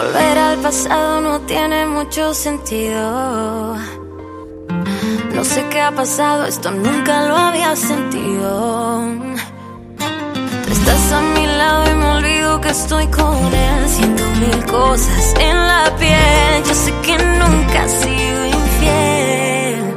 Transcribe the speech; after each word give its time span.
Volver 0.00 0.38
al 0.38 0.56
pasado 0.60 1.20
no 1.20 1.40
tiene 1.40 1.84
mucho 1.84 2.32
sentido. 2.32 3.76
No 5.34 5.44
sé 5.44 5.66
qué 5.68 5.78
ha 5.78 5.94
pasado, 5.94 6.46
esto 6.46 6.70
nunca 6.70 7.26
lo 7.28 7.36
había 7.36 7.76
sentido. 7.76 9.04
Tú 10.64 10.72
estás 10.72 11.12
a 11.12 11.20
mi 11.20 11.46
lado 11.46 11.90
y 11.90 11.94
me 11.96 12.06
olvido 12.16 12.60
que 12.62 12.70
estoy 12.70 13.06
con 13.08 13.36
él. 13.36 13.88
Siento 13.88 14.24
mil 14.40 14.64
cosas 14.64 15.34
en 15.38 15.56
la 15.70 15.94
piel. 15.98 16.64
Yo 16.66 16.74
sé 16.74 16.94
que 17.02 17.18
nunca 17.40 17.84
he 17.84 17.88
sido 18.00 18.46
infiel. 18.46 19.94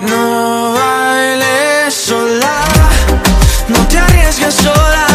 No 0.00 0.72
bailes 0.72 1.92
sola, 1.92 2.58
no 3.68 3.78
te 3.88 3.98
arriesgues 3.98 4.54
sola, 4.54 5.05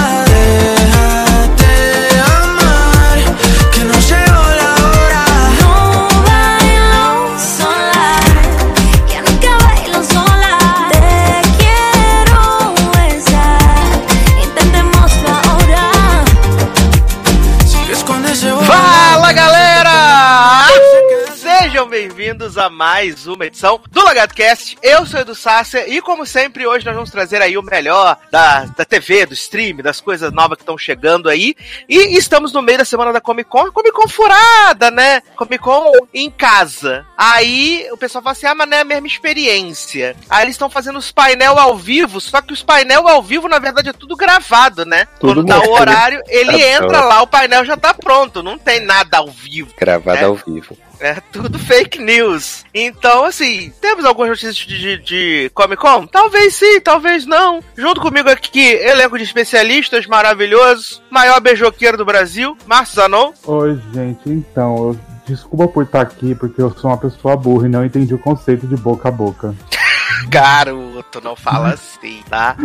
a 22.62 22.70
mais 22.70 23.26
uma 23.28 23.46
edição 23.46 23.82
do 23.90 24.04
LagartoCast. 24.04 24.78
Eu 24.84 25.06
sou 25.06 25.20
o 25.20 25.24
Edu 25.24 25.34
Sácia 25.34 25.88
e, 25.88 26.00
como 26.02 26.26
sempre, 26.26 26.68
hoje 26.68 26.86
nós 26.86 26.94
vamos 26.94 27.10
trazer 27.10 27.42
aí 27.42 27.58
o 27.58 27.64
melhor 27.64 28.18
da, 28.30 28.66
da 28.66 28.86
TV, 28.86 29.26
do 29.26 29.34
stream, 29.34 29.78
das 29.78 30.00
coisas 30.00 30.32
novas 30.32 30.58
que 30.58 30.62
estão 30.62 30.78
chegando 30.78 31.28
aí. 31.28 31.56
E 31.90 32.16
estamos 32.18 32.54
no 32.54 32.62
meio 32.62 32.78
da 32.78 32.86
semana 32.86 33.12
da 33.12 33.20
Comic 33.20 33.50
Con, 33.50 33.72
Comic 33.72 33.94
Con 33.94 34.08
furada, 34.08 34.92
né? 34.92 35.22
Comic 35.36 35.58
Con 35.60 35.92
em 36.14 36.30
casa. 36.30 37.06
Aí 37.18 37.88
o 37.92 37.98
pessoal 37.98 38.22
fala 38.24 38.34
assim: 38.34 38.46
ah, 38.46 38.54
mas 38.56 38.70
não 38.70 38.78
é 38.78 38.82
a 38.82 38.86
mesma 38.86 39.08
experiência. 39.08 40.16
Aí 40.30 40.44
eles 40.46 40.54
estão 40.56 40.70
fazendo 40.70 41.00
os 41.00 41.12
painel 41.12 41.58
ao 41.58 41.76
vivo, 41.76 42.22
só 42.22 42.42
que 42.42 42.54
os 42.54 42.62
painel 42.62 43.08
ao 43.08 43.24
vivo, 43.24 43.48
na 43.48 43.58
verdade, 43.60 43.90
é 43.90 43.94
tudo 43.94 44.16
gravado, 44.16 44.86
né? 44.86 45.06
Tudo 45.20 45.36
Quando 45.42 45.44
dá 45.48 45.58
o 45.58 45.62
mesmo. 45.62 45.74
horário, 45.76 46.22
ele 46.28 46.52
Tá 46.52 46.60
entra 46.60 47.02
lá, 47.06 47.22
o 47.24 47.28
painel 47.28 47.66
já 47.66 47.76
tá 47.76 47.94
pronto, 47.94 48.44
não 48.44 48.58
tem 48.58 48.80
nada 48.82 49.18
ao 49.18 49.28
vivo. 49.32 49.74
Gravado 49.78 50.20
É. 50.20 50.24
ao 50.26 50.36
vivo. 50.36 50.78
É 51.02 51.16
tudo 51.32 51.58
fake 51.58 52.00
news. 52.00 52.64
Então, 52.74 53.26
assim, 53.26 53.74
temos 53.82 54.06
algumas 54.06 54.30
notícias 54.30 54.56
de, 54.56 54.78
de, 54.78 54.98
de 55.00 55.52
Comic 55.54 55.82
Con? 55.82 56.06
Talvez 56.06 56.54
sim, 56.56 56.80
talvez 56.80 57.26
não. 57.26 57.60
Junto 57.76 58.00
comigo 58.00 58.30
aqui, 58.30 58.62
elenco 58.74 59.18
de 59.18 59.24
especialistas 59.24 60.06
maravilhosos, 60.06 61.02
maior 61.10 61.40
beijoqueiro 61.42 61.98
do 61.98 62.06
Brasil, 62.06 62.56
Márcio 62.68 62.96
Zanon. 62.98 63.34
Oi, 63.46 63.80
gente, 63.92 64.30
então, 64.30 64.78
eu- 64.78 65.00
desculpa 65.28 65.68
por 65.68 65.84
estar 65.86 66.02
aqui, 66.02 66.36
porque 66.36 66.62
eu 66.62 66.70
sou 66.78 66.92
uma 66.92 66.98
pessoa 66.98 67.36
burra 67.36 67.66
e 67.66 67.70
não 67.72 67.84
entendi 67.84 68.14
o 68.14 68.20
conceito 68.20 68.68
de 68.68 68.76
boca 68.76 69.10
a 69.10 69.12
boca. 69.12 69.56
Garoto, 70.30 71.20
não 71.24 71.36
fala 71.36 71.70
assim, 71.74 72.22
tá? 72.30 72.56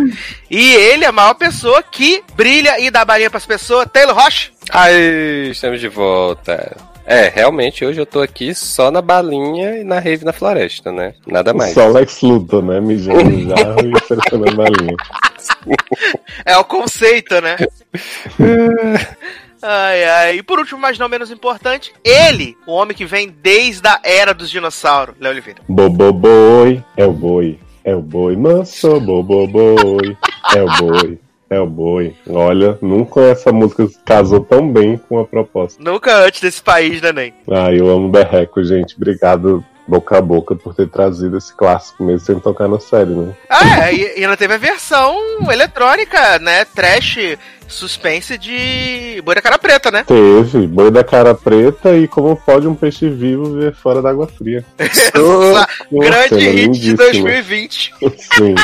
E 0.51 0.75
ele 0.75 1.05
é 1.05 1.09
a 1.09 1.13
maior 1.13 1.35
pessoa 1.35 1.83
que 1.83 2.23
brilha 2.35 2.79
e 2.81 2.91
dá 2.91 3.03
balinha 3.05 3.31
pras 3.31 3.47
pessoas, 3.47 3.89
Taylor 3.91 4.15
Rocha. 4.15 4.51
Aí, 4.71 5.51
estamos 5.53 5.81
de 5.81 5.89
volta. 5.89 6.77
É, 7.07 7.29
realmente, 7.29 7.85
hoje 7.85 8.01
eu 8.01 8.07
tô 8.07 8.21
aqui 8.21 8.53
só 8.53 8.91
na 8.91 9.01
balinha 9.01 9.79
e 9.79 9.85
na 9.85 10.01
rave 10.01 10.25
na 10.25 10.33
floresta, 10.33 10.91
né? 10.91 11.15
Nada 11.25 11.55
mais. 11.55 11.73
Só 11.73 11.87
Lex 11.87 12.21
Luthor, 12.21 12.63
né? 12.63 12.81
Mijando 12.81 13.23
no 13.31 13.49
jarro 13.49 13.79
e 13.81 14.51
a 14.51 14.55
balinha. 14.55 14.97
É 16.45 16.57
o 16.57 16.65
conceito, 16.65 17.41
né? 17.41 17.57
Ai, 19.63 20.05
ai. 20.05 20.37
E 20.37 20.43
por 20.43 20.59
último, 20.59 20.79
mas 20.79 20.99
não 20.99 21.09
menos 21.09 21.31
importante, 21.31 21.93
ele, 22.05 22.57
o 22.67 22.73
homem 22.73 22.95
que 22.95 23.07
vem 23.07 23.35
desde 23.43 23.89
a 23.89 23.99
era 24.05 24.35
dos 24.35 24.51
dinossauros, 24.51 25.17
Léo 25.19 25.33
Oliveira. 25.33 25.61
Boboboi, 25.67 26.85
é 26.97 27.05
o 27.07 27.13
boi. 27.13 27.59
É 27.83 27.95
o 27.95 28.01
boi, 28.01 28.37
manso, 28.37 29.01
boboboi. 29.01 30.17
É 30.55 30.63
o 30.63 30.67
boi, 30.77 31.19
é 31.49 31.61
o 31.61 31.67
boi. 31.67 32.15
Olha, 32.29 32.79
nunca 32.83 33.21
essa 33.21 33.53
música 33.53 33.89
casou 34.05 34.41
tão 34.41 34.71
bem 34.71 34.97
com 34.97 35.19
a 35.19 35.25
proposta. 35.25 35.83
Nunca 35.83 36.25
antes 36.25 36.41
desse 36.41 36.63
país, 36.63 37.01
né, 37.01 37.13
Nen? 37.13 37.35
Ah, 37.51 37.73
eu 37.73 37.89
amo 37.89 38.09
Berreco, 38.09 38.63
gente. 38.65 38.97
Obrigado, 38.97 39.65
boca 39.87 40.19
a 40.19 40.21
boca, 40.21 40.57
por 40.57 40.75
ter 40.75 40.89
trazido 40.89 41.39
esse 41.39 41.55
clássico 41.55 42.03
mesmo 42.03 42.21
sem 42.21 42.41
tocar 42.41 42.69
na 42.69 42.81
série, 42.81 43.11
né? 43.11 43.33
Ah, 43.49 43.89
é, 43.89 43.95
e, 43.95 44.21
e 44.21 44.25
ainda 44.25 44.37
teve 44.37 44.55
a 44.55 44.59
versão 44.59 45.17
eletrônica, 45.51 46.39
né? 46.41 46.65
Trash, 46.65 47.37
suspense 47.69 48.37
de 48.37 49.21
Boi 49.25 49.35
da 49.35 49.43
Cara 49.43 49.59
Preta, 49.59 49.91
né? 49.91 50.05
Teve 50.05 50.67
boi 50.67 50.91
da 50.91 51.05
cara 51.05 51.35
preta 51.35 51.97
e 51.97 52.09
como 52.09 52.37
pode 52.37 52.67
um 52.67 52.75
peixe 52.75 53.09
vivo 53.09 53.55
ver 53.55 53.75
fora 53.75 54.03
da 54.03 54.11
água 54.11 54.27
fria. 54.27 54.65
Essa 54.79 55.13
grande 55.91 56.35
ela 56.35 56.43
é 56.43 56.51
hit 56.51 56.81
de 56.81 56.91
lindíssima. 56.91 56.97
2020. 56.97 57.95
Sim. 58.37 58.55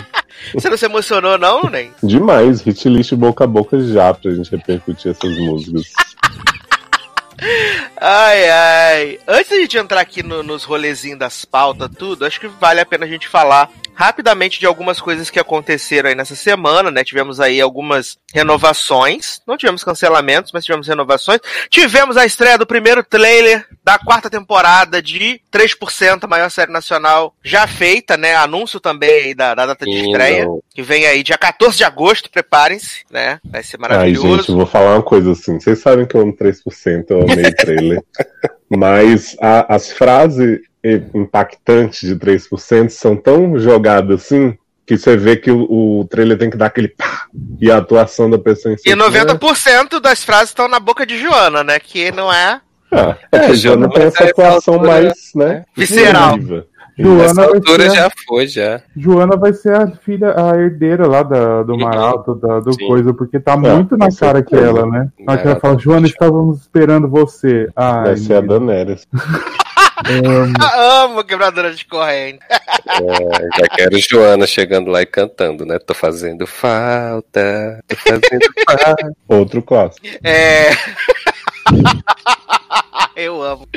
Você 0.55 0.69
não 0.69 0.77
se 0.77 0.85
emocionou, 0.85 1.39
não, 1.39 1.63
Nen? 1.71 1.91
Demais, 2.03 2.61
hit 2.63 2.89
list 2.89 3.13
boca 3.15 3.45
a 3.45 3.47
boca 3.47 3.81
já 3.81 4.13
pra 4.13 4.31
gente 4.33 4.51
repercutir 4.51 5.11
essas 5.13 5.39
músicas. 5.39 5.85
Ai, 8.01 8.49
ai. 8.51 9.19
Antes 9.27 9.51
da 9.51 9.57
gente 9.57 9.77
entrar 9.79 10.01
aqui 10.01 10.23
no- 10.23 10.43
nos 10.43 10.65
rolezinhos 10.65 11.19
das 11.19 11.45
pautas, 11.45 11.91
tudo, 11.97 12.25
acho 12.25 12.41
que 12.41 12.49
vale 12.49 12.81
a 12.81 12.87
pena 12.87 13.05
a 13.05 13.09
gente 13.09 13.29
falar 13.29 13.69
rapidamente 13.95 14.59
de 14.59 14.67
algumas 14.67 15.01
coisas 15.01 15.31
que 15.31 15.39
aconteceram 15.39 16.09
aí 16.09 16.15
nessa 16.15 16.35
semana, 16.35 16.91
né? 16.91 17.05
Tivemos 17.05 17.41
aí 17.41 17.61
algumas 17.61 18.17
renovações. 18.35 19.41
Não 19.47 19.57
tivemos 19.57 19.85
cancelamentos, 19.85 20.51
mas 20.53 20.65
tivemos 20.65 20.87
renovações. 20.89 21.41
Tivemos 21.69 22.17
a 22.17 22.25
estreia 22.25 22.57
do 22.59 22.67
primeiro 22.67 23.03
trailer 23.05 23.67
da 23.85 23.99
quarta 23.99 24.31
temporada 24.31 25.03
de 25.03 25.41
3%, 25.53 26.25
a 26.25 26.27
maior 26.27 26.51
série 26.51 26.73
nacional 26.73 27.35
já 27.45 27.67
feita, 27.67 28.17
né? 28.17 28.35
Anúncio 28.37 28.81
também 28.81 29.11
aí 29.11 29.35
da, 29.35 29.55
da 29.55 29.67
data 29.67 29.85
de 29.85 29.93
Sim, 29.93 30.07
estreia, 30.11 30.45
não. 30.47 30.61
que 30.75 30.83
vem 30.83 31.07
aí 31.07 31.23
dia 31.23 31.37
14 31.39 31.77
de 31.77 31.85
agosto, 31.85 32.31
preparem-se, 32.31 33.05
né? 33.11 33.41
Vai 33.45 33.63
ser 33.63 33.77
Ai, 33.77 33.81
maravilhoso. 33.83 34.37
gente, 34.39 34.49
eu 34.51 34.57
vou 34.57 34.67
falar 34.67 34.95
uma 34.97 35.03
coisa 35.03 35.33
assim. 35.33 35.59
Vocês 35.61 35.81
sabem 35.81 36.07
que 36.07 36.15
eu 36.17 36.23
amo 36.23 36.37
3%, 36.37 37.05
eu 37.11 37.23
amei 37.23 37.45
o 37.47 37.55
trailer. 37.57 38.03
Mas 38.71 39.37
a- 39.41 39.75
as 39.75 39.93
frases 39.93 40.61
impactantes 41.15 42.09
de 42.09 42.17
3% 42.17 42.89
são 42.89 43.17
tão 43.17 43.59
jogadas 43.59 44.23
assim 44.23 44.57
que 44.85 44.99
você 44.99 45.17
vê 45.17 45.37
que 45.37 45.51
o, 45.51 46.01
o 46.01 46.05
trailer 46.07 46.37
tem 46.37 46.51
que 46.51 46.57
dar 46.57 46.67
aquele 46.67 46.89
pá 46.89 47.27
e 47.61 47.71
a 47.71 47.79
atuação 47.79 48.29
da 48.29 48.39
pessoa 48.39 48.75
em 48.75 48.77
si. 48.77 48.89
E 48.89 48.93
90% 48.95 50.01
das 50.01 50.25
frases 50.25 50.51
estão 50.51 50.67
na 50.69 50.81
boca 50.81 51.07
de 51.07 51.19
Joana, 51.19 51.63
né? 51.63 51.79
Que 51.79 52.11
não 52.11 52.33
é 52.33 52.61
Ah, 52.91 53.17
é, 53.31 53.37
É, 53.37 53.47
que 53.47 53.55
Joana, 53.55 53.89
tem 53.89 54.05
mas 54.05 54.15
essa 54.15 54.25
atuação 54.25 54.75
altura, 54.75 54.93
mais, 54.93 55.31
né? 55.35 55.65
Visceral. 55.77 56.37
viva. 56.37 56.67
Joana 56.99 57.23
Nessa 57.23 57.45
altura 57.45 57.91
ser, 57.91 57.97
já 57.97 58.11
foi, 58.27 58.47
já. 58.47 58.83
Joana 58.95 59.37
vai 59.37 59.55
ser 59.55 59.75
a 59.75 59.87
filha, 59.93 60.35
a 60.37 60.57
herdeira 60.59 61.07
lá 61.07 61.23
da, 61.23 61.63
do 61.63 61.77
Maralto, 61.79 62.35
da, 62.35 62.61
do 62.61 62.75
Sim. 62.75 62.87
coisa, 62.87 63.15
porque 63.15 63.41
tá 63.41 63.57
muito 63.57 63.97
na 63.97 64.09
cara 64.15 64.43
que 64.43 64.51
certeza. 64.51 64.79
ela, 64.79 64.87
né? 64.87 65.09
Na 65.21 65.39
que 65.39 65.47
ela 65.47 65.59
fala, 65.59 65.79
Joana, 65.79 66.07
estávamos 66.07 66.61
esperando 66.61 67.09
você. 67.09 67.69
Ai, 67.75 68.05
Vai 68.05 68.17
ser 68.19 68.35
a 68.35 68.41
Daenerys. 68.43 69.07
amo. 70.07 70.53
Amo 71.13 71.25
quebradora 71.25 71.73
de 71.75 71.85
corrente. 71.85 72.41
É, 72.51 73.61
já 73.61 73.69
quero 73.77 73.99
Joana 73.99 74.47
chegando 74.47 74.91
lá 74.91 75.03
e 75.03 75.07
cantando, 75.07 75.65
né? 75.65 75.79
Tô 75.79 75.95
fazendo 75.95 76.47
falta, 76.47 77.83
tô 77.87 77.97
fazendo 77.97 78.47
falta. 78.67 79.13
Outro 79.29 79.63
clássico. 79.63 80.07
É. 80.23 80.71
Eu 83.15 83.43
amo. 83.43 83.69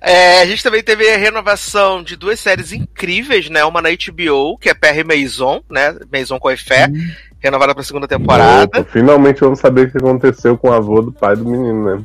É, 0.00 0.42
a 0.42 0.46
gente 0.46 0.62
também 0.62 0.82
teve 0.82 1.08
a 1.08 1.16
renovação 1.16 2.02
de 2.02 2.16
duas 2.16 2.40
séries 2.40 2.72
incríveis, 2.72 3.48
né? 3.48 3.64
Uma 3.64 3.80
na 3.80 3.90
HBO, 3.90 4.58
que 4.58 4.68
é 4.68 4.74
Perry 4.74 5.04
Maison, 5.04 5.62
né? 5.70 5.96
Maison 6.10 6.38
com 6.38 6.54
Fé, 6.56 6.88
renovada 7.40 7.74
pra 7.74 7.84
segunda 7.84 8.08
temporada. 8.08 8.64
Opa, 8.64 8.84
finalmente 8.84 9.40
vamos 9.40 9.60
saber 9.60 9.86
o 9.86 9.90
que 9.90 9.98
aconteceu 9.98 10.56
com 10.58 10.70
o 10.70 10.72
avô 10.72 11.02
do 11.02 11.12
pai 11.12 11.36
do 11.36 11.44
menino, 11.44 11.96
né? 11.96 12.04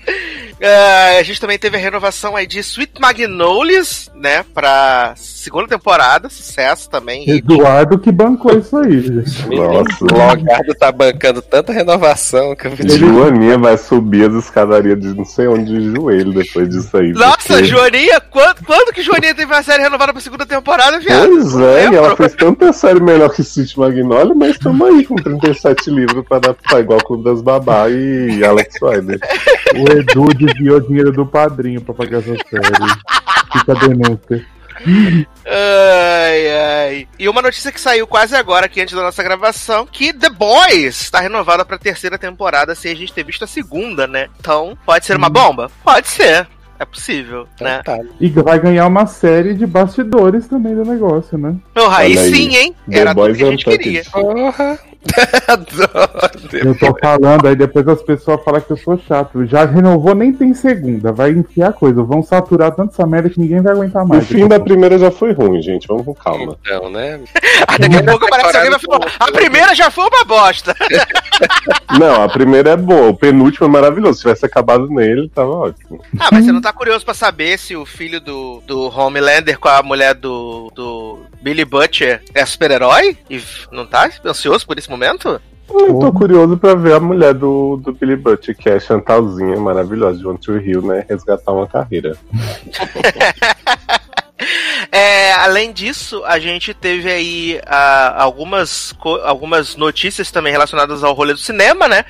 É, 0.58 1.18
a 1.18 1.22
gente 1.22 1.40
também 1.40 1.58
teve 1.58 1.76
a 1.76 1.80
renovação 1.80 2.34
aí 2.34 2.46
de 2.46 2.58
Sweet 2.60 2.98
Magnolias, 2.98 4.10
né? 4.14 4.42
Pra 4.54 5.12
segunda 5.14 5.68
temporada, 5.68 6.30
sucesso 6.30 6.88
também. 6.88 7.28
Eduardo 7.28 7.98
que 7.98 8.10
bancou 8.10 8.56
isso 8.58 8.74
aí, 8.78 9.00
gente. 9.00 9.46
Nossa. 9.54 10.04
O 10.04 10.06
Logardo 10.16 10.74
tá 10.78 10.90
bancando 10.90 11.42
tanta 11.42 11.72
renovação 11.74 12.56
que 12.56 12.66
eu 12.68 12.70
vou 12.74 12.88
Joaninha 12.88 13.58
vai 13.58 13.76
subir 13.76 14.30
as 14.30 14.34
escadarias 14.44 14.98
de 14.98 15.08
não 15.14 15.26
sei 15.26 15.46
onde 15.46 15.66
de 15.66 15.94
joelho 15.94 16.32
depois 16.32 16.68
disso 16.70 16.96
aí. 16.96 17.12
Nossa, 17.12 17.48
porque- 17.48 17.64
Joaninha, 17.64 18.20
quando, 18.20 18.64
quando 18.64 18.92
que 18.94 19.02
Joaninha 19.02 19.34
teve 19.34 19.52
uma 19.52 19.62
série 19.62 19.82
renovada 19.82 20.12
pra 20.12 20.22
segunda 20.22 20.46
temporada, 20.46 20.98
viado? 21.00 21.28
Pois 21.28 21.54
é, 21.56 21.90
e 21.90 21.94
ela 21.96 22.16
fez 22.16 22.34
tanta 22.34 22.72
série 22.72 23.00
melhor 23.00 23.28
que 23.30 23.44
City 23.44 23.78
Magnolia, 23.78 24.34
mas 24.34 24.52
estamos 24.52 24.88
aí 24.88 25.04
com 25.04 25.16
37 25.16 25.90
livros 25.90 26.24
pra 26.26 26.38
adaptar, 26.38 26.80
igual 26.80 26.98
Clube 27.04 27.24
das 27.24 27.42
Babá 27.42 27.90
e 27.90 28.42
Alex 28.42 28.75
Wilder. 28.82 29.18
O 29.74 29.90
Edu 29.92 30.34
desviou 30.34 30.80
dinheiro 30.80 31.12
do 31.12 31.26
padrinho 31.26 31.80
pra 31.80 31.94
pagar 31.94 32.18
essa 32.18 32.28
série. 32.28 32.92
Fica 33.52 33.72
a 33.72 33.74
denúncia. 33.74 34.46
Ai, 35.46 36.50
ai. 36.50 37.08
E 37.18 37.28
uma 37.28 37.42
notícia 37.42 37.72
que 37.72 37.80
saiu 37.80 38.06
quase 38.06 38.36
agora, 38.36 38.66
aqui 38.66 38.80
antes 38.80 38.94
da 38.94 39.02
nossa 39.02 39.22
gravação, 39.22 39.86
que 39.86 40.12
The 40.12 40.28
Boys 40.28 41.00
está 41.00 41.20
renovada 41.20 41.64
pra 41.64 41.78
terceira 41.78 42.18
temporada 42.18 42.74
sem 42.74 42.92
a 42.92 42.96
gente 42.96 43.12
ter 43.12 43.24
visto 43.24 43.44
a 43.44 43.48
segunda, 43.48 44.06
né? 44.06 44.28
Então, 44.38 44.76
pode 44.84 45.06
ser 45.06 45.16
uma 45.16 45.30
bomba? 45.30 45.70
Pode 45.82 46.08
ser. 46.08 46.46
É 46.78 46.84
possível, 46.84 47.46
né? 47.60 47.78
Então 47.80 47.98
tá. 47.98 48.04
E 48.20 48.28
vai 48.28 48.58
ganhar 48.58 48.86
uma 48.86 49.06
série 49.06 49.54
de 49.54 49.66
bastidores 49.66 50.46
também 50.46 50.74
do 50.74 50.84
negócio, 50.84 51.38
né? 51.38 51.54
Oh, 51.76 51.88
aí 51.90 52.16
aí. 52.18 52.34
sim, 52.34 52.54
hein? 52.56 52.74
The 52.90 52.98
Era 52.98 53.10
tudo 53.14 53.22
Boys 53.22 53.36
que 53.36 53.42
a 53.44 53.50
gente 53.50 53.68
Untucked. 53.68 53.82
queria. 53.82 54.04
Porra! 54.10 54.78
Adoro. 55.46 56.36
Eu 56.52 56.76
tô 56.76 56.96
falando, 57.00 57.46
aí 57.46 57.54
depois 57.54 57.86
as 57.86 58.02
pessoas 58.02 58.42
falam 58.42 58.60
que 58.60 58.72
eu 58.72 58.76
sou 58.76 58.98
chato. 58.98 59.46
Já 59.46 59.64
renovou, 59.64 60.14
nem 60.16 60.32
tem 60.32 60.52
segunda. 60.52 61.12
Vai 61.12 61.30
enfiar 61.30 61.72
coisa. 61.72 62.02
Vão 62.02 62.22
saturar 62.24 62.72
tanto 62.74 62.92
essa 62.92 63.06
merda 63.06 63.30
que 63.30 63.38
ninguém 63.38 63.60
vai 63.62 63.72
aguentar 63.72 64.04
O 64.04 64.08
mais. 64.08 64.26
fim 64.26 64.48
da 64.48 64.58
primeira 64.58 64.98
já 64.98 65.10
foi 65.12 65.32
ruim, 65.32 65.62
gente. 65.62 65.86
Vamos 65.86 66.04
com 66.04 66.14
calma. 66.14 66.56
Então, 66.60 66.90
né? 66.90 67.20
Ah, 67.68 67.78
daqui 67.78 67.96
a 67.96 68.02
pouco 68.04 68.28
parece 68.28 68.50
que 68.50 68.56
alguém 68.56 68.70
vai 68.70 68.80
falar. 68.80 69.12
A 69.18 69.32
primeira 69.32 69.74
já 69.74 69.90
foi 69.90 70.04
uma 70.06 70.24
bosta. 70.24 70.74
Não, 71.98 72.22
a 72.22 72.28
primeira 72.28 72.70
é 72.70 72.76
boa. 72.76 73.08
O 73.10 73.16
penúltimo 73.16 73.66
é 73.66 73.70
maravilhoso. 73.70 74.14
Se 74.14 74.20
tivesse 74.22 74.44
acabado 74.44 74.88
nele, 74.88 75.30
tava 75.34 75.50
ótimo. 75.50 76.00
Ah, 76.18 76.28
mas 76.32 76.44
você 76.44 76.52
não 76.52 76.60
tá 76.66 76.72
curioso 76.72 77.04
pra 77.04 77.14
saber 77.14 77.56
se 77.60 77.76
o 77.76 77.86
filho 77.86 78.20
do, 78.20 78.60
do 78.66 78.88
Homelander 78.88 79.56
com 79.56 79.68
a 79.68 79.80
mulher 79.84 80.14
do, 80.14 80.68
do 80.74 81.20
Billy 81.40 81.64
Butcher 81.64 82.20
é 82.34 82.44
super-herói? 82.44 83.16
E 83.30 83.40
não 83.70 83.86
tá 83.86 84.10
ansioso 84.24 84.66
por 84.66 84.76
esse 84.76 84.90
momento? 84.90 85.40
Eu 85.70 85.98
tô 86.00 86.12
curioso 86.12 86.56
pra 86.56 86.74
ver 86.74 86.94
a 86.94 87.00
mulher 87.00 87.34
do, 87.34 87.76
do 87.76 87.92
Billy 87.92 88.16
Butcher, 88.16 88.56
que 88.56 88.68
é 88.68 88.74
a 88.74 88.80
Chantalzinha, 88.80 89.56
maravilhosa, 89.60 90.18
de 90.18 90.26
One 90.26 90.38
Tree 90.38 90.68
Hill, 90.68 90.82
né? 90.82 91.06
Resgatar 91.08 91.52
uma 91.52 91.68
carreira. 91.68 92.16
É, 94.92 95.32
além 95.32 95.72
disso, 95.72 96.22
a 96.26 96.38
gente 96.38 96.74
teve 96.74 97.10
aí 97.10 97.60
ah, 97.66 98.22
algumas, 98.22 98.94
algumas 99.24 99.76
notícias 99.76 100.30
também 100.30 100.52
relacionadas 100.52 101.02
ao 101.02 101.14
rolê 101.14 101.32
do 101.32 101.38
cinema, 101.38 101.88
né? 101.88 102.04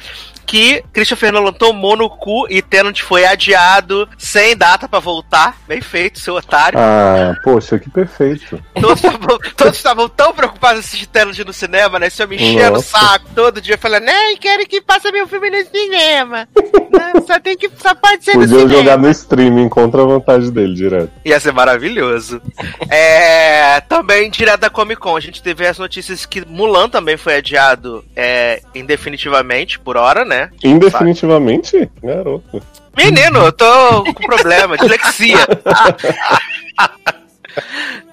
Que 0.46 0.82
Christopher 0.92 1.32
Nolan 1.32 1.52
tomou 1.52 1.96
no 1.96 2.08
cu 2.08 2.46
e 2.48 2.62
Tenant 2.62 3.00
foi 3.00 3.26
adiado 3.26 4.08
sem 4.16 4.56
data 4.56 4.88
pra 4.88 5.00
voltar. 5.00 5.56
Bem 5.66 5.80
feito, 5.80 6.20
seu 6.20 6.34
otário. 6.36 6.78
Ah, 6.78 7.34
poxa, 7.42 7.78
que 7.78 7.90
perfeito. 7.90 8.62
Todos 8.80 9.02
estavam- 9.02 9.38
Todos 9.56 9.76
estavam 9.76 10.08
tão 10.08 10.32
preocupados 10.32 10.76
em 10.78 10.80
assistir 10.86 11.06
Tenant 11.06 11.36
no 11.40 11.52
cinema, 11.52 11.98
né? 11.98 12.06
Esse 12.06 12.22
homem 12.22 12.38
enchendo 12.40 12.70
o 12.70 12.74
Nossa. 12.74 12.98
saco 12.98 13.26
todo 13.34 13.60
dia, 13.60 13.76
falando, 13.76 14.04
nem 14.04 14.36
quero 14.36 14.64
que 14.66 14.80
passe 14.80 15.10
meu 15.10 15.26
filme 15.26 15.50
no 15.50 15.64
cinema. 15.68 16.48
Não, 16.96 17.26
só 17.26 17.38
tem 17.40 17.56
que. 17.56 17.68
Só 17.82 17.94
pode 17.94 18.24
ser 18.24 18.34
no 18.34 18.40
Podiam 18.40 18.60
cinema. 18.60 18.78
jogar 18.78 18.96
no 18.98 19.10
streaming 19.10 19.68
contra 19.68 20.02
a 20.02 20.04
vontade 20.06 20.50
dele 20.50 20.74
direto. 20.74 21.10
Ia 21.24 21.38
ser 21.40 21.52
maravilhoso. 21.52 22.40
É, 22.88 23.80
também, 23.82 24.30
direto 24.30 24.60
da 24.60 24.70
Comic 24.70 25.00
Con, 25.00 25.16
a 25.16 25.20
gente 25.20 25.42
teve 25.42 25.66
as 25.66 25.78
notícias 25.78 26.24
que 26.24 26.46
Mulan 26.46 26.88
também 26.88 27.16
foi 27.16 27.36
adiado 27.36 28.04
é, 28.14 28.62
indefinitivamente, 28.74 29.78
por 29.78 29.96
hora, 29.96 30.24
né? 30.24 30.35
Indefinitivamente? 30.62 31.90
Garoto. 32.02 32.62
Menino, 32.96 33.38
eu 33.40 33.52
tô 33.52 34.04
com 34.04 34.12
problema, 34.26 34.76
dislexia. 34.78 35.38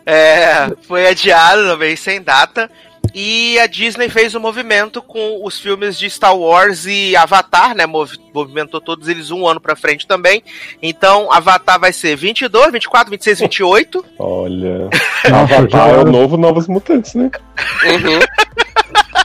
É, 0.06 0.70
foi 0.88 1.08
adiado 1.08 1.64
também, 1.64 1.96
sem 1.96 2.22
data. 2.22 2.70
E 3.16 3.60
a 3.60 3.68
Disney 3.68 4.10
fez 4.10 4.34
um 4.34 4.40
movimento 4.40 5.00
com 5.02 5.46
os 5.46 5.60
filmes 5.60 6.00
de 6.00 6.10
Star 6.10 6.36
Wars 6.36 6.86
e 6.88 7.16
Avatar, 7.16 7.76
né? 7.76 7.86
Movi- 7.86 8.18
movimentou 8.34 8.82
todos 8.82 9.08
eles 9.08 9.30
um 9.30 9.46
ano 9.48 9.60
pra 9.62 9.76
frente 9.76 10.08
também. 10.08 10.42
Então, 10.82 11.32
Avatar 11.32 11.80
vai 11.80 11.94
ser 11.94 12.16
22, 12.16 12.72
24, 12.72 13.12
26, 13.12 13.40
28. 13.42 14.04
Olha. 14.18 14.90
Avatar 15.32 15.90
é 15.90 15.98
o 15.98 16.06
novo 16.06 16.38
Novos 16.38 16.68
Mutantes, 16.68 17.14
né? 17.14 17.30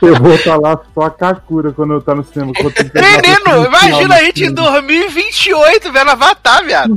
Eu 0.00 0.14
vou 0.16 0.34
estar 0.34 0.56
lá 0.56 0.78
só 0.94 1.02
a 1.02 1.10
Kakura 1.10 1.72
quando 1.72 1.94
eu 1.94 2.02
tá 2.02 2.14
no 2.14 2.24
cinema. 2.24 2.52
Menino, 2.54 3.66
imagina 3.66 4.14
a 4.14 4.22
gente 4.24 4.44
em 4.44 4.54
filme. 4.54 4.54
2028 4.54 5.92
vendo 5.92 6.10
Avatar, 6.10 6.64
viado. 6.64 6.96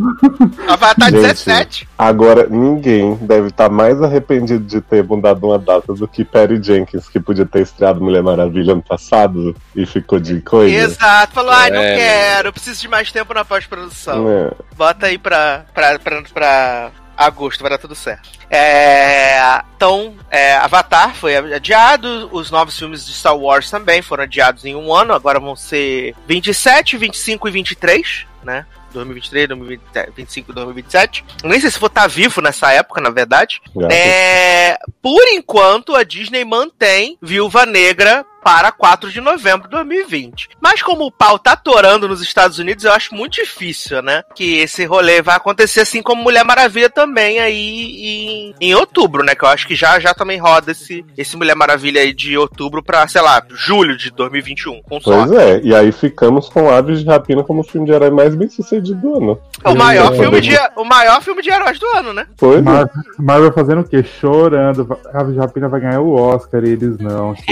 Avatar 0.67 1.09
Gente, 1.09 1.21
17. 1.21 1.87
Agora, 1.97 2.47
ninguém 2.49 3.15
deve 3.15 3.47
estar 3.47 3.69
mais 3.69 4.01
arrependido 4.01 4.65
de 4.65 4.81
ter 4.81 5.03
mudado 5.03 5.45
uma 5.47 5.57
data 5.57 5.93
do 5.93 6.07
que 6.07 6.23
Perry 6.23 6.61
Jenkins, 6.61 7.07
que 7.07 7.19
podia 7.19 7.45
ter 7.45 7.61
estreado 7.61 8.01
Mulher 8.01 8.23
Maravilha 8.23 8.73
ano 8.73 8.83
passado 8.83 9.55
e 9.75 9.85
ficou 9.85 10.19
de 10.19 10.41
coisa. 10.41 10.75
Exato, 10.75 11.33
falou, 11.33 11.51
ai, 11.51 11.69
não 11.69 11.81
É, 11.81 11.95
quero, 11.95 12.47
eu 12.49 12.53
preciso 12.53 12.81
de 12.81 12.87
mais 12.87 13.11
tempo 13.11 13.33
na 13.33 13.43
pós-produção. 13.43 14.29
É. 14.29 14.51
Bota 14.75 15.07
aí 15.07 15.17
pra, 15.17 15.65
pra, 15.73 15.99
pra, 15.99 16.21
pra 16.33 16.91
agosto, 17.25 17.61
vai 17.61 17.71
dar 17.71 17.77
tudo 17.77 17.95
certo. 17.95 18.29
É, 18.49 19.61
então, 19.75 20.15
é, 20.29 20.55
Avatar 20.55 21.15
foi 21.15 21.35
adiado, 21.35 22.29
os 22.31 22.51
novos 22.51 22.77
filmes 22.77 23.05
de 23.05 23.13
Star 23.13 23.37
Wars 23.37 23.69
também 23.69 24.01
foram 24.01 24.23
adiados 24.23 24.65
em 24.65 24.75
um 24.75 24.93
ano, 24.93 25.13
agora 25.13 25.39
vão 25.39 25.55
ser 25.55 26.13
27, 26.27 26.97
25 26.97 27.47
e 27.47 27.51
23, 27.51 28.25
né? 28.43 28.65
2023, 28.93 29.47
2025 29.47 30.51
e 30.51 30.55
2027. 30.55 31.25
Nem 31.43 31.59
sei 31.59 31.71
se 31.71 31.79
vou 31.79 31.87
estar 31.87 32.07
vivo 32.07 32.41
nessa 32.41 32.71
época, 32.71 33.01
na 33.01 33.09
verdade. 33.09 33.61
É, 33.89 34.77
por 35.01 35.23
enquanto, 35.29 35.95
a 35.95 36.03
Disney 36.03 36.43
mantém 36.43 37.17
Viúva 37.21 37.65
Negra 37.65 38.25
para 38.43 38.71
4 38.71 39.09
de 39.11 39.21
novembro 39.21 39.63
de 39.67 39.71
2020. 39.75 40.49
Mas 40.59 40.81
como 40.81 41.05
o 41.05 41.11
pau 41.11 41.37
tá 41.39 41.53
atorando 41.53 42.07
nos 42.07 42.21
Estados 42.21 42.59
Unidos, 42.59 42.83
eu 42.85 42.91
acho 42.93 43.13
muito 43.15 43.33
difícil, 43.33 44.01
né? 44.01 44.23
Que 44.35 44.57
esse 44.59 44.85
rolê 44.85 45.21
vai 45.21 45.35
acontecer 45.35 45.81
assim 45.81 46.01
como 46.01 46.23
Mulher 46.23 46.43
Maravilha 46.43 46.89
também 46.89 47.39
aí 47.39 48.53
em, 48.59 48.69
em 48.69 48.75
outubro, 48.75 49.23
né? 49.23 49.35
Que 49.35 49.43
eu 49.45 49.49
acho 49.49 49.67
que 49.67 49.75
já 49.75 49.99
já 49.99 50.13
também 50.13 50.37
roda 50.39 50.71
esse, 50.71 51.05
esse 51.17 51.37
Mulher 51.37 51.55
Maravilha 51.55 52.01
aí 52.01 52.13
de 52.13 52.37
outubro 52.37 52.81
pra, 52.83 53.07
sei 53.07 53.21
lá, 53.21 53.41
julho 53.49 53.95
de 53.97 54.11
2021, 54.11 54.81
com 54.83 54.99
Pois 54.99 55.03
sorte. 55.29 55.35
é, 55.37 55.61
e 55.63 55.73
aí 55.75 55.91
ficamos 55.91 56.49
com 56.49 56.69
Aves 56.69 56.99
de 57.01 57.05
Rapina 57.05 57.43
como 57.43 57.61
o 57.61 57.63
filme 57.63 57.85
de 57.87 57.93
herói 57.93 58.09
mais 58.09 58.33
bem 58.35 58.49
sucedido 58.49 58.99
do 58.99 59.17
ano. 59.17 59.39
O 59.63 59.75
maior, 59.75 60.13
Eu- 60.13 60.19
filme 60.21 60.41
de, 60.41 60.57
o 60.75 60.83
maior 60.83 61.21
filme 61.21 61.41
de 61.41 61.49
heróis 61.49 61.77
do 61.79 61.85
ano, 61.95 62.13
né? 62.13 62.25
Foi? 62.37 62.61
Mar- 62.61 62.89
Marvel 63.19 63.53
fazendo 63.53 63.81
o 63.81 63.83
quê? 63.87 64.03
Chorando. 64.03 64.97
A 65.13 65.31
Japina 65.31 65.67
vai 65.69 65.79
ganhar 65.81 66.01
o 66.01 66.13
Oscar 66.15 66.63
e 66.63 66.69
eles 66.69 66.97
não. 66.97 67.35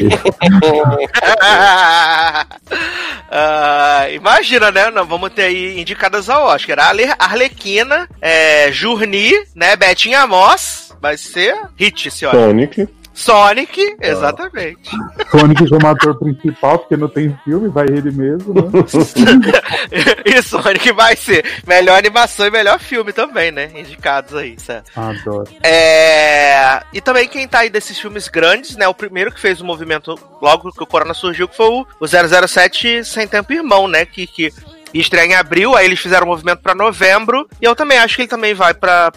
Ah, 3.31 4.07
imagina, 4.11 4.71
né? 4.71 4.89
Nós 4.89 5.07
vamos 5.07 5.31
ter 5.31 5.43
aí 5.43 5.79
indicadas 5.79 6.29
ao 6.29 6.45
Oscar. 6.47 6.79
Arle- 6.79 7.13
Arlequina, 7.19 8.07
é, 8.21 8.71
Journey, 8.71 9.33
né? 9.55 9.75
Betinha 9.75 10.25
Moss. 10.25 10.93
Vai 11.01 11.15
ser 11.15 11.55
hit 11.77 12.07
esse. 12.07 12.19
Sonic. 12.29 12.87
Sonic, 13.19 13.97
exatamente. 14.01 14.89
Sonic 15.29 15.69
como 15.69 15.87
ator 15.87 16.17
principal, 16.17 16.79
porque 16.79 16.95
não 16.95 17.09
tem 17.09 17.37
filme, 17.43 17.67
vai 17.67 17.85
ele 17.85 18.11
mesmo, 18.11 18.53
né? 18.53 18.61
e 20.25 20.41
Sonic 20.41 20.93
vai 20.93 21.17
ser 21.17 21.43
melhor 21.67 21.97
animação 21.97 22.47
e 22.47 22.51
melhor 22.51 22.79
filme 22.79 23.11
também, 23.11 23.51
né? 23.51 23.71
Indicados 23.75 24.33
aí, 24.35 24.57
certo? 24.57 24.89
Adoro. 24.97 25.49
É... 25.61 26.81
E 26.93 27.01
também 27.01 27.27
quem 27.27 27.45
tá 27.45 27.59
aí 27.59 27.69
desses 27.69 27.99
filmes 27.99 28.29
grandes, 28.29 28.77
né? 28.77 28.87
O 28.87 28.93
primeiro 28.93 29.33
que 29.33 29.41
fez 29.41 29.59
o 29.59 29.65
movimento 29.65 30.17
logo 30.41 30.71
que 30.71 30.81
o 30.83 30.87
Corona 30.87 31.13
surgiu, 31.13 31.49
que 31.49 31.57
foi 31.57 31.67
o, 31.67 31.85
o 31.99 32.07
007 32.07 33.03
Sem 33.03 33.27
Tempo 33.27 33.51
Irmão, 33.51 33.85
né? 33.85 34.05
Que, 34.05 34.25
que 34.25 34.53
ia 34.93 35.01
estrear 35.01 35.25
em 35.25 35.35
abril, 35.35 35.75
aí 35.75 35.85
eles 35.85 35.99
fizeram 35.99 36.25
o 36.25 36.29
movimento 36.29 36.59
pra 36.59 36.75
novembro. 36.75 37.47
E 37.61 37.65
eu 37.65 37.75
também 37.75 37.97
acho 37.97 38.15
que 38.15 38.23
ele 38.23 38.29
também 38.29 38.53
vai 38.53 38.73
pra 38.73 39.11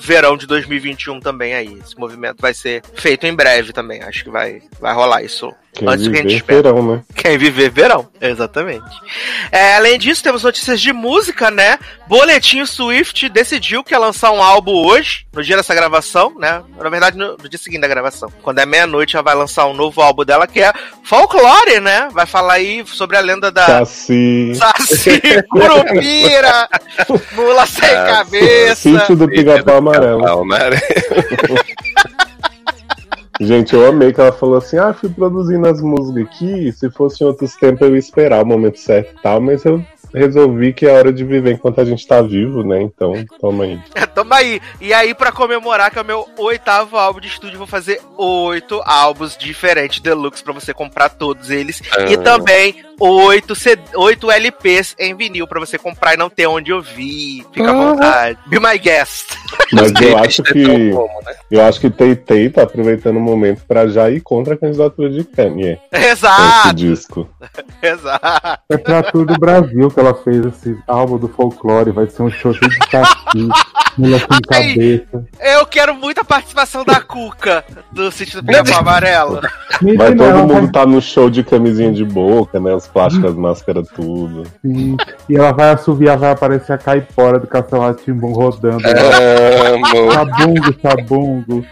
verão 0.00 0.36
de 0.36 0.46
2021 0.46 1.20
também 1.20 1.54
aí. 1.54 1.78
Esse 1.84 1.98
movimento 1.98 2.40
vai 2.40 2.54
ser 2.54 2.82
feito 2.94 3.26
em 3.26 3.34
breve 3.34 3.72
também. 3.72 4.02
Acho 4.02 4.24
que 4.24 4.30
vai, 4.30 4.62
vai 4.80 4.94
rolar 4.94 5.22
isso. 5.22 5.52
Quem 5.76 5.86
Antes 5.86 6.06
do 6.06 6.10
que 6.10 6.18
a 6.18 6.22
gente 6.22 6.36
espera. 6.36 6.62
verão, 6.62 6.82
né? 6.82 7.02
Quem 7.14 7.36
viver 7.36 7.70
verão, 7.70 8.08
exatamente. 8.18 8.82
É, 9.52 9.76
além 9.76 9.98
disso, 9.98 10.22
temos 10.22 10.42
notícias 10.42 10.80
de 10.80 10.90
música, 10.90 11.50
né? 11.50 11.78
Boletim 12.08 12.64
Swift 12.64 13.28
decidiu 13.28 13.84
que 13.84 13.92
ia 13.92 13.98
lançar 13.98 14.30
um 14.30 14.42
álbum 14.42 14.72
hoje, 14.72 15.26
no 15.34 15.42
dia 15.42 15.54
dessa 15.54 15.74
gravação, 15.74 16.34
né? 16.38 16.62
Na 16.78 16.88
verdade, 16.88 17.18
no, 17.18 17.36
no 17.36 17.46
dia 17.46 17.58
seguinte 17.58 17.82
da 17.82 17.88
gravação. 17.88 18.32
Quando 18.42 18.58
é 18.58 18.64
meia-noite, 18.64 19.16
ela 19.16 19.22
vai 19.22 19.34
lançar 19.34 19.66
um 19.66 19.74
novo 19.74 20.00
álbum 20.00 20.24
dela, 20.24 20.46
que 20.46 20.62
é 20.62 20.72
Folklore, 21.04 21.78
né? 21.80 22.08
Vai 22.10 22.24
falar 22.24 22.54
aí 22.54 22.82
sobre 22.86 23.18
a 23.18 23.20
lenda 23.20 23.52
da 23.52 23.66
Cassi. 23.66 24.54
Saci, 24.54 25.20
Curupira, 25.50 26.68
Mula 27.36 27.66
Sem 27.66 27.90
Cabeça. 27.90 28.76
Sítio 28.76 29.14
do 29.14 29.28
Pica-Pau 29.28 29.76
Amarelo. 29.76 30.26
Amarelo. 30.26 30.80
Gente, 33.40 33.74
eu 33.74 33.86
amei 33.86 34.12
que 34.12 34.20
ela 34.20 34.32
falou 34.32 34.56
assim: 34.56 34.78
ah, 34.78 34.94
fui 34.94 35.08
produzindo 35.10 35.68
as 35.68 35.80
músicas 35.80 36.24
aqui. 36.24 36.72
Se 36.72 36.90
fosse 36.90 37.22
em 37.22 37.26
outros 37.26 37.54
tempos, 37.56 37.82
eu 37.82 37.94
ia 37.94 37.98
esperar 37.98 38.42
o 38.42 38.46
momento 38.46 38.78
certo 38.78 39.14
e 39.18 39.22
tal, 39.22 39.40
mas 39.40 39.64
eu 39.64 39.84
resolvi 40.14 40.72
que 40.72 40.86
é 40.86 40.92
hora 40.92 41.12
de 41.12 41.22
viver 41.24 41.52
enquanto 41.52 41.80
a 41.80 41.84
gente 41.84 42.06
tá 42.06 42.22
vivo, 42.22 42.62
né? 42.64 42.80
Então, 42.80 43.12
toma 43.38 43.64
aí. 43.64 43.78
Toma 44.14 44.36
aí. 44.36 44.60
E 44.80 44.94
aí, 44.94 45.14
pra 45.14 45.30
comemorar 45.30 45.90
que 45.90 45.98
é 45.98 46.02
o 46.02 46.04
meu 46.04 46.26
oitavo 46.38 46.96
álbum 46.96 47.20
de 47.20 47.28
estúdio, 47.28 47.58
vou 47.58 47.66
fazer 47.66 48.00
oito 48.16 48.80
álbuns 48.86 49.36
diferentes 49.36 50.00
deluxe 50.00 50.42
pra 50.42 50.54
você 50.54 50.72
comprar 50.72 51.10
todos 51.10 51.50
eles. 51.50 51.82
E 52.08 52.14
Ah. 52.14 52.18
também 52.22 52.76
oito, 53.00 53.54
C- 53.54 53.78
oito 53.96 54.30
LPs 54.30 54.94
em 54.98 55.14
vinil 55.14 55.46
pra 55.46 55.60
você 55.60 55.78
comprar 55.78 56.14
e 56.14 56.16
não 56.16 56.28
ter 56.30 56.46
onde 56.46 56.72
ouvir. 56.72 57.44
Fica 57.52 57.68
à 57.68 57.70
Ah. 57.70 57.74
vontade. 57.74 58.38
Be 58.46 58.58
my 58.60 58.78
guest. 58.78 59.34
Mas 59.72 59.92
eu 60.00 60.16
acho 60.18 60.42
é 60.42 60.52
que. 60.52 60.90
como, 60.92 61.20
né? 61.24 61.34
Eu 61.50 61.62
acho 61.64 61.80
que 61.80 61.90
Tay 61.90 62.48
tá 62.50 62.62
aproveitando 62.62 63.16
o 63.16 63.20
momento 63.20 63.62
pra 63.66 63.86
já 63.86 64.10
ir 64.10 64.20
contra 64.20 64.54
a 64.54 64.56
candidatura 64.56 65.08
de 65.10 65.24
Kanye. 65.24 65.76
com 65.90 65.96
Esse 65.96 66.06
Exato, 66.08 66.74
disco. 66.74 67.28
exato. 67.82 68.60
É 68.70 68.76
pra 68.76 69.02
tudo 69.02 69.34
do 69.34 69.38
Brasil 69.40 69.90
que 69.90 70.00
ela 70.00 70.14
fez 70.14 70.44
esse 70.46 70.76
álbum 70.86 71.18
do 71.18 71.28
folclore. 71.28 71.90
Vai 71.90 72.06
ser 72.08 72.22
um 72.22 72.30
show 72.30 72.52
cheio 72.52 72.70
de 72.70 72.78
caqui, 72.78 73.48
mulher 73.98 74.20
sem 74.20 74.28
Ai. 74.52 74.68
cabeça. 74.74 75.24
Eu 75.40 75.66
quero 75.66 75.94
muito 75.94 76.20
a 76.20 76.24
participação 76.24 76.84
da 76.84 77.00
Cuca 77.00 77.64
do 77.92 78.10
sítio 78.10 78.40
do 78.42 78.46
Pica 78.46 78.76
Amarelo. 78.78 79.40
Vai 79.40 80.10
Menina, 80.10 80.16
todo 80.16 80.46
mundo 80.46 80.72
tá 80.72 80.86
no 80.86 81.00
show 81.02 81.28
de 81.30 81.42
camisinha 81.42 81.92
de 81.92 82.04
boca, 82.04 82.58
né? 82.58 82.74
Os 82.74 82.85
plásticos, 82.86 83.30
as 83.30 83.36
máscaras, 83.36 83.88
tudo. 83.88 84.44
Sim. 84.62 84.96
E 85.28 85.36
ela 85.36 85.52
vai 85.52 85.70
assoviar, 85.70 86.18
vai 86.18 86.30
aparecer 86.30 86.72
a 86.72 86.78
caipora 86.78 87.38
do 87.38 87.46
Castelo 87.46 87.94
Timbum 87.94 88.32
rodando. 88.32 88.82
Amo. 88.86 90.12
Sabungo, 90.12 90.74
sabungo. 90.82 91.66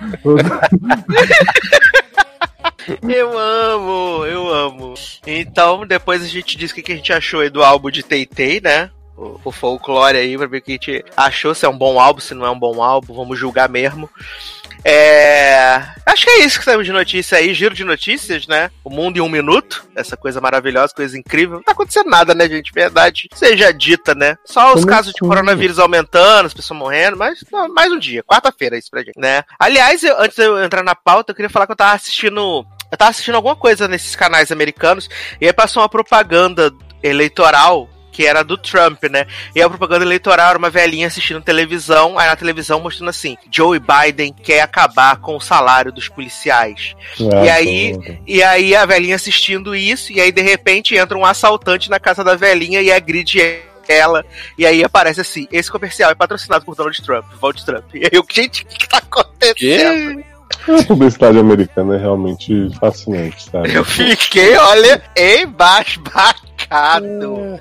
Eu 3.09 3.39
amo, 3.39 4.27
eu 4.27 4.53
amo. 4.53 4.95
Então, 5.27 5.87
depois 5.87 6.23
a 6.23 6.27
gente 6.27 6.57
diz 6.57 6.71
o 6.71 6.75
que 6.75 6.83
que 6.83 6.93
a 6.93 6.97
gente 6.97 7.13
achou 7.13 7.41
aí 7.41 7.49
do 7.49 7.63
álbum 7.63 7.91
de 7.91 8.03
Teitei, 8.03 8.61
né? 8.61 8.91
O, 9.17 9.41
o 9.45 9.53
folclore 9.53 10.19
aí, 10.19 10.37
pra 10.37 10.47
ver 10.47 10.59
o 10.59 10.63
que 10.63 10.73
a 10.73 10.75
gente 10.75 11.05
achou, 11.17 11.55
se 11.55 11.65
é 11.65 11.69
um 11.69 11.79
bom 11.79 11.99
álbum, 11.99 12.21
se 12.21 12.35
não 12.35 12.45
é 12.45 12.51
um 12.51 12.59
bom 12.59 12.83
álbum, 12.83 13.15
vamos 13.15 13.39
julgar 13.39 13.69
mesmo. 13.69 14.11
É. 14.85 15.83
Acho 16.07 16.25
que 16.25 16.31
é 16.31 16.45
isso 16.45 16.59
que 16.59 16.65
temos 16.65 16.85
de 16.85 16.93
notícia 16.93 17.39
aí, 17.39 17.55
giro 17.55 17.75
de 17.75 17.83
notícias, 17.85 18.47
né? 18.47 18.71
O 18.85 18.91
mundo 18.91 19.17
em 19.17 19.21
um 19.21 19.29
minuto, 19.29 19.85
essa 19.97 20.17
coisa 20.17 20.41
maravilhosa, 20.41 20.95
coisa 20.95 21.19
incrível. 21.19 21.57
Não 21.57 21.63
tá 21.63 21.73
acontecendo 21.73 22.11
nada, 22.11 22.35
né, 22.35 22.49
gente? 22.49 22.71
Verdade 22.73 23.29
seja 23.35 23.73
dita, 23.73 24.15
né? 24.15 24.37
Só 24.45 24.69
os 24.75 24.83
Como 24.83 24.87
casos 24.87 25.13
de 25.13 25.19
assim? 25.19 25.27
coronavírus 25.29 25.79
aumentando, 25.79 26.47
as 26.47 26.55
pessoas 26.55 26.79
morrendo, 26.79 27.17
mas 27.17 27.43
não, 27.51 27.73
mais 27.73 27.91
um 27.91 27.99
dia, 27.99 28.23
quarta-feira, 28.23 28.77
isso 28.77 28.91
pra 28.91 29.03
gente, 29.03 29.19
né? 29.19 29.43
Aliás, 29.59 30.03
eu- 30.05 30.21
antes 30.21 30.37
de 30.37 30.43
eu 30.45 30.63
entrar 30.63 30.85
na 30.85 30.95
pauta, 30.95 31.33
eu 31.33 31.35
queria 31.37 31.51
falar 31.51 31.67
que 31.67 31.73
eu 31.73 31.77
tava 31.77 31.95
assistindo. 31.95 32.65
Eu 32.93 32.99
tava 32.99 33.11
assistindo 33.11 33.35
alguma 33.35 33.57
coisa 33.57 33.89
nesses 33.89 34.15
canais 34.15 34.53
americanos 34.53 35.09
e 35.41 35.47
aí 35.47 35.53
passou 35.53 35.83
uma 35.83 35.89
propaganda 35.89 36.71
eleitoral 37.03 37.89
que 38.15 38.25
era 38.25 38.45
do 38.45 38.57
Trump, 38.57 39.03
né? 39.11 39.27
E 39.57 39.61
a 39.61 39.69
propaganda 39.69 40.05
eleitoral 40.05 40.51
era 40.51 40.59
uma 40.59 40.71
velhinha 40.71 41.09
assistindo 41.09 41.41
televisão, 41.41 42.17
aí 42.17 42.29
na 42.29 42.37
televisão 42.37 42.81
mostrando 42.81 43.09
assim: 43.09 43.37
Joe 43.51 43.81
Biden 43.81 44.33
quer 44.33 44.61
acabar 44.61 45.17
com 45.17 45.37
o 45.37 45.41
salário 45.41 45.93
dos 45.93 46.09
policiais. 46.09 46.95
Ah, 47.21 47.45
E 47.45 47.51
aí-. 47.51 48.21
E 48.25 48.43
aí 48.43 48.77
a 48.77 48.87
velhinha 48.87 49.17
assistindo 49.17 49.75
isso, 49.75 50.13
e 50.13 50.21
aí 50.21 50.31
de 50.31 50.43
repente 50.43 50.95
entra 50.95 51.19
um 51.19 51.25
assaltante 51.25 51.91
na 51.91 51.99
casa 51.99 52.23
da 52.23 52.37
velhinha 52.37 52.81
e 52.81 52.93
agride 52.93 53.41
ela. 53.89 54.25
E 54.57 54.65
aí 54.65 54.85
aparece 54.85 55.21
assim: 55.21 55.49
esse 55.51 55.71
comercial 55.71 56.13
é 56.13 56.15
patrocinado 56.15 56.65
por 56.65 56.77
Donald 56.77 57.03
Trump, 57.03 57.25
Donald 57.41 57.65
Trump. 57.65 57.85
E 57.95 58.05
aí 58.05 58.11
eu, 58.13 58.25
gente, 58.31 58.63
o 58.63 58.67
que, 58.67 58.79
que 58.79 58.89
tá 58.89 58.99
acontecendo? 58.99 59.55
Que? 59.57 60.35
A 60.69 60.83
publicidade 60.85 61.39
americana 61.39 61.97
é 61.97 61.99
realmente 61.99 62.71
fascinante, 62.79 63.51
sabe? 63.51 63.75
Eu 63.75 63.85
fiquei, 63.85 64.57
olha, 64.57 65.03
embasbacado. 65.17 66.54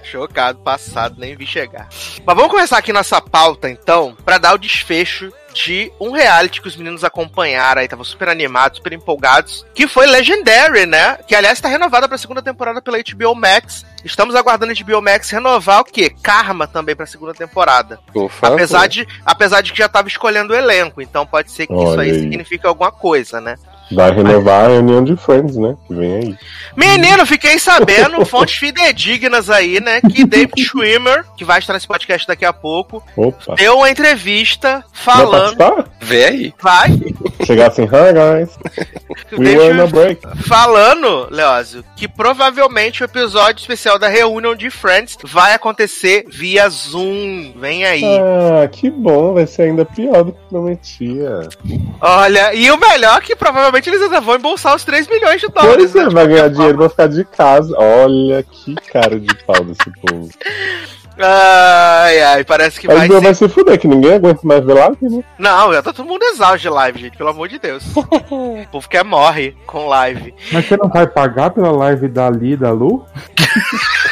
Chocado, 0.03 0.59
passado, 0.59 1.15
nem 1.17 1.35
vi 1.35 1.45
chegar. 1.45 1.87
Mas 2.25 2.35
vamos 2.35 2.51
começar 2.51 2.77
aqui 2.77 2.93
nossa 2.93 3.21
pauta, 3.21 3.69
então, 3.69 4.15
pra 4.23 4.37
dar 4.37 4.53
o 4.53 4.57
desfecho 4.57 5.31
de 5.53 5.91
um 5.99 6.11
reality 6.11 6.59
que 6.61 6.67
os 6.67 6.75
meninos 6.75 7.03
acompanharam 7.03 7.79
aí, 7.79 7.85
estavam 7.85 8.03
super 8.03 8.27
animados, 8.27 8.77
super 8.77 8.91
empolgados, 8.91 9.65
que 9.75 9.87
foi 9.87 10.07
Legendary, 10.07 10.85
né? 10.87 11.17
Que, 11.27 11.35
aliás, 11.35 11.61
tá 11.61 11.67
renovada 11.69 12.07
pra 12.07 12.17
segunda 12.17 12.41
temporada 12.41 12.81
pela 12.81 12.97
HBO 12.97 13.35
Max. 13.35 13.85
Estamos 14.03 14.35
aguardando 14.35 14.71
a 14.73 14.75
HBO 14.75 15.01
Max 15.01 15.29
renovar 15.29 15.81
o 15.81 15.85
quê? 15.85 16.13
Karma 16.23 16.67
também 16.67 16.95
pra 16.95 17.05
segunda 17.05 17.33
temporada. 17.33 17.99
Por 18.11 18.29
favor. 18.29 18.55
Apesar 18.55 18.87
de, 18.87 19.07
apesar 19.25 19.61
de 19.61 19.71
que 19.71 19.77
já 19.77 19.87
tava 19.87 20.07
escolhendo 20.07 20.53
o 20.53 20.55
elenco, 20.55 21.01
então 21.01 21.25
pode 21.25 21.51
ser 21.51 21.67
que 21.67 21.73
isso 21.73 21.83
Olha 21.83 22.01
aí 22.01 22.11
aí. 22.11 22.19
signifique 22.19 22.65
alguma 22.65 22.91
coisa, 22.91 23.39
né? 23.39 23.55
Vai 23.91 24.11
renovar 24.11 24.65
a 24.65 24.67
reunião 24.69 25.03
de 25.03 25.15
Friends, 25.15 25.55
né? 25.55 25.75
Que 25.87 25.93
vem 25.93 26.13
aí. 26.15 26.37
Menino, 26.75 27.25
fiquei 27.25 27.59
sabendo, 27.59 28.25
fontes 28.25 28.55
fidedignas 28.55 29.49
aí, 29.49 29.79
né? 29.79 30.01
Que 30.01 30.25
David 30.25 30.63
Schwimmer, 30.63 31.25
que 31.37 31.45
vai 31.45 31.59
estar 31.59 31.73
nesse 31.73 31.87
podcast 31.87 32.27
daqui 32.27 32.45
a 32.45 32.53
pouco, 32.53 33.03
Opa. 33.15 33.55
deu 33.55 33.77
uma 33.77 33.89
entrevista 33.91 34.83
Vai 35.05 35.15
falando. 35.15 35.57
participar? 35.57 35.85
Vê 36.01 36.25
aí. 36.25 36.53
Vai, 36.61 36.89
Chegar 37.45 37.67
assim, 37.67 37.83
hi 37.83 38.13
guys, 38.13 38.57
we 39.37 39.45
David 39.45 39.57
were 39.59 39.81
on 39.81 39.87
break. 39.89 40.21
falando, 40.47 41.27
Leózio, 41.29 41.83
que 41.95 42.07
provavelmente 42.07 43.03
o 43.03 43.05
episódio 43.05 43.61
especial 43.61 43.99
da 43.99 44.07
reunião 44.07 44.55
de 44.55 44.69
Friends 44.69 45.17
vai 45.23 45.53
acontecer 45.53 46.25
via 46.29 46.67
Zoom. 46.69 47.53
Vem 47.57 47.85
aí. 47.85 48.03
Ah, 48.03 48.67
que 48.67 48.89
bom, 48.89 49.33
vai 49.33 49.45
ser 49.45 49.63
ainda 49.63 49.83
pior 49.85 50.23
do 50.23 50.31
que 50.31 50.39
prometia. 50.49 51.47
Olha, 52.01 52.53
e 52.53 52.71
o 52.71 52.77
melhor 52.77 53.17
é 53.17 53.21
que 53.21 53.35
provavelmente 53.35 53.72
eles 53.89 54.01
ainda 54.01 54.21
vão 54.21 54.35
embolsar 54.35 54.75
os 54.75 54.83
3 54.83 55.07
milhões 55.07 55.41
de 55.41 55.47
dólares. 55.47 55.91
Pois 55.91 55.95
é, 55.95 56.03
né, 56.05 56.09
vai 56.09 56.27
ganhar 56.27 56.39
forma. 56.41 56.55
dinheiro 56.55 56.77
pra 56.77 56.89
ficar 56.89 57.07
de 57.07 57.25
casa. 57.25 57.75
Olha 57.77 58.43
que 58.43 58.75
cara 58.91 59.19
de 59.19 59.35
pau 59.45 59.63
desse 59.63 59.91
povo. 60.01 60.29
Ai, 61.17 62.19
ai, 62.21 62.43
parece 62.43 62.79
que 62.79 62.87
Mas 62.87 62.97
vai 62.97 63.07
vai, 63.07 63.17
ser. 63.17 63.23
vai 63.23 63.33
se 63.35 63.47
fuder, 63.47 63.79
que 63.79 63.87
ninguém 63.87 64.13
aguenta 64.13 64.39
mais 64.43 64.65
ver 64.65 64.73
live, 64.73 64.97
né? 65.09 65.23
Não, 65.37 65.71
já 65.71 65.81
tá 65.83 65.93
todo 65.93 66.07
mundo 66.07 66.23
exausto 66.23 66.57
de 66.57 66.69
live, 66.69 66.99
gente, 66.99 67.17
pelo 67.17 67.29
amor 67.29 67.47
de 67.47 67.59
Deus. 67.59 67.83
o 67.95 68.65
povo 68.71 68.89
quer 68.89 69.03
morre 69.05 69.55
com 69.67 69.87
live. 69.87 70.33
Mas 70.51 70.65
você 70.65 70.75
não 70.75 70.89
vai 70.89 71.05
pagar 71.05 71.51
pela 71.51 71.71
live 71.71 72.07
da 72.07 72.29
Li 72.31 72.53
e 72.53 72.57
da 72.57 72.71
Lu? 72.71 73.05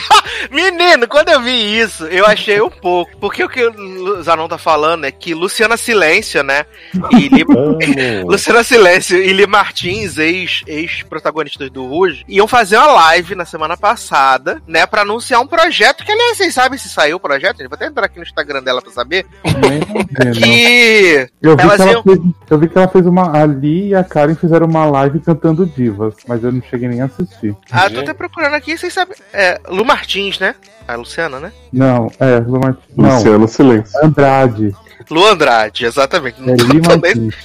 Menino, 0.50 1.08
quando 1.08 1.30
eu 1.30 1.42
vi 1.42 1.80
isso, 1.80 2.06
eu 2.06 2.26
achei 2.26 2.60
um 2.62 2.70
pouco. 2.70 3.12
Porque 3.18 3.44
o 3.44 3.50
que 3.50 3.64
o 3.66 4.22
Zanon 4.24 4.48
tá 4.48 4.58
falando 4.58 5.06
é 5.06 5.12
que 5.12 5.34
Luciana 5.34 5.78
Silêncio, 5.78 6.42
né? 6.44 6.66
E 7.12 7.28
Li... 7.30 7.44
Luciana 8.26 8.64
Silêncio 8.64 9.18
e 9.18 9.32
Li 9.34 9.46
Martins, 9.46 10.18
ex- 10.18 10.64
ex-protagonistas 10.68 11.70
do 11.70 11.86
Rouge, 11.88 12.24
iam 12.28 12.48
fazer 12.48 12.78
uma 12.78 12.88
live 12.94 13.36
na 13.36 13.46
semana 13.46 13.76
passada, 13.78 14.62
né? 14.68 14.86
Pra 14.86 15.02
anunciar 15.02 15.42
um 15.42 15.48
projeto. 15.48 16.04
Que, 16.04 16.12
aliás, 16.12 16.38
vocês 16.38 16.54
sabem 16.54 16.78
se 16.80 16.90
saiu 16.90 17.18
o 17.18 17.20
projeto? 17.20 17.62
Eu 17.62 17.70
vou 17.70 17.76
até 17.76 17.86
entrar 17.88 18.06
aqui 18.06 18.18
no 18.18 18.24
Instagram 18.24 18.64
dela 18.64 18.82
pra 18.82 18.92
saber. 18.92 19.26
Que. 20.34 21.28
Eu 21.42 21.56
vi, 21.58 21.64
Elas 21.64 21.76
que 21.76 21.82
ela 21.82 21.92
iam- 21.92 22.04
fez, 22.04 22.20
eu 22.50 22.60
vi 22.60 22.70
que 22.70 22.78
ela 22.78 22.88
fez 22.88 23.06
uma. 23.06 23.38
A 23.42 23.46
Li 23.46 23.90
e 23.90 23.96
a 23.96 24.04
Karen 24.04 24.36
fizeram 24.36 24.68
uma 24.68 24.86
live 24.86 25.20
cantando 25.20 25.66
divas, 25.66 26.16
mas 26.28 26.44
eu 26.44 26.52
não 26.52 26.62
cheguei 26.70 26.88
nem 26.88 27.02
a 27.02 27.06
assistir. 27.06 27.56
Ah, 27.72 27.86
eu 27.88 27.94
tô 27.96 28.00
até 28.02 28.14
procurando 28.14 28.54
aqui, 28.54 28.78
vocês 28.78 28.94
sabem. 28.94 29.16
É, 29.34 29.60
Lu 29.70 29.84
Martins, 29.86 30.31
né? 30.40 30.56
A 30.88 30.96
Luciana, 30.96 31.40
né? 31.40 31.52
Não, 31.72 32.12
é, 32.20 32.40
Lu 32.40 32.60
Martins. 32.60 32.84
Não, 32.98 33.16
Luciano 33.16 33.48
Silêncio. 33.48 34.00
Andrade. 34.04 34.76
Lu 35.10 35.26
Andrade, 35.28 35.86
exatamente. 35.86 36.38
É 36.42 36.54
Li 36.56 36.82
Também- 36.82 37.16
Martins. 37.16 37.36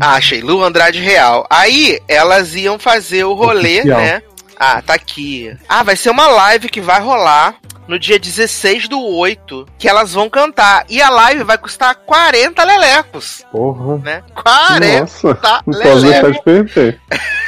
Ah, 0.00 0.14
achei. 0.14 0.40
Lu 0.40 0.62
Andrade 0.62 0.98
Real. 1.00 1.46
Aí, 1.50 1.98
elas 2.08 2.54
iam 2.54 2.78
fazer 2.78 3.24
o 3.24 3.34
rolê, 3.34 3.78
Oficial. 3.80 4.00
né? 4.00 4.22
Ah, 4.58 4.80
tá 4.82 4.94
aqui. 4.94 5.54
Ah, 5.68 5.82
vai 5.82 5.96
ser 5.96 6.10
uma 6.10 6.26
live 6.28 6.68
que 6.68 6.80
vai 6.80 7.00
rolar 7.00 7.56
no 7.88 7.98
dia 7.98 8.18
16 8.18 8.86
do 8.88 9.00
8, 9.00 9.66
que 9.76 9.88
elas 9.88 10.12
vão 10.12 10.30
cantar. 10.30 10.84
E 10.88 11.02
a 11.02 11.10
live 11.10 11.42
vai 11.42 11.58
custar 11.58 11.96
40 11.96 12.62
lelecos, 12.64 13.44
Porra. 13.50 13.98
né? 13.98 14.22
40 14.34 15.00
Nossa, 15.00 15.38
lelecos. 15.66 16.02
deixar 16.02 16.30
de 16.30 16.42
perder. 16.42 17.00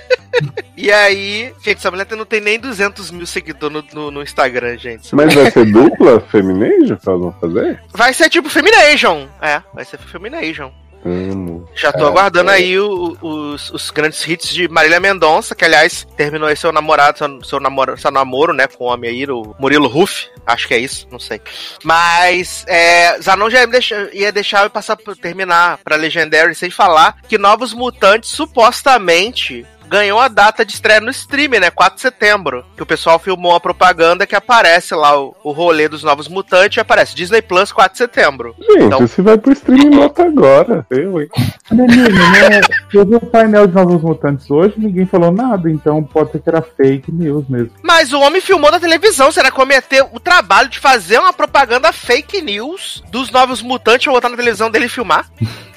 E 0.76 0.90
aí, 0.90 1.54
gente, 1.64 1.78
essa 1.78 1.90
mulher 1.90 2.06
não 2.16 2.24
tem 2.26 2.40
nem 2.40 2.58
200 2.58 3.12
mil 3.12 3.24
seguidores 3.26 3.72
no, 3.72 3.84
no, 4.06 4.10
no 4.10 4.22
Instagram, 4.22 4.76
gente. 4.76 5.14
Mas 5.14 5.32
vai 5.32 5.48
ser 5.50 5.64
dupla 5.66 6.20
Feminejo 6.20 6.96
que 6.96 7.08
elas 7.08 7.20
vão 7.20 7.32
fazer? 7.40 7.80
Vai 7.92 8.12
ser 8.12 8.28
tipo 8.28 8.48
Femination. 8.50 9.28
É, 9.40 9.62
vai 9.72 9.84
ser 9.84 9.98
Femination. 9.98 10.72
Amo. 11.06 11.68
Já 11.76 11.92
tô 11.92 12.06
Ah, 12.06 12.08
aguardando 12.08 12.50
é. 12.50 12.54
aí 12.54 12.80
o- 12.80 13.16
os, 13.22 13.70
os 13.70 13.90
grandes 13.90 14.26
hits 14.26 14.48
de 14.48 14.66
Marília 14.68 14.98
Mendonça, 14.98 15.54
que 15.54 15.64
aliás 15.64 16.06
terminou 16.16 16.48
aí 16.48 16.56
seu 16.56 16.72
namorado, 16.72 17.18
seu, 17.18 17.44
seu, 17.44 17.60
namoro, 17.60 17.96
seu 17.98 18.10
namoro, 18.10 18.52
né, 18.54 18.66
com 18.66 18.84
o 18.84 18.86
homem 18.88 19.10
aí, 19.10 19.24
o 19.30 19.54
Murilo 19.60 19.86
Ruff, 19.86 20.26
acho 20.46 20.66
que 20.66 20.72
é 20.74 20.78
isso, 20.78 21.06
não 21.12 21.18
sei. 21.20 21.40
Mas 21.84 22.64
é, 22.66 23.20
Zanon 23.20 23.50
já 23.50 23.60
ia 23.60 23.66
deixar, 23.66 24.14
ia 24.14 24.32
deixar 24.32 24.64
eu 24.64 24.70
passar 24.70 24.96
por 24.96 25.14
terminar 25.14 25.78
pra 25.84 25.94
Legendary 25.96 26.54
sem 26.54 26.70
falar 26.70 27.18
que 27.28 27.36
Novos 27.38 27.74
Mutantes 27.74 28.30
supostamente 28.30 29.64
ganhou 29.88 30.18
a 30.18 30.28
data 30.28 30.64
de 30.64 30.72
estreia 30.72 31.00
no 31.00 31.10
stream, 31.10 31.60
né? 31.60 31.70
4 31.70 31.96
de 31.96 32.00
setembro. 32.02 32.64
Que 32.76 32.82
o 32.82 32.86
pessoal 32.86 33.18
filmou 33.18 33.54
a 33.54 33.60
propaganda 33.60 34.26
que 34.26 34.34
aparece 34.36 34.94
lá 34.94 35.18
o, 35.20 35.34
o 35.44 35.52
rolê 35.52 35.88
dos 35.88 36.02
Novos 36.02 36.28
Mutantes 36.28 36.76
e 36.76 36.80
aparece 36.80 37.14
Disney 37.14 37.42
Plus 37.42 37.72
4 37.72 37.92
de 37.92 37.98
setembro. 37.98 38.54
Gente, 38.58 38.84
Então- 38.84 39.06
se 39.06 39.22
vai 39.22 39.36
pro 39.38 39.52
streaming, 39.52 39.90
nota 39.96 40.24
agora. 40.24 40.86
Eu, 40.90 41.20
hein? 41.20 41.28
Menino, 41.70 42.08
né? 42.08 42.60
Eu 42.92 43.06
vi 43.06 43.14
o 43.16 43.20
painel 43.20 43.66
de 43.66 43.74
Novos 43.74 44.02
Mutantes 44.02 44.50
hoje 44.50 44.74
ninguém 44.76 45.06
falou 45.06 45.30
nada, 45.32 45.70
então 45.70 46.02
pode 46.02 46.32
ser 46.32 46.40
que 46.40 46.48
era 46.48 46.62
fake 46.62 47.10
news 47.12 47.44
mesmo. 47.48 47.70
Mas 47.82 48.12
o 48.12 48.20
homem 48.20 48.40
filmou 48.40 48.70
na 48.70 48.80
televisão. 48.80 49.30
Será 49.32 49.50
que 49.50 49.64
ter 49.82 50.02
o 50.12 50.20
trabalho 50.20 50.68
de 50.68 50.78
fazer 50.78 51.18
uma 51.18 51.32
propaganda 51.32 51.92
fake 51.92 52.40
news 52.42 53.02
dos 53.10 53.30
novos 53.30 53.62
mutantes 53.62 54.06
ou 54.06 54.12
botar 54.14 54.28
na 54.28 54.36
televisão 54.36 54.70
dele 54.70 54.86
e 54.86 54.88
filmar? 54.88 55.26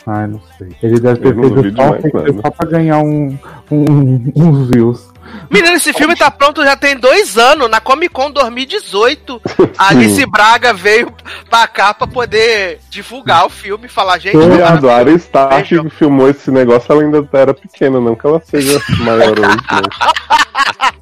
Ai, 0.08 0.26
não 0.28 0.42
sei. 0.58 0.70
Ele 0.82 1.00
deve 1.00 1.20
ter 1.20 1.36
feito 1.36 1.76
só, 1.76 1.90
mais 2.18 2.36
só 2.42 2.50
pra 2.52 2.70
ganhar 2.70 3.00
um, 3.00 3.38
um- 3.70 4.32
uns 4.36 4.70
views. 4.70 5.10
Menino, 5.52 5.76
esse 5.76 5.92
filme 5.92 6.16
tá 6.16 6.32
pronto 6.32 6.64
já 6.64 6.78
tem 6.78 6.98
dois 6.98 7.38
anos, 7.38 7.70
na 7.70 7.82
Comic 7.82 8.14
Con 8.14 8.32
2018. 8.32 9.42
A 9.78 9.90
Alice 9.92 10.26
Braga 10.26 10.74
veio 10.74 11.12
pra 11.50 11.68
cá 11.68 11.94
pra 11.94 12.08
poder 12.08 12.80
divulgar 12.90 13.46
o 13.46 13.50
filme 13.50 13.88
e 13.88 13.90
falar, 13.90 14.18
gente. 14.20 14.38
Foi 14.38 14.58
cara, 14.58 15.10
a 15.12 15.14
Stark 15.16 15.56
Vejam. 15.70 15.84
que 15.84 15.90
filmou 15.90 16.30
esse 16.30 16.50
negócio, 16.50 16.90
ela 16.92 17.04
ainda 17.04 17.28
era 17.34 17.54
pequena, 17.54 18.00
não 18.00 18.16
que 18.16 18.26
ela 18.26 18.42
seja 18.46 18.82
maior 19.00 19.38
hoje. 19.38 19.58
Não. 19.72 20.18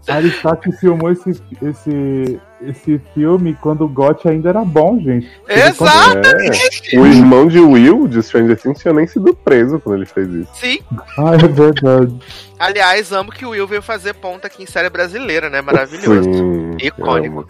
Aristark 0.15 0.71
filmou 0.79 1.11
esse, 1.11 1.29
esse, 1.61 2.39
esse 2.61 2.99
filme 3.13 3.55
quando 3.61 3.85
o 3.85 3.89
GOT 3.89 4.27
ainda 4.27 4.49
era 4.49 4.65
bom, 4.65 4.99
gente. 4.99 5.29
Exato, 5.47 6.27
É. 6.27 6.97
O 6.99 7.05
irmão 7.05 7.47
de 7.47 7.59
Will, 7.59 8.07
de 8.07 8.21
Stranger 8.23 8.59
Things, 8.59 8.79
tinha 8.81 8.93
nem 8.93 9.05
sido 9.07 9.33
preso 9.35 9.79
quando 9.79 9.97
ele 9.97 10.05
fez 10.05 10.27
isso. 10.29 10.49
sim. 10.55 10.79
Ah, 11.17 11.35
é 11.35 11.47
verdade. 11.47 12.15
Aliás, 12.57 13.11
amo 13.11 13.31
que 13.31 13.45
o 13.45 13.49
Will 13.49 13.67
veio 13.67 13.81
fazer 13.81 14.13
ponta 14.13 14.47
aqui 14.47 14.63
em 14.63 14.65
série 14.65 14.89
brasileira, 14.89 15.49
né? 15.49 15.61
Maravilhoso. 15.61 16.23
Sim, 16.23 16.77
Icônico. 16.81 17.47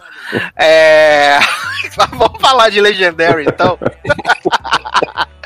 É. 0.58 1.38
Vamos 2.18 2.42
falar 2.42 2.70
de 2.70 2.82
Legendary, 2.82 3.46
então. 3.48 3.78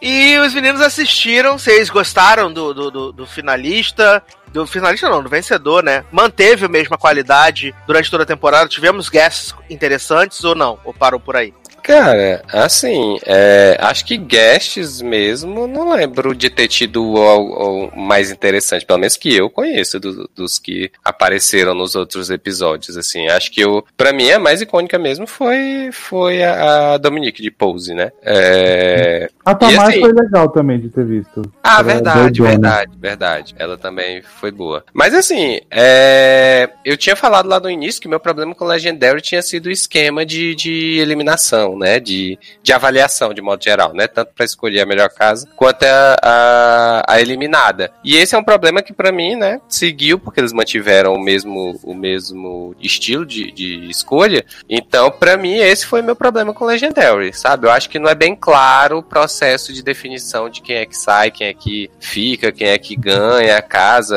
e 0.00 0.38
os 0.38 0.54
meninos 0.54 0.80
assistiram, 0.80 1.58
vocês 1.58 1.88
gostaram 1.90 2.52
do, 2.52 2.72
do, 2.74 2.90
do- 2.90 3.12
do 3.12 3.26
finalista? 3.26 4.22
Do 4.52 4.66
finalista 4.66 5.08
não, 5.08 5.22
do 5.22 5.28
vencedor, 5.28 5.82
né? 5.82 6.04
Manteve 6.10 6.66
a 6.66 6.68
mesma 6.68 6.98
qualidade 6.98 7.74
durante 7.86 8.10
toda 8.10 8.24
a 8.24 8.26
temporada? 8.26 8.68
Tivemos 8.68 9.08
guests 9.08 9.54
interessantes 9.68 10.42
ou 10.44 10.54
não? 10.54 10.78
Ou 10.84 10.92
parou 10.92 11.20
por 11.20 11.36
aí? 11.36 11.54
Cara, 11.82 12.42
assim, 12.52 13.18
é, 13.24 13.76
acho 13.80 14.04
que 14.04 14.16
guests 14.18 15.00
mesmo, 15.00 15.66
não 15.66 15.90
lembro 15.92 16.34
de 16.34 16.50
ter 16.50 16.68
tido 16.68 17.02
o, 17.02 17.90
mais 17.98 18.30
interessante, 18.30 18.84
pelo 18.84 18.98
menos 18.98 19.16
que 19.16 19.34
eu 19.34 19.48
conheço 19.48 19.98
do- 19.98 20.28
dos 20.36 20.58
que 20.58 20.92
apareceram 21.02 21.74
nos 21.74 21.94
outros 21.96 22.28
episódios, 22.30 22.98
assim. 22.98 23.28
Acho 23.28 23.50
que 23.50 23.62
eu, 23.62 23.82
pra 23.96 24.12
mim, 24.12 24.30
a 24.30 24.38
mais 24.38 24.60
icônica 24.60 24.98
mesmo 24.98 25.26
foi, 25.26 25.88
foi 25.90 26.42
a, 26.42 26.92
a 26.94 26.98
Dominique 26.98 27.42
de 27.42 27.50
Pose, 27.50 27.94
né? 27.94 28.12
É, 28.22 29.30
A 29.44 29.54
Tamar 29.54 29.88
assim- 29.88 30.00
foi 30.00 30.12
legal 30.12 30.48
também 30.50 30.78
de 30.78 30.90
ter 30.90 31.04
visto. 31.04 31.40
Ah, 31.62 31.80
Ela 31.80 31.80
é 31.80 31.94
verdade, 31.94 32.42
verdade, 32.42 32.92
verdade. 32.98 33.54
Ela 33.58 33.78
também 33.78 34.22
foi 34.22 34.50
boa. 34.50 34.84
Mas 34.92 35.14
assim, 35.14 35.60
é, 35.70 36.68
eu 36.84 36.94
tinha 36.96 37.16
falado 37.16 37.48
lá 37.48 37.58
no 37.58 37.70
início 37.70 38.02
que 38.02 38.06
meu 38.08 38.20
problema 38.20 38.54
com 38.54 38.66
Legendary 38.66 39.22
tinha 39.22 39.40
sido 39.40 39.66
o 39.66 39.70
esquema 39.70 40.26
de, 40.26 40.54
de 40.54 40.98
eliminação, 40.98 41.78
né? 41.78 41.98
De, 41.98 42.38
de 42.62 42.72
avaliação, 42.72 43.32
de 43.32 43.40
modo 43.40 43.64
geral, 43.64 43.94
né? 43.94 44.06
Tanto 44.06 44.32
para 44.34 44.44
escolher 44.44 44.82
a 44.82 44.86
melhor 44.86 45.08
casa 45.08 45.48
quanto 45.56 45.84
a, 45.84 46.16
a, 46.22 47.02
a 47.14 47.20
eliminada. 47.20 47.90
E 48.04 48.16
esse 48.16 48.34
é 48.34 48.38
um 48.38 48.44
problema 48.44 48.82
que 48.82 48.92
pra 48.92 49.10
mim, 49.10 49.36
né, 49.36 49.60
seguiu, 49.68 50.18
porque 50.18 50.38
eles 50.40 50.52
mantiveram 50.52 51.14
o 51.14 51.18
mesmo, 51.18 51.80
o 51.82 51.94
mesmo 51.94 52.74
estilo 52.78 53.24
de, 53.24 53.50
de 53.52 53.88
escolha. 53.90 54.44
Então, 54.68 55.10
pra 55.10 55.36
mim, 55.38 55.56
esse 55.56 55.86
foi 55.86 56.02
meu 56.02 56.14
problema 56.14 56.52
com 56.52 56.66
Legendary, 56.66 57.32
sabe? 57.32 57.66
Eu 57.66 57.70
acho 57.70 57.88
que 57.88 57.98
não 57.98 58.08
é 58.10 58.14
bem 58.14 58.36
claro 58.36 58.98
o 58.98 59.02
processo 59.02 59.30
de 59.72 59.82
definição 59.82 60.48
de 60.48 60.60
quem 60.60 60.76
é 60.76 60.86
que 60.86 60.96
sai, 60.96 61.30
quem 61.30 61.46
é 61.46 61.54
que 61.54 61.90
fica, 61.98 62.52
quem 62.52 62.68
é 62.68 62.78
que 62.78 62.94
ganha 62.94 63.56
a 63.56 63.62
casa, 63.62 64.16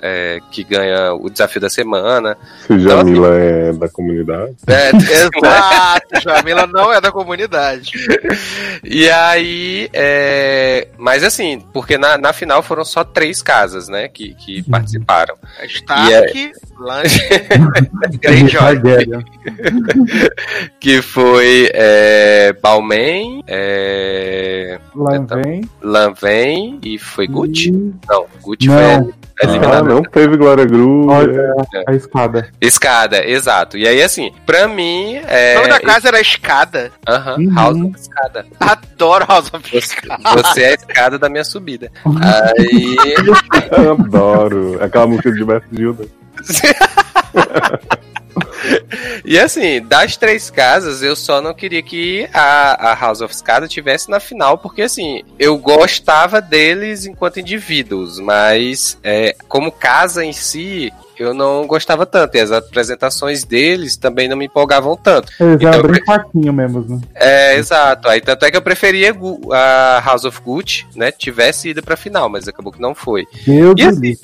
é, 0.00 0.38
que 0.50 0.62
ganha 0.64 1.12
o 1.14 1.28
desafio 1.28 1.60
da 1.60 1.68
semana. 1.68 2.36
Se 2.66 2.78
Jamila 2.78 3.34
é 3.34 3.72
da 3.72 3.88
comunidade. 3.88 4.56
É, 4.70 4.90
Exato, 4.90 6.20
Jamila 6.22 6.66
não 6.66 6.92
é 6.92 7.00
da 7.00 7.10
comunidade. 7.10 7.92
E 8.82 9.10
aí, 9.10 9.90
é... 9.92 10.88
mas 10.96 11.22
assim, 11.22 11.60
porque 11.72 11.98
na, 11.98 12.16
na 12.16 12.32
final 12.32 12.62
foram 12.62 12.84
só 12.84 13.04
três 13.04 13.42
casas, 13.42 13.88
né, 13.88 14.08
que, 14.08 14.34
que 14.34 14.62
participaram. 14.62 15.36
Stark, 15.64 16.52
Lange, 16.80 17.20
Greyjoy. 18.22 18.80
Que 20.80 21.02
foi 21.02 21.70
é, 21.74 22.29
Balmain, 22.52 23.42
é, 23.46 24.78
Lá 24.94 25.16
Então, 25.16 25.40
vem. 25.42 25.62
Lanvin 25.82 26.78
e 26.82 26.98
foi 26.98 27.26
Gucci? 27.26 27.70
e- 27.70 27.94
Não, 28.08 28.26
Gucci 28.42 28.68
Não. 28.68 28.74
foi 28.76 29.14
Ah, 29.42 29.46
eliminado. 29.46 29.84
não 29.88 30.02
teve 30.02 30.36
Glória 30.36 30.64
Groove. 30.66 31.08
Olha 31.08 31.54
a 31.88 31.94
escada. 31.94 32.48
Escada, 32.60 33.26
exato. 33.26 33.78
E 33.78 33.88
aí, 33.88 34.02
assim, 34.02 34.30
pra 34.44 34.68
mim. 34.68 35.16
O 35.16 35.22
É... 35.26 35.54
nome 35.54 35.68
da 35.68 35.80
casa 35.80 36.08
era 36.08 36.20
Escada. 36.20 36.92
Aham, 37.08 37.36
Uhum. 37.38 37.54
House 37.54 37.80
of 37.80 37.96
Escada. 37.98 38.46
Adoro 38.60 39.24
House 39.26 39.50
of 39.54 39.76
Escada. 39.76 40.42
você 40.42 40.62
é 40.62 40.68
a 40.70 40.74
escada 40.74 41.18
da 41.18 41.28
minha 41.30 41.44
subida. 41.44 41.90
Aí. 42.04 42.96
Adoro. 43.90 44.76
Aquela 44.82 45.06
música 45.06 45.30
de 45.30 45.38
Gilberto 45.38 45.66
Gilda. 45.74 46.04
E 49.24 49.38
assim, 49.38 49.82
das 49.82 50.16
três 50.16 50.50
casas, 50.50 51.02
eu 51.02 51.14
só 51.14 51.40
não 51.40 51.54
queria 51.54 51.82
que 51.82 52.28
a, 52.32 52.90
a 52.92 52.94
House 52.94 53.20
of 53.20 53.34
Escada 53.34 53.68
tivesse 53.68 54.10
na 54.10 54.20
final, 54.20 54.58
porque 54.58 54.82
assim, 54.82 55.22
eu 55.38 55.56
gostava 55.58 56.40
deles 56.40 57.06
enquanto 57.06 57.40
indivíduos, 57.40 58.18
mas 58.18 58.98
é, 59.02 59.34
como 59.48 59.70
casa 59.70 60.24
em 60.24 60.32
si, 60.32 60.92
eu 61.18 61.34
não 61.34 61.66
gostava 61.66 62.06
tanto. 62.06 62.36
E 62.36 62.40
as 62.40 62.50
apresentações 62.50 63.44
deles 63.44 63.96
também 63.96 64.26
não 64.26 64.36
me 64.38 64.46
empolgavam 64.46 64.96
tanto. 64.96 65.30
Eles 65.38 65.56
Então, 65.56 65.72
eram 65.74 65.90
bem 65.90 66.02
fraquinho 66.04 66.52
mesmo, 66.52 66.86
né? 66.88 67.00
É, 67.14 67.56
exato. 67.56 68.08
Aí 68.08 68.20
tanto 68.22 68.44
é 68.46 68.50
que 68.50 68.56
eu 68.56 68.62
preferia 68.62 69.14
a 69.52 70.02
House 70.04 70.24
of 70.24 70.40
Gucci, 70.40 70.86
né? 70.96 71.12
Tivesse 71.12 71.68
ido 71.68 71.82
pra 71.82 71.96
final, 71.96 72.28
mas 72.30 72.48
acabou 72.48 72.72
que 72.72 72.80
não 72.80 72.94
foi. 72.94 73.26
Meu 73.46 73.72
E 73.72 73.74
Deus. 73.74 73.98
assim? 73.98 74.18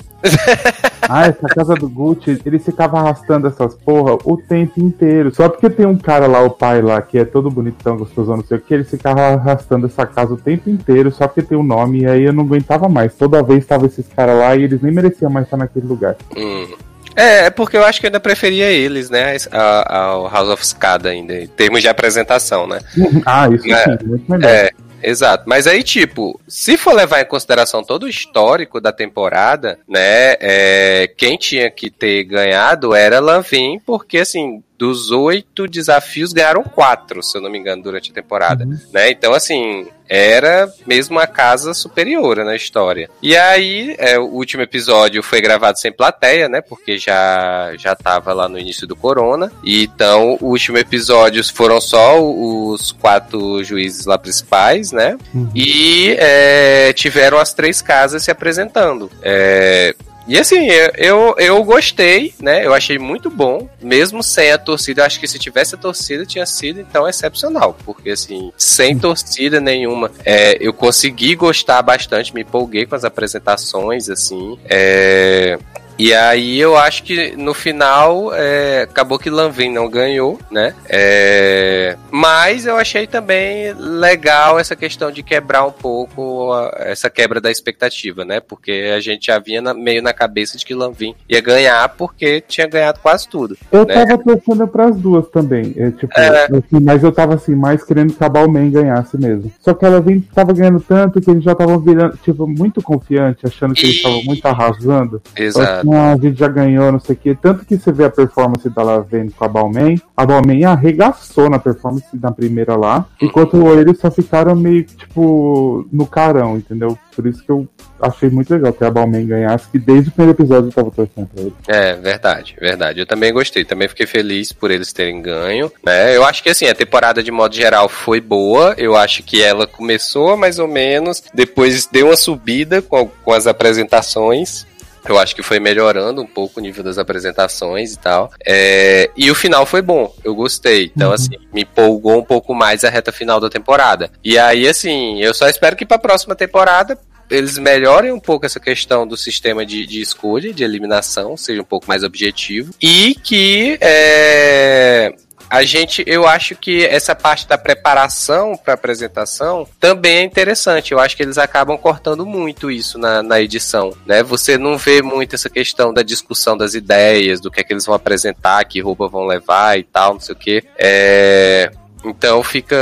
Ah, 1.09 1.27
essa 1.27 1.47
casa 1.47 1.73
do 1.75 1.87
Gucci, 1.87 2.41
ele 2.45 2.59
ficava 2.59 2.99
arrastando 2.99 3.47
essas 3.47 3.75
porra 3.75 4.17
o 4.25 4.35
tempo 4.37 4.79
inteiro. 4.79 5.33
Só 5.33 5.47
porque 5.47 5.69
tem 5.69 5.85
um 5.85 5.97
cara 5.97 6.27
lá, 6.27 6.41
o 6.41 6.49
pai 6.49 6.81
lá, 6.81 7.01
que 7.01 7.17
é 7.17 7.23
todo 7.25 7.49
bonitão, 7.49 7.97
gostosão, 7.97 8.37
não 8.37 8.43
sei 8.43 8.57
o 8.57 8.61
que, 8.61 8.73
ele 8.73 8.83
ficava 8.83 9.21
arrastando 9.21 9.85
essa 9.85 10.05
casa 10.05 10.33
o 10.33 10.37
tempo 10.37 10.69
inteiro, 10.69 11.11
só 11.11 11.27
porque 11.27 11.41
tem 11.41 11.57
o 11.57 11.63
nome, 11.63 12.01
e 12.01 12.05
aí 12.07 12.23
eu 12.23 12.33
não 12.33 12.43
aguentava 12.43 12.89
mais. 12.89 13.13
Toda 13.15 13.41
vez 13.43 13.65
tava 13.65 13.85
esses 13.85 14.05
caras 14.07 14.37
lá 14.37 14.55
e 14.55 14.63
eles 14.63 14.81
nem 14.81 14.91
mereciam 14.91 15.31
mais 15.31 15.45
estar 15.45 15.57
naquele 15.57 15.87
lugar. 15.87 16.15
Hum. 16.35 16.67
É, 17.15 17.45
é 17.45 17.49
porque 17.49 17.75
eu 17.75 17.83
acho 17.83 17.99
que 17.99 18.05
eu 18.05 18.09
ainda 18.09 18.19
preferia 18.19 18.69
eles, 18.69 19.09
né? 19.09 19.37
Ao 19.51 20.29
House 20.29 20.49
of 20.49 20.61
Escada 20.61 21.09
ainda, 21.09 21.33
em 21.35 21.47
termos 21.47 21.81
de 21.81 21.87
apresentação, 21.87 22.67
né? 22.67 22.79
Ah, 23.25 23.49
isso 23.49 23.65
É. 23.73 23.83
sim, 23.83 24.05
muito 24.05 24.29
melhor. 24.31 24.49
É, 24.49 24.71
exato. 25.01 25.43
Mas 25.47 25.67
aí, 25.67 25.83
tipo, 25.83 26.39
se 26.47 26.77
for 26.77 26.93
levar 26.93 27.21
em 27.21 27.25
consideração 27.25 27.83
todo 27.83 28.03
o 28.03 28.09
histórico 28.09 28.79
da 28.79 28.91
temporada, 28.91 29.79
né? 29.87 30.35
é, 30.39 31.07
quem 31.17 31.37
tinha 31.37 31.69
que 31.69 31.89
ter 31.89 32.23
ganhado 32.23 32.93
era 32.93 33.19
Lanvin, 33.19 33.79
porque 33.85 34.19
assim. 34.19 34.63
Dos 34.77 35.09
oito 35.09 35.67
desafios, 35.67 36.31
ganharam 36.31 36.61
quatro, 36.61 37.23
se 37.23 37.35
eu 37.35 37.41
não 37.41 37.49
me 37.49 37.57
engano, 37.57 37.81
durante 37.81 38.11
a 38.11 38.13
temporada. 38.13 38.63
Né? 38.93 39.09
Então, 39.09 39.33
assim, 39.33 39.87
era 40.09 40.71
mesmo 40.85 41.19
a 41.19 41.27
casa 41.27 41.73
superior 41.73 42.37
na 42.37 42.55
história. 42.55 43.09
E 43.21 43.35
aí, 43.35 43.95
é, 43.97 44.17
o 44.17 44.25
último 44.25 44.63
episódio 44.63 45.21
foi 45.21 45.41
gravado 45.41 45.79
sem 45.79 45.91
plateia, 45.91 46.47
né? 46.47 46.61
Porque 46.61 46.97
já, 46.97 47.73
já 47.77 47.95
tava 47.95 48.33
lá 48.33 48.47
no 48.47 48.59
início 48.59 48.87
do 48.87 48.95
Corona. 48.95 49.51
E 49.63 49.83
então, 49.83 50.37
o 50.41 50.47
último 50.47 50.77
episódio 50.77 51.43
foram 51.53 51.79
só 51.81 52.21
os 52.21 52.91
quatro 52.91 53.63
juízes 53.63 54.05
lá 54.05 54.17
principais, 54.17 54.91
né? 54.91 55.17
Uhum. 55.33 55.49
E 55.55 56.15
é, 56.19 56.93
tiveram 56.93 57.37
as 57.37 57.53
três 57.53 57.81
casas 57.81 58.23
se 58.23 58.31
apresentando. 58.31 59.09
É, 59.21 59.95
e 60.27 60.37
assim, 60.37 60.67
eu, 60.97 61.35
eu, 61.37 61.63
gostei, 61.63 62.33
né? 62.41 62.65
Eu 62.65 62.73
achei 62.73 62.99
muito 62.99 63.29
bom, 63.29 63.69
mesmo 63.81 64.21
sem 64.21 64.51
a 64.51 64.57
torcida. 64.57 65.05
Acho 65.05 65.19
que 65.19 65.27
se 65.27 65.39
tivesse 65.39 65.75
a 65.75 65.77
torcida, 65.77 66.25
tinha 66.25 66.45
sido 66.45 66.81
então 66.81 67.07
excepcional. 67.07 67.77
Porque, 67.85 68.09
assim, 68.09 68.51
sem 68.57 68.97
torcida 68.97 69.61
nenhuma, 69.61 70.11
é, 70.25 70.57
eu 70.59 70.73
consegui 70.73 71.35
gostar 71.35 71.81
bastante, 71.81 72.33
me 72.35 72.41
empolguei 72.41 72.85
com 72.85 72.95
as 72.95 73.05
apresentações, 73.05 74.09
assim. 74.09 74.59
É, 74.69 75.57
e 75.97 76.13
aí 76.13 76.59
eu 76.59 76.77
acho 76.77 77.03
que 77.03 77.35
no 77.35 77.53
final 77.53 78.31
é, 78.33 78.81
acabou 78.83 79.17
que 79.19 79.29
Lanvin 79.29 79.71
não 79.71 79.89
ganhou, 79.89 80.39
né? 80.51 80.73
É, 80.89 81.95
mas 82.11 82.65
eu 82.65 82.77
achei 82.77 83.07
também 83.07 83.73
legal 83.73 84.59
essa 84.59 84.75
questão 84.75 85.11
de 85.11 85.23
quebrar 85.23 85.65
um 85.65 85.71
pouco 85.71 86.51
a- 86.53 86.75
essa 86.79 87.09
quebra 87.09 87.39
da 87.41 87.49
expectativa, 87.51 88.23
né? 88.25 88.39
Porque 88.39 88.91
a 88.95 88.99
gente 88.99 89.27
já 89.27 89.39
vinha 89.39 89.61
na- 89.61 89.73
meio 89.73 90.01
na 90.01 90.13
cabeça 90.13 90.57
de 90.57 90.65
que 90.65 90.73
Lanvin 90.73 91.15
ia 91.29 91.41
ganhar 91.41 91.87
porque 91.89 92.41
tinha 92.41 92.67
ganhado 92.67 92.99
quase 93.01 93.27
tudo. 93.27 93.57
Eu 93.71 93.85
né? 93.85 93.93
tava 93.93 94.17
torcendo 94.17 94.67
pras 94.67 94.95
duas 94.97 95.27
também. 95.29 95.73
É, 95.77 95.91
tipo, 95.91 96.11
É. 96.19 96.45
assim, 96.45 96.79
mas 96.81 97.03
eu 97.03 97.11
tava 97.11 97.35
assim, 97.35 97.55
mais 97.55 97.83
querendo 97.83 98.13
que 98.13 98.23
a 98.23 98.29
Balmain 98.29 98.69
ganhasse 98.71 99.17
mesmo. 99.17 99.51
Só 99.61 99.73
que 99.73 99.85
ela 99.85 99.99
vem, 100.01 100.19
tava 100.21 100.53
ganhando 100.53 100.79
tanto 100.79 101.19
que 101.21 101.29
eles 101.31 101.43
já 101.43 101.53
estavam 101.53 101.79
virando, 101.79 102.17
tipo, 102.17 102.45
muito 102.47 102.81
confiante, 102.81 103.45
achando 103.45 103.73
que 103.73 103.83
eles 103.85 103.95
estavam 103.97 104.23
muito 104.23 104.45
arrasando. 104.45 105.21
Exato. 105.35 105.86
Ah, 105.93 106.13
a 106.13 106.17
gente 106.17 106.39
já 106.39 106.47
ganhou, 106.47 106.91
não 106.91 106.99
sei 106.99 107.15
o 107.15 107.17
quê. 107.17 107.37
Tanto 107.39 107.65
que 107.65 107.77
você 107.77 107.91
vê 107.91 108.05
a 108.05 108.09
performance 108.09 108.69
da 108.69 108.83
Lavene 108.83 109.31
com 109.31 109.45
a 109.45 109.47
Balmain, 109.47 110.01
a 110.15 110.25
Balmain 110.25 110.63
arregaçou 110.63 111.49
na 111.49 111.59
performance 111.59 112.07
na 112.13 112.31
primeira 112.31 112.75
lá, 112.75 113.05
enquanto 113.21 113.57
eles 113.73 113.99
só 113.99 114.09
ficaram 114.09 114.55
meio, 114.55 114.83
tipo, 114.83 115.87
no 115.91 116.05
carão, 116.05 116.57
entendeu? 116.57 116.97
Por 117.15 117.25
isso 117.25 117.43
que 117.43 117.51
eu 117.51 117.67
achei 117.99 118.29
muito 118.29 118.53
legal 118.53 118.71
que 118.71 118.83
a 118.83 118.91
Balmain 118.91 119.25
ganhasse, 119.25 119.69
que 119.69 119.79
desde 119.79 120.09
o 120.09 120.11
primeiro 120.11 120.37
episódio 120.37 120.69
eu 120.69 120.73
tava 120.73 120.91
torcendo 120.91 121.27
pra 121.27 121.41
ele. 121.41 121.53
É, 121.67 121.93
verdade, 121.95 122.55
verdade. 122.59 122.99
Eu 122.99 123.05
também 123.05 123.33
gostei, 123.33 123.65
também 123.65 123.87
fiquei 123.87 124.05
feliz 124.05 124.51
por 124.51 124.71
eles 124.71 124.93
terem 124.93 125.21
ganho, 125.21 125.71
né? 125.85 126.15
Eu 126.15 126.23
acho 126.23 126.43
que 126.43 126.49
assim, 126.49 126.67
a 126.67 126.75
temporada 126.75 127.23
de 127.23 127.31
modo 127.31 127.55
geral 127.55 127.89
foi 127.89 128.21
boa, 128.21 128.75
eu 128.77 128.95
acho 128.95 129.23
que 129.23 129.41
ela 129.41 129.65
começou 129.65 130.37
mais 130.37 130.59
ou 130.59 130.67
menos, 130.67 131.23
depois 131.33 131.87
deu 131.87 132.07
uma 132.07 132.15
subida 132.15 132.81
com, 132.81 133.09
com 133.23 133.31
as 133.31 133.47
apresentações, 133.47 134.65
eu 135.11 135.19
acho 135.19 135.35
que 135.35 135.43
foi 135.43 135.59
melhorando 135.59 136.21
um 136.21 136.27
pouco 136.27 136.59
o 136.59 136.63
nível 136.63 136.83
das 136.83 136.97
apresentações 136.97 137.93
e 137.93 137.99
tal. 137.99 138.31
É, 138.45 139.09
e 139.15 139.29
o 139.31 139.35
final 139.35 139.65
foi 139.65 139.81
bom, 139.81 140.13
eu 140.23 140.35
gostei. 140.35 140.91
Então, 140.95 141.09
uhum. 141.09 141.13
assim, 141.13 141.37
me 141.53 141.61
empolgou 141.61 142.19
um 142.19 142.23
pouco 142.23 142.53
mais 142.53 142.83
a 142.83 142.89
reta 142.89 143.11
final 143.11 143.39
da 143.39 143.49
temporada. 143.49 144.11
E 144.23 144.37
aí, 144.37 144.67
assim, 144.67 145.21
eu 145.21 145.33
só 145.33 145.47
espero 145.47 145.75
que 145.75 145.85
pra 145.85 145.97
próxima 145.97 146.35
temporada 146.35 146.97
eles 147.29 147.57
melhorem 147.57 148.11
um 148.11 148.19
pouco 148.19 148.45
essa 148.45 148.59
questão 148.59 149.05
do 149.05 149.17
sistema 149.17 149.65
de, 149.65 149.85
de 149.85 150.01
escolha, 150.01 150.53
de 150.53 150.63
eliminação, 150.63 151.35
seja 151.35 151.61
um 151.61 151.65
pouco 151.65 151.87
mais 151.87 152.03
objetivo. 152.03 152.73
E 152.81 153.15
que 153.15 153.77
é, 153.81 155.13
a 155.49 155.63
gente, 155.63 156.03
eu 156.05 156.27
acho 156.27 156.55
que 156.55 156.85
essa 156.85 157.15
parte 157.15 157.47
da 157.47 157.57
preparação 157.57 158.57
para 158.57 158.73
apresentação 158.73 159.67
também 159.79 160.17
é 160.17 160.23
interessante. 160.23 160.91
Eu 160.91 160.99
acho 160.99 161.15
que 161.15 161.23
eles 161.23 161.37
acabam 161.37 161.77
cortando 161.77 162.25
muito 162.25 162.69
isso 162.69 162.97
na, 162.97 163.23
na 163.23 163.39
edição, 163.39 163.93
né? 164.05 164.23
Você 164.23 164.57
não 164.57 164.77
vê 164.77 165.01
muito 165.01 165.35
essa 165.35 165.49
questão 165.49 165.93
da 165.93 166.03
discussão 166.03 166.57
das 166.57 166.73
ideias, 166.73 167.39
do 167.39 167.49
que 167.49 167.61
é 167.61 167.63
que 167.63 167.73
eles 167.73 167.85
vão 167.85 167.95
apresentar, 167.95 168.63
que 168.65 168.81
roupa 168.81 169.07
vão 169.07 169.25
levar 169.25 169.79
e 169.79 169.83
tal, 169.83 170.13
não 170.13 170.19
sei 170.19 170.35
o 170.35 170.37
que. 170.37 170.63
É... 170.77 171.71
Então 172.03 172.43
fica 172.43 172.77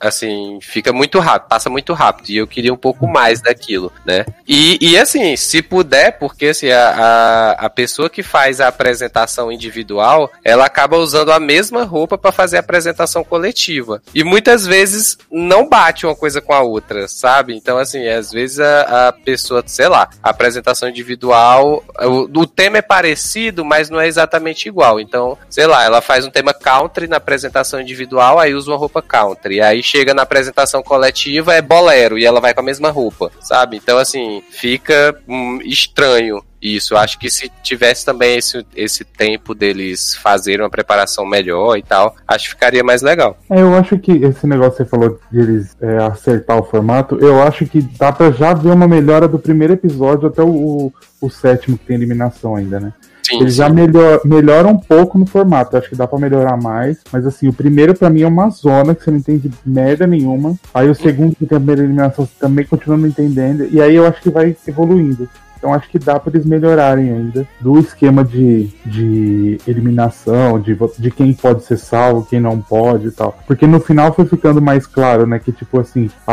assim, 0.00 0.58
fica 0.62 0.92
muito 0.92 1.18
rápido, 1.18 1.48
passa 1.48 1.68
muito 1.68 1.92
rápido. 1.92 2.30
E 2.30 2.38
eu 2.38 2.46
queria 2.46 2.72
um 2.72 2.76
pouco 2.76 3.06
mais 3.06 3.40
daquilo, 3.40 3.92
né? 4.04 4.24
E, 4.48 4.78
e 4.80 4.98
assim, 4.98 5.36
se 5.36 5.60
puder, 5.60 6.18
porque 6.18 6.46
assim, 6.46 6.70
a, 6.70 6.88
a, 6.88 7.50
a 7.66 7.70
pessoa 7.70 8.08
que 8.08 8.22
faz 8.22 8.60
a 8.60 8.68
apresentação 8.68 9.52
individual, 9.52 10.30
ela 10.42 10.64
acaba 10.64 10.96
usando 10.96 11.30
a 11.30 11.38
mesma 11.38 11.84
roupa 11.84 12.16
para 12.16 12.32
fazer 12.32 12.56
a 12.56 12.60
apresentação 12.60 13.22
coletiva. 13.22 14.02
E 14.14 14.24
muitas 14.24 14.66
vezes 14.66 15.18
não 15.30 15.68
bate 15.68 16.06
uma 16.06 16.16
coisa 16.16 16.40
com 16.40 16.54
a 16.54 16.60
outra, 16.60 17.06
sabe? 17.06 17.54
Então, 17.54 17.76
assim, 17.76 18.08
às 18.08 18.30
vezes 18.30 18.58
a, 18.58 19.08
a 19.08 19.12
pessoa, 19.12 19.62
sei 19.66 19.88
lá, 19.88 20.08
a 20.22 20.30
apresentação 20.30 20.88
individual, 20.88 21.84
o, 22.00 22.40
o 22.40 22.46
tema 22.46 22.78
é 22.78 22.82
parecido, 22.82 23.64
mas 23.64 23.90
não 23.90 24.00
é 24.00 24.06
exatamente 24.06 24.66
igual. 24.68 24.98
Então, 24.98 25.36
sei 25.48 25.66
lá, 25.66 25.84
ela 25.84 26.00
faz 26.00 26.24
um 26.24 26.30
tema 26.30 26.54
country 26.54 27.06
na 27.06 27.16
apresentação 27.16 27.80
individual, 27.80 28.38
aí 28.38 28.54
usa 28.54 28.70
uma 28.70 28.78
roupa 28.78 29.02
country. 29.02 29.60
Aí 29.60 29.82
chega 29.90 30.14
na 30.14 30.22
apresentação 30.22 30.82
coletiva 30.82 31.54
é 31.54 31.60
bolero 31.60 32.16
e 32.16 32.24
ela 32.24 32.40
vai 32.40 32.54
com 32.54 32.60
a 32.60 32.64
mesma 32.64 32.90
roupa, 32.90 33.30
sabe? 33.40 33.76
Então, 33.76 33.98
assim, 33.98 34.42
fica 34.50 35.18
hum, 35.28 35.58
estranho 35.64 36.42
isso, 36.62 36.94
acho 36.94 37.18
que 37.18 37.30
se 37.30 37.50
tivesse 37.62 38.04
também 38.04 38.36
esse, 38.36 38.64
esse 38.76 39.02
tempo 39.02 39.54
deles 39.54 40.14
fazerem 40.14 40.62
uma 40.62 40.70
preparação 40.70 41.24
melhor 41.24 41.76
e 41.76 41.82
tal, 41.82 42.14
acho 42.28 42.44
que 42.44 42.50
ficaria 42.50 42.84
mais 42.84 43.00
legal. 43.00 43.38
É, 43.48 43.62
eu 43.62 43.74
acho 43.74 43.98
que 43.98 44.12
esse 44.12 44.46
negócio 44.46 44.72
que 44.72 44.84
você 44.84 44.84
falou 44.84 45.18
de 45.32 45.40
eles 45.40 45.76
é, 45.80 45.96
acertar 46.04 46.58
o 46.58 46.64
formato, 46.64 47.18
eu 47.18 47.42
acho 47.42 47.64
que 47.64 47.80
dá 47.80 48.12
pra 48.12 48.30
já 48.30 48.52
ver 48.52 48.72
uma 48.72 48.86
melhora 48.86 49.26
do 49.26 49.38
primeiro 49.38 49.72
episódio 49.72 50.28
até 50.28 50.42
o, 50.42 50.50
o, 50.50 50.92
o 51.20 51.30
sétimo 51.30 51.78
que 51.78 51.86
tem 51.86 51.96
eliminação 51.96 52.54
ainda, 52.54 52.78
né? 52.78 52.92
Sim, 53.22 53.40
Ele 53.40 53.50
sim. 53.50 53.56
já 53.56 53.68
melhor, 53.68 54.20
melhora 54.24 54.68
um 54.68 54.78
pouco 54.78 55.18
no 55.18 55.26
formato. 55.26 55.76
Acho 55.76 55.88
que 55.88 55.96
dá 55.96 56.06
para 56.06 56.18
melhorar 56.18 56.56
mais. 56.56 56.98
Mas 57.12 57.26
assim, 57.26 57.48
o 57.48 57.52
primeiro 57.52 57.94
para 57.94 58.10
mim 58.10 58.22
é 58.22 58.28
uma 58.28 58.50
zona 58.50 58.94
que 58.94 59.04
você 59.04 59.10
não 59.10 59.18
entende 59.18 59.50
merda 59.64 60.06
nenhuma. 60.06 60.54
Aí 60.72 60.88
o 60.88 60.94
segundo, 60.94 61.36
que 61.36 61.46
tem 61.46 61.56
a 61.56 61.60
primeira 61.60 61.82
eliminação, 61.82 62.26
você 62.26 62.32
também 62.38 62.64
continua 62.64 62.96
não 62.96 63.08
entendendo. 63.08 63.66
E 63.70 63.80
aí 63.80 63.94
eu 63.94 64.06
acho 64.06 64.20
que 64.20 64.30
vai 64.30 64.56
evoluindo. 64.66 65.28
Então 65.60 65.74
acho 65.74 65.90
que 65.90 65.98
dá 65.98 66.18
para 66.18 66.32
eles 66.32 66.46
melhorarem 66.46 67.12
ainda 67.12 67.46
do 67.60 67.78
esquema 67.78 68.24
de, 68.24 68.70
de 68.84 69.60
eliminação, 69.66 70.58
de, 70.58 70.76
de 70.98 71.10
quem 71.10 71.34
pode 71.34 71.64
ser 71.64 71.76
salvo, 71.76 72.26
quem 72.28 72.40
não 72.40 72.58
pode 72.58 73.08
e 73.08 73.10
tal. 73.10 73.38
Porque 73.46 73.66
no 73.66 73.78
final 73.78 74.14
foi 74.14 74.24
ficando 74.24 74.62
mais 74.62 74.86
claro, 74.86 75.26
né? 75.26 75.38
Que 75.38 75.52
tipo 75.52 75.78
assim, 75.78 76.10
a, 76.26 76.32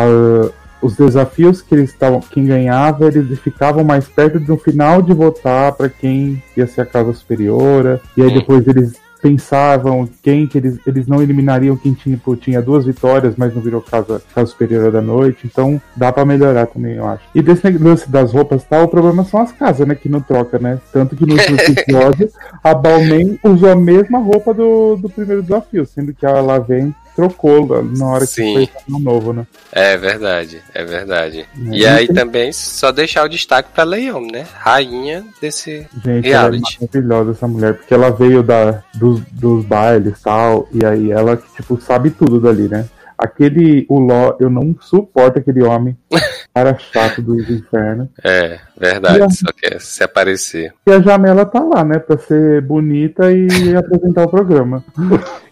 os 0.81 0.95
desafios 0.95 1.61
que 1.61 1.73
eles 1.73 1.89
estavam, 1.89 2.19
quem 2.19 2.45
ganhava, 2.45 3.07
eles 3.07 3.39
ficavam 3.39 3.83
mais 3.83 4.07
perto 4.07 4.39
do 4.39 4.57
final 4.57 5.01
de 5.01 5.13
votar 5.13 5.73
para 5.73 5.89
quem 5.89 6.41
ia 6.55 6.67
ser 6.67 6.81
a 6.81 6.85
casa 6.85 7.13
superiora, 7.13 8.01
e 8.15 8.21
aí 8.21 8.33
depois 8.33 8.67
eles 8.67 8.93
pensavam 9.21 10.07
quem 10.21 10.47
que 10.47 10.57
eles, 10.57 10.79
eles 10.85 11.07
não 11.07 11.21
eliminariam 11.21 11.75
quem 11.75 11.93
tinha, 11.93 12.15
tipo, 12.15 12.35
tinha 12.35 12.61
duas 12.61 12.85
vitórias, 12.85 13.35
mas 13.35 13.53
não 13.53 13.61
virou 13.61 13.81
casa, 13.81 14.21
casa 14.33 14.51
superior 14.51 14.91
da 14.91 15.01
noite, 15.01 15.45
então 15.45 15.81
dá 15.95 16.11
para 16.11 16.25
melhorar 16.25 16.67
também, 16.67 16.95
eu 16.95 17.07
acho. 17.07 17.23
E 17.33 17.41
desse 17.41 17.69
lance 17.69 18.09
das 18.09 18.31
roupas 18.31 18.63
tal, 18.63 18.83
o 18.83 18.87
problema 18.87 19.23
são 19.23 19.41
as 19.41 19.51
casas, 19.51 19.87
né, 19.87 19.95
que 19.95 20.09
não 20.09 20.21
troca, 20.21 20.59
né? 20.59 20.79
Tanto 20.91 21.15
que 21.15 21.25
no 21.25 21.33
último 21.33 21.57
episódio 21.59 22.29
a 22.63 22.73
Balmain 22.73 23.39
usou 23.43 23.69
a 23.69 23.75
mesma 23.75 24.19
roupa 24.19 24.53
do, 24.53 24.95
do 24.97 25.09
primeiro 25.09 25.41
desafio, 25.41 25.85
sendo 25.85 26.13
que 26.13 26.25
ela 26.25 26.59
vem 26.59 26.93
trocou 27.17 27.83
na 27.83 28.05
hora 28.05 28.27
que 28.27 28.33
Sim. 28.33 28.53
foi 28.53 28.69
no 28.87 28.99
novo, 28.99 29.33
né? 29.33 29.47
É 29.71 29.97
verdade, 29.97 30.61
é 30.71 30.85
verdade. 30.85 31.39
É, 31.39 31.75
e 31.75 31.83
aí 31.83 32.07
também 32.07 32.53
só 32.53 32.91
deixar 32.91 33.25
o 33.25 33.27
destaque 33.27 33.69
pra 33.73 33.83
Leon, 33.83 34.27
né? 34.31 34.45
Rainha 34.53 35.25
desse 35.41 35.87
Gente, 36.05 36.27
reality. 36.27 36.77
Ela 36.79 36.89
é 36.93 36.95
maravilhosa 36.95 37.31
essa 37.31 37.47
mulher, 37.47 37.73
porque 37.73 37.91
ela 37.91 38.11
veio 38.11 38.43
da, 38.43 38.83
dos, 38.93 39.19
dos 39.31 39.65
bailes 39.65 40.19
e 40.19 40.21
tal, 40.21 40.69
e 40.71 40.85
aí 40.85 41.11
ela, 41.11 41.35
tipo, 41.55 41.81
sabe 41.81 42.11
tudo 42.11 42.39
dali, 42.39 42.67
né? 42.67 42.85
Aquele, 43.17 43.85
o 43.89 43.99
Ló, 43.99 44.35
eu 44.39 44.49
não 44.49 44.75
suporto 44.79 45.39
aquele 45.39 45.63
homem. 45.63 45.97
Cara 46.53 46.77
chato 46.77 47.21
do 47.21 47.39
inferno. 47.39 48.09
É, 48.23 48.59
verdade, 48.75 49.21
a, 49.21 49.29
só 49.29 49.51
quer 49.51 49.79
se 49.79 50.03
aparecer. 50.03 50.73
E 50.87 50.91
a 50.91 50.99
Jamela 50.99 51.45
tá 51.45 51.59
lá, 51.59 51.83
né, 51.83 51.99
pra 51.99 52.17
ser 52.17 52.61
bonita 52.61 53.31
e 53.31 53.47
apresentar 53.77 54.23
o 54.23 54.29
programa. 54.29 54.83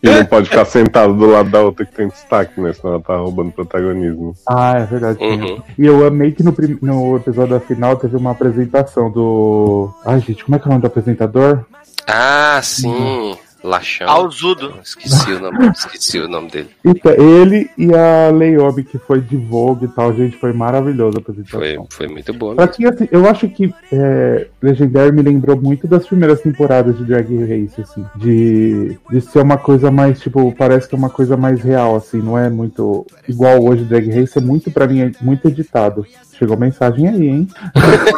E 0.01 0.09
não 0.09 0.25
pode 0.25 0.49
ficar 0.49 0.65
sentado 0.65 1.13
do 1.13 1.27
lado 1.27 1.49
da 1.49 1.61
outra 1.61 1.85
que 1.85 1.93
tem 1.93 2.07
destaque, 2.07 2.59
né, 2.59 2.73
senão 2.73 2.95
ela 2.95 3.03
tá 3.03 3.17
roubando 3.17 3.51
protagonismo. 3.51 4.33
Ah, 4.47 4.79
é 4.79 4.85
verdade. 4.85 5.23
Uhum. 5.23 5.61
E 5.77 5.85
eu 5.85 6.05
amei 6.05 6.31
que 6.31 6.43
no, 6.43 6.55
no 6.81 7.17
episódio 7.17 7.53
da 7.53 7.59
final 7.59 7.95
teve 7.97 8.15
uma 8.15 8.31
apresentação 8.31 9.11
do. 9.11 9.93
Ai, 10.05 10.19
gente, 10.19 10.43
como 10.43 10.55
é 10.55 10.59
que 10.59 10.65
é 10.65 10.67
o 10.67 10.71
nome 10.71 10.81
do 10.81 10.87
apresentador? 10.87 11.65
Ah, 12.07 12.59
sim. 12.63 12.87
Uhum. 12.89 13.37
Lachão. 13.65 14.07
Alzudo. 14.07 14.75
Esqueci 14.83 15.31
o 15.31 15.39
nome, 15.39 15.67
esqueci 15.69 16.19
o 16.19 16.27
nome 16.27 16.49
dele. 16.51 16.69
Então, 16.83 17.11
ele 17.11 17.69
e 17.77 17.93
a 17.93 18.29
Leiob, 18.29 18.83
que 18.83 18.99
foi 18.99 19.19
de 19.19 19.35
Vogue 19.35 19.85
e 19.85 19.87
tal, 19.87 20.13
gente, 20.13 20.37
foi 20.37 20.53
maravilhoso 20.53 21.17
a 21.17 21.19
apresentação. 21.19 21.59
Foi, 21.59 21.77
foi 21.89 22.07
muito 22.07 22.33
boa. 22.33 22.55
Assim, 22.63 22.83
eu 23.11 23.27
acho 23.27 23.49
que 23.49 23.73
é, 23.91 24.47
Legendary 24.61 25.11
me 25.11 25.23
lembrou 25.23 25.59
muito 25.59 25.87
das 25.87 26.05
primeiras 26.05 26.41
temporadas 26.41 26.95
de 26.97 27.03
Drag 27.03 27.27
Race, 27.27 27.81
assim. 27.81 28.05
De, 28.15 28.97
de 29.09 29.21
ser 29.21 29.41
uma 29.41 29.57
coisa 29.57 29.89
mais, 29.89 30.19
tipo, 30.19 30.53
parece 30.55 30.87
que 30.87 30.93
é 30.93 30.97
uma 30.97 31.09
coisa 31.09 31.35
mais 31.35 31.61
real, 31.61 31.95
assim, 31.95 32.21
não 32.21 32.37
é 32.37 32.49
muito 32.49 33.05
igual 33.27 33.63
hoje 33.63 33.83
Drag 33.83 34.07
Race, 34.11 34.37
é 34.37 34.41
muito, 34.41 34.69
pra 34.69 34.87
mim, 34.87 35.01
é 35.01 35.11
muito 35.21 35.47
editado. 35.47 36.05
Chegou 36.37 36.57
mensagem 36.57 37.07
aí, 37.07 37.27
hein? 37.29 37.47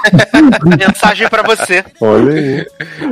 mensagem 0.78 1.30
para 1.30 1.44
você. 1.44 1.86
Olha 2.02 2.34
aí. 2.34 2.66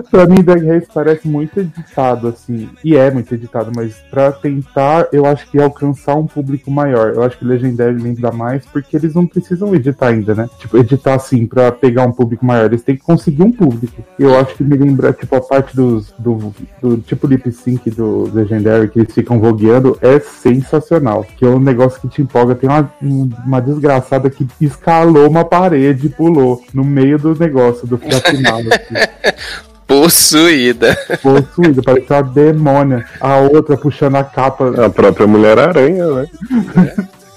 Pra 0.10 0.26
mim, 0.26 0.42
Drag 0.42 0.66
Race 0.66 0.88
parece 0.92 1.28
muito 1.28 1.60
editado, 1.60 2.28
assim. 2.28 2.70
E 2.84 2.96
é 2.96 3.12
muito 3.12 3.32
editado, 3.34 3.72
mas 3.76 3.96
pra 4.10 4.32
tentar, 4.32 5.08
eu 5.12 5.26
acho 5.28 5.48
que 5.52 5.60
alcançar 5.60 6.16
um 6.16 6.26
público 6.26 6.72
maior. 6.72 7.14
Eu 7.14 7.24
acho 7.24 7.38
que 7.38 7.46
Legendary 7.46 8.02
lembra 8.02 8.32
mais, 8.32 8.66
porque 8.66 8.98
eles 8.98 9.14
não 9.14 9.28
precisam 9.28 9.76
editar 9.76 10.08
ainda, 10.08 10.34
né? 10.34 10.50
Tipo, 10.58 10.78
editar 10.78 11.14
assim 11.14 11.46
pra 11.46 11.72
pegar 11.72 12.04
um 12.06 12.12
público 12.12 12.44
maior. 12.44 12.66
Eles 12.66 12.82
têm 12.82 12.96
que 12.96 13.04
conseguir 13.04 13.44
um 13.44 13.52
público. 13.52 14.04
Eu 14.18 14.40
acho 14.40 14.56
que 14.56 14.64
me 14.64 14.76
lembra, 14.76 15.14
tipo, 15.14 15.36
a 15.36 15.42
parte 15.42 15.76
dos, 15.76 16.12
do, 16.18 16.52
do 16.82 16.98
tipo 16.98 17.28
lip 17.28 17.52
sync 17.52 17.92
do 17.92 18.32
Legendary, 18.34 18.90
que 18.90 19.00
eles 19.00 19.14
ficam 19.14 19.40
vogueando, 19.40 20.00
é 20.02 20.20
sensacional. 20.20 21.24
Que 21.38 21.46
é 21.46 21.50
um 21.50 21.60
negócio 21.60 22.02
que 22.02 22.08
te 22.08 22.24
empolga. 22.24 22.56
Tem 22.56 22.68
uma, 22.68 22.92
uma 23.46 23.62
desgraçada 23.62 24.32
que 24.32 24.48
escala 24.60 24.95
escalou 24.96 25.28
uma 25.28 25.44
parede 25.44 26.08
e 26.08 26.10
pulou 26.10 26.64
no 26.74 26.84
meio 26.84 27.20
do 27.20 27.36
negócio, 27.36 27.86
do 27.86 27.98
final. 27.98 28.60
Assim. 28.60 29.36
Possuída. 29.86 30.98
Possuída, 31.22 31.82
parece 31.84 32.12
uma 32.12 32.24
demônia. 32.24 33.06
A 33.20 33.38
outra 33.38 33.78
puxando 33.78 34.16
a 34.16 34.24
capa. 34.24 34.86
A 34.86 34.90
própria 34.90 35.28
Mulher-Aranha, 35.28 36.08
né? 36.08 36.28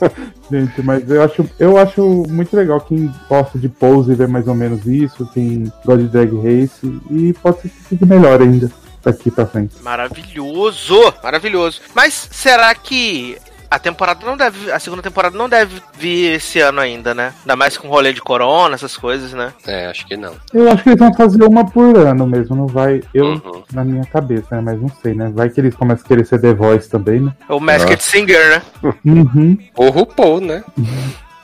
Gente, 0.51 0.81
mas 0.83 1.11
eu 1.11 1.23
acho, 1.23 1.51
eu 1.59 1.77
acho 1.77 2.25
muito 2.27 2.57
legal 2.57 2.81
quem 2.81 3.12
gosta 3.29 3.59
de 3.59 3.68
pose 3.68 4.14
ver 4.14 4.29
mais 4.29 4.49
ou 4.49 4.55
menos 4.55 4.87
isso, 4.87 5.29
quem 5.35 5.71
gosta 5.85 6.03
de 6.05 6.09
drag 6.09 6.35
race, 6.37 7.01
e 7.11 7.35
pode 7.35 7.61
ser 7.61 7.68
que 7.68 7.83
fique 7.90 8.07
melhor 8.07 8.40
ainda 8.40 8.71
daqui 9.05 9.31
pra 9.31 9.44
frente. 9.44 9.75
Maravilhoso! 9.83 11.12
Maravilhoso. 11.23 11.83
Mas 11.94 12.29
será 12.31 12.75
que 12.75 13.37
a 13.71 13.79
temporada 13.79 14.25
não 14.25 14.37
deve. 14.37 14.71
A 14.73 14.79
segunda 14.79 15.03
temporada 15.03 15.37
não 15.37 15.49
deve 15.49 15.83
vir 15.99 16.35
esse 16.37 16.59
ano 16.61 16.81
ainda, 16.81 17.15
né? 17.15 17.33
Ainda 17.41 17.57
mais 17.57 17.77
com 17.77 17.89
rolê 17.89 18.13
de 18.13 18.21
corona, 18.23 18.75
essas 18.75 18.97
coisas, 18.97 19.33
né? 19.33 19.53
É, 19.67 19.87
acho 19.87 20.07
que 20.07 20.17
não. 20.17 20.35
Eu 20.55 20.71
acho 20.73 20.83
que 20.83 20.89
eles 20.91 20.99
vão 20.99 21.13
fazer 21.15 21.45
uma 21.45 21.65
por 21.69 21.97
ano 21.99 22.27
mesmo, 22.27 22.57
não 22.57 22.67
vai. 22.67 23.03
Eu, 23.13 23.27
Uhum. 23.27 23.63
na 23.73 23.85
minha 23.85 24.05
cabeça, 24.07 24.57
né? 24.57 24.63
Mas 24.65 24.81
não 24.81 24.89
sei, 25.03 25.15
né? 25.15 25.31
Vai 25.35 25.51
que 25.51 25.61
eles 25.61 25.75
começam 25.75 26.05
a 26.05 26.09
querer 26.09 26.25
ser 26.25 26.41
The 26.41 26.55
Voice 26.55 26.89
também, 26.89 27.21
né? 27.21 27.33
O 27.49 27.61
Masked 27.61 28.03
Singer, 28.03 28.49
né? 28.51 28.63
Uhum. 29.05 29.59
O 29.77 29.89
RuPaul, 29.91 30.41
né? 30.41 30.65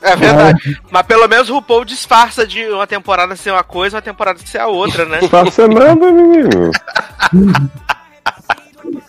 É 0.01 0.15
verdade. 0.15 0.79
Mas 0.91 1.05
pelo 1.05 1.27
menos 1.27 1.49
o 1.49 1.55
RuPaul 1.55 1.83
disfarça 1.85 2.45
de 2.45 2.63
uma 2.67 2.85
temporada 2.87 3.35
ser 3.35 3.51
uma 3.51 3.63
coisa, 3.63 3.95
uma 3.97 4.01
temporada 4.01 4.39
ser 4.45 4.59
a 4.59 4.67
outra, 4.67 5.05
né? 5.05 5.19
Não 5.21 5.29
faça 5.29 5.67
nada, 5.67 5.95
menino. 6.11 6.71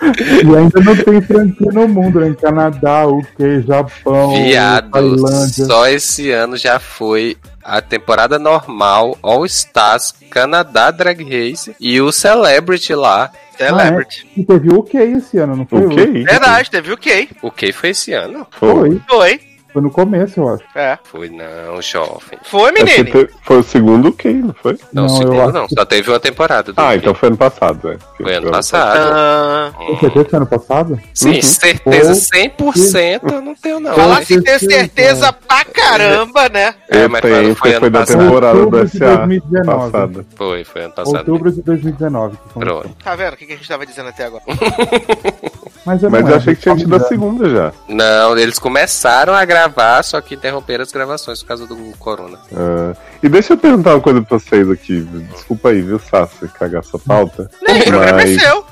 E 0.03 0.57
ainda 0.57 0.81
não 0.81 0.97
tem 0.97 1.21
franquia 1.21 1.73
no 1.73 1.89
mundo, 1.89 2.21
né? 2.21 2.29
Em 2.29 2.35
Canadá, 2.35 3.07
UK, 3.07 3.63
Japão, 3.67 4.43
Viado, 4.45 4.91
Tailândia. 4.91 5.65
só 5.65 5.89
esse 5.89 6.31
ano 6.31 6.57
já 6.57 6.79
foi 6.79 7.37
a 7.65 7.81
temporada 7.81 8.39
normal, 8.39 9.19
All 9.23 9.45
Stars, 9.47 10.15
Canadá 10.31 10.91
Drag 10.91 11.23
Race 11.25 11.75
e 11.81 12.01
o 12.01 12.13
Celebrity 12.13 12.95
lá. 12.95 13.31
Celebrity. 13.57 14.29
E 14.37 14.45
teve 14.45 14.69
o 14.69 14.81
UK 14.81 14.99
esse 14.99 15.39
ano, 15.39 15.57
não 15.57 15.67
foi? 15.67 15.87
O 15.87 15.89
que 15.89 16.01
é 16.01 16.05
isso? 16.05 16.25
Verdade, 16.25 16.71
teve 16.71 16.93
o 16.93 16.99
Kay. 16.99 17.29
O 17.43 17.51
que 17.51 17.73
foi 17.73 17.91
esse 17.91 18.13
ano? 18.13 18.47
Foi. 18.51 19.01
Foi. 19.09 19.41
Foi. 19.77 19.83
Foi 19.83 19.83
no 19.83 19.91
começo, 19.91 20.41
eu 20.41 20.49
acho. 20.49 20.65
É. 20.75 20.99
Foi 21.05 21.29
não, 21.29 21.83
jovem. 21.83 22.39
Foi, 22.45 22.73
que 22.73 22.83
menino. 22.83 23.27
te- 23.27 23.31
foi 23.43 23.59
o 23.59 23.63
segundo 23.63 24.11
que, 24.11 24.33
não 24.33 24.55
foi? 24.55 24.79
Não, 24.93 25.05
Não, 25.07 25.13
eu 25.13 25.19
segundo 25.19 25.53
não, 25.53 25.67
que- 25.67 25.75
só 25.75 25.85
teve 25.85 26.11
uma 26.11 26.19
temporada. 26.19 26.73
do 26.73 26.81
Ah, 26.81 26.93
que. 26.93 26.97
então 26.97 27.15
foi 27.15 27.29
ano 27.29 27.37
passado, 27.37 27.91
é. 27.93 27.99
Foi 28.23 28.35
ano 28.35 28.51
passado. 28.51 28.99
Ah, 29.13 29.73
Tem 29.79 29.99
certeza 29.99 30.25
que 30.25 30.31
foi 30.31 30.37
ano 30.39 30.47
passado? 30.47 31.01
Sim, 31.13 31.35
Uhum. 31.35 31.43
certeza, 31.43 32.09
Ou- 32.11 32.15
100% 32.17 33.33
eu 33.35 33.41
não 33.43 33.55
tenho 33.55 33.81
não. 33.81 33.91
falar 33.95 34.03
Fala- 34.09 34.19
assim, 34.21 34.41
ter 34.41 34.59
certeza 34.61 35.33
pra 35.33 35.65
caramba, 35.67 36.49
né? 36.49 36.75
É, 36.89 37.05
Eu 37.05 37.11
mas 37.11 37.21
tenho, 37.21 37.55
foi 37.55 37.71
ano 37.73 37.81
foi 37.81 37.91
da 37.91 37.99
passado. 38.01 38.19
temporada 38.19 38.67
do 38.67 38.77
SA 38.89 39.17
2019. 39.17 39.93
passada. 39.93 40.27
Foi, 40.37 40.65
foi 40.65 40.83
ano 40.85 40.95
passado. 40.95 41.17
Outubro 41.19 41.53
de 41.53 41.61
2019. 41.63 42.37
Que 42.37 42.49
começou. 42.55 42.81
Pronto. 42.81 42.97
Tá 43.05 43.15
vendo 43.15 43.35
o 43.35 43.37
que 43.37 43.45
que 43.47 43.53
a 43.53 43.57
gente 43.57 43.69
tava 43.69 43.85
dizendo 43.85 44.09
até 44.09 44.25
agora? 44.25 44.43
Mas 45.87 46.03
eu, 46.03 46.11
Mas 46.11 46.23
não 46.23 46.31
eu 46.31 46.35
é, 46.35 46.39
achei 46.39 46.55
que 46.57 46.63
tinha 46.63 46.77
tido 46.77 46.97
a 46.97 47.01
segunda 47.01 47.49
já. 47.49 47.73
Não, 47.89 48.37
eles 48.37 48.59
começaram 48.59 49.33
a 49.33 49.45
gravar, 49.45 50.03
só 50.03 50.21
que 50.21 50.35
interromperam 50.35 50.83
as 50.83 50.91
gravações 50.91 51.41
por 51.43 51.49
causa 51.49 51.67
do 51.67 51.77
corona. 51.99 52.39
Ah, 52.53 52.93
e 53.23 53.29
deixa 53.29 53.53
eu 53.53 53.57
perguntar 53.57 53.95
uma 53.95 54.01
coisa 54.01 54.21
pra 54.21 54.37
vocês 54.39 54.69
aqui. 54.69 55.03
Desculpa 55.33 55.69
aí, 55.69 55.81
viu, 55.81 56.01
Sassi, 56.01 56.49
cagar 56.59 56.83
sua 56.83 56.99
pauta. 56.99 57.49
Nem 57.67 57.81
o 57.83 57.85
programa 57.85 58.21
é 58.23 58.25
Mas- 58.27 58.41
seu. 58.43 58.65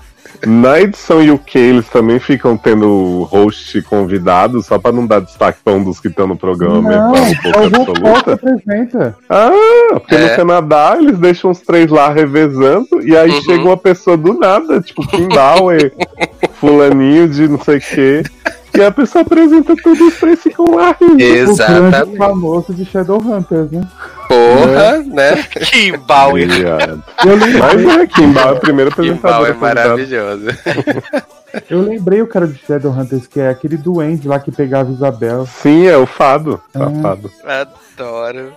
Na 0.46 0.80
edição 0.80 1.20
UK, 1.20 1.58
eles 1.58 1.88
também 1.88 2.18
ficam 2.18 2.56
tendo 2.56 3.22
host 3.30 3.80
convidado, 3.82 4.62
só 4.62 4.78
pra 4.78 4.92
não 4.92 5.06
dar 5.06 5.20
destaque 5.20 5.58
pra 5.64 5.72
um 5.74 5.82
dos 5.82 6.00
que 6.00 6.08
estão 6.08 6.26
no 6.26 6.36
programa 6.36 6.80
Não, 6.80 7.10
mesmo, 7.12 7.36
é 7.44 7.58
um 7.58 7.64
absoluta. 7.66 8.32
apresenta. 8.34 9.16
Ah, 9.28 9.50
porque 9.92 10.16
no 10.18 10.26
É. 10.26 10.36
Canadá 10.36 10.96
eles 10.98 11.18
deixam 11.18 11.50
os 11.50 11.60
três 11.60 11.90
lá 11.90 12.10
revezando, 12.12 12.88
e 13.02 13.16
aí 13.16 13.30
Uhum. 13.30 13.42
chega 13.42 13.64
uma 13.64 13.76
pessoa 13.76 14.16
do 14.16 14.34
nada, 14.34 14.80
tipo 14.80 15.06
Kim 15.08 15.28
Bauer, 15.28 15.92
fulaninho 16.60 17.28
de 17.28 17.48
não 17.48 17.60
sei 17.60 17.78
o 17.78 17.80
quê, 17.80 18.22
e 18.76 18.82
a 18.84 18.90
pessoa 18.90 19.22
apresenta 19.22 19.74
tudo 19.82 20.04
e 20.04 20.08
os 20.08 20.16
três 20.18 20.42
ficam 20.42 20.74
lá 20.74 20.96
rindo. 21.00 21.14
O 21.14 21.16
grande 21.16 21.50
Exatamente. 21.50 22.16
famoso 22.16 22.74
de 22.74 22.84
Shadowhunters, 22.84 23.70
né? 23.70 23.88
Porra, 24.28 24.98
né? 25.06 25.42
Kim 25.70 25.96
Bauer. 25.98 26.48
Viado. 26.48 27.04
Eu 27.24 27.36
lembrei, 27.36 27.60
Mas 27.60 27.86
é, 28.00 28.06
Kim 28.06 28.32
Bauer 28.32 28.54
é 28.54 28.56
a 28.56 28.60
primeira 28.60 28.90
Kimball 28.90 29.10
apresentadora. 29.14 29.50
é 29.50 29.54
maravilhoso. 29.54 30.46
eu 31.70 31.82
lembrei 31.82 32.22
o 32.22 32.26
cara 32.26 32.46
de 32.46 32.58
Shadowhunters, 32.66 33.26
que 33.26 33.38
é 33.40 33.48
aquele 33.48 33.76
duende 33.76 34.26
lá 34.26 34.40
que 34.40 34.50
pegava 34.50 34.90
Isabel. 34.90 35.46
Sim, 35.46 35.86
é 35.86 35.96
o 35.96 36.06
Fado. 36.06 36.60
É 36.74 36.78
o 36.78 37.02
Fado. 37.02 37.30
Adoro. 37.44 38.52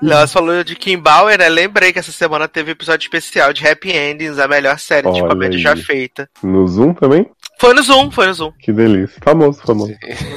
Léo, 0.00 0.20
você 0.26 0.32
falou 0.32 0.62
de 0.62 0.76
Kim 0.76 0.98
Bauer, 0.98 1.36
né? 1.38 1.48
Lembrei 1.48 1.92
que 1.92 1.98
essa 1.98 2.12
semana 2.12 2.46
teve 2.46 2.70
episódio 2.70 3.04
especial 3.04 3.52
de 3.52 3.66
Happy 3.66 3.90
Endings, 3.90 4.38
a 4.38 4.46
melhor 4.46 4.78
série 4.78 5.10
de 5.10 5.20
Olha 5.20 5.30
comédia 5.30 5.56
aí. 5.56 5.62
já 5.62 5.76
feita. 5.76 6.28
No 6.42 6.66
Zoom 6.68 6.94
também? 6.94 7.28
Foi 7.60 7.74
no 7.74 7.82
Zoom, 7.82 8.10
foi 8.10 8.26
no 8.28 8.34
Zoom. 8.34 8.52
Que 8.60 8.72
delícia. 8.72 9.16
Famoso, 9.20 9.60
famoso. 9.66 9.92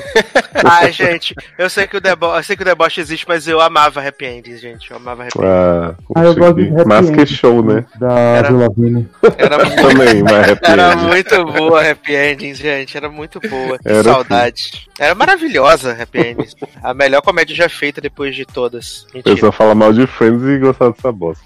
Ai, 0.65 0.91
gente, 0.91 1.33
eu 1.57 1.69
sei 1.69 1.85
que 1.87 1.97
o 1.97 2.01
deboche, 2.01 2.37
eu 2.39 2.43
sei 2.43 2.55
que 2.55 2.61
o 2.63 2.65
deboche 2.65 2.99
existe, 2.99 3.25
mas 3.27 3.47
eu 3.47 3.61
amava 3.61 4.05
Happy 4.05 4.25
Endings, 4.25 4.59
gente. 4.59 4.89
Eu 4.89 4.97
amava 4.97 5.23
Happy 5.23 5.37
Endings. 5.37 5.53
Ah, 5.53 5.95
Ah, 6.15 6.23
eu 6.25 6.35
gosto 6.35 6.55
de 6.55 6.69
Happy 6.69 6.85
Mas 6.87 7.09
que 7.11 7.25
show, 7.27 7.63
né? 7.63 7.85
Da 7.99 8.11
Era- 8.11 8.47
Avril 8.49 8.59
Lavigne. 8.59 9.09
Era 9.37 9.57
muito, 9.65 9.81
Também, 9.81 10.23
mas 10.23 10.49
happy 10.51 10.65
era 10.71 10.95
muito 10.97 11.45
boa 11.45 11.91
Happy 11.91 12.15
Endings, 12.15 12.57
gente. 12.57 12.97
Era 12.97 13.09
muito 13.09 13.39
boa. 13.39 13.77
Que 13.79 13.87
Era 13.89 14.03
saudade. 14.03 14.87
Era 14.99 15.13
maravilhosa 15.15 15.97
Happy 16.01 16.19
Endings. 16.19 16.55
A 16.83 16.93
melhor 16.93 17.21
comédia 17.21 17.55
já 17.55 17.69
feita 17.69 18.01
depois 18.01 18.35
de 18.35 18.45
todas. 18.45 19.05
Mentira. 19.13 19.35
pessoa 19.35 19.51
fala 19.51 19.75
mal 19.75 19.93
de 19.93 20.05
Friends 20.07 20.43
e 20.43 20.57
gostar 20.59 20.89
dessa 20.89 21.11
bosta. 21.11 21.43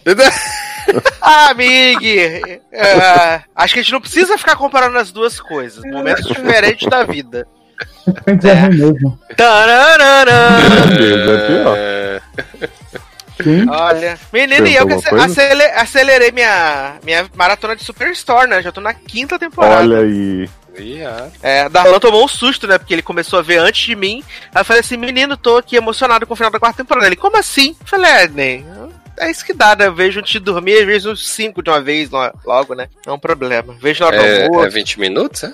Ah, 1.21 1.53
Mig! 1.53 2.61
é, 2.71 3.41
acho 3.55 3.73
que 3.73 3.79
a 3.79 3.83
gente 3.83 3.91
não 3.91 4.01
precisa 4.01 4.37
ficar 4.37 4.55
comparando 4.55 4.97
as 4.97 5.11
duas 5.11 5.39
coisas. 5.39 5.83
Momentos 5.85 6.25
diferentes 6.27 6.87
da 6.89 7.03
vida. 7.03 7.47
É 8.07 8.53
ruim 8.53 8.77
mesmo. 8.77 9.19
Deus, 10.97 11.29
é 11.29 11.47
pior. 11.47 11.75
É, 11.77 12.21
Sim. 13.43 13.65
Olha, 13.69 14.17
menino, 14.31 14.65
e 14.67 14.75
eu 14.75 14.87
que 14.87 14.93
acele- 14.93 15.63
acelerei 15.65 16.31
minha, 16.31 16.95
minha 17.03 17.25
maratona 17.35 17.75
de 17.75 17.83
Superstore, 17.83 18.47
né? 18.47 18.61
Já 18.61 18.71
tô 18.71 18.79
na 18.79 18.93
quinta 18.93 19.37
temporada. 19.37 19.81
Olha 19.81 19.97
aí. 19.99 20.49
viado. 20.73 21.33
É, 21.43 21.67
Darlan 21.67 21.99
tomou 21.99 22.23
um 22.23 22.27
susto, 22.29 22.65
né? 22.65 22.77
Porque 22.77 22.93
ele 22.93 23.01
começou 23.01 23.39
a 23.39 23.41
ver 23.41 23.57
antes 23.57 23.85
de 23.85 23.95
mim. 23.95 24.23
Aí 24.53 24.61
eu 24.61 24.65
falei 24.65 24.79
assim, 24.79 24.95
menino, 24.95 25.35
tô 25.35 25.57
aqui 25.57 25.75
emocionado 25.75 26.25
com 26.25 26.33
o 26.33 26.35
final 26.35 26.49
da 26.51 26.59
quarta 26.59 26.77
temporada. 26.77 27.07
Ele, 27.07 27.15
como 27.17 27.37
assim? 27.37 27.75
Eu 27.81 27.87
falei, 27.87 28.09
é, 28.11 28.27
Ney, 28.29 28.65
é 29.17 29.31
isso 29.31 29.45
que 29.45 29.53
dá, 29.53 29.75
né? 29.75 29.87
Eu 29.87 29.93
vejo 29.95 30.19
antes 30.19 30.31
de 30.31 30.39
dormir, 30.39 30.77
às 30.79 30.85
vezes 30.85 31.05
uns 31.05 31.27
5 31.29 31.61
de 31.63 31.69
uma 31.69 31.81
vez 31.81 32.09
lo- 32.09 32.33
logo, 32.45 32.73
né? 32.75 32.87
Não 33.05 33.13
é 33.13 33.15
um 33.15 33.19
problema. 33.19 33.75
Vejo 33.79 34.01
na 34.01 34.07
hora 34.07 34.17
do 34.17 34.23
É, 34.23 34.43
almoço. 34.45 34.65
é 34.65 34.69
20 34.69 34.99
minutos, 34.99 35.43
é? 35.43 35.53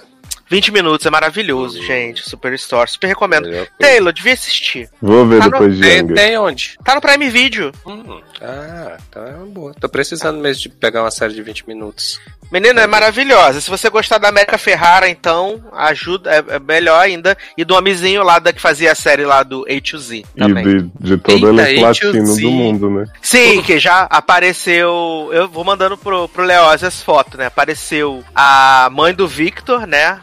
20 0.51 0.69
minutos, 0.73 1.05
é 1.05 1.09
maravilhoso, 1.09 1.81
gente. 1.81 2.29
Superstore, 2.29 2.91
super 2.91 3.07
recomendo. 3.07 3.47
Eu- 3.47 3.65
Taylor, 3.79 4.11
devia 4.11 4.33
assistir. 4.33 4.89
Vou 5.01 5.25
ver 5.25 5.39
Tá 5.39 5.45
no- 5.45 5.51
depois 5.51 5.75
de 5.77 5.81
Tem, 5.81 6.05
tem 6.07 6.37
onde? 6.37 6.77
Tá 6.83 6.93
no 6.93 6.99
Prime 6.99 7.29
Video. 7.29 7.71
Hum, 7.87 8.19
ah, 8.41 8.97
então 9.09 9.25
é 9.25 9.31
uma 9.31 9.45
boa. 9.45 9.73
Tô 9.79 9.87
precisando 9.87 10.39
mesmo 10.41 10.63
de 10.63 10.69
pegar 10.69 11.03
uma 11.03 11.11
série 11.11 11.33
de 11.33 11.41
20 11.41 11.65
minutos. 11.65 12.19
Menina, 12.51 12.81
é 12.81 12.87
maravilhosa. 12.87 13.61
Se 13.61 13.69
você 13.69 13.89
gostar 13.89 14.17
da 14.17 14.27
América 14.27 14.57
Ferrara, 14.57 15.07
então 15.07 15.63
ajuda, 15.71 16.29
é, 16.29 16.55
é 16.55 16.59
melhor 16.59 16.99
ainda. 16.99 17.37
E 17.57 17.63
do 17.63 17.73
homenzinho 17.75 18.21
lá 18.23 18.39
da 18.39 18.51
que 18.51 18.59
fazia 18.59 18.91
a 18.91 18.95
série 18.95 19.23
lá 19.23 19.43
do 19.43 19.65
A 19.69 19.81
to 19.81 19.97
Z 19.97 20.17
E 20.35 20.39
também. 20.39 20.65
de, 20.65 20.91
de 20.99 21.17
todo 21.17 21.45
o 21.45 21.49
Eita, 21.61 21.71
elenco 21.71 21.85
H2Z. 21.87 22.17
latino 22.17 22.35
do 22.35 22.51
mundo, 22.51 22.89
né? 22.89 23.05
Sim, 23.21 23.61
que 23.61 23.79
já 23.79 24.01
apareceu. 24.01 25.29
Eu 25.31 25.47
vou 25.47 25.63
mandando 25.63 25.97
pro, 25.97 26.27
pro 26.27 26.43
Leoz 26.43 26.83
as 26.83 27.01
fotos, 27.01 27.35
né? 27.39 27.45
Apareceu 27.45 28.21
a 28.35 28.89
mãe 28.91 29.13
do 29.13 29.29
Victor, 29.29 29.87
né? 29.87 30.19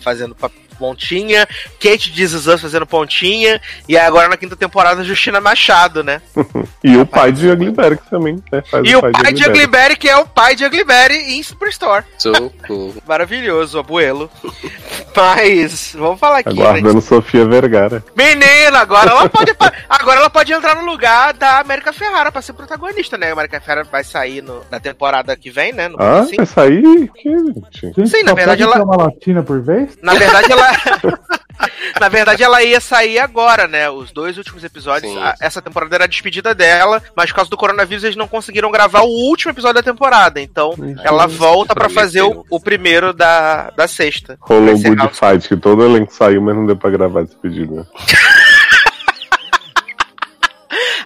Fazendo 0.00 0.34
pa- 0.34 0.50
pontinha. 0.74 1.46
Kate 1.80 2.12
Jesus 2.12 2.46
Us 2.46 2.60
fazendo 2.60 2.86
pontinha. 2.86 3.60
E 3.88 3.96
aí 3.96 4.04
agora 4.06 4.28
na 4.28 4.36
quinta 4.36 4.56
temporada, 4.56 5.02
Justina 5.04 5.40
Machado, 5.40 6.02
né? 6.04 6.20
E 6.84 6.96
o 6.98 7.06
pai 7.06 7.32
de 7.32 7.48
Uglyberg 7.48 7.98
também, 8.10 8.34
né? 8.52 8.62
Faz 8.70 8.86
E 8.86 8.94
o 8.94 9.00
pai 9.00 9.32
de 9.32 9.42
Uglyberry, 9.48 9.96
que 9.96 10.06
é 10.08 10.16
o 10.18 10.26
pai 10.26 10.54
de 10.54 10.66
Uglyberry 10.66 11.16
em 11.38 11.42
Superstore. 11.42 12.04
Socorro. 12.18 12.94
Maravilhoso, 13.08 13.78
abuelo. 13.78 14.30
Mas, 15.16 15.94
vamos 15.98 16.18
falar 16.20 16.38
aqui. 16.38 16.54
né? 16.54 16.62
Aguardando 16.62 17.00
Sofia 17.00 17.46
Vergara. 17.46 18.04
Menina, 18.16 18.80
agora 18.80 19.10
ela 19.10 19.28
pode 19.28 19.54
agora 19.88 20.20
ela 20.20 20.30
pode 20.30 20.52
entrar 20.52 20.74
no 20.76 20.84
lugar 20.84 21.32
da 21.34 21.60
América 21.60 21.92
Ferrara 21.92 22.30
pra 22.32 22.42
ser 22.42 22.52
protagonista, 22.52 23.16
né? 23.16 23.30
A 23.30 23.32
América 23.32 23.60
Ferrara 23.60 23.84
vai 23.90 24.04
sair 24.04 24.42
no, 24.42 24.60
na 24.70 24.78
temporada 24.80 25.36
que 25.36 25.50
vem, 25.50 25.72
né? 25.72 25.88
No 25.88 25.96
Ah, 26.00 26.20
assim. 26.20 26.36
vai 26.36 26.46
sair? 26.46 27.10
Que, 27.14 27.30
gente? 27.30 27.92
Gente, 27.96 28.08
Sim, 28.08 28.22
na 28.24 28.34
verdade, 28.34 28.62
ela- 28.62 28.82
uma 28.84 28.96
latina 29.04 29.42
por 29.42 29.60
vez? 29.62 29.96
Na 30.02 30.14
verdade, 30.14 30.50
ela. 30.52 30.63
Na 32.00 32.08
verdade, 32.08 32.42
ela 32.42 32.62
ia 32.62 32.80
sair 32.80 33.18
agora, 33.20 33.68
né? 33.68 33.88
Os 33.88 34.10
dois 34.10 34.36
últimos 34.36 34.64
episódios. 34.64 35.12
Sim. 35.12 35.22
a- 35.22 35.36
essa 35.40 35.62
temporada 35.62 35.94
era 35.94 36.04
a 36.04 36.08
despedida 36.08 36.52
dela, 36.54 37.00
mas 37.16 37.30
por 37.30 37.36
causa 37.36 37.50
do 37.50 37.56
coronavírus 37.56 38.02
eles 38.04 38.16
não 38.16 38.26
conseguiram 38.26 38.70
gravar 38.70 39.02
o 39.02 39.08
último 39.28 39.52
episódio 39.52 39.76
da 39.76 39.82
temporada. 39.82 40.40
Então, 40.40 40.74
ela 41.04 41.26
volta 41.26 41.74
pra 41.74 41.88
fazer 41.88 42.22
o, 42.22 42.44
o 42.50 42.58
primeiro 42.60 43.12
da, 43.12 43.70
da 43.70 43.86
sexta. 43.86 44.36
Rolou 44.40 44.76
Good 44.76 44.96
House. 44.96 45.18
Fight, 45.18 45.48
que 45.48 45.56
todo 45.56 45.84
elenco 45.84 46.12
saiu, 46.12 46.42
mas 46.42 46.56
não 46.56 46.66
deu 46.66 46.76
pra 46.76 46.90
gravar 46.90 47.24
pedido, 47.40 47.76
né? 47.76 47.86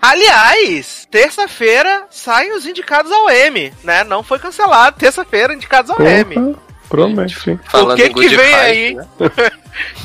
Aliás, 0.00 1.06
terça-feira 1.10 2.04
saem 2.10 2.52
os 2.56 2.64
indicados 2.66 3.10
ao 3.10 3.28
M, 3.28 3.72
né? 3.82 4.04
Não 4.04 4.22
foi 4.22 4.38
cancelado. 4.38 4.96
Terça-feira, 4.98 5.52
indicados 5.52 5.90
ao 5.90 6.00
M. 6.00 6.56
Promete, 6.88 7.50
hein? 7.50 7.60
Falando 7.64 7.96
que 7.96 8.08
que 8.08 8.28
vem 8.28 8.38
Fight, 8.38 8.54
aí? 8.54 8.94
né? 8.94 9.06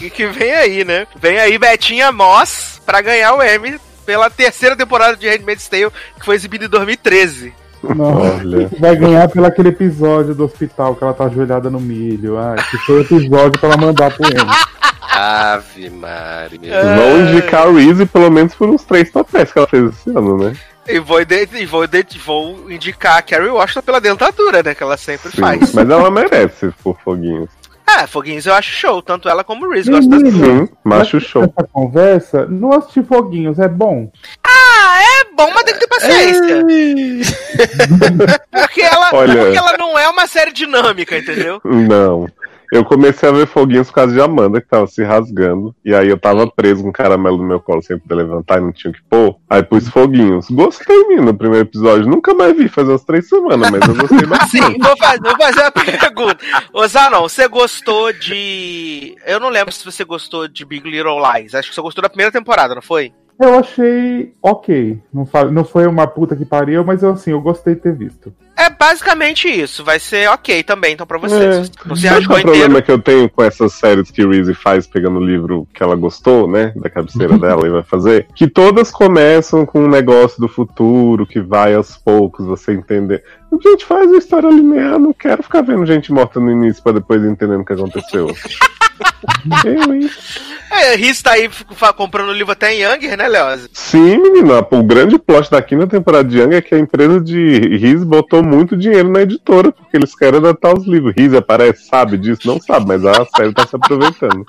E 0.02 0.10
que 0.10 0.28
vem 0.28 0.54
aí, 0.54 0.86
né? 0.86 1.08
Vem 1.16 1.40
aí 1.40 1.58
Betinha 1.58 2.12
Moss 2.12 2.80
pra 2.86 3.02
ganhar 3.02 3.34
o 3.34 3.42
M 3.42 3.80
pela 4.06 4.30
terceira 4.30 4.76
temporada 4.76 5.18
de 5.18 5.28
Handmaid's 5.28 5.68
Tale, 5.68 5.92
que 6.20 6.26
foi 6.26 6.36
exibida 6.36 6.66
em 6.66 6.70
2013. 6.70 7.54
Não. 7.84 8.38
Olha. 8.40 8.70
Vai 8.80 8.96
ganhar 8.96 9.28
pelo 9.30 9.46
aquele 9.46 9.70
episódio 9.70 10.34
do 10.34 10.46
hospital 10.46 10.96
que 10.96 11.04
ela 11.04 11.14
tá 11.14 11.26
ajoelhada 11.26 11.70
no 11.70 11.80
milho. 11.80 12.38
Ah, 12.38 12.56
que 12.70 12.78
foi 12.78 13.00
o 13.00 13.02
episódio 13.02 13.60
pra 13.60 13.70
ela 13.70 13.78
mandar 13.78 14.12
pro 14.16 14.26
M. 14.26 14.36
Ave 15.16 15.90
Mari, 15.90 16.60
meu 16.60 16.74
É. 16.74 16.96
Vão 16.96 17.22
indicar 17.22 17.68
a 17.68 17.72
Reese 17.72 18.06
pelo 18.06 18.30
menos 18.32 18.54
por 18.56 18.70
uns 18.70 18.84
três 18.84 19.10
papéis 19.12 19.52
que 19.52 19.58
ela 19.60 19.68
fez 19.68 19.86
esse 19.90 20.10
ano, 20.10 20.38
né? 20.38 20.56
E 20.88 21.00
vou, 21.00 21.20
e 21.22 21.66
vou, 21.66 21.88
vou 22.26 22.72
indicar 22.72 23.18
a 23.18 23.22
Carrie 23.22 23.48
Washington 23.50 23.82
pela 23.82 24.02
dentadura, 24.02 24.62
né? 24.62 24.76
Que 24.76 24.84
ela 24.84 24.98
sempre 24.98 25.32
Sim, 25.32 25.40
faz. 25.42 25.74
Mas 25.74 25.90
ela 25.90 26.12
merece 26.12 26.74
por 26.84 26.98
foguinhos. 27.04 27.50
É, 27.86 28.08
Foguinhos 28.08 28.46
eu 28.46 28.54
acho 28.54 28.72
show, 28.72 29.02
tanto 29.02 29.28
ela 29.30 29.44
como 29.44 29.66
o 29.66 29.72
Reese 29.72 29.92
gostam 29.92 30.10
das 30.22 30.34
duas. 30.34 30.48
Sim, 30.48 30.70
macho 30.84 31.20
show. 31.20 31.44
Essa 31.44 31.68
conversa, 31.72 32.46
não 32.48 32.72
assisti 32.74 33.04
Foguinhos, 33.04 33.60
é 33.60 33.68
bom. 33.68 34.10
Ah, 34.46 35.00
é 35.02 35.36
bom, 35.36 35.52
mas 35.54 35.64
tem 35.64 35.74
que 35.74 35.80
ter 35.82 35.88
paciência. 35.88 36.66
Porque 38.52 38.82
ela, 38.82 39.10
Olha- 39.14 39.36
porque 39.44 39.58
ela 39.58 39.78
não 39.78 40.00
é 40.00 40.08
uma 40.10 40.26
série 40.28 40.52
dinâmica, 40.52 41.18
entendeu? 41.18 41.62
Não. 41.64 42.28
Eu 42.74 42.84
comecei 42.84 43.30
a 43.30 43.32
ver 43.32 43.46
foguinhos 43.46 43.90
por 43.90 43.94
causa 43.94 44.14
de 44.14 44.20
Amanda, 44.20 44.60
que 44.60 44.68
tava 44.68 44.88
se 44.88 45.04
rasgando. 45.04 45.76
E 45.86 45.94
aí 45.94 46.10
eu 46.10 46.18
tava 46.18 46.50
preso 46.50 46.82
com 46.82 46.90
um 46.90 46.92
caramelo 46.92 47.38
no 47.38 47.44
meu 47.44 47.60
colo 47.60 47.84
sem 47.84 48.00
poder 48.00 48.16
levantar 48.16 48.58
e 48.58 48.62
não 48.62 48.72
tinha 48.72 48.90
o 48.90 48.94
que 48.96 49.02
pôr. 49.08 49.36
Aí 49.48 49.62
pus 49.62 49.88
foguinhos. 49.88 50.50
Gostei, 50.50 51.08
menino, 51.08 51.28
no 51.28 51.38
primeiro 51.38 51.68
episódio. 51.68 52.10
Nunca 52.10 52.34
mais 52.34 52.58
vi, 52.58 52.68
faz 52.68 52.90
umas 52.90 53.04
três 53.04 53.30
semanas, 53.30 53.70
mas 53.70 53.88
eu 53.88 53.96
gostei 53.96 54.26
bastante. 54.26 54.80
Vou 54.80 54.98
fazer, 54.98 55.22
vou 55.22 55.38
fazer 55.38 55.62
uma 55.62 55.72
pergunta. 55.72 56.38
Ô, 56.74 56.88
Zanon, 56.88 57.22
você 57.22 57.48
gostou 57.48 58.12
de. 58.12 59.16
Eu 59.24 59.40
não 59.40 59.50
lembro 59.50 59.72
se 59.72 59.86
você 59.86 60.04
gostou 60.04 60.48
de 60.48 60.66
Big 60.66 60.90
Little 60.90 61.22
Lies. 61.22 61.54
Acho 61.54 61.70
que 61.70 61.76
você 61.76 61.82
gostou 61.82 62.02
da 62.02 62.10
primeira 62.10 62.32
temporada, 62.32 62.74
não 62.74 62.82
foi? 62.82 63.14
Eu 63.40 63.58
achei 63.60 64.34
ok. 64.42 65.00
Não, 65.14 65.26
fa- 65.26 65.46
não 65.46 65.66
foi 65.66 65.86
uma 65.88 66.06
puta 66.08 66.36
que 66.36 66.46
pariu, 66.46 66.84
mas 66.86 67.02
eu, 67.04 67.12
assim, 67.12 67.32
eu 67.32 67.42
gostei 67.42 67.76
de 67.76 67.82
ter 67.82 67.94
visto. 67.96 68.34
É 68.56 68.70
basicamente 68.70 69.48
isso. 69.50 69.84
Vai 69.84 70.00
ser 70.00 70.30
ok 70.30 70.62
também, 70.64 70.94
então, 70.94 71.08
pra 71.08 71.18
vocês. 71.18 71.42
É. 71.42 71.64
Se 71.96 72.02
Sabe 72.08 72.16
é 72.16 72.20
o 72.20 72.24
problema 72.28 72.66
inteiro. 72.66 72.84
que 72.84 72.92
eu 72.92 73.00
tenho 73.00 73.28
com 73.30 73.44
essas 73.44 73.74
séries 73.74 74.12
que 74.12 74.26
Reese 74.26 74.54
faz 74.54 74.86
pegando 74.86 75.18
o 75.18 75.26
livro 75.26 75.68
que 75.74 75.82
ela 75.82 75.96
gostou, 75.96 76.48
né? 76.48 76.72
Da 76.76 76.90
cabeceira 76.90 77.36
dela 77.40 77.68
e 77.68 77.72
vai 77.72 77.84
fazer? 77.84 78.28
Que 78.36 78.48
todas 78.48 78.92
começam 78.92 79.66
com 79.66 79.84
um 79.84 79.90
negócio 79.90 80.40
do 80.40 80.48
futuro 80.48 81.26
que 81.26 81.42
vai 81.42 81.74
aos 81.74 81.98
poucos 81.98 82.46
você 82.46 82.72
entender. 82.74 83.24
Gente, 83.64 83.86
faz 83.86 84.08
uma 84.08 84.18
história 84.20 84.48
linear, 84.50 84.98
não 85.00 85.14
quero 85.14 85.42
ficar 85.44 85.62
vendo 85.62 85.86
gente 85.86 86.12
morta 86.14 86.40
no 86.40 86.52
início 86.52 86.82
pra 86.84 86.92
depois 86.94 87.24
entendendo 87.24 87.62
o 87.62 87.66
que 87.66 87.74
aconteceu. 87.74 88.28
eu, 89.66 89.94
hein? 89.94 90.10
É, 90.72 90.96
Riz 90.96 91.22
tá 91.22 91.32
aí 91.32 91.50
comprando 91.96 92.30
o 92.30 92.34
livro 92.34 92.52
até 92.52 92.74
em 92.74 92.82
Younger, 92.82 93.18
né, 93.18 93.28
Leoz? 93.28 93.70
Sim, 93.74 94.18
menina, 94.18 94.66
o 94.72 94.84
grande 94.84 95.20
plot 95.20 95.52
da 95.52 95.62
quinta 95.62 95.86
temporada 95.86 96.28
de 96.28 96.40
Young 96.40 96.56
é 96.56 96.62
que 96.62 96.74
a 96.74 96.80
empresa 96.80 97.22
de 97.22 97.60
Riz 97.78 98.04
botou 98.04 98.42
muito 98.42 98.76
dinheiro 98.76 99.10
na 99.10 99.22
editora, 99.22 99.72
porque 99.72 99.96
eles 99.96 100.16
querem 100.16 100.40
adaptar 100.40 100.76
os 100.76 100.86
livros. 100.86 101.14
Riz 101.16 101.34
aparece, 101.34 101.86
sabe 101.86 102.18
disso? 102.18 102.42
Não 102.46 102.60
sabe, 102.60 102.88
mas 102.88 103.06
a 103.06 103.26
série 103.36 103.54
tá 103.54 103.68
se 103.68 103.76
aproveitando. 103.76 104.46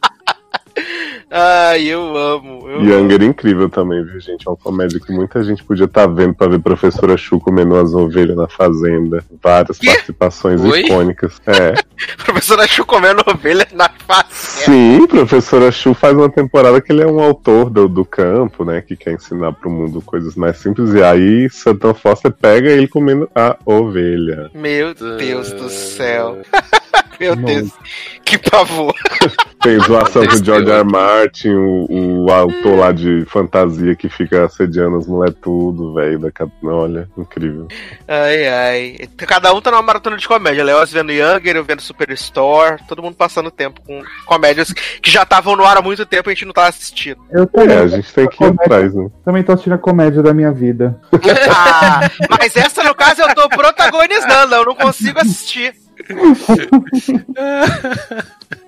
Ai, 1.31 1.87
eu 1.87 2.17
amo. 2.17 2.69
Eu 2.69 2.77
amo. 2.77 2.89
Younger 2.89 3.23
é 3.23 3.25
incrível 3.25 3.69
também, 3.69 4.05
viu, 4.05 4.21
gente? 4.21 4.47
É 4.47 4.51
uma 4.51 4.57
comédia 4.57 5.01
que 5.01 5.13
muita 5.13 5.43
gente 5.43 5.65
podia 5.65 5.87
estar 5.87 6.07
vendo 6.07 6.35
pra 6.35 6.49
ver 6.49 6.59
Professora 6.59 7.17
Chu 7.17 7.41
comendo 7.41 7.77
as 7.77 7.93
ovelhas 7.95 8.37
na 8.37 8.49
fazenda. 8.49 9.25
Várias 9.43 9.79
Quê? 9.79 9.87
participações 9.87 10.61
Oi? 10.61 10.83
icônicas. 10.83 11.41
É. 11.47 11.75
Professora 12.25 12.67
Chu 12.67 12.85
comendo 12.85 13.23
ovelha 13.27 13.67
na 13.73 13.89
face. 14.07 14.65
Sim, 14.65 15.07
Professora 15.07 15.73
Chu 15.73 15.95
faz 15.95 16.17
uma 16.17 16.31
temporada 16.31 16.81
que 16.81 16.93
ele 16.93 17.03
é 17.03 17.07
um 17.07 17.21
autor 17.21 17.71
do, 17.71 17.89
do 17.89 18.05
campo, 18.05 18.65
né? 18.65 18.81
Que 18.81 18.97
quer 18.97 19.13
ensinar 19.13 19.53
pro 19.53 19.71
mundo 19.71 20.01
coisas 20.03 20.35
mais 20.37 20.59
simples. 20.59 20.93
E 20.95 21.03
aí, 21.03 21.49
Satan 21.51 21.95
Foster 21.95 22.31
pega 22.31 22.71
ele 22.71 22.87
comendo 22.87 23.29
a 23.35 23.57
ovelha. 23.65 24.51
Meu 24.55 24.95
Deus 24.95 25.51
do 25.53 25.69
céu. 25.69 26.43
Meu 27.21 27.37
Não. 27.37 27.45
Deus. 27.45 27.71
Que 28.25 28.39
pavor. 28.39 28.95
Tem 29.63 29.79
zoação 29.81 30.23
do 30.23 30.29
Aconteceu. 30.29 30.45
George 30.45 30.71
R. 30.71 30.85
Martin, 30.85 31.49
o, 31.49 32.25
o 32.27 32.31
autor 32.31 32.79
lá 32.79 32.93
de 32.93 33.25
fantasia 33.27 33.95
que 33.97 34.11
fica 34.11 34.45
assediando 34.45 34.97
as 34.99 35.07
mulheres 35.07 35.35
tudo, 35.41 35.95
velho. 35.95 36.19
Da... 36.19 36.31
cap- 36.31 36.53
Olha, 36.63 37.09
incrível. 37.17 37.67
Ai, 38.07 38.47
ai. 38.49 39.09
Cada 39.17 39.55
um 39.55 39.61
tá 39.63 39.71
numa 39.71 39.81
maratona 39.81 40.17
de 40.19 40.29
comédia. 40.29 40.63
Leoz 40.65 40.93
vendo 40.93 41.13
Younger, 41.13 41.57
eu 41.57 41.65
vendo 41.65 41.81
Superstore. 41.81 42.83
Todo 42.87 43.03
mundo 43.03 43.15
passando 43.15 43.51
tempo 43.51 43.81
com 43.87 44.03
comédias 44.27 44.71
que 44.73 45.11
já 45.11 45.23
estavam 45.23 45.57
no 45.57 45.65
ar 45.65 45.79
há 45.79 45.83
muito 45.83 46.05
tempo 46.05 46.29
e 46.29 46.33
a 46.33 46.35
gente 46.35 46.45
não 46.45 46.53
tava 46.53 46.69
assistindo. 46.69 47.19
Eu 47.31 47.47
também, 47.47 47.75
É, 47.77 47.81
a 47.81 47.87
gente 47.89 48.13
tem 48.13 48.29
que 48.29 48.45
ir 48.45 48.49
atrás, 48.49 48.95
né? 48.95 49.09
também 49.25 49.43
tô 49.43 49.53
assistindo 49.53 49.73
a 49.75 49.79
comédia 49.79 50.23
da 50.23 50.35
minha 50.35 50.53
vida. 50.53 51.01
Ah, 51.57 52.01
mas 52.39 52.55
essa, 52.57 52.83
no 52.83 52.95
caso, 52.95 53.23
eu 53.23 53.35
tô 53.35 53.49
protagonizando. 53.49 54.55
Eu 54.55 54.65
não 54.65 54.75
consigo 54.75 55.19
assistir. 55.21 55.75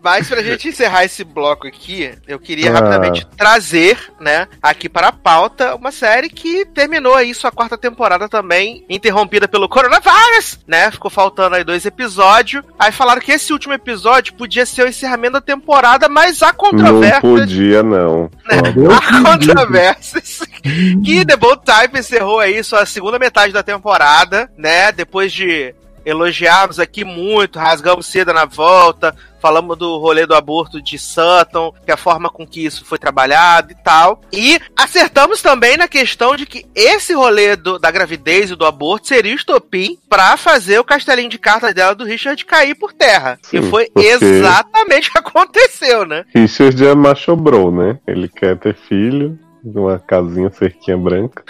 Mas 0.03 0.29
pra 0.29 0.43
gente 0.43 0.69
encerrar 0.69 1.05
esse 1.05 1.25
bloco 1.25 1.67
aqui, 1.67 2.13
eu 2.29 2.39
queria 2.39 2.71
Ah. 2.71 2.75
rapidamente 2.75 3.27
trazer, 3.37 3.99
né, 4.21 4.47
aqui 4.63 4.89
para 4.89 5.09
a 5.09 5.13
pauta 5.13 5.75
uma 5.75 5.91
série 5.91 6.29
que 6.29 6.65
terminou 6.67 7.15
aí 7.15 7.35
sua 7.35 7.51
quarta 7.51 7.77
temporada 7.77 8.29
também, 8.29 8.85
interrompida 8.89 9.49
pelo 9.49 9.69
coronavírus, 9.69 10.59
né? 10.67 10.91
Ficou 10.91 11.11
faltando 11.11 11.57
aí 11.57 11.65
dois 11.65 11.85
episódios. 11.85 12.63
Aí 12.79 12.93
falaram 12.93 13.21
que 13.21 13.33
esse 13.33 13.53
último 13.53 13.75
episódio 13.75 14.35
podia 14.35 14.65
ser 14.65 14.85
o 14.85 14.89
encerramento 14.89 15.35
da 15.35 15.41
temporada, 15.41 16.09
mas 16.09 16.43
há 16.43 16.49
Não 16.49 16.55
controvérsias. 16.55 17.21
podia, 17.23 17.83
não. 17.83 18.31
Deus 18.75 18.95
Há 18.95 19.23
controvérsias 19.39 20.41
que 21.05 21.25
The 21.25 21.37
Bold 21.37 21.63
Type 21.65 21.99
encerrou 21.99 22.39
aí 22.41 22.63
sua 22.63 22.87
segunda 22.87 23.19
metade 23.19 23.53
da 23.53 23.63
temporada, 23.63 24.51
né? 24.57 24.93
Depois 24.93 25.33
de 25.33 25.75
elogiarmos 26.07 26.79
aqui 26.79 27.05
muito, 27.05 27.59
rasgamos 27.59 28.07
seda 28.07 28.33
na 28.33 28.45
volta, 28.45 29.15
falamos 29.43 29.77
do 29.77 29.99
rolê 29.99 30.25
do 30.25 30.35
aborto 30.35 30.81
de 30.81 30.99
Sutton, 30.99 31.75
que 31.85 31.91
a 31.93 31.97
forma 31.97 32.31
com 32.31 32.47
que 32.47 32.65
isso 32.65 32.85
foi 32.85 32.97
trabalhado 32.99 33.73
e 33.73 33.75
tal. 33.75 34.23
E 34.33 34.59
acertamos 34.77 35.43
também 35.43 35.77
na 35.77 35.89
questão 35.89 36.37
de 36.37 36.47
que 36.47 36.65
esse 36.75 37.13
rolê 37.13 37.57
do- 37.57 37.79
da 37.79 37.91
gravidez 37.91 38.51
e 38.51 38.57
do 38.57 38.65
aborto 38.65 39.09
seria 39.09 39.33
o 39.33 39.37
estopim 39.37 39.99
pra 40.09 40.37
fazer 40.37 40.79
o 40.79 40.85
castelinho 40.85 41.29
de 41.29 41.39
cartas 41.39 41.75
dela 41.75 41.95
do 41.95 42.05
Richard 42.05 42.43
cair 42.45 42.75
por 42.77 42.93
terra. 42.93 43.39
Sim, 43.43 43.59
e 43.59 43.63
foi 43.71 43.89
exatamente 43.97 45.09
o 45.09 45.13
que 45.13 45.19
aconteceu, 45.19 46.07
né? 46.07 46.25
Richard 46.35 46.85
é 46.87 46.95
machobrou, 46.95 47.71
né? 47.73 47.99
Ele 48.07 48.29
quer 48.29 48.57
ter 48.57 48.75
filho, 48.89 49.39
uma 49.75 49.99
casinha 49.99 50.51
cerquinha 50.51 50.97
branca. 50.97 51.43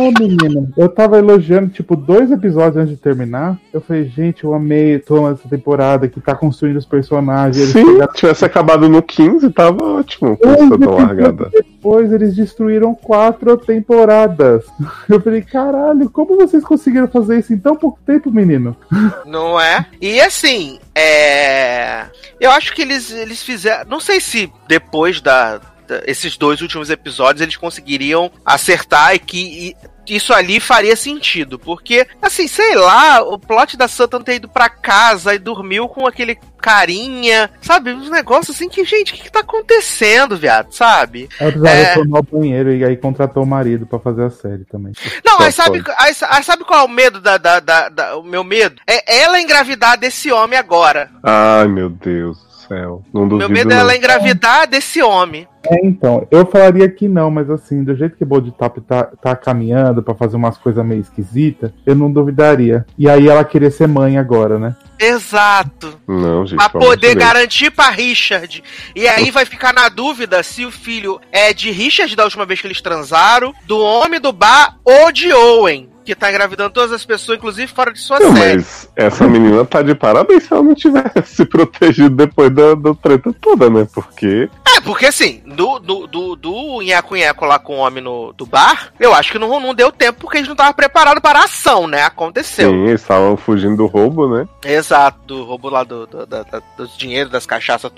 Ô, 0.00 0.10
menino, 0.20 0.68
eu 0.76 0.88
tava 0.88 1.18
elogiando, 1.18 1.68
tipo, 1.68 1.94
dois 1.96 2.30
episódios 2.30 2.76
antes 2.76 2.90
de 2.90 2.96
terminar. 3.00 3.56
Eu 3.72 3.80
falei, 3.80 4.04
gente, 4.04 4.44
eu 4.44 4.52
amei 4.52 4.98
toda 4.98 5.32
essa 5.32 5.48
temporada 5.48 6.08
que 6.08 6.20
tá 6.20 6.34
construindo 6.34 6.76
os 6.76 6.84
personagens. 6.84 7.68
Sim, 7.70 7.84
pegaram- 7.84 8.12
tivesse 8.12 8.44
acabado 8.44 8.88
no 8.88 9.02
15, 9.02 9.48
tava 9.50 9.82
ótimo 9.84 10.36
com 10.36 10.44
Dois 10.44 10.56
essa 10.58 10.68
tão 10.68 10.76
episódios 10.76 11.06
largada. 11.06 11.50
Depois 11.52 12.12
eles 12.12 12.34
destruíram 12.34 12.94
quatro 12.94 13.56
temporadas. 13.56 14.64
Eu 15.08 15.20
falei, 15.20 15.42
caralho, 15.42 16.10
como 16.10 16.36
vocês 16.36 16.64
conseguiram 16.64 17.06
fazer 17.08 17.38
isso 17.38 17.52
em 17.52 17.58
tão 17.58 17.76
pouco 17.76 17.98
tempo, 18.04 18.30
menino? 18.30 18.76
Não 19.24 19.58
é? 19.60 19.86
E 20.00 20.20
assim, 20.20 20.78
é. 20.94 22.06
Eu 22.40 22.50
acho 22.50 22.74
que 22.74 22.82
eles, 22.82 23.10
eles 23.12 23.42
fizeram. 23.42 23.88
Não 23.88 24.00
sei 24.00 24.20
se 24.20 24.52
depois 24.68 25.20
da- 25.20 25.60
esses 26.06 26.36
dois 26.36 26.60
últimos 26.60 26.90
episódios 26.90 27.40
eles 27.42 27.56
conseguiriam 27.56 28.30
acertar 28.44 29.14
e 29.14 29.18
que. 29.18 29.38
e 29.82 29.96
isso 30.08 30.32
ali 30.32 30.60
faria 30.60 30.94
sentido, 30.94 31.58
porque, 31.58 32.06
assim, 32.22 32.46
sei 32.46 32.76
lá, 32.76 33.20
o 33.22 33.36
plot 33.36 33.76
da 33.76 33.88
Sutton 33.88 34.20
ter 34.22 34.36
ido 34.36 34.48
pra 34.48 34.68
casa 34.68 35.34
e 35.34 35.38
dormiu 35.38 35.88
com 35.88 36.06
aquele 36.06 36.38
carinha, 36.62 37.50
sabe? 37.60 37.92
Uns 37.92 38.08
negócios 38.08 38.54
assim 38.54 38.68
que, 38.68 38.84
gente, 38.84 39.12
o 39.12 39.16
que, 39.16 39.24
que 39.24 39.32
tá 39.32 39.40
acontecendo, 39.40 40.36
viado, 40.36 40.70
sabe? 40.72 41.28
Ela 41.40 41.50
precisava 41.50 41.76
É. 41.76 41.84
reformar 41.88 42.20
o 42.20 42.22
banheiro 42.22 42.72
e 42.72 42.84
aí 42.84 42.96
contratou 42.96 43.42
o 43.42 43.46
marido 43.46 43.84
pra 43.84 43.98
fazer 43.98 44.22
a 44.26 44.30
série 44.30 44.64
também. 44.66 44.92
Não, 45.24 45.40
aí 45.40 45.50
sabe, 45.50 45.82
aí, 45.98 46.14
sa- 46.14 46.28
aí 46.30 46.44
sabe 46.44 46.62
qual 46.64 46.82
é 46.82 46.84
o 46.84 46.88
medo 46.88 47.20
da, 47.20 47.36
da, 47.36 47.58
da- 47.58 47.88
da- 47.88 48.16
O 48.16 48.22
meu 48.22 48.44
medo? 48.44 48.80
É 48.86 49.22
ela 49.22 49.40
engravidar 49.40 49.98
desse 49.98 50.30
homem 50.30 50.56
agora. 50.56 51.10
Ai, 51.22 51.66
meu 51.66 51.90
Deus 51.90 52.38
do 52.38 52.55
céu. 52.66 53.02
Não 53.12 53.26
Meu 53.26 53.48
medo 53.48 53.72
é 53.72 53.74
não. 53.74 53.80
ela 53.82 53.96
engravidar 53.96 54.68
desse 54.68 55.02
homem. 55.02 55.46
É, 55.68 55.84
então, 55.84 56.26
eu 56.30 56.46
falaria 56.46 56.88
que 56.88 57.08
não, 57.08 57.30
mas 57.30 57.50
assim, 57.50 57.82
do 57.82 57.94
jeito 57.94 58.16
que 58.16 58.22
o 58.22 58.26
Bold 58.26 58.52
Top 58.52 58.80
tá, 58.82 59.04
tá 59.04 59.34
caminhando 59.34 60.02
pra 60.02 60.14
fazer 60.14 60.36
umas 60.36 60.56
coisas 60.56 60.84
meio 60.84 61.00
esquisitas, 61.00 61.72
eu 61.84 61.94
não 61.94 62.10
duvidaria. 62.10 62.86
E 62.96 63.08
aí 63.08 63.28
ela 63.28 63.44
queria 63.44 63.70
ser 63.70 63.88
mãe 63.88 64.16
agora, 64.16 64.58
né? 64.58 64.76
Exato. 64.98 65.98
Não, 66.06 66.46
gente. 66.46 66.58
Pra 66.58 66.68
poder 66.68 67.14
garantir 67.16 67.70
pra 67.70 67.90
Richard. 67.90 68.62
E 68.94 69.08
aí 69.08 69.30
vai 69.30 69.44
ficar 69.44 69.72
na 69.72 69.88
dúvida 69.88 70.42
se 70.42 70.64
o 70.64 70.70
filho 70.70 71.20
é 71.32 71.52
de 71.52 71.70
Richard 71.70 72.14
da 72.14 72.24
última 72.24 72.46
vez 72.46 72.60
que 72.60 72.66
eles 72.66 72.80
transaram, 72.80 73.52
do 73.66 73.78
homem 73.78 74.20
do 74.20 74.32
bar 74.32 74.76
ou 74.84 75.10
de 75.10 75.32
Owen. 75.32 75.95
Que 76.06 76.14
tá 76.14 76.30
engravidando 76.30 76.70
todas 76.70 76.92
as 76.92 77.04
pessoas, 77.04 77.36
inclusive 77.38 77.66
fora 77.70 77.92
de 77.92 77.98
sua 77.98 78.18
Não, 78.20 78.34
série. 78.34 78.56
mas 78.56 78.88
essa 78.96 79.26
menina 79.26 79.64
tá 79.64 79.82
de 79.82 79.94
parabéns 79.94 80.44
se 80.44 80.52
ela 80.52 80.62
não 80.62 80.74
tivesse 80.74 81.22
se 81.26 81.44
protegido 81.44 82.10
depois 82.10 82.50
da, 82.54 82.74
da 82.74 82.94
treta 82.94 83.34
toda, 83.40 83.68
né? 83.68 83.86
Porque. 83.92 84.48
É, 84.76 84.80
porque 84.80 85.06
assim, 85.06 85.42
do, 85.46 85.78
do, 85.78 86.06
do, 86.06 86.36
do 86.36 86.80
nheco-nheco 86.82 87.44
lá 87.44 87.58
com 87.58 87.76
o 87.76 87.78
homem 87.80 88.02
no, 88.02 88.32
do 88.32 88.46
bar, 88.46 88.92
eu 89.00 89.12
acho 89.14 89.32
que 89.32 89.38
não, 89.38 89.58
não 89.60 89.74
deu 89.74 89.90
tempo 89.90 90.20
porque 90.20 90.38
eles 90.38 90.48
não 90.48 90.54
estavam 90.54 90.72
preparados 90.72 91.20
para 91.20 91.40
a 91.40 91.44
ação, 91.44 91.86
né? 91.86 92.02
Aconteceu. 92.04 92.70
Sim, 92.70 92.86
eles 92.86 93.00
estavam 93.00 93.36
fugindo 93.36 93.76
do 93.76 93.86
roubo, 93.86 94.28
né? 94.28 94.46
Exato, 94.64 95.18
do 95.26 95.44
roubo 95.44 95.68
lá 95.68 95.82
do, 95.82 96.06
do, 96.06 96.26
da- 96.26 96.42
da- 96.44 96.62
dos 96.76 96.96
dinheiros, 96.96 97.32
das 97.32 97.46
cachaças. 97.46 97.90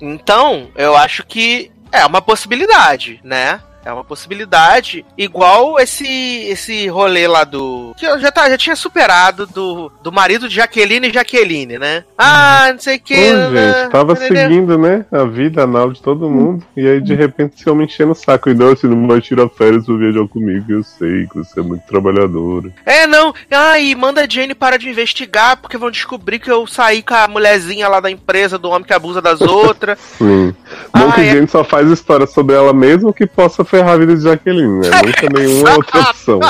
Então, 0.00 0.68
eu 0.76 0.96
acho 0.96 1.24
que 1.26 1.70
é 1.92 2.04
uma 2.04 2.20
possibilidade, 2.20 3.20
né? 3.24 3.60
É 3.86 3.92
uma 3.92 4.02
possibilidade, 4.04 5.04
igual 5.16 5.78
esse 5.78 6.06
esse 6.48 6.88
rolê 6.88 7.28
lá 7.28 7.44
do. 7.44 7.94
Que 7.96 8.04
eu 8.04 8.18
já, 8.18 8.32
tá, 8.32 8.48
já 8.50 8.58
tinha 8.58 8.74
superado 8.74 9.46
do, 9.46 9.90
do 10.02 10.10
marido 10.10 10.48
de 10.48 10.56
Jaqueline 10.56 11.08
e 11.08 11.12
Jaqueline, 11.12 11.78
né? 11.78 12.04
Ah, 12.18 12.68
não 12.72 12.80
sei 12.80 12.96
o 12.96 12.98
Pô, 12.98 13.04
que. 13.04 13.14
gente, 13.16 13.90
tava 13.92 14.16
seguindo, 14.16 14.76
né? 14.76 15.04
A 15.12 15.24
vida 15.24 15.62
anal 15.62 15.92
de 15.92 16.02
todo 16.02 16.28
mundo. 16.28 16.64
E 16.76 16.86
aí, 16.86 17.00
de 17.00 17.14
repente, 17.14 17.54
esse 17.56 17.70
homem 17.70 17.86
enchendo 17.86 18.10
o 18.12 18.14
saco. 18.14 18.50
E 18.50 18.54
não, 18.54 18.68
você 18.70 18.86
não 18.88 19.06
vai 19.06 19.20
tirar 19.20 19.48
férias 19.50 19.84
pra 19.86 19.94
viajar 19.96 20.26
comigo. 20.28 20.64
Eu 20.72 20.82
sei 20.82 21.26
que 21.28 21.36
você 21.38 21.60
é 21.60 21.62
muito 21.62 21.86
trabalhadora. 21.86 22.72
É, 22.84 23.06
não. 23.06 23.32
Ah, 23.50 23.78
e 23.78 23.94
manda 23.94 24.22
a 24.22 24.28
Jane 24.28 24.54
para 24.54 24.78
de 24.78 24.88
investigar, 24.88 25.58
porque 25.58 25.78
vão 25.78 25.90
descobrir 25.92 26.38
que 26.40 26.50
eu 26.50 26.66
saí 26.66 27.02
com 27.02 27.14
a 27.14 27.28
mulherzinha 27.28 27.88
lá 27.88 28.00
da 28.00 28.10
empresa, 28.10 28.58
do 28.58 28.68
homem 28.68 28.84
que 28.84 28.92
abusa 28.94 29.22
das 29.22 29.40
outras. 29.46 29.96
Sim. 30.18 30.52
Bom 30.92 31.08
Ah, 31.08 31.12
que 31.12 31.20
é. 31.20 31.30
gente 31.32 31.52
só 31.52 31.62
faz 31.62 31.88
história 31.90 32.26
sobre 32.26 32.56
ela 32.56 32.72
mesmo 32.72 33.12
que 33.12 33.26
possa 33.26 33.64
ferrar 33.78 33.94
a 33.94 33.98
vida 33.98 34.16
de 34.16 34.22
Jaqueline, 34.22 34.80
né? 34.80 34.90
Nunca 35.04 35.28
nenhuma 35.38 35.74
outra 35.76 36.00
opção. 36.00 36.40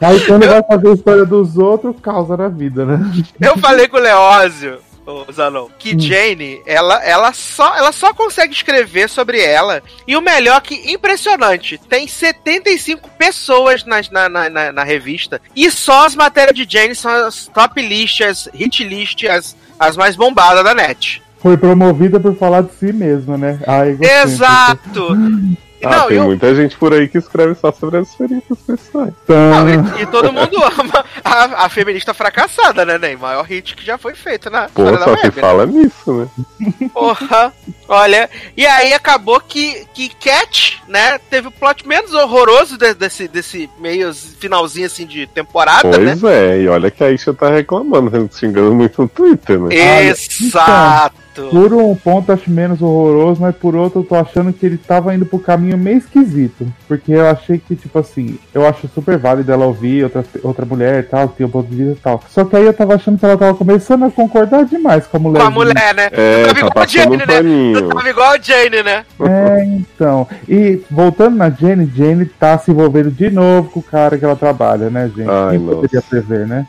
Aí 0.00 0.20
quando 0.26 0.46
vai 0.46 0.62
fazer 0.62 0.88
a 0.88 0.94
história 0.94 1.24
dos 1.24 1.56
outros, 1.58 1.94
causa 2.02 2.36
na 2.36 2.48
vida, 2.48 2.84
né? 2.84 3.00
Eu 3.40 3.56
falei 3.58 3.86
com 3.88 3.96
o 3.96 4.00
Leózio, 4.00 4.78
ô 5.06 5.30
Zanon, 5.32 5.68
que 5.78 5.98
Jane, 5.98 6.62
ela, 6.66 7.02
ela, 7.04 7.32
só, 7.32 7.76
ela 7.76 7.92
só 7.92 8.14
consegue 8.14 8.52
escrever 8.54 9.08
sobre 9.08 9.40
ela. 9.40 9.82
E 10.08 10.16
o 10.16 10.20
melhor 10.22 10.60
que, 10.62 10.92
impressionante, 10.92 11.78
tem 11.88 12.08
75 12.08 13.08
pessoas 13.18 13.84
nas- 13.84 14.08
na, 14.10 14.28
na, 14.28 14.48
na, 14.48 14.72
na 14.72 14.84
revista. 14.84 15.40
E 15.54 15.70
só 15.70 16.06
as 16.06 16.14
matérias 16.14 16.56
de 16.56 16.66
Jane 16.68 16.94
são 16.94 17.10
as 17.10 17.46
top 17.48 17.80
list, 17.80 18.20
as 18.22 18.48
hit 18.54 18.82
list, 18.82 19.24
as, 19.24 19.54
as 19.78 19.96
mais 19.96 20.16
bombadas 20.16 20.64
da 20.64 20.74
net. 20.74 21.22
Foi 21.38 21.58
promovida 21.58 22.18
por 22.18 22.34
falar 22.36 22.62
de 22.62 22.72
si 22.74 22.90
mesma, 22.90 23.36
né? 23.36 23.60
Ah. 23.66 23.82
Exato! 24.22 25.08
Ah, 25.86 25.96
Não, 25.98 26.08
tem 26.08 26.16
eu- 26.18 26.24
muita 26.24 26.54
gente 26.54 26.76
por 26.76 26.92
aí 26.92 27.08
que 27.08 27.18
escreve 27.18 27.54
só 27.54 27.70
sobre 27.72 27.98
as 27.98 28.08
experiências 28.08 28.58
pessoais. 28.66 29.12
Não, 29.28 29.68
Então, 29.68 29.98
e, 29.98 30.02
e 30.02 30.06
todo 30.06 30.32
mundo 30.32 30.56
ama 30.78 31.04
a, 31.24 31.64
a 31.64 31.68
feminista 31.68 32.12
fracassada, 32.14 32.84
né, 32.84 32.98
Ney? 32.98 33.16
Maior 33.16 33.44
hit 33.44 33.74
que 33.76 33.84
já 33.84 33.96
foi 33.98 34.14
feito 34.14 34.48
na 34.50 34.68
Pô, 34.68 34.84
da 34.84 34.98
só 34.98 35.04
se 35.04 35.10
web, 35.10 35.36
né? 35.36 35.40
fala 35.42 35.66
nisso, 35.66 36.12
né? 36.12 36.88
Porra, 36.92 37.52
olha, 37.88 38.28
e 38.56 38.66
aí 38.66 38.92
acabou 38.92 39.40
que, 39.40 39.86
que 39.94 40.08
Cat, 40.08 40.82
né, 40.88 41.18
teve 41.30 41.48
o 41.48 41.50
plot 41.50 41.86
menos 41.86 42.12
horroroso 42.14 42.76
de- 42.78 42.94
desse, 42.94 43.28
desse 43.28 43.68
meio 43.78 44.12
finalzinho 44.14 44.86
assim 44.86 45.06
de 45.06 45.26
temporada, 45.26 45.98
né? 45.98 46.16
Pois 46.20 46.32
é, 46.32 46.60
e 46.62 46.68
olha 46.68 46.90
que 46.90 47.02
a 47.04 47.10
Isha 47.10 47.32
tá 47.34 47.50
reclamando, 47.50 48.28
xingando 48.32 48.74
muito 48.74 49.02
no 49.02 49.08
Twitter, 49.08 49.58
né? 49.60 49.74
Exato. 50.06 51.23
Por 51.34 51.72
um 51.72 51.94
ponto 51.94 52.32
acho 52.32 52.50
menos 52.50 52.80
horroroso, 52.80 53.40
mas 53.40 53.54
por 53.54 53.74
outro 53.74 54.00
eu 54.00 54.04
tô 54.04 54.14
achando 54.14 54.52
que 54.52 54.64
ele 54.64 54.78
tava 54.78 55.14
indo 55.14 55.26
pro 55.26 55.38
caminho 55.38 55.76
meio 55.76 55.98
esquisito. 55.98 56.66
Porque 56.86 57.12
eu 57.12 57.26
achei 57.26 57.58
que, 57.58 57.74
tipo 57.74 57.98
assim, 57.98 58.38
eu 58.52 58.66
acho 58.66 58.88
super 58.88 59.18
válido 59.18 59.50
ela 59.50 59.66
ouvir 59.66 60.04
outra, 60.04 60.24
outra 60.42 60.64
mulher 60.64 61.00
e 61.00 61.02
tal, 61.02 61.28
que 61.28 61.36
tem 61.36 61.46
um 61.46 61.50
ponto 61.50 61.68
de 61.68 61.76
vista 61.76 61.92
e 61.92 62.02
tal. 62.02 62.22
Só 62.28 62.44
que 62.44 62.56
aí 62.56 62.64
eu 62.64 62.72
tava 62.74 62.94
achando 62.94 63.18
que 63.18 63.24
ela 63.24 63.36
tava 63.36 63.54
começando 63.54 64.04
a 64.04 64.10
concordar 64.10 64.64
demais 64.64 65.06
com 65.06 65.16
a 65.16 65.20
mulher. 65.20 65.40
Com 65.40 65.46
a 65.46 65.50
mulher, 65.50 65.94
né? 65.94 66.08
É, 66.12 66.46
tava 66.46 66.54
tá 66.54 66.66
igual 66.66 66.84
a 66.84 66.86
Jane, 66.86 67.16
né? 67.16 67.26
paninho. 67.26 67.88
Tava 67.88 68.10
igual 68.10 68.30
a 68.30 68.38
Jane, 68.38 68.82
né? 68.82 69.04
É, 69.20 69.64
então. 69.64 70.28
E 70.48 70.82
voltando 70.90 71.36
na 71.36 71.50
Jane, 71.50 71.90
Jane 71.94 72.26
tá 72.26 72.56
se 72.58 72.70
envolvendo 72.70 73.10
de 73.10 73.30
novo 73.30 73.70
com 73.70 73.80
o 73.80 73.82
cara 73.82 74.16
que 74.18 74.24
ela 74.24 74.36
trabalha, 74.36 74.90
né, 74.90 75.10
gente? 75.14 75.28
Ai, 75.28 75.58
Quem 75.58 75.66
poderia 75.66 75.88
nossa. 75.94 76.08
prever, 76.08 76.46
né? 76.46 76.66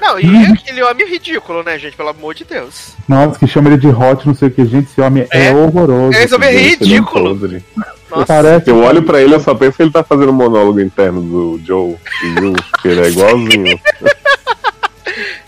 Não, 0.00 0.18
e 0.18 0.46
aquele 0.46 0.82
homem 0.82 1.06
ridículo, 1.08 1.62
né, 1.62 1.78
gente? 1.78 1.96
Pelo 1.96 2.08
amor 2.08 2.34
de 2.34 2.44
Deus. 2.44 2.94
Nossa, 3.08 3.38
que 3.38 3.46
chama 3.46 3.68
ele 3.68 3.78
de 3.78 3.88
hot, 3.88 4.26
não 4.26 4.34
sei 4.34 4.48
o 4.48 4.50
que, 4.50 4.64
gente. 4.66 4.88
Esse 4.90 5.00
homem 5.00 5.26
é, 5.30 5.46
É. 5.46 5.52
horroroso. 5.54 6.16
Esse 6.18 6.34
homem 6.34 6.48
é 6.48 6.54
é 6.54 6.58
ridículo. 6.70 7.36
podre. 7.38 7.64
Nossa. 8.10 8.26
Parece 8.26 8.70
Eu 8.70 8.78
olho 8.82 9.02
pra 9.04 9.20
ele, 9.22 9.34
eu 9.34 9.40
só 9.40 9.54
penso 9.54 9.76
que 9.76 9.82
ele 9.84 9.92
tá 9.92 10.02
fazendo 10.02 10.30
um 10.30 10.34
monólogo 10.34 10.80
interno 10.80 11.22
do 11.22 11.60
Joe 11.64 11.96
e 12.24 12.40
Will, 12.40 12.54
que 12.82 12.88
ele 12.88 13.00
é 13.02 13.08
igualzinho. 13.08 13.78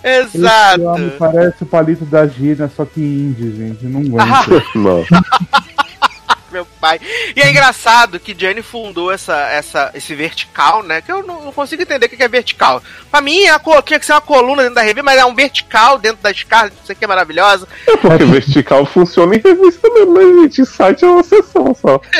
Esse 0.04 0.36
homem 0.36 1.06
Exato. 1.06 1.12
parece 1.18 1.62
o 1.62 1.66
palito 1.66 2.04
da 2.04 2.26
Gina, 2.26 2.68
só 2.76 2.84
que 2.84 3.00
indie, 3.00 3.54
gente. 3.56 3.84
Não 3.86 4.18
Ah, 4.20 4.40
aguento. 4.40 4.62
Meu 6.52 6.66
pai. 6.80 7.00
E 7.34 7.40
é 7.40 7.50
engraçado 7.50 8.20
que 8.20 8.36
Jane 8.38 8.62
fundou 8.62 9.10
essa, 9.10 9.34
essa, 9.48 9.90
esse 9.94 10.14
vertical, 10.14 10.82
né? 10.82 11.00
Que 11.00 11.10
eu 11.10 11.26
não, 11.26 11.44
não 11.46 11.52
consigo 11.52 11.82
entender 11.82 12.06
o 12.06 12.08
que 12.08 12.22
é 12.22 12.28
vertical. 12.28 12.82
Pra 13.10 13.20
mim, 13.20 13.46
a, 13.46 13.58
co- 13.58 13.80
tinha 13.82 13.98
que 13.98 14.04
ser 14.06 14.12
uma 14.12 14.20
coluna 14.20 14.62
dentro 14.62 14.74
da 14.76 14.82
revista, 14.82 15.02
mas 15.02 15.18
é 15.18 15.24
um 15.24 15.34
vertical 15.34 15.98
dentro 15.98 16.22
da 16.22 16.32
Scarlet, 16.32 16.74
isso 16.82 16.92
aqui 16.92 17.04
é 17.04 17.08
maravilhosa. 17.08 17.66
É 17.88 17.96
porque 17.96 18.24
vertical 18.24 18.84
funciona 18.84 19.34
em 19.34 19.40
revista 19.40 19.88
mesmo, 19.90 20.12
mas 20.14 20.42
gente, 20.42 20.60
em 20.60 20.64
site 20.64 21.04
é 21.04 21.08
uma 21.08 21.22
sessão 21.22 21.74
só. 21.74 22.00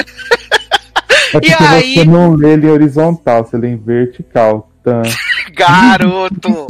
É 1.35 1.41
porque 1.41 1.53
aí- 1.53 1.95
você 1.95 2.05
não 2.05 2.35
lê 2.35 2.53
ele 2.55 2.67
em 2.67 2.71
horizontal, 2.71 3.45
você 3.45 3.57
lê 3.57 3.69
em 3.69 3.77
vertical. 3.77 4.71
Tá. 4.85 5.01
Garoto! 5.55 6.67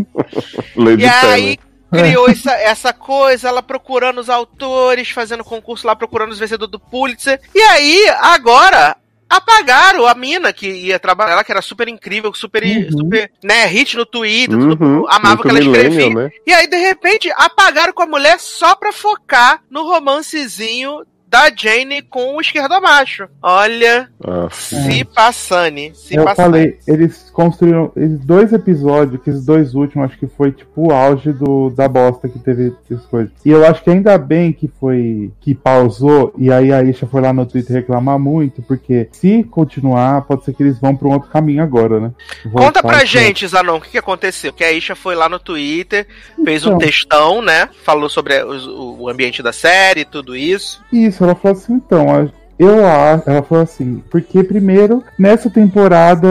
E 0.98 1.04
aí. 1.04 1.58
Criou 1.92 2.28
essa, 2.28 2.52
essa 2.54 2.92
coisa, 2.92 3.48
ela 3.48 3.62
procurando 3.62 4.18
os 4.20 4.28
autores, 4.30 5.10
fazendo 5.10 5.44
concurso 5.44 5.86
lá, 5.86 5.94
procurando 5.94 6.32
os 6.32 6.38
vencedores 6.38 6.70
do 6.72 6.80
Pulitzer. 6.80 7.40
E 7.54 7.60
aí, 7.60 8.08
agora. 8.20 8.96
Apagaram 9.34 10.06
a 10.06 10.14
mina 10.14 10.52
que 10.52 10.68
ia 10.68 10.98
trabalhar 10.98 11.36
lá, 11.36 11.42
que 11.42 11.50
era 11.50 11.62
super 11.62 11.88
incrível, 11.88 12.34
super, 12.34 12.62
Uhum. 12.62 12.90
super 12.90 13.32
né, 13.42 13.64
hit 13.64 13.96
no 13.96 14.04
Twitter, 14.04 14.58
Uhum, 14.58 14.66
mundo 14.78 15.06
amava 15.08 15.24
o 15.24 15.28
muito 15.28 15.42
que 15.44 15.48
ela 15.48 15.58
escrevia. 15.58 16.14
né? 16.14 16.30
E 16.46 16.52
aí, 16.52 16.66
de 16.66 16.76
repente, 16.76 17.32
apagaram 17.34 17.94
com 17.94 18.02
a 18.02 18.06
mulher 18.06 18.38
só 18.38 18.74
pra 18.74 18.92
focar 18.92 19.62
no 19.70 19.84
romancezinho 19.84 21.06
da 21.26 21.50
Jane 21.50 22.02
com 22.02 22.36
o 22.36 22.42
esquerdomacho. 22.42 23.26
Olha, 23.42 24.10
Ah, 24.22 24.48
se 24.50 25.02
passane, 25.02 25.94
se 25.94 26.14
Eu 26.14 26.24
passane. 26.24 26.46
falei, 26.52 26.78
eles 26.86 27.30
construíram 27.32 27.90
esses 27.96 28.18
dois 28.20 28.52
episódios, 28.52 29.20
que 29.22 29.30
esses 29.30 29.44
dois 29.44 29.74
últimos, 29.74 30.06
acho 30.10 30.18
que 30.18 30.26
foi 30.26 30.52
tipo 30.52 30.88
o 30.88 30.92
auge 30.92 31.32
do, 31.32 31.70
da 31.70 31.88
bosta 31.88 32.28
que 32.28 32.38
teve 32.38 32.72
essas 32.90 33.04
coisas. 33.06 33.30
E 33.44 33.50
eu 33.50 33.66
acho 33.66 33.82
que 33.82 33.90
ainda 33.90 34.16
bem 34.18 34.52
que 34.52 34.68
foi 34.68 35.30
que 35.40 35.54
pausou, 35.54 36.32
e 36.38 36.52
aí 36.52 36.72
a 36.72 36.82
Isha 36.82 37.06
foi 37.06 37.20
lá 37.20 37.32
no 37.32 37.46
Twitter 37.46 37.74
reclamar 37.76 38.18
muito, 38.18 38.62
porque 38.62 39.08
se 39.12 39.42
continuar, 39.44 40.22
pode 40.22 40.44
ser 40.44 40.52
que 40.54 40.62
eles 40.62 40.78
vão 40.78 40.94
pra 40.94 41.08
um 41.08 41.12
outro 41.12 41.30
caminho 41.30 41.62
agora, 41.62 41.98
né? 42.00 42.12
Conta 42.44 42.58
Voltar 42.64 42.82
pra 42.82 42.98
pro- 42.98 43.06
gente, 43.06 43.46
Zanon, 43.46 43.76
o 43.76 43.80
que, 43.80 43.90
que 43.90 43.98
aconteceu? 43.98 44.52
Que 44.52 44.64
a 44.64 44.72
Isha 44.72 44.94
foi 44.94 45.14
lá 45.14 45.28
no 45.28 45.38
Twitter, 45.38 46.06
fez 46.44 46.64
um 46.66 46.70
Então. 46.70 46.78
textão, 46.78 47.42
né? 47.42 47.68
Falou 47.84 48.08
sobre 48.08 48.42
os- 48.44 48.66
o, 48.66 48.96
o 49.00 49.08
ambiente 49.08 49.42
da 49.42 49.52
série, 49.52 50.04
tudo 50.04 50.36
isso. 50.36 50.82
Isso, 50.92 51.22
ela 51.24 51.34
falou 51.34 51.56
assim, 51.56 51.74
então, 51.74 52.08
a- 52.14 52.41
eu 52.58 52.86
acho, 52.86 53.28
ela 53.28 53.42
falou 53.42 53.64
assim, 53.64 54.02
porque 54.10 54.42
primeiro, 54.44 55.02
nessa 55.18 55.50
temporada, 55.50 56.28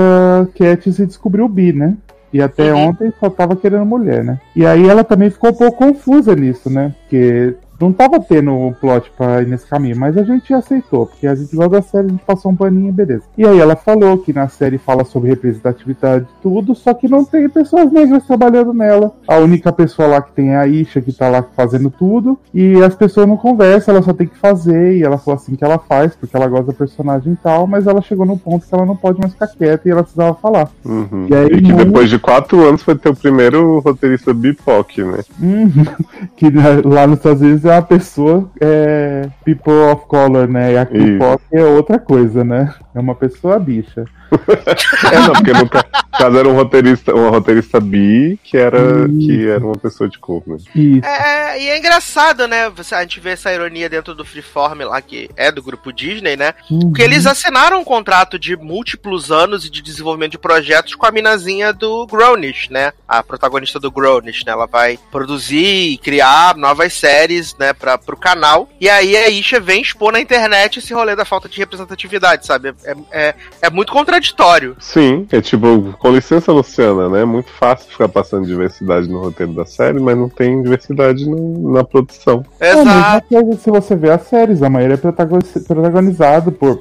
Cat 0.58 0.92
se 0.92 1.06
descobriu 1.06 1.48
bi, 1.48 1.74
né? 1.74 1.96
E 2.34 2.42
até 2.42 2.74
Uhum. 2.74 2.90
ontem 2.90 3.12
só 3.20 3.30
tava 3.30 3.56
querendo 3.56 3.86
mulher, 3.86 4.24
né? 4.24 4.40
E 4.56 4.66
aí 4.66 4.88
ela 4.88 5.04
também 5.04 5.30
ficou 5.30 5.50
um 5.50 5.54
pouco 5.54 5.78
confusa 5.78 6.34
nisso, 6.36 6.70
né? 6.70 6.94
Porque 7.02 7.56
não 7.82 7.94
tava 7.94 8.20
tendo 8.20 8.52
o 8.54 8.74
plot 8.74 9.12
pra 9.18 9.42
ir 9.42 9.48
nesse 9.48 9.66
caminho, 9.68 9.98
mas 9.98 10.18
a 10.18 10.24
gente 10.24 10.54
aceitou, 10.54 11.06
porque 11.08 11.28
a 11.28 11.36
gente 11.36 11.56
gosta 11.56 11.72
da 11.72 11.82
série, 11.82 12.08
a 12.08 12.10
gente 12.10 12.24
passou 12.24 12.52
um 12.52 12.56
paninho, 12.56 12.92
beleza. 12.92 13.24
E 13.38 13.46
aí 13.46 13.60
ela 13.60 13.76
falou 13.76 14.18
que 14.18 14.34
na 14.34 14.48
série 14.48 14.78
fala 14.78 15.04
sobre 15.04 15.30
representatividade 15.30 16.26
e 16.26 16.42
tudo, 16.42 16.76
só 16.76 16.94
que 16.94 17.08
não 17.08 17.24
tem 17.24 17.48
pessoas 17.50 17.92
negras 17.92 18.26
trabalhando 18.26 18.74
nela. 18.74 19.12
A 19.28 19.38
única 19.38 19.72
pessoa 19.72 20.08
lá 20.08 20.22
que 20.22 20.32
tem 20.34 20.50
é 20.50 20.58
a 20.58 20.68
Isha, 20.68 21.02
que 21.02 21.12
tá 21.12 21.30
lá 21.30 21.44
fazendo 21.56 21.90
tudo, 21.90 22.38
e 22.54 22.82
as 22.84 22.96
pessoas 22.96 23.28
não 23.28 23.38
conversam, 23.38 23.96
ela 23.96 24.04
só 24.04 24.14
tem 24.14 24.28
que 24.28 24.38
fazer, 24.38 24.98
e 24.98 25.04
ela 25.04 25.18
falou 25.18 25.40
assim 25.40 25.56
que 25.56 25.64
ela 25.64 25.80
faz, 25.80 26.16
porque 26.16 26.36
ela 26.36 26.48
gosta 26.48 26.68
da 26.68 26.74
personagem 26.74 27.34
e 27.34 27.38
tal, 27.38 27.68
mas 27.68 27.88
ela 27.88 28.02
chegou 28.02 28.26
no 28.26 28.38
ponto 28.38 28.66
que 28.66 28.74
ela 28.74 28.86
não 28.86 28.96
pode 28.96 29.20
mais 29.20 29.34
ficar 29.34 29.48
quieta 29.48 29.88
e 29.88 29.92
ela 29.92 30.04
precisava 30.04 30.34
falar. 30.36 30.70
uhum. 30.86 31.28
E 31.30 31.36
aí, 31.36 31.48
E 31.48 31.62
que 31.62 31.74
depois 31.74 32.10
de 32.10 32.20
quatro 32.20 32.68
anos 32.68 32.82
foi 32.82 32.96
ter 32.96 33.10
o 33.10 33.16
primeiro 33.16 33.80
roteirista 33.80 34.34
bipoc, 34.34 34.98
né? 35.04 35.20
Hum, 35.42 35.70
que 36.36 36.50
né, 36.50 36.82
lá 36.84 37.08
nos 37.08 37.18
Estados 37.18 37.42
Unidos 37.42 37.66
uma 37.74 37.82
pessoa 37.82 38.50
é, 38.60 39.30
people 39.44 39.74
of 39.92 40.06
color, 40.08 40.48
né? 40.48 40.74
E 40.74 40.78
a. 40.78 40.86
K-pop 40.86 41.42
é 41.52 41.64
outra 41.64 42.00
coisa, 42.00 42.44
né? 42.44 42.74
É 42.94 43.00
uma 43.00 43.16
pessoa 43.16 43.58
bicha. 43.60 44.06
É, 45.12 45.20
não, 45.20 45.34
porque 45.34 45.52
no, 45.52 45.68
ca- 45.70 45.84
caso 46.18 46.38
era 46.38 46.48
um 46.48 46.54
roteirista, 46.56 47.14
uma 47.14 47.30
roteirista 47.30 47.80
bi 47.82 48.40
que 48.44 48.56
era, 48.58 48.80
Isso. 49.10 49.18
que 49.20 49.48
era 49.50 49.66
uma 49.66 49.78
pessoa 49.78 50.10
de 50.10 50.18
cor, 50.20 50.42
né? 50.48 50.58
Isso. 50.74 51.06
É, 51.06 51.62
e 51.62 51.70
é 51.70 51.78
engraçado, 51.78 52.48
né? 52.48 52.72
A 52.92 53.02
gente 53.02 53.20
vê 53.20 53.32
essa 53.32 53.52
ironia 53.52 53.90
dentro 53.90 54.16
do 54.16 54.24
Freeform 54.24 54.82
lá, 54.84 55.02
que 55.02 55.30
é 55.36 55.52
do 55.52 55.62
grupo 55.62 55.92
Disney, 55.92 56.38
né? 56.38 56.54
Porque 56.70 57.02
eles 57.02 57.26
assinaram 57.26 57.82
um 57.82 57.84
contrato 57.84 58.40
de 58.40 58.56
múltiplos 58.56 59.32
anos 59.32 59.70
de 59.70 59.82
desenvolvimento 59.82 60.32
de 60.32 60.38
projetos 60.38 60.96
com 60.96 61.06
a 61.06 61.12
minazinha 61.12 61.74
do 61.74 62.06
Grownish, 62.08 62.70
né? 62.70 62.94
A 63.08 63.22
protagonista 63.22 63.80
do 63.82 63.92
Grownish, 63.92 64.46
né? 64.46 64.54
Ela 64.54 64.66
vai 64.68 64.98
produzir 65.12 65.92
e 65.92 65.98
criar 65.98 66.56
novas 66.56 66.94
séries, 66.94 67.54
né, 67.58 67.74
pra, 67.74 67.98
pro 67.98 68.16
canal. 68.16 68.70
E 68.80 68.90
aí 68.90 69.16
a 69.18 69.30
Isha 69.30 69.60
vem 69.60 69.82
expor 69.82 70.14
na 70.14 70.22
internet 70.22 70.80
esse 70.80 70.94
rolê 70.94 71.16
da 71.16 71.26
falta 71.26 71.50
de 71.50 71.58
representatividade, 71.58 72.46
sabe? 72.46 72.74
É, 72.84 72.96
é, 73.12 73.36
é 73.64 73.70
muito 73.70 73.92
contraditório. 73.92 74.76
Sim, 74.80 75.28
é 75.32 75.40
tipo, 75.42 75.94
com 76.00 76.10
licença, 76.12 76.52
Luciana, 76.52 77.10
né? 77.10 77.22
É 77.22 77.26
muito 77.26 77.50
fácil 77.52 77.90
ficar 77.92 78.10
passando 78.10 78.46
diversidade 78.46 79.08
no 79.10 79.20
roteiro 79.20 79.54
da 79.54 79.66
série, 79.66 80.00
mas 80.00 80.18
não 80.18 80.28
tem 80.30 80.62
diversidade 80.62 81.30
no- 81.30 81.72
na 81.74 81.84
produção. 81.84 82.44
É, 82.60 82.76
mas 82.76 82.88
Exato. 82.88 83.28
coisa, 83.30 83.58
se 83.58 83.70
você 83.70 83.96
vê 83.96 84.10
as 84.12 84.22
séries, 84.24 84.64
a 84.64 84.70
maioria 84.70 84.96
é 84.96 84.98
protagoni- 84.98 85.44
protagonizado 85.68 86.52
por, 86.52 86.80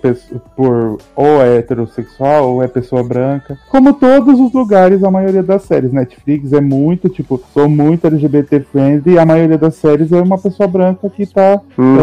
por 0.57 0.99
ou 1.15 1.43
é 1.43 1.57
heterossexual 1.59 2.55
ou 2.55 2.63
é 2.63 2.69
pessoa 2.69 3.03
branca. 3.03 3.59
Como 3.69 3.93
todos 3.95 4.39
os 4.41 4.53
lugares, 4.53 5.03
a 5.05 5.11
maioria 5.11 5.43
das 5.43 5.63
séries. 5.63 5.93
Netflix 5.93 6.53
é 6.53 6.61
muito, 6.61 7.09
tipo, 7.09 7.41
sou 7.53 7.69
muito 7.69 8.07
LGBT 8.07 8.61
friendly 8.73 9.15
e 9.15 9.19
a 9.19 9.27
maioria 9.27 9.59
das 9.59 9.75
séries 9.77 10.13
é 10.13 10.21
uma 10.21 10.39
pessoa 10.39 10.69
branca 10.69 11.09
que 11.11 11.27
tá. 11.27 11.61
Uhum. 11.77 11.99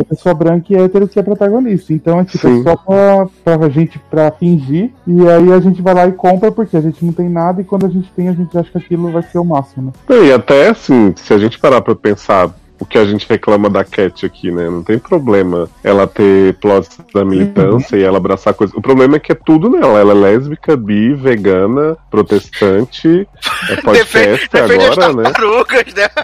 É, 0.00 0.04
pessoa 0.04 0.34
branca 0.34 0.66
e 0.70 0.76
hétero 0.76 1.06
que 1.08 1.18
é 1.18 1.22
protagonista. 1.22 1.92
Então 1.92 2.20
é 2.20 2.24
tipo, 2.24 2.46
é 2.46 2.50
Sim. 2.50 2.62
só 2.62 2.76
pra, 2.76 3.26
pra 3.42 3.68
gente 3.68 3.98
pra 4.10 4.30
fingir. 4.30 4.90
E 5.06 5.28
aí 5.28 5.52
a 5.52 5.60
gente 5.60 5.82
vai 5.82 5.94
lá 5.94 6.06
e 6.06 6.12
compra 6.12 6.50
porque 6.50 6.76
a 6.76 6.80
gente 6.80 7.04
não 7.04 7.12
tem 7.12 7.28
nada 7.28 7.60
e 7.60 7.64
quando 7.64 7.86
a 7.86 7.88
gente 7.88 8.10
tem, 8.12 8.28
a 8.28 8.32
gente 8.32 8.56
acha 8.56 8.70
que 8.70 8.78
aquilo 8.78 9.10
vai 9.10 9.22
ser 9.22 9.38
o 9.38 9.44
máximo, 9.44 9.92
né? 10.08 10.16
E 10.24 10.32
até 10.32 10.70
assim, 10.70 11.12
se 11.16 11.32
a 11.32 11.38
gente 11.38 11.58
parar 11.58 11.80
pra 11.80 11.94
pensar 11.94 12.54
o 12.82 12.84
que 12.84 12.98
a 12.98 13.04
gente 13.04 13.26
reclama 13.28 13.70
da 13.70 13.84
Cat 13.84 14.26
aqui, 14.26 14.50
né? 14.50 14.68
Não 14.68 14.82
tem 14.82 14.98
problema 14.98 15.68
ela 15.84 16.04
ter 16.06 16.54
plots 16.54 16.98
da 17.14 17.24
militância 17.24 17.96
e 17.96 18.02
ela 18.02 18.16
abraçar 18.18 18.54
coisas. 18.54 18.74
O 18.76 18.82
problema 18.82 19.16
é 19.16 19.20
que 19.20 19.30
é 19.30 19.34
tudo 19.36 19.70
nela. 19.70 20.00
Ela 20.00 20.12
é 20.12 20.14
lésbica, 20.14 20.76
bi, 20.76 21.14
vegana, 21.14 21.96
protestante, 22.10 23.28
é 23.70 23.76
podcast 23.82 24.48
Defende 24.52 24.84
agora, 24.86 25.12
né? 25.14 25.22
né? 25.22 25.32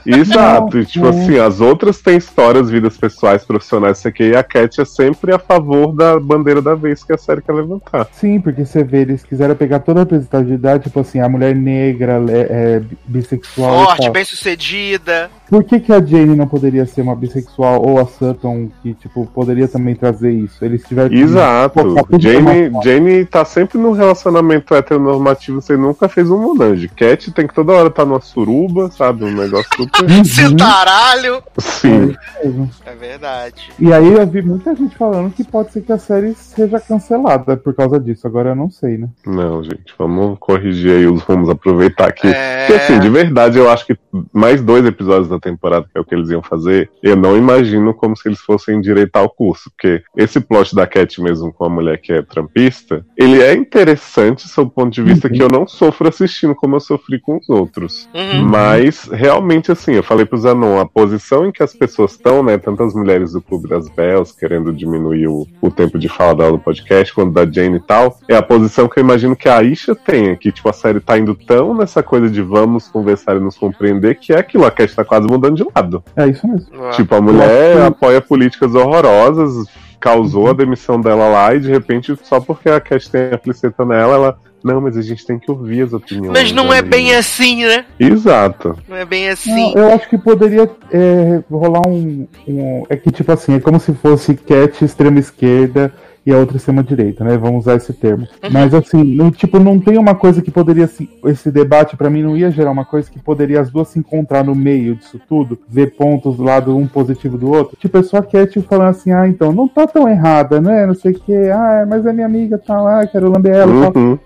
Exato, 0.04 0.78
e, 0.78 0.84
tipo 0.84 1.04
Não. 1.04 1.10
assim, 1.10 1.38
as 1.38 1.60
outras 1.60 2.00
têm 2.00 2.16
histórias, 2.16 2.68
vidas 2.68 2.96
pessoais, 2.96 3.44
profissionais, 3.44 3.98
isso 3.98 4.08
aqui, 4.08 4.24
e 4.30 4.36
a 4.36 4.42
Cat 4.42 4.80
é 4.80 4.84
sempre 4.84 5.32
a 5.32 5.38
favor 5.38 5.92
da 5.92 6.18
bandeira 6.18 6.60
da 6.60 6.74
vez 6.74 7.04
que 7.04 7.12
a 7.12 7.18
série 7.18 7.40
quer 7.40 7.52
levantar. 7.52 8.08
Sim, 8.12 8.40
porque 8.40 8.64
você 8.64 8.82
vê, 8.82 9.02
eles 9.02 9.22
quiseram 9.22 9.54
pegar 9.54 9.78
toda 9.80 10.00
a 10.00 10.02
representatividade, 10.02 10.84
tipo 10.84 10.98
assim, 11.00 11.20
a 11.20 11.28
mulher 11.28 11.54
negra, 11.54 12.18
le- 12.18 12.32
é, 12.32 12.82
bissexual 13.06 13.82
e 13.82 13.84
Forte, 13.84 14.10
bem 14.10 14.24
sucedida. 14.24 15.30
Por 15.48 15.64
que, 15.64 15.80
que 15.80 15.92
a 15.92 16.00
Jane 16.04 16.36
não 16.36 16.46
poderia 16.46 16.84
ser 16.86 17.00
uma 17.02 17.16
bissexual 17.16 17.80
ou 17.82 17.98
a 17.98 18.06
Sutton, 18.06 18.68
que, 18.82 18.92
tipo, 18.94 19.26
poderia 19.34 19.66
também 19.66 19.94
trazer 19.94 20.30
isso? 20.30 20.62
Eles 20.64 20.82
tiveram 20.84 21.08
que 21.08 21.16
Exato. 21.16 21.80
Jane, 22.18 22.70
Jane 22.82 23.24
tá 23.24 23.44
sempre 23.44 23.78
num 23.78 23.92
relacionamento 23.92 24.74
heteronormativo, 24.74 25.60
você 25.60 25.76
nunca 25.76 26.08
fez 26.08 26.30
um 26.30 26.38
monange. 26.38 26.88
Cat 26.88 27.30
tem 27.32 27.46
que 27.46 27.54
toda 27.54 27.72
hora 27.72 27.88
estar 27.88 28.04
numa 28.04 28.20
suruba, 28.20 28.90
sabe? 28.90 29.24
Um 29.24 29.32
negócio 29.34 29.68
super. 29.76 30.08
Uhum. 30.08 30.24
Cintaralho. 30.24 31.42
Sim. 31.58 32.14
mesmo. 32.42 32.70
É 32.84 32.94
verdade. 32.94 33.70
E 33.78 33.92
aí 33.92 34.12
eu 34.12 34.26
vi 34.26 34.42
muita 34.42 34.74
gente 34.74 34.96
falando 34.96 35.30
que 35.32 35.44
pode 35.44 35.72
ser 35.72 35.82
que 35.82 35.92
a 35.92 35.98
série 35.98 36.34
seja 36.34 36.80
cancelada 36.80 37.56
por 37.56 37.74
causa 37.74 37.98
disso. 38.00 38.26
Agora 38.26 38.50
eu 38.50 38.56
não 38.56 38.70
sei, 38.70 38.98
né? 38.98 39.08
Não, 39.26 39.62
gente, 39.62 39.94
vamos 39.98 40.36
corrigir 40.38 40.92
aí, 40.92 41.06
os- 41.06 41.22
vamos 41.24 41.48
aproveitar 41.48 42.08
aqui. 42.08 42.26
É... 42.28 42.66
Porque 42.66 42.82
assim, 42.82 42.98
de 43.00 43.08
verdade, 43.08 43.58
eu 43.58 43.70
acho 43.70 43.86
que 43.86 43.96
mais 44.32 44.62
dois 44.62 44.84
episódios 44.84 45.28
da 45.28 45.37
temporada, 45.40 45.86
que 45.90 45.96
é 45.96 46.00
o 46.00 46.04
que 46.04 46.14
eles 46.14 46.30
iam 46.30 46.42
fazer, 46.42 46.90
eu 47.02 47.16
não 47.16 47.36
imagino 47.36 47.94
como 47.94 48.16
se 48.16 48.28
eles 48.28 48.40
fossem 48.40 48.76
endireitar 48.76 49.22
o 49.22 49.30
curso. 49.30 49.70
Porque 49.70 50.02
esse 50.16 50.40
plot 50.40 50.74
da 50.74 50.86
Cat 50.86 51.20
mesmo 51.20 51.52
com 51.52 51.64
a 51.64 51.68
mulher 51.68 51.98
que 51.98 52.12
é 52.12 52.22
trampista, 52.22 53.04
ele 53.16 53.42
é 53.42 53.54
interessante 53.54 54.48
sob 54.48 54.68
o 54.68 54.72
ponto 54.72 54.92
de 54.92 55.02
vista 55.02 55.28
Uhum. 55.28 55.34
que 55.34 55.42
eu 55.42 55.48
não 55.48 55.66
sofro 55.66 56.08
assistindo 56.08 56.54
como 56.54 56.76
eu 56.76 56.80
sofri 56.80 57.20
com 57.20 57.36
os 57.36 57.48
outros. 57.48 58.08
Uhum. 58.14 58.42
Mas, 58.44 59.08
realmente, 59.12 59.70
assim, 59.70 59.92
eu 59.94 60.02
falei 60.02 60.24
pro 60.24 60.38
Zanon, 60.38 60.78
a 60.78 60.86
posição 60.86 61.46
em 61.46 61.52
que 61.52 61.62
as 61.62 61.74
pessoas 61.74 62.12
estão, 62.12 62.42
né, 62.42 62.58
tanto 62.58 62.82
as 62.82 62.94
mulheres 62.94 63.32
do 63.32 63.40
Clube 63.40 63.68
das 63.68 63.88
Bells, 63.88 64.36
querendo 64.36 64.72
diminuir 64.72 65.28
o, 65.28 65.46
o 65.60 65.70
tempo 65.70 65.98
de 65.98 66.08
fala 66.08 66.34
dela 66.34 66.52
no 66.52 66.58
podcast, 66.58 67.14
quanto 67.14 67.32
da 67.32 67.44
Jane 67.44 67.76
e 67.76 67.80
tal, 67.80 68.18
é 68.28 68.36
a 68.36 68.42
posição 68.42 68.88
que 68.88 68.98
eu 68.98 69.04
imagino 69.04 69.36
que 69.36 69.48
a 69.48 69.58
Aisha 69.58 69.94
tenha, 69.94 70.36
que, 70.36 70.50
tipo, 70.50 70.68
a 70.68 70.72
série 70.72 71.00
tá 71.00 71.18
indo 71.18 71.34
tão 71.34 71.74
nessa 71.74 72.02
coisa 72.02 72.28
de 72.28 72.42
vamos 72.42 72.88
conversar 72.88 73.36
e 73.36 73.40
nos 73.40 73.56
compreender, 73.56 74.16
que 74.16 74.32
é 74.32 74.38
aquilo, 74.38 74.64
a 74.64 74.70
Cat 74.70 74.94
tá 74.94 75.04
quase 75.04 75.27
mudando 75.28 75.56
de 75.56 75.64
lado. 75.74 76.02
É 76.16 76.26
isso 76.26 76.46
mesmo. 76.46 76.68
Ah. 76.84 76.90
Tipo, 76.90 77.14
a 77.14 77.20
mulher 77.20 77.76
Nossa. 77.76 77.86
apoia 77.88 78.20
políticas 78.20 78.74
horrorosas, 78.74 79.66
causou 80.00 80.50
a 80.50 80.52
demissão 80.52 81.00
dela 81.00 81.28
lá, 81.28 81.54
e 81.54 81.60
de 81.60 81.68
repente, 81.70 82.16
só 82.22 82.40
porque 82.40 82.68
a 82.68 82.80
Cat 82.80 83.10
tem 83.10 83.30
a 83.32 83.38
fliceta 83.38 83.84
nela, 83.84 84.14
ela... 84.14 84.38
Não, 84.62 84.80
mas 84.80 84.96
a 84.96 85.02
gente 85.02 85.24
tem 85.24 85.38
que 85.38 85.48
ouvir 85.48 85.82
as 85.82 85.92
opiniões. 85.92 86.32
Mas 86.36 86.50
não 86.50 86.72
é 86.72 86.82
bem 86.82 87.02
menina." 87.04 87.20
assim, 87.20 87.64
né? 87.64 87.84
Exato. 87.96 88.76
Não 88.88 88.96
é 88.96 89.04
bem 89.04 89.28
assim. 89.28 89.72
Não, 89.72 89.82
eu 89.84 89.94
acho 89.94 90.08
que 90.08 90.18
poderia 90.18 90.68
é, 90.90 91.40
rolar 91.48 91.86
um, 91.86 92.26
um- 92.46 92.82
É 92.88 92.96
que, 92.96 93.12
tipo 93.12 93.30
assim, 93.30 93.54
é 93.54 93.60
como 93.60 93.78
se 93.78 93.94
fosse 93.94 94.34
Cat 94.34 94.84
extrema 94.84 95.20
esquerda 95.20 95.92
e 96.24 96.32
a 96.32 96.38
outra 96.38 96.56
extrema 96.56 96.82
direita, 96.82 97.24
né? 97.24 97.36
Vamos 97.36 97.60
usar 97.60 97.76
esse 97.76 97.92
termo. 97.92 98.26
Mas 98.50 98.74
assim, 98.74 99.02
não, 99.02 99.30
tipo, 99.30 99.58
não 99.58 99.78
tem 99.78 99.98
uma 99.98 100.14
coisa 100.14 100.42
que 100.42 100.50
poderia 100.50 100.86
se. 100.86 101.08
Esse 101.24 101.50
debate, 101.50 101.96
pra 101.96 102.10
mim, 102.10 102.22
não 102.22 102.36
ia 102.36 102.50
gerar 102.50 102.70
uma 102.70 102.84
coisa 102.84 103.10
que 103.10 103.18
poderia 103.18 103.60
as 103.60 103.70
duas 103.70 103.88
se 103.88 103.98
encontrar 103.98 104.44
no 104.44 104.54
meio 104.54 104.94
disso 104.94 105.20
tudo, 105.28 105.58
ver 105.68 105.94
pontos 105.96 106.36
do 106.36 106.42
lado 106.42 106.76
um 106.76 106.86
positivo 106.86 107.38
do 107.38 107.50
outro. 107.50 107.76
Tipo, 107.78 107.98
é 107.98 108.02
só 108.02 108.18
a 108.18 108.22
Cat 108.22 108.60
falando 108.62 108.90
assim, 108.90 109.12
ah, 109.12 109.28
então, 109.28 109.52
não 109.52 109.66
tá 109.66 109.86
tão 109.86 110.08
errada, 110.08 110.60
né? 110.60 110.86
Não 110.86 110.94
sei 110.94 111.12
o 111.12 111.18
que, 111.18 111.34
ah, 111.50 111.86
mas 111.88 112.04
é 112.04 112.12
minha 112.12 112.26
amiga, 112.26 112.58
tá 112.58 112.80
lá, 112.80 113.06
quero 113.06 113.30
lamber 113.30 113.54
ela. 113.54 113.90
tal. 113.92 114.18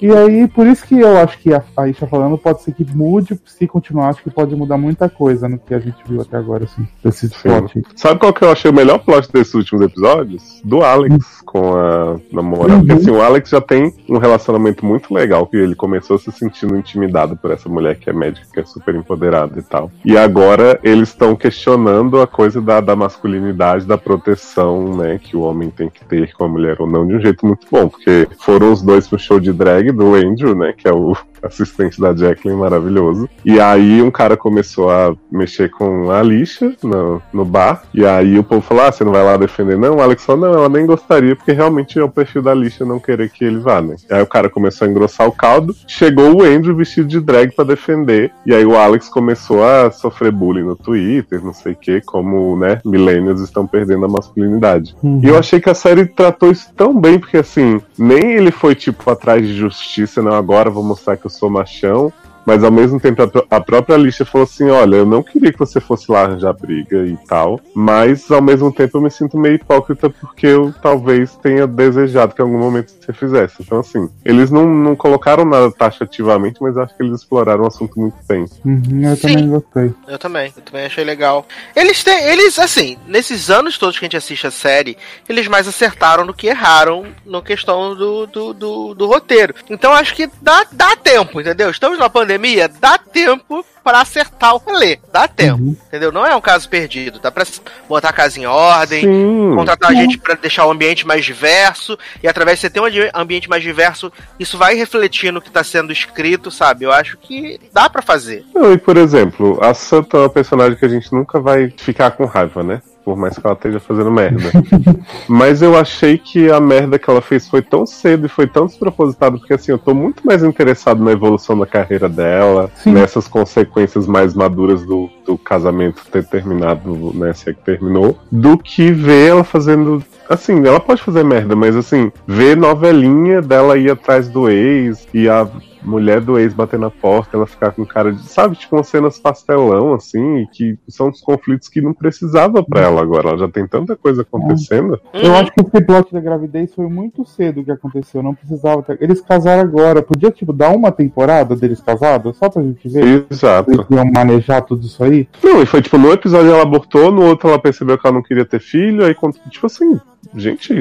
E 0.00 0.12
aí, 0.12 0.48
por 0.48 0.66
isso 0.66 0.84
que 0.86 0.98
eu 0.98 1.16
acho 1.18 1.38
que 1.38 1.52
a 1.52 1.62
Aisha 1.76 2.06
falando 2.06 2.36
pode 2.36 2.62
ser 2.62 2.72
que 2.72 2.84
mude, 2.94 3.40
se 3.44 3.66
continuar, 3.66 4.08
acho 4.08 4.22
que 4.22 4.30
pode 4.30 4.54
mudar 4.54 4.76
muita 4.76 5.08
coisa 5.08 5.48
no 5.48 5.58
que 5.58 5.74
a 5.74 5.78
gente 5.78 5.96
viu 6.06 6.20
até 6.20 6.36
agora, 6.36 6.64
assim, 6.64 6.86
desse 7.02 7.28
plot. 7.28 7.82
Sabe 7.96 8.20
qual 8.20 8.32
que 8.32 8.44
eu 8.44 8.50
achei 8.50 8.70
o 8.70 8.74
melhor 8.74 8.98
plot 8.98 9.30
desses 9.32 9.54
últimos 9.54 9.82
episódios? 9.82 10.60
Do 10.64 10.82
Alex 10.82 11.42
com 11.44 11.76
a 11.76 12.18
namorada. 12.32 12.74
Uhum. 12.74 12.86
Porque 12.86 12.92
assim, 12.92 13.10
o 13.10 13.20
Alex 13.20 13.50
já 13.50 13.60
tem 13.60 13.92
um 14.08 14.18
relacionamento 14.18 14.84
muito 14.84 15.12
legal, 15.12 15.46
que 15.46 15.56
ele 15.56 15.74
começou 15.74 16.18
se 16.18 16.32
sentindo 16.32 16.76
intimidado 16.76 17.36
por 17.36 17.50
essa 17.50 17.68
mulher 17.68 17.96
que 17.96 18.08
é 18.08 18.12
médica, 18.12 18.46
que 18.52 18.60
é 18.60 18.64
super 18.64 18.94
empoderada 18.94 19.58
e 19.58 19.62
tal. 19.62 19.90
E 20.04 20.16
agora 20.16 20.80
eles 20.82 21.10
estão 21.10 21.36
questionando 21.36 22.20
a 22.20 22.26
coisa 22.26 22.60
da, 22.60 22.80
da 22.80 22.96
masculinidade, 22.96 23.84
da 23.84 23.98
proteção, 23.98 24.96
né, 24.96 25.18
que 25.22 25.36
o 25.36 25.40
homem 25.40 25.70
tem 25.70 25.88
que 25.88 26.04
ter 26.04 26.32
com 26.32 26.44
a 26.44 26.48
mulher 26.48 26.76
ou 26.80 26.86
não, 26.86 27.06
de 27.06 27.16
um 27.16 27.20
jeito 27.20 27.46
muito 27.46 27.66
bom, 27.70 27.88
porque 27.88 28.26
foram 28.40 28.72
os 28.72 28.82
dois 28.82 29.06
pro 29.06 29.18
show 29.18 29.38
de 29.38 29.52
drag 29.62 29.92
do 29.92 30.14
Andrew, 30.14 30.56
né, 30.56 30.72
que 30.76 30.88
é 30.88 30.92
o 30.92 31.16
assistente 31.52 32.00
da 32.00 32.14
Jacqueline, 32.14 32.58
maravilhoso. 32.58 33.28
E 33.44 33.60
aí 33.60 34.02
um 34.02 34.10
cara 34.10 34.36
começou 34.36 34.90
a 34.90 35.14
mexer 35.30 35.70
com 35.70 36.10
a 36.10 36.22
lixa 36.22 36.74
no, 36.82 37.20
no 37.32 37.44
bar. 37.44 37.82
E 37.92 38.04
aí 38.04 38.38
o 38.38 38.44
povo 38.44 38.62
falou: 38.62 38.84
Ah, 38.84 38.92
você 38.92 39.04
não 39.04 39.12
vai 39.12 39.24
lá 39.24 39.36
defender? 39.36 39.76
Não, 39.76 39.96
o 39.96 40.02
Alex 40.02 40.24
falou, 40.24 40.48
não, 40.48 40.54
ela 40.54 40.68
nem 40.68 40.86
gostaria, 40.86 41.34
porque 41.34 41.52
realmente 41.52 41.98
é 41.98 42.02
o 42.02 42.08
perfil 42.08 42.42
da 42.42 42.54
lixa 42.54 42.84
não 42.84 42.98
querer 42.98 43.30
que 43.30 43.44
ele 43.44 43.58
vá, 43.58 43.80
né? 43.80 43.96
E 44.08 44.14
aí 44.14 44.22
o 44.22 44.26
cara 44.26 44.48
começou 44.48 44.86
a 44.86 44.90
engrossar 44.90 45.26
o 45.26 45.32
caldo. 45.32 45.74
Chegou 45.86 46.36
o 46.36 46.42
Andrew 46.42 46.76
vestido 46.76 47.08
de 47.08 47.20
drag 47.20 47.54
pra 47.54 47.64
defender. 47.64 48.32
E 48.46 48.54
aí 48.54 48.64
o 48.64 48.76
Alex 48.76 49.08
começou 49.08 49.64
a 49.64 49.90
sofrer 49.90 50.32
bullying 50.32 50.64
no 50.64 50.76
Twitter, 50.76 51.42
não 51.42 51.52
sei 51.52 51.72
o 51.72 51.76
que, 51.76 52.00
como, 52.00 52.56
né, 52.56 52.80
millennials 52.84 53.40
estão 53.40 53.66
perdendo 53.66 54.04
a 54.04 54.08
masculinidade. 54.08 54.94
E 55.02 55.26
eu 55.26 55.38
achei 55.38 55.60
que 55.60 55.70
a 55.70 55.74
série 55.74 56.06
tratou 56.06 56.50
isso 56.50 56.68
tão 56.76 56.98
bem, 56.98 57.18
porque 57.18 57.36
assim, 57.36 57.80
nem 57.98 58.32
ele 58.32 58.50
foi 58.50 58.74
tipo 58.74 59.10
atrás 59.10 59.46
de 59.46 59.54
justiça, 59.54 60.22
não, 60.22 60.34
agora 60.34 60.70
vou 60.70 60.82
mostrar 60.82 61.16
que 61.16 61.26
eu 61.26 61.30
sou 61.32 61.50
machão. 61.50 62.12
Mas 62.46 62.64
ao 62.64 62.70
mesmo 62.70 63.00
tempo 63.00 63.22
a, 63.22 63.56
a 63.56 63.60
própria 63.60 63.96
Alicia 63.96 64.26
falou 64.26 64.44
assim: 64.44 64.68
olha, 64.68 64.96
eu 64.96 65.06
não 65.06 65.22
queria 65.22 65.52
que 65.52 65.58
você 65.58 65.80
fosse 65.80 66.10
lá 66.10 66.22
arranjar 66.22 66.52
briga 66.52 67.06
e 67.06 67.16
tal. 67.28 67.60
Mas 67.74 68.30
ao 68.30 68.42
mesmo 68.42 68.72
tempo 68.72 68.98
eu 68.98 69.02
me 69.02 69.10
sinto 69.10 69.38
meio 69.38 69.56
hipócrita 69.56 70.10
porque 70.10 70.46
eu 70.46 70.72
talvez 70.82 71.36
tenha 71.36 71.66
desejado 71.66 72.34
que 72.34 72.42
em 72.42 72.44
algum 72.44 72.58
momento 72.58 72.92
você 73.00 73.12
fizesse. 73.12 73.56
Então, 73.60 73.80
assim, 73.80 74.08
eles 74.24 74.50
não, 74.50 74.66
não 74.66 74.96
colocaram 74.96 75.44
nada 75.44 75.70
taxativamente, 75.70 76.62
mas 76.62 76.76
acho 76.76 76.96
que 76.96 77.02
eles 77.02 77.20
exploraram 77.20 77.64
o 77.64 77.66
assunto 77.66 77.98
muito 77.98 78.16
bem. 78.28 78.46
Uhum, 78.64 79.08
eu 79.08 79.16
Sim. 79.16 79.28
também 79.28 79.48
gostei. 79.48 79.94
Eu 80.08 80.18
também, 80.18 80.52
eu 80.56 80.62
também 80.62 80.86
achei 80.86 81.04
legal. 81.04 81.46
Eles 81.74 82.02
têm, 82.02 82.24
eles, 82.24 82.58
assim, 82.58 82.96
nesses 83.06 83.50
anos 83.50 83.78
todos 83.78 83.98
que 83.98 84.04
a 84.04 84.06
gente 84.06 84.16
assiste 84.16 84.46
a 84.46 84.50
série, 84.50 84.96
eles 85.28 85.48
mais 85.48 85.68
acertaram 85.68 86.26
do 86.26 86.34
que 86.34 86.46
erraram 86.46 87.04
na 87.24 87.40
questão 87.42 87.94
do, 87.94 88.26
do, 88.26 88.52
do, 88.52 88.94
do 88.94 89.06
roteiro. 89.06 89.54
Então 89.68 89.92
acho 89.92 90.14
que 90.14 90.28
dá, 90.40 90.66
dá 90.72 90.96
tempo, 90.96 91.40
entendeu? 91.40 91.70
Estamos 91.70 91.98
na 91.98 92.08
pandemia, 92.08 92.31
pandemia, 92.32 92.68
dá 92.80 92.96
tempo 92.98 93.64
pra 93.84 94.00
acertar 94.00 94.54
o 94.54 94.58
rolê. 94.58 94.98
Dá 95.12 95.26
tempo, 95.26 95.60
Uhum. 95.60 95.76
entendeu? 95.88 96.12
Não 96.12 96.24
é 96.24 96.34
um 96.36 96.40
caso 96.40 96.68
perdido. 96.68 97.18
Dá 97.18 97.30
pra 97.30 97.44
botar 97.88 98.10
a 98.10 98.12
casa 98.12 98.38
em 98.38 98.46
ordem, 98.46 99.00
Sim. 99.02 99.54
contratar 99.56 99.92
gente 99.94 100.18
pra 100.18 100.34
deixar 100.34 100.66
o 100.66 100.70
ambiente 100.70 101.06
mais 101.06 101.24
diverso. 101.24 101.98
E 102.22 102.28
através 102.28 102.58
de 102.58 102.62
você 102.62 102.70
ter 102.70 102.80
um 102.80 102.84
ambi- 102.84 103.10
ambiente 103.14 103.48
mais 103.48 103.62
diverso, 103.62 104.12
isso 104.38 104.56
vai 104.56 104.74
refletir 104.76 105.32
no 105.32 105.42
que 105.42 105.50
tá 105.50 105.64
sendo 105.64 105.92
escrito, 105.92 106.50
sabe? 106.50 106.84
Eu 106.84 106.92
acho 106.92 107.16
que 107.18 107.60
dá 107.72 107.90
pra 107.90 108.02
fazer. 108.02 108.44
Não, 108.54 108.72
e 108.72 108.78
por 108.78 108.96
exemplo, 108.96 109.58
a 109.62 109.74
Santa 109.74 110.16
é 110.16 110.20
uma 110.20 110.30
personagem 110.30 110.78
que 110.78 110.84
a 110.84 110.88
gente 110.88 111.12
nunca 111.12 111.40
vai 111.40 111.70
ficar 111.76 112.12
com 112.12 112.24
raiva, 112.24 112.62
né? 112.62 112.80
Por 113.04 113.16
mais 113.16 113.36
que 113.36 113.44
ela 113.44 113.54
esteja 113.54 113.80
fazendo 113.80 114.10
merda. 114.10 114.50
Mas 115.28 115.60
eu 115.60 115.76
achei 115.76 116.16
que 116.16 116.50
a 116.50 116.60
merda 116.60 116.98
que 116.98 117.10
ela 117.10 117.20
fez 117.20 117.48
foi 117.48 117.60
tão 117.60 117.84
cedo 117.84 118.26
e 118.26 118.28
foi 118.28 118.46
tão 118.46 118.66
despropositada, 118.66 119.36
porque 119.38 119.54
assim, 119.54 119.72
eu 119.72 119.78
tô 119.78 119.92
muito 119.92 120.24
mais 120.24 120.42
interessado 120.44 121.02
na 121.02 121.10
evolução 121.10 121.58
da 121.58 121.66
carreira 121.66 122.08
dela, 122.08 122.70
Sim. 122.76 122.92
nessas 122.92 123.26
consequências 123.26 124.06
mais 124.06 124.34
maduras 124.34 124.84
do, 124.84 125.10
do 125.26 125.36
casamento 125.36 126.02
ter 126.10 126.24
terminado, 126.26 127.12
né? 127.14 127.32
Se 127.32 127.50
é 127.50 127.52
que 127.52 127.60
terminou, 127.60 128.18
do 128.30 128.56
que 128.56 128.92
ver 128.92 129.30
ela 129.30 129.44
fazendo. 129.44 130.02
Assim, 130.32 130.66
ela 130.66 130.80
pode 130.80 131.02
fazer 131.02 131.22
merda, 131.22 131.54
mas 131.54 131.76
assim, 131.76 132.10
ver 132.26 132.56
novelinha 132.56 133.42
dela 133.42 133.76
ir 133.76 133.90
atrás 133.90 134.30
do 134.30 134.48
ex 134.48 135.06
e 135.12 135.28
a 135.28 135.46
mulher 135.84 136.20
do 136.20 136.38
ex 136.38 136.54
bater 136.54 136.78
na 136.78 136.90
porta, 136.90 137.36
ela 137.36 137.46
ficar 137.46 137.72
com 137.72 137.84
cara 137.84 138.12
de. 138.12 138.22
Sabe, 138.22 138.56
tipo, 138.56 138.76
umas 138.76 138.86
cenas 138.86 139.18
pastelão, 139.18 139.94
assim, 139.94 140.46
que 140.52 140.78
são 140.88 141.10
os 141.10 141.20
conflitos 141.20 141.68
que 141.68 141.80
não 141.80 141.92
precisava 141.92 142.62
pra 142.62 142.80
ela 142.80 143.02
agora. 143.02 143.30
Ela 143.30 143.38
já 143.38 143.48
tem 143.48 143.66
tanta 143.66 143.96
coisa 143.96 144.22
acontecendo. 144.22 144.98
Eu 145.12 145.34
acho 145.36 145.52
que 145.52 145.60
esse 145.60 145.84
plot 145.84 146.12
da 146.12 146.20
gravidez 146.20 146.74
foi 146.74 146.88
muito 146.88 147.24
cedo 147.24 147.64
que 147.64 147.70
aconteceu, 147.70 148.22
não 148.22 148.34
precisava. 148.34 148.84
Eles 149.00 149.20
casaram 149.20 149.62
agora, 149.62 150.02
podia, 150.02 150.30
tipo, 150.30 150.52
dar 150.52 150.70
uma 150.70 150.90
temporada 150.90 151.54
deles 151.54 151.80
casados, 151.80 152.36
só 152.36 152.48
pra 152.48 152.62
gente 152.62 152.88
ver? 152.88 153.26
Exato. 153.30 153.70
Eles 153.70 153.86
iam 153.90 154.10
manejar 154.14 154.62
tudo 154.62 154.86
isso 154.86 155.02
aí? 155.02 155.28
Não, 155.42 155.62
e 155.62 155.66
foi 155.66 155.82
tipo, 155.82 155.98
no 155.98 156.12
episódio 156.12 156.50
ela 156.50 156.62
abortou, 156.62 157.10
no 157.10 157.22
outro 157.22 157.48
ela 157.48 157.58
percebeu 157.58 157.98
que 157.98 158.06
ela 158.06 158.14
não 158.14 158.22
queria 158.22 158.44
ter 158.44 158.60
filho, 158.60 159.04
aí 159.04 159.14
tipo 159.50 159.66
assim, 159.66 160.00
gente, 160.34 160.72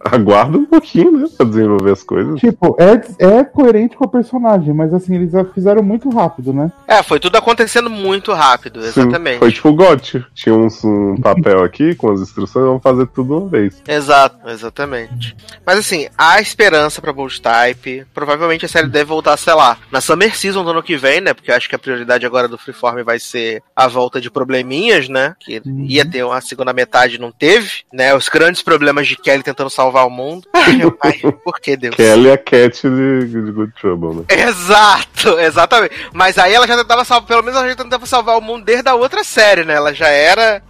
aguarda 0.10 0.56
um 0.58 0.64
pouquinho, 0.66 1.12
né, 1.12 1.28
pra 1.36 1.46
desenvolver 1.46 1.92
as 1.92 2.02
coisas. 2.02 2.40
Tipo, 2.40 2.76
é, 2.78 3.24
é 3.38 3.44
coerente 3.44 3.96
com 3.96 4.04
a 4.04 4.08
personagem, 4.08 4.72
mas 4.72 4.92
assim, 4.94 5.14
eles 5.14 5.32
fizeram 5.54 5.82
muito 5.82 6.08
rápido, 6.10 6.52
né? 6.52 6.70
É, 6.88 7.02
foi 7.02 7.20
tudo 7.20 7.36
acontecendo 7.36 7.90
muito 7.90 8.32
rápido, 8.32 8.80
Sim, 8.82 8.88
exatamente. 9.02 9.38
foi 9.38 9.52
tipo 9.52 9.68
o 9.68 9.74
GOT. 9.74 10.24
Tinha 10.34 10.54
uns, 10.54 10.82
um 10.84 11.16
papel 11.20 11.62
aqui 11.64 11.94
com 11.94 12.10
as 12.12 12.20
instruções, 12.20 12.66
vamos 12.66 12.82
fazer 12.82 13.06
tudo 13.08 13.38
uma 13.38 13.48
vez. 13.48 13.82
Exato, 13.86 14.48
exatamente. 14.48 15.36
Mas 15.66 15.78
assim, 15.78 16.08
há 16.16 16.40
esperança 16.40 17.00
pra 17.00 17.12
Bold 17.12 17.40
Type. 17.40 18.06
Provavelmente 18.14 18.64
a 18.64 18.68
série 18.68 18.88
deve 18.88 19.04
voltar, 19.04 19.36
sei 19.36 19.54
lá, 19.54 19.76
na 19.90 20.00
Summer 20.00 20.34
Season 20.36 20.64
do 20.64 20.70
ano 20.70 20.82
que 20.82 20.96
vem, 20.96 21.20
né? 21.20 21.34
Porque 21.34 21.50
eu 21.50 21.54
acho 21.56 21.68
que 21.68 21.74
a 21.74 21.78
prioridade 21.78 22.24
agora 22.26 22.48
do 22.48 22.58
Freeform 22.58 23.02
vai 23.04 23.18
ser 23.18 23.62
a 23.74 23.86
volta 23.86 24.20
de 24.20 24.30
probleminhas, 24.30 25.08
né? 25.08 25.34
Que 25.40 25.60
Uhum. 25.64 25.84
ia 25.86 26.08
ter 26.08 26.24
uma 26.24 26.40
segunda 26.40 26.72
metade 26.72 27.18
não 27.20 27.30
teve, 27.30 27.82
né? 27.92 28.14
Os 28.14 28.28
grandes 28.28 28.62
problemas 28.62 29.06
de 29.06 29.16
Kelly 29.16 29.42
tentando 29.42 29.68
salvar 29.70 29.89
o 30.04 30.10
mundo. 30.10 30.46
Ai, 30.54 30.72
meu 30.76 30.92
pai, 30.92 31.18
por 31.44 31.60
que 31.60 31.76
Deus? 31.76 31.94
Kelly 31.94 32.28
é 32.28 32.32
a 32.34 32.38
Cat 32.38 32.88
de, 32.88 33.26
de 33.26 33.52
Good 33.52 33.72
Trouble, 33.80 34.16
né? 34.16 34.24
Exato, 34.28 35.38
exatamente. 35.38 35.94
Mas 36.12 36.38
aí 36.38 36.52
ela 36.54 36.66
já 36.66 36.76
tentava 36.76 37.04
salvar, 37.04 37.26
pelo 37.26 37.42
menos 37.42 37.58
ela 37.58 37.68
já 37.68 37.76
tentava 37.76 38.06
salvar 38.06 38.36
o 38.38 38.40
mundo 38.40 38.64
desde 38.64 38.88
a 38.88 38.94
outra 38.94 39.22
série, 39.24 39.64
né? 39.64 39.74
Ela 39.74 39.92
já 39.94 40.08
era 40.08 40.62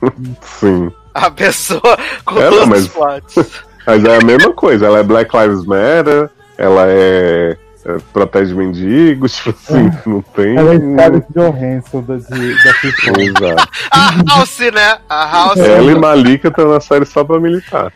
Sim. 0.58 0.90
a 1.14 1.30
pessoa 1.30 1.98
com 2.24 2.40
Ela, 2.40 2.50
todos 2.50 2.68
mas- 2.68 2.82
os 2.82 2.88
plots. 2.88 3.34
Mas 3.86 4.04
é 4.04 4.16
a 4.18 4.24
mesma 4.24 4.52
coisa, 4.52 4.86
ela 4.86 4.98
é 4.98 5.02
Black 5.02 5.34
Lives 5.36 5.64
Matter, 5.64 6.30
ela 6.56 6.84
é. 6.86 7.56
é 7.86 7.96
protege 8.12 8.54
mendigos, 8.54 9.34
tipo 9.42 9.50
assim, 9.50 9.90
não 10.06 10.20
tem. 10.20 10.54
Ela 10.56 10.74
é 10.74 10.78
Scarlett 10.78 11.26
Johansson 11.34 12.02
da, 12.02 12.16
de, 12.16 12.54
da. 12.62 13.50
Exato. 13.50 13.68
A 13.90 14.14
House, 14.28 14.58
né? 14.72 14.98
A 15.08 15.24
House. 15.32 15.58
Ela 15.58 15.90
e 15.90 15.94
Malika 15.96 16.48
estão 16.48 16.70
na 16.70 16.78
série 16.78 17.06
só 17.06 17.24
pra 17.24 17.40
militar. 17.40 17.90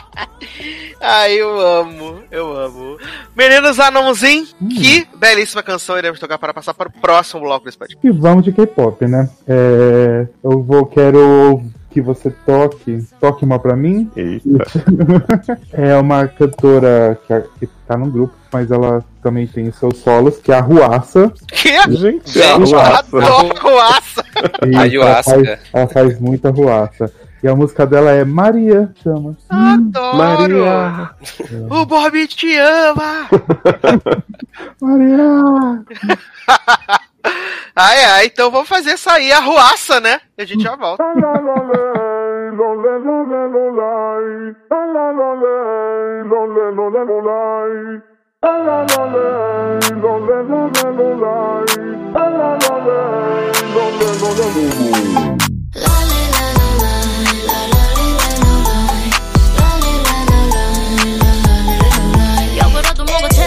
Ai, 1.00 1.34
eu 1.34 1.60
amo, 1.60 2.22
eu 2.30 2.56
amo. 2.56 2.98
Meninos 3.36 3.78
Anãozinho, 3.78 4.46
que 4.68 5.06
belíssima 5.16 5.62
canção 5.62 5.96
iremos 5.98 6.18
tocar 6.18 6.38
para 6.38 6.54
passar 6.54 6.74
para 6.74 6.88
o 6.88 6.92
próximo 6.92 7.42
bloco 7.42 7.64
desse 7.64 7.78
podcast. 7.78 8.06
E 8.06 8.10
vamos 8.10 8.44
de 8.44 8.52
K-pop, 8.52 9.06
né? 9.06 9.28
É, 9.46 10.26
eu 10.42 10.62
vou, 10.62 10.86
quero 10.86 11.62
que 11.90 12.00
você 12.00 12.30
toque, 12.44 13.02
toque 13.20 13.44
uma 13.44 13.58
pra 13.58 13.76
mim. 13.76 14.10
Eita. 14.16 14.46
É 15.72 15.96
uma 15.96 16.26
cantora 16.26 17.18
que, 17.26 17.66
que 17.66 17.72
tá 17.86 17.96
no 17.96 18.06
grupo, 18.10 18.34
mas 18.52 18.70
ela 18.70 19.04
também 19.22 19.46
tem 19.46 19.68
os 19.68 19.76
seus 19.76 19.98
solos, 19.98 20.38
que 20.38 20.50
é 20.50 20.56
a 20.56 20.60
Ruaça. 20.60 21.32
Que? 21.48 21.68
Gente, 21.92 22.30
Gente, 22.30 22.42
a 22.42 22.50
eu 22.52 22.64
Ruaça. 22.64 22.98
adoro 22.98 23.54
Ruaça. 23.60 24.24
A 24.62 24.86
ela 24.86 25.22
faz, 25.22 25.58
ela 25.72 25.88
faz 25.88 26.20
muita 26.20 26.50
Ruaça. 26.50 27.12
E 27.46 27.48
a 27.48 27.54
música 27.54 27.86
dela 27.86 28.10
é 28.10 28.24
Maria, 28.24 28.92
chama. 29.04 29.36
Adoro. 29.48 30.16
Maria. 30.16 31.10
O 31.70 31.86
Bob 31.86 32.26
te 32.26 32.58
ama. 32.58 33.28
Maria! 34.82 35.84
Ai, 37.76 38.04
ai, 38.04 38.26
então 38.26 38.50
vamos 38.50 38.68
fazer 38.68 38.96
sair 38.96 39.30
a 39.30 39.38
Ruaça, 39.38 40.00
né? 40.00 40.18
E 40.36 40.42
a 40.42 40.44
gente 40.44 40.64
já 40.64 40.74
volta. 40.74 41.04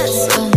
So. 0.10 0.49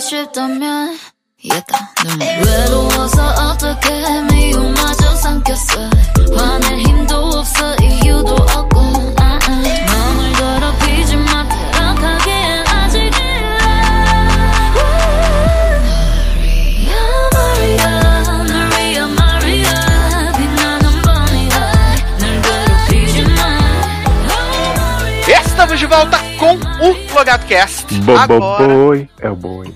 싶다면 0.00 0.96
얘가 1.44 1.92
너무 2.02 2.24
외로워서 2.24 3.28
어떻게 3.28 3.90
미움마저 4.22 5.14
삼켰어 5.16 5.90
화낼 6.34 6.78
힘도 6.80 7.16
없어 7.16 7.76
이유도 7.82 8.34
없고 8.34 8.80
아, 9.18 9.38
아. 9.42 9.48
마음을 9.48 10.32
더럽히지 10.32 11.16
마 11.16 11.46
타락하기엔 11.48 12.66
아직이야 12.66 13.56
Maria, 17.34 17.88
Maria, 18.48 19.04
Maria 19.12 19.74
빛나는 20.36 21.02
밤이야 21.02 21.58
날 22.18 22.42
괴롭히지 22.42 23.22
마 23.22 23.40
Oh 24.30 24.72
Maria 24.78 25.40
Estamos 25.40 25.78
de 25.80 25.86
volta 25.86 26.29
com 26.41 26.55
o 26.55 27.13
LogadoCast. 27.13 27.85
Agora, 28.19 28.67
Boboi. 28.67 29.09
É 29.19 29.29
o 29.29 29.35
boi. 29.35 29.75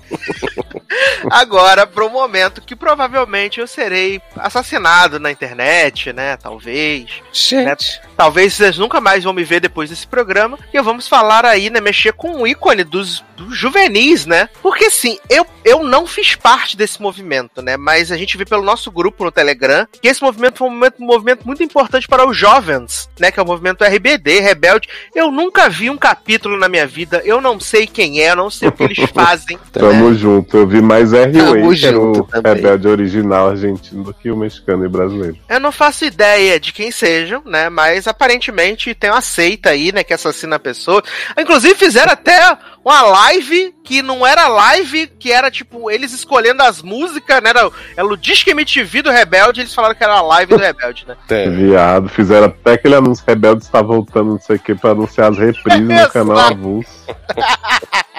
agora 1.30 1.86
pro 1.86 2.10
momento 2.10 2.60
que 2.60 2.74
provavelmente 2.74 3.60
eu 3.60 3.66
serei 3.66 4.20
assassinado 4.36 5.20
na 5.20 5.30
internet, 5.30 6.12
né? 6.12 6.36
Talvez. 6.36 7.22
Gente. 7.32 8.00
Talvez 8.16 8.54
vocês 8.54 8.78
nunca 8.78 9.00
mais 9.00 9.24
vão 9.24 9.32
me 9.32 9.44
ver 9.44 9.60
depois 9.60 9.90
desse 9.90 10.06
programa. 10.06 10.58
E 10.72 10.80
vamos 10.80 11.06
falar 11.06 11.44
aí, 11.44 11.70
né? 11.70 11.80
Mexer 11.80 12.12
com 12.12 12.40
o 12.40 12.46
ícone 12.46 12.82
dos, 12.82 13.24
dos 13.36 13.56
juvenis, 13.56 14.26
né? 14.26 14.48
Porque 14.62 14.86
assim, 14.86 15.18
eu, 15.28 15.46
eu 15.64 15.84
não 15.84 16.06
fiz 16.06 16.34
parte 16.34 16.76
desse 16.76 17.00
movimento, 17.00 17.62
né? 17.62 17.76
Mas 17.76 18.10
a 18.10 18.16
gente 18.16 18.36
vê 18.36 18.44
pelo 18.44 18.64
nosso 18.64 18.90
grupo 18.90 19.24
no 19.24 19.30
Telegram 19.30 19.86
que 20.00 20.08
esse 20.08 20.22
movimento 20.22 20.58
foi 20.58 20.68
um 20.68 20.70
movimento, 20.70 21.02
um 21.02 21.06
movimento 21.06 21.46
muito 21.46 21.62
importante 21.62 22.08
para 22.08 22.26
os 22.26 22.36
jovens, 22.36 23.08
né? 23.18 23.30
Que 23.30 23.38
é 23.38 23.42
o 23.42 23.46
movimento 23.46 23.84
RBD, 23.84 24.40
Rebelde. 24.40 24.88
Eu 25.14 25.30
nunca 25.30 25.68
vi 25.68 25.90
um 25.90 25.96
capítulo 25.96 26.55
na 26.58 26.68
minha 26.68 26.86
vida. 26.86 27.22
Eu 27.24 27.40
não 27.40 27.58
sei 27.60 27.86
quem 27.86 28.20
é, 28.20 28.30
eu 28.30 28.36
não 28.36 28.50
sei 28.50 28.68
o 28.68 28.72
que 28.72 28.82
eles 28.82 28.98
fazem. 29.12 29.58
Tamo 29.72 30.14
junto. 30.14 30.56
Eu 30.56 30.66
vi 30.66 30.80
mais 30.80 31.12
R-Way, 31.12 31.76
que 31.76 31.86
era 31.86 32.00
o 32.00 32.24
também. 32.24 32.54
rebelde 32.54 32.88
original 32.88 33.48
argentino, 33.48 34.04
do 34.04 34.14
que 34.14 34.30
o 34.30 34.36
mexicano 34.36 34.84
e 34.84 34.88
brasileiro. 34.88 35.36
Eu 35.48 35.60
não 35.60 35.72
faço 35.72 36.04
ideia 36.04 36.58
de 36.58 36.72
quem 36.72 36.90
sejam, 36.90 37.42
né? 37.44 37.68
Mas 37.68 38.06
aparentemente 38.06 38.94
tem 38.94 39.10
uma 39.10 39.20
seita 39.20 39.70
aí, 39.70 39.92
né? 39.92 40.02
Que 40.04 40.14
assassina 40.14 40.56
a 40.56 40.60
pessoa. 40.60 41.02
Inclusive 41.38 41.74
fizeram 41.74 42.12
até 42.12 42.56
uma 42.84 43.02
live 43.02 43.74
que 43.82 44.02
não 44.02 44.26
era 44.26 44.48
live, 44.48 45.06
que 45.18 45.32
era 45.32 45.50
tipo 45.50 45.90
eles 45.90 46.12
escolhendo 46.12 46.62
as 46.62 46.82
músicas, 46.82 47.42
né? 47.42 47.50
Era, 47.50 47.70
era 47.96 48.06
o 48.06 48.16
Disque 48.16 48.50
MTV 48.50 49.02
do 49.02 49.10
Rebelde, 49.10 49.60
eles 49.60 49.74
falaram 49.74 49.94
que 49.94 50.04
era 50.04 50.14
a 50.14 50.22
live 50.22 50.54
do 50.54 50.60
Rebelde, 50.60 51.04
né? 51.06 51.16
É. 51.36 51.50
Viado, 51.50 52.08
fizeram 52.08 52.46
até 52.46 52.72
aquele 52.72 52.94
anúncio 52.94 53.24
rebelde 53.26 53.64
está 53.64 53.82
voltando, 53.82 54.30
não 54.30 54.40
sei 54.40 54.56
o 54.56 54.58
que, 54.58 54.74
pra 54.74 54.92
anunciar 54.92 55.30
as 55.30 55.38
reprises 55.38 55.80
no 55.82 56.10
canal. 56.10 56.45
Avulso. 56.46 57.06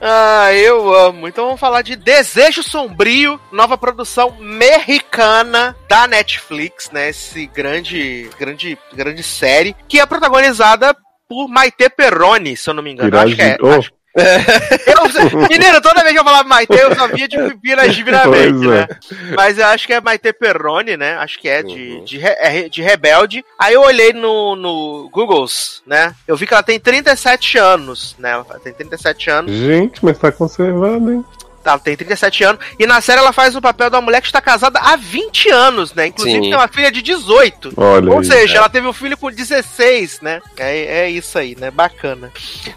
Ah, 0.00 0.52
eu 0.54 0.94
amo. 0.94 1.28
Então 1.28 1.44
vamos 1.44 1.60
falar 1.60 1.82
de 1.82 1.94
Desejo 1.94 2.62
Sombrio, 2.62 3.38
nova 3.52 3.76
produção 3.76 4.34
mexicana 4.40 5.76
da 5.88 6.06
Netflix, 6.06 6.90
né? 6.90 7.10
Esse 7.10 7.46
grande, 7.46 8.30
grande, 8.38 8.78
grande 8.94 9.22
série, 9.22 9.76
que 9.86 10.00
é 10.00 10.06
protagonizada 10.06 10.96
por 11.28 11.48
Maite 11.48 11.88
Perrone, 11.90 12.56
se 12.56 12.70
eu 12.70 12.74
não 12.74 12.82
me 12.82 12.92
engano. 12.92 13.14
Acho 13.18 13.36
que 13.36 13.42
é. 13.42 13.46
Iragi- 13.56 13.62
Oh, 13.62 13.78
acho- 13.78 13.92
Eu, 14.14 15.48
menino, 15.48 15.80
toda 15.80 16.00
vez 16.02 16.12
que 16.12 16.18
eu 16.18 16.24
falava 16.24 16.48
Maite, 16.48 16.72
eu 16.76 16.94
só 16.94 17.06
via 17.08 17.28
de 17.28 17.36
pipira 17.38 17.88
divinamente, 17.88 18.64
é. 18.66 18.68
né? 18.68 18.88
Mas 19.36 19.58
eu 19.58 19.66
acho 19.66 19.86
que 19.86 19.92
é 19.92 20.00
Maite 20.00 20.32
Perrone, 20.32 20.96
né? 20.96 21.14
Acho 21.16 21.38
que 21.38 21.48
é 21.48 21.62
de, 21.62 21.92
Uhum. 21.92 22.04
de, 22.04 22.18
re- 22.18 22.36
é 22.38 22.68
de 22.68 22.82
rebelde. 22.82 23.44
Aí 23.58 23.74
eu 23.74 23.82
olhei 23.82 24.12
no, 24.12 24.56
no 24.56 25.08
Googles, 25.12 25.82
né? 25.86 26.14
Eu 26.26 26.36
vi 26.36 26.46
que 26.46 26.54
ela 26.54 26.62
tem 26.62 26.78
37 26.80 27.58
anos, 27.58 28.16
né? 28.18 28.30
Ela 28.32 28.44
tem 28.62 28.72
37 28.72 29.30
anos. 29.30 29.52
Gente, 29.54 30.04
mas 30.04 30.18
tá 30.18 30.30
conservado, 30.32 31.12
hein? 31.12 31.24
Ela 31.70 31.78
tem 31.80 31.96
37 31.96 32.44
anos. 32.44 32.64
E 32.78 32.86
na 32.86 33.00
série 33.00 33.20
ela 33.20 33.32
faz 33.32 33.54
o 33.56 33.60
papel 33.60 33.90
de 33.90 33.96
uma 33.96 34.02
mulher 34.02 34.20
que 34.20 34.26
está 34.26 34.40
casada 34.40 34.78
há 34.80 34.96
20 34.96 35.50
anos, 35.50 35.94
né? 35.94 36.08
Inclusive 36.08 36.36
Sim. 36.36 36.50
tem 36.50 36.54
uma 36.54 36.68
filha 36.68 36.90
de 36.90 37.02
18. 37.02 37.72
Olha 37.76 38.10
Ou 38.10 38.18
aí. 38.18 38.24
seja, 38.24 38.58
ela 38.58 38.68
teve 38.68 38.86
um 38.86 38.92
filho 38.92 39.16
com 39.16 39.30
16, 39.30 40.20
né? 40.20 40.40
É, 40.56 41.02
é 41.02 41.10
isso 41.10 41.38
aí, 41.38 41.56
né? 41.58 41.70
Bacana. 41.70 42.32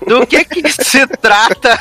Do 0.06 0.26
que 0.26 0.44
que 0.46 0.70
se 0.72 1.06
trata 1.08 1.78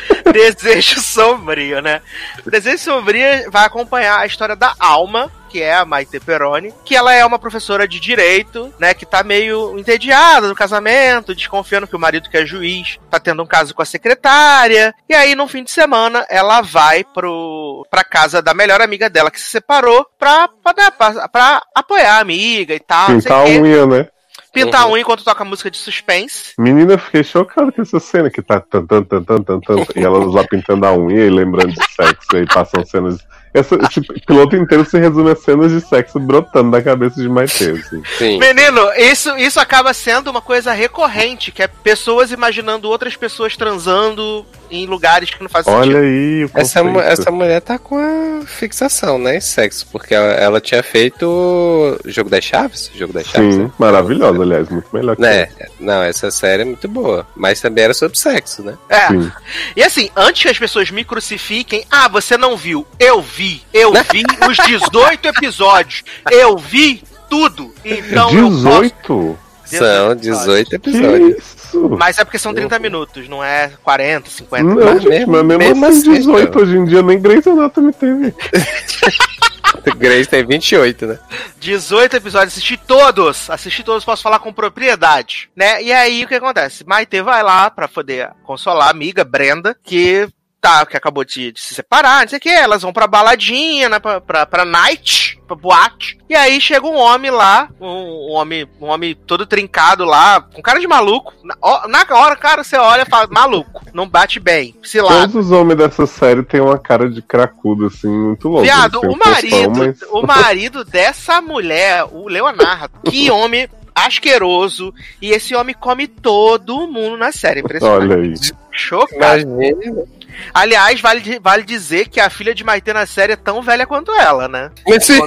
Desejo 0.32 1.00
Sombrio, 1.00 1.80
né? 1.80 2.00
Desejo 2.44 2.78
Sombrio 2.78 3.50
vai 3.50 3.64
acompanhar 3.64 4.20
a 4.20 4.26
história 4.26 4.56
da 4.56 4.74
Alma, 4.78 5.30
que 5.56 5.62
é 5.62 5.74
a 5.74 5.86
Maite 5.86 6.20
Peroni, 6.20 6.70
que 6.84 6.94
ela 6.94 7.14
é 7.14 7.24
uma 7.24 7.38
professora 7.38 7.88
de 7.88 7.98
direito, 7.98 8.70
né? 8.78 8.92
Que 8.92 9.06
tá 9.06 9.22
meio 9.24 9.78
entediada 9.78 10.46
no 10.48 10.54
casamento, 10.54 11.34
desconfiando 11.34 11.86
que 11.86 11.96
o 11.96 11.98
marido 11.98 12.28
que 12.28 12.36
é 12.36 12.44
juiz 12.44 12.98
tá 13.10 13.18
tendo 13.18 13.42
um 13.42 13.46
caso 13.46 13.74
com 13.74 13.80
a 13.80 13.86
secretária. 13.86 14.94
E 15.08 15.14
aí, 15.14 15.34
no 15.34 15.48
fim 15.48 15.64
de 15.64 15.70
semana, 15.70 16.26
ela 16.28 16.60
vai 16.60 17.02
pro, 17.04 17.86
pra 17.90 18.04
casa 18.04 18.42
da 18.42 18.52
melhor 18.52 18.82
amiga 18.82 19.08
dela 19.08 19.30
que 19.30 19.40
se 19.40 19.48
separou 19.48 20.06
pra, 20.18 20.46
pra, 20.62 20.72
dar- 20.72 20.90
pra, 20.92 21.26
pra 21.28 21.62
apoiar 21.74 22.16
a 22.16 22.20
amiga 22.20 22.74
e 22.74 22.80
tal. 22.80 23.06
Pintar 23.06 23.40
a 23.40 23.44
unha, 23.44 23.86
né? 23.86 24.08
Pintar 24.52 24.82
a 24.82 24.84
Uhum. 24.86 24.92
unha 24.92 25.00
enquanto 25.00 25.24
toca 25.24 25.42
música 25.44 25.70
de 25.70 25.78
suspense. 25.78 26.52
Menina, 26.58 26.92
eu 26.94 26.98
fiquei 26.98 27.24
chocado 27.24 27.72
com 27.72 27.80
essa 27.80 27.98
cena 27.98 28.28
que 28.30 28.42
tá 28.42 28.60
tan, 28.60 28.84
tan, 28.86 29.02
tan, 29.02 29.22
tan, 29.22 29.42
tan, 29.42 29.60
tan, 29.60 29.76
e 29.96 30.04
elas 30.04 30.26
lá 30.34 30.44
pintando 30.46 30.84
a 30.86 30.92
unha 30.92 31.24
e 31.24 31.30
lembrando 31.30 31.72
de 31.72 31.94
sexo 31.94 32.36
e 32.36 32.46
passam 32.46 32.84
cenas. 32.84 33.18
Essa, 33.56 33.76
esse 33.76 34.00
piloto 34.26 34.54
inteiro 34.54 34.84
se 34.84 34.98
resume 34.98 35.30
a 35.30 35.36
cenas 35.36 35.72
de 35.72 35.80
sexo 35.80 36.20
brotando 36.20 36.70
da 36.70 36.82
cabeça 36.82 37.20
de 37.20 37.28
Maite, 37.28 37.64
assim. 37.70 38.02
Sim. 38.18 38.38
Menino, 38.38 38.92
isso, 38.98 39.36
isso 39.38 39.58
acaba 39.58 39.94
sendo 39.94 40.30
uma 40.30 40.42
coisa 40.42 40.72
recorrente, 40.72 41.50
que 41.50 41.62
é 41.62 41.66
pessoas 41.66 42.30
imaginando 42.30 42.88
outras 42.88 43.16
pessoas 43.16 43.56
transando 43.56 44.44
em 44.70 44.86
lugares 44.86 45.30
que 45.30 45.42
não 45.42 45.48
fazem 45.48 45.72
Olha 45.72 45.84
sentido. 45.84 45.98
aí 45.98 46.44
o 46.44 46.50
Essa, 46.54 46.80
essa 47.04 47.30
mulher 47.30 47.60
tá 47.60 47.78
com 47.78 47.96
a 47.96 48.44
fixação, 48.46 49.18
né? 49.18 49.36
Em 49.36 49.40
sexo. 49.40 49.86
Porque 49.90 50.14
ela, 50.14 50.32
ela 50.32 50.60
tinha 50.60 50.82
feito 50.82 51.26
o 51.26 51.98
Jogo 52.04 52.28
das 52.28 52.44
Chaves? 52.44 52.90
Jogo 52.94 53.12
das 53.12 53.26
Chaves, 53.26 53.54
Sim, 53.54 53.62
né? 53.64 53.70
maravilhosa, 53.78 54.42
aliás, 54.42 54.68
muito 54.68 54.88
melhor 54.92 55.16
que 55.16 55.22
Né? 55.22 55.48
Não, 55.80 56.02
essa 56.02 56.30
série 56.30 56.62
é 56.62 56.64
muito 56.64 56.88
boa. 56.88 57.26
Mas 57.34 57.60
também 57.60 57.84
era 57.84 57.94
sobre 57.94 58.18
sexo, 58.18 58.62
né? 58.62 58.76
É. 58.88 59.06
Sim. 59.08 59.32
E 59.76 59.82
assim, 59.82 60.10
antes 60.16 60.42
que 60.42 60.48
as 60.48 60.58
pessoas 60.58 60.90
me 60.90 61.04
crucifiquem, 61.04 61.84
ah, 61.90 62.08
você 62.08 62.36
não 62.36 62.56
viu. 62.56 62.86
Eu 62.98 63.22
vi. 63.22 63.45
Eu 63.72 63.92
vi 63.92 64.24
os 64.48 64.56
18 64.56 65.28
episódios. 65.28 66.02
Eu 66.30 66.56
vi 66.56 67.02
tudo. 67.28 67.72
Então 67.84 68.30
eu 68.30 68.44
posso. 68.50 68.56
18? 68.62 69.38
São 69.66 70.14
18 70.14 70.68
Que 70.70 70.76
episódios. 70.76 71.38
isso? 71.38 71.88
Mas 71.98 72.18
é 72.18 72.24
porque 72.24 72.38
são 72.38 72.54
30 72.54 72.78
minutos, 72.78 73.28
não 73.28 73.42
é 73.42 73.72
40, 73.82 74.30
50. 74.30 74.62
Não, 74.62 74.74
Mas 74.76 75.02
gente, 75.02 75.08
mesmo- 75.08 75.32
mas 75.32 75.42
mesmo, 75.44 75.58
mesmo 75.58 75.86
assim, 75.86 75.98
assim, 75.98 76.12
18 76.18 76.52
cara. 76.52 76.62
hoje 76.64 76.76
em 76.76 76.84
dia 76.84 77.02
nem 77.02 77.20
Grey's 77.20 77.46
Anatomy 77.46 77.92
teve. 77.92 78.32
Grace 79.98 80.28
tem 80.28 80.44
28, 80.46 81.06
né? 81.06 81.18
18 81.58 82.16
episódios, 82.16 82.52
assisti 82.52 82.76
todos. 82.76 83.48
Assisti 83.50 83.82
todos, 83.82 84.04
posso 84.04 84.22
falar 84.22 84.38
com 84.38 84.52
propriedade, 84.52 85.48
né? 85.54 85.82
E 85.82 85.92
aí 85.92 86.24
o 86.24 86.28
que 86.28 86.34
acontece? 86.34 86.84
Maite 86.86 87.20
vai 87.22 87.42
lá 87.42 87.70
pra 87.70 87.88
poder 87.88 88.30
consolar 88.44 88.88
a 88.88 88.90
amiga 88.90 89.24
Brenda, 89.24 89.76
que 89.84 90.28
tá, 90.66 90.84
que 90.84 90.96
acabou 90.96 91.24
de, 91.24 91.52
de 91.52 91.60
se 91.60 91.74
separar, 91.74 92.22
não 92.22 92.28
sei 92.28 92.38
o 92.38 92.40
que, 92.40 92.48
elas 92.48 92.82
vão 92.82 92.92
pra 92.92 93.06
baladinha, 93.06 93.88
né, 93.88 94.00
pra, 94.00 94.20
pra, 94.20 94.44
pra 94.44 94.64
night, 94.64 95.40
pra 95.46 95.54
boate, 95.54 96.18
e 96.28 96.34
aí 96.34 96.60
chega 96.60 96.84
um 96.84 96.96
homem 96.96 97.30
lá, 97.30 97.68
um, 97.80 97.86
um 97.86 98.32
homem, 98.32 98.68
um 98.80 98.86
homem 98.86 99.14
todo 99.14 99.46
trincado 99.46 100.04
lá, 100.04 100.40
com 100.40 100.60
cara 100.60 100.80
de 100.80 100.88
maluco, 100.88 101.32
na, 101.44 101.54
na 101.86 102.04
hora, 102.18 102.34
cara, 102.34 102.64
você 102.64 102.76
olha 102.76 103.02
e 103.02 103.08
fala, 103.08 103.28
maluco, 103.30 103.84
não 103.94 104.08
bate 104.08 104.40
bem, 104.40 104.74
se 104.82 105.00
lá. 105.00 105.20
Todos 105.20 105.36
os 105.36 105.52
homens 105.52 105.78
dessa 105.78 106.04
série 106.04 106.42
têm 106.42 106.60
uma 106.60 106.78
cara 106.78 107.08
de 107.08 107.22
cracudo, 107.22 107.86
assim, 107.86 108.08
muito 108.08 108.48
louco. 108.48 108.64
Viado, 108.64 109.00
têm 109.00 109.10
o 109.10 109.16
marido, 109.16 109.78
mas- 109.78 110.02
o 110.10 110.22
marido 110.26 110.84
dessa 110.84 111.40
mulher, 111.40 112.04
o 112.10 112.26
Leonardo, 112.28 112.98
que 113.08 113.30
homem 113.30 113.68
asqueroso, 113.94 114.92
e 115.22 115.30
esse 115.30 115.54
homem 115.54 115.74
come 115.78 116.08
todo 116.08 116.88
mundo 116.88 117.16
na 117.16 117.30
série, 117.30 117.60
impressionante. 117.60 118.12
Olha 118.12 118.22
aí. 118.22 118.34
Chocado. 118.72 119.40
Imagina. 119.42 120.15
Aliás, 120.52 121.00
vale, 121.00 121.38
vale 121.40 121.62
dizer 121.62 122.08
que 122.08 122.20
a 122.20 122.30
filha 122.30 122.54
de 122.54 122.64
Maite 122.64 122.92
na 122.92 123.06
série 123.06 123.32
é 123.32 123.36
tão 123.36 123.62
velha 123.62 123.86
quanto 123.86 124.12
ela, 124.12 124.48
né? 124.48 124.70
Sim. 125.00 125.20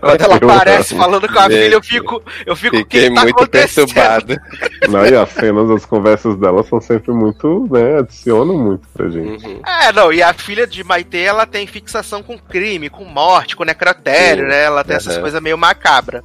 Quando 0.00 0.20
ela 0.20 0.36
aparece 0.36 0.94
falando 0.94 1.26
com 1.26 1.38
a 1.38 1.48
Gente, 1.48 1.62
filha, 1.62 1.74
eu 1.74 1.82
fico, 1.82 2.22
eu 2.44 2.56
fico, 2.56 2.76
o 2.76 2.78
Fiquei 2.80 3.08
que 3.08 3.14
tá 3.14 3.22
muito 3.22 3.46
perturbado. 3.46 4.36
Não, 4.88 5.06
e 5.06 5.14
as 5.14 5.30
cenas, 5.30 5.70
as 5.70 5.86
conversas 5.86 6.36
dela 6.36 6.62
são 6.64 6.80
sempre 6.80 7.12
muito, 7.12 7.66
né, 7.70 7.98
adicionam 7.98 8.58
muito 8.58 8.86
pra 8.92 9.08
gente. 9.08 9.46
Uhum. 9.46 9.62
É, 9.64 9.92
não, 9.92 10.12
e 10.12 10.22
a 10.22 10.34
filha 10.34 10.66
de 10.66 10.84
Maite, 10.84 11.16
ela 11.18 11.46
tem 11.46 11.66
fixação 11.66 12.22
com 12.22 12.38
crime, 12.38 12.90
com 12.90 13.04
morte, 13.04 13.56
com 13.56 13.64
necrotério, 13.64 14.44
Sim. 14.44 14.50
né? 14.50 14.64
Ela 14.64 14.84
tem 14.84 14.96
essas 14.96 15.14
Aham. 15.14 15.22
coisas 15.22 15.40
meio 15.40 15.56
macabras. 15.56 16.22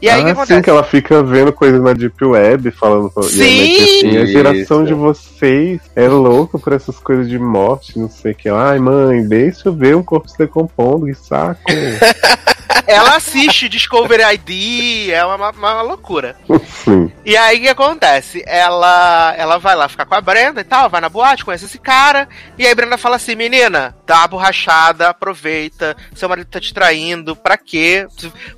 E 0.00 0.08
aí 0.08 0.20
o 0.20 0.24
que 0.24 0.30
ah, 0.30 0.32
acontece? 0.32 0.54
sim, 0.54 0.62
que 0.62 0.70
ela 0.70 0.84
fica 0.84 1.22
vendo 1.22 1.52
coisas 1.52 1.80
na 1.82 1.92
Deep 1.92 2.24
Web, 2.24 2.70
falando 2.70 3.10
com- 3.10 3.20
e 3.20 3.24
Sim! 3.24 3.74
que 3.74 3.82
assim, 3.82 4.16
a 4.18 4.26
geração 4.26 4.78
Isso. 4.78 4.86
de 4.86 4.94
vocês 4.94 5.80
é 5.94 6.08
louca 6.08 6.58
por 6.58 6.72
essas 6.72 6.98
coisas 6.98 7.28
de 7.28 7.38
morte, 7.38 7.98
não 7.98 8.08
sei 8.08 8.32
o 8.32 8.34
que. 8.34 8.48
Ai, 8.48 8.78
mãe, 8.78 9.26
deixa 9.26 9.68
eu 9.68 9.72
ver 9.72 9.96
um 9.96 10.02
corpo 10.02 10.28
se 10.28 10.38
decompondo, 10.38 11.06
que 11.06 11.14
saco. 11.14 11.60
Ela 12.86 13.16
assiste 13.16 13.68
Discovery 13.68 14.22
ID, 14.34 15.10
é 15.10 15.24
uma, 15.24 15.50
uma 15.50 15.82
loucura. 15.82 16.36
sim. 16.84 17.10
E 17.24 17.36
aí 17.36 17.58
o 17.58 17.60
que 17.62 17.68
acontece? 17.68 18.42
Ela, 18.46 19.34
ela 19.36 19.58
vai 19.58 19.76
lá 19.76 19.88
ficar 19.88 20.06
com 20.06 20.14
a 20.14 20.20
Brenda 20.20 20.60
e 20.60 20.64
tal, 20.64 20.88
vai 20.88 21.00
na 21.00 21.08
boate, 21.08 21.44
conhece 21.44 21.66
esse 21.66 21.78
cara. 21.78 22.28
E 22.56 22.64
aí 22.64 22.72
a 22.72 22.74
Brenda 22.74 22.96
fala 22.98 23.16
assim: 23.16 23.34
menina, 23.34 23.94
dá 24.06 24.18
uma 24.18 24.28
borrachada, 24.28 25.08
aproveita, 25.08 25.96
seu 26.14 26.28
marido 26.28 26.46
tá 26.50 26.60
te 26.60 26.72
traindo, 26.72 27.36
pra 27.36 27.56
quê? 27.56 28.06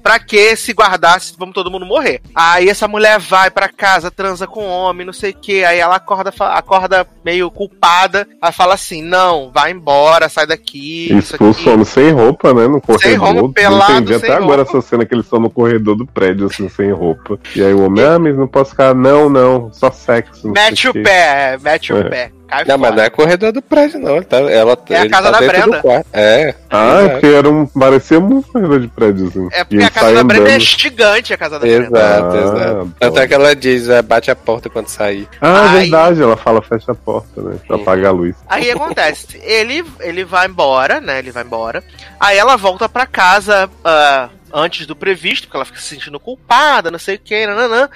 Pra 0.03 0.19
que 0.19 0.55
se 0.57 0.73
guardar 0.73 1.21
se 1.21 1.35
vamos 1.39 1.55
todo 1.55 1.71
mundo 1.71 1.87
morrer? 1.87 2.21
Aí 2.35 2.69
essa 2.69 2.87
mulher 2.89 3.19
vai 3.19 3.51
pra 3.51 3.69
casa, 3.69 4.11
transa 4.11 4.47
com 4.47 4.61
o 4.65 4.69
homem, 4.71 5.07
não 5.07 5.13
sei 5.13 5.31
o 5.33 5.35
que. 5.37 5.65
Aí 5.65 5.79
ela 5.79 5.97
acorda, 5.97 6.33
acorda 6.39 7.07
meio 7.25 7.51
culpada. 7.51 8.27
Ela 8.41 8.53
fala 8.53 8.75
assim: 8.75 9.03
não, 9.03 9.51
vai 9.53 9.73
embora, 9.73 10.29
sai 10.29 10.47
daqui. 10.47 11.07
isso 11.13 11.35
Expulso 11.35 11.61
aqui. 11.61 11.69
o 11.69 11.73
homem 11.73 11.85
sem 11.85 12.11
roupa, 12.13 12.55
né? 12.55 12.69
No 12.69 12.81
corredor. 12.81 13.19
roupa, 13.19 13.43
Não 13.43 13.53
pelado, 13.53 14.00
entendi 14.03 14.19
sem 14.21 14.31
até 14.31 14.43
agora 14.43 14.63
roupa. 14.63 14.79
essa 14.79 14.89
cena 14.89 15.05
que 15.07 15.15
eles 15.15 15.25
estão 15.27 15.41
no 15.41 15.51
corredor 15.51 15.97
do 15.97 16.07
prédio, 16.07 16.47
assim, 16.47 16.69
sem 16.69 16.91
roupa. 16.93 17.39
E 17.55 17.63
aí 17.63 17.73
o 17.75 17.85
homem, 17.85 18.05
ah, 18.05 18.19
mas 18.19 18.37
não 18.37 18.47
posso 18.49 18.71
ficar. 18.71 18.95
Não, 18.95 19.29
não, 19.29 19.73
só 19.73 19.91
sexo. 19.91 20.49
Mete 20.51 20.89
o 20.89 20.93
quê. 20.93 21.03
pé, 21.03 21.59
mete 21.63 21.93
o 21.93 21.97
É. 21.99 22.05
pé. 22.09 22.33
Cai 22.51 22.65
Não, 22.65 22.77
mas 22.79 22.89
fora. 22.91 22.97
não 22.97 23.05
é 23.05 23.11
corredor 23.11 23.53
do 23.53 23.63
prédio, 23.63 24.01
não. 24.01 24.17
Ele 24.17 24.25
tá, 24.25 24.37
ela, 24.39 24.79
É 24.91 24.97
a 25.01 25.09
casa 25.09 25.31
tá 25.33 25.41
da 25.41 25.47
Brenda. 25.47 25.83
É. 26.13 26.55
Ah, 26.69 26.85
é 26.85 26.99
Exato. 27.01 27.11
porque 27.13 27.27
era 27.27 27.49
um, 27.49 27.67
parecia 27.67 28.21
muito 28.21 28.49
corredor 28.53 28.81
de 28.81 28.89
prédio, 28.89 29.29
assim. 29.29 29.49
É 29.53 29.65
porque 29.65 29.85
a 29.85 29.91
casa 29.91 30.15
da 30.15 30.25
Brenda 30.25 30.49
é 30.51 30.55
andando. 30.55 30.61
gigante, 30.61 31.33
a 31.35 31.39
casa 31.39 31.59
da 31.59 31.67
Brenda. 31.67 31.99
Exato, 31.99 32.37
Ah, 32.37 32.41
exato. 32.41 32.95
Tanto 32.99 33.19
é 33.21 33.29
que 33.29 33.35
ela 33.35 33.57
diz, 33.57 33.89
é, 33.89 34.03
bate 34.03 34.31
a 34.31 34.37
porta 34.37 34.69
quando 34.69 34.89
sair. 34.89 35.29
Ah, 35.41 35.71
Ai. 35.71 35.81
verdade, 35.83 36.23
ela 36.23 36.37
fala 36.37 36.61
fecha 36.63 36.93
a 36.93 36.95
porta, 36.95 37.41
né? 37.41 37.57
Pra 37.67 37.77
Sim. 37.77 37.83
apagar 37.83 38.07
a 38.11 38.13
luz. 38.15 38.35
Aí 38.49 38.71
acontece? 38.71 39.41
Ele, 39.43 39.85
ele 40.01 40.25
vai 40.25 40.47
embora, 40.47 41.01
né? 41.01 41.19
Ele 41.21 41.31
vai 41.31 41.45
embora. 41.45 41.83
Aí 42.19 42.37
ela 42.37 42.57
volta 42.57 42.89
pra 42.89 43.07
casa 43.07 43.71
ah, 43.85 44.29
antes 44.53 44.87
do 44.87 44.97
previsto, 44.97 45.47
porque 45.47 45.57
ela 45.57 45.65
fica 45.65 45.79
se 45.79 45.87
sentindo 45.89 46.19
culpada, 46.19 46.91
não 46.91 46.99
sei 46.99 47.15
o 47.15 47.19
que, 47.21 47.47
nananã. 47.47 47.89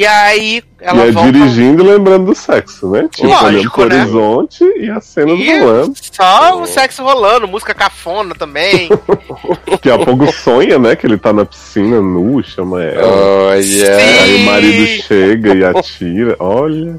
E 0.00 0.06
aí 0.06 0.62
ela 0.80 1.04
e 1.04 1.08
é 1.08 1.12
volta. 1.12 1.30
dirigindo 1.30 1.82
e 1.84 1.86
lembrando 1.88 2.24
do 2.24 2.34
sexo, 2.34 2.90
né? 2.90 3.06
Tipo, 3.14 3.28
Lógico, 3.28 3.44
olhando 3.46 3.70
pro 3.70 3.84
né? 3.86 3.96
horizonte 4.00 4.64
e 4.78 4.88
a 4.88 4.98
cena 4.98 5.32
E 5.32 5.58
rolando. 5.60 5.92
só 6.10 6.58
o 6.62 6.66
sexo 6.66 7.02
rolando, 7.02 7.46
música 7.46 7.74
cafona 7.74 8.34
também. 8.34 8.88
Daqui 9.70 9.90
a 9.90 9.98
pouco 9.98 10.32
sonha, 10.32 10.78
né? 10.78 10.96
Que 10.96 11.06
ele 11.06 11.18
tá 11.18 11.34
na 11.34 11.44
piscina 11.44 12.00
nu, 12.00 12.42
chama 12.42 12.82
ela. 12.82 13.06
Olha. 13.48 13.62
Sim. 13.62 13.82
Aí 14.22 14.36
o 14.36 14.46
marido 14.46 14.86
chega 15.02 15.54
e 15.54 15.64
atira. 15.66 16.34
Olha. 16.38 16.98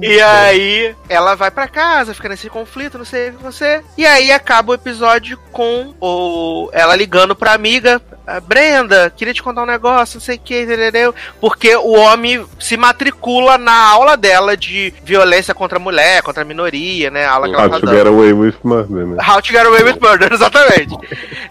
E 0.00 0.20
aí 0.20 0.94
ela 1.08 1.34
vai 1.34 1.50
pra 1.50 1.68
casa, 1.68 2.14
fica 2.14 2.28
nesse 2.28 2.48
conflito, 2.48 2.96
não 2.98 3.04
sei 3.04 3.28
o 3.30 3.32
que 3.34 3.42
você. 3.42 3.82
E 3.98 4.06
aí 4.06 4.30
acaba 4.32 4.70
o 4.72 4.74
episódio 4.74 5.38
com 5.50 5.92
o 6.00 6.70
ela 6.72 6.94
ligando 6.96 7.34
pra 7.34 7.52
amiga, 7.52 8.00
"Ah, 8.21 8.21
Brenda, 8.44 9.12
queria 9.16 9.34
te 9.34 9.42
contar 9.42 9.62
um 9.62 9.66
negócio, 9.66 10.16
não 10.16 10.20
sei 10.20 10.36
o 10.36 10.40
que, 10.40 10.62
entendeu? 10.62 11.14
Porque 11.40 11.74
o 11.76 11.92
homem 11.92 12.44
se 12.58 12.76
matricula 12.76 13.56
na 13.58 13.88
aula 13.90 14.16
dela 14.16 14.56
de 14.56 14.92
violência 15.04 15.54
contra 15.54 15.78
a 15.78 15.80
mulher, 15.80 16.22
contra 16.22 16.42
a 16.42 16.44
minoria, 16.44 17.10
né? 17.10 17.24
A 17.24 17.32
aula 17.32 17.48
que 17.48 17.54
ela 17.54 17.64
How 17.64 17.70
tá 17.70 17.80
to 17.80 17.86
dando. 17.86 17.96
get 17.96 18.06
away 18.06 18.32
with 18.32 18.54
murder, 18.64 19.06
né? 19.06 19.16
How 19.22 19.40
to 19.40 19.52
Get 19.52 19.66
Away 19.66 19.82
with 19.82 19.98
Murder, 20.00 20.32
exatamente. 20.32 20.96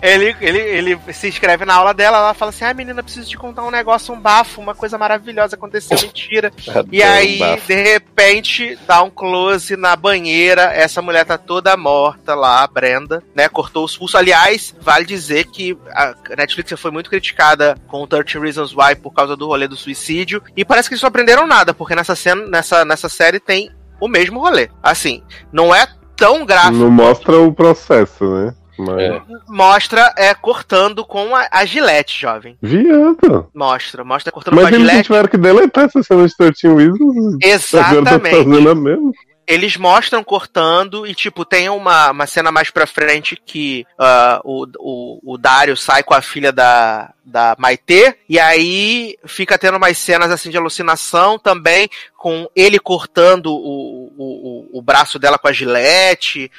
ele, 0.01 0.35
ele, 0.41 0.59
ele 0.59 0.99
se 1.13 1.27
inscreve 1.27 1.65
na 1.65 1.75
aula 1.75 1.93
dela, 1.93 2.17
ela 2.17 2.33
fala 2.33 2.49
assim: 2.49 2.65
ah, 2.65 2.73
menina, 2.73 3.03
preciso 3.03 3.29
te 3.29 3.37
contar 3.37 3.63
um 3.63 3.71
negócio, 3.71 4.13
um 4.13 4.19
bafo, 4.19 4.59
uma 4.59 4.73
coisa 4.73 4.97
maravilhosa 4.97 5.55
aconteceu, 5.55 5.97
mentira. 6.01 6.51
E 6.91 7.01
aí, 7.01 7.39
de 7.67 7.75
repente, 7.75 8.77
dá 8.87 9.01
um 9.01 9.09
close 9.09 9.75
na 9.77 9.95
banheira, 9.95 10.63
essa 10.73 11.01
mulher 11.01 11.25
tá 11.25 11.37
toda 11.37 11.77
morta 11.77 12.35
lá, 12.35 12.63
a 12.63 12.67
Brenda, 12.67 13.23
né? 13.35 13.47
Cortou 13.47 13.85
os 13.85 13.95
pulsos. 13.95 14.15
Aliás, 14.15 14.75
vale 14.81 15.05
dizer 15.05 15.45
que 15.45 15.77
a 15.93 16.13
Netflix 16.37 16.60
já 16.69 16.77
foi 16.77 16.91
muito 16.91 17.09
criticada 17.09 17.75
com 17.87 18.03
o 18.03 18.07
13 18.07 18.39
Reasons 18.39 18.73
Why 18.75 18.95
por 18.95 19.11
causa 19.11 19.35
do 19.35 19.47
rolê 19.47 19.67
do 19.67 19.75
suicídio. 19.75 20.41
E 20.55 20.63
parece 20.63 20.87
que 20.87 20.93
eles 20.93 21.01
não 21.01 21.09
aprenderam 21.09 21.47
nada, 21.47 21.73
porque 21.73 21.95
nessa 21.95 22.15
cena, 22.15 22.45
nessa, 22.47 22.85
nessa 22.85 23.09
série 23.09 23.39
tem 23.39 23.71
o 23.99 24.07
mesmo 24.07 24.39
rolê. 24.39 24.69
Assim, 24.81 25.23
não 25.51 25.73
é 25.73 25.87
tão 26.15 26.45
gráfico. 26.45 26.77
Não 26.77 26.91
mostra 26.91 27.39
o 27.39 27.53
processo, 27.53 28.25
né? 28.25 28.53
Mas. 28.77 28.99
É. 28.99 29.21
Mostra 29.47 30.13
é 30.17 30.33
cortando 30.33 31.05
com 31.05 31.35
a, 31.35 31.47
a 31.51 31.65
gilete, 31.65 32.21
jovem. 32.21 32.57
Viado. 32.61 33.47
Mostra, 33.53 34.03
mostra 34.03 34.31
cortando 34.31 34.55
Mas 34.55 34.63
com 34.63 34.67
a 34.67 34.71
eles 34.71 34.87
gilete. 34.87 35.07
tiveram 35.07 35.27
que 35.29 35.37
deletar 35.37 35.85
essa 35.85 36.01
cena 36.03 36.27
de 36.27 36.35
13 36.35 36.53
Reasons. 36.67 36.99
Agora 37.15 37.39
tá 37.39 37.47
Exatamente. 37.47 38.35
fazendo 38.35 38.69
a 38.69 38.75
mesma. 38.75 39.11
Eles 39.47 39.75
mostram 39.77 40.23
cortando 40.23 41.05
e, 41.05 41.13
tipo, 41.13 41.43
tem 41.43 41.69
uma, 41.69 42.11
uma 42.11 42.27
cena 42.27 42.51
mais 42.51 42.69
pra 42.69 42.87
frente 42.87 43.35
que 43.35 43.85
ah, 43.97 44.41
o, 44.43 44.65
o, 44.77 45.33
o 45.33 45.37
Dario 45.37 45.75
sai 45.75 46.03
com 46.03 46.13
a 46.13 46.21
filha 46.21 46.51
da, 46.51 47.13
da 47.23 47.55
Maitê, 47.57 48.15
e 48.27 48.39
aí 48.39 49.15
fica 49.25 49.57
tendo 49.57 49.77
umas 49.77 49.97
cenas 49.97 50.31
assim 50.31 50.49
de 50.49 50.57
alucinação 50.57 51.37
também, 51.37 51.89
com 52.17 52.47
ele 52.55 52.77
cortando 52.77 53.47
o, 53.47 54.13
o, 54.15 54.69
o, 54.73 54.81
braço 54.81 55.17
dela 55.17 55.39
com 55.39 55.47
a 55.47 55.51
gilete. 55.51 56.51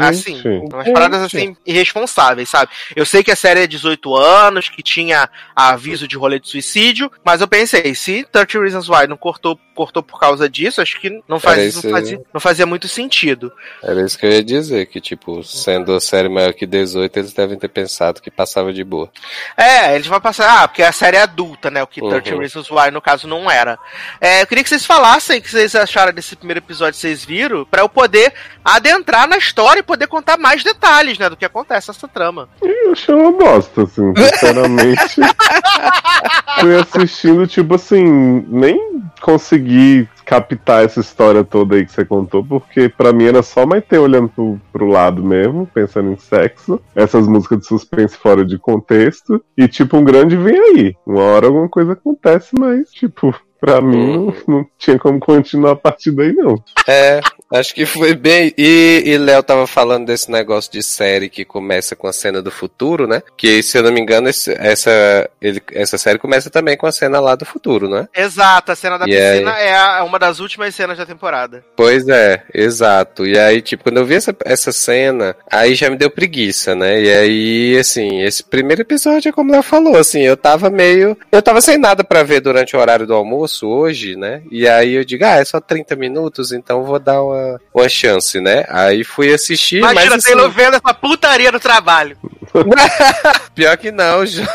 Assim, 0.00 0.36
Gente. 0.36 0.72
umas 0.72 0.88
paradas 0.92 1.22
assim 1.22 1.56
irresponsáveis, 1.66 2.48
sabe? 2.48 2.70
Eu 2.94 3.04
sei 3.04 3.24
que 3.24 3.30
a 3.32 3.36
série 3.36 3.62
é 3.62 3.66
18 3.66 4.14
anos, 4.14 4.68
que 4.68 4.80
tinha 4.80 5.28
aviso 5.56 6.06
de 6.06 6.16
rolê 6.16 6.38
de 6.38 6.48
suicídio, 6.48 7.10
mas 7.24 7.40
eu 7.40 7.48
pensei, 7.48 7.94
se 7.96 8.24
30 8.30 8.60
Reasons 8.60 8.88
Why 8.88 9.08
não 9.08 9.16
cortou, 9.16 9.58
cortou 9.78 10.02
por 10.02 10.18
causa 10.18 10.48
disso, 10.48 10.82
acho 10.82 11.00
que 11.00 11.22
não, 11.28 11.38
faz, 11.38 11.76
isso 11.76 11.86
não, 11.86 11.92
fazia, 11.92 12.20
não 12.34 12.40
fazia 12.40 12.66
muito 12.66 12.88
sentido. 12.88 13.52
Era 13.80 14.04
isso 14.04 14.18
que 14.18 14.26
eu 14.26 14.32
ia 14.32 14.42
dizer, 14.42 14.86
que, 14.86 15.00
tipo, 15.00 15.44
sendo 15.44 15.94
a 15.94 16.00
série 16.00 16.28
maior 16.28 16.52
que 16.52 16.66
18, 16.66 17.16
eles 17.16 17.32
devem 17.32 17.56
ter 17.56 17.68
pensado 17.68 18.20
que 18.20 18.28
passava 18.28 18.72
de 18.72 18.82
boa. 18.82 19.08
É, 19.56 19.94
eles 19.94 20.08
vão 20.08 20.20
passar, 20.20 20.64
ah, 20.64 20.66
porque 20.66 20.82
a 20.82 20.90
série 20.90 21.16
é 21.16 21.22
adulta, 21.22 21.70
né? 21.70 21.80
O 21.80 21.86
que 21.86 22.02
Uhum. 22.02 22.10
30 22.10 22.36
Reasons 22.36 22.70
Why, 22.70 22.90
no 22.90 23.00
caso, 23.00 23.28
não 23.28 23.48
era. 23.48 23.78
É, 24.20 24.42
eu 24.42 24.46
queria 24.48 24.64
que 24.64 24.70
vocês 24.70 24.84
falassem 24.84 25.38
o 25.38 25.42
que 25.42 25.50
vocês 25.50 25.74
acharam 25.76 26.12
desse 26.12 26.34
primeiro 26.34 26.58
episódio 26.58 26.94
que 26.94 27.00
vocês 27.00 27.24
viram, 27.24 27.64
pra 27.64 27.82
eu 27.82 27.88
poder 27.88 28.32
adentrar 28.64 29.28
na 29.28 29.36
história 29.36 29.78
e 29.80 29.84
poder 29.84 30.08
contar 30.08 30.36
mais 30.38 30.64
detalhes, 30.64 31.18
né, 31.18 31.30
do 31.30 31.36
que 31.36 31.44
acontece 31.44 31.88
nessa 31.88 32.08
trama. 32.08 32.48
Eu 32.62 32.92
achei 32.92 33.14
uma 33.14 33.30
bosta, 33.30 33.82
assim, 33.82 34.12
sinceramente. 34.16 35.20
Fui 36.60 36.74
assistindo, 36.76 37.46
tipo 37.46 37.74
assim, 37.74 38.44
nem 38.48 38.88
consegui 39.20 39.67
captar 40.24 40.84
essa 40.84 41.00
história 41.00 41.42
toda 41.42 41.76
aí 41.76 41.84
que 41.86 41.92
você 41.92 42.04
contou, 42.04 42.44
porque 42.44 42.88
pra 42.88 43.12
mim 43.12 43.24
era 43.24 43.42
só 43.42 43.64
Maite 43.66 43.96
olhando 43.96 44.28
pro, 44.28 44.60
pro 44.72 44.86
lado 44.86 45.22
mesmo, 45.24 45.66
pensando 45.66 46.10
em 46.10 46.16
sexo, 46.16 46.80
essas 46.94 47.26
músicas 47.26 47.60
de 47.60 47.66
suspense 47.66 48.16
fora 48.16 48.44
de 48.44 48.58
contexto, 48.58 49.42
e 49.56 49.66
tipo, 49.66 49.96
um 49.96 50.04
grande 50.04 50.36
vem 50.36 50.58
aí. 50.58 50.94
Uma 51.06 51.22
hora 51.22 51.46
alguma 51.46 51.68
coisa 51.68 51.92
acontece, 51.92 52.50
mas, 52.58 52.90
tipo, 52.90 53.34
pra 53.60 53.80
mim 53.80 54.16
não, 54.16 54.34
não 54.46 54.66
tinha 54.78 54.98
como 54.98 55.18
continuar 55.18 55.72
a 55.72 55.76
partir 55.76 56.10
daí, 56.10 56.32
não. 56.32 56.62
É, 56.86 57.20
acho 57.52 57.74
que 57.74 57.84
foi 57.84 58.14
bem. 58.14 58.52
E, 58.56 59.02
e 59.04 59.18
Léo 59.18 59.42
tava 59.42 59.66
falando 59.66 60.06
desse 60.06 60.30
negócio 60.30 60.70
de 60.72 60.82
série 60.82 61.28
que 61.28 61.44
começa 61.44 61.94
com 61.96 62.06
a 62.06 62.12
cena 62.12 62.40
do 62.40 62.50
futuro, 62.50 63.06
né? 63.06 63.22
Que, 63.36 63.62
se 63.62 63.76
eu 63.78 63.82
não 63.82 63.92
me 63.92 64.00
engano, 64.00 64.28
esse- 64.28 64.54
essa, 64.58 65.28
ele, 65.40 65.60
essa 65.72 65.98
série 65.98 66.18
começa 66.18 66.48
também 66.50 66.76
com 66.76 66.86
a 66.86 66.92
cena 66.92 67.20
lá 67.20 67.34
do 67.34 67.44
futuro, 67.44 67.88
né? 67.88 68.08
Exato, 68.16 68.72
a 68.72 68.76
cena 68.76 68.98
da 68.98 69.06
E 69.06 69.16
aí? 69.16 69.32
piscina 69.40 69.58
é 69.58 69.74
a- 69.76 69.98
é 69.98 70.02
uma 70.02 70.18
das 70.18 70.40
últimas 70.40 70.74
cenas 70.74 70.96
da 70.98 71.04
temporada. 71.06 71.64
Pois 71.76 72.08
é, 72.08 72.42
exato. 72.54 73.26
E 73.26 73.38
aí, 73.38 73.60
tipo, 73.60 73.82
quando 73.84 73.98
eu 73.98 74.06
vi 74.06 74.14
essa, 74.14 74.34
essa 74.44 74.72
cena, 74.72 75.36
aí 75.50 75.74
já 75.74 75.90
me 75.90 75.96
deu 75.96 76.10
preguiça, 76.10 76.74
né? 76.74 77.00
E 77.02 77.10
aí, 77.12 77.78
assim, 77.78 78.22
esse 78.22 78.42
primeiro 78.42 78.82
episódio 78.82 79.28
é 79.28 79.32
como 79.32 79.52
ela 79.52 79.62
falou, 79.62 79.96
assim, 79.96 80.20
eu 80.20 80.36
tava 80.36 80.70
meio. 80.70 81.16
Eu 81.32 81.42
tava 81.42 81.60
sem 81.60 81.76
nada 81.78 82.02
pra 82.04 82.22
ver 82.22 82.40
durante 82.40 82.76
o 82.76 82.78
horário 82.80 83.06
do 83.06 83.14
almoço 83.14 83.47
hoje, 83.62 84.16
né? 84.16 84.42
E 84.50 84.68
aí 84.68 84.94
eu 84.94 85.04
digo, 85.04 85.24
ah, 85.24 85.36
é 85.36 85.44
só 85.44 85.60
30 85.60 85.96
minutos, 85.96 86.52
então 86.52 86.84
vou 86.84 86.98
dar 86.98 87.22
uma, 87.22 87.60
uma 87.74 87.88
chance, 87.88 88.40
né? 88.40 88.64
Aí 88.68 89.04
fui 89.04 89.32
assistir, 89.32 89.78
Imagina 89.78 90.16
mas. 90.16 90.26
Assim, 90.26 90.48
vendo 90.50 90.76
essa 90.76 90.94
putaria 90.94 91.50
no 91.52 91.60
trabalho. 91.60 92.16
pior 93.54 93.76
que 93.76 93.90
não, 93.90 94.24
jovem. 94.26 94.48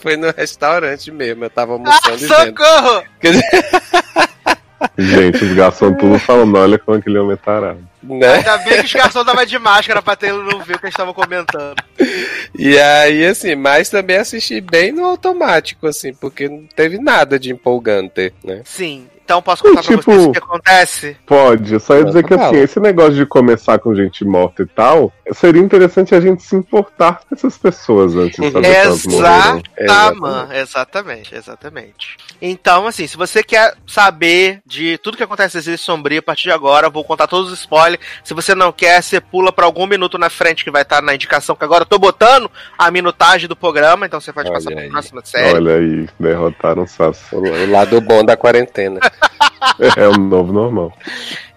Foi 0.00 0.16
no 0.16 0.30
restaurante 0.30 1.10
mesmo, 1.10 1.44
eu 1.44 1.50
tava 1.50 1.72
Ah, 1.72 1.74
almoçando 1.74 2.24
e 2.24 2.26
vendo. 2.26 2.58
socorro! 2.58 3.04
Gente, 4.98 5.44
os 5.44 5.52
garçons 5.54 5.96
tudo 5.98 6.18
falando, 6.18 6.56
olha 6.56 6.78
como 6.78 6.96
aquele 6.98 7.18
homem 7.18 7.34
é 7.34 7.36
tarado. 7.36 7.78
né? 8.02 8.34
Ainda 8.34 8.58
bem 8.58 8.80
que 8.80 8.86
os 8.86 8.92
garçons 8.92 9.22
estavam 9.26 9.44
de 9.44 9.58
máscara 9.58 10.00
pra 10.02 10.16
Taylor 10.16 10.44
não 10.44 10.60
ver 10.60 10.76
o 10.76 10.78
que 10.78 10.86
eles 10.86 10.94
estavam 10.94 11.12
comentando. 11.12 11.76
E 12.58 12.78
aí, 12.78 13.26
assim, 13.26 13.54
mas 13.54 13.88
também 13.90 14.16
assisti 14.16 14.60
bem 14.60 14.92
no 14.92 15.04
automático, 15.04 15.86
assim, 15.86 16.14
porque 16.14 16.48
não 16.48 16.64
teve 16.74 16.98
nada 16.98 17.38
de 17.38 17.52
empolgante, 17.52 18.32
né? 18.44 18.62
Sim. 18.64 19.06
Então 19.24 19.42
posso 19.42 19.60
contar 19.64 19.82
Tipo- 19.82 20.04
pra 20.04 20.14
vocês 20.14 20.26
o 20.28 20.30
que 20.32 20.38
acontece? 20.38 21.16
Pode, 21.26 21.72
eu 21.74 21.80
só 21.80 21.96
ia 21.96 22.04
dizer 22.04 22.22
que 22.22 22.32
Fala. 22.36 22.46
assim, 22.46 22.58
esse 22.60 22.78
negócio 22.78 23.14
de 23.14 23.26
começar 23.26 23.76
com 23.80 23.92
gente 23.92 24.24
morta 24.24 24.62
e 24.62 24.66
tal, 24.66 25.12
seria 25.34 25.60
interessante 25.60 26.14
a 26.14 26.20
gente 26.20 26.44
se 26.44 26.54
importar 26.54 27.22
com 27.28 27.34
essas 27.34 27.58
pessoas 27.58 28.14
antes 28.14 28.38
de 28.40 28.52
saber. 28.52 28.68
Exatamente, 28.68 29.70
exatamente, 30.54 31.34
exatamente. 31.34 32.16
Então, 32.40 32.86
assim, 32.86 33.06
se 33.06 33.16
você 33.16 33.42
quer 33.42 33.74
saber 33.86 34.60
de 34.64 34.98
tudo 34.98 35.16
que 35.16 35.22
acontece 35.22 35.56
nesse 35.56 35.78
Sombrio 35.78 36.18
a 36.18 36.22
partir 36.22 36.44
de 36.44 36.52
agora, 36.52 36.86
eu 36.86 36.90
vou 36.90 37.04
contar 37.04 37.26
todos 37.26 37.52
os 37.52 37.60
spoilers. 37.60 38.00
Se 38.24 38.34
você 38.34 38.54
não 38.54 38.72
quer, 38.72 39.02
você 39.02 39.20
pula 39.20 39.52
pra 39.52 39.64
algum 39.64 39.86
minuto 39.86 40.18
na 40.18 40.30
frente 40.30 40.64
que 40.64 40.70
vai 40.70 40.82
estar 40.82 41.02
na 41.02 41.14
indicação, 41.14 41.56
que 41.56 41.64
agora 41.64 41.82
eu 41.82 41.86
tô 41.86 41.98
botando 41.98 42.50
a 42.78 42.90
minutagem 42.90 43.48
do 43.48 43.56
programa, 43.56 44.06
então 44.06 44.20
você 44.20 44.32
pode 44.32 44.48
Olha 44.48 44.58
passar 44.58 44.70
aí. 44.70 44.76
pra 44.76 44.88
próxima 44.90 45.22
série. 45.24 45.54
Olha 45.54 45.76
aí, 45.76 46.08
derrotaram 46.18 46.82
o 46.82 46.88
Sasso. 46.88 47.36
O 47.36 47.70
lado 47.70 48.00
bom 48.00 48.24
da 48.24 48.36
quarentena. 48.36 49.00
É 49.96 50.08
o 50.08 50.12
novo 50.18 50.52
normal. 50.52 50.92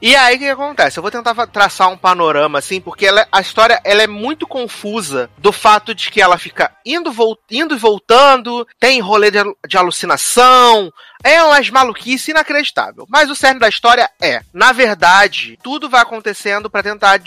E 0.01 0.15
aí 0.15 0.35
o 0.35 0.39
que 0.39 0.47
acontece? 0.49 0.97
Eu 0.97 1.01
vou 1.01 1.11
tentar 1.11 1.33
traçar 1.47 1.89
um 1.89 1.97
panorama 1.97 2.59
assim, 2.59 2.79
porque 2.81 3.05
ela- 3.05 3.27
a 3.31 3.41
história 3.41 3.79
ela 3.83 4.01
é 4.01 4.07
muito 4.07 4.47
confusa 4.47 5.29
do 5.37 5.51
fato 5.51 5.93
de 5.93 6.09
que 6.09 6.21
ela 6.21 6.37
fica 6.37 6.71
indo, 6.85 7.11
indo 7.51 7.75
e 7.75 7.77
voltando, 7.77 8.65
tem 8.79 8.99
rolê 8.99 9.29
de, 9.31 9.39
de 9.67 9.77
alucinação, 9.77 10.91
é 11.23 11.41
umas 11.43 11.69
maluquice 11.69 12.31
inacreditável. 12.31 13.05
Mas 13.09 13.29
o 13.29 13.35
cerne 13.35 13.59
da 13.59 13.69
história 13.69 14.09
é, 14.21 14.41
na 14.53 14.71
verdade, 14.71 15.57
tudo 15.61 15.89
vai 15.89 16.01
acontecendo 16.01 16.69
pra 16.69 16.83
tentar 16.83 17.21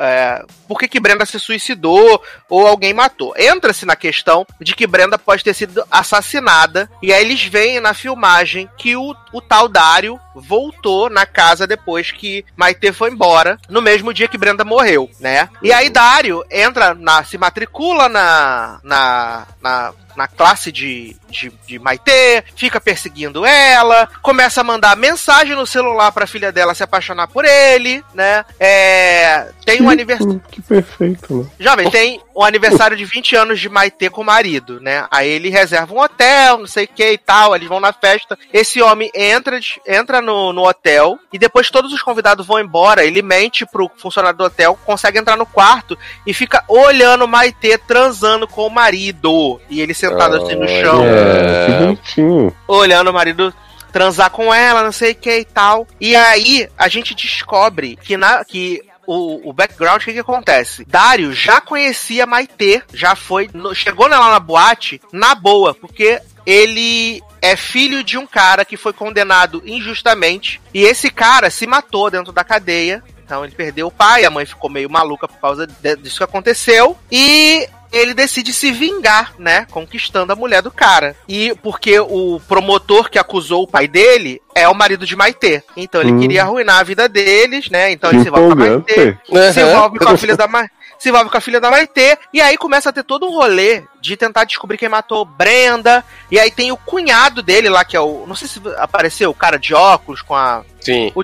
é, 0.00 0.44
por 0.66 0.78
que 0.78 0.88
que 0.88 1.00
Brenda 1.00 1.26
se 1.26 1.38
suicidou 1.38 2.22
ou 2.48 2.66
alguém 2.66 2.94
matou. 2.94 3.34
Entra-se 3.36 3.84
na 3.84 3.96
questão 3.96 4.46
de 4.60 4.74
que 4.74 4.86
Brenda 4.86 5.18
pode 5.18 5.44
ter 5.44 5.54
sido 5.54 5.84
assassinada 5.90 6.90
e 7.02 7.12
aí 7.12 7.22
eles 7.22 7.44
veem 7.44 7.80
na 7.80 7.94
filmagem 7.94 8.68
que 8.78 8.96
o, 8.96 9.14
o 9.32 9.40
tal 9.40 9.68
Dário 9.68 10.18
voltou 10.40 11.10
na 11.10 11.26
casa 11.26 11.66
depois 11.66 12.10
que 12.10 12.44
Maite 12.56 12.92
foi 12.92 13.10
embora, 13.10 13.58
no 13.68 13.82
mesmo 13.82 14.12
dia 14.12 14.28
que 14.28 14.38
Brenda 14.38 14.64
morreu, 14.64 15.10
né? 15.20 15.48
E 15.62 15.72
aí 15.72 15.90
Dário 15.90 16.44
entra 16.50 16.94
na 16.94 17.24
se 17.24 17.36
matricula 17.36 18.08
na 18.08 18.80
na, 18.82 19.46
na 19.60 19.92
na 20.18 20.26
classe 20.26 20.72
de, 20.72 21.14
de, 21.30 21.52
de 21.64 21.78
Maite, 21.78 22.42
fica 22.56 22.80
perseguindo 22.80 23.46
ela, 23.46 24.08
começa 24.20 24.60
a 24.60 24.64
mandar 24.64 24.96
mensagem 24.96 25.54
no 25.54 25.64
celular 25.64 26.10
pra 26.10 26.26
filha 26.26 26.50
dela 26.50 26.74
se 26.74 26.82
apaixonar 26.82 27.28
por 27.28 27.44
ele, 27.44 28.02
né? 28.12 28.44
É, 28.58 29.48
tem 29.64 29.80
um 29.80 29.88
aniversário. 29.88 30.42
Que 30.50 30.60
perfeito, 30.60 31.42
né? 31.42 31.50
Jovem, 31.60 31.88
tem 31.88 32.20
o 32.34 32.42
aniversário 32.42 32.96
de 32.96 33.04
20 33.04 33.36
anos 33.36 33.60
de 33.60 33.68
Maitê 33.68 34.10
com 34.10 34.22
o 34.22 34.24
marido, 34.24 34.80
né? 34.80 35.06
Aí 35.08 35.28
ele 35.28 35.50
reserva 35.50 35.94
um 35.94 36.00
hotel, 36.00 36.58
não 36.58 36.66
sei 36.66 36.86
o 36.86 36.88
que 36.88 37.12
e 37.12 37.18
tal, 37.18 37.54
eles 37.54 37.68
vão 37.68 37.78
na 37.78 37.92
festa. 37.92 38.36
Esse 38.52 38.82
homem 38.82 39.12
entra, 39.14 39.60
entra 39.86 40.20
no, 40.28 40.52
no 40.52 40.68
hotel 40.68 41.18
e 41.32 41.38
depois 41.38 41.70
todos 41.70 41.92
os 41.92 42.02
convidados 42.02 42.46
vão 42.46 42.60
embora. 42.60 43.04
Ele 43.04 43.22
mente 43.22 43.66
pro 43.66 43.90
funcionário 43.96 44.38
do 44.38 44.44
hotel, 44.44 44.78
consegue 44.86 45.18
entrar 45.18 45.36
no 45.36 45.46
quarto 45.46 45.98
e 46.26 46.32
fica 46.32 46.62
olhando 46.68 47.26
Maitê 47.26 47.76
transando 47.78 48.46
com 48.46 48.66
o 48.66 48.70
marido. 48.70 49.60
E 49.68 49.80
ele 49.80 49.94
sentado 49.94 50.36
assim 50.36 50.54
no 50.54 50.68
chão 50.68 51.02
É, 51.04 51.66
que 51.66 51.72
bonitinho. 51.72 52.56
olhando 52.68 53.10
o 53.10 53.12
marido 53.12 53.52
transar 53.92 54.30
com 54.30 54.52
ela, 54.52 54.82
não 54.82 54.92
sei 54.92 55.12
o 55.12 55.14
que 55.16 55.38
e 55.38 55.44
tal. 55.44 55.86
E 56.00 56.14
aí 56.14 56.68
a 56.76 56.88
gente 56.88 57.14
descobre 57.14 57.96
que 57.96 58.16
na 58.16 58.44
que 58.44 58.82
o, 59.06 59.48
o 59.48 59.52
background, 59.54 60.02
o 60.02 60.04
que, 60.04 60.12
que 60.12 60.18
acontece? 60.18 60.84
Dário 60.86 61.32
já 61.32 61.62
conhecia 61.62 62.26
Maitê, 62.26 62.82
já 62.92 63.16
foi, 63.16 63.48
no- 63.54 63.74
chegou 63.74 64.06
lá 64.06 64.30
na 64.30 64.38
boate 64.38 65.00
na 65.10 65.34
boa, 65.34 65.72
porque 65.72 66.20
ele 66.44 67.22
é 67.40 67.56
filho 67.56 68.02
de 68.02 68.16
um 68.18 68.26
cara 68.26 68.64
que 68.64 68.76
foi 68.76 68.92
condenado 68.92 69.62
injustamente 69.64 70.60
e 70.72 70.82
esse 70.84 71.10
cara 71.10 71.50
se 71.50 71.66
matou 71.66 72.10
dentro 72.10 72.32
da 72.32 72.44
cadeia. 72.44 73.02
Então 73.24 73.44
ele 73.44 73.54
perdeu 73.54 73.88
o 73.88 73.90
pai, 73.92 74.24
a 74.24 74.30
mãe 74.30 74.46
ficou 74.46 74.70
meio 74.70 74.88
maluca 74.88 75.28
por 75.28 75.38
causa 75.38 75.66
disso 75.66 76.16
que 76.16 76.24
aconteceu. 76.24 76.96
E 77.12 77.68
ele 77.92 78.14
decide 78.14 78.52
se 78.54 78.72
vingar, 78.72 79.34
né? 79.38 79.66
Conquistando 79.70 80.32
a 80.32 80.36
mulher 80.36 80.62
do 80.62 80.70
cara. 80.70 81.14
E 81.28 81.54
porque 81.62 81.98
o 82.00 82.40
promotor 82.48 83.10
que 83.10 83.18
acusou 83.18 83.62
o 83.64 83.66
pai 83.68 83.86
dele 83.86 84.40
é 84.54 84.66
o 84.68 84.74
marido 84.74 85.04
de 85.06 85.14
Maitê. 85.14 85.62
Então 85.76 86.00
ele 86.00 86.12
Hum. 86.12 86.20
queria 86.20 86.42
arruinar 86.42 86.78
a 86.78 86.82
vida 86.82 87.06
deles, 87.08 87.68
né? 87.68 87.92
Então 87.92 88.10
ele 88.10 88.22
se 88.22 88.28
envolve 88.28 88.46
com 88.56 88.62
a 88.62 88.66
Maitê 88.66 89.08
empolgante. 89.28 89.52
se 89.54 89.60
envolve 89.60 89.98
com 89.98 90.08
a 90.08 90.16
filha 90.16 90.36
da 90.36 90.48
Ma... 90.48 90.66
se 90.98 91.08
envolve 91.08 91.30
com 91.30 91.36
a 91.36 91.40
filha 91.40 91.60
da 91.60 91.70
Maitê 91.70 92.18
e 92.32 92.40
aí 92.40 92.56
começa 92.56 92.90
a 92.90 92.92
ter 92.92 93.04
todo 93.04 93.26
um 93.26 93.30
rolê 93.30 93.84
de 94.00 94.16
tentar 94.16 94.44
descobrir 94.44 94.78
quem 94.78 94.88
matou 94.88 95.24
Brenda 95.24 96.04
e 96.30 96.38
aí 96.38 96.50
tem 96.50 96.72
o 96.72 96.76
cunhado 96.76 97.42
dele 97.42 97.68
lá 97.68 97.84
que 97.84 97.96
é 97.96 98.00
o 98.00 98.24
não 98.26 98.34
sei 98.34 98.48
se 98.48 98.60
apareceu 98.76 99.30
o 99.30 99.34
cara 99.34 99.58
de 99.58 99.74
óculos 99.74 100.22
com 100.22 100.34
a 100.34 100.64
Sim. 100.80 101.12
o, 101.14 101.20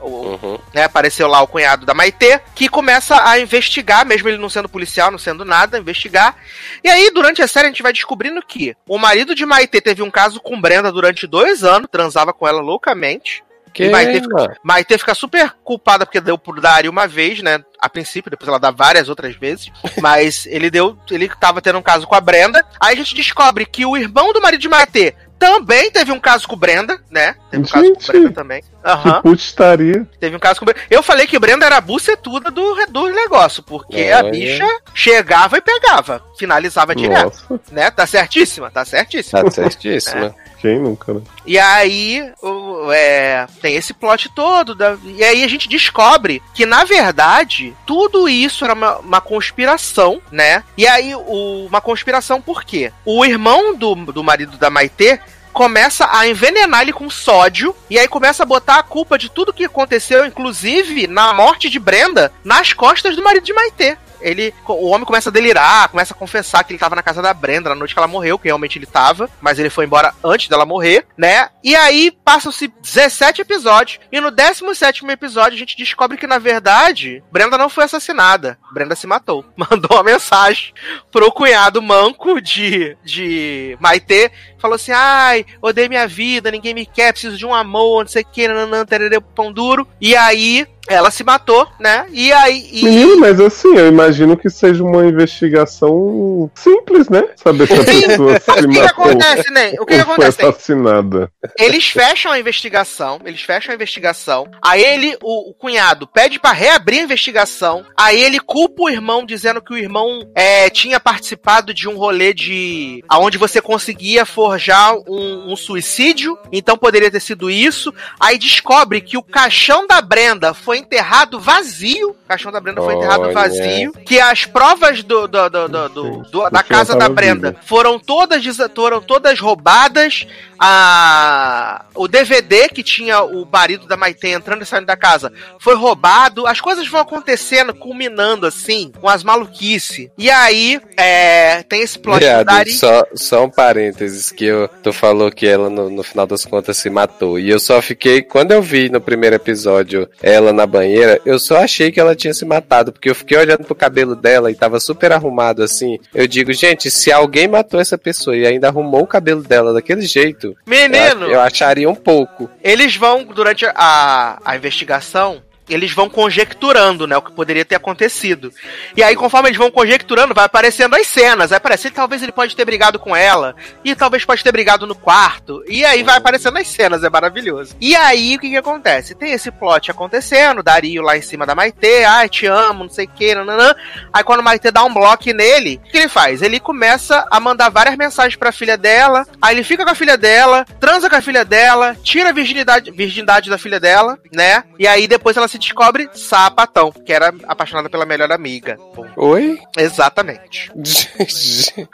o, 0.00 0.26
Uhum. 0.26 0.58
né, 0.72 0.84
apareceu 0.84 1.26
lá 1.26 1.40
o 1.40 1.46
cunhado 1.46 1.84
da 1.86 1.94
Maitê, 1.94 2.40
que 2.54 2.68
começa 2.68 3.28
a 3.28 3.38
investigar, 3.40 4.06
mesmo 4.06 4.28
ele 4.28 4.38
não 4.38 4.48
sendo 4.48 4.68
policial, 4.68 5.10
não 5.10 5.18
sendo 5.18 5.44
nada, 5.44 5.78
investigar. 5.78 6.36
E 6.84 6.88
aí, 6.88 7.10
durante 7.10 7.42
a 7.42 7.48
série, 7.48 7.66
a 7.66 7.70
gente 7.70 7.82
vai 7.82 7.92
descobrindo 7.92 8.40
que 8.42 8.76
o 8.86 8.98
marido 8.98 9.34
de 9.34 9.46
Maitê 9.46 9.80
teve 9.80 10.02
um 10.02 10.10
caso 10.10 10.40
com 10.40 10.60
Brenda 10.60 10.92
durante 10.92 11.26
dois 11.26 11.64
anos, 11.64 11.88
transava 11.90 12.32
com 12.32 12.46
ela 12.46 12.60
loucamente. 12.60 13.42
Que, 13.76 13.90
Vai 13.90 14.06
ter- 14.06 14.26
mano? 14.26 14.54
Maitê 14.62 14.96
fica 14.96 15.14
super 15.14 15.52
culpada 15.62 16.06
porque 16.06 16.18
deu 16.18 16.38
por 16.38 16.58
Dari 16.62 16.88
uma 16.88 17.06
vez, 17.06 17.42
né? 17.42 17.62
A 17.78 17.90
princípio, 17.90 18.30
depois 18.30 18.48
ela 18.48 18.58
dá 18.58 18.70
várias 18.70 19.10
outras 19.10 19.36
vezes. 19.36 19.70
Mas 20.00 20.46
ele 20.46 20.70
deu. 20.70 20.96
Ele 21.10 21.28
tava 21.28 21.60
tendo 21.60 21.78
um 21.78 21.82
caso 21.82 22.06
com 22.06 22.14
a 22.14 22.20
Brenda. 22.20 22.64
Aí 22.80 22.94
a 22.94 22.96
gente 22.96 23.14
descobre 23.14 23.66
que 23.66 23.84
o 23.84 23.94
irmão 23.94 24.32
do 24.32 24.40
marido 24.40 24.60
de 24.60 24.68
Maitê 24.68 25.14
também 25.38 25.90
teve 25.90 26.10
um 26.10 26.18
caso 26.18 26.48
com 26.48 26.56
Brenda, 26.56 26.98
né? 27.10 27.34
Teve 27.50 27.64
um 27.64 27.66
caso 27.66 27.84
com 27.92 28.00
Gente. 28.00 28.06
Brenda 28.12 28.32
também. 28.32 28.62
Aham. 28.82 29.20
Que 29.20 29.36
putaria. 29.36 30.08
Teve 30.18 30.34
um 30.36 30.38
caso 30.38 30.58
com 30.58 30.64
Brenda. 30.64 30.80
Eu 30.90 31.02
falei 31.02 31.26
que 31.26 31.38
Brenda 31.38 31.66
era 31.66 31.76
a 31.76 31.80
bucetuda 31.82 32.50
do, 32.50 32.86
do 32.86 33.08
negócio, 33.10 33.62
porque 33.62 34.10
a 34.10 34.20
Olha. 34.20 34.30
bicha 34.30 34.66
chegava 34.94 35.58
e 35.58 35.60
pegava. 35.60 36.24
Finalizava 36.36 36.94
direto, 36.94 37.42
Nossa, 37.48 37.60
né? 37.72 37.90
Tá 37.90 38.06
certíssima, 38.06 38.70
tá 38.70 38.84
certíssima. 38.84 39.42
Tá 39.44 39.50
certíssimo. 39.50 40.34
quem 40.60 40.78
nunca, 40.78 41.14
né? 41.14 41.20
E 41.46 41.58
aí, 41.58 42.30
o- 42.42 42.90
é, 42.92 43.46
tem 43.62 43.74
esse 43.76 43.92
plot 43.94 44.28
todo. 44.34 44.74
da- 44.74 44.96
e 45.04 45.22
aí 45.24 45.42
a 45.44 45.48
gente 45.48 45.68
descobre 45.68 46.42
que, 46.54 46.66
na 46.66 46.84
verdade, 46.84 47.74
tudo 47.86 48.28
isso 48.28 48.64
era 48.64 48.74
uma, 48.74 48.98
uma 48.98 49.20
conspiração, 49.20 50.20
né? 50.30 50.62
E 50.76 50.86
aí, 50.86 51.14
o- 51.14 51.66
uma 51.66 51.80
conspiração 51.80 52.40
por 52.40 52.64
quê? 52.64 52.92
O 53.04 53.24
irmão 53.24 53.74
do, 53.74 53.94
do 53.94 54.22
marido 54.24 54.56
da 54.58 54.68
Maitê 54.70 55.18
começa 55.52 56.06
a 56.12 56.28
envenenar 56.28 56.82
ele 56.82 56.92
com 56.92 57.08
sódio 57.08 57.74
e 57.88 57.98
aí 57.98 58.06
começa 58.06 58.42
a 58.42 58.46
botar 58.46 58.76
a 58.78 58.82
culpa 58.82 59.16
de 59.18 59.30
tudo 59.30 59.54
que 59.54 59.64
aconteceu, 59.64 60.26
inclusive 60.26 61.06
na 61.06 61.32
morte 61.32 61.70
de 61.70 61.78
Brenda, 61.78 62.30
nas 62.44 62.74
costas 62.74 63.16
do 63.16 63.22
marido 63.24 63.44
de 63.44 63.54
Maitê. 63.54 63.96
Ele, 64.20 64.52
o 64.66 64.88
homem 64.88 65.04
começa 65.04 65.28
a 65.28 65.32
delirar, 65.32 65.88
começa 65.88 66.14
a 66.14 66.16
confessar 66.16 66.64
que 66.64 66.72
ele 66.72 66.78
tava 66.78 66.96
na 66.96 67.02
casa 67.02 67.22
da 67.22 67.34
Brenda 67.34 67.68
na 67.68 67.74
noite 67.74 67.94
que 67.94 67.98
ela 67.98 68.08
morreu, 68.08 68.38
que 68.38 68.48
realmente 68.48 68.78
ele 68.78 68.86
tava, 68.86 69.28
mas 69.40 69.58
ele 69.58 69.70
foi 69.70 69.84
embora 69.84 70.14
antes 70.22 70.48
dela 70.48 70.66
morrer, 70.66 71.06
né? 71.16 71.48
E 71.62 71.74
aí 71.74 72.10
passam-se 72.24 72.68
17 72.82 73.42
episódios, 73.42 74.00
e 74.10 74.20
no 74.20 74.30
17 74.30 75.04
episódio 75.06 75.56
a 75.56 75.58
gente 75.58 75.76
descobre 75.76 76.16
que, 76.16 76.26
na 76.26 76.38
verdade, 76.38 77.22
Brenda 77.30 77.58
não 77.58 77.68
foi 77.68 77.84
assassinada. 77.84 78.58
Brenda 78.72 78.94
se 78.94 79.06
matou. 79.06 79.44
Mandou 79.56 79.90
uma 79.92 80.02
mensagem 80.02 80.72
pro 81.10 81.32
cunhado 81.32 81.82
manco 81.82 82.40
de, 82.40 82.96
de 83.04 83.76
Maitê, 83.80 84.30
falou 84.58 84.76
assim: 84.76 84.92
ai, 84.92 85.46
odeio 85.60 85.88
minha 85.88 86.06
vida, 86.06 86.50
ninguém 86.50 86.74
me 86.74 86.86
quer, 86.86 87.12
preciso 87.12 87.36
de 87.36 87.46
um 87.46 87.54
amor, 87.54 88.04
não 88.04 88.10
sei 88.10 88.22
o 88.22 88.26
que, 88.26 88.48
nananã, 88.48 88.84
tererê, 88.84 89.20
pão 89.20 89.52
duro. 89.52 89.86
E 90.00 90.14
aí, 90.16 90.66
ela 90.88 91.10
se 91.10 91.24
matou, 91.24 91.66
né? 91.78 92.06
E 92.10 92.32
aí. 92.32 92.68
E... 92.72 92.84
Menino, 92.84 93.18
mas 93.18 93.40
assim, 93.40 93.74
eu 93.76 93.88
imagino 93.88 94.05
que 94.36 94.50
seja 94.50 94.82
uma 94.82 95.06
investigação 95.06 96.50
simples, 96.54 97.08
né? 97.08 97.22
Saber 97.36 97.66
se 97.66 97.74
a 97.74 97.84
pessoa 97.84 98.40
se 98.40 98.50
o 98.50 98.54
que, 98.54 98.66
matou 98.78 99.04
acontece, 99.04 99.50
né? 99.50 99.72
O 99.78 99.86
que, 99.86 99.96
que 99.96 100.04
foi 100.04 100.12
acontece? 100.14 100.42
Ney? 100.42 100.48
assassinada. 100.48 101.30
Eles 101.58 101.88
fecham 101.88 102.32
a 102.32 102.38
investigação, 102.38 103.20
eles 103.24 103.42
fecham 103.42 103.72
a 103.72 103.74
investigação. 103.74 104.46
Aí 104.62 104.82
ele, 104.82 105.16
o, 105.22 105.50
o 105.50 105.54
cunhado, 105.54 106.06
pede 106.06 106.38
pra 106.38 106.52
reabrir 106.52 107.00
a 107.00 107.04
investigação. 107.04 107.84
Aí 107.96 108.22
ele 108.22 108.40
culpa 108.40 108.84
o 108.84 108.88
irmão, 108.88 109.24
dizendo 109.24 109.62
que 109.62 109.72
o 109.72 109.78
irmão 109.78 110.20
é, 110.34 110.68
tinha 110.70 111.00
participado 111.00 111.72
de 111.72 111.88
um 111.88 111.96
rolê 111.96 112.32
de. 112.32 113.04
aonde 113.08 113.38
você 113.38 113.60
conseguia 113.60 114.24
forjar 114.24 114.94
um, 115.08 115.52
um 115.52 115.56
suicídio. 115.56 116.38
Então 116.52 116.76
poderia 116.76 117.10
ter 117.10 117.20
sido 117.20 117.50
isso. 117.50 117.92
Aí 118.18 118.38
descobre 118.38 119.00
que 119.00 119.16
o 119.16 119.22
caixão 119.22 119.86
da 119.86 120.00
Brenda 120.00 120.54
foi 120.54 120.78
enterrado 120.78 121.40
vazio. 121.40 122.10
O 122.10 122.28
caixão 122.28 122.52
da 122.52 122.60
Brenda 122.60 122.82
foi 122.82 122.94
enterrado 122.94 123.24
Olha. 123.24 123.32
vazio. 123.32 123.92
Que 124.04 124.20
as 124.20 124.44
provas 124.44 125.02
do, 125.02 125.26
do- 125.26 125.48
do- 125.48 125.68
do- 125.68 125.88
do- 125.88 126.22
do- 126.30 126.50
da 126.50 126.62
casa 126.62 126.96
da 126.96 127.08
Brenda 127.08 127.56
foram 127.64 127.98
todas, 127.98 128.42
foram 128.74 129.00
todas 129.00 129.38
roubadas. 129.40 130.26
A, 130.58 131.84
o 131.94 132.08
DVD 132.08 132.68
que 132.68 132.82
tinha 132.82 133.22
o 133.22 133.46
marido 133.50 133.86
da 133.86 133.96
Maitê 133.96 134.30
entrando 134.30 134.62
e 134.62 134.66
saindo 134.66 134.86
da 134.86 134.96
casa 134.96 135.32
foi 135.58 135.74
roubado. 135.74 136.46
As 136.46 136.60
coisas 136.60 136.88
vão 136.88 137.00
acontecendo, 137.00 137.74
culminando 137.74 138.46
assim, 138.46 138.90
com 139.00 139.08
as 139.08 139.22
maluquice. 139.22 140.10
E 140.16 140.30
aí, 140.30 140.80
é, 140.96 141.62
tem 141.64 141.82
esse 141.82 141.98
plot 141.98 142.20
do 142.20 142.24
Viado, 142.24 142.46
Dari. 142.46 142.72
só, 142.72 143.04
só 143.14 143.44
um 143.44 143.50
parênteses 143.50 144.30
que 144.30 144.44
eu, 144.46 144.68
tu 144.82 144.92
falou 144.92 145.30
que 145.30 145.46
ela 145.46 145.68
no, 145.68 145.90
no 145.90 146.02
final 146.02 146.26
das 146.26 146.44
contas 146.44 146.76
se 146.76 146.88
matou. 146.90 147.38
E 147.38 147.48
eu 147.50 147.58
só 147.60 147.80
fiquei, 147.82 148.22
quando 148.22 148.52
eu 148.52 148.62
vi 148.62 148.88
no 148.88 149.00
primeiro 149.00 149.36
episódio 149.36 150.08
ela 150.22 150.52
na 150.52 150.66
banheira, 150.66 151.20
eu 151.24 151.38
só 151.38 151.58
achei 151.58 151.90
que 151.92 152.00
ela 152.00 152.14
tinha 152.16 152.32
se 152.34 152.44
matado, 152.44 152.92
porque 152.92 153.10
eu 153.10 153.14
fiquei 153.14 153.36
olhando 153.38 153.64
pro 153.64 153.74
cabelo 153.86 154.16
dela 154.16 154.50
e 154.50 154.54
tava 154.54 154.80
super 154.80 155.12
arrumado 155.12 155.62
assim. 155.62 155.98
Eu 156.12 156.26
digo, 156.26 156.52
gente, 156.52 156.90
se 156.90 157.12
alguém 157.12 157.46
matou 157.46 157.80
essa 157.80 157.96
pessoa 157.96 158.36
e 158.36 158.44
ainda 158.44 158.68
arrumou 158.68 159.02
o 159.02 159.06
cabelo 159.06 159.42
dela 159.42 159.72
daquele 159.72 160.02
jeito, 160.02 160.56
Menino, 160.66 161.26
eu, 161.26 161.32
eu 161.32 161.40
acharia 161.40 161.88
um 161.88 161.94
pouco. 161.94 162.50
eles 162.62 162.96
vão, 162.96 163.24
durante 163.24 163.64
a, 163.66 164.38
a 164.44 164.56
investigação, 164.56 165.40
eles 165.68 165.92
vão 165.92 166.08
conjecturando, 166.08 167.06
né, 167.06 167.16
o 167.16 167.22
que 167.22 167.32
poderia 167.32 167.64
ter 167.64 167.74
acontecido. 167.74 168.52
E 168.96 169.02
aí, 169.02 169.16
conforme 169.16 169.48
eles 169.48 169.58
vão 169.58 169.70
conjecturando, 169.70 170.34
vai 170.34 170.44
aparecendo 170.44 170.94
as 170.94 171.06
cenas. 171.06 171.50
Vai 171.50 171.58
aparecer, 171.58 171.90
talvez 171.90 172.22
ele 172.22 172.32
pode 172.32 172.54
ter 172.54 172.64
brigado 172.64 172.98
com 172.98 173.14
ela, 173.14 173.54
e 173.84 173.94
talvez 173.94 174.24
pode 174.24 174.42
ter 174.42 174.52
brigado 174.52 174.86
no 174.86 174.94
quarto. 174.94 175.62
E 175.68 175.84
aí 175.84 176.02
vai 176.02 176.16
aparecendo 176.16 176.58
as 176.58 176.68
cenas, 176.68 177.02
é 177.02 177.10
maravilhoso. 177.10 177.76
E 177.80 177.94
aí, 177.96 178.36
o 178.36 178.38
que 178.38 178.50
que 178.50 178.56
acontece? 178.56 179.14
Tem 179.14 179.32
esse 179.32 179.50
plot 179.50 179.90
acontecendo, 179.90 180.62
Dario 180.62 181.02
lá 181.02 181.16
em 181.16 181.22
cima 181.22 181.46
da 181.46 181.54
Maitê, 181.54 182.04
ai, 182.04 182.28
te 182.28 182.46
amo, 182.46 182.84
não 182.84 182.90
sei 182.90 183.06
o 183.06 183.08
que, 183.08 183.34
nananã. 183.34 183.74
Aí 184.12 184.22
quando 184.24 184.40
o 184.40 184.42
Maitê 184.42 184.70
dá 184.70 184.84
um 184.84 184.92
bloco 184.92 185.32
nele, 185.32 185.80
o 185.84 185.90
que 185.90 185.96
ele 185.96 186.08
faz? 186.08 186.42
Ele 186.42 186.60
começa 186.60 187.26
a 187.30 187.40
mandar 187.40 187.68
várias 187.68 187.96
mensagens 187.96 188.36
pra 188.36 188.52
filha 188.52 188.76
dela, 188.76 189.26
aí 189.40 189.54
ele 189.54 189.64
fica 189.64 189.84
com 189.84 189.90
a 189.90 189.94
filha 189.94 190.16
dela, 190.16 190.64
transa 190.78 191.08
com 191.08 191.16
a 191.16 191.20
filha 191.20 191.44
dela, 191.44 191.96
tira 192.02 192.28
a 192.28 192.32
virgindade, 192.32 192.90
virgindade 192.90 193.50
da 193.50 193.58
filha 193.58 193.80
dela, 193.80 194.18
né? 194.32 194.64
E 194.78 194.86
aí 194.86 195.08
depois 195.08 195.36
ela 195.36 195.48
se 195.48 195.55
descobre 195.58 196.08
sapatão, 196.14 196.92
que 196.92 197.12
era 197.12 197.34
apaixonada 197.46 197.88
pela 197.88 198.06
melhor 198.06 198.30
amiga. 198.32 198.78
Oi? 199.16 199.58
exatamente. 199.76 200.70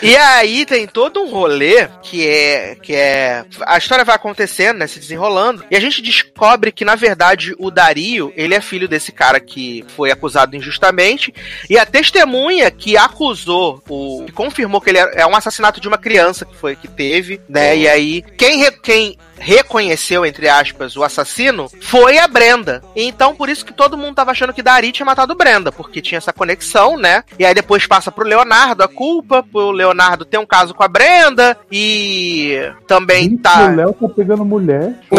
E 0.00 0.16
aí 0.16 0.64
tem 0.64 0.86
todo 0.86 1.20
um 1.20 1.30
rolê 1.30 1.88
que 2.02 2.26
é 2.26 2.76
que 2.76 2.94
é 2.94 3.44
a 3.66 3.76
história 3.76 4.04
vai 4.04 4.14
acontecendo, 4.14 4.78
né, 4.78 4.86
se 4.86 4.98
desenrolando, 4.98 5.64
e 5.70 5.76
a 5.76 5.80
gente 5.80 6.00
descobre 6.02 6.70
que 6.70 6.84
na 6.84 6.94
verdade 6.94 7.54
o 7.58 7.70
Dario, 7.70 8.32
ele 8.36 8.54
é 8.54 8.60
filho 8.60 8.88
desse 8.88 9.12
cara 9.12 9.40
que 9.40 9.84
foi 9.96 10.10
acusado 10.10 10.56
injustamente, 10.56 11.34
e 11.68 11.78
a 11.78 11.84
testemunha 11.84 12.70
que 12.70 12.96
acusou 12.96 13.82
o 13.88 14.24
que 14.26 14.32
confirmou 14.32 14.80
que 14.80 14.90
ele 14.90 14.98
é, 14.98 15.22
é 15.22 15.26
um 15.26 15.36
assassinato 15.36 15.80
de 15.80 15.88
uma 15.88 15.98
criança 15.98 16.44
que 16.44 16.56
foi 16.56 16.76
que 16.76 16.88
teve, 16.88 17.40
né? 17.48 17.76
E 17.76 17.88
aí 17.88 18.22
quem 18.36 18.70
quem 18.82 19.18
reconheceu, 19.38 20.24
entre 20.24 20.48
aspas, 20.48 20.96
o 20.96 21.02
assassino 21.02 21.70
foi 21.80 22.18
a 22.18 22.28
Brenda. 22.28 22.82
Então, 22.94 23.34
por 23.34 23.48
isso 23.48 23.64
que 23.64 23.72
todo 23.72 23.96
mundo 23.96 24.14
tava 24.14 24.30
achando 24.30 24.52
que 24.52 24.62
Dari 24.62 24.92
tinha 24.92 25.06
matado 25.06 25.34
Brenda, 25.34 25.72
porque 25.72 26.02
tinha 26.02 26.18
essa 26.18 26.32
conexão, 26.32 26.96
né? 26.96 27.22
E 27.38 27.44
aí 27.44 27.54
depois 27.54 27.86
passa 27.86 28.10
pro 28.10 28.26
Leonardo 28.26 28.82
a 28.82 28.88
culpa, 28.88 29.42
pro 29.42 29.70
Leonardo 29.70 30.24
ter 30.24 30.38
um 30.38 30.46
caso 30.46 30.74
com 30.74 30.82
a 30.82 30.88
Brenda, 30.88 31.56
e 31.70 32.60
também 32.86 33.30
Gente, 33.30 33.42
tá. 33.42 33.66
O 33.66 33.74
Léo 33.76 33.92
tá 33.92 34.08
pegando 34.08 34.44
mulher. 34.44 34.94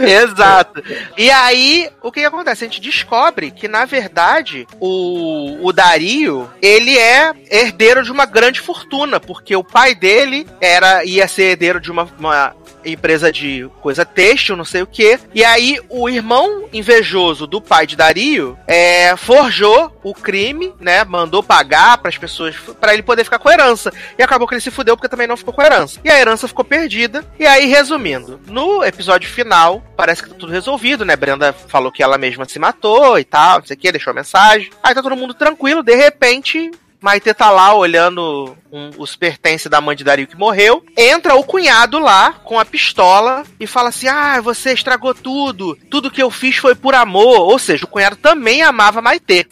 Exato. 0.00 0.82
E 1.16 1.30
aí, 1.30 1.88
o 2.02 2.10
que, 2.10 2.20
que 2.20 2.26
acontece? 2.26 2.64
A 2.64 2.68
gente 2.68 2.80
descobre 2.80 3.50
que, 3.50 3.68
na 3.68 3.84
verdade, 3.84 4.66
o, 4.80 5.66
o 5.66 5.72
Dario, 5.72 6.48
ele 6.60 6.98
é 6.98 7.32
herdeiro 7.50 8.02
de 8.02 8.10
uma 8.10 8.26
grande 8.26 8.60
fortuna, 8.60 9.20
porque 9.20 9.54
o 9.54 9.64
pai 9.64 9.94
dele 9.94 10.46
era 10.60 10.87
ia 11.04 11.26
ser 11.28 11.50
herdeiro 11.50 11.80
de 11.80 11.90
uma, 11.90 12.08
uma 12.18 12.54
empresa 12.84 13.32
de 13.32 13.68
coisa 13.80 14.04
têxtil, 14.04 14.56
não 14.56 14.64
sei 14.64 14.82
o 14.82 14.86
que. 14.86 15.18
E 15.34 15.44
aí, 15.44 15.80
o 15.88 16.08
irmão 16.08 16.68
invejoso 16.72 17.46
do 17.46 17.60
pai 17.60 17.86
de 17.86 17.96
Dario 17.96 18.58
é, 18.66 19.16
forjou 19.16 19.92
o 20.02 20.14
crime, 20.14 20.72
né? 20.80 21.04
Mandou 21.04 21.42
pagar 21.42 21.98
para 21.98 22.08
as 22.08 22.18
pessoas, 22.18 22.56
para 22.80 22.94
ele 22.94 23.02
poder 23.02 23.24
ficar 23.24 23.38
com 23.38 23.48
a 23.48 23.52
herança. 23.52 23.92
E 24.18 24.22
acabou 24.22 24.46
que 24.46 24.54
ele 24.54 24.60
se 24.60 24.70
fudeu 24.70 24.96
porque 24.96 25.08
também 25.08 25.26
não 25.26 25.36
ficou 25.36 25.52
com 25.52 25.60
a 25.60 25.66
herança. 25.66 26.00
E 26.04 26.10
a 26.10 26.18
herança 26.18 26.48
ficou 26.48 26.64
perdida. 26.64 27.24
E 27.38 27.46
aí, 27.46 27.66
resumindo, 27.66 28.40
no 28.46 28.84
episódio 28.84 29.28
final, 29.28 29.82
parece 29.96 30.22
que 30.22 30.30
tá 30.30 30.36
tudo 30.38 30.52
resolvido, 30.52 31.04
né? 31.04 31.16
Brenda 31.16 31.52
falou 31.52 31.92
que 31.92 32.02
ela 32.02 32.18
mesma 32.18 32.44
se 32.44 32.58
matou 32.58 33.18
e 33.18 33.24
tal, 33.24 33.58
não 33.58 33.66
sei 33.66 33.76
o 33.76 33.78
que, 33.78 33.92
deixou 33.92 34.10
a 34.10 34.14
mensagem. 34.14 34.70
Aí 34.82 34.94
tá 34.94 35.02
todo 35.02 35.16
mundo 35.16 35.34
tranquilo, 35.34 35.82
de 35.82 35.94
repente. 35.94 36.70
Maite 37.00 37.32
tá 37.32 37.50
lá 37.50 37.74
olhando 37.74 38.56
um- 38.72 38.90
os 38.98 39.16
pertences 39.16 39.70
da 39.70 39.80
mãe 39.80 39.96
de 39.96 40.04
Dario 40.04 40.26
que 40.26 40.36
morreu. 40.36 40.84
Entra 40.96 41.34
o 41.34 41.44
cunhado 41.44 41.98
lá 41.98 42.32
com 42.44 42.58
a 42.58 42.64
pistola 42.64 43.44
e 43.58 43.66
fala 43.66 43.88
assim: 43.90 44.08
Ah, 44.08 44.40
você 44.40 44.72
estragou 44.72 45.14
tudo. 45.14 45.76
Tudo 45.90 46.10
que 46.10 46.22
eu 46.22 46.30
fiz 46.30 46.56
foi 46.56 46.74
por 46.74 46.94
amor. 46.94 47.40
Ou 47.40 47.58
seja, 47.58 47.84
o 47.84 47.88
cunhado 47.88 48.16
também 48.16 48.62
amava 48.62 49.00
Maite. 49.02 49.46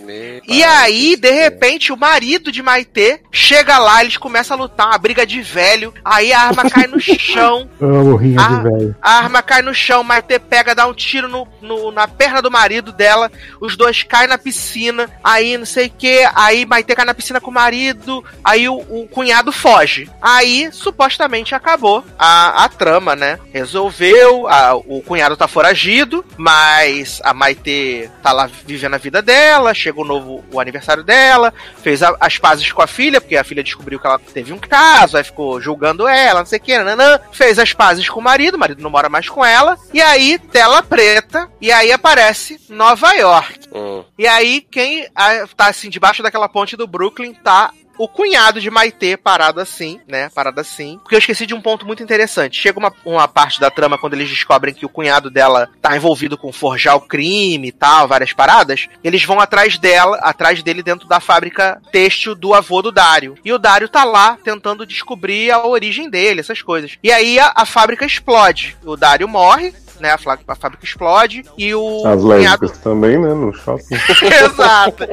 E 0.49 0.63
aí, 0.65 1.17
de 1.17 1.31
repente, 1.31 1.93
o 1.93 1.97
marido 1.97 2.51
de 2.53 2.63
Maitê 2.63 3.21
chega 3.33 3.79
lá, 3.79 4.03
eles 4.03 4.17
começam 4.17 4.57
a 4.57 4.61
lutar, 4.61 4.87
uma 4.89 4.99
briga 4.99 5.27
de 5.27 5.41
velho. 5.43 5.93
Aí 6.05 6.33
a 6.33 6.41
arma 6.41 6.69
cai 6.71 6.87
no 6.87 6.99
chão. 7.01 7.69
Amo 7.81 8.17
rinha 8.17 8.41
Ah. 8.41 8.49
de 8.49 8.63
velho. 8.63 8.97
A 9.03 9.13
arma 9.19 9.43
cai 9.43 9.63
no 9.63 9.75
chão, 9.75 10.03
Maitê 10.03 10.39
pega, 10.39 10.75
dá 10.75 10.87
um 10.87 10.95
tiro 10.95 11.29
no, 11.29 11.47
no- 11.61 11.91
na 11.91 12.07
perna 12.09 12.41
do 12.43 12.51
marido 12.51 12.93
dela. 12.93 13.31
Os 13.61 13.77
dois 13.77 14.03
caem 14.03 14.29
na 14.29 14.39
piscina. 14.39 15.11
Aí 15.23 15.57
não 15.59 15.67
sei 15.67 15.87
o 15.87 15.91
que. 15.91 16.29
Aí 16.35 16.65
Maitê 16.67 16.95
cai 16.95 17.05
na 17.05 17.15
piscina 17.15 17.41
com 17.41 17.51
o 17.51 17.55
marido. 17.55 18.25
Aí 18.45 18.69
o, 18.69 18.75
o 18.77 19.06
cunhado 19.07 19.53
foge. 19.53 20.11
Aí, 20.21 20.71
supostamente, 20.73 21.55
acabou 21.55 22.05
a, 22.19 22.65
a 22.65 22.69
trama, 22.69 23.15
né? 23.17 23.39
Resolveu. 23.53 24.47
a- 24.49 24.75
o 24.75 25.03
cunhado 25.03 25.37
tá 25.37 25.47
foragido. 25.49 26.25
Mas 26.37 27.21
a 27.25 27.33
Maitê 27.35 28.11
tá 28.23 28.33
lá 28.33 28.49
vivendo 28.67 28.95
a 28.95 28.99
vida 28.99 29.21
dela. 29.23 29.75
Chega 29.75 30.01
o 30.01 30.05
novo 30.05 30.45
o 30.53 30.61
aniversário 30.61 31.03
dela. 31.03 31.53
Fez 31.83 32.03
a- 32.03 32.17
as 32.21 32.39
pazes 32.39 32.71
com 32.73 32.83
a 32.83 32.87
filha, 32.87 33.21
porque 33.21 33.37
a 33.37 33.45
filha 33.45 33.63
descobriu 33.63 33.99
que 33.99 34.07
ela 34.07 34.19
teve 34.19 34.53
um 34.53 34.59
caso. 34.59 35.17
Aí 35.17 35.25
ficou 35.25 35.61
julgando 35.61 36.07
ela, 36.09 36.41
não 36.41 36.47
sei 36.47 36.59
o 36.59 36.63
que. 36.63 36.79
Nanã. 36.79 37.19
Fez 37.33 37.59
as 37.59 37.73
pazes 37.73 38.09
com 38.09 38.21
o 38.21 38.23
marido. 38.23 38.55
O 38.55 38.59
marido 38.59 38.83
não 38.83 38.91
mora 38.91 39.09
mais 39.09 39.29
com 39.29 39.45
ela. 39.45 39.77
E 39.93 40.01
aí, 40.01 40.39
tela 40.39 40.83
preta. 40.83 41.49
E 41.61 41.71
aí 41.73 41.93
aparece 41.93 42.61
Nova 42.69 43.13
York. 43.15 43.61
Hum. 43.75 44.05
E 44.19 44.27
aí, 44.27 44.61
quem 44.71 45.07
ah, 45.15 45.45
tá 45.57 45.67
assim, 45.69 45.89
debaixo 45.91 46.23
daquela 46.23 46.49
ponte 46.49 46.77
do 46.77 46.87
Brooklyn, 46.87 47.35
tá 47.35 47.71
o 47.99 48.09
cunhado 48.09 48.61
de 48.61 48.71
Maitê 48.71 49.17
parado 49.17 49.61
assim, 49.61 50.01
né? 50.07 50.29
Parado 50.35 50.61
assim. 50.61 50.99
Porque 51.03 51.15
eu 51.15 51.19
esqueci 51.19 51.47
de 51.47 51.55
um 51.55 51.61
ponto 51.61 51.87
muito 51.87 52.03
interessante. 52.03 52.61
Chega 52.61 52.79
uma, 52.79 52.93
uma 53.05 53.29
parte 53.29 53.61
da 53.61 53.71
trama 53.71 53.99
quando 53.99 54.15
eles 54.15 54.29
descobrem 54.29 54.75
que 54.75 54.87
o 54.87 54.89
cunhado 54.89 55.31
dela 55.31 55.69
tá 55.81 55.97
envolvido 55.97 56.37
com 56.37 56.53
forjar 56.53 56.97
o 56.97 57.01
crime 57.01 57.69
e 57.69 57.73
tal, 57.73 58.09
várias 58.09 58.33
paradas. 58.33 58.89
Eles 59.03 59.25
vão 59.25 59.41
atrás 59.41 59.79
dela, 59.79 60.19
atrás 60.19 60.63
dele 60.63 60.83
dentro 60.83 61.09
da 61.09 61.21
fábrica 61.21 61.81
têxtil 61.91 62.35
do 62.35 62.55
avô 62.55 62.83
do 62.83 62.93
Dário. 62.93 63.37
E 63.45 63.53
o 63.53 63.59
Dário 63.59 63.89
tá 63.89 64.05
lá 64.05 64.39
tentando 64.43 64.87
descobrir 64.87 65.51
a 65.51 65.65
origem 65.67 66.11
dele, 66.11 66.41
essas 66.41 66.63
coisas. 66.63 66.99
E 67.03 67.11
aí 67.11 67.39
a, 67.39 67.53
a 67.55 67.67
fábrica 67.67 68.05
explode. 68.05 68.77
O 68.85 68.97
Dário 68.97 69.29
morre. 69.29 69.75
Né, 69.99 70.11
a, 70.11 70.19
a 70.49 70.55
fábrica 70.55 70.85
explode 70.85 71.43
e 71.57 71.75
o 71.75 72.07
As 72.07 72.21
cunhado 72.21 72.69
também, 72.69 73.19
né? 73.19 73.33
No 73.33 73.51
shopping. 73.55 73.95
Exato. 74.45 75.05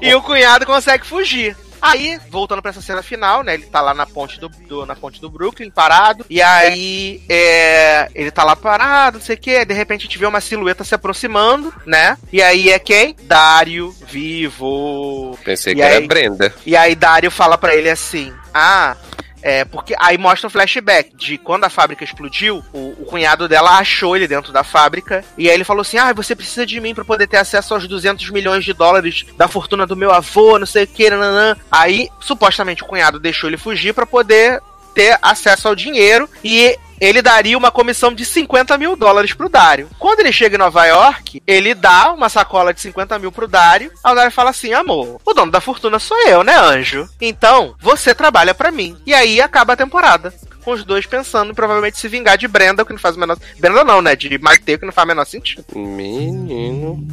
E 0.00 0.14
o 0.14 0.22
cunhado 0.22 0.64
consegue 0.64 1.04
fugir. 1.04 1.56
Aí, 1.80 2.18
voltando 2.30 2.60
pra 2.62 2.70
essa 2.70 2.80
cena 2.82 3.02
final, 3.02 3.42
né? 3.42 3.54
Ele 3.54 3.66
tá 3.66 3.80
lá 3.80 3.94
na 3.94 4.06
ponte 4.06 4.38
do, 4.40 4.48
do- 4.48 4.84
na 4.86 4.94
ponte 4.96 5.20
do 5.20 5.30
Brooklyn, 5.30 5.70
parado. 5.70 6.24
E 6.28 6.40
aí, 6.42 7.22
é, 7.28 8.08
ele 8.14 8.30
tá 8.30 8.44
lá 8.44 8.54
parado, 8.56 9.18
não 9.18 9.24
sei 9.24 9.36
o 9.36 9.38
que. 9.38 9.64
De 9.64 9.74
repente, 9.74 10.02
a 10.02 10.04
gente 10.04 10.18
vê 10.18 10.26
uma 10.26 10.40
silhueta 10.40 10.84
se 10.84 10.94
aproximando, 10.94 11.72
né? 11.86 12.16
E 12.32 12.42
aí 12.42 12.70
é 12.70 12.78
quem? 12.78 13.14
Dário 13.22 13.94
vivo. 14.06 15.38
Pensei 15.44 15.72
E 15.72 15.76
que 15.76 15.82
era 15.82 15.98
aí? 15.98 16.06
Brenda. 16.06 16.54
E 16.66 16.76
aí, 16.76 16.94
Dário 16.94 17.30
fala 17.30 17.56
pra 17.58 17.74
ele 17.74 17.90
assim: 17.90 18.32
Ah. 18.52 18.96
É, 19.42 19.64
porque 19.64 19.94
aí 19.98 20.18
mostra 20.18 20.46
um 20.46 20.50
flashback 20.50 21.16
de 21.16 21.38
quando 21.38 21.64
a 21.64 21.70
fábrica 21.70 22.04
explodiu, 22.04 22.64
o, 22.72 23.02
o 23.02 23.06
cunhado 23.06 23.48
dela 23.48 23.78
achou 23.78 24.16
ele 24.16 24.26
dentro 24.26 24.52
da 24.52 24.64
fábrica, 24.64 25.24
e 25.36 25.48
aí 25.48 25.54
ele 25.54 25.64
falou 25.64 25.82
assim: 25.82 25.98
Ah, 25.98 26.12
você 26.12 26.34
precisa 26.34 26.66
de 26.66 26.80
mim 26.80 26.94
pra 26.94 27.04
poder 27.04 27.26
ter 27.26 27.36
acesso 27.36 27.74
aos 27.74 27.86
200 27.86 28.30
milhões 28.30 28.64
de 28.64 28.72
dólares 28.72 29.24
da 29.36 29.48
fortuna 29.48 29.86
do 29.86 29.96
meu 29.96 30.10
avô, 30.10 30.58
não 30.58 30.66
sei 30.66 30.84
o 30.84 30.86
que, 30.86 31.10
nananã. 31.10 31.56
Aí, 31.70 32.08
supostamente, 32.20 32.82
o 32.82 32.86
cunhado 32.86 33.20
deixou 33.20 33.48
ele 33.48 33.56
fugir 33.56 33.94
pra 33.94 34.06
poder 34.06 34.60
ter 34.94 35.18
acesso 35.22 35.68
ao 35.68 35.74
dinheiro 35.74 36.28
e 36.42 36.76
ele 37.00 37.22
daria 37.22 37.56
uma 37.56 37.70
comissão 37.70 38.12
de 38.12 38.24
50 38.24 38.76
mil 38.76 38.96
dólares 38.96 39.32
pro 39.32 39.48
Dário. 39.48 39.88
Quando 39.98 40.20
ele 40.20 40.32
chega 40.32 40.56
em 40.56 40.58
Nova 40.58 40.84
York, 40.86 41.42
ele 41.46 41.74
dá 41.74 42.12
uma 42.12 42.28
sacola 42.28 42.74
de 42.74 42.80
50 42.80 43.18
mil 43.18 43.32
pro 43.32 43.48
Dário. 43.48 43.92
Aí 44.02 44.12
o 44.12 44.14
Dário 44.14 44.32
fala 44.32 44.50
assim: 44.50 44.72
amor, 44.72 45.20
o 45.24 45.32
dono 45.32 45.52
da 45.52 45.60
fortuna 45.60 45.98
sou 45.98 46.16
eu, 46.26 46.42
né, 46.42 46.56
anjo? 46.56 47.08
Então, 47.20 47.74
você 47.80 48.14
trabalha 48.14 48.54
pra 48.54 48.70
mim. 48.70 48.96
E 49.06 49.14
aí 49.14 49.40
acaba 49.40 49.74
a 49.74 49.76
temporada. 49.76 50.32
Com 50.64 50.72
os 50.72 50.84
dois 50.84 51.06
pensando 51.06 51.52
em 51.52 51.54
provavelmente 51.54 51.98
se 51.98 52.08
vingar 52.08 52.36
de 52.36 52.48
Brenda, 52.48 52.84
que 52.84 52.92
não 52.92 52.98
faz 52.98 53.16
o 53.16 53.20
menor. 53.20 53.38
Brenda 53.58 53.84
não, 53.84 54.02
né? 54.02 54.14
De 54.14 54.36
Maite, 54.38 54.74
o 54.74 54.78
que 54.78 54.84
não 54.84 54.92
faz 54.92 55.04
o 55.04 55.08
menor 55.08 55.24
sentido. 55.24 55.64
Menino. 55.74 57.06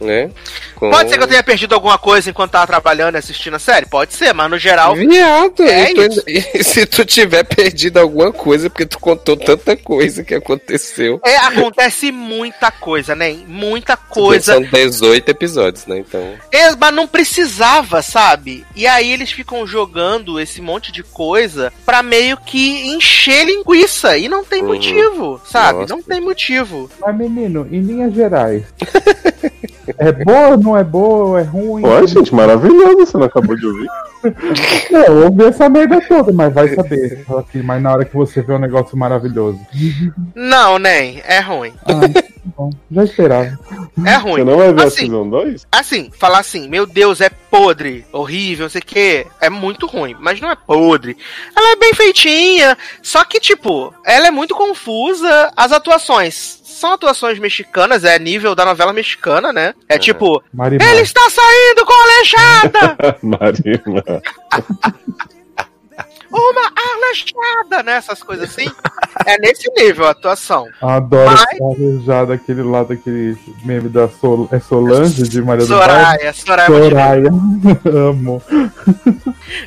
Né? 0.00 0.30
Com... 0.74 0.90
Pode 0.90 1.08
ser 1.10 1.16
que 1.18 1.22
eu 1.24 1.28
tenha 1.28 1.42
perdido 1.42 1.74
alguma 1.74 1.96
coisa 1.98 2.28
enquanto 2.30 2.50
tava 2.52 2.66
trabalhando 2.66 3.14
e 3.14 3.18
assistindo 3.18 3.54
a 3.54 3.58
série? 3.58 3.86
Pode 3.86 4.12
ser, 4.14 4.32
mas 4.34 4.50
no 4.50 4.58
geral. 4.58 4.94
Viado, 4.96 5.62
É 5.62 5.90
e 5.92 5.94
tu 5.94 6.22
e 6.58 6.64
se 6.64 6.84
tu 6.86 7.04
tiver 7.04 7.44
perdido 7.44 7.98
alguma 7.98 8.32
coisa, 8.32 8.68
porque 8.68 8.84
tu 8.86 8.98
contou 8.98 9.36
tanta 9.36 9.76
coisa 9.76 10.24
que 10.24 10.34
aconteceu. 10.34 11.20
É, 11.24 11.36
acontece 11.36 12.10
muita 12.10 12.70
coisa, 12.70 13.14
né? 13.14 13.36
Muita 13.46 13.96
coisa. 13.96 14.54
São 14.54 14.62
18 14.62 15.28
episódios, 15.28 15.86
né? 15.86 15.98
Então. 15.98 16.34
É, 16.52 16.74
mas 16.74 16.94
não 16.94 17.06
precisava, 17.06 18.02
sabe? 18.02 18.64
E 18.74 18.86
aí 18.86 19.12
eles 19.12 19.30
ficam 19.30 19.66
jogando 19.66 20.40
esse 20.40 20.60
monte 20.60 20.90
de 20.92 21.02
coisa 21.02 21.72
pra 21.86 22.02
meio 22.02 22.36
que 22.36 22.88
encher 22.88 23.44
linguiça. 23.46 24.16
E 24.18 24.28
não 24.28 24.44
tem 24.44 24.62
Uhum. 24.62 24.68
motivo, 24.68 25.40
sabe? 25.44 25.80
Nossa. 25.80 25.94
Não 25.94 26.02
tem 26.02 26.20
motivo. 26.20 26.90
Mas, 27.00 27.16
menino, 27.16 27.66
em 27.70 27.80
linhas 27.80 28.14
gerais, 28.14 28.62
É 29.98 30.12
boa, 30.12 30.56
não 30.56 30.76
é 30.76 30.82
boa, 30.82 31.40
é 31.40 31.44
ruim? 31.44 31.84
Ué, 31.84 32.06
gente, 32.06 32.34
maravilhoso, 32.34 32.96
você 32.98 33.18
não 33.18 33.26
acabou 33.26 33.54
de 33.56 33.66
ouvir? 33.66 33.86
Não, 34.90 35.00
eu 35.04 35.24
ouvi 35.24 35.44
essa 35.44 35.68
merda 35.68 36.00
toda, 36.00 36.32
mas 36.32 36.52
vai 36.52 36.74
saber. 36.74 37.22
Fala 37.24 37.40
assim, 37.42 37.62
mas 37.62 37.82
na 37.82 37.92
hora 37.92 38.04
que 38.04 38.14
você 38.14 38.40
vê 38.40 38.54
um 38.54 38.58
negócio 38.58 38.96
maravilhoso. 38.96 39.60
Não, 40.34 40.78
nem. 40.78 41.22
É 41.26 41.40
ruim. 41.40 41.74
Ah, 41.84 42.08
tá 42.08 42.22
bom, 42.56 42.70
já 42.90 43.04
esperava. 43.04 43.58
É 44.06 44.16
ruim. 44.16 44.36
Você 44.36 44.44
não 44.44 44.56
vai 44.56 44.72
ver 44.72 44.82
a 44.82 44.86
Assim, 44.86 45.00
Season 45.02 45.28
2? 45.28 45.66
assim, 45.70 46.10
falar 46.18 46.38
assim, 46.38 46.66
meu 46.68 46.86
Deus, 46.86 47.20
é 47.20 47.28
podre, 47.28 48.06
horrível, 48.10 48.64
não 48.64 48.70
sei 48.70 48.80
o 48.80 48.84
que, 48.84 49.26
é 49.40 49.50
muito 49.50 49.86
ruim, 49.86 50.16
mas 50.18 50.40
não 50.40 50.50
é 50.50 50.56
podre. 50.56 51.16
Ela 51.54 51.72
é 51.72 51.76
bem 51.76 51.92
feitinha, 51.92 52.76
só 53.02 53.24
que, 53.24 53.38
tipo, 53.38 53.92
ela 54.04 54.26
é 54.26 54.30
muito 54.30 54.54
confusa, 54.54 55.52
as 55.54 55.70
atuações 55.72 56.63
são 56.74 56.92
atuações 56.92 57.38
mexicanas, 57.38 58.04
é 58.04 58.18
nível 58.18 58.54
da 58.54 58.64
novela 58.64 58.92
mexicana, 58.92 59.52
né? 59.52 59.74
É 59.88 59.98
tipo, 59.98 60.42
Marimar. 60.52 60.88
ele 60.88 61.02
está 61.02 61.22
saindo 61.30 61.84
com 61.84 61.92
a 61.92 62.02
aleijada! 62.02 63.18
Marina. 63.22 64.22
Uma 66.36 66.72
aleijada, 66.76 67.82
né? 67.84 67.96
Essas 67.96 68.22
coisas 68.22 68.50
assim. 68.50 68.66
É 69.26 69.38
nesse 69.38 69.70
nível 69.76 70.06
a 70.06 70.10
atuação. 70.10 70.66
Adoro 70.82 71.30
Mas- 71.30 72.30
aquele 72.32 72.62
lá 72.64 72.82
daquele 72.82 73.38
meme 73.64 73.88
da 73.88 74.08
Sol... 74.08 74.48
é 74.50 74.58
Solange 74.58 75.22
de 75.28 75.40
Maria 75.40 75.64
do 75.64 75.78
Bairro. 75.78 75.92
Soraya, 75.94 76.32
Soraya, 76.32 76.66
Soraya. 76.68 77.28
Amo. 78.10 78.42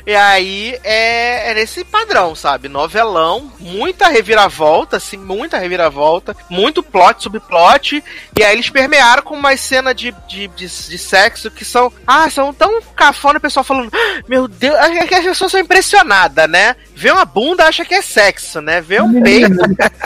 E 0.06 0.14
aí 0.14 0.78
é, 0.84 1.50
é 1.50 1.54
nesse 1.54 1.82
padrão, 1.82 2.34
sabe? 2.34 2.68
Novelão, 2.68 3.50
muita 3.58 4.08
reviravolta, 4.08 4.98
assim, 4.98 5.16
muita 5.16 5.56
reviravolta, 5.56 6.36
muito 6.50 6.82
plot, 6.82 7.22
subplot. 7.22 8.04
E 8.38 8.42
aí 8.44 8.52
eles 8.54 8.68
permearam 8.68 9.22
com 9.22 9.34
uma 9.34 9.56
cena 9.56 9.94
de, 9.94 10.14
de, 10.28 10.46
de, 10.48 10.66
de 10.66 10.98
sexo 10.98 11.50
que 11.50 11.64
são. 11.64 11.90
Ah, 12.06 12.28
são 12.28 12.52
tão 12.52 12.82
cafona, 12.94 13.38
o 13.38 13.42
pessoal 13.42 13.64
falando. 13.64 13.90
"Ah, 13.94 14.22
Meu 14.28 14.46
Deus, 14.46 14.76
é 14.76 15.06
que 15.06 15.14
as 15.14 15.24
pessoas 15.24 15.50
são 15.52 15.60
impressionadas, 15.60 16.48
né? 16.50 16.57
Vê 16.94 17.10
uma 17.10 17.24
bunda, 17.24 17.64
acha 17.64 17.84
que 17.84 17.94
é 17.94 18.02
sexo, 18.02 18.60
né? 18.60 18.80
Vê 18.80 19.00
um 19.00 19.22
peito. 19.22 19.56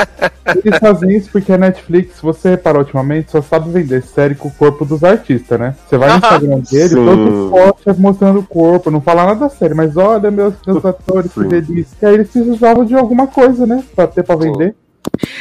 Eles 0.64 0.78
fazem 0.78 1.16
isso 1.16 1.30
porque 1.30 1.52
a 1.52 1.58
Netflix, 1.58 2.16
se 2.16 2.22
você 2.22 2.50
reparar 2.50 2.80
ultimamente, 2.80 3.30
só 3.30 3.40
sabe 3.40 3.70
vender 3.70 4.02
série 4.02 4.34
com 4.34 4.48
o 4.48 4.52
corpo 4.52 4.84
dos 4.84 5.04
artistas, 5.04 5.58
né? 5.58 5.74
Você 5.88 5.96
vai 5.96 6.10
no. 6.10 6.16
Instagram 6.16 6.60
dele, 6.60 6.88
Sim. 6.88 7.06
todo 7.06 7.50
post 7.50 7.88
é 7.88 7.92
mostrando 7.94 8.40
o 8.40 8.46
corpo, 8.46 8.90
não 8.90 9.00
fala 9.00 9.26
nada 9.26 9.40
da 9.40 9.48
série, 9.48 9.74
mas 9.74 9.96
olha 9.96 10.30
meus, 10.30 10.54
meus 10.66 10.84
atores, 10.86 11.32
que 11.32 11.44
delícia. 11.44 11.96
E 12.02 12.06
aí 12.06 12.14
eles 12.14 12.30
precisavam 12.30 12.84
de 12.84 12.94
alguma 12.94 13.26
coisa, 13.26 13.66
né? 13.66 13.82
Pra 13.94 14.06
ter 14.06 14.22
pra 14.22 14.36
vender. 14.36 14.74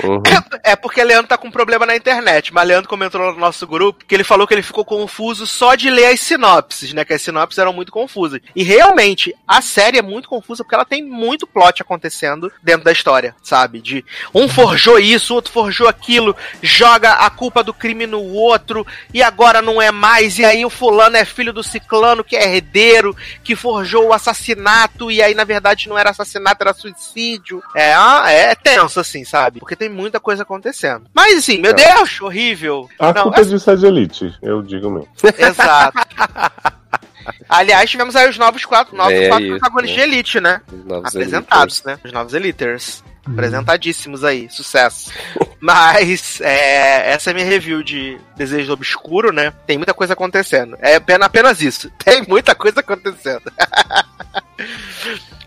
Uhum. 0.03 0.21
É 0.63 0.75
porque 0.75 1.03
Leandro 1.03 1.27
tá 1.27 1.37
com 1.37 1.51
problema 1.51 1.85
na 1.85 1.95
internet, 1.95 2.53
mas 2.53 2.67
Leandro 2.67 2.89
comentou 2.89 3.19
no 3.19 3.39
nosso 3.39 3.65
grupo 3.67 4.05
que 4.05 4.15
ele 4.15 4.23
falou 4.23 4.47
que 4.47 4.53
ele 4.53 4.61
ficou 4.61 4.85
confuso 4.85 5.45
só 5.45 5.75
de 5.75 5.89
ler 5.89 6.07
as 6.07 6.19
sinopses, 6.19 6.93
né? 6.93 7.05
Que 7.05 7.13
as 7.13 7.21
sinopses 7.21 7.57
eram 7.57 7.73
muito 7.73 7.91
confusas. 7.91 8.39
E 8.55 8.63
realmente, 8.63 9.35
a 9.47 9.61
série 9.61 9.97
é 9.97 10.01
muito 10.01 10.29
confusa 10.29 10.63
porque 10.63 10.75
ela 10.75 10.85
tem 10.85 11.03
muito 11.03 11.47
plot 11.47 11.81
acontecendo 11.81 12.51
dentro 12.61 12.83
da 12.83 12.91
história, 12.91 13.35
sabe? 13.41 13.81
De 13.81 14.05
um 14.33 14.47
forjou 14.47 14.99
isso, 14.99 15.33
outro 15.33 15.51
forjou 15.51 15.87
aquilo, 15.87 16.35
joga 16.61 17.13
a 17.13 17.29
culpa 17.29 17.63
do 17.63 17.73
crime 17.73 18.05
no 18.05 18.21
outro, 18.21 18.85
e 19.13 19.21
agora 19.21 19.61
não 19.61 19.81
é 19.81 19.91
mais, 19.91 20.39
e 20.39 20.45
aí 20.45 20.65
o 20.65 20.69
fulano 20.69 21.17
é 21.17 21.25
filho 21.25 21.53
do 21.53 21.63
ciclano 21.63 22.23
que 22.23 22.35
é 22.35 22.55
herdeiro, 22.55 23.15
que 23.43 23.55
forjou 23.55 24.07
o 24.07 24.13
assassinato, 24.13 25.11
e 25.11 25.21
aí 25.21 25.33
na 25.33 25.43
verdade 25.43 25.89
não 25.89 25.97
era 25.97 26.11
assassinato, 26.11 26.61
era 26.61 26.73
suicídio. 26.73 27.61
É, 27.75 27.93
é 28.27 28.55
tenso, 28.55 28.99
assim, 28.99 29.23
sabe? 29.23 29.59
Porque 29.59 29.70
tem 29.76 29.89
muita 29.89 30.19
coisa 30.19 30.43
acontecendo. 30.43 31.06
Mas 31.14 31.38
assim, 31.38 31.60
meu 31.60 31.76
Tá. 31.76 31.84
Deus, 31.95 32.22
horrível. 32.22 32.89
A 32.99 33.14
não, 33.14 33.23
culpa 33.23 33.41
é 33.41 33.43
de 33.43 33.60
ser 33.60 33.77
de 33.77 33.85
elite, 33.85 34.34
eu 34.41 34.61
digo 34.61 34.89
mesmo. 34.89 35.10
Exato. 35.38 35.98
Aliás, 37.48 37.89
tivemos 37.89 38.15
aí 38.15 38.30
os 38.30 38.38
novos 38.38 38.65
quatro, 38.65 38.95
novos 38.95 39.14
É 39.14 39.27
quatro 39.27 39.45
isso, 39.45 39.60
protagonistas 39.60 39.98
né? 39.98 40.06
de 40.06 40.11
Elite, 40.11 40.39
né? 40.39 40.61
Os 40.72 40.85
novos 40.85 41.06
Apresentados, 41.07 41.84
né? 41.84 41.99
Os 42.03 42.11
novos 42.11 42.34
Eliters. 42.34 43.03
Apresentadíssimos 43.26 44.23
aí, 44.23 44.49
sucesso. 44.49 45.11
Mas 45.60 46.41
é, 46.41 47.11
essa 47.11 47.30
é 47.30 47.34
minha 47.34 47.45
review 47.45 47.84
de 47.84 48.19
Desejo 48.35 48.73
Obscuro, 48.73 49.31
né? 49.31 49.53
Tem 49.68 49.77
muita 49.77 49.93
coisa 49.93 50.14
acontecendo. 50.14 50.76
É 50.81 50.95
apenas, 50.95 51.27
apenas 51.27 51.61
isso. 51.61 51.91
Tem 52.03 52.23
muita 52.27 52.56
coisa 52.56 52.80
acontecendo. 52.80 53.43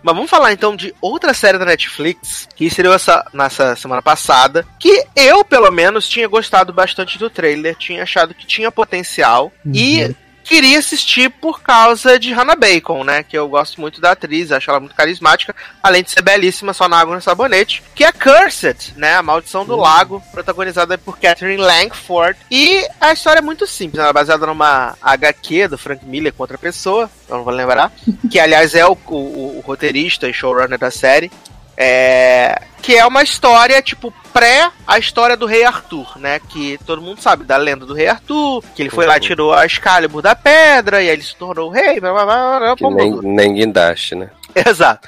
Mas 0.01 0.15
vamos 0.15 0.29
falar 0.29 0.53
então 0.53 0.75
de 0.75 0.93
outra 1.01 1.33
série 1.33 1.57
da 1.57 1.65
Netflix 1.65 2.47
que 2.55 2.65
estreou 2.65 2.93
essa, 2.93 3.25
nessa 3.33 3.75
semana 3.75 4.01
passada. 4.01 4.65
Que 4.79 5.03
eu, 5.15 5.43
pelo 5.43 5.71
menos, 5.71 6.07
tinha 6.07 6.27
gostado 6.27 6.71
bastante 6.71 7.17
do 7.17 7.29
trailer, 7.29 7.75
tinha 7.75 8.03
achado 8.03 8.35
que 8.35 8.45
tinha 8.45 8.71
potencial. 8.71 9.51
E 9.73 10.15
queria 10.45 10.79
assistir 10.79 11.29
por 11.29 11.61
causa 11.61 12.17
de 12.19 12.31
Hannah 12.31 12.55
Bacon, 12.55 13.03
né? 13.03 13.23
Que 13.23 13.37
eu 13.37 13.47
gosto 13.49 13.81
muito 13.81 13.99
da 13.99 14.11
atriz, 14.11 14.51
acho 14.51 14.69
ela 14.69 14.79
muito 14.79 14.95
carismática, 14.95 15.55
além 15.81 16.03
de 16.03 16.11
ser 16.11 16.21
belíssima 16.21 16.71
só 16.73 16.87
na 16.87 16.97
água 16.99 17.15
no 17.15 17.21
sabonete. 17.21 17.83
Que 17.95 18.03
é 18.05 18.11
Cursed, 18.11 18.93
né? 18.95 19.15
A 19.15 19.23
Maldição 19.23 19.65
do 19.65 19.75
Lago, 19.75 20.21
protagonizada 20.31 20.97
por 20.97 21.17
Catherine 21.19 21.61
Langford. 21.61 22.37
E 22.51 22.87
a 23.01 23.11
história 23.11 23.39
é 23.39 23.41
muito 23.41 23.65
simples, 23.67 23.99
ela 23.99 24.09
é 24.09 24.13
baseada 24.13 24.45
numa 24.45 24.95
HQ 25.01 25.67
do 25.67 25.77
Frank 25.77 26.05
Miller 26.05 26.31
com 26.33 26.43
outra 26.43 26.57
pessoa, 26.57 27.09
eu 27.27 27.37
não 27.37 27.43
vou 27.43 27.53
lembrar. 27.53 27.91
Que 28.31 28.39
aliás 28.39 28.73
é 28.75 28.85
o, 28.85 28.97
o- 29.07 29.57
o 29.59 29.63
roteirista 29.65 30.27
e 30.29 30.33
showrunner 30.33 30.77
da 30.79 30.91
série. 30.91 31.31
É, 31.77 32.61
que 32.81 32.95
é 32.95 33.05
uma 33.05 33.23
história, 33.23 33.81
tipo, 33.81 34.13
pré 34.31 34.69
a 34.85 34.99
história 34.99 35.35
do 35.35 35.45
Rei 35.45 35.63
Arthur, 35.63 36.17
né? 36.17 36.39
Que 36.39 36.77
todo 36.85 37.01
mundo 37.01 37.21
sabe 37.21 37.43
da 37.43 37.57
lenda 37.57 37.85
do 37.85 37.93
Rei 37.93 38.07
Arthur, 38.07 38.63
que 38.75 38.81
ele 38.81 38.89
foi 38.89 39.05
lá, 39.05 39.19
tirou 39.19 39.53
a 39.53 39.65
Excalibur 39.65 40.21
da 40.21 40.35
pedra, 40.35 41.01
e 41.01 41.09
aí 41.09 41.13
ele 41.13 41.23
se 41.23 41.35
tornou 41.35 41.69
o 41.69 41.71
rei, 41.71 41.99
blá, 41.99 42.11
blá, 42.13 42.25
blá, 42.25 42.59
blá, 42.59 42.75
Que 42.75 42.83
blá, 42.83 42.95
nem, 42.95 43.11
nem 43.21 43.53
guindaste, 43.53 44.15
né? 44.15 44.29
Exato. 44.67 45.07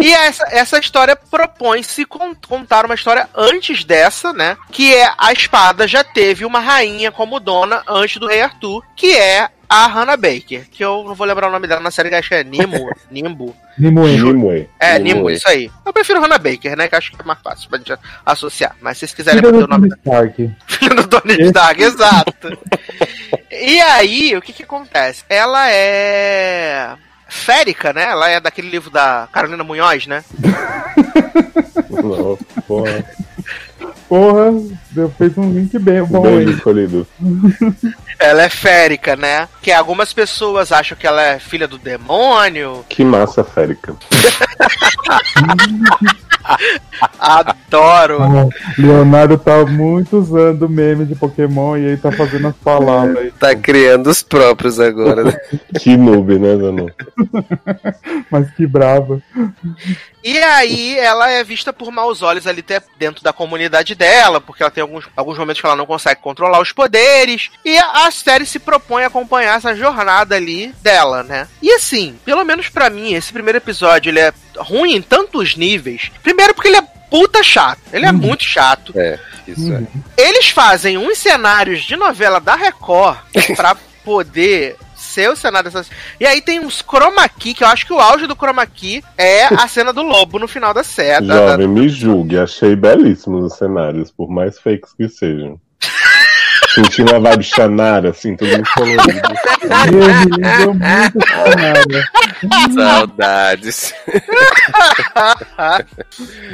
E 0.00 0.12
essa, 0.12 0.44
essa 0.50 0.78
história 0.78 1.16
propõe-se 1.16 2.04
con- 2.04 2.34
contar 2.48 2.84
uma 2.84 2.94
história 2.94 3.28
antes 3.34 3.84
dessa, 3.84 4.32
né? 4.32 4.56
Que 4.70 4.94
é 4.94 5.12
a 5.18 5.32
espada 5.32 5.86
já 5.86 6.02
teve 6.04 6.44
uma 6.44 6.60
rainha 6.60 7.10
como 7.10 7.40
dona 7.40 7.82
antes 7.88 8.18
do 8.18 8.26
rei 8.26 8.42
Arthur, 8.42 8.82
que 8.96 9.16
é 9.16 9.48
a 9.68 9.86
Hannah 9.86 10.16
Baker, 10.16 10.68
que 10.68 10.84
eu 10.84 11.04
não 11.04 11.14
vou 11.14 11.24
lembrar 11.26 11.48
o 11.48 11.52
nome 11.52 11.66
dela 11.68 11.80
na 11.80 11.92
série, 11.92 12.08
que 12.08 12.16
acho 12.16 12.28
que 12.28 12.34
é 12.34 12.42
Nimo, 12.44 12.90
Nimbo. 13.10 13.54
Nimue. 13.78 14.68
É, 14.80 14.98
Nimue. 14.98 15.14
Nimbo, 15.14 15.30
isso 15.30 15.48
aí. 15.48 15.70
Eu 15.86 15.92
prefiro 15.92 16.20
Hannah 16.20 16.38
Baker, 16.38 16.76
né? 16.76 16.88
Que 16.88 16.96
acho 16.96 17.12
que 17.12 17.20
é 17.20 17.24
mais 17.24 17.38
fácil 17.40 17.68
pra 17.68 17.78
gente 17.78 17.96
associar. 18.26 18.76
Mas 18.80 18.96
se 18.98 19.00
vocês 19.06 19.14
quiserem 19.14 19.40
manter 19.42 19.64
o 19.64 19.68
nome 19.68 19.88
Tony 19.88 20.00
Stark. 20.04 20.50
filho 20.66 20.94
do 20.96 21.06
Tony 21.08 21.42
Stark, 21.46 21.82
exato. 21.82 22.58
E 23.50 23.80
aí, 23.80 24.36
o 24.36 24.42
que 24.42 24.52
que 24.52 24.62
acontece? 24.64 25.24
Ela 25.28 25.70
é 25.70 26.94
férica, 27.30 27.92
né? 27.92 28.04
Ela 28.04 28.28
é 28.28 28.40
daquele 28.40 28.68
livro 28.68 28.90
da 28.90 29.28
Carolina 29.32 29.64
Munhoz, 29.64 30.06
né? 30.06 30.22
Não, 31.90 32.38
porra. 32.66 33.04
Porra, 34.08 34.50
deu, 34.90 35.08
fez 35.16 35.38
um 35.38 35.52
link 35.52 35.78
bem 35.78 36.02
bom 36.02 36.22
Bem 36.22 36.38
aí. 36.38 36.50
escolhido. 36.50 37.06
Ela 38.18 38.42
é 38.42 38.48
férica, 38.48 39.14
né? 39.14 39.48
Que 39.62 39.70
algumas 39.70 40.12
pessoas 40.12 40.72
acham 40.72 40.98
que 40.98 41.06
ela 41.06 41.22
é 41.22 41.38
filha 41.38 41.68
do 41.68 41.78
demônio. 41.78 42.84
Que 42.88 43.04
massa 43.04 43.44
férica. 43.44 43.94
Adoro. 47.18 48.22
Ah, 48.22 48.48
Leonardo 48.78 49.38
tá 49.38 49.64
muito 49.64 50.18
usando 50.18 50.68
meme 50.68 51.04
de 51.04 51.14
Pokémon 51.14 51.76
e 51.76 51.86
aí 51.86 51.96
tá 51.96 52.10
fazendo 52.10 52.48
as 52.48 52.56
palavras 52.56 53.16
aí. 53.16 53.30
Tá 53.30 53.54
criando 53.54 54.08
os 54.08 54.22
próprios 54.22 54.80
agora, 54.80 55.24
né? 55.24 55.32
Que 55.78 55.96
noob, 55.96 56.38
né, 56.38 56.56
Danu? 56.56 56.90
Mas 58.30 58.50
que 58.52 58.66
brava. 58.66 59.22
E 60.22 60.38
aí, 60.38 60.98
ela 60.98 61.30
é 61.30 61.42
vista 61.42 61.72
por 61.72 61.90
maus 61.90 62.22
olhos 62.22 62.46
ali 62.46 62.60
até 62.60 62.82
dentro 62.98 63.22
da 63.22 63.32
comunidade 63.32 63.94
dela, 63.94 64.40
porque 64.40 64.62
ela 64.62 64.70
tem 64.70 64.82
alguns, 64.82 65.06
alguns 65.16 65.38
momentos 65.38 65.60
que 65.60 65.66
ela 65.66 65.76
não 65.76 65.86
consegue 65.86 66.20
controlar 66.20 66.60
os 66.60 66.72
poderes. 66.72 67.50
E 67.64 67.78
a, 67.78 68.10
série 68.10 68.44
se 68.44 68.58
propõe 68.58 69.04
a 69.04 69.06
acompanhar 69.06 69.56
essa 69.56 69.74
jornada 69.74 70.36
ali 70.36 70.74
dela, 70.82 71.22
né? 71.22 71.48
E 71.62 71.72
assim, 71.72 72.18
pelo 72.24 72.44
menos 72.44 72.68
pra 72.68 72.90
mim, 72.90 73.14
esse 73.14 73.32
primeiro 73.32 73.58
episódio 73.58 74.10
ele 74.10 74.20
é 74.20 74.32
ruim 74.60 74.94
em 74.96 75.02
tantos 75.02 75.56
níveis. 75.56 76.10
Primeiro, 76.22 76.54
porque 76.54 76.68
ele 76.68 76.76
é 76.78 76.82
puta 77.10 77.42
chato. 77.42 77.80
Ele 77.92 78.06
é 78.06 78.12
muito 78.12 78.44
chato. 78.44 78.92
É, 78.96 79.18
isso 79.48 79.62
Uhum. 79.72 79.86
é. 80.16 80.22
Eles 80.22 80.48
fazem 80.50 80.96
uns 80.96 81.18
cenários 81.18 81.82
de 81.82 81.96
novela 81.96 82.40
da 82.40 82.54
Record 82.54 83.18
pra 83.56 83.74
poder 84.04 84.76
ser 84.94 85.28
o 85.28 85.34
cenário 85.36 85.68
dessas. 85.70 85.90
E 86.20 86.26
aí 86.26 86.40
tem 86.40 86.60
uns 86.60 86.82
chroma 86.82 87.28
key, 87.28 87.52
que 87.54 87.64
eu 87.64 87.68
acho 87.68 87.84
que 87.84 87.92
o 87.92 87.98
auge 87.98 88.26
do 88.28 88.36
chroma 88.36 88.64
key 88.66 89.02
é 89.18 89.46
a 89.46 89.66
cena 89.68 89.92
do 89.92 90.02
lobo 90.02 90.38
no 90.38 90.46
final 90.46 90.72
da 90.72 90.84
série. 90.84 91.26
da- 91.26 91.34
da- 91.34 91.48
Jovem, 91.52 91.66
me 91.68 91.88
julgue. 91.88 92.38
Achei 92.38 92.76
belíssimos 92.76 93.44
os 93.52 93.58
cenários, 93.58 94.10
por 94.12 94.30
mais 94.30 94.58
fakes 94.60 94.92
que 94.92 95.08
sejam. 95.08 95.60
Senti 96.74 97.02
uma 97.02 97.18
vibe 97.18 97.42
Xanara, 97.42 98.10
assim, 98.10 98.36
tudo 98.36 98.50
muito 98.50 98.70
colorido. 98.72 99.28
Lembrou 99.90 100.74
muito 100.74 101.26
Xanara. 101.26 102.10
Saudades. 102.74 103.94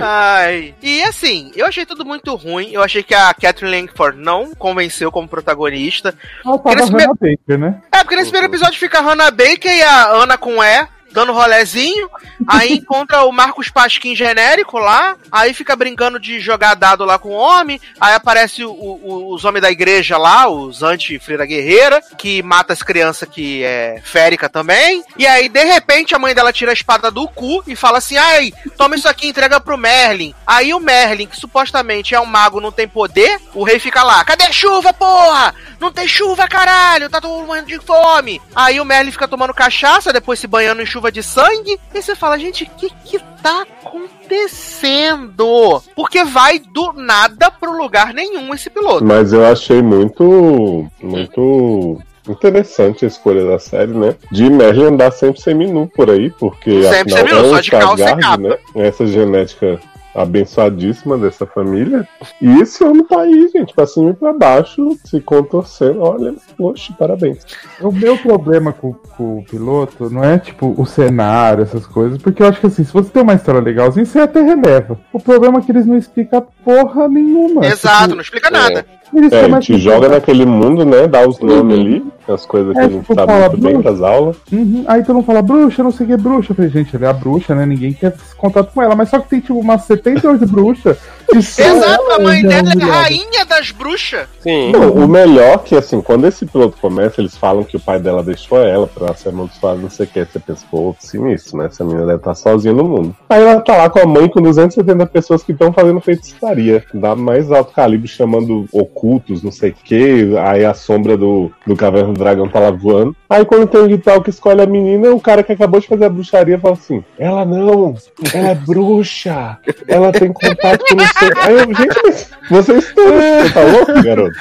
Ai. 0.01 0.74
E 0.82 1.02
assim, 1.05 1.52
eu 1.55 1.66
achei 1.66 1.86
tudo 1.86 2.05
muito 2.05 2.34
ruim. 2.34 2.70
Eu 2.72 2.82
achei 2.82 3.02
que 3.02 3.14
a 3.14 3.32
Catherine 3.34 3.80
Langford 3.80 4.18
não 4.18 4.55
convenceu 4.55 5.12
como 5.12 5.28
protagonista. 5.28 6.14
Ela 6.44 6.59
tava 6.59 6.76
Nesse 6.76 6.93
Hannah 6.93 7.14
Baker, 7.14 7.59
né? 7.59 7.80
É, 7.93 7.98
porque 7.98 8.16
nesse 8.16 8.30
primeiro 8.30 8.52
episódio 8.52 8.78
fica 8.78 8.98
a 8.98 9.02
Hannah 9.02 9.30
Baker 9.30 9.72
e 9.72 9.82
a 9.82 10.09
Ana 10.09 10.36
com 10.38 10.62
E. 10.62 10.88
Dando 11.16 11.32
rolezinho, 11.32 12.10
aí 12.47 12.74
encontra 12.76 13.22
o 13.24 13.32
Marcos 13.32 13.70
Pasquim 13.70 14.14
genérico 14.14 14.76
lá, 14.78 15.16
aí 15.32 15.55
fica 15.55 15.74
brincando 15.74 16.20
de 16.20 16.38
jogar 16.40 16.74
dado 16.74 17.06
lá 17.06 17.18
com 17.18 17.30
o 17.30 17.32
homem, 17.32 17.80
aí 17.98 18.12
aparece 18.12 18.62
o- 18.66 18.70
o- 18.70 19.32
os 19.34 19.43
homens 19.47 19.62
da 19.62 19.70
igreja 19.70 20.18
lá, 20.18 20.47
os 20.47 20.82
anti-freira 20.82 21.47
guerreira, 21.47 22.02
que 22.18 22.43
mata 22.43 22.74
as 22.74 22.82
crianças 22.82 23.26
que 23.30 23.64
é 23.64 23.98
férica 24.05 24.47
também, 24.47 25.02
e 25.16 25.26
aí 25.26 25.48
de 25.48 25.64
repente 25.64 26.14
a 26.14 26.18
mãe 26.18 26.34
dela 26.34 26.52
tira 26.52 26.70
a 26.72 26.74
espada 26.74 27.10
do 27.10 27.26
cu 27.26 27.64
e 27.66 27.74
fala 27.74 27.97
assim, 27.97 28.18
ai, 28.18 28.52
toma 28.76 28.94
isso 28.94 29.09
aqui 29.09 29.26
e 29.26 29.30
entrega 29.30 29.59
pro 29.59 29.78
Merlin. 29.78 30.34
Aí 30.47 30.74
o 30.74 30.78
Merlin, 30.78 31.26
que 31.26 31.36
supostamente 31.40 32.14
é 32.14 32.20
um 32.20 32.26
mago, 32.26 32.60
não 32.60 32.70
tem 32.70 32.86
poder, 32.86 33.40
o 33.55 33.64
rei 33.64 33.78
fica 33.78 34.02
lá, 34.02 34.22
cadê 34.22 34.44
a 34.44 34.52
chuva, 34.52 34.93
porra? 34.93 35.55
Não 35.80 35.90
tem 35.90 36.06
chuva, 36.06 36.47
caralho, 36.47 37.09
tá 37.09 37.20
todo 37.22 37.32
mundo 37.32 37.47
morrendo 37.47 37.68
de 37.68 37.78
fome. 37.78 38.40
Aí 38.55 38.78
o 38.80 38.84
Merlin 38.84 39.10
fica 39.12 39.26
tomando 39.28 39.55
cachaça, 39.55 40.12
depois 40.12 40.38
se 40.38 40.47
banhando 40.47 40.82
em 40.82 40.86
chuva 40.86 41.06
de 41.11 41.23
sangue, 41.23 41.78
e 41.95 42.03
você 42.03 42.15
fala, 42.15 42.39
gente, 42.39 42.65
o 42.65 42.70
que 42.77 42.91
que 43.05 43.19
tá 43.43 43.66
acontecendo? 43.85 45.83
Porque 45.95 46.24
vai 46.24 46.59
do 46.59 46.93
nada 46.93 47.51
pro 47.51 47.77
lugar 47.77 48.12
nenhum 48.12 48.53
esse 48.55 48.69
piloto. 48.70 49.05
Mas 49.05 49.33
eu 49.33 49.45
achei 49.47 49.83
muito. 49.83 50.87
muito. 51.03 52.01
Interessante 52.28 53.05
a 53.05 53.09
escolha 53.09 53.45
da 53.45 53.59
série, 53.59 53.93
né? 53.93 54.16
De 54.33 54.51
Merlin 54.51 54.87
andar 54.87 55.12
sempre 55.12 55.41
seminu 55.41 55.89
por 55.95 56.11
aí, 56.11 56.28
porque 56.31 56.83
Sempre 56.83 57.15
afinal 57.15 57.19
seminu, 57.19 57.37
é 57.37 57.43
um 57.43 57.51
só 57.55 57.61
de 57.61 57.70
calça 57.70 58.11
e 58.11 58.16
capa. 58.20 58.37
né? 58.39 58.59
Essa 58.74 59.07
genética 59.07 59.81
abençoadíssima 60.16 61.18
dessa 61.18 61.47
família. 61.47 62.06
E 62.40 62.60
esse 62.60 62.82
homem 62.82 63.05
tá 63.05 63.20
aí, 63.20 63.48
gente, 63.48 63.74
pra 63.74 63.86
cima 63.86 64.10
e 64.10 64.14
pra 64.14 64.32
baixo, 64.32 64.98
se 65.05 65.20
contorcendo. 65.20 66.01
Olha, 66.01 66.34
poxa, 66.56 66.93
parabéns. 66.98 67.44
O 67.80 67.93
meu 67.93 68.16
problema 68.18 68.72
com, 68.72 68.93
com 68.93 69.38
o 69.38 69.44
piloto 69.44 70.10
não 70.10 70.24
é, 70.24 70.38
tipo, 70.38 70.74
o 70.76 70.86
cenário, 70.86 71.62
essas 71.62 71.86
coisas, 71.86 72.20
porque 72.20 72.43
eu 72.43 72.48
acho 72.48 72.60
que, 72.60 72.66
assim, 72.66 72.84
se 72.84 72.93
você 72.93 73.10
tem 73.10 73.22
uma 73.22 73.34
história 73.34 73.60
legalzinha, 73.60 74.05
você 74.05 74.20
até 74.20 74.40
releva. 74.40 74.98
O 75.12 75.20
problema 75.20 75.59
é 75.59 75.62
que 75.62 75.70
eles 75.70 75.86
não 75.86 75.97
explicam 75.97 76.47
porra 76.64 77.09
nenhuma. 77.09 77.66
Exato, 77.66 78.02
Tipo, 78.05 78.14
não 78.14 78.22
explica 78.22 78.51
nada. 78.51 78.86
Eles 79.15 79.33
É, 79.33 79.41
a 79.41 79.43
começam 79.45 79.62
gente 79.62 79.78
joga 79.78 80.09
naquele 80.09 80.45
mundo, 80.47 80.85
né? 80.85 81.07
Dá 81.07 81.27
os 81.27 81.39
nomes 81.41 81.78
ali, 81.78 82.05
as 82.28 82.45
coisas 82.47 82.73
que 82.73 82.78
É, 82.78 82.83
a 82.85 82.89
gente 82.89 83.01
tipo, 83.01 83.15
sabe 83.15 83.33
muito 83.33 83.57
bem 83.59 83.73
"Bruxa". 83.74 83.91
das 83.91 84.03
aulas. 84.03 84.37
Uhum. 84.53 84.85
Aí 84.87 85.03
todo 85.05 85.16
mundo 85.16 85.24
fala, 85.27 85.43
bruxa, 85.43 85.83
não 85.83 85.91
sei 85.91 86.05
o 86.05 86.07
que 86.09 86.12
é 86.12 86.16
bruxa. 86.16 86.53
Eu 86.53 86.57
falei, 86.57 86.70
gente, 86.70 86.95
ela 86.97 87.07
é 87.07 87.09
a 87.09 87.12
bruxa, 87.12 87.55
né? 87.55 87.65
Ninguém 87.66 87.93
quer 87.93 88.15
esse 88.15 88.35
contato 88.37 88.73
com 88.73 88.83
ela. 88.83 88.95
Mas 88.95 89.09
só 89.11 89.19
que 89.19 89.28
tem, 89.28 89.41
tipo, 89.41 89.59
umas 89.59 89.83
78 89.83 90.47
bruxas. 90.47 90.99
Exato, 91.35 92.12
a 92.12 92.19
mãe 92.19 92.43
dela 92.43 92.70
é 92.70 92.74
humilhada. 92.74 92.93
rainha 92.93 93.44
das 93.44 93.70
bruxas. 93.70 94.28
Sim. 94.40 94.73
Não, 94.73 94.90
o 94.90 95.09
melhor 95.09 95.59
que, 95.62 95.74
assim, 95.74 96.01
quando 96.01 96.27
esse 96.27 96.47
piloto 96.47 96.77
começa, 96.81 97.20
eles 97.20 97.36
falam 97.36 97.65
que 97.65 97.77
o 97.77 97.81
pai 97.81 97.98
dela 97.98 98.23
deixou 98.23 98.59
ela 98.59 98.86
pra 98.86 99.15
ser 99.15 99.31
amaldiçoada, 99.31 99.78
não 99.78 99.90
sei 99.90 100.07
o 100.07 100.09
que. 100.09 100.24
Você 100.24 100.39
pensa, 100.39 100.65
pô, 100.70 100.94
sinistro, 100.98 101.59
né? 101.59 101.66
Essa 101.66 101.85
menina 101.85 102.07
deve 102.07 102.19
estar 102.19 102.35
sozinha 102.35 102.74
no 102.74 102.85
mundo. 102.85 103.16
Aí 103.28 103.43
ela 103.43 103.61
tá 103.61 103.77
lá 103.77 103.90
com 103.90 103.98
a 103.98 104.07
mãe 104.07 104.28
com 104.28 104.40
270 104.40 105.07
pessoas 105.07 105.43
que 105.43 105.53
estão 105.53 105.73
fazendo 105.73 106.01
feitiçaria. 106.01 106.85
Da 106.94 107.15
mais 107.15 107.51
alto 107.51 107.73
calibre, 107.73 108.09
chamando 108.09 108.66
ocultos, 108.73 109.43
não 109.43 109.53
sei 109.53 109.70
o 109.70 109.74
que. 109.74 110.36
Aí 110.39 110.65
a 110.65 110.74
sombra 110.74 111.16
do, 111.16 111.51
do 111.66 111.77
Caverna 111.77 112.12
do 112.12 112.19
Dragão 112.19 112.48
tá 112.48 112.61
lá 112.61 112.70
voando. 112.70 113.15
Aí 113.28 113.44
quando 113.44 113.66
tem 113.66 113.81
o 113.81 113.86
ritual 113.86 114.23
que 114.23 114.31
escolhe 114.31 114.62
a 114.62 114.66
menina, 114.66 115.11
o 115.11 115.20
cara 115.20 115.43
que 115.43 115.53
acabou 115.53 115.81
de 115.81 115.89
fazer 115.89 116.05
a 116.05 116.09
bruxaria 116.09 116.59
fala 116.59 116.74
assim: 116.74 117.05
Ela 117.19 117.44
não, 117.44 117.94
ela 118.32 118.48
é 118.48 118.55
bruxa, 118.55 119.59
ela 119.89 120.12
tem 120.12 120.32
contato 120.32 120.85
com 120.89 120.94
não. 120.94 121.05
Aí 121.43 121.55
eu, 121.55 121.74
gente, 121.74 122.01
mas 122.05 122.30
vocês 122.51 122.84
estão. 122.84 123.05
Você 123.05 123.52
tá 123.52 123.62
louco, 123.62 124.02
garoto? 124.02 124.36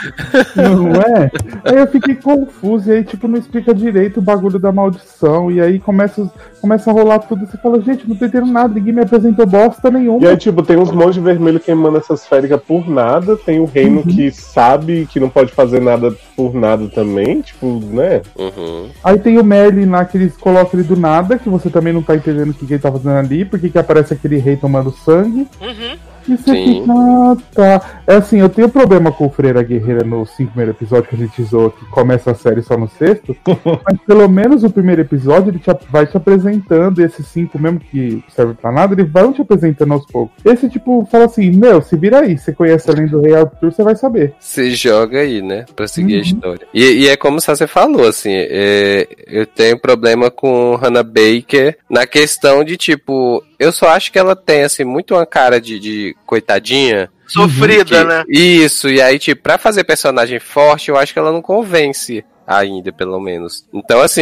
Não 0.55 1.01
é? 1.01 1.31
Aí 1.63 1.77
eu 1.77 1.87
fiquei 1.87 2.15
confuso, 2.15 2.89
e 2.89 2.97
aí, 2.97 3.03
tipo, 3.03 3.27
não 3.27 3.37
explica 3.37 3.73
direito 3.73 4.19
o 4.19 4.23
bagulho 4.23 4.59
da 4.59 4.71
maldição, 4.71 5.49
e 5.49 5.61
aí 5.61 5.79
começa, 5.79 6.29
começa 6.61 6.89
a 6.89 6.93
rolar 6.93 7.19
tudo, 7.19 7.45
você 7.45 7.57
fala, 7.57 7.81
gente, 7.81 8.07
não 8.07 8.15
tô 8.15 8.25
entendendo 8.25 8.51
nada, 8.51 8.73
ninguém 8.73 8.93
me 8.93 9.01
apresentou 9.01 9.45
bosta 9.45 9.89
nenhuma. 9.89 10.25
E 10.25 10.27
aí, 10.27 10.37
tipo, 10.37 10.61
tem 10.63 10.77
uns 10.77 10.91
monges 10.91 11.23
vermelhos 11.23 11.63
queimando 11.63 11.97
essas 11.97 12.27
féricas 12.27 12.61
por 12.61 12.89
nada. 12.89 13.37
Tem 13.37 13.59
o 13.59 13.65
reino 13.65 14.03
que 14.03 14.31
sabe 14.31 15.07
que 15.11 15.19
não 15.19 15.29
pode 15.29 15.51
fazer 15.51 15.79
nada 15.79 16.13
por 16.35 16.53
nada 16.53 16.87
também. 16.89 17.41
Tipo, 17.41 17.79
né? 17.83 18.21
Uhum. 18.37 18.89
Aí 19.03 19.17
tem 19.19 19.37
o 19.37 19.43
Merlin 19.43 19.85
lá 19.85 20.05
que 20.05 20.17
eles 20.17 20.35
colocam 20.37 20.79
ele 20.79 20.87
do 20.87 20.95
nada, 20.95 21.37
que 21.37 21.49
você 21.49 21.69
também 21.69 21.93
não 21.93 22.01
tá 22.01 22.15
entendendo 22.15 22.49
o 22.49 22.53
que, 22.53 22.65
que 22.65 22.73
ele 22.73 22.81
tá 22.81 22.91
fazendo 22.91 23.17
ali, 23.17 23.45
porque 23.45 23.69
que 23.69 23.77
aparece 23.77 24.13
aquele 24.13 24.37
rei 24.37 24.57
tomando 24.57 24.91
sangue. 24.91 25.47
Uhum. 25.61 25.97
E 26.27 26.35
você 26.37 26.51
Sim. 26.51 26.81
fica, 26.81 26.93
ah, 26.93 27.37
tá. 27.53 28.01
É 28.07 28.15
assim, 28.15 28.39
eu 28.39 28.49
tenho 28.49 28.69
problema 28.69 29.11
com 29.11 29.27
o 29.27 29.29
Freira 29.29 29.61
Guerreira 29.63 30.03
nos 30.03 30.29
cinco 30.31 30.51
primeiros 30.51 30.75
episódios 30.75 31.09
que 31.09 31.15
a 31.15 31.19
gente 31.19 31.43
zoou, 31.43 31.69
que 31.71 31.85
começa 31.85 32.31
a 32.31 32.35
série 32.35 32.61
só 32.61 32.77
no 32.77 32.87
sexto. 32.89 33.35
mas 33.85 33.99
pelo 34.07 34.27
menos 34.27 34.63
o 34.63 34.69
primeiro 34.69 35.01
episódio 35.01 35.51
ele 35.51 35.59
te, 35.59 35.69
vai 35.89 36.05
te 36.05 36.17
apresentando, 36.17 36.99
esses 36.99 37.27
cinco 37.27 37.59
mesmo 37.59 37.79
que 37.79 38.23
serve 38.29 38.53
pra 38.53 38.71
nada, 38.71 38.93
ele 38.93 39.03
vai 39.03 39.31
te 39.33 39.41
apresentando 39.41 39.93
aos 39.93 40.05
poucos. 40.05 40.35
Esse 40.45 40.69
tipo, 40.69 41.07
fala 41.11 41.25
assim, 41.25 41.51
meu, 41.51 41.81
se 41.81 41.95
vira 41.95 42.19
aí, 42.19 42.37
você 42.37 42.51
conhece 42.53 42.89
além 42.89 43.07
do 43.07 43.21
Rei 43.21 43.35
Arthur, 43.35 43.71
você 43.71 43.83
vai 43.83 43.95
saber. 43.95 44.33
Se 44.39 44.71
joga 44.71 45.19
aí, 45.19 45.41
né? 45.41 45.65
Pra 45.75 45.87
seguir 45.87 46.13
a 46.13 46.17
Uhum. 46.17 46.21
história. 46.21 46.67
E, 46.73 46.83
e 47.03 47.07
é 47.07 47.15
como 47.17 47.39
você 47.41 47.67
falou, 47.67 48.07
assim, 48.07 48.31
é, 48.33 49.07
eu 49.27 49.45
tenho 49.45 49.79
problema 49.79 50.31
com 50.31 50.75
Hannah 50.75 51.03
Baker 51.03 51.77
na 51.89 52.05
questão 52.07 52.63
de, 52.63 52.77
tipo, 52.77 53.43
eu 53.59 53.71
só 53.71 53.89
acho 53.89 54.11
que 54.11 54.19
ela 54.19 54.35
tem, 54.35 54.63
assim, 54.63 54.83
muito 54.83 55.13
uma 55.13 55.25
cara 55.25 55.59
de, 55.59 55.79
de 55.79 56.15
coitadinha. 56.25 57.09
Sofrida, 57.27 57.83
que- 57.85 58.03
né? 58.03 58.23
Isso, 58.27 58.87
e 58.89 59.01
aí, 59.01 59.17
tipo, 59.17 59.41
pra 59.41 59.57
fazer 59.57 59.83
personagem 59.83 60.39
forte, 60.39 60.89
eu 60.89 60.97
acho 60.97 61.11
que 61.13 61.19
ela 61.19 61.31
não 61.31 61.41
convence 61.41 62.23
ainda, 62.45 62.91
pelo 62.93 63.19
menos. 63.19 63.65
Então, 63.73 63.99
assim, 64.01 64.21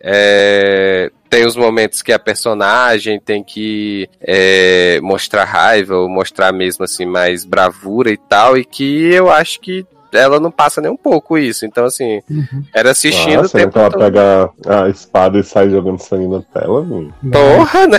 é, 0.00 1.10
tem 1.28 1.44
os 1.46 1.56
momentos 1.56 2.00
que 2.02 2.12
a 2.12 2.18
personagem 2.18 3.20
tem 3.20 3.42
que 3.44 4.08
é, 4.20 4.98
mostrar 5.02 5.44
raiva, 5.44 5.96
ou 5.96 6.08
mostrar 6.08 6.52
mesmo, 6.52 6.84
assim, 6.84 7.04
mais 7.04 7.44
bravura 7.44 8.10
e 8.10 8.16
tal, 8.16 8.56
e 8.56 8.64
que 8.64 9.12
eu 9.12 9.30
acho 9.30 9.60
que 9.60 9.84
ela 10.12 10.38
não 10.38 10.50
passa 10.50 10.80
nem 10.80 10.90
um 10.90 10.96
pouco 10.96 11.38
isso. 11.38 11.64
Então, 11.64 11.84
assim, 11.84 12.22
era 12.74 12.90
assistindo 12.90 13.40
o 13.40 13.42
Nossa, 13.42 13.58
né, 13.58 13.64
tempo 13.64 13.72
que 13.72 13.78
ela 13.78 13.90
todo. 13.90 14.00
pega 14.00 14.50
a 14.66 14.88
espada 14.88 15.38
e 15.38 15.44
sai 15.44 15.70
jogando 15.70 15.98
sangue 15.98 16.28
na 16.28 16.42
tela, 16.42 16.82
mano. 16.82 17.14
Porra, 17.30 17.86
né? 17.86 17.98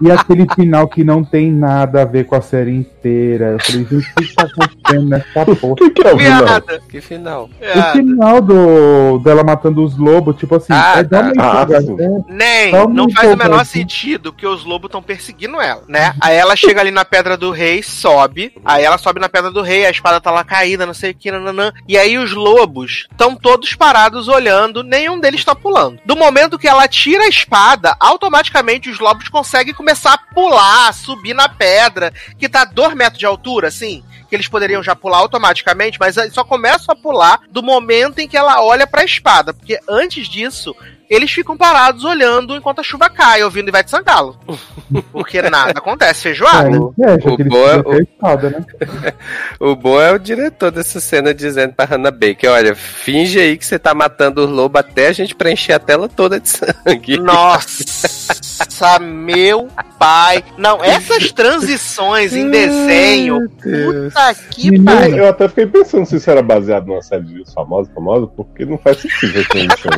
E 0.00 0.10
aquele 0.10 0.46
final 0.54 0.88
que 0.88 1.04
não 1.04 1.24
tem 1.24 1.52
nada 1.52 2.02
a 2.02 2.04
ver 2.04 2.24
com 2.24 2.34
a 2.34 2.40
série 2.40 2.74
inteira. 2.74 3.52
Eu 3.52 3.58
falei, 3.60 3.84
gente, 3.84 3.96
o 3.96 4.14
que 4.14 4.34
tá 4.34 4.44
acontecendo 4.44 4.83
nessa 4.92 5.42
O 5.50 5.56
porra? 5.56 5.74
que, 5.76 5.90
que 5.90 6.06
é 6.06 6.14
o 6.14 6.18
final? 6.18 6.44
Que 6.88 7.00
final. 7.00 7.50
O 7.60 7.92
final 7.96 8.40
do, 8.40 9.18
dela 9.20 9.42
matando 9.44 9.84
os 9.84 9.96
lobos, 9.96 10.36
tipo 10.36 10.54
assim, 10.56 10.72
Ah, 10.72 10.94
é 10.98 11.02
dar 11.02 11.24
uma 11.24 11.34
tá. 11.34 11.42
Ah, 11.44 11.62
empolgada, 11.62 11.80
sim. 11.86 11.96
é, 12.00 12.32
Nem, 12.32 12.72
não 12.88 13.10
faz 13.10 13.32
o 13.32 13.36
menor 13.36 13.60
assim. 13.60 13.80
sentido 13.80 14.32
que 14.32 14.46
os 14.46 14.64
lobos 14.64 14.88
estão 14.88 15.02
perseguindo 15.02 15.60
ela, 15.60 15.82
né? 15.88 16.14
Aí 16.20 16.36
ela 16.36 16.56
chega 16.56 16.80
ali 16.80 16.90
na 16.90 17.04
Pedra 17.04 17.36
do 17.36 17.50
Rei, 17.50 17.82
sobe, 17.82 18.52
aí 18.64 18.84
ela 18.84 18.98
sobe 18.98 19.20
na 19.20 19.28
Pedra 19.28 19.50
do 19.50 19.62
Rei, 19.62 19.86
a 19.86 19.90
espada 19.90 20.20
tá 20.20 20.30
lá 20.30 20.44
caída, 20.44 20.86
não 20.86 20.94
sei 20.94 21.10
o 21.10 21.14
que, 21.14 21.30
nananã, 21.30 21.72
e 21.88 21.96
aí 21.96 22.18
os 22.18 22.32
lobos 22.32 23.06
estão 23.10 23.34
todos 23.36 23.74
parados 23.74 24.28
olhando, 24.28 24.82
nenhum 24.82 25.18
deles 25.20 25.44
tá 25.44 25.54
pulando. 25.54 25.98
Do 26.04 26.16
momento 26.16 26.58
que 26.58 26.68
ela 26.68 26.86
tira 26.88 27.24
a 27.24 27.28
espada, 27.28 27.96
automaticamente 28.00 28.88
os 28.90 28.98
lobos 28.98 29.28
conseguem 29.28 29.74
começar 29.74 30.14
a 30.14 30.34
pular, 30.34 30.92
subir 30.92 31.34
na 31.34 31.48
pedra, 31.48 32.12
que 32.38 32.48
tá 32.48 32.62
a 32.62 32.64
2 32.64 32.94
metros 32.94 33.18
de 33.18 33.26
altura, 33.26 33.68
assim, 33.68 34.02
que 34.28 34.34
eles 34.36 34.48
poderiam 34.48 34.82
já 34.82 34.94
pular 34.96 35.18
automaticamente, 35.18 35.98
mas 35.98 36.16
só 36.32 36.44
começam 36.44 36.92
a 36.92 36.96
pular 36.96 37.40
do 37.50 37.62
momento 37.62 38.18
em 38.18 38.28
que 38.28 38.36
ela 38.36 38.62
olha 38.62 38.86
pra 38.86 39.04
espada, 39.04 39.52
porque 39.54 39.78
antes 39.88 40.28
disso, 40.28 40.74
eles 41.08 41.30
ficam 41.30 41.56
parados 41.56 42.04
olhando 42.04 42.56
enquanto 42.56 42.80
a 42.80 42.82
chuva 42.82 43.10
cai, 43.10 43.42
ouvindo 43.44 43.68
Ivete 43.68 43.90
Sangalo. 43.90 44.38
Porque 45.10 45.40
nada 45.42 45.72
acontece, 45.78 46.22
feijoada. 46.22 46.68
é, 46.68 47.14
é, 47.14 47.20
já 47.20 47.30
o 47.30 47.36
que 47.36 47.42
eles 47.42 47.52
boa- 47.52 47.84
a 47.94 47.98
espada, 47.98 48.50
né? 48.50 48.64
O 49.58 49.74
bom 49.74 50.00
é 50.00 50.12
o 50.12 50.18
diretor 50.18 50.70
dessa 50.70 51.00
cena 51.00 51.32
dizendo 51.34 51.72
pra 51.72 51.84
Hannah 51.86 52.10
Baker: 52.10 52.50
olha, 52.50 52.74
finge 52.76 53.40
aí 53.40 53.56
que 53.56 53.64
você 53.66 53.78
tá 53.78 53.94
matando 53.94 54.44
os 54.44 54.50
lobos 54.50 54.80
até 54.80 55.08
a 55.08 55.12
gente 55.12 55.34
preencher 55.34 55.72
a 55.72 55.78
tela 55.78 56.08
toda 56.08 56.38
de 56.38 56.48
sangue. 56.48 57.16
Nossa, 57.18 57.84
meu 59.00 59.68
pai. 59.98 60.44
Não, 60.58 60.82
essas 60.82 61.32
transições 61.32 62.34
em 62.34 62.50
desenho, 62.50 63.48
puta 63.48 64.34
que 64.50 64.70
Menino, 64.70 64.84
pariu. 64.84 65.16
Eu 65.16 65.28
até 65.28 65.48
fiquei 65.48 65.66
pensando 65.66 66.06
se 66.06 66.16
isso 66.16 66.30
era 66.30 66.42
baseado 66.42 66.86
numa 66.86 67.02
série 67.02 67.24
de 67.24 67.52
famosa, 67.52 67.90
famosa, 67.94 68.26
porque 68.26 68.64
não 68.64 68.78
faz 68.78 68.98
sentido 68.98 69.40
essa 69.40 69.58
edição. 69.58 69.92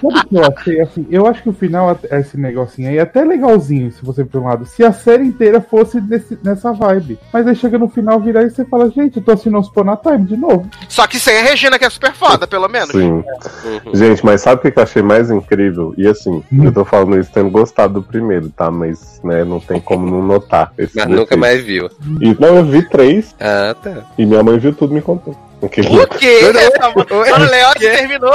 Sabe 0.00 0.18
o 0.18 0.26
que 0.26 0.36
eu 0.36 0.44
achei? 0.44 0.80
Assim, 0.80 1.06
eu 1.10 1.26
acho 1.26 1.42
que 1.42 1.48
o 1.48 1.52
final, 1.52 1.98
esse 2.10 2.36
negocinho 2.36 2.88
aí, 2.88 2.98
é 2.98 3.02
até 3.02 3.24
legalzinho, 3.24 3.92
se 3.92 4.04
você 4.04 4.24
for 4.24 4.42
um 4.42 4.46
lado. 4.46 4.66
Se 4.66 4.84
a 4.84 4.92
série 4.92 5.24
inteira 5.24 5.60
fosse 5.60 6.00
nesse, 6.00 6.38
nessa 6.42 6.72
vibe. 6.72 7.18
Mas 7.32 7.46
aí 7.46 7.54
chega 7.54 7.78
no 7.78 7.88
final, 7.88 8.20
virar 8.20 8.42
e 8.42 8.50
você 8.50 8.64
fala, 8.64 8.90
gente, 8.90 9.18
eu 9.18 9.22
tô 9.22 9.32
assistindo 9.32 9.58
os 9.58 9.68
Pona 9.68 9.96
Time 9.96 10.24
de 10.24 10.36
novo. 10.36 10.68
Só 10.88 11.06
que 11.06 11.18
sem 11.18 11.38
a 11.38 11.42
Regina, 11.42 11.78
que 11.78 11.84
é 11.84 11.90
super 11.90 12.12
foda, 12.12 12.46
pelo 12.46 12.68
menos. 12.68 12.90
Sim. 12.90 13.12
Uhum. 13.12 13.94
Gente, 13.94 14.24
mas 14.24 14.40
sabe 14.40 14.56
o 14.56 14.62
que 14.62 14.70
que 14.70 14.78
eu 14.78 14.82
achei 14.82 15.02
mais 15.02 15.30
incrível? 15.30 15.94
E 15.96 16.06
assim, 16.06 16.42
eu 16.52 16.72
tô 16.72 16.84
falando 16.84 17.18
isso 17.18 17.21
tendo 17.28 17.50
gostado 17.50 17.94
do 17.94 18.02
primeiro, 18.02 18.48
tá? 18.50 18.70
Mas, 18.70 19.20
né, 19.24 19.44
não 19.44 19.60
tem 19.60 19.80
como 19.80 20.06
não 20.06 20.22
notar. 20.22 20.72
Esse 20.78 20.96
Mas 20.96 21.06
nunca 21.06 21.36
mais 21.36 21.62
viu. 21.62 21.88
E, 22.20 22.36
não, 22.40 22.56
eu 22.56 22.64
vi 22.64 22.82
três 22.88 23.34
Ah, 23.40 23.74
tá. 23.80 24.04
e 24.18 24.24
minha 24.26 24.42
mãe 24.42 24.58
viu 24.58 24.72
tudo 24.74 24.92
e 24.92 24.94
me 24.96 25.02
contou. 25.02 25.36
O 25.60 25.68
quê? 25.68 25.80
Dona 25.82 27.48
Leote 27.50 27.78
terminou? 27.80 28.34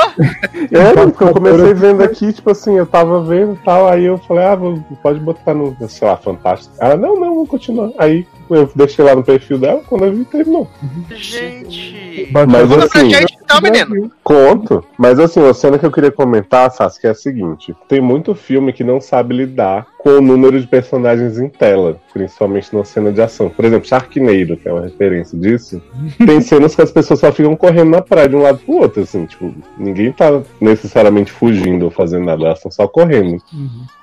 É, 0.72 0.94
porque 1.06 1.24
eu 1.26 1.34
comecei 1.34 1.74
vendo 1.74 2.02
aqui, 2.02 2.32
tipo 2.32 2.52
assim, 2.52 2.78
eu 2.78 2.86
tava 2.86 3.22
vendo 3.22 3.54
e 3.54 3.66
tal, 3.66 3.90
aí 3.90 4.06
eu 4.06 4.18
falei, 4.20 4.46
ah, 4.46 4.56
vou- 4.56 4.82
pode 5.04 5.20
botar 5.20 5.54
no, 5.54 5.76
sei 5.90 6.08
lá, 6.08 6.16
Fantástico. 6.16 6.74
Ela, 6.80 6.96
não, 6.96 7.20
não, 7.20 7.36
vou 7.36 7.46
continuar. 7.46 7.90
Aí 7.98 8.26
eu 8.50 8.70
deixei 8.76 9.04
lá 9.04 9.16
no 9.16 9.24
perfil 9.24 9.58
dela, 9.58 9.82
quando 9.88 10.06
eu 10.06 10.14
vi, 10.14 10.26
terminou. 10.26 10.68
Gente. 11.10 12.30
Mas 12.32 12.46
Conta 12.46 12.88
pra 12.88 13.00
assim, 13.00 13.10
gente 13.10 13.38
então, 13.44 13.62
menino. 13.62 14.12
Conto. 14.24 14.84
Mas 14.98 15.20
assim, 15.20 15.40
uma 15.40 15.54
cena 15.54 15.80
que 15.80 15.86
eu 15.86 15.92
queria 15.92 16.12
comentar, 16.12 16.70
Sassi, 16.72 17.00
que 17.00 17.08
é 17.08 17.12
a 17.12 17.16
seguinte: 17.16 17.76
tem 17.88 18.02
muito 18.02 18.36
filme 18.36 18.74
que 18.74 18.84
não 18.84 19.00
sabe 19.00 19.36
lidar 19.36 19.88
com 20.08 20.14
o 20.20 20.22
número 20.22 20.58
de 20.62 20.66
personagens 20.66 21.38
em 21.38 21.50
tela, 21.50 21.98
principalmente 22.14 22.72
numa 22.72 22.86
cena 22.86 23.12
de 23.12 23.22
ação. 23.22 23.50
Por 23.50 23.66
exemplo, 23.66 23.86
Sharknado, 23.90 24.56
que 24.56 24.70
é 24.70 24.72
uma 24.72 24.84
referência 24.84 25.38
disso, 25.38 25.82
tem 26.26 26.40
cenas 26.40 26.74
que 26.74 26.82
as 26.82 26.92
pessoas 26.92 27.20
só 27.20 27.30
ficam 27.30 27.58
correndo 27.58 27.90
na 27.92 28.02
praia 28.02 28.30
de 28.30 28.36
um 28.38 28.42
lado 28.42 28.60
pro 28.60 28.76
outro, 28.78 29.04
assim, 29.04 29.26
tipo, 29.26 29.54
ninguém 29.78 30.14
tá 30.14 30.42
necessariamente 30.62 31.30
fugindo 31.30 31.84
ou 31.84 31.92
fazendo 31.92 32.24
nada, 32.24 32.42
elas 32.46 32.58
estão 32.60 32.72
só 32.72 32.88
correndo. 32.88 33.42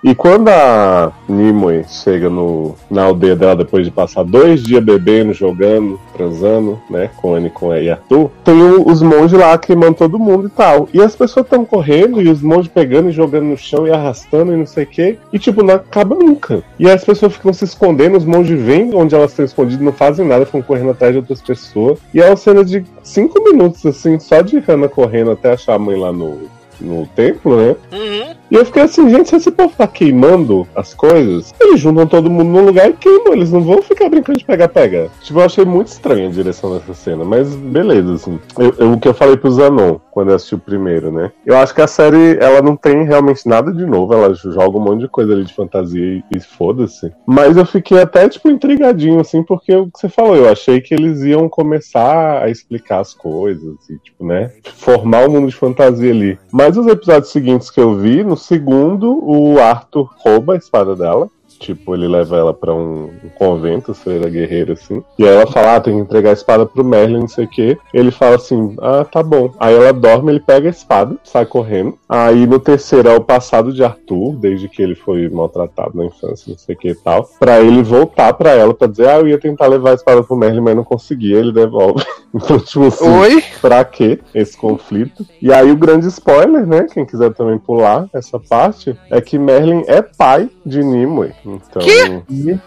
E 0.03 0.15
quando 0.15 0.49
a 0.51 1.11
Nimue 1.27 1.85
chega 1.89 2.29
no, 2.29 2.75
na 2.91 3.05
aldeia 3.05 3.35
dela 3.35 3.57
depois 3.57 3.87
de 3.87 3.91
passar 3.91 4.25
dois 4.25 4.63
dias 4.63 4.85
bebendo, 4.85 5.33
jogando, 5.33 5.99
transando, 6.15 6.79
né, 6.91 7.09
com 7.17 7.35
Anne 7.35 7.49
com 7.49 7.75
e 7.75 7.89
Arthur, 7.91 8.31
tem 8.45 8.61
o- 8.61 8.87
os 8.91 9.01
monges 9.01 9.39
lá 9.39 9.57
queimando 9.57 9.95
todo 9.95 10.19
mundo 10.19 10.49
e 10.49 10.51
tal. 10.51 10.87
E 10.93 11.01
as 11.01 11.17
pessoas 11.17 11.47
estão 11.47 11.65
correndo 11.65 12.21
e 12.21 12.29
os 12.29 12.43
monges 12.43 12.71
pegando 12.71 13.09
e 13.09 13.13
jogando 13.13 13.45
no 13.45 13.57
chão 13.57 13.87
e 13.87 13.91
arrastando 13.91 14.53
e 14.53 14.57
não 14.57 14.67
sei 14.67 14.85
o 14.85 14.87
quê. 14.87 15.17
E 15.33 15.39
tipo, 15.39 15.63
não 15.63 15.79
acaba 15.95 16.17
nunca. 16.17 16.65
E 16.79 16.91
as 16.91 17.05
pessoas 17.05 17.35
ficam 17.35 17.53
se 17.53 17.65
escondendo, 17.65 18.19
os 18.19 18.25
monges 18.25 18.61
vêm 18.61 18.93
onde 18.95 19.15
elas 19.15 19.31
estão 19.31 19.45
escondidas, 19.45 19.85
não 19.85 19.93
fazem 19.93 20.27
nada, 20.27 20.45
ficam 20.45 20.61
correndo 20.61 20.91
atrás 20.91 21.13
de 21.13 21.19
outras 21.21 21.41
pessoas. 21.41 22.01
E 22.13 22.21
é 22.21 22.27
uma 22.27 22.37
cena 22.37 22.65
de 22.65 22.85
cinco 23.03 23.43
minutos, 23.43 23.87
assim, 23.87 24.19
só 24.19 24.43
de 24.43 24.59
Hannah 24.59 24.89
correndo 24.89 25.31
até 25.31 25.53
achar 25.53 25.75
a 25.75 25.79
mãe 25.79 25.97
lá 25.97 26.13
no, 26.13 26.51
no 26.81 27.07
templo, 27.09 27.57
né? 27.57 27.77
Uhum. 27.93 28.35
E 28.51 28.55
eu 28.57 28.65
fiquei 28.65 28.83
assim, 28.83 29.09
gente, 29.11 29.29
se 29.31 29.37
esse 29.37 29.51
povo 29.51 29.73
tá 29.77 29.87
queimando 29.87 30.67
as 30.75 30.95
coisas, 30.95 31.53
eles 31.61 31.81
juntam 31.81 32.07
todo 32.07 32.31
mundo 32.31 32.51
num 32.51 32.67
lugar 32.67 32.89
e 32.89 32.93
queimam, 32.93 33.33
eles 33.33 33.51
não 33.51 33.63
vão 33.63 33.83
ficar 33.83 34.09
brincando 34.09 34.39
de 34.39 34.45
pega-pega. 34.45 35.09
Tipo, 35.23 35.41
eu 35.41 35.45
achei 35.45 35.65
muito 35.65 35.89
estranha 35.89 36.29
a 36.29 36.31
direção 36.33 36.75
dessa 36.75 36.95
cena, 36.95 37.25
mas 37.25 37.55
beleza, 37.55 38.15
assim. 38.15 38.39
Eu- 38.59 38.75
eu- 38.79 38.93
o 38.93 39.01
que 39.01 39.09
eu 39.09 39.15
falei 39.15 39.37
pro 39.37 39.51
Zanon, 39.51 39.97
quando 40.11 40.29
eu 40.31 40.37
assisti 40.37 40.55
o 40.55 40.59
primeiro, 40.59 41.11
né? 41.11 41.33
Eu 41.45 41.57
acho 41.57 41.75
que 41.75 41.81
a 41.81 41.87
série, 41.87 42.37
ela 42.41 42.63
não 42.63 42.77
tem 42.77 43.05
realmente 43.05 43.49
nada 43.49 43.73
de 43.73 43.85
novo, 43.85 44.13
ela 44.15 44.33
joga 44.35 44.79
um 44.79 44.81
monte 44.81 45.01
de 45.01 45.09
coisa 45.09 45.33
ali 45.33 45.45
de 45.45 45.53
fantasia 45.55 46.01
e, 46.05 46.23
e 46.37 46.41
foda-se. 46.41 47.13
Mas 47.27 47.57
eu 47.57 47.67
fiquei 47.67 48.01
até, 48.01 48.29
tipo, 48.29 48.49
intrigadinho, 48.51 49.21
assim, 49.21 49.43
porque 49.43 49.75
o 49.75 49.87
que 49.91 49.99
você 49.99 50.09
falou, 50.09 50.37
eu 50.37 50.49
achei 50.49 50.81
que 50.81 50.95
eles 50.95 51.23
iam 51.23 51.49
começar 51.49 52.43
a 52.43 52.49
explicar 52.49 53.01
as 53.01 53.13
coisas 53.15 53.75
e, 53.91 53.99
tipo, 53.99 54.25
né? 54.25 54.53
Formar 54.77 55.27
um 55.27 55.31
mundo 55.33 55.49
de 55.49 55.55
fantasia 55.57 56.11
ali. 56.13 56.39
Mas 56.53 56.64
os 56.71 56.87
episódios 56.87 57.31
seguintes 57.31 57.71
que 57.71 57.81
eu 57.81 57.97
vi, 57.97 58.25
no 58.25 58.37
segundo, 58.37 59.19
o 59.25 59.59
Arthur 59.61 60.11
rouba 60.17 60.55
a 60.55 60.57
espada 60.57 60.97
dela. 60.97 61.29
Tipo, 61.59 61.95
ele 61.95 62.09
leva 62.09 62.37
ela 62.37 62.53
pra 62.53 62.75
um, 62.75 63.11
um 63.25 63.29
convento, 63.39 63.95
freira 63.95 64.29
guerreira, 64.29 64.75
assim. 64.75 65.03
E 65.19 65.25
aí 65.27 65.35
ela 65.35 65.47
fala, 65.47 65.77
ah, 65.77 65.81
tem 65.81 65.95
que 65.95 66.01
entregar 66.01 66.31
a 66.31 66.35
espada 66.35 66.67
pro 66.67 66.85
Merlin, 66.85 67.21
não 67.21 67.29
sei 67.29 67.45
o 67.45 67.49
quê. 67.49 67.79
Ele 67.93 68.11
fala 68.11 68.37
assim, 68.37 68.75
ah, 68.81 69.05
tá 69.05 69.23
bom. 69.23 69.53
Aí 69.59 69.75
ela 69.75 69.93
dorme, 69.93 70.33
ele 70.33 70.41
pega 70.41 70.69
a 70.69 70.71
espada, 70.71 71.17
sai 71.25 71.47
correndo. 71.47 71.97
Aí 72.09 72.47
no 72.47 72.59
terceiro 72.59 73.09
é 73.09 73.17
o 73.17 73.21
passado 73.21 73.73
de 73.73 73.83
Arthur, 73.83 74.37
desde 74.37 74.69
que 74.69 74.83
ele 74.83 74.95
foi 74.95 75.29
maltratado 75.29 75.97
na 75.97 76.05
infância, 76.05 76.51
não 76.51 76.59
sei 76.59 76.75
o 76.75 76.79
que 76.79 76.89
e 76.89 76.95
tal. 76.95 77.29
Pra 77.39 77.61
ele 77.61 77.83
voltar 77.83 78.33
pra 78.35 78.51
ela, 78.51 78.75
pra 78.75 78.89
dizer, 78.89 79.09
ah, 79.09 79.21
eu 79.21 79.29
ia 79.29 79.39
tentar 79.39 79.67
levar 79.67 79.91
a 79.91 79.95
espada 79.95 80.23
pro 80.23 80.37
Merlin, 80.37 80.61
mas 80.61 80.77
não 80.77 80.85
conseguia, 80.85 81.39
ele 81.39 81.53
devolve. 81.53 82.05
Então, 82.35 82.59
tipo 82.59 82.87
assim, 82.87 83.09
Oi? 83.09 83.45
pra 83.61 83.85
quê 83.85 84.19
esse 84.35 84.57
conflito? 84.57 85.25
E 85.41 85.53
aí 85.53 85.71
o 85.71 85.77
grande 85.77 86.09
spoiler, 86.09 86.67
né? 86.67 86.85
Quem 86.93 87.07
quiser 87.07 87.33
também 87.33 87.57
pular 87.59 88.09
essa 88.13 88.41
parte, 88.41 88.99
é 89.09 89.21
que 89.21 89.39
Merlin 89.39 89.85
é 89.87 90.03
pai 90.03 90.51
de 90.67 90.83
Nimue. 90.83 91.33
Então. 91.45 91.83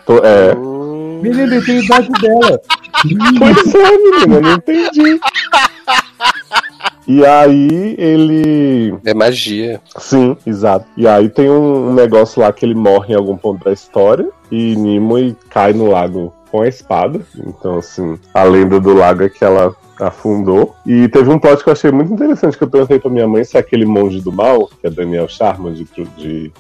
tô- 0.06 0.20
é. 0.20 0.56
Menina, 1.22 1.62
tem 1.66 1.80
a 1.80 1.84
idade 1.84 2.10
dela. 2.22 2.62
Pois 3.40 3.76
é, 3.76 3.98
menina, 3.98 4.36
eu 4.36 4.42
não 4.42 4.54
entendi. 4.54 5.20
E 7.08 7.26
aí 7.26 7.96
ele. 7.98 8.94
É 9.06 9.14
magia. 9.14 9.82
Sim, 9.98 10.36
exato. 10.46 10.86
E 10.98 11.08
aí 11.08 11.30
tem 11.30 11.50
um, 11.50 11.90
um 11.90 11.94
negócio 11.94 12.42
lá 12.42 12.52
que 12.52 12.66
ele 12.66 12.76
morre 12.76 13.14
em 13.14 13.18
algum 13.18 13.38
ponto 13.38 13.64
da 13.64 13.72
história 13.72 14.28
e 14.52 14.76
Nimue 14.76 15.36
cai 15.50 15.74
no 15.74 15.90
lago 15.90 16.34
com 16.52 16.62
a 16.62 16.68
espada. 16.68 17.20
Então, 17.38 17.78
assim, 17.78 18.18
a 18.34 18.44
lenda 18.44 18.80
do 18.80 18.94
lago 18.94 19.24
é 19.24 19.30
que 19.30 19.44
ela 19.44 19.76
afundou. 20.00 20.76
E 20.86 21.08
teve 21.10 21.30
um 21.30 21.40
plot 21.40 21.64
que 21.64 21.70
eu 21.70 21.74
achei 21.74 21.92
muito 21.92 22.14
interessante 22.14 22.58
que 22.58 22.64
eu 22.64 22.70
perguntei 22.70 23.00
pra 23.00 23.10
minha 23.10 23.28
mãe 23.28 23.44
se 23.44 23.58
aquele 23.58 23.86
monge 23.86 24.22
do 24.22 24.32
mal, 24.32 24.68
que 24.80 24.86
é 24.88 24.90
Daniel 24.90 25.28
Sharma 25.28 25.72
de, 25.72 25.86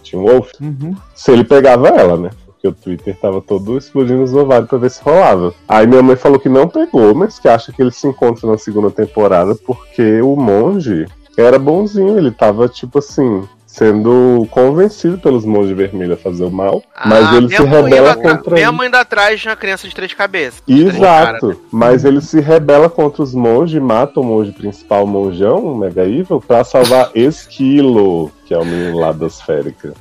de 0.04 0.16
Wolf, 0.16 0.52
Uhum. 0.60 0.96
se 1.14 1.32
ele 1.32 1.44
pegava 1.44 1.88
ela, 1.90 2.18
né? 2.18 2.30
Porque 2.48 2.68
o 2.68 2.72
Twitter 2.74 3.16
tava 3.20 3.40
todo 3.40 3.78
explodindo 3.78 4.24
os 4.24 4.34
ovários 4.34 4.68
pra 4.68 4.80
ver 4.80 4.90
se 4.90 5.02
rolava. 5.04 5.54
Aí 5.68 5.86
minha 5.86 6.02
mãe 6.02 6.16
falou 6.16 6.40
que 6.40 6.50
não 6.50 6.68
pegou, 6.68 7.14
mas 7.14 7.38
que 7.38 7.48
acha 7.48 7.72
que 7.72 7.80
eles 7.82 7.96
se 7.96 8.08
encontram 8.08 8.50
na 8.50 8.58
segunda 8.58 8.90
temporada 8.90 9.54
porque 9.54 10.20
o 10.22 10.36
monge 10.36 11.06
era 11.38 11.60
bonzinho, 11.60 12.18
ele 12.18 12.32
tava 12.32 12.68
tipo 12.68 12.98
assim. 12.98 13.44
Sendo 13.78 14.48
convencido 14.50 15.20
pelos 15.20 15.46
monges 15.46 15.78
vermelhos 15.78 16.18
a 16.18 16.22
fazer 16.24 16.44
o 16.44 16.50
mal, 16.50 16.82
mas 17.06 17.28
Ah, 17.28 17.36
ele 17.38 17.46
minha 17.46 17.60
se 17.60 17.64
rebela 17.64 17.88
indo 17.90 18.10
atra- 18.10 18.36
contra 18.38 18.54
Minha 18.56 18.68
ele. 18.70 18.76
mãe 18.76 18.88
indo 18.88 18.96
atrás 18.98 19.40
de 19.40 19.48
uma 19.48 19.56
criança 19.56 19.88
de 19.88 19.94
três 19.94 20.12
cabeças. 20.16 20.64
Exato, 20.68 21.62
mas 21.72 22.04
ele 22.04 22.20
se 22.20 22.40
rebela 22.40 22.90
contra 22.90 23.22
os 23.22 23.36
monges, 23.36 23.80
mata 23.80 24.20
o 24.20 24.24
monge 24.24 24.52
principal, 24.52 25.04
o 25.04 25.08
monjão, 25.08 25.58
o 25.60 25.78
Mega 25.78 26.04
Evil, 26.06 26.42
pra 26.42 26.64
salvar 26.64 27.12
Esquilo, 27.14 28.32
que 28.48 28.54
é 28.56 28.58
o 28.58 28.66
menino 28.66 28.98
lá 28.98 29.12
das 29.12 29.40
féricas. 29.44 29.94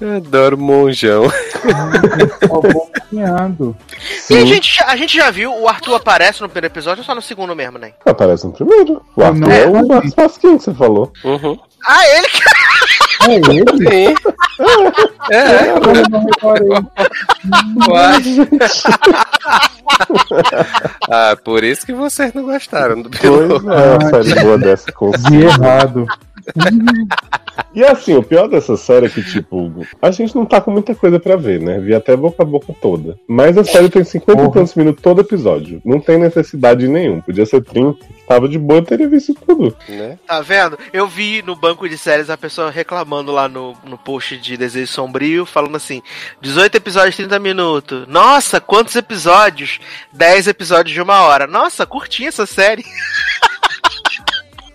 Eu 0.00 0.16
adoro 0.16 0.58
monjão. 0.58 1.26
Ó, 2.50 2.60
bom 2.60 2.90
cunhado. 3.08 3.76
E 4.28 4.36
a 4.36 4.44
gente, 4.44 4.74
já- 4.78 4.86
a 4.86 4.96
gente 4.96 5.14
já 5.16 5.30
viu, 5.30 5.52
o 5.56 5.68
Arthur 5.68 5.94
aparece 5.94 6.42
no 6.42 6.48
primeiro 6.48 6.66
episódio 6.72 7.02
ou 7.02 7.04
só 7.04 7.14
no 7.14 7.22
segundo 7.22 7.54
mesmo, 7.54 7.78
né? 7.78 7.92
Aparece 8.04 8.44
no 8.46 8.52
primeiro. 8.52 9.00
O 9.14 9.22
Arthur 9.22 9.38
Não, 9.38 9.50
é 9.52 9.62
é. 9.62 9.68
o 9.68 10.12
Pasquim 10.12 10.56
que 10.58 10.64
você 10.64 10.74
falou. 10.74 11.12
Uhum. 11.24 11.56
Ah, 11.86 12.08
ele 12.16 12.26
que. 12.26 12.40
É 13.26 13.34
ele? 13.34 13.64
Sim. 13.78 14.14
É, 15.30 15.70
Eu 15.70 16.08
não 16.10 16.24
reparei. 16.24 16.68
ah, 21.10 21.36
por 21.44 21.64
isso 21.64 21.84
que 21.86 21.92
vocês 21.92 22.32
não 22.32 22.44
gostaram 22.44 23.02
do 23.02 23.10
Pois 23.10 23.20
piloto. 23.20 23.70
é, 23.70 23.98
uma 23.98 24.10
série 24.24 24.42
boa 24.42 24.58
dessa 24.58 24.92
com 24.92 25.10
Vi 25.10 25.44
errado. 25.44 26.06
E 27.74 27.84
assim, 27.84 28.14
o 28.14 28.22
pior 28.22 28.48
dessa 28.48 28.74
série 28.74 29.04
é 29.04 29.08
que, 29.08 29.22
tipo, 29.22 29.70
a 30.00 30.10
gente 30.10 30.34
não 30.34 30.46
tá 30.46 30.62
com 30.62 30.70
muita 30.70 30.94
coisa 30.94 31.20
pra 31.20 31.36
ver, 31.36 31.60
né? 31.60 31.78
Vi 31.78 31.94
até 31.94 32.16
boca 32.16 32.42
a 32.42 32.46
boca 32.46 32.74
toda. 32.80 33.18
Mas 33.28 33.58
a 33.58 33.64
série 33.64 33.90
tem 33.90 34.02
50 34.02 34.42
e 34.42 34.50
tantos 34.50 34.74
minutos 34.74 35.02
todo 35.02 35.20
episódio. 35.20 35.82
Não 35.84 36.00
tem 36.00 36.18
necessidade 36.18 36.88
nenhum. 36.88 37.20
Podia 37.20 37.44
ser 37.44 37.62
30. 37.62 37.98
Tava 38.26 38.48
de 38.48 38.58
boa, 38.58 38.80
eu 38.80 38.84
teria 38.84 39.08
visto 39.08 39.34
tudo. 39.34 39.76
Né? 39.88 40.18
Tá 40.26 40.40
vendo? 40.40 40.78
Eu 40.90 41.06
vi 41.06 41.42
no 41.42 41.54
banco 41.54 41.86
de 41.88 41.98
séries 41.98 42.30
a 42.30 42.36
pessoa 42.38 42.70
reclamando 42.70 43.30
lá 43.30 43.46
no, 43.46 43.76
no 43.84 43.98
post 43.98 44.38
de 44.38 44.56
Desejo 44.56 44.90
Sombrio, 44.90 45.44
falando 45.44 45.76
assim: 45.76 46.02
18 46.40 46.76
episódios, 46.76 47.16
30 47.16 47.38
minutos. 47.38 48.06
Nossa, 48.08 48.58
quantos 48.58 48.96
episódios? 48.96 49.80
10 50.14 50.48
episódios 50.48 50.94
de 50.94 51.02
uma 51.02 51.20
hora. 51.22 51.46
Nossa, 51.46 51.84
curti 51.84 52.26
essa 52.26 52.46
série. 52.46 52.84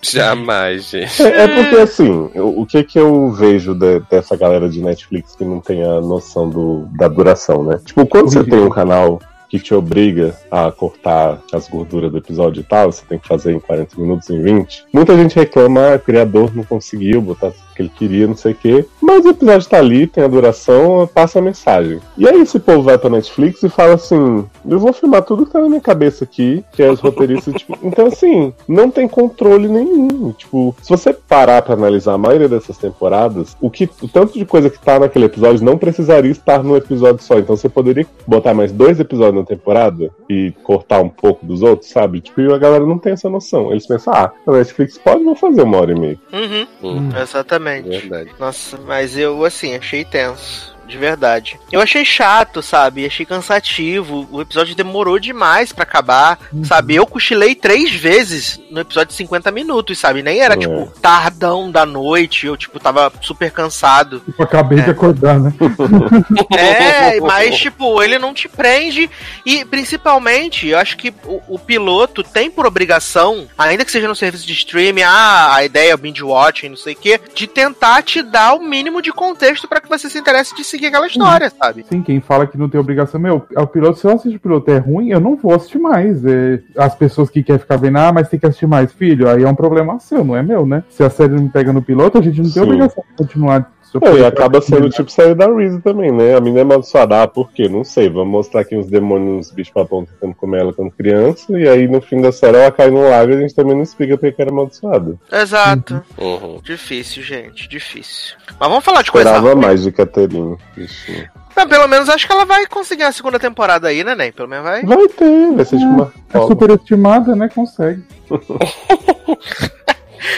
Jamais, 0.10 0.90
gente. 0.90 1.22
É, 1.24 1.44
é 1.44 1.48
porque, 1.48 1.76
assim, 1.76 2.10
o, 2.36 2.62
o 2.62 2.66
que 2.66 2.84
que 2.84 3.00
eu 3.00 3.32
vejo 3.32 3.74
de- 3.74 4.00
dessa 4.10 4.36
galera 4.36 4.68
de 4.68 4.82
Netflix 4.82 5.36
que 5.36 5.46
não 5.46 5.60
tem 5.60 5.84
a 5.84 6.02
noção 6.02 6.50
do, 6.50 6.88
da 6.98 7.08
duração, 7.08 7.64
né? 7.64 7.80
Tipo, 7.84 8.06
quando 8.06 8.32
você 8.32 8.44
tem 8.44 8.60
um 8.60 8.70
canal 8.70 9.20
que 9.52 9.60
te 9.60 9.74
obriga 9.74 10.34
a 10.50 10.72
cortar 10.72 11.42
as 11.52 11.68
gorduras 11.68 12.10
do 12.10 12.18
episódio 12.18 12.62
e 12.62 12.64
tal, 12.64 12.90
você 12.90 13.04
tem 13.08 13.20
que 13.20 13.28
fazer 13.28 13.52
em 13.52 13.60
40 13.60 14.00
minutos, 14.00 14.30
em 14.30 14.42
20. 14.42 14.86
Muita 14.94 15.16
gente 15.18 15.36
reclama, 15.36 15.92
ah, 15.92 15.96
o 15.98 16.00
criador 16.00 16.56
não 16.56 16.64
conseguiu 16.64 17.22
botar 17.22 17.52
que 17.76 17.82
ele 17.82 17.92
queria, 17.96 18.28
não 18.28 18.36
sei 18.36 18.54
o 18.54 18.56
quê. 18.56 18.86
Mas 19.02 19.26
o 19.26 19.30
episódio 19.30 19.70
tá 19.70 19.78
ali, 19.78 20.08
tem 20.08 20.24
a 20.24 20.28
duração, 20.28 21.10
passa 21.14 21.40
a 21.40 21.42
mensagem. 21.42 22.00
E 22.18 22.28
aí 22.28 22.42
esse 22.42 22.60
povo 22.60 22.84
vai 22.84 22.98
pra 22.98 23.10
Netflix 23.10 23.64
e 23.64 23.70
fala 23.70 23.94
assim: 23.96 24.46
eu 24.68 24.80
vou 24.80 24.94
filmar 24.94 25.22
tudo 25.24 25.46
que 25.46 25.52
tá 25.52 25.60
na 25.60 25.70
minha 25.70 25.82
cabeça 25.82 26.24
aqui, 26.24 26.64
que 26.72 26.82
é 26.84 26.90
os 26.92 27.00
roteiristas, 27.00 27.54
tipo. 27.60 27.78
Então, 27.84 28.08
assim, 28.08 28.54
não 28.68 28.90
tem 28.92 29.08
controle 29.08 29.68
nenhum. 29.68 30.32
Tipo, 30.34 30.76
se 30.82 30.90
você 30.90 31.14
parar 31.14 31.62
pra 31.62 31.74
analisar 31.74 32.14
a 32.14 32.18
maioria 32.18 32.48
dessas 32.50 32.78
temporadas, 32.78 33.56
o 33.62 33.70
que 33.70 33.90
o 34.02 34.08
tanto 34.08 34.38
de 34.38 34.46
coisa 34.46 34.70
que 34.70 34.80
tá 34.80 35.00
naquele 35.00 35.26
episódio 35.26 35.64
não 35.64 35.78
precisaria 35.78 36.32
estar 36.32 36.64
num 36.64 36.76
episódio 36.76 37.24
só. 37.24 37.40
Então 37.40 37.56
você 37.56 37.70
poderia 37.70 38.06
botar 38.28 38.54
mais 38.54 38.72
dois 38.72 39.00
episódios 39.00 39.36
na 39.36 39.46
temporada 39.46 40.10
e 40.30 40.54
cortar 40.64 41.02
um 41.02 41.10
pouco 41.10 41.46
dos 41.46 41.62
outros, 41.62 41.90
sabe? 41.90 42.22
Tipo, 42.22 42.42
e 42.42 42.54
a 42.54 42.58
galera 42.58 42.86
não 42.86 42.98
tem 42.98 43.14
essa 43.14 43.30
noção. 43.30 43.72
Eles 43.72 43.86
pensam, 43.88 44.14
ah, 44.14 44.32
a 44.46 44.52
Netflix 44.52 44.98
pode 44.98 45.24
não 45.24 45.36
fazer 45.36 45.62
uma 45.64 45.78
hora 45.78 45.92
e 45.92 46.00
meia. 46.00 46.20
Uhum, 46.34 46.68
Hum, 46.84 47.10
exatamente. 47.22 47.61
Verdade. 47.82 48.32
Nossa, 48.40 48.78
mas 48.78 49.18
eu, 49.18 49.44
assim, 49.46 49.76
achei 49.76 50.04
tenso. 50.04 50.76
De 50.92 50.98
verdade. 50.98 51.58
Eu 51.72 51.80
achei 51.80 52.04
chato, 52.04 52.62
sabe? 52.62 53.06
Achei 53.06 53.26
cansativo. 53.26 54.28
O 54.30 54.42
episódio 54.42 54.76
demorou 54.76 55.18
demais 55.18 55.72
pra 55.72 55.84
acabar, 55.84 56.38
sabe? 56.66 56.96
Eu 56.96 57.06
cochilei 57.08 57.56
três 57.56 57.92
vezes 57.96 58.60
no 58.70 58.82
episódio 58.82 59.08
de 59.12 59.14
50 59.14 59.50
minutos, 59.52 59.98
sabe? 59.98 60.22
Nem 60.22 60.40
era, 60.42 60.56
É. 60.56 60.58
tipo, 60.58 60.92
tardão 61.02 61.72
da 61.72 61.86
noite. 61.86 62.46
Eu, 62.46 62.58
tipo, 62.58 62.78
tava 62.78 63.10
super 63.22 63.52
cansado. 63.52 64.20
Tipo, 64.20 64.44
acabei 64.44 64.82
de 64.82 64.90
acordar, 64.90 65.40
né? 65.40 65.54
É, 66.58 67.20
mas, 67.22 67.58
tipo, 67.58 68.02
ele 68.04 68.20
não 68.20 68.34
te 68.34 68.50
prende. 68.50 69.10
E, 69.46 69.64
principalmente, 69.64 70.68
eu 70.68 70.78
acho 70.78 70.98
que 70.98 71.14
o, 71.26 71.42
o 71.56 71.58
piloto 71.60 72.22
tem 72.22 72.52
por 72.52 72.66
obrigação, 72.66 73.48
ainda 73.58 73.86
que 73.86 73.92
seja 73.92 74.08
no 74.10 74.16
serviço 74.16 74.46
de 74.46 74.54
streaming, 74.54 75.04
ah, 75.04 75.56
a 75.56 75.64
ideia 75.64 75.92
é 75.92 75.96
o 75.96 75.98
binge 75.98 76.22
watching, 76.24 76.70
não 76.70 76.76
sei 76.76 76.94
o 76.94 76.98
quê, 76.98 77.20
de 77.34 77.48
tentar 77.48 78.02
te 78.04 78.22
dar 78.22 78.54
o 78.56 78.60
mínimo 78.62 79.02
de 79.02 79.12
contexto 79.14 79.68
pra 79.68 79.80
que 79.80 79.88
você 79.88 80.10
se 80.10 80.18
interesse 80.20 80.54
de 80.56 80.64
seguir 80.64 80.81
aquela 80.88 81.08
história, 81.08 81.50
sabe? 81.50 81.86
Sim, 81.88 82.02
quem 82.02 82.20
fala 82.20 82.48
que 82.48 82.58
não 82.58 82.70
tem 82.70 82.80
obrigação, 82.80 83.20
meu, 83.20 83.46
é 83.56 83.62
o 83.62 83.68
piloto, 83.68 84.00
se 84.00 84.08
eu 84.08 84.12
assistir 84.12 84.38
o 84.38 84.40
piloto 84.40 84.72
é 84.72 84.78
ruim, 84.78 85.10
eu 85.10 85.20
não 85.20 85.36
vou 85.36 85.54
assistir 85.54 85.80
mais. 85.80 86.26
É, 86.26 86.62
as 86.78 86.96
pessoas 86.96 87.30
que 87.30 87.44
querem 87.44 87.60
ficar 87.60 87.78
vendo, 87.78 87.98
ah, 87.98 88.12
mas 88.12 88.30
tem 88.30 88.40
que 88.40 88.46
assistir 88.46 88.68
mais, 88.68 88.92
filho, 88.92 89.30
aí 89.30 89.44
é 89.44 89.48
um 89.48 89.56
problema 89.56 90.00
seu, 90.00 90.24
não 90.24 90.36
é 90.36 90.44
meu, 90.44 90.66
né? 90.66 90.84
Se 90.90 91.04
a 91.04 91.10
série 91.10 91.34
não 91.34 91.48
pega 91.48 91.72
no 91.74 91.82
piloto, 91.82 92.18
a 92.18 92.22
gente 92.22 92.38
não 92.38 92.46
tem 92.46 92.54
Sim. 92.54 92.62
obrigação 92.62 93.04
de 93.10 93.18
continuar. 93.18 93.72
É, 94.02 94.14
e 94.14 94.26
acaba 94.26 94.62
sendo 94.62 94.90
tipo 94.90 95.12
série 95.12 95.36
da 95.36 95.48
Reese 95.48 95.82
também, 95.82 96.12
né? 96.12 96.36
A 96.36 96.40
menina 96.40 96.60
é 96.60 96.64
amaldiçoada, 96.64 97.24
ah, 97.24 97.28
por 97.28 97.52
quê? 97.52 97.68
Não 97.68 97.84
sei. 97.84 98.10
Vamos 98.10 98.32
mostrar 98.32 98.62
aqui 98.62 98.76
uns 98.76 98.88
demônios, 98.88 99.48
uns 99.48 99.52
bichos 99.52 99.74
papão 99.74 100.06
tentando 100.06 100.34
comer 100.36 100.62
ela 100.62 100.74
quando 100.74 100.92
criança, 100.92 101.58
e 101.58 101.68
aí 101.68 101.88
no 101.88 102.02
fim 102.02 102.22
da 102.22 102.32
série 102.32 102.58
ela 102.58 102.72
cai 102.72 102.90
num 102.90 103.10
lago 103.10 103.32
e 103.32 103.36
a 103.36 103.40
gente 103.40 103.56
também 103.56 103.76
não 103.76 103.84
explica 103.84 104.18
porque 104.18 104.32
que 104.32 104.42
era 104.42 104.52
amaldiçoada. 104.52 105.18
Exato. 105.32 106.02
Uhum. 106.18 106.60
Difícil, 106.64 107.22
gente, 107.24 107.68
difícil. 107.68 108.36
Mas 108.60 108.70
vamos 108.70 108.86
falar 108.86 109.02
de 109.02 109.12
coisa 109.12 109.30
Esperava 109.30 109.56
mais 109.56 109.84
de 109.84 109.92
Catherine. 109.92 110.58
bichinho. 110.76 111.30
Mas 111.56 111.66
pelo 111.66 111.88
menos 111.88 112.08
acho 112.08 112.26
que 112.26 112.32
ela 112.32 112.46
vai 112.46 112.66
conseguir 112.66 113.04
a 113.04 113.12
segunda 113.12 113.38
temporada 113.38 113.90
aí, 113.90 114.04
né, 114.04 114.16
Ney? 114.16 114.32
Pelo 114.32 114.48
menos 114.48 114.64
vai. 114.64 114.84
Vai 114.84 115.08
ter, 115.10 115.52
vai 115.54 115.66
ser 115.66 115.78
tipo 115.78 115.90
uma. 115.92 116.14
É 116.34 116.40
superestimada, 116.40 117.36
né? 117.36 117.50
Consegue. 117.50 118.04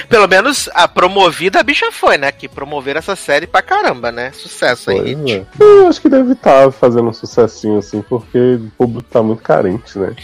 Pelo 0.08 0.28
menos 0.28 0.70
a 0.74 0.88
promovida 0.88 1.60
a 1.60 1.64
bicha 1.64 1.92
foi, 1.92 2.18
né? 2.18 2.32
Que 2.32 2.48
promoveram 2.48 3.00
essa 3.00 3.16
série 3.16 3.48
pra 3.48 3.62
caramba, 3.62 4.12
né? 4.12 4.32
Sucesso 4.32 4.92
aí. 4.92 5.16
É. 5.32 5.46
Eu 5.60 5.88
acho 5.88 6.02
que 6.02 6.10
deve 6.10 6.34
estar 6.34 6.72
fazendo 6.72 7.10
um 7.10 7.14
sucessinho 7.14 7.78
assim, 7.78 8.02
porque 8.02 8.38
o 8.56 8.72
público 8.78 9.10
tá 9.10 9.22
muito 9.22 9.42
carente, 9.42 9.98
né? 9.98 10.16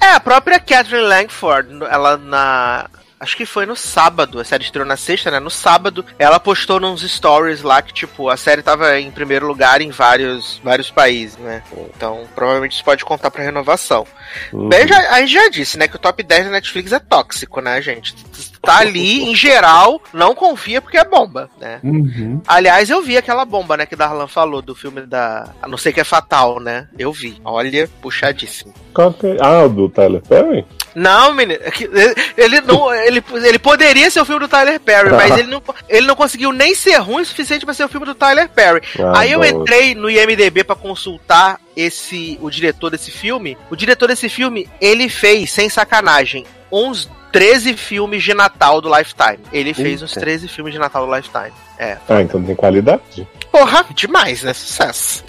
É, 0.00 0.12
a 0.12 0.20
própria 0.20 0.60
Catherine 0.60 1.06
Langford, 1.06 1.84
ela 1.90 2.16
na. 2.16 2.88
Acho 3.26 3.36
que 3.36 3.44
foi 3.44 3.66
no 3.66 3.74
sábado, 3.74 4.38
a 4.38 4.44
série 4.44 4.62
estreou 4.62 4.86
na 4.86 4.96
sexta, 4.96 5.32
né? 5.32 5.40
No 5.40 5.50
sábado, 5.50 6.06
ela 6.16 6.38
postou 6.38 6.78
nos 6.78 7.02
stories 7.02 7.60
lá 7.60 7.82
que, 7.82 7.92
tipo, 7.92 8.28
a 8.28 8.36
série 8.36 8.62
tava 8.62 9.00
em 9.00 9.10
primeiro 9.10 9.48
lugar 9.48 9.80
em 9.80 9.90
vários, 9.90 10.60
vários 10.62 10.92
países, 10.92 11.36
né? 11.36 11.60
Então, 11.96 12.22
provavelmente 12.36 12.74
isso 12.74 12.84
pode 12.84 13.04
contar 13.04 13.32
pra 13.32 13.42
renovação. 13.42 14.06
Uhum. 14.52 14.68
Bem, 14.68 14.86
já, 14.86 14.96
a 15.10 15.18
gente 15.18 15.32
já 15.32 15.48
disse, 15.48 15.76
né, 15.76 15.88
que 15.88 15.96
o 15.96 15.98
top 15.98 16.22
10 16.22 16.44
da 16.44 16.50
Netflix 16.52 16.92
é 16.92 17.00
tóxico, 17.00 17.60
né, 17.60 17.82
gente? 17.82 18.14
Tá 18.62 18.78
ali, 18.78 19.24
em 19.24 19.34
geral, 19.34 20.00
não 20.12 20.32
confia 20.32 20.80
porque 20.80 20.96
é 20.96 21.04
bomba, 21.04 21.50
né? 21.60 21.80
Uhum. 21.82 22.40
Aliás, 22.46 22.90
eu 22.90 23.02
vi 23.02 23.16
aquela 23.16 23.44
bomba, 23.44 23.76
né, 23.76 23.86
que 23.86 23.96
Darlan 23.96 24.28
falou 24.28 24.62
do 24.62 24.76
filme 24.76 25.00
da. 25.00 25.48
A 25.60 25.66
não 25.66 25.76
sei 25.76 25.92
que 25.92 26.00
é 26.00 26.04
fatal, 26.04 26.60
né? 26.60 26.86
Eu 26.96 27.12
vi. 27.12 27.40
Olha, 27.44 27.90
puxadíssimo. 28.00 28.72
Qual 28.94 29.12
que 29.12 29.26
é? 29.26 29.36
Ah, 29.40 29.64
o 29.64 29.68
do 29.68 29.88
Tyler 29.88 30.22
Perry? 30.22 30.64
Não, 30.98 31.34
menino, 31.34 31.60
é 31.62 32.42
ele- 32.42 32.60
não. 32.62 32.90
Ele, 32.94 33.22
ele 33.44 33.58
poderia 33.58 34.10
ser 34.10 34.18
o 34.20 34.24
filme 34.24 34.40
do 34.40 34.48
Tyler 34.48 34.80
Perry, 34.80 35.10
mas 35.12 35.36
ele 35.38 35.48
não, 35.50 35.62
ele 35.90 36.06
não 36.06 36.16
conseguiu 36.16 36.52
nem 36.52 36.74
ser 36.74 36.96
ruim 36.96 37.20
o 37.20 37.26
suficiente 37.26 37.66
pra 37.66 37.74
ser 37.74 37.84
o 37.84 37.88
filme 37.88 38.06
do 38.06 38.14
Tyler 38.14 38.48
Perry. 38.48 38.80
Ah, 38.98 39.18
Aí 39.20 39.32
eu 39.32 39.44
entrei 39.44 39.94
no 39.94 40.08
IMDB 40.08 40.64
pra 40.64 40.74
consultar 40.74 41.60
esse 41.76 42.38
o 42.40 42.48
diretor 42.50 42.88
desse 42.90 43.10
filme. 43.10 43.58
O 43.70 43.76
diretor 43.76 44.08
desse 44.08 44.30
filme, 44.30 44.66
ele 44.80 45.10
fez, 45.10 45.52
sem 45.52 45.68
sacanagem, 45.68 46.46
uns 46.72 47.10
13 47.30 47.74
filmes 47.76 48.22
de 48.24 48.32
Natal 48.32 48.80
do 48.80 48.88
Lifetime. 48.88 49.38
Ele 49.52 49.74
fez 49.74 50.00
uns 50.02 50.12
Eita. 50.12 50.20
13 50.20 50.48
filmes 50.48 50.72
de 50.72 50.78
Natal 50.78 51.06
do 51.06 51.14
Lifetime. 51.14 51.52
É. 51.78 51.98
Ah, 52.08 52.22
então 52.22 52.42
tem 52.42 52.54
qualidade. 52.56 53.28
Porra, 53.56 53.86
demais, 53.94 54.42
né? 54.42 54.52
Sucesso. 54.52 55.24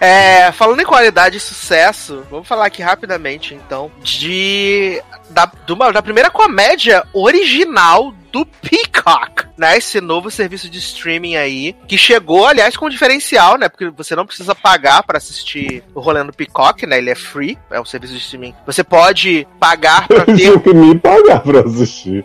É, 0.00 0.52
falando 0.52 0.80
em 0.80 0.84
qualidade 0.84 1.38
e 1.38 1.40
sucesso, 1.40 2.22
vamos 2.30 2.46
falar 2.46 2.66
aqui 2.66 2.82
rapidamente, 2.82 3.54
então, 3.54 3.90
de. 4.02 5.02
Da, 5.30 5.50
uma- 5.70 5.90
da 5.92 6.02
primeira 6.02 6.30
comédia 6.30 7.06
original 7.12 8.14
do 8.34 8.44
Peacock, 8.44 9.46
né? 9.56 9.78
Esse 9.78 10.00
novo 10.00 10.28
serviço 10.28 10.68
de 10.68 10.80
streaming 10.80 11.36
aí, 11.36 11.72
que 11.86 11.96
chegou, 11.96 12.48
aliás, 12.48 12.76
com 12.76 12.86
um 12.86 12.90
diferencial, 12.90 13.56
né? 13.56 13.68
Porque 13.68 13.88
você 13.90 14.16
não 14.16 14.26
precisa 14.26 14.56
pagar 14.56 15.04
pra 15.04 15.18
assistir 15.18 15.84
o 15.94 16.00
rolê 16.00 16.24
do 16.24 16.32
Peacock, 16.32 16.84
né? 16.84 16.98
Ele 16.98 17.10
é 17.10 17.14
free, 17.14 17.56
é 17.70 17.80
um 17.80 17.84
serviço 17.84 18.12
de 18.12 18.18
streaming. 18.18 18.52
Você 18.66 18.82
pode 18.82 19.46
pagar 19.60 20.08
pra 20.08 20.24
Eu 20.26 20.36
ter 20.36 20.60
que 20.62 20.74
me 20.74 20.98
pagar 20.98 21.44
pra 21.44 21.60
assistir. 21.60 22.24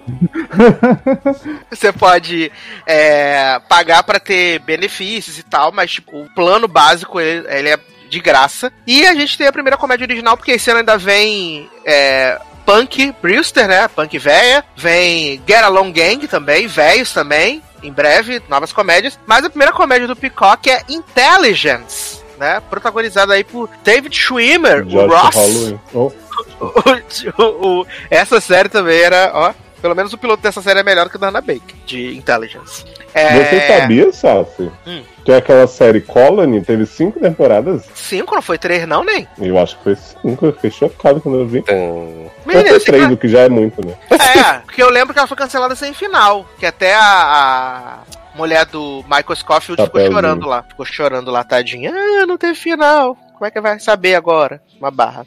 Você 1.70 1.94
pode 1.94 2.52
é, 2.88 3.60
pagar 3.70 4.02
pra 4.02 4.20
ter 4.20 4.58
benefícios 4.62 5.38
e 5.38 5.44
tal, 5.44 5.72
mas 5.72 5.92
tipo, 5.92 6.24
o 6.24 6.34
plano 6.34 6.68
básico 6.68 7.20
ele, 7.20 7.48
ele 7.50 7.70
é 7.70 7.80
de 8.10 8.20
graça. 8.20 8.74
E 8.88 9.06
a 9.06 9.14
gente 9.14 9.38
tem 9.38 9.46
a 9.46 9.52
primeira 9.52 9.78
comédia 9.78 10.06
original, 10.06 10.36
porque 10.36 10.54
esse 10.54 10.72
ano 10.72 10.80
ainda 10.80 10.98
vem 10.98 11.70
é, 11.86 12.40
Punk 12.70 13.16
Brewster, 13.22 13.68
né? 13.68 13.88
Punk 13.88 14.18
véia. 14.20 14.64
Vem 14.76 15.42
Get 15.48 15.64
Along 15.64 15.92
Gang 15.92 16.28
também, 16.28 16.68
velhos 16.68 17.12
também. 17.12 17.64
Em 17.82 17.92
breve, 17.92 18.42
novas 18.48 18.72
comédias. 18.72 19.18
Mas 19.26 19.44
a 19.44 19.50
primeira 19.50 19.74
comédia 19.74 20.08
do 20.08 20.16
Peacock 20.16 20.70
é 20.70 20.84
Intelligence. 20.88 22.20
Né, 22.38 22.62
protagonizada 22.70 23.34
aí 23.34 23.44
por 23.44 23.70
David 23.84 24.16
Schwimmer, 24.16 24.86
o 24.88 25.08
Ross. 25.08 25.36
Oh, 25.94 26.12
O- 26.62 27.44
o- 27.44 27.82
o- 27.82 27.88
essa 28.10 28.40
série 28.40 28.70
também 28.70 28.98
era, 29.02 29.32
ó. 29.34 29.54
Pelo 29.82 29.96
menos 29.96 30.14
o 30.14 30.18
piloto 30.18 30.42
dessa 30.44 30.62
série 30.62 30.80
é 30.80 30.84
melhor 30.84 31.10
que 31.10 31.16
o 31.16 31.20
da 31.20 31.28
Hannah 31.28 31.42
Baker, 31.42 31.76
de 31.86 32.16
Intelligence. 32.16 32.86
É, 33.14 33.44
Você 33.44 33.68
sabia, 33.68 34.12
Sassi? 34.12 34.72
Hum. 34.86 35.04
Que 35.24 35.34
aquela 35.34 35.68
série 35.68 36.02
Colony 36.02 36.62
teve 36.62 36.86
cinco 36.86 37.20
temporadas? 37.20 37.84
Cinco, 37.94 38.36
não 38.36 38.42
foi 38.42 38.58
três, 38.58 38.88
não, 38.88 39.04
nem? 39.04 39.28
Eu 39.38 39.60
acho 39.60 39.78
que 39.78 39.84
foi 39.84 39.96
cinco, 39.96 40.46
eu 40.46 40.54
fiquei 40.54 40.72
chocado 40.72 41.22
quando 41.22 41.40
eu 41.40 41.48
vi. 41.48 41.60
Então, 41.60 42.32
Mas 42.46 42.68
foi 42.68 42.80
três, 42.80 43.12
o 43.12 43.18
que 43.18 43.28
já 43.28 43.42
é 43.42 43.50
muito, 43.50 43.86
né? 43.86 43.94
É, 44.10 44.60
porque 44.66 44.82
eu 44.82 44.90
lembro 44.90 45.14
que 45.14 45.20
ela 45.20 45.28
foi 45.28 45.38
cancelada 45.38 45.76
sem 45.76 45.94
final. 45.94 46.48
Que 46.58 46.66
até 46.66 46.96
a, 46.96 47.02
a 47.02 48.00
mulher 48.38 48.66
do 48.66 49.04
Michael 49.04 49.36
Scofield 49.36 49.84
ficou 49.84 50.06
chorando 50.06 50.48
lá. 50.48 50.64
Ficou 50.64 50.86
chorando 50.86 51.32
lá, 51.32 51.44
tadinha. 51.44 51.92
Ah, 51.94 52.26
não 52.26 52.38
teve 52.38 52.56
final. 52.56 53.16
Como 53.34 53.46
é 53.46 53.52
que 53.52 53.62
vai 53.62 53.80
saber 53.80 54.16
agora? 54.16 54.62
Uma 54.80 54.92
barra. 54.92 55.26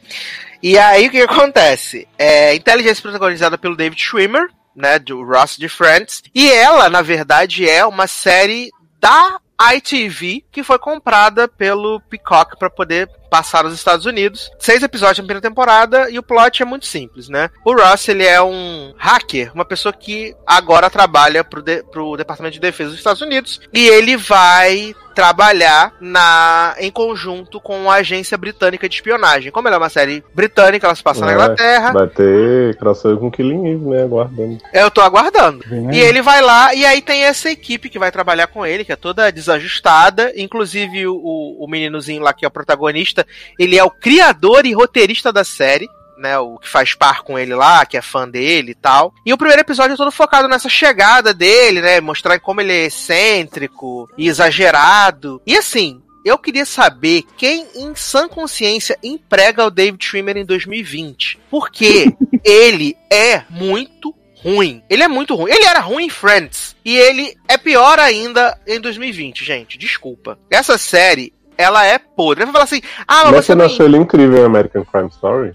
E 0.62 0.78
aí, 0.78 1.08
o 1.08 1.10
que 1.10 1.20
acontece? 1.20 2.06
É, 2.18 2.54
Intelligence 2.54 3.02
protagonizada 3.02 3.58
pelo 3.58 3.76
David 3.76 4.00
Schwimmer, 4.00 4.48
né, 4.74 4.98
do 4.98 5.22
Ross 5.22 5.56
de 5.56 5.68
Friends. 5.68 6.22
E 6.34 6.50
ela, 6.50 6.88
na 6.88 7.02
verdade, 7.02 7.68
é 7.68 7.84
uma 7.84 8.06
série 8.06 8.70
da 9.00 9.40
ITV 9.74 10.44
que 10.50 10.62
foi 10.62 10.78
comprada 10.78 11.46
pelo 11.46 12.00
Peacock 12.00 12.58
para 12.58 12.70
poder 12.70 13.08
passar 13.30 13.64
nos 13.64 13.74
Estados 13.74 14.06
Unidos. 14.06 14.50
Seis 14.58 14.82
episódios 14.82 15.18
na 15.18 15.24
primeira 15.24 15.40
temporada 15.40 16.10
e 16.10 16.18
o 16.18 16.22
plot 16.22 16.62
é 16.62 16.66
muito 16.66 16.86
simples, 16.86 17.28
né? 17.28 17.48
O 17.64 17.72
Ross, 17.72 18.08
ele 18.08 18.24
é 18.24 18.42
um 18.42 18.92
hacker, 18.98 19.52
uma 19.54 19.64
pessoa 19.64 19.92
que 19.92 20.34
agora 20.46 20.90
trabalha 20.90 21.44
pro, 21.44 21.62
de, 21.62 21.82
pro 21.84 22.16
Departamento 22.16 22.54
de 22.54 22.60
Defesa 22.60 22.90
dos 22.90 22.98
Estados 22.98 23.22
Unidos 23.22 23.60
e 23.72 23.88
ele 23.88 24.16
vai 24.16 24.94
trabalhar 25.14 25.92
na 26.00 26.74
em 26.78 26.90
conjunto 26.90 27.60
com 27.60 27.90
a 27.90 27.96
agência 27.96 28.36
britânica 28.36 28.88
de 28.88 28.94
espionagem. 28.94 29.52
Como 29.52 29.68
ela 29.68 29.76
é 29.76 29.78
uma 29.78 29.88
série 29.88 30.24
britânica, 30.34 30.86
ela 30.86 30.94
se 30.94 31.02
passa 31.02 31.24
na 31.24 31.30
É, 31.30 31.34
Inglaterra, 31.34 31.92
Vai 31.92 32.06
ter 32.08 32.76
crossover 32.76 33.18
com 33.18 33.30
Killing 33.30 33.72
Eve, 33.72 33.84
né? 33.84 34.02
Aguardando. 34.02 34.58
eu 34.72 34.90
tô 34.90 35.00
aguardando. 35.00 35.64
Vem 35.66 35.94
E 35.94 36.00
ele 36.00 36.22
vai 36.22 36.40
lá, 36.40 36.74
e 36.74 36.84
aí 36.84 37.00
tem 37.00 37.24
essa 37.24 37.50
equipe 37.50 37.88
que 37.88 37.98
vai 37.98 38.10
trabalhar 38.10 38.46
com 38.46 38.66
ele, 38.66 38.84
que 38.84 38.92
é 38.92 38.96
toda 38.96 39.30
desajustada. 39.30 40.32
Inclusive, 40.36 41.06
o, 41.06 41.56
o 41.58 41.66
meninozinho 41.68 42.22
lá, 42.22 42.32
que 42.32 42.44
é 42.44 42.48
o 42.48 42.50
protagonista, 42.50 43.26
ele 43.58 43.78
é 43.78 43.84
o 43.84 43.90
criador 43.90 44.66
e 44.66 44.72
roteirista 44.72 45.32
da 45.32 45.44
série. 45.44 45.88
Né, 46.22 46.38
o 46.38 46.56
que 46.56 46.68
faz 46.68 46.94
par 46.94 47.22
com 47.22 47.38
ele 47.38 47.54
lá, 47.54 47.84
que 47.84 47.96
é 47.96 48.00
fã 48.00 48.28
dele 48.28 48.70
e 48.70 48.74
tal. 48.74 49.12
E 49.26 49.32
o 49.32 49.36
primeiro 49.36 49.60
episódio 49.60 49.94
é 49.94 49.96
todo 49.96 50.10
focado 50.10 50.48
nessa 50.48 50.68
chegada 50.68 51.34
dele, 51.34 51.82
né, 51.82 52.00
mostrar 52.00 52.38
como 52.38 52.60
ele 52.60 52.72
é 52.72 52.86
excêntrico 52.86 54.08
e 54.16 54.28
exagerado. 54.28 55.42
E 55.46 55.56
assim, 55.56 56.00
eu 56.24 56.38
queria 56.38 56.64
saber 56.64 57.24
quem 57.36 57.66
em 57.74 57.94
sã 57.94 58.28
consciência 58.28 58.96
emprega 59.02 59.66
o 59.66 59.70
David 59.70 60.02
Schwimmer 60.04 60.36
em 60.36 60.44
2020. 60.44 61.40
Porque 61.50 62.06
ele 62.44 62.96
é 63.10 63.42
muito 63.50 64.14
ruim. 64.36 64.82
Ele 64.88 65.02
é 65.02 65.08
muito 65.08 65.34
ruim. 65.34 65.50
Ele 65.50 65.64
era 65.64 65.80
ruim 65.80 66.06
em 66.06 66.10
Friends. 66.10 66.76
E 66.84 66.96
ele 66.96 67.36
é 67.48 67.58
pior 67.58 67.98
ainda 67.98 68.58
em 68.66 68.80
2020, 68.80 69.44
gente. 69.44 69.78
Desculpa. 69.78 70.38
Essa 70.50 70.78
série, 70.78 71.32
ela 71.56 71.84
é 71.86 71.98
podre. 71.98 72.44
Vai 72.44 72.52
falar 72.52 72.64
assim: 72.64 72.82
ah, 73.06 73.24
mas, 73.24 73.32
Mas 73.32 73.44
você 73.46 73.54
não. 73.54 73.66
achou 73.66 73.86
ele 73.86 73.96
incrível 73.96 74.38
em 74.38 74.44
American 74.44 74.84
Crime 74.84 75.08
Story? 75.08 75.54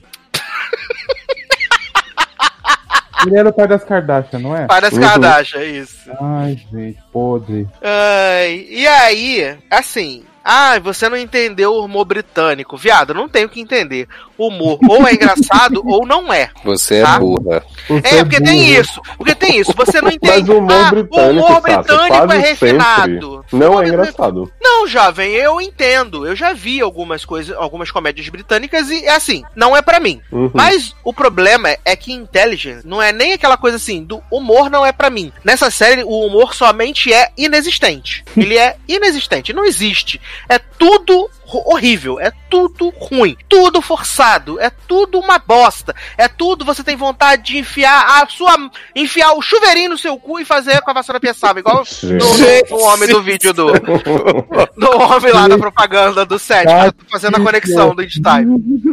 Ele 3.26 3.38
era 3.38 3.49
o 3.49 3.53
pai 3.53 3.68
das 3.68 3.84
Kardashian, 3.84 4.39
não 4.39 4.56
é? 4.56 4.65
Para 4.68 4.88
as 4.88 4.94
Uhum. 4.94 4.99
Kardashian, 5.02 5.60
é 5.60 5.65
isso. 5.65 6.11
Ai, 6.22 6.60
gente, 6.72 6.99
podre. 7.11 7.68
Ai, 7.81 8.68
e 8.69 8.88
aí, 8.88 9.57
assim. 9.69 10.23
Ah, 10.49 10.80
você 10.80 11.10
não 11.10 11.18
entendeu 11.18 11.73
o 11.73 11.84
humor 11.84 12.06
britânico. 12.06 12.77
Viado, 12.77 13.14
não 13.14 13.27
tenho 13.27 13.49
que 13.49 13.60
entender. 13.60 14.07
O 14.38 14.47
humor 14.47 14.80
ou 14.88 15.07
é 15.07 15.14
engraçado 15.14 15.81
ou 15.85 16.05
não 16.05 16.31
é. 16.31 16.49
Você 16.64 16.95
é 16.95 17.03
Tá. 17.03 17.19
burra. 17.19 17.64
Você 17.88 18.15
É, 18.15 18.23
porque 18.23 18.41
tem 18.41 18.57
burro. 18.59 18.81
isso. 18.81 19.01
Porque 19.18 19.35
tem 19.35 19.59
isso. 19.59 19.73
Você 19.76 20.01
não 20.01 20.11
entende. 20.11 20.41
Mas 20.41 20.49
o 20.49 20.57
humor 20.57 20.72
ah, 20.85 20.89
britânico, 20.91 21.26
o 21.26 21.45
humor 21.47 21.61
britânico 21.61 22.34
é 22.34 22.38
refinado. 22.38 23.45
não 23.51 23.81
é 23.81 23.88
engraçado. 23.88 24.51
Não, 24.61 24.88
jovem, 24.88 25.31
eu 25.34 25.59
entendo. 25.61 26.27
Eu 26.27 26.35
já 26.35 26.53
vi 26.53 26.81
algumas 26.81 27.26
coisas, 27.26 27.55
algumas 27.57 27.89
comédias 27.91 28.27
britânicas 28.30 28.89
e 28.89 29.07
assim, 29.07 29.43
não 29.55 29.76
é 29.76 29.81
pra 29.81 29.99
mim. 29.99 30.22
Uhum. 30.31 30.51
Mas 30.53 30.93
o 31.03 31.14
problema 31.14 31.69
é 31.85 31.95
que 31.95 32.14
Intelligence 32.14 32.85
não 32.85 33.01
é 33.01 33.11
nem 33.11 33.34
aquela 33.34 33.57
coisa 33.57 33.77
assim, 33.77 34.03
do 34.03 34.22
humor 34.31 34.69
não 34.69 34.85
é 34.85 34.91
pra 34.91 35.09
mim. 35.09 35.31
Nessa 35.43 35.69
série, 35.72 36.03
o 36.03 36.26
humor 36.26 36.53
somente 36.53 37.11
é 37.14 37.30
inexistente. 37.38 38.23
Ele 38.35 38.57
é 38.57 38.76
inexistente, 38.88 39.53
não 39.53 39.65
existe. 39.65 40.19
É 40.49 40.59
tudo 40.59 41.30
horrível, 41.65 42.19
é 42.19 42.32
tudo 42.49 42.90
ruim, 42.90 43.38
tudo 43.48 43.82
forçado, 43.82 44.60
é 44.60 44.69
tudo 44.69 45.19
uma 45.19 45.40
bosta. 45.40 45.95
É 46.18 46.28
tudo 46.28 46.65
você 46.65 46.84
tem 46.84 46.95
vontade 46.95 47.44
de 47.44 47.57
enfiar 47.57 48.22
a 48.22 48.28
sua 48.28 48.57
enfiar 48.95 49.34
o 49.34 49.41
chuveirinho 49.41 49.91
no 49.91 49.98
seu 49.98 50.18
cu 50.18 50.40
e 50.40 50.45
fazer 50.45 50.82
com 50.82 50.91
a 50.91 50.94
vassoura 50.94 51.19
piaçava, 51.19 51.60
igual 51.60 51.84
no, 52.03 52.78
no 52.78 52.84
homem 52.84 53.10
do 53.10 53.22
vídeo 53.22 53.53
do 53.53 53.68
do 53.72 55.02
homem 55.02 55.34
lá 55.34 55.48
da 55.48 55.57
propaganda 55.57 56.26
do 56.26 56.38
set, 56.38 56.65
tá 56.65 56.94
fazendo 57.10 57.38
a 57.38 57.40
conexão 57.40 57.95
do 57.95 58.02
Einstein. 58.02 58.48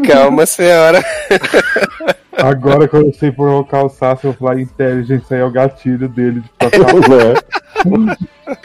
Calma, 0.07 0.47
senhora. 0.47 1.05
Agora 2.37 2.89
que 2.89 2.97
eu 2.97 3.13
sei 3.15 3.31
provocar 3.31 3.85
o 3.85 3.89
Sassi, 3.89 4.25
eu 4.25 4.33
vou 4.33 4.49
falar 4.49 4.61
inteligência 4.61 5.37
aí 5.37 5.43
é 5.43 5.45
o 5.45 5.51
gatilho 5.51 6.09
dele 6.09 6.41
de 6.41 6.49
tocar 6.59 6.95
Né? 6.95 7.35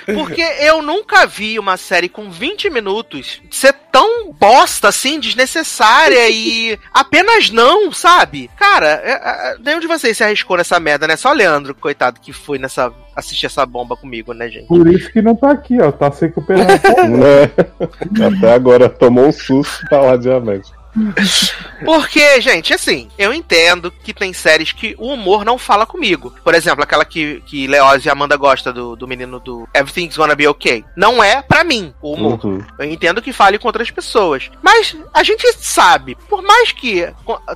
Porque 0.06 0.42
eu 0.62 0.82
nunca 0.82 1.26
vi 1.26 1.58
uma 1.60 1.78
série 1.78 2.10
com 2.10 2.30
20 2.30 2.70
minutos 2.70 3.42
ser 3.50 3.74
tão 3.92 4.32
bosta 4.34 4.90
assim, 4.90 5.20
desnecessária 5.20 6.30
e 6.30 6.78
apenas 6.94 7.50
não, 7.50 7.92
sabe? 7.92 8.50
Cara, 8.58 9.02
é, 9.04 9.12
é, 9.12 9.58
nenhum 9.64 9.80
de 9.80 9.88
vocês 9.88 10.16
se 10.18 10.24
arriscou 10.24 10.58
nessa 10.58 10.80
merda, 10.80 11.08
né? 11.08 11.16
Só 11.16 11.32
Leandro, 11.32 11.74
coitado, 11.76 12.20
que 12.20 12.34
foi 12.34 12.58
nessa 12.58 12.92
assistir 13.16 13.48
essa 13.48 13.66
bomba 13.66 13.96
comigo, 13.96 14.34
né, 14.34 14.50
gente? 14.50 14.68
Por 14.68 14.88
isso 14.88 15.12
que 15.12 15.22
não 15.22 15.36
tá 15.36 15.52
aqui, 15.52 15.80
ó. 15.82 15.92
Tá 15.92 16.12
se 16.12 16.26
recuperando. 16.26 16.68
né? 16.68 17.52
Até 18.38 18.54
agora 18.54 18.90
tomou 18.90 19.28
um 19.28 19.32
susto 19.32 19.86
e 19.86 19.90
tá 19.90 20.00
lá 20.00 20.16
diabetes. 20.16 20.72
Porque, 21.86 22.42
gente, 22.42 22.74
assim, 22.74 23.10
eu 23.18 23.34
entendo 23.34 23.92
que 23.92 24.14
tem 24.14 24.34
séries 24.34 24.72
que 24.72 24.96
o 24.98 25.14
humor 25.14 25.46
não 25.46 25.58
fala 25.58 25.86
comigo. 25.86 26.34
Por 26.44 26.54
exemplo, 26.54 26.84
aquela 26.84 27.06
que, 27.06 27.42
que 27.46 27.68
Leoz 27.68 28.06
e 28.06 28.10
Amanda 28.10 28.36
gosta 28.36 28.72
do, 28.72 28.96
do 28.96 29.08
menino 29.08 29.40
do 29.40 29.68
Everything's 29.74 30.18
Gonna 30.18 30.36
Be 30.36 30.48
Okay. 30.48 30.84
Não 30.96 31.24
é 31.24 31.42
pra 31.42 31.64
mim 31.64 31.94
o 32.02 32.14
humor. 32.14 32.44
Uhum. 32.44 32.64
Eu 32.78 32.86
entendo 32.86 33.22
que 33.22 33.32
fale 33.32 33.58
com 33.58 33.68
outras 33.68 33.92
pessoas. 33.92 34.50
Mas 34.62 34.96
a 35.14 35.24
gente 35.24 35.52
sabe, 35.54 36.16
por 36.28 36.42
mais 36.42 36.72
que 36.72 37.08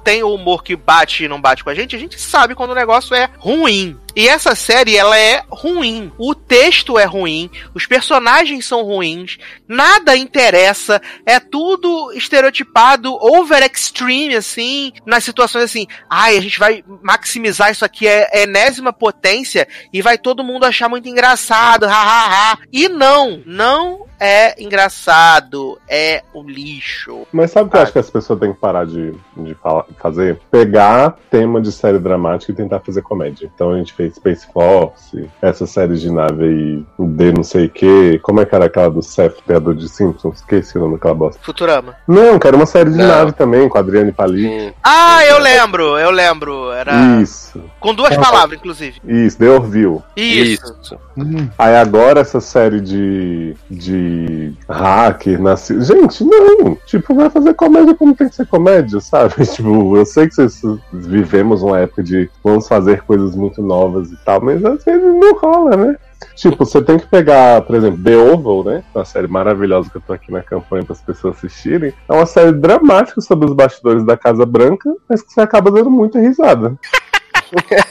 tenha 0.03 0.25
o 0.25 0.35
humor 0.35 0.63
que 0.63 0.75
bate 0.75 1.23
e 1.23 1.27
não 1.27 1.41
bate 1.41 1.63
com 1.63 1.69
a 1.69 1.75
gente, 1.75 1.95
a 1.95 1.99
gente 1.99 2.19
sabe 2.19 2.55
quando 2.55 2.71
o 2.71 2.75
negócio 2.75 3.15
é 3.15 3.29
ruim. 3.37 3.97
E 4.15 4.27
essa 4.27 4.53
série, 4.53 4.95
ela 4.95 5.17
é 5.17 5.43
ruim. 5.49 6.11
O 6.17 6.35
texto 6.35 6.99
é 6.99 7.05
ruim, 7.05 7.49
os 7.73 7.85
personagens 7.85 8.65
são 8.65 8.83
ruins, 8.83 9.37
nada 9.67 10.15
interessa, 10.15 11.01
é 11.25 11.39
tudo 11.39 12.11
estereotipado, 12.13 13.13
over 13.13 13.63
extreme, 13.63 14.12
assim, 14.37 14.91
nas 15.05 15.23
situações 15.23 15.63
assim, 15.65 15.87
ai, 16.09 16.37
a 16.37 16.41
gente 16.41 16.59
vai 16.59 16.83
maximizar 17.01 17.71
isso 17.71 17.83
aqui, 17.85 18.07
é, 18.07 18.29
é 18.31 18.43
enésima 18.43 18.91
potência, 18.93 19.67
e 19.91 20.01
vai 20.01 20.17
todo 20.17 20.43
mundo 20.43 20.65
achar 20.65 20.87
muito 20.89 21.07
engraçado, 21.07 21.85
hahaha. 21.85 22.57
E 22.71 22.87
não, 22.89 23.41
não 23.45 24.05
é 24.19 24.61
engraçado, 24.61 25.79
é 25.87 26.23
um 26.33 26.43
lixo. 26.47 27.27
Mas 27.31 27.51
sabe 27.51 27.67
o 27.67 27.71
que 27.71 27.75
eu 27.77 27.81
Ah. 27.81 27.83
acho 27.83 27.91
que 27.93 27.99
as 27.99 28.09
pessoas 28.09 28.39
têm 28.39 28.53
que 28.53 28.59
parar 28.59 28.85
de, 28.85 29.13
de 29.37 29.53
falar- 29.55 29.85
fazer? 29.99 30.39
Pegar 30.51 31.15
tema 31.31 31.61
de 31.61 31.71
série 31.71 31.99
dramática 31.99 32.51
e 32.51 32.55
tentar 32.55 32.79
fazer 32.79 33.01
comédia. 33.01 33.49
Então 33.53 33.71
a 33.71 33.77
gente 33.77 33.93
fez 33.93 34.15
Space 34.15 34.45
Force, 34.53 35.29
essa 35.41 35.65
série 35.65 35.97
de 35.97 36.11
nave 36.11 36.43
aí, 36.45 36.85
D 36.99 37.31
não 37.31 37.43
sei 37.43 37.65
o 37.65 37.69
que. 37.69 38.19
Como 38.19 38.39
é 38.41 38.45
que 38.45 38.53
era 38.55 38.65
aquela 38.65 38.89
do 38.89 39.01
Seth, 39.01 39.41
criador 39.45 39.75
de 39.75 39.87
Simpsons? 39.89 40.35
Esqueci 40.39 40.77
o 40.77 40.81
nome 40.81 40.93
daquela 40.95 41.13
bosta. 41.13 41.39
Futurama. 41.43 41.95
Não, 42.07 42.37
quero 42.39 42.57
uma 42.57 42.65
série 42.65 42.91
de 42.91 42.97
Não. 42.97 43.07
nave 43.07 43.31
também, 43.33 43.67
com 43.69 43.77
a 43.77 43.81
Adriane 43.81 44.11
Palin. 44.11 44.71
Ah, 44.83 45.25
eu 45.25 45.39
lembro, 45.39 45.97
eu 45.97 46.11
lembro. 46.11 46.71
Era 46.71 46.93
Isso, 47.21 47.61
com 47.79 47.93
duas 47.93 48.15
palavras, 48.17 48.57
inclusive. 48.59 48.99
isso, 49.07 49.37
The 49.37 49.49
Orville. 49.49 49.99
Isso. 50.15 50.75
Isso. 50.81 50.97
Hum, 51.17 51.47
Aí 51.57 51.75
agora 51.75 52.21
essa 52.21 52.39
série 52.41 52.81
de, 52.81 53.55
de 53.69 54.53
hacker 54.67 55.41
nasce. 55.41 55.79
Gente, 55.81 56.23
não! 56.23 56.75
Tipo, 56.85 57.13
vai 57.15 57.29
fazer 57.29 57.53
comédia 57.53 57.93
como 57.95 58.15
tem 58.15 58.27
que 58.29 58.35
ser 58.35 58.47
comédia, 58.47 58.99
sabe? 58.99 59.22
Tipo, 59.53 59.97
eu 59.97 60.05
sei 60.05 60.27
que 60.27 60.35
vocês 60.35 60.61
vivemos 60.91 61.61
uma 61.61 61.79
época 61.79 62.03
de 62.03 62.29
vamos 62.43 62.67
fazer 62.67 63.01
coisas 63.03 63.35
muito 63.35 63.61
novas 63.61 64.11
e 64.11 64.17
tal, 64.23 64.41
mas 64.41 64.63
às 64.63 64.83
vezes 64.83 65.15
não 65.15 65.37
rola, 65.37 65.75
né? 65.75 65.97
Tipo, 66.35 66.65
você 66.65 66.81
tem 66.81 66.97
que 66.97 67.07
pegar, 67.07 67.61
por 67.61 67.75
exemplo, 67.75 68.01
The 68.03 68.15
Oval, 68.15 68.63
né? 68.63 68.83
Uma 68.95 69.05
série 69.05 69.27
maravilhosa 69.27 69.89
que 69.89 69.97
eu 69.97 70.01
tô 70.01 70.13
aqui 70.13 70.31
na 70.31 70.41
campanha 70.41 70.83
para 70.83 70.93
as 70.93 71.01
pessoas 71.01 71.37
assistirem. 71.37 71.93
É 72.07 72.13
uma 72.13 72.25
série 72.25 72.53
dramática 72.53 73.19
sobre 73.21 73.45
os 73.45 73.53
bastidores 73.53 74.05
da 74.05 74.17
Casa 74.17 74.45
Branca, 74.45 74.89
mas 75.07 75.21
que 75.21 75.31
você 75.31 75.41
acaba 75.41 75.69
dando 75.69 75.91
muita 75.91 76.19
risada. 76.19 76.75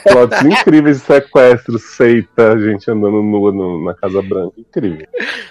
Plots 0.03 0.41
incríveis 0.43 0.99
de 0.99 1.05
sequestro, 1.05 1.79
seita, 1.79 2.57
gente 2.59 2.89
andando 2.89 3.21
nua 3.23 3.51
no- 3.51 3.83
na 3.85 3.93
Casa 3.93 4.21
Branca. 4.21 4.53
Incrível. 4.57 5.07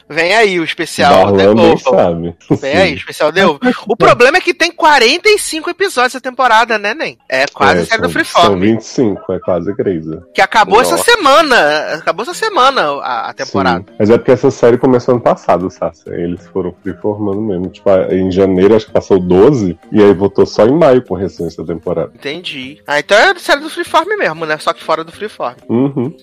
Vem 0.09 0.34
aí 0.34 0.60
o 0.60 0.64
especial 0.64 1.32
The 1.36 1.44
Darlan 1.47 1.72
Oval. 1.72 1.78
sabe. 1.78 2.34
Vem 2.60 2.76
aí, 2.76 2.93
o 2.93 2.97
especial 2.97 3.32
The 3.32 3.47
Oval. 3.47 3.72
O 3.89 3.97
problema 3.97 4.39
é 4.39 4.40
que 4.40 4.52
tem 4.55 4.70
45 4.72 5.70
episódios 5.70 6.12
essa 6.14 6.20
temporada, 6.20 6.78
né, 6.78 6.94
Nen? 6.94 7.18
É 7.28 7.44
quase 7.52 7.80
É, 7.80 7.82
a 7.82 7.86
série 7.86 8.02
do 8.02 8.10
são, 8.10 8.24
são 8.24 8.32
Freeform. 8.32 8.60
25, 8.60 9.32
é 9.32 9.39
quase 9.40 9.72
Grey's. 9.74 10.06
Que 10.34 10.40
acabou 10.40 10.80
essa 10.80 10.93
Nossa. 10.97 11.05
semana. 11.10 11.56
Acabou 11.94 12.22
essa 12.24 12.34
semana 12.34 12.82
a, 13.02 13.30
a 13.30 13.32
temporada. 13.32 13.84
Sim. 13.89 13.94
Mas 13.98 14.10
é 14.10 14.18
porque 14.18 14.32
essa 14.32 14.51
série 14.51 14.76
começou 14.78 15.14
ano 15.14 15.22
passado, 15.22 15.70
Sassi. 15.70 16.09
Eles 16.10 16.47
foram 16.48 16.74
freeformando 16.82 17.40
mesmo. 17.40 17.68
Tipo, 17.68 17.90
em 18.10 18.30
janeiro 18.30 18.74
acho 18.74 18.86
que 18.86 18.93
passou 18.93 19.18
12, 19.18 19.78
e 19.90 20.02
aí 20.02 20.12
voltou 20.12 20.44
só 20.47 20.66
em 20.66 20.72
maio 20.76 21.02
com 21.02 21.14
recente 21.14 21.56
da 21.56 21.64
temporada. 21.64 22.12
Entendi. 22.14 22.80
Ah, 22.86 22.98
então 22.98 23.16
é 23.16 23.30
a 23.30 23.39
série 23.39 23.60
do 23.60 23.70
Freeform 23.70 24.01
mesmo, 24.04 24.44
né? 24.46 24.58
Só 24.58 24.72
que 24.72 24.82
fora 24.82 25.04
do 25.04 25.12
Freeform. 25.12 25.56
Uhum. 25.68 26.16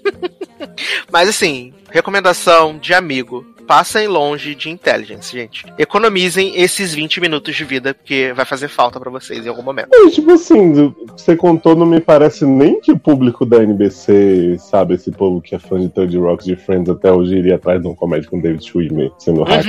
Mas 1.11 1.29
assim, 1.29 1.73
recomendação 1.89 2.77
de 2.77 2.93
amigo. 2.93 3.45
Passem 3.67 4.07
longe 4.07 4.55
de 4.55 4.67
Intelligence, 4.67 5.31
gente. 5.31 5.63
Economizem 5.77 6.59
esses 6.59 6.91
20 6.91 7.21
minutos 7.21 7.55
de 7.55 7.63
vida, 7.63 7.93
porque 7.93 8.33
vai 8.33 8.43
fazer 8.43 8.67
falta 8.67 8.99
pra 8.99 9.11
vocês 9.11 9.45
em 9.45 9.49
algum 9.49 9.61
momento. 9.61 9.89
E, 9.93 10.09
tipo 10.09 10.31
assim, 10.31 10.91
você 11.15 11.35
contou, 11.35 11.75
não 11.75 11.85
me 11.85 12.01
parece 12.01 12.47
nem 12.47 12.81
que 12.81 12.91
o 12.91 12.97
público 12.97 13.45
da 13.45 13.61
NBC, 13.61 14.57
sabe, 14.57 14.95
esse 14.95 15.11
povo 15.11 15.39
que 15.39 15.53
é 15.53 15.59
fã 15.59 15.79
de 15.79 15.87
Third 15.87 16.17
Rock 16.17 16.45
de 16.45 16.55
Friends 16.55 16.89
até 16.89 17.11
hoje 17.11 17.37
iria 17.37 17.57
atrás 17.57 17.79
de 17.79 17.87
um 17.87 17.93
comédia 17.93 18.27
com 18.27 18.41
David 18.41 18.65
Schwimmer, 18.65 19.11
sendo 19.19 19.43
hack 19.43 19.67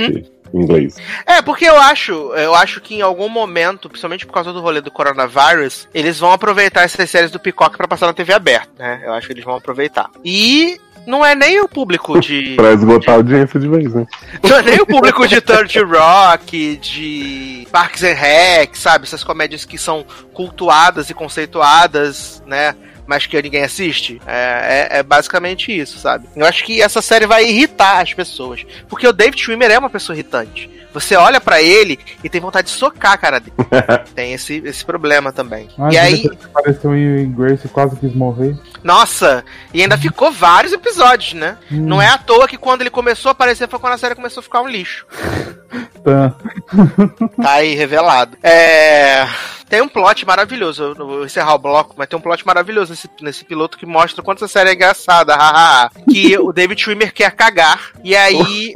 inglês. 0.53 0.95
É, 1.25 1.41
porque 1.41 1.65
eu 1.65 1.77
acho, 1.77 2.13
eu 2.35 2.55
acho 2.55 2.81
que 2.81 2.95
em 2.95 3.01
algum 3.01 3.29
momento, 3.29 3.89
principalmente 3.89 4.25
por 4.25 4.33
causa 4.33 4.51
do 4.51 4.61
rolê 4.61 4.81
do 4.81 4.91
coronavírus, 4.91 5.87
eles 5.93 6.19
vão 6.19 6.31
aproveitar 6.31 6.83
essas 6.83 7.09
séries 7.09 7.31
do 7.31 7.39
Peacock 7.39 7.77
pra 7.77 7.87
passar 7.87 8.07
na 8.07 8.13
TV 8.13 8.33
aberta, 8.33 8.71
né? 8.77 9.01
Eu 9.05 9.13
acho 9.13 9.27
que 9.27 9.33
eles 9.33 9.43
vão 9.43 9.55
aproveitar. 9.55 10.09
E 10.23 10.79
não 11.05 11.25
é 11.25 11.33
nem 11.33 11.59
o 11.59 11.67
público 11.67 12.19
de. 12.19 12.55
Pra 12.57 12.73
esgotar 12.73 13.15
a 13.15 13.17
audiência 13.17 13.59
de 13.59 13.67
vez, 13.67 13.93
né? 13.93 14.05
Não 14.43 14.57
é 14.57 14.61
nem 14.61 14.81
o 14.81 14.85
público 14.85 15.27
de 15.27 15.41
Third 15.41 15.79
Rock, 15.79 16.77
de 16.77 17.67
Parks 17.71 18.03
and 18.03 18.13
Rec, 18.13 18.75
sabe? 18.75 19.05
Essas 19.05 19.23
comédias 19.23 19.65
que 19.65 19.77
são 19.77 20.05
cultuadas 20.33 21.09
e 21.09 21.13
conceituadas, 21.13 22.43
né? 22.45 22.75
Mas 23.07 23.25
que 23.25 23.41
ninguém 23.41 23.63
assiste. 23.63 24.21
É, 24.25 24.87
é- 24.91 24.99
é 24.99 25.03
basicamente 25.03 25.71
isso, 25.77 25.97
sabe? 25.99 26.27
Eu 26.35 26.45
acho 26.45 26.63
que 26.63 26.81
essa 26.81 27.01
série 27.01 27.25
vai 27.25 27.45
irritar 27.45 27.99
as 28.01 28.13
pessoas. 28.13 28.65
Porque 28.87 29.07
o 29.07 29.13
David 29.13 29.41
Schwimmer 29.41 29.69
é 29.71 29.77
uma 29.79 29.89
pessoa 29.89 30.15
irritante. 30.15 30.69
você 30.93 31.15
olha 31.15 31.39
pra 31.39 31.61
ele 31.61 31.97
e 32.21 32.27
tem 32.29 32.41
vontade 32.41 32.67
de 32.67 32.73
socar 32.73 33.13
a 33.13 33.17
cara 33.17 33.39
dele. 33.39 33.53
tem 34.13 34.33
esse, 34.33 34.61
esse 34.65 34.83
problema 34.83 35.31
também. 35.31 35.69
Mas 35.77 35.93
e 35.93 35.97
aí, 35.97 36.29
apareceu 36.53 36.93
em 36.95 37.31
Grace 37.31 37.65
e 37.65 37.69
quase 37.69 37.95
quis 37.95 38.13
morrer. 38.13 38.57
nossa, 38.83 39.43
e 39.73 39.81
ainda 39.81 39.97
ficou 39.97 40.31
vários 40.33 40.73
episódios, 40.73 41.31
né? 41.33 41.57
Hum. 41.71 41.85
Não 41.87 42.01
é 42.01 42.07
à 42.07 42.17
toa 42.17 42.45
que 42.47 42.57
quando 42.57 42.81
ele 42.81 42.89
começou 42.89 43.29
a 43.29 43.31
aparecer 43.31 43.69
foi 43.69 43.79
quando 43.79 43.93
a 43.93 43.97
série 43.97 44.15
começou 44.15 44.41
a 44.41 44.43
ficar 44.43 44.61
um 44.61 44.67
lixo. 44.67 45.05
Tá. 46.03 46.33
Tá 47.41 47.51
aí 47.53 47.75
revelado. 47.75 48.35
É. 48.43 49.25
Tem 49.71 49.81
um 49.81 49.87
plot 49.87 50.25
maravilhoso. 50.25 50.83
Eu 50.99 51.07
vou 51.07 51.23
encerrar 51.23 51.55
o 51.55 51.57
bloco, 51.57 51.95
mas 51.97 52.09
tem 52.09 52.19
um 52.19 52.21
plot 52.21 52.45
maravilhoso 52.45 52.91
nesse, 52.91 53.09
nesse 53.21 53.45
piloto 53.45 53.77
que 53.77 53.85
mostra 53.85 54.21
quanto 54.21 54.43
essa 54.43 54.51
série 54.51 54.71
é 54.71 54.73
engraçada. 54.73 55.33
que 56.11 56.37
o 56.37 56.51
David 56.51 56.81
Schwimmer 56.81 57.13
quer 57.13 57.31
cagar. 57.31 57.93
E 58.03 58.13
aí 58.13 58.73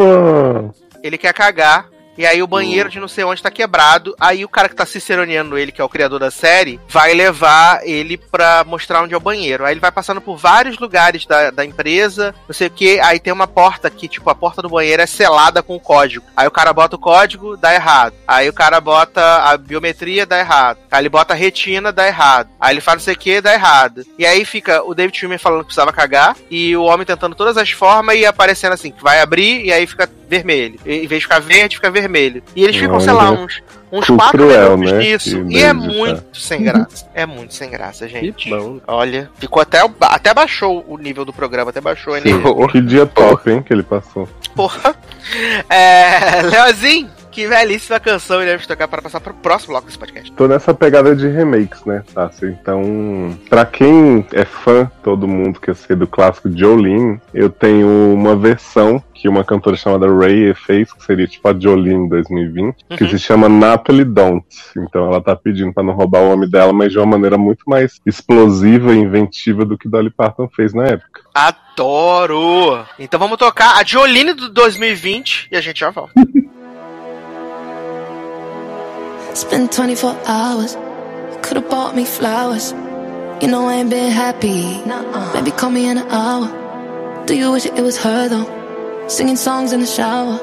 ele 1.04 1.18
quer 1.18 1.34
cagar. 1.34 1.90
E 2.18 2.26
aí 2.26 2.42
o 2.42 2.48
banheiro 2.48 2.90
de 2.90 3.00
não 3.00 3.08
sei 3.08 3.24
onde 3.24 3.42
tá 3.42 3.52
quebrado. 3.52 4.16
Aí 4.20 4.44
o 4.46 4.50
cara 4.50 4.70
que 4.70 4.76
tá 4.76 4.86
ciceroneando 4.86 5.58
ele, 5.58 5.72
que 5.72 5.82
é 5.82 5.84
o 5.84 5.90
criador 5.90 6.20
da 6.20 6.32
série, 6.32 6.80
vai 6.88 7.14
levar 7.14 7.86
ele 7.86 8.18
pra 8.18 8.64
mostrar 8.66 9.04
onde 9.04 9.14
é 9.14 9.18
o 9.18 9.22
banheiro. 9.22 9.66
Aí 9.66 9.74
ele 9.74 9.80
vai 9.80 9.92
passando 9.92 10.22
por 10.22 10.38
vários 10.38 10.78
lugares 10.78 11.26
da, 11.26 11.52
da 11.52 11.66
empresa, 11.66 12.34
não 12.48 12.54
sei 12.54 12.68
o 12.68 12.72
que. 12.72 13.00
Aí 13.00 13.20
tem 13.20 13.34
uma 13.34 13.48
porta 13.48 13.90
que, 13.90 14.08
tipo, 14.08 14.30
a 14.30 14.36
porta 14.36 14.62
do 14.62 14.70
banheiro 14.70 15.02
é 15.02 15.06
selada 15.06 15.62
com 15.62 15.76
o 15.76 15.80
código. 15.80 16.26
Aí 16.36 16.48
o 16.48 16.52
cara 16.52 16.74
bota 16.74 16.96
o 16.96 17.00
código, 17.00 17.58
dá 17.58 17.74
errado. 17.74 18.16
Aí 18.28 18.48
o 18.48 18.54
cara 18.54 18.80
bota 18.80 19.22
a 19.44 19.58
biometria, 19.58 20.26
dá 20.26 20.40
errado. 20.40 20.80
Aí 20.92 21.02
ele 21.02 21.10
bota 21.10 21.34
a 21.34 21.38
retina, 21.38 21.92
dá 21.92 22.08
errado. 22.08 22.50
Aí 22.60 22.74
ele 22.74 22.82
faz 22.82 22.96
não 22.96 23.04
sei 23.04 23.14
o 23.14 23.18
que, 23.18 23.42
dá 23.42 23.54
errado. 23.54 24.06
E 24.18 24.26
aí 24.26 24.46
fica 24.46 24.82
o 24.84 24.94
David 24.94 25.18
Schwimmer 25.18 25.40
falando 25.40 25.60
que 25.60 25.66
precisava 25.68 25.92
cagar. 25.92 26.36
E 26.50 26.76
o 26.78 26.84
homem 26.84 27.06
tentando 27.06 27.36
todas 27.36 27.58
as 27.58 27.72
formas 27.72 28.16
e 28.16 28.26
aparecendo 28.26 28.74
assim, 28.74 28.92
que 28.92 29.04
vai 29.04 29.20
abrir 29.20 29.66
e 29.66 29.74
aí 29.74 29.86
fica 29.86 30.10
vermelho. 30.28 30.80
E, 30.86 30.94
em 30.94 31.08
vez 31.08 31.22
de 31.22 31.28
ficar 31.28 31.40
verde, 31.40 31.76
fica 31.76 31.90
vermelho. 31.92 32.42
E 32.56 32.64
eles 32.64 32.76
ficam, 32.76 33.00
sei 33.00 33.14
lá, 33.14 33.32
Olha. 33.32 33.40
uns, 33.40 33.64
uns 33.92 34.08
quatro 34.08 34.46
minutos 34.46 34.92
né, 34.92 34.98
nisso. 35.00 35.46
que 35.46 35.58
E 35.58 35.64
é 35.64 35.74
muito 35.74 36.24
sem 36.34 36.64
graça. 36.64 37.08
É 37.14 37.26
muito 37.26 37.54
sem 37.54 37.70
graça, 37.70 38.08
gente. 38.08 38.32
Que 38.32 38.50
bom. 38.50 38.80
Olha, 38.88 39.30
ficou 39.38 39.62
até. 39.62 39.80
Até 40.02 40.34
baixou 40.34 40.86
o 40.88 40.98
nível 40.98 41.26
do 41.26 41.34
programa, 41.34 41.70
até 41.70 41.82
baixou 41.82 42.14
a 42.14 42.18
energia. 42.18 42.42
que 42.72 42.82
dia 42.82 43.06
top, 43.06 43.52
hein, 43.52 43.62
que 43.62 43.74
ele 43.74 43.84
passou. 43.84 44.28
Porra. 44.56 44.96
É. 45.70 46.42
Leozinho, 46.50 47.10
que 47.36 47.50
belíssima 47.50 48.00
canção 48.00 48.42
iremos 48.42 48.66
tocar 48.66 48.88
para 48.88 49.02
passar 49.02 49.20
para 49.20 49.34
o 49.34 49.36
próximo 49.36 49.74
bloco 49.74 49.88
desse 49.88 50.00
podcast. 50.00 50.32
Tô 50.32 50.48
nessa 50.48 50.74
pegada 50.74 51.14
de 51.14 51.28
remakes, 51.28 51.84
né, 51.84 52.02
Tassi? 52.14 52.46
Então, 52.46 53.38
pra 53.50 53.66
quem 53.66 54.26
é 54.32 54.46
fã, 54.46 54.90
todo 55.04 55.28
mundo 55.28 55.60
que 55.60 55.70
eu 55.70 55.76
sei 55.76 55.98
do 55.98 56.08
clássico 56.08 56.50
Jolene, 56.58 57.20
eu 57.34 57.50
tenho 57.50 58.14
uma 58.14 58.38
versão 58.38 59.04
que 59.14 59.28
uma 59.28 59.44
cantora 59.44 59.76
chamada 59.76 60.08
Ray 60.08 60.54
fez, 60.54 60.94
que 60.94 61.04
seria 61.04 61.28
tipo 61.28 61.46
a 61.50 61.54
Jolene 61.60 62.08
2020, 62.08 62.76
que 62.96 63.04
Uhum. 63.04 63.10
se 63.10 63.20
chama 63.20 63.50
Natalie 63.50 64.06
Don't. 64.06 64.46
Então 64.78 65.06
ela 65.06 65.20
tá 65.22 65.36
pedindo 65.36 65.74
pra 65.74 65.84
não 65.84 65.94
roubar 65.94 66.22
o 66.22 66.30
nome 66.30 66.50
dela, 66.50 66.72
mas 66.72 66.92
de 66.94 66.98
uma 66.98 67.06
maneira 67.06 67.38
muito 67.38 67.64
mais 67.68 68.00
explosiva 68.06 68.94
e 68.94 68.98
inventiva 69.00 69.66
do 69.66 69.78
que 69.78 69.90
Dolly 69.90 70.10
Parton 70.10 70.48
fez 70.56 70.74
na 70.74 70.86
época. 70.86 71.22
Adoro! 71.34 72.86
Então 72.98 73.20
vamos 73.20 73.38
tocar 73.38 73.78
a 73.78 73.84
Jolene 73.84 74.34
do 74.34 74.48
2020 74.50 75.50
e 75.52 75.58
a 75.58 75.62
gente 75.62 75.82
já 75.82 75.90
volta. 75.90 76.14
It's 79.36 79.44
been 79.44 79.68
24 79.68 80.18
hours. 80.28 80.78
Could 81.44 81.58
have 81.58 81.70
bought 81.70 81.94
me 81.94 82.06
flowers. 82.06 82.72
You 83.42 83.50
know 83.50 83.68
I 83.68 83.74
ain't 83.74 83.90
been 83.90 84.10
happy. 84.10 84.82
Maybe 85.34 85.52
call 85.52 85.72
me 85.72 85.90
in 85.90 85.98
an 85.98 86.08
hour. 86.08 87.26
Do 87.26 87.36
you 87.36 87.52
wish 87.52 87.66
it 87.66 87.82
was 87.82 87.98
her 87.98 88.30
though? 88.30 88.48
Singing 89.10 89.36
songs 89.36 89.74
in 89.74 89.82
the 89.82 89.88
shower. 89.88 90.38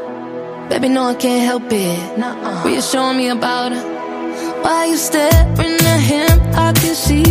Baby, 0.68 0.90
no, 0.90 1.04
I 1.04 1.14
can't 1.14 1.42
help 1.42 1.62
it. 1.70 2.66
Reassuring 2.66 3.16
me 3.16 3.28
about 3.30 3.72
her. 3.72 3.82
Why 4.62 4.84
you 4.84 4.98
staring 4.98 5.80
at 5.94 6.00
him? 6.12 6.38
I 6.54 6.74
can 6.74 6.94
see 6.94 7.24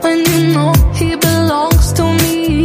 when 0.00 0.18
you 0.30 0.54
know 0.54 0.72
he 0.94 1.14
belongs 1.14 1.92
to 1.92 2.04
me. 2.22 2.62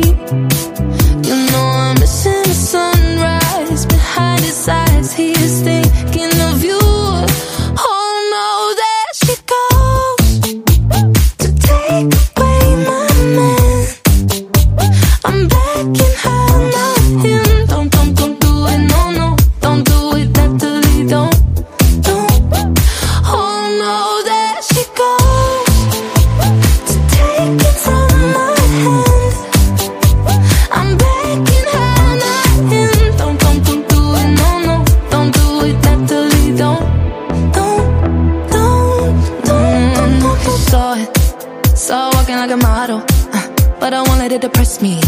You 1.28 1.36
know 1.52 1.68
I'm 1.84 2.00
missing 2.00 2.44
the 2.44 2.56
sunrise 2.56 3.86
behind 3.88 4.40
his 4.40 4.70
eyes. 4.70 5.12
He 5.12 5.32
is 5.32 5.62
thinking 5.64 6.33
but 43.84 43.94
I 43.94 44.02
won't 44.02 44.20
let 44.20 44.32
it 44.32 44.40
depress 44.40 44.82
me. 44.82 45.02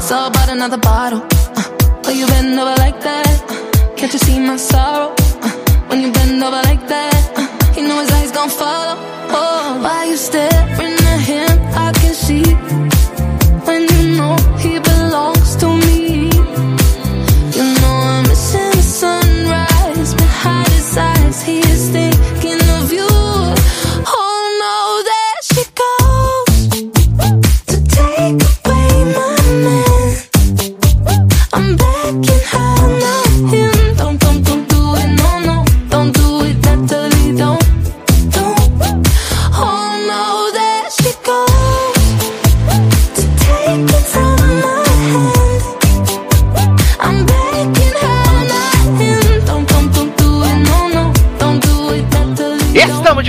Saw 0.00 0.26
about 0.26 0.48
another 0.48 0.76
bottle, 0.76 1.22
uh, 1.58 2.06
oh 2.06 2.10
you 2.10 2.26
bend 2.26 2.58
over 2.58 2.74
like 2.84 3.00
that? 3.00 3.36
Uh, 3.48 3.94
can't 3.94 4.12
you 4.12 4.18
see 4.18 4.40
my 4.40 4.56
sorrow? 4.56 5.14
Uh, 5.46 5.50
when 5.88 6.00
you 6.02 6.10
bend 6.10 6.42
over 6.42 6.60
like 6.70 6.84
that, 6.88 7.22
uh, 7.38 7.80
you 7.80 7.86
know 7.86 8.00
his 8.00 8.10
eyes 8.10 8.32
gon' 8.32 8.50
follow. 8.50 8.96
Oh, 9.30 9.78
why 9.84 10.06
you 10.10 10.16
staring 10.16 10.97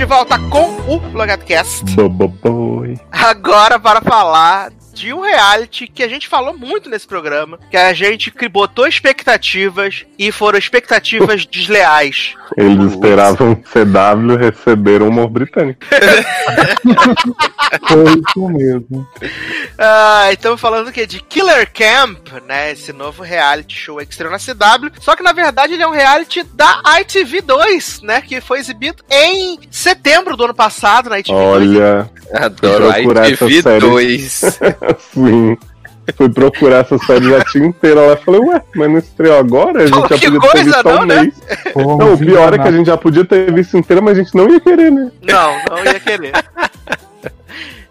de 0.00 0.06
volta 0.06 0.38
com 0.48 0.70
o 0.88 0.96
Logadcast. 1.12 1.84
Agora 3.12 3.78
para 3.78 4.00
falar 4.00 4.72
de 5.00 5.14
um 5.14 5.20
reality 5.22 5.86
que 5.86 6.02
a 6.02 6.08
gente 6.08 6.28
falou 6.28 6.56
muito 6.56 6.90
nesse 6.90 7.06
programa, 7.06 7.58
que 7.70 7.76
a 7.76 7.94
gente 7.94 8.30
botou 8.48 8.86
expectativas 8.86 10.04
e 10.18 10.30
foram 10.30 10.58
expectativas 10.58 11.46
desleais. 11.50 12.34
Eles 12.56 12.92
esperavam 12.92 13.54
CW 13.54 14.36
receber 14.36 15.02
um 15.02 15.08
humor 15.08 15.28
britânico. 15.28 15.80
Foi 17.88 18.04
isso 18.04 18.48
mesmo. 18.48 19.08
Ah, 19.78 20.28
estamos 20.32 20.60
falando 20.60 20.92
que 20.92 21.06
de 21.06 21.20
Killer 21.20 21.70
Camp, 21.72 22.28
né? 22.46 22.72
Esse 22.72 22.92
novo 22.92 23.22
reality 23.22 23.76
show 23.76 23.96
que 23.98 24.10
estreou 24.10 24.32
na 24.32 24.38
CW. 24.38 24.90
Só 25.00 25.16
que 25.16 25.22
na 25.22 25.32
verdade 25.32 25.74
ele 25.74 25.82
é 25.82 25.86
um 25.86 25.92
reality 25.92 26.42
da 26.42 26.82
ITV2, 27.00 28.02
né? 28.02 28.20
Que 28.20 28.40
foi 28.40 28.58
exibido 28.58 29.02
em 29.08 29.58
setembro 29.70 30.36
do 30.36 30.44
ano 30.44 30.54
passado 30.54 31.08
na 31.08 31.18
ITV2. 31.18 31.32
Olha, 31.32 32.10
Adoro 32.32 32.90
a 32.90 32.94
Procurar 32.94 33.30
essa 33.30 33.46
ITV2. 33.46 34.58
assim. 34.90 35.56
Fui 36.16 36.28
procurar 36.28 36.78
essa 36.78 36.98
série 36.98 37.30
já 37.30 37.44
tinha 37.44 37.66
inteira 37.66 38.00
lá 38.00 38.14
e 38.14 38.16
falei, 38.16 38.40
ué, 38.40 38.62
mas 38.74 38.90
não 38.90 38.98
estreou 38.98 39.38
agora? 39.38 39.82
A 39.82 39.86
gente 39.86 39.94
Pô, 39.94 40.08
já 40.08 40.30
podia 40.30 40.40
ter 40.40 40.64
visto 40.64 40.88
há 40.88 40.92
não, 40.92 41.02
um 41.02 41.06
né? 41.06 41.20
mês. 41.20 41.34
Porra, 41.72 42.04
Não, 42.04 42.14
o 42.14 42.18
pior 42.18 42.54
é 42.54 42.58
que 42.58 42.68
a 42.68 42.72
gente 42.72 42.86
já 42.86 42.96
podia 42.96 43.24
ter 43.24 43.52
visto 43.52 43.76
inteira, 43.76 44.02
mas 44.02 44.18
a 44.18 44.22
gente 44.22 44.34
não 44.34 44.50
ia 44.50 44.60
querer, 44.60 44.90
né? 44.90 45.12
Não, 45.22 45.52
não 45.70 45.84
ia 45.84 46.00
querer. 46.00 46.32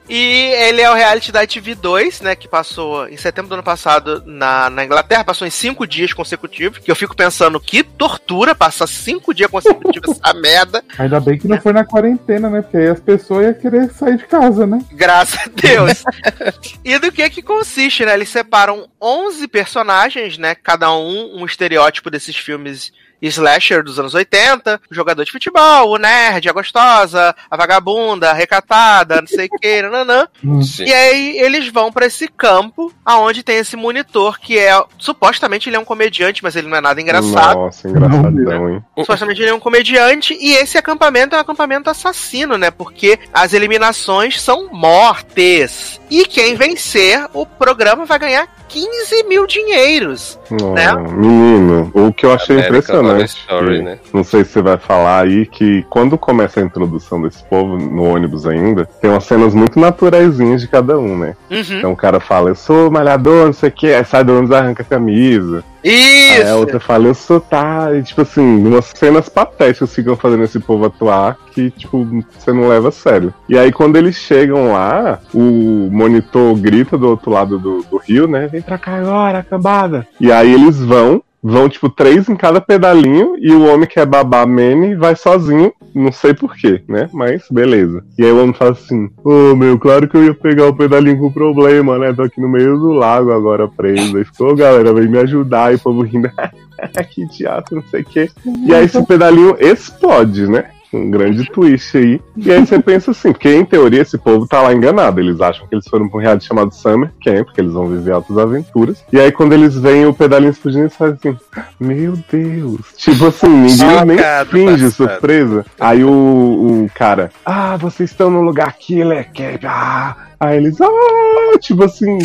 E 0.09 0.15
ele 0.15 0.81
é 0.81 0.89
o 0.89 0.95
reality 0.95 1.31
da 1.31 1.45
ITV2, 1.45 2.23
né? 2.23 2.35
Que 2.35 2.47
passou 2.47 3.07
em 3.07 3.15
setembro 3.15 3.49
do 3.49 3.53
ano 3.53 3.63
passado 3.63 4.23
na, 4.25 4.69
na 4.69 4.83
Inglaterra, 4.83 5.23
passou 5.23 5.47
em 5.47 5.51
cinco 5.51 5.85
dias 5.85 6.13
consecutivos. 6.13 6.79
Que 6.79 6.89
eu 6.89 6.95
fico 6.95 7.15
pensando 7.15 7.59
que 7.59 7.83
tortura 7.83 8.55
passar 8.55 8.87
cinco 8.87 9.33
dias 9.33 9.51
consecutivos 9.51 10.17
essa 10.23 10.33
merda. 10.33 10.83
Ainda 10.97 11.19
bem 11.19 11.37
que 11.37 11.47
não 11.47 11.61
foi 11.61 11.73
na 11.73 11.85
quarentena, 11.85 12.49
né? 12.49 12.61
Porque 12.61 12.77
aí 12.77 12.87
as 12.87 12.99
pessoas 12.99 13.45
iam 13.45 13.53
querer 13.53 13.91
sair 13.91 14.17
de 14.17 14.25
casa, 14.25 14.65
né? 14.65 14.79
Graças 14.91 15.39
a 15.41 15.49
Deus. 15.53 16.03
e 16.83 16.97
do 16.97 17.11
que 17.11 17.29
que 17.29 17.41
consiste, 17.43 18.03
né? 18.03 18.13
Eles 18.13 18.29
separam 18.29 18.89
11 18.99 19.47
personagens, 19.47 20.37
né? 20.37 20.55
Cada 20.55 20.91
um 20.91 21.39
um 21.39 21.45
estereótipo 21.45 22.09
desses 22.09 22.35
filmes 22.35 22.91
slasher 23.27 23.83
dos 23.83 23.99
anos 23.99 24.13
80, 24.13 24.81
o 24.89 24.95
jogador 24.95 25.23
de 25.23 25.31
futebol, 25.31 25.89
o 25.89 25.97
nerd, 25.97 26.47
a 26.47 26.53
gostosa, 26.53 27.35
a 27.49 27.57
vagabunda, 27.57 28.31
a 28.31 28.33
recatada, 28.33 29.21
não 29.21 29.27
sei 29.27 29.47
o 29.51 29.59
que, 29.59 29.81
nananã. 29.83 30.27
Sim. 30.61 30.85
E 30.85 30.93
aí 30.93 31.37
eles 31.39 31.67
vão 31.69 31.91
pra 31.91 32.05
esse 32.05 32.27
campo 32.27 32.93
aonde 33.05 33.43
tem 33.43 33.57
esse 33.57 33.75
monitor 33.75 34.39
que 34.39 34.57
é 34.57 34.71
supostamente 34.97 35.69
ele 35.69 35.75
é 35.75 35.79
um 35.79 35.85
comediante, 35.85 36.43
mas 36.43 36.55
ele 36.55 36.67
não 36.67 36.77
é 36.77 36.81
nada 36.81 37.01
engraçado. 37.01 37.57
Nossa, 37.57 37.87
engraçadão, 37.87 38.69
hein? 38.69 38.83
Supostamente 38.99 39.41
ele 39.41 39.49
é 39.49 39.53
um 39.53 39.59
comediante 39.59 40.37
e 40.39 40.53
esse 40.53 40.77
acampamento 40.77 41.35
é 41.35 41.37
um 41.37 41.41
acampamento 41.41 41.89
assassino, 41.89 42.57
né? 42.57 42.71
Porque 42.71 43.19
as 43.33 43.53
eliminações 43.53 44.41
são 44.41 44.69
mortes. 44.71 45.99
E 46.09 46.25
quem 46.25 46.55
vencer, 46.55 47.27
o 47.33 47.45
programa 47.45 48.05
vai 48.05 48.17
ganhar 48.17 48.47
15 48.67 49.23
mil 49.23 49.45
dinheiros. 49.45 50.39
Né? 50.49 50.93
Oh, 50.93 51.11
Menino, 51.11 51.91
o 51.93 52.13
que 52.13 52.25
eu 52.25 52.33
achei 52.33 52.55
American 52.55 52.99
Horror 52.99 53.08
impressionante, 53.15 53.39
Story, 53.39 53.81
né? 53.81 53.99
não 54.13 54.23
sei 54.23 54.43
se 54.43 54.51
você 54.51 54.61
vai 54.61 54.77
falar 54.77 55.23
aí, 55.23 55.45
que 55.45 55.85
quando 55.89 56.17
começa 56.17 56.59
a 56.59 56.63
introdução 56.63 57.21
desse 57.21 57.43
povo, 57.43 57.77
no 57.77 58.03
ônibus 58.03 58.45
ainda, 58.45 58.85
tem 58.85 59.09
umas 59.09 59.23
cenas 59.23 59.53
muito 59.53 59.79
naturaisinhas 59.79 60.61
de 60.61 60.67
cada 60.67 60.97
um, 60.97 61.17
né? 61.17 61.35
Uhum. 61.49 61.77
Então 61.77 61.91
o 61.91 61.97
cara 61.97 62.19
fala, 62.19 62.49
eu 62.49 62.55
sou 62.55 62.91
malhador, 62.91 63.45
não 63.45 63.53
sei 63.53 63.69
o 63.69 63.71
que, 63.71 63.93
aí 63.93 64.05
sai 64.05 64.23
do 64.23 64.33
ônibus 64.33 64.51
e 64.51 64.55
arranca 64.55 64.83
a 64.83 64.85
camisa. 64.85 65.63
Aí 65.83 66.41
a 66.41 66.41
Isso! 66.41 66.57
outra 66.57 66.79
fala, 66.79 67.07
eu 67.07 67.13
sou 67.13 67.39
tá, 67.39 67.93
e 67.95 68.03
tipo 68.03 68.21
assim, 68.21 68.41
umas 68.41 68.91
cenas 68.93 69.29
patéticas 69.29 69.93
ficam 69.93 70.15
fazendo 70.15 70.43
esse 70.43 70.59
povo 70.59 70.85
atuar 70.85 71.37
que, 71.51 71.71
tipo, 71.71 72.05
você 72.37 72.51
não 72.51 72.67
leva 72.67 72.89
a 72.89 72.91
sério. 72.91 73.33
E 73.47 73.57
aí 73.57 73.71
quando 73.71 73.95
eles 73.95 74.15
chegam 74.15 74.73
lá, 74.73 75.19
o 75.33 75.89
monitor 75.91 76.55
grita 76.55 76.97
do 76.97 77.07
outro 77.07 77.31
lado 77.31 77.57
do, 77.57 77.83
do 77.83 77.97
rio, 77.97 78.27
né? 78.27 78.47
Vem 78.47 78.61
pra 78.61 78.77
cá 78.77 78.97
agora, 78.97 79.43
cambada. 79.43 80.07
E 80.19 80.31
aí 80.31 80.53
eles 80.53 80.79
vão, 80.79 81.21
vão 81.41 81.69
tipo 81.69 81.89
três 81.89 82.27
em 82.27 82.35
cada 82.35 82.61
pedalinho, 82.61 83.35
e 83.39 83.51
o 83.51 83.65
homem 83.65 83.87
que 83.87 83.99
é 83.99 84.05
babá 84.05 84.45
Manny 84.45 84.95
vai 84.95 85.15
sozinho, 85.15 85.73
não 85.93 86.11
sei 86.11 86.33
porquê, 86.33 86.81
né? 86.87 87.09
Mas 87.13 87.45
beleza. 87.49 88.03
E 88.17 88.25
aí 88.25 88.31
o 88.31 88.41
homem 88.41 88.53
fala 88.53 88.71
assim: 88.71 89.09
Ô 89.23 89.55
meu, 89.55 89.79
claro 89.79 90.07
que 90.07 90.15
eu 90.15 90.25
ia 90.25 90.33
pegar 90.33 90.67
o 90.67 90.75
pedalinho 90.75 91.19
com 91.19 91.31
problema, 91.31 91.97
né? 91.97 92.13
Tô 92.13 92.23
aqui 92.23 92.39
no 92.39 92.49
meio 92.49 92.77
do 92.77 92.91
lago 92.91 93.31
agora 93.31 93.67
preso. 93.67 94.23
Ficou, 94.25 94.55
galera, 94.55 94.93
vem 94.93 95.07
me 95.07 95.19
ajudar. 95.19 95.71
E 95.71 95.75
o 95.75 95.79
povo 95.79 96.01
rindo, 96.01 96.29
que 97.11 97.27
teatro, 97.27 97.77
não 97.77 97.83
sei 97.89 98.01
o 98.01 98.05
quê. 98.05 98.29
E 98.65 98.73
aí 98.73 98.85
esse 98.85 99.03
pedalinho 99.05 99.55
explode, 99.59 100.47
né? 100.47 100.71
Um 100.91 101.11
grande 101.11 101.45
twist 101.51 101.97
aí. 101.97 102.21
E 102.35 102.51
aí 102.51 102.65
você 102.65 102.79
pensa 102.79 103.11
assim, 103.11 103.31
porque 103.31 103.49
em 103.53 103.63
teoria 103.63 104.01
esse 104.01 104.17
povo 104.17 104.47
tá 104.47 104.61
lá 104.61 104.73
enganado. 104.73 105.19
Eles 105.19 105.39
acham 105.39 105.67
que 105.67 105.75
eles 105.75 105.87
foram 105.87 106.09
pra 106.09 106.17
um 106.17 106.21
reality 106.21 106.47
chamado 106.47 106.73
Summer 106.73 107.11
Camp, 107.23 107.49
que 107.53 107.61
eles 107.61 107.73
vão 107.73 107.87
viver 107.87 108.11
altas 108.11 108.37
aventuras. 108.37 109.03
E 109.11 109.19
aí 109.19 109.31
quando 109.31 109.53
eles 109.53 109.75
veem 109.77 110.05
o 110.07 110.13
pedalinho 110.13 110.51
explodindo, 110.51 110.83
eles 110.85 110.95
fazem 110.95 111.15
assim, 111.15 111.37
meu 111.79 112.17
Deus. 112.31 112.81
Tipo 112.97 113.27
assim, 113.27 113.49
ninguém 113.49 114.05
nem 114.05 114.17
finge 114.49 114.85
passado. 114.85 114.91
surpresa. 114.93 115.65
Aí 115.79 116.03
o, 116.03 116.09
o 116.09 116.89
cara, 116.95 117.31
ah, 117.45 117.77
vocês 117.77 118.09
estão 118.09 118.31
no 118.31 118.41
lugar 118.41 118.75
killer 118.77 119.31
camp, 119.31 119.63
ah. 119.65 120.15
Aí 120.39 120.57
eles, 120.57 120.79
ah, 120.81 121.57
tipo 121.59 121.83
assim, 121.83 122.17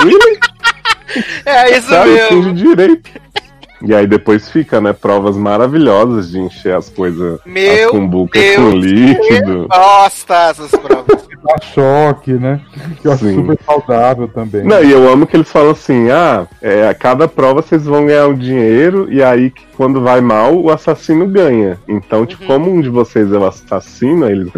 really? 0.00 0.38
É 1.44 1.76
isso 1.76 1.88
sabe? 1.88 2.10
mesmo. 2.10 2.42
Finge 2.42 2.52
direito. 2.52 3.10
E 3.84 3.94
aí 3.94 4.06
depois 4.06 4.48
fica, 4.48 4.80
né, 4.80 4.92
provas 4.92 5.36
maravilhosas 5.36 6.30
de 6.30 6.38
encher 6.38 6.74
as 6.74 6.88
coisas, 6.88 7.40
as 7.40 7.52
Meu 7.52 7.90
cumbucas 7.90 8.40
Deus 8.40 8.56
com 8.56 8.70
líquido. 8.70 9.68
Gosta 9.68 10.34
essas 10.50 10.70
provas. 10.70 11.22
Dá 11.42 11.60
choque, 11.60 12.34
né? 12.34 12.60
Que 13.00 13.08
eu 13.08 13.12
acho 13.12 13.24
Sim. 13.24 13.34
super 13.34 13.58
saudável 13.64 14.28
também. 14.28 14.62
Não, 14.62 14.80
e 14.80 14.92
eu 14.92 15.10
amo 15.10 15.26
que 15.26 15.36
eles 15.36 15.50
falam 15.50 15.72
assim, 15.72 16.08
ah, 16.08 16.46
é, 16.60 16.88
a 16.88 16.94
cada 16.94 17.26
prova 17.26 17.62
vocês 17.62 17.84
vão 17.84 18.06
ganhar 18.06 18.28
um 18.28 18.34
dinheiro, 18.34 19.12
e 19.12 19.20
aí 19.20 19.52
quando 19.82 20.00
vai 20.00 20.20
mal, 20.20 20.56
o 20.56 20.70
assassino 20.70 21.26
ganha. 21.26 21.76
Então, 21.88 22.24
tipo, 22.24 22.46
como 22.46 22.70
um 22.70 22.80
de 22.80 22.88
vocês 22.88 23.32
é 23.32 23.36
o 23.36 23.44
assassino, 23.44 24.24
aí 24.24 24.30
eles. 24.32 24.52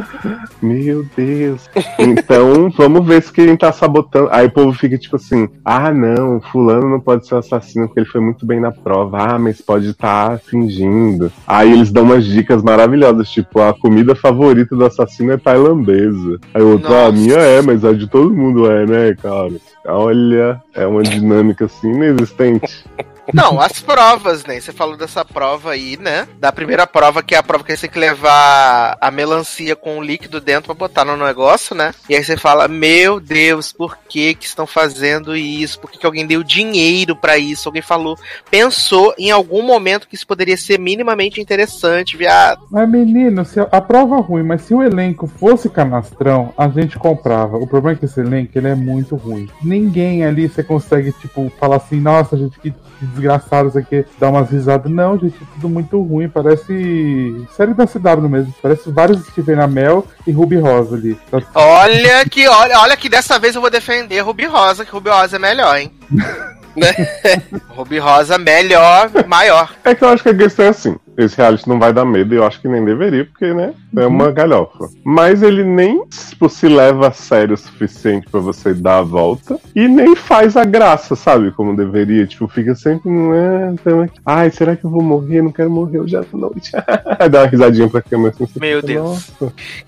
Meu 0.60 1.06
Deus. 1.16 1.70
Então, 1.98 2.68
vamos 2.76 3.06
ver 3.06 3.22
se 3.22 3.32
quem 3.32 3.56
tá 3.56 3.72
sabotando. 3.72 4.28
Aí 4.30 4.46
o 4.46 4.51
povo 4.51 4.74
fica 4.74 4.98
tipo 4.98 5.16
assim, 5.16 5.48
ah 5.64 5.90
não, 5.90 6.42
fulano 6.42 6.90
não 6.90 7.01
pode 7.01 7.26
ser 7.26 7.36
o 7.36 7.38
assassino 7.38 7.86
porque 7.86 8.01
ele 8.01 8.09
foi 8.09 8.20
muito 8.20 8.44
bem 8.44 8.60
na 8.60 8.70
prova. 8.70 9.14
Ah, 9.15 9.39
mas 9.39 9.61
pode 9.61 9.91
estar 9.91 10.39
fingindo. 10.39 11.32
Aí 11.47 11.73
eles 11.73 11.91
dão 11.91 12.05
umas 12.05 12.24
dicas 12.24 12.62
maravilhosas, 12.62 13.31
tipo, 13.31 13.61
a 13.61 13.73
comida 13.73 14.15
favorita 14.15 14.77
do 14.77 14.85
assassino 14.85 15.32
é 15.32 15.36
tailandesa. 15.36 16.39
Aí 16.53 16.62
o 16.62 16.73
outro, 16.73 16.95
ah, 16.95 17.07
a 17.07 17.12
minha 17.12 17.36
é, 17.36 17.62
mas 17.62 17.85
a 17.85 17.93
de 17.93 18.07
todo 18.07 18.35
mundo 18.35 18.70
é, 18.70 18.86
né, 18.86 19.16
cara? 19.20 19.53
Olha, 19.86 20.61
é 20.74 20.86
uma 20.86 21.03
dinâmica 21.03 21.66
assim 21.66 21.93
inexistente. 21.93 22.85
Não, 23.32 23.60
as 23.60 23.80
provas, 23.80 24.44
né? 24.44 24.60
Você 24.60 24.72
falou 24.72 24.96
dessa 24.96 25.24
prova 25.24 25.72
aí, 25.72 25.96
né? 25.96 26.28
Da 26.38 26.52
primeira 26.52 26.86
prova, 26.86 27.22
que 27.22 27.34
é 27.34 27.38
a 27.38 27.42
prova 27.42 27.64
que 27.64 27.74
você 27.74 27.82
tem 27.82 27.90
que 27.90 27.98
levar 27.98 28.96
a 29.01 29.10
melancia 29.10 29.74
com 29.76 29.98
o 29.98 30.02
líquido 30.02 30.40
dentro 30.40 30.64
pra 30.64 30.74
botar 30.74 31.05
no 31.05 31.16
negócio, 31.16 31.74
né? 31.74 31.92
E 32.09 32.14
aí 32.14 32.22
você 32.22 32.36
fala, 32.36 32.68
meu 32.68 33.20
Deus, 33.20 33.72
por 33.72 33.96
que 34.09 34.34
que 34.34 34.46
estão 34.46 34.66
fazendo 34.66 35.36
isso? 35.36 35.80
Por 35.80 35.90
que, 35.90 35.98
que 35.98 36.06
alguém 36.06 36.26
deu 36.26 36.42
dinheiro 36.42 37.16
pra 37.16 37.38
isso? 37.38 37.68
Alguém 37.68 37.82
falou, 37.82 38.18
pensou 38.51 39.14
em 39.18 39.30
algum 39.30 39.62
momento 39.62 40.09
que 40.09 40.14
isso 40.14 40.26
poderia 40.26 40.56
ser 40.56 40.78
minimamente 40.78 41.40
interessante, 41.40 42.16
viado. 42.16 42.66
Mas, 42.70 42.88
menino, 42.88 43.44
se 43.44 43.60
a 43.60 43.80
prova 43.80 44.16
é 44.16 44.20
ruim, 44.20 44.42
mas 44.42 44.62
se 44.62 44.74
o 44.74 44.82
elenco 44.82 45.26
fosse 45.26 45.68
canastrão, 45.68 46.52
a 46.56 46.68
gente 46.68 46.98
comprava. 46.98 47.56
O 47.56 47.66
problema 47.66 47.96
é 47.96 47.98
que 47.98 48.05
esse 48.05 48.20
elenco 48.20 48.56
ele 48.56 48.68
é 48.68 48.74
muito 48.74 49.16
ruim. 49.16 49.48
Ninguém 49.62 50.24
ali 50.24 50.48
você 50.48 50.62
consegue, 50.62 51.12
tipo, 51.12 51.51
falar 51.59 51.76
assim, 51.76 52.01
nossa, 52.01 52.36
gente, 52.36 52.59
que, 52.60 52.72
que 53.15 53.20
desgraçado 53.20 53.69
isso 53.69 53.78
aqui, 53.78 54.05
dar 54.19 54.31
umas 54.31 54.51
risadas. 54.51 54.91
Não, 54.91 55.19
gente, 55.19 55.36
é 55.36 55.47
tudo 55.55 55.69
muito 55.69 56.01
ruim. 56.03 56.28
Parece 56.28 57.47
série 57.57 57.74
da 57.74 57.86
CW 57.86 58.28
mesmo. 58.28 58.55
Parece 58.61 58.91
vários 58.91 59.24
Steven 59.27 59.61
Amell 59.61 60.07
e 60.27 60.32
Ruby 60.32 60.57
Rosa 60.57 60.97
ali. 60.97 61.19
Tá- 61.31 61.43
Olha 61.55 62.24
que, 62.28 62.47
olha, 62.49 62.78
olha 62.81 62.97
que 62.97 63.09
dessa 63.09 63.39
vez 63.39 63.55
eu 63.55 63.61
vou 63.61 63.70
defender 63.70 64.20
Ruby 64.20 64.47
Rosa, 64.47 64.85
que 64.85 64.93
Ruby 64.93 65.11
Rosa 65.11 65.36
é 65.36 65.39
melhor, 65.39 65.78
hein? 65.78 65.93
Ruby 67.69 67.99
Rosa 67.99 68.36
melhor, 68.39 69.09
maior. 69.28 69.73
É 69.85 69.95
que 69.95 70.03
eu 70.05 70.09
acho 70.09 70.23
que 70.23 70.31
a 70.31 70.35
questão 70.36 70.66
é 70.66 70.69
assim: 70.70 70.97
esse 71.16 71.36
reality 71.36 71.69
não 71.69 71.78
vai 71.78 71.93
dar 71.93 72.05
medo, 72.05 72.35
e 72.35 72.36
eu 72.39 72.45
acho 72.45 72.61
que 72.61 72.69
nem 72.69 72.85
deveria, 72.85 73.24
porque, 73.24 73.53
né, 73.53 73.73
é 73.97 74.07
uma 74.07 74.31
galhofa. 74.31 74.89
Mas 75.05 75.43
ele 75.43 75.62
nem 75.65 76.05
tipo, 76.07 76.49
se 76.49 76.66
leva 76.69 77.09
a 77.09 77.12
sério 77.12 77.55
o 77.55 77.57
suficiente 77.57 78.27
pra 78.31 78.41
você 78.41 78.74
dar 78.74 78.99
a 78.99 79.03
volta, 79.03 79.59
e 79.74 79.86
nem 79.89 80.15
faz 80.16 80.57
a 80.57 80.65
graça, 80.65 81.15
sabe? 81.16 81.51
Como 81.53 81.77
deveria. 81.77 82.27
Tipo, 82.27 82.49
fica 82.49 82.74
sempre. 82.74 83.11
"Ah, 83.11 83.70
então 83.73 84.03
é- 84.03 84.09
Ai, 84.27 84.51
será 84.51 84.74
que 84.77 84.85
eu 84.85 84.91
vou 84.91 85.03
morrer? 85.03 85.43
Não 85.43 85.53
quero 85.53 85.70
morrer 85.70 85.99
hoje 86.01 86.16
à 86.16 86.24
noite. 86.32 86.70
Dá 87.31 87.41
uma 87.43 87.47
risadinha 87.47 87.89
pra 87.89 88.03
câmera 88.03 88.35
assim. 88.35 88.47
Meu 88.61 88.81
fica, 88.81 88.93
Deus. 88.93 89.31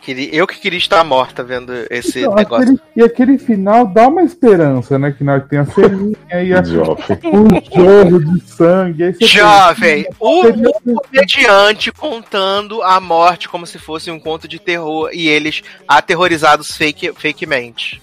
Queria- 0.00 0.34
Eu 0.34 0.46
que 0.46 0.60
queria 0.60 0.78
estar 0.78 1.02
morta 1.04 1.42
vendo 1.42 1.72
esse 1.90 2.22
Não, 2.22 2.34
negócio. 2.34 2.62
aquele- 2.64 2.80
e 2.96 3.02
aquele 3.02 3.38
final 3.38 3.86
dá 3.86 4.08
uma 4.08 4.22
esperança, 4.22 4.98
né? 4.98 5.12
Que 5.16 5.24
nós 5.24 5.44
tem 5.48 5.58
a 5.58 5.64
ceninha 5.66 6.16
e 6.42 6.52
a, 6.52 6.62
Jovem. 6.62 6.96
um 7.24 7.48
jorro 7.82 8.24
de 8.24 8.40
sangue. 8.42 9.14
Jovem, 9.20 10.06
o, 10.20 10.46
o 10.46 11.00
comediante 11.16 11.90
contando 11.90 12.82
a 12.82 13.00
morte 13.00 13.48
como 13.48 13.66
se 13.66 13.78
fosse 13.78 14.10
um 14.10 14.20
conto 14.20 14.46
de 14.46 14.58
terror 14.58 15.10
e 15.12 15.28
eles 15.28 15.62
aterrorizados 15.88 16.76
fake, 16.76 17.12
fakemente. 17.14 18.02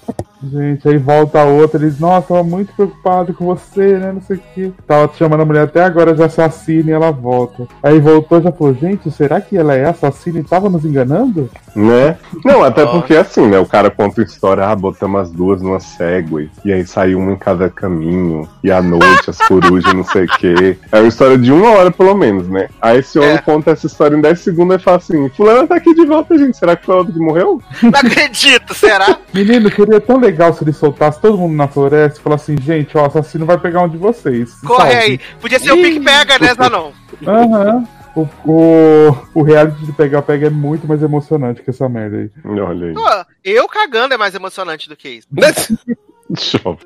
Gente, 0.52 0.88
aí 0.88 0.98
volta 0.98 1.40
a 1.42 1.46
outra, 1.46 1.82
eles, 1.82 2.00
nossa, 2.00 2.28
tava 2.30 2.44
muito 2.44 2.74
preocupado 2.74 3.34
com 3.34 3.46
você, 3.46 3.98
né? 3.98 4.12
Não 4.12 4.22
sei 4.22 4.38
o 4.38 4.42
que. 4.54 4.74
Tava 4.88 5.12
chamando 5.18 5.42
a 5.42 5.46
mulher 5.46 5.64
até 5.64 5.84
agora 5.84 6.14
de 6.14 6.24
assassina 6.24 6.90
e 6.90 6.94
ela 6.94 7.12
volta. 7.12 7.68
Aí 7.82 8.00
voltou 8.00 8.40
e 8.40 8.44
já 8.44 8.52
falou, 8.52 8.74
gente, 8.74 9.10
será 9.12 9.40
que 9.40 9.58
ela 9.58 9.74
é 9.76 9.86
assassina 9.86 10.40
e 10.40 10.44
tava 10.44 10.70
nos 10.70 10.84
enganando? 10.86 11.50
Né? 11.76 12.18
Não, 12.44 12.64
até 12.64 12.86
porque 12.86 13.16
assim, 13.16 13.48
né? 13.48 13.58
O 13.58 13.66
cara 13.66 13.90
conta 13.90 14.22
uma 14.22 14.26
história, 14.28 14.66
ah, 14.66 14.76
botamos 14.76 15.22
as 15.22 15.32
duas 15.32 15.62
numa 15.62 15.80
Segway, 15.80 16.50
e 16.64 16.72
aí 16.72 16.86
saiu 16.86 17.20
uma 17.20 17.32
em 17.32 17.38
cada 17.38 17.70
caminho, 17.70 18.48
e 18.64 18.72
à 18.72 18.82
noite 18.82 19.30
as 19.30 19.38
corujas, 19.40 19.94
não 19.94 20.04
sei 20.04 20.26
o 20.26 20.28
quê. 20.38 20.78
É 20.92 21.00
uma 21.00 21.08
história 21.08 21.38
de 21.38 21.52
uma 21.52 21.70
hora, 21.72 21.90
pelo 21.92 22.14
menos, 22.16 22.48
né? 22.48 22.68
Aí 22.82 23.00
esse 23.00 23.18
homem 23.18 23.34
É. 23.36 23.38
conta 23.40 23.72
essa 23.72 23.88
história 23.88 24.16
em 24.16 24.22
10 24.22 24.40
segundos 24.40 24.76
e 24.76 24.80
fala 24.80 24.98
assim: 24.98 25.30
Fulano 25.30 25.68
tá 25.68 25.76
aqui 25.76 25.94
de 25.96 26.06
volta, 26.06 26.38
gente. 26.38 26.58
Será 26.58 26.76
que 26.76 26.86
foi 26.86 26.96
outro 26.96 27.14
que 27.14 27.20
morreu? 27.20 27.62
Não 27.82 27.90
acredito, 27.90 28.74
será? 28.74 29.18
Menino, 29.34 29.72
seria 29.74 30.00
tão 30.00 30.18
legal 30.20 30.33
se 30.54 30.64
ele 30.64 30.74
soltasse 30.74 31.20
todo 31.22 31.38
mundo 31.38 31.56
na 31.56 31.68
floresta 31.68 32.20
e 32.20 32.24
falasse 32.24 32.52
assim, 32.52 32.62
gente, 32.62 32.98
ó, 32.98 33.04
o 33.04 33.06
assassino 33.06 33.46
vai 33.46 33.58
pegar 33.58 33.82
um 33.82 33.90
de 33.90 33.98
vocês. 33.98 34.54
Corre 34.62 34.92
salve." 34.92 34.96
aí. 34.96 35.20
Podia 35.40 35.60
ser 35.60 35.72
o 35.72 35.82
Pique 35.82 36.00
Pega, 36.00 36.40
né, 36.40 36.54
Zanon? 36.54 36.92
Aham. 37.26 37.88
O, 38.16 38.28
o, 38.46 39.18
o 39.34 39.42
reality 39.42 39.86
de 39.86 39.92
pegar-pega 39.92 40.46
é 40.46 40.50
muito 40.50 40.88
mais 40.88 41.02
emocionante 41.02 41.64
que 41.64 41.72
essa 41.72 41.90
merda 41.90 42.18
aí. 42.18 42.30
Olha 42.46 42.88
aí. 42.88 42.94
Pô, 42.94 43.26
eu 43.44 43.68
cagando 43.68 44.14
é 44.14 44.18
mais 44.18 44.36
emocionante 44.36 44.88
do 44.88 44.96
que 44.96 45.10
isso. 45.10 45.28
Chove. 46.38 46.80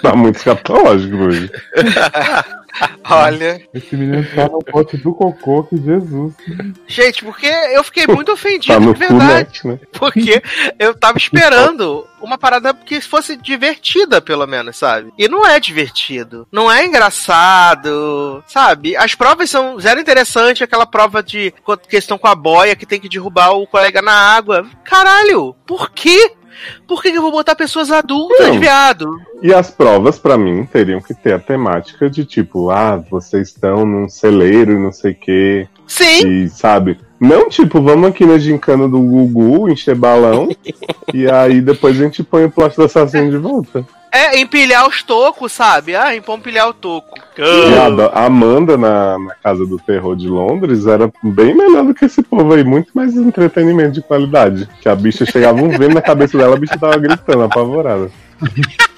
Tá 0.00 0.14
muito 0.14 0.36
escatológico 0.36 1.16
hoje. 1.16 1.50
Olha. 3.04 3.60
Esse 3.74 3.96
menino 3.96 4.24
tá 4.34 4.48
no 4.48 4.60
pote 4.60 4.96
do 4.96 5.12
cocô, 5.14 5.64
que 5.64 5.76
Jesus. 5.76 6.34
Gente, 6.86 7.24
porque 7.24 7.46
eu 7.46 7.84
fiquei 7.84 8.06
muito 8.06 8.32
ofendido, 8.32 8.74
Tá 8.74 8.80
no 8.80 8.94
de 8.94 8.98
verdade. 8.98 9.60
Funete, 9.60 9.66
né? 9.66 9.78
Porque 9.92 10.42
eu 10.78 10.94
tava 10.94 11.18
esperando 11.18 12.06
uma 12.20 12.38
parada 12.38 12.72
que 12.72 13.00
fosse 13.00 13.36
divertida, 13.36 14.20
pelo 14.20 14.46
menos, 14.46 14.76
sabe? 14.76 15.12
E 15.18 15.28
não 15.28 15.46
é 15.46 15.60
divertido. 15.60 16.46
Não 16.50 16.70
é 16.70 16.84
engraçado, 16.86 18.42
sabe? 18.46 18.96
As 18.96 19.14
provas 19.14 19.50
são 19.50 19.78
zero 19.78 20.00
interessante, 20.00 20.64
aquela 20.64 20.86
prova 20.86 21.22
de 21.22 21.52
questão 21.88 22.16
com 22.16 22.28
a 22.28 22.34
boia 22.34 22.76
que 22.76 22.86
tem 22.86 23.00
que 23.00 23.08
derrubar 23.08 23.52
o 23.52 23.66
colega 23.66 24.00
na 24.00 24.12
água. 24.12 24.66
Caralho, 24.84 25.54
por 25.66 25.90
quê? 25.90 26.32
Por 26.86 27.02
que 27.02 27.10
que 27.10 27.18
eu 27.18 27.22
vou 27.22 27.32
botar 27.32 27.54
pessoas 27.54 27.90
adultas, 27.90 28.48
Não. 28.48 28.60
viado? 28.60 29.20
E 29.42 29.52
as 29.52 29.70
provas, 29.70 30.18
pra 30.18 30.38
mim, 30.38 30.64
teriam 30.64 31.00
que 31.00 31.14
ter 31.14 31.34
a 31.34 31.38
temática 31.38 32.08
de 32.08 32.24
tipo, 32.24 32.70
ah, 32.70 32.96
vocês 33.10 33.48
estão 33.48 33.84
num 33.84 34.08
celeiro 34.08 34.72
e 34.72 34.78
não 34.78 34.92
sei 34.92 35.12
o 35.12 35.16
quê. 35.16 35.68
Sim, 35.86 36.26
E, 36.26 36.48
sabe? 36.48 36.98
Não, 37.20 37.48
tipo, 37.48 37.80
vamos 37.80 38.08
aqui 38.08 38.24
na 38.26 38.38
gincana 38.38 38.88
do 38.88 39.00
Gugu, 39.00 39.70
encher 39.70 39.94
balão, 39.94 40.48
e 41.14 41.30
aí 41.30 41.60
depois 41.60 42.00
a 42.00 42.04
gente 42.04 42.22
põe 42.22 42.44
o 42.44 42.50
plot 42.50 42.76
do 42.76 42.84
assassino 42.84 43.30
de 43.30 43.36
volta. 43.36 43.86
É 44.12 44.38
empilhar 44.38 44.86
os 44.86 45.02
tocos, 45.02 45.52
sabe? 45.52 45.96
Ah, 45.96 46.14
empilhar 46.14 46.68
o 46.68 46.74
toco. 46.74 47.18
A 48.12 48.26
Amanda 48.26 48.76
na, 48.76 49.18
na 49.18 49.34
Casa 49.36 49.64
do 49.64 49.78
Terror 49.78 50.14
de 50.14 50.28
Londres 50.28 50.86
era 50.86 51.10
bem 51.22 51.54
melhor 51.54 51.84
do 51.86 51.94
que 51.94 52.04
esse 52.04 52.22
povo 52.22 52.52
aí, 52.52 52.62
muito 52.62 52.90
mais 52.94 53.16
entretenimento 53.16 53.92
de 53.92 54.02
qualidade. 54.02 54.68
Que 54.82 54.88
a 54.88 54.94
bicha 54.94 55.24
chegava 55.24 55.62
um 55.62 55.70
vendo 55.70 55.94
na 55.94 56.02
cabeça 56.02 56.36
dela, 56.36 56.54
a 56.54 56.58
bicha 56.58 56.78
tava 56.78 56.98
gritando, 56.98 57.42
apavorada. 57.42 58.10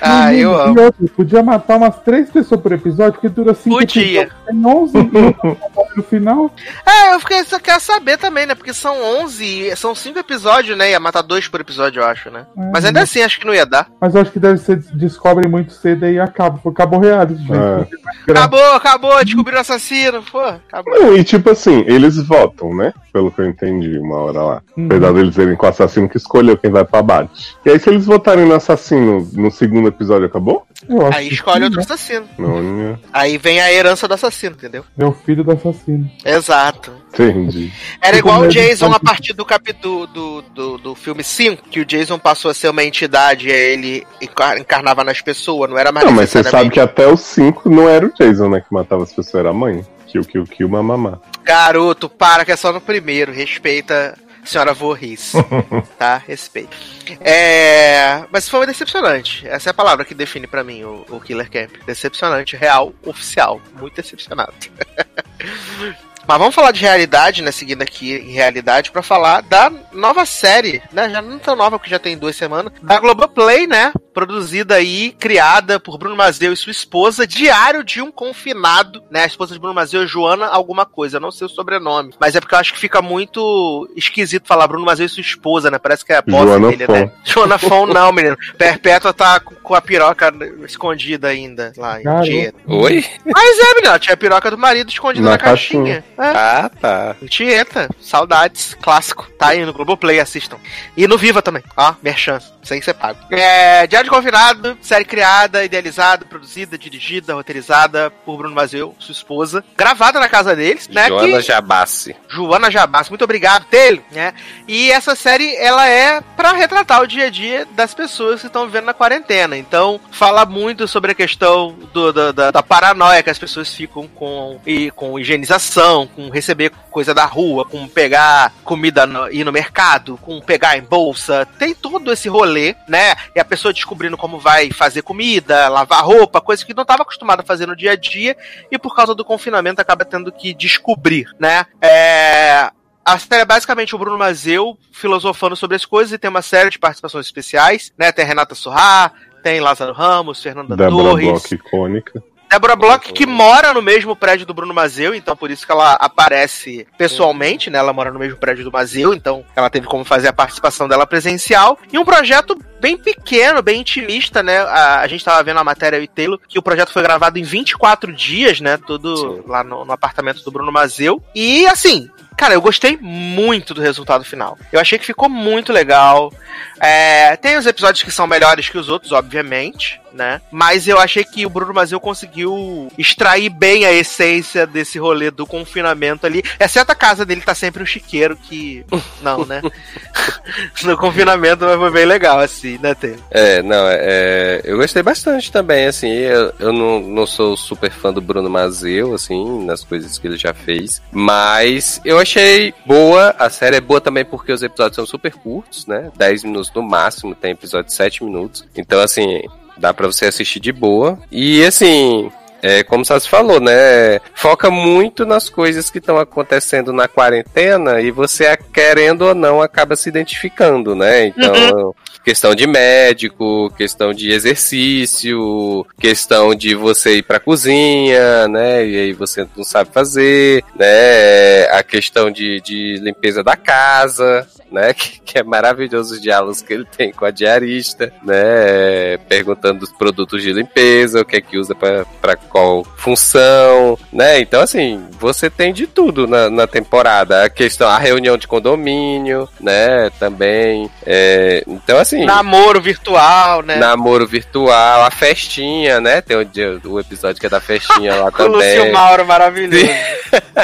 Ah, 0.00 0.32
eu 0.34 0.54
amo. 0.58 0.80
outra, 0.80 1.06
podia 1.16 1.42
matar 1.42 1.76
umas 1.76 1.98
três 2.00 2.30
pessoas 2.30 2.60
por 2.60 2.72
episódio, 2.72 3.20
que 3.20 3.28
dura 3.28 3.54
cinco 3.54 3.78
Podia. 3.78 4.22
episódios. 4.22 4.34
Tem 4.46 4.66
11 4.66 4.94
não 5.12 5.56
no 5.96 6.02
final. 6.02 6.50
É, 6.86 7.14
eu 7.14 7.20
fiquei, 7.20 7.42
só 7.44 7.58
quero 7.58 7.80
saber 7.80 8.18
também, 8.18 8.46
né? 8.46 8.54
Porque 8.54 8.72
são 8.72 8.94
11, 9.22 9.74
são 9.76 9.94
5 9.94 10.18
episódios, 10.18 10.76
né? 10.76 10.90
Ia 10.90 11.00
matar 11.00 11.22
dois 11.22 11.48
por 11.48 11.60
episódio, 11.60 12.00
eu 12.00 12.06
acho, 12.06 12.30
né? 12.30 12.46
É, 12.56 12.70
Mas 12.72 12.84
ainda 12.84 13.02
assim, 13.02 13.22
acho 13.22 13.38
que 13.40 13.46
não 13.46 13.54
ia 13.54 13.66
dar. 13.66 13.88
Mas 14.00 14.14
eu 14.14 14.20
acho 14.20 14.30
que 14.30 14.38
deve 14.38 14.58
ser 14.58 14.76
descobre 14.94 15.48
muito 15.48 15.72
cedo 15.72 16.06
e 16.06 16.18
acaba. 16.20 16.60
Acabou 16.68 17.00
reality, 17.00 17.40
gente. 17.40 17.52
É. 17.52 18.30
Acabou, 18.30 18.72
acabou, 18.74 19.24
descobriram 19.24 19.58
o 19.58 19.60
assassino. 19.60 20.22
Pô, 20.30 20.40
acabou. 20.40 20.94
Não, 20.94 21.16
e 21.16 21.24
tipo 21.24 21.50
assim, 21.50 21.84
eles 21.86 22.16
votam, 22.26 22.74
né? 22.74 22.92
Pelo 23.12 23.30
que 23.30 23.40
eu 23.40 23.46
entendi 23.46 23.98
uma 23.98 24.16
hora 24.18 24.42
lá. 24.42 24.62
Uhum. 24.76 24.86
Apesar 24.86 25.12
deles 25.12 25.34
serem 25.34 25.56
com 25.56 25.66
o 25.66 25.68
assassino 25.68 26.08
que 26.08 26.16
escolheu 26.16 26.56
quem 26.56 26.70
vai 26.70 26.84
pra 26.84 27.02
bate. 27.02 27.56
E 27.64 27.70
aí, 27.70 27.78
se 27.78 27.88
eles 27.90 28.06
votarem 28.06 28.46
no 28.46 28.54
assassino 28.54 29.28
no 29.32 29.50
segundo 29.50 29.73
episódio, 29.88 30.26
acabou? 30.26 30.66
Eu 30.88 31.06
acho 31.06 31.18
Aí 31.18 31.28
que 31.28 31.34
escolhe 31.34 31.58
sim, 31.58 31.64
outro 31.64 31.78
né? 31.78 31.84
assassino. 31.84 32.28
Não, 32.38 32.62
né? 32.62 32.98
Aí 33.12 33.38
vem 33.38 33.60
a 33.60 33.72
herança 33.72 34.06
do 34.08 34.14
assassino, 34.14 34.54
entendeu? 34.56 34.84
É 34.98 35.04
o 35.04 35.12
filho 35.12 35.42
do 35.42 35.52
assassino. 35.52 36.10
Exato. 36.24 36.92
entendi. 37.12 37.72
Era 38.00 38.16
igual 38.18 38.42
o 38.42 38.48
Jason 38.48 38.92
a 38.92 39.00
partir 39.00 39.32
do 39.32 39.44
capítulo 39.44 40.06
do, 40.06 40.42
do, 40.42 40.78
do 40.78 40.94
filme 40.94 41.22
5, 41.24 41.68
que 41.70 41.80
o 41.80 41.84
Jason 41.84 42.18
passou 42.18 42.50
a 42.50 42.54
ser 42.54 42.68
uma 42.68 42.84
entidade 42.84 43.48
e 43.48 43.52
aí 43.52 43.72
ele 43.72 44.06
encar- 44.20 44.58
encarnava 44.58 45.02
nas 45.04 45.20
pessoas, 45.20 45.70
não 45.70 45.78
era 45.78 45.90
mais 45.92 46.04
Não, 46.06 46.12
mas 46.12 46.30
você 46.30 46.42
sabe 46.44 46.70
que 46.70 46.80
até 46.80 47.06
os 47.06 47.20
5 47.20 47.68
não 47.68 47.88
era 47.88 48.06
o 48.06 48.12
Jason, 48.14 48.48
né? 48.48 48.60
Que 48.60 48.72
matava 48.72 49.02
as 49.02 49.12
pessoas, 49.12 49.34
era 49.36 49.50
a 49.50 49.54
mãe. 49.54 49.84
Kill, 50.06 50.24
kill, 50.24 50.44
kill, 50.44 50.68
mamamá. 50.68 51.18
Garoto, 51.42 52.08
para 52.08 52.44
que 52.44 52.52
é 52.52 52.56
só 52.56 52.72
no 52.72 52.80
primeiro. 52.80 53.32
Respeita 53.32 54.16
senhora 54.44 54.74
Voorhees. 54.74 55.32
tá? 55.98 56.16
Respeita. 56.26 56.74
É... 57.20 58.24
Mas 58.30 58.48
foi 58.48 58.66
decepcionante. 58.66 59.46
Essa 59.46 59.70
é 59.70 59.72
a 59.72 59.74
palavra 59.74 60.04
que 60.04 60.14
define 60.14 60.46
pra 60.46 60.64
mim 60.64 60.84
o, 60.84 61.04
o 61.08 61.20
Killer 61.20 61.50
Camp. 61.50 61.70
Decepcionante, 61.86 62.56
real, 62.56 62.94
oficial. 63.04 63.60
Muito 63.78 63.96
decepcionado. 63.96 64.54
Mas 66.26 66.38
vamos 66.38 66.54
falar 66.54 66.70
de 66.70 66.80
realidade, 66.80 67.42
né? 67.42 67.52
Seguindo 67.52 67.82
aqui 67.82 68.14
em 68.14 68.32
realidade, 68.32 68.90
pra 68.90 69.02
falar 69.02 69.42
da 69.42 69.70
nova 69.92 70.24
série, 70.24 70.82
né? 70.90 71.10
Já 71.10 71.20
não 71.20 71.38
tão 71.38 71.54
nova, 71.54 71.78
porque 71.78 71.90
já 71.90 71.98
tem 71.98 72.16
duas 72.16 72.34
semanas. 72.34 72.72
Da 72.82 72.98
Globoplay, 72.98 73.66
né? 73.66 73.92
Produzida 74.14 74.76
aí, 74.76 75.10
criada 75.18 75.80
por 75.80 75.98
Bruno 75.98 76.16
Mazeu 76.16 76.52
e 76.52 76.56
sua 76.56 76.70
esposa, 76.70 77.26
Diário 77.26 77.82
de 77.82 78.00
um 78.00 78.12
Confinado, 78.12 79.02
né? 79.10 79.24
A 79.24 79.26
esposa 79.26 79.52
de 79.52 79.58
Bruno 79.58 79.74
Mazeu 79.74 80.04
é 80.04 80.06
Joana 80.06 80.46
alguma 80.46 80.86
coisa, 80.86 81.16
eu 81.16 81.20
não 81.20 81.32
sei 81.32 81.46
o 81.46 81.50
sobrenome. 81.50 82.14
Mas 82.20 82.36
é 82.36 82.40
porque 82.40 82.54
eu 82.54 82.58
acho 82.58 82.72
que 82.72 82.78
fica 82.78 83.02
muito 83.02 83.90
esquisito 83.96 84.46
falar 84.46 84.68
Bruno 84.68 84.86
Mazeu 84.86 85.06
e 85.06 85.08
sua 85.08 85.20
esposa, 85.20 85.70
né? 85.70 85.78
Parece 85.78 86.04
que 86.04 86.12
é 86.12 86.18
a 86.18 86.24
Joana 86.26 86.70
dele, 86.70 86.86
Fon. 86.86 86.92
né? 86.92 87.10
Joana 87.24 87.58
Fon 87.58 87.86
não, 87.86 88.12
menino. 88.12 88.36
Perpétua 88.56 89.12
tá 89.12 89.40
com 89.40 89.74
a 89.74 89.80
piroca 89.80 90.32
escondida 90.64 91.28
ainda 91.28 91.72
lá 91.76 92.00
em. 92.00 92.04
Tieta. 92.22 92.58
Oi? 92.66 93.04
Mas 93.24 93.58
é, 93.58 93.74
menina, 93.74 93.98
tinha 93.98 94.14
a 94.14 94.16
piroca 94.16 94.50
do 94.50 94.56
marido 94.58 94.90
escondida 94.90 95.24
na, 95.24 95.32
Na 95.32 95.38
caixinha. 95.38 96.04
É. 96.18 96.22
Ah, 96.22 96.70
tá. 96.80 97.16
Tieta, 97.28 97.88
saudades, 98.00 98.76
clássico. 98.80 99.28
Tá 99.38 99.48
aí 99.48 99.64
no 99.64 99.72
Globoplay, 99.72 100.20
assistam. 100.20 100.58
E 100.96 101.06
no 101.08 101.18
Viva 101.18 101.42
também, 101.42 101.62
ó, 101.76 101.94
merchan, 102.02 102.38
sem 102.62 102.80
ser 102.80 102.94
pago. 102.94 103.18
É, 103.30 103.86
Diário 103.86 104.03
de 104.04 104.10
Confinado, 104.10 104.76
série 104.80 105.04
criada, 105.04 105.64
idealizada, 105.64 106.24
produzida, 106.24 106.78
dirigida, 106.78 107.34
roteirizada 107.34 108.10
por 108.24 108.36
Bruno 108.36 108.54
Mazeu, 108.54 108.94
sua 108.98 109.12
esposa. 109.12 109.64
Gravada 109.76 110.20
na 110.20 110.28
casa 110.28 110.54
deles, 110.54 110.88
né? 110.88 111.08
Joana 111.08 111.26
que... 111.38 111.42
Jabassi. 111.42 112.16
Joana 112.28 112.70
Jabas, 112.70 113.08
muito 113.08 113.24
obrigado 113.24 113.66
dele, 113.68 114.02
né? 114.12 114.34
E 114.68 114.90
essa 114.90 115.14
série, 115.14 115.54
ela 115.56 115.88
é 115.88 116.20
pra 116.36 116.52
retratar 116.52 117.02
o 117.02 117.06
dia 117.06 117.26
a 117.26 117.30
dia 117.30 117.66
das 117.72 117.94
pessoas 117.94 118.40
que 118.40 118.46
estão 118.46 118.66
vivendo 118.66 118.84
na 118.86 118.94
quarentena. 118.94 119.56
Então, 119.56 120.00
fala 120.10 120.44
muito 120.44 120.86
sobre 120.86 121.12
a 121.12 121.14
questão 121.14 121.72
do, 121.92 122.12
da, 122.12 122.32
da- 122.32 122.50
da 122.50 122.62
paranoia 122.62 123.22
que 123.22 123.30
as 123.30 123.38
pessoas 123.38 123.72
ficam 123.74 124.06
com, 124.08 124.60
e, 124.66 124.90
com 124.92 125.18
higienização, 125.18 126.06
com 126.06 126.28
receber 126.30 126.70
coisa 126.90 127.12
da 127.14 127.24
rua, 127.24 127.64
com 127.64 127.88
pegar 127.88 128.52
comida, 128.62 129.06
no, 129.06 129.30
ir 129.32 129.44
no 129.44 129.50
mercado, 129.52 130.16
com 130.22 130.40
pegar 130.40 130.76
em 130.76 130.82
bolsa. 130.82 131.46
Tem 131.58 131.74
todo 131.74 132.12
esse 132.12 132.28
rolê, 132.28 132.74
né? 132.88 133.14
E 133.34 133.40
a 133.40 133.44
pessoa 133.44 133.72
descobrindo 133.94 134.16
como 134.16 134.38
vai 134.38 134.70
fazer 134.70 135.02
comida, 135.02 135.68
lavar 135.68 136.04
roupa, 136.04 136.40
coisa 136.40 136.64
que 136.64 136.74
não 136.74 136.82
estava 136.82 137.02
acostumada 137.02 137.42
a 137.42 137.44
fazer 137.44 137.66
no 137.66 137.76
dia 137.76 137.92
a 137.92 137.96
dia 137.96 138.36
e 138.70 138.78
por 138.78 138.94
causa 138.94 139.14
do 139.14 139.24
confinamento 139.24 139.80
acaba 139.80 140.04
tendo 140.04 140.32
que 140.32 140.52
descobrir, 140.52 141.28
né? 141.38 141.64
É, 141.80 142.70
a 143.04 143.18
série 143.18 143.42
é 143.42 143.44
basicamente 143.44 143.94
o 143.94 143.98
Bruno 143.98 144.18
Mazeu 144.18 144.76
filosofando 144.90 145.54
sobre 145.54 145.76
as 145.76 145.84
coisas 145.84 146.12
e 146.12 146.18
tem 146.18 146.28
uma 146.28 146.42
série 146.42 146.70
de 146.70 146.78
participações 146.78 147.26
especiais, 147.26 147.92
né? 147.96 148.10
Tem 148.10 148.24
a 148.24 148.28
Renata 148.28 148.54
Surra, 148.54 149.12
tem 149.42 149.60
Lázaro 149.60 149.92
Ramos, 149.92 150.42
Fernanda 150.42 150.76
Débora 150.76 151.10
Torres, 151.10 151.28
Bloch 151.28 151.54
icônica. 151.54 152.22
Débora 152.54 152.76
Bloch, 152.76 153.12
que 153.12 153.26
mora 153.26 153.74
no 153.74 153.82
mesmo 153.82 154.14
prédio 154.14 154.46
do 154.46 154.54
Bruno 154.54 154.72
Mazeu, 154.72 155.12
então 155.12 155.36
por 155.36 155.50
isso 155.50 155.66
que 155.66 155.72
ela 155.72 155.94
aparece 155.94 156.86
pessoalmente, 156.96 157.68
né? 157.68 157.80
Ela 157.80 157.92
mora 157.92 158.12
no 158.12 158.18
mesmo 158.20 158.38
prédio 158.38 158.62
do 158.62 158.70
Mazeu, 158.70 159.12
então 159.12 159.44
ela 159.56 159.68
teve 159.68 159.88
como 159.88 160.04
fazer 160.04 160.28
a 160.28 160.32
participação 160.32 160.86
dela 160.86 161.04
presencial. 161.04 161.76
E 161.92 161.98
um 161.98 162.04
projeto 162.04 162.56
bem 162.80 162.96
pequeno, 162.96 163.60
bem 163.60 163.80
intimista, 163.80 164.40
né? 164.40 164.58
A, 164.58 165.00
a 165.00 165.06
gente 165.08 165.24
tava 165.24 165.42
vendo 165.42 165.58
a 165.58 165.64
matéria 165.64 165.98
e 165.98 166.06
Taylor, 166.06 166.38
que 166.48 166.56
o 166.56 166.62
projeto 166.62 166.92
foi 166.92 167.02
gravado 167.02 167.40
em 167.40 167.42
24 167.42 168.12
dias, 168.12 168.60
né? 168.60 168.76
Tudo 168.76 169.16
Sim. 169.16 169.42
lá 169.48 169.64
no, 169.64 169.84
no 169.84 169.92
apartamento 169.92 170.44
do 170.44 170.52
Bruno 170.52 170.70
Mazeu. 170.70 171.20
E 171.34 171.66
assim. 171.66 172.08
Cara, 172.36 172.54
eu 172.54 172.60
gostei 172.60 172.98
muito 173.00 173.74
do 173.74 173.80
resultado 173.80 174.24
final. 174.24 174.58
Eu 174.72 174.80
achei 174.80 174.98
que 174.98 175.06
ficou 175.06 175.28
muito 175.28 175.72
legal. 175.72 176.32
É, 176.80 177.36
tem 177.36 177.56
os 177.56 177.64
episódios 177.64 178.02
que 178.02 178.10
são 178.10 178.26
melhores 178.26 178.68
que 178.68 178.76
os 178.76 178.88
outros, 178.88 179.12
obviamente, 179.12 180.00
né? 180.14 180.40
Mas 180.50 180.86
eu 180.88 180.98
achei 180.98 181.24
que 181.24 181.44
o 181.44 181.50
Bruno 181.50 181.74
Mazeu 181.74 182.00
conseguiu 182.00 182.90
extrair 182.96 183.50
bem 183.50 183.84
a 183.84 183.92
essência 183.92 184.66
desse 184.66 184.98
rolê 184.98 185.30
do 185.30 185.46
confinamento 185.46 186.24
ali. 186.24 186.42
Exceto 186.58 186.92
a 186.92 186.94
casa 186.94 187.26
dele 187.26 187.40
tá 187.40 187.54
sempre 187.54 187.82
um 187.82 187.86
chiqueiro 187.86 188.36
que. 188.36 188.84
Não, 189.20 189.44
né? 189.44 189.60
no 190.84 190.96
confinamento 190.96 191.64
mas 191.64 191.78
foi 191.78 191.90
bem 191.90 192.04
legal, 192.04 192.38
assim, 192.38 192.78
né, 192.78 192.94
Tê? 192.94 193.16
É, 193.30 193.62
não, 193.62 193.86
é, 193.88 194.60
eu 194.64 194.76
gostei 194.76 195.02
bastante 195.02 195.50
também, 195.50 195.86
assim, 195.86 196.10
eu, 196.10 196.52
eu 196.58 196.72
não, 196.72 197.00
não 197.00 197.26
sou 197.26 197.56
super 197.56 197.90
fã 197.90 198.12
do 198.12 198.20
Bruno 198.20 198.50
Mazeu, 198.50 199.14
assim, 199.14 199.64
nas 199.64 199.82
coisas 199.82 200.18
que 200.18 200.26
ele 200.26 200.36
já 200.36 200.52
fez, 200.52 201.02
mas 201.10 202.00
eu 202.04 202.18
achei 202.18 202.74
boa, 202.86 203.34
a 203.38 203.48
série 203.48 203.76
é 203.76 203.80
boa 203.80 204.00
também 204.00 204.24
porque 204.24 204.52
os 204.52 204.62
episódios 204.62 204.96
são 204.96 205.06
super 205.06 205.32
curtos, 205.32 205.86
né, 205.86 206.10
10 206.16 206.44
minutos 206.44 206.72
no 206.74 206.82
máximo, 206.82 207.34
tem 207.34 207.52
episódio 207.52 207.86
de 207.86 207.94
7 207.94 208.24
minutos, 208.24 208.64
então, 208.76 209.00
assim, 209.00 209.42
dá 209.76 209.92
pra 209.92 210.06
você 210.06 210.26
assistir 210.26 210.60
de 210.60 210.72
boa, 210.72 211.18
e, 211.30 211.64
assim... 211.64 212.30
é 212.66 212.82
como 212.82 213.04
você 213.04 213.20
falou, 213.20 213.60
né? 213.60 214.18
Foca 214.32 214.70
muito 214.70 215.26
nas 215.26 215.50
coisas 215.50 215.90
que 215.90 215.98
estão 215.98 216.16
acontecendo 216.16 216.94
na 216.94 217.06
quarentena 217.06 218.00
e 218.00 218.10
você, 218.10 218.56
querendo 218.72 219.26
ou 219.26 219.34
não, 219.34 219.60
acaba 219.60 219.94
se 219.96 220.08
identificando, 220.08 220.94
né? 220.94 221.26
Então, 221.26 221.52
uhum. 221.54 221.92
questão 222.24 222.54
de 222.54 222.66
médico, 222.66 223.70
questão 223.76 224.14
de 224.14 224.30
exercício, 224.30 225.86
questão 226.00 226.54
de 226.54 226.74
você 226.74 227.18
ir 227.18 227.22
pra 227.22 227.38
cozinha, 227.38 228.48
né? 228.48 228.86
E 228.86 228.96
aí 228.96 229.12
você 229.12 229.46
não 229.54 229.62
sabe 229.62 229.90
fazer, 229.92 230.64
né? 230.74 231.66
A 231.70 231.82
questão 231.82 232.30
de, 232.30 232.62
de 232.62 232.96
limpeza 232.96 233.44
da 233.44 233.56
casa, 233.56 234.48
né? 234.72 234.94
Que, 235.04 235.20
que, 235.20 235.38
é 235.38 235.42
maravilhoso 235.42 236.14
os 236.14 236.20
diálogos 236.20 236.62
que 236.62 236.72
ele 236.72 236.86
tem 236.96 237.12
com 237.12 237.24
a 237.24 237.30
diarista, 237.30 238.12
né? 238.22 239.18
Perguntando 239.28 239.80
dos 239.80 239.92
produtos 239.92 240.42
de 240.42 240.52
limpeza, 240.52 241.20
o 241.20 241.24
que 241.24 241.36
é 241.36 241.40
que 241.40 241.58
usa 241.58 241.74
para 241.74 242.36
qual 242.54 242.84
função, 242.96 243.98
né? 244.12 244.38
Então, 244.38 244.60
assim, 244.60 245.02
você 245.18 245.50
tem 245.50 245.72
de 245.72 245.88
tudo 245.88 246.28
na, 246.28 246.48
na 246.48 246.68
temporada. 246.68 247.42
A 247.42 247.50
questão, 247.50 247.88
a 247.88 247.98
reunião 247.98 248.38
de 248.38 248.46
condomínio, 248.46 249.48
né? 249.60 250.08
Também. 250.20 250.88
É, 251.04 251.64
então, 251.66 251.98
assim. 251.98 252.24
Namoro 252.24 252.80
virtual, 252.80 253.60
né? 253.62 253.74
Namoro 253.74 254.24
virtual, 254.24 255.02
a 255.02 255.10
festinha, 255.10 256.00
né? 256.00 256.20
Tem 256.20 256.36
o, 256.36 256.90
o 256.92 257.00
episódio 257.00 257.40
que 257.40 257.46
é 257.46 257.50
da 257.50 257.58
festinha 257.58 258.14
lá 258.14 258.30
também. 258.32 258.78
O 258.78 258.82
Lúcio 258.82 258.92
Mauro 258.92 259.26
maravilhoso. 259.26 259.88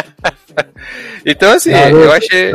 então, 1.27 1.53
assim, 1.53 1.73
eu 1.73 2.13
achei. 2.13 2.55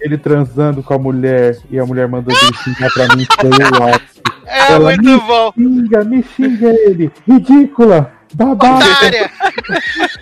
Ele 0.00 0.16
transando 0.16 0.82
com 0.82 0.94
a 0.94 0.98
mulher 0.98 1.58
e 1.70 1.78
a 1.78 1.84
mulher 1.84 2.08
mandando 2.08 2.38
ele 2.40 2.56
xingar 2.56 2.90
pra 2.90 3.14
mim 3.14 3.26
pelo 3.38 3.82
áudio. 3.82 4.12
É 4.44 4.72
Ela, 4.72 4.90
muito 4.90 5.02
me 5.02 5.16
bom. 5.18 5.52
Xinga, 5.56 6.04
me 6.04 6.22
xinga 6.22 6.68
ele. 6.68 7.10
Ridícula. 7.26 8.12
Babaca! 8.34 9.30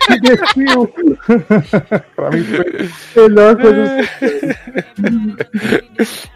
Imbecil! 0.09 0.87
pra 2.15 2.29
mim 2.29 2.43
foi 2.43 3.25
a 3.25 3.29
melhor 3.29 3.55
coisa. 3.55 4.09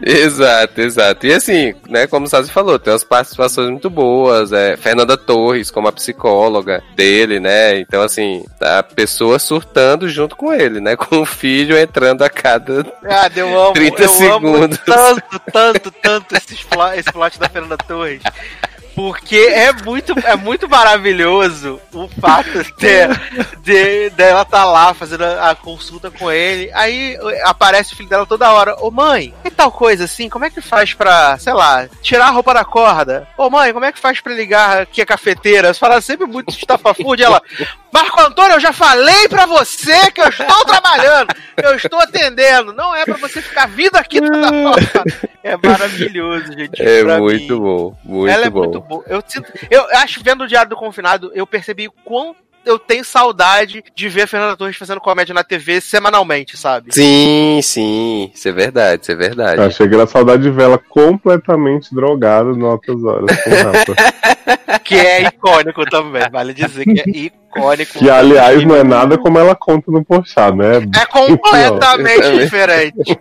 exato, 0.00 0.80
exato. 0.80 1.26
E 1.26 1.32
assim, 1.32 1.74
né, 1.88 2.06
como 2.06 2.26
o 2.26 2.28
Sassi 2.28 2.50
falou, 2.50 2.78
tem 2.78 2.92
umas 2.92 3.04
participações 3.04 3.70
muito 3.70 3.90
boas. 3.90 4.52
É, 4.52 4.76
Fernanda 4.76 5.16
Torres, 5.16 5.70
como 5.70 5.88
a 5.88 5.92
psicóloga 5.92 6.82
dele, 6.94 7.40
né? 7.40 7.78
Então, 7.78 8.02
assim, 8.02 8.44
a 8.60 8.82
pessoa 8.82 9.38
surtando 9.38 10.08
junto 10.08 10.36
com 10.36 10.52
ele, 10.52 10.80
né? 10.80 10.96
Com 11.06 11.20
o 11.20 11.26
filho 11.26 11.78
entrando 11.78 12.22
a 12.22 12.30
cada 12.30 12.80
ah, 13.04 13.30
eu 13.36 13.60
amo, 13.60 13.72
30 13.72 14.02
eu 14.02 14.08
segundos. 14.08 14.78
Amo 14.78 14.78
tanto, 14.86 15.38
tanto, 15.52 15.90
tanto 15.90 16.36
esse 16.36 16.64
plot, 16.64 16.98
esse 16.98 17.12
plot 17.12 17.38
da 17.38 17.48
Fernanda 17.48 17.76
Torres. 17.76 18.22
Porque 18.94 19.36
é 19.36 19.72
muito, 19.72 20.18
é 20.20 20.34
muito 20.36 20.68
maravilhoso 20.68 21.65
o 21.68 22.08
fato 22.20 22.62
de, 22.78 23.06
de, 23.62 24.10
de 24.10 24.22
ela 24.22 24.42
estar 24.42 24.58
tá 24.58 24.64
lá 24.64 24.94
fazendo 24.94 25.24
a, 25.24 25.50
a, 25.50 25.54
consulta 25.54 26.10
com 26.10 26.30
ele. 26.30 26.70
Aí 26.74 27.16
aparece 27.44 27.92
o 27.92 27.96
filho 27.96 28.08
dela 28.08 28.26
toda 28.26 28.52
hora. 28.52 28.76
Ô 28.80 28.90
mãe, 28.90 29.34
que 29.42 29.50
tal 29.50 29.70
coisa 29.70 30.04
assim? 30.04 30.28
Como 30.28 30.44
é 30.44 30.50
que 30.50 30.60
faz 30.60 30.94
pra, 30.94 31.38
sei 31.38 31.52
lá, 31.52 31.88
tirar 32.02 32.26
a 32.26 32.30
roupa 32.30 32.54
da 32.54 32.64
corda? 32.64 33.26
Ô 33.36 33.50
mãe, 33.50 33.72
como 33.72 33.84
é 33.84 33.92
que 33.92 33.98
faz 33.98 34.20
pra 34.20 34.34
ligar 34.34 34.82
aqui 34.82 35.00
a 35.00 35.06
cafeteira? 35.06 35.72
Você 35.72 35.80
fala 35.80 36.00
sempre 36.00 36.26
muito 36.26 36.50
estafafúrdio. 36.50 37.26
Ela, 37.26 37.42
Marco 37.92 38.20
Antônio, 38.20 38.56
eu 38.56 38.60
já 38.60 38.72
falei 38.72 39.28
pra 39.28 39.46
você 39.46 40.10
que 40.10 40.20
eu 40.20 40.28
estou 40.28 40.64
trabalhando, 40.66 41.34
eu 41.56 41.74
estou 41.76 41.98
atendendo. 41.98 42.72
Não 42.72 42.94
é 42.94 43.04
pra 43.04 43.16
você 43.16 43.40
ficar 43.40 43.66
vindo 43.66 43.96
aqui 43.96 44.20
toda 44.20 44.52
hora. 44.68 45.04
É 45.42 45.56
maravilhoso, 45.56 46.52
gente. 46.52 46.82
É 46.82 47.02
muito 47.18 47.54
mim. 47.54 47.60
bom, 47.60 47.96
muito 48.04 48.32
Ela 48.32 48.50
bom. 48.50 48.64
é 48.64 48.66
muito 48.66 48.80
boa. 48.80 49.04
Eu, 49.06 49.22
sinto, 49.26 49.50
eu 49.70 49.86
acho, 49.98 50.22
vendo 50.22 50.44
o 50.44 50.46
Diário 50.48 50.68
do 50.68 50.76
Confinado, 50.76 51.30
eu 51.34 51.46
percebi 51.56 51.88
o 51.88 51.92
quão 52.04 52.36
eu 52.64 52.78
tenho 52.78 53.04
saudade 53.04 53.82
de 53.94 54.08
ver 54.08 54.22
a 54.22 54.26
Fernanda 54.26 54.56
Torres 54.56 54.76
fazendo 54.76 55.00
comédia 55.00 55.32
na 55.32 55.44
TV 55.44 55.80
semanalmente, 55.80 56.56
sabe? 56.56 56.92
Sim, 56.92 57.60
sim, 57.62 58.30
isso 58.34 58.48
é 58.48 58.52
verdade, 58.52 59.02
isso 59.02 59.12
é 59.12 59.14
verdade. 59.14 59.60
Eu 59.60 59.66
achei 59.66 59.88
que 59.88 59.94
era 59.94 60.06
saudade 60.06 60.42
de 60.42 60.50
ver 60.50 60.64
ela 60.64 60.78
completamente 60.78 61.94
drogada 61.94 62.52
no 62.52 62.66
Altas 62.66 63.02
Horas. 63.02 63.36
que 64.84 64.94
é 64.94 65.22
icônico 65.22 65.84
também, 65.86 66.28
vale 66.30 66.54
dizer 66.54 66.84
que 66.84 67.00
é 67.00 67.04
icônico. 67.08 67.98
Que, 67.98 68.10
aliás, 68.10 68.64
não 68.64 68.76
é 68.76 68.84
nada 68.84 69.18
como 69.18 69.38
ela 69.38 69.54
conta 69.54 69.90
no 69.90 70.04
Porchat, 70.04 70.54
né? 70.54 70.76
É 71.00 71.06
completamente 71.06 72.38
diferente. 72.38 73.18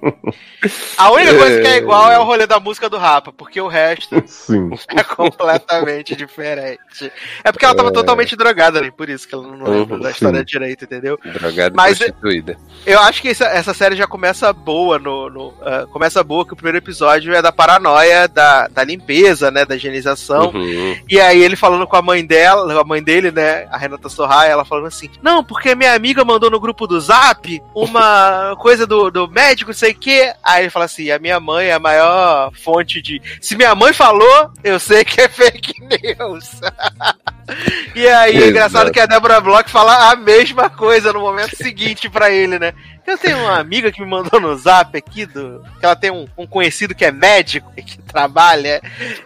A 0.97 1.11
única 1.11 1.38
coisa 1.38 1.61
que 1.61 1.68
é 1.68 1.77
igual 1.77 2.11
é 2.11 2.19
o 2.19 2.23
rolê 2.23 2.47
da 2.47 2.60
música 2.60 2.89
do 2.89 2.97
Rapa, 2.97 3.31
porque 3.31 3.61
o 3.61 3.68
resto 3.68 4.22
Sim. 4.26 4.72
é 4.89 5.03
completamente 5.03 6.15
diferente. 6.15 7.11
É 7.43 7.52
porque 7.52 7.65
ela 7.65 7.76
tava 7.76 7.89
é... 7.89 7.93
totalmente 7.93 8.35
drogada 8.35 8.80
ali, 8.80 8.91
por 8.91 9.10
isso 9.10 9.27
que 9.27 9.35
ela 9.35 9.43
não 9.43 9.65
lembra 9.65 9.95
uhum, 9.95 10.02
da 10.02 10.11
história 10.11 10.39
sim. 10.39 10.45
direito, 10.45 10.85
entendeu? 10.85 11.19
Drogada 11.23 11.73
Mas 11.76 11.97
prostituída. 11.97 12.57
Eu 12.85 12.99
acho 12.99 13.22
que 13.22 13.30
essa, 13.30 13.45
essa 13.45 13.73
série 13.73 13.95
já 13.95 14.07
começa 14.07 14.52
boa 14.52 14.97
no. 14.97 15.30
no 15.30 15.47
uh, 15.49 15.88
começa 15.91 16.23
boa 16.23 16.45
que 16.45 16.53
o 16.53 16.56
primeiro 16.56 16.77
episódio 16.77 17.34
é 17.34 17.41
da 17.41 17.52
paranoia 17.52 18.27
da, 18.27 18.68
da 18.68 18.84
limpeza, 18.84 19.52
né? 19.52 19.65
Da 19.65 19.76
higienização. 19.76 20.52
Uhum. 20.52 20.97
E 21.10 21.14
aí 21.19 21.41
ele 21.41 21.55
falando 21.55 21.85
com 21.87 21.95
a 21.95 22.01
mãe 22.01 22.25
dela, 22.25 22.81
a 22.81 22.83
mãe 22.83 23.01
dele, 23.01 23.31
né? 23.31 23.67
A 23.71 23.77
Renata 23.77 24.09
Sorraia, 24.09 24.51
ela 24.51 24.65
falando 24.65 24.87
assim: 24.87 25.09
Não, 25.21 25.43
porque 25.43 25.75
minha 25.75 25.93
amiga 25.93 26.25
mandou 26.25 26.49
no 26.49 26.59
grupo 26.59 26.87
do 26.87 26.99
Zap 26.99 27.61
uma 27.73 28.55
coisa 28.59 28.87
do, 28.87 29.09
do 29.09 29.27
médico, 29.27 29.73
sei 29.73 29.91
o 29.91 29.95
quê. 29.95 30.33
Aí 30.43 30.63
ele 30.63 30.69
fala 30.69 30.85
assim: 30.85 31.11
a 31.11 31.19
minha 31.19 31.39
mãe 31.39 31.67
é 31.67 31.73
a 31.73 31.79
maior 31.79 32.51
fonte 32.53 33.01
de. 33.01 33.21
Se 33.39 33.55
minha 33.55 33.75
mãe 33.75 33.93
falou, 33.93 34.51
eu 34.63 34.79
sei 34.79 35.03
que 35.03 35.21
é 35.21 35.27
fake 35.29 35.73
news. 35.81 36.59
e 37.95 38.07
aí, 38.07 38.43
é 38.43 38.47
engraçado 38.47 38.91
que 38.91 38.99
a 38.99 39.05
Débora 39.05 39.39
Bloch 39.39 39.69
fala 39.69 40.11
a 40.11 40.15
mesma 40.15 40.69
coisa 40.69 41.13
no 41.13 41.19
momento 41.19 41.55
seguinte 41.55 42.09
para 42.09 42.31
ele, 42.31 42.57
né? 42.57 42.73
Eu 43.06 43.18
tenho 43.18 43.38
uma 43.38 43.60
amiga 43.60 43.91
que 43.91 44.02
me 44.02 44.07
mandou 44.07 44.40
no 44.40 44.56
zap 44.57 44.98
aqui, 44.98 45.26
do, 45.26 45.64
que 45.80 45.86
ela 45.86 45.95
tem 45.95 46.10
um, 46.10 46.27
um 46.36 46.48
conhecido 46.48 46.95
que 46.95 47.06
é 47.06 47.11
médico 47.11 47.72
e 47.77 47.84
que 47.84 48.02
trabalha. 48.02 48.82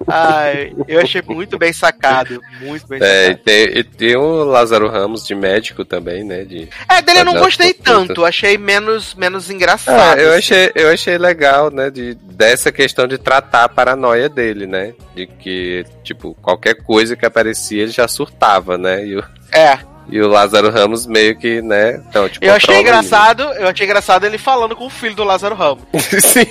Ai, 0.05 0.73
eu 0.87 0.99
achei 0.99 1.21
muito 1.21 1.57
bem 1.57 1.71
sacado. 1.71 2.41
Muito 2.61 2.85
bem 2.87 2.99
é, 3.01 3.27
sacado. 3.27 3.43
Tem, 3.43 3.77
e 3.77 3.83
tem 3.83 4.17
o 4.17 4.43
Lázaro 4.43 4.89
Ramos 4.89 5.25
de 5.25 5.33
médico 5.33 5.85
também, 5.85 6.25
né? 6.25 6.43
De 6.43 6.67
é, 6.89 7.01
dele 7.01 7.19
eu 7.19 7.25
não 7.25 7.39
gostei 7.39 7.73
tanto. 7.73 8.25
Achei 8.25 8.57
menos, 8.57 9.15
menos 9.15 9.49
engraçado. 9.49 10.17
Ah, 10.17 10.21
eu, 10.21 10.29
assim. 10.29 10.39
achei, 10.39 10.71
eu 10.75 10.89
achei 10.91 11.17
legal, 11.17 11.71
né? 11.71 11.89
De, 11.89 12.15
dessa 12.15 12.71
questão 12.71 13.07
de 13.07 13.17
tratar 13.17 13.63
a 13.63 13.69
paranoia 13.69 14.27
dele, 14.27 14.67
né? 14.67 14.93
De 15.15 15.25
que, 15.25 15.85
tipo, 16.03 16.35
qualquer 16.41 16.75
coisa 16.83 17.15
que 17.15 17.25
aparecia 17.25 17.83
ele 17.83 17.91
já 17.91 18.07
surtava, 18.07 18.77
né? 18.77 19.05
E 19.05 19.17
o... 19.17 19.23
É. 19.51 19.79
E 20.11 20.19
o 20.21 20.27
Lázaro 20.27 20.69
Ramos 20.71 21.05
meio 21.05 21.37
que, 21.37 21.61
né? 21.61 22.01
Então, 22.07 22.27
tipo, 22.27 22.43
eu 22.43 22.53
achei 22.53 22.79
engraçado, 22.79 23.43
eu 23.43 23.67
achei 23.67 23.85
engraçado 23.85 24.25
ele 24.25 24.37
falando 24.37 24.75
com 24.75 24.87
o 24.87 24.89
filho 24.89 25.15
do 25.15 25.23
Lázaro 25.23 25.55
Ramos. 25.55 25.83
Sim. 26.21 26.45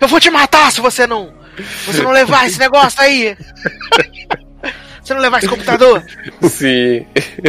eu 0.00 0.08
vou 0.08 0.20
te 0.20 0.30
matar 0.30 0.70
se 0.72 0.80
você 0.80 1.06
não. 1.06 1.32
Você 1.86 2.02
não 2.02 2.12
levar 2.12 2.46
esse 2.46 2.58
negócio 2.58 3.00
aí! 3.00 3.36
Você 5.02 5.14
não 5.14 5.20
levar 5.20 5.38
esse 5.38 5.48
computador? 5.48 6.02
Sim. 6.42 7.04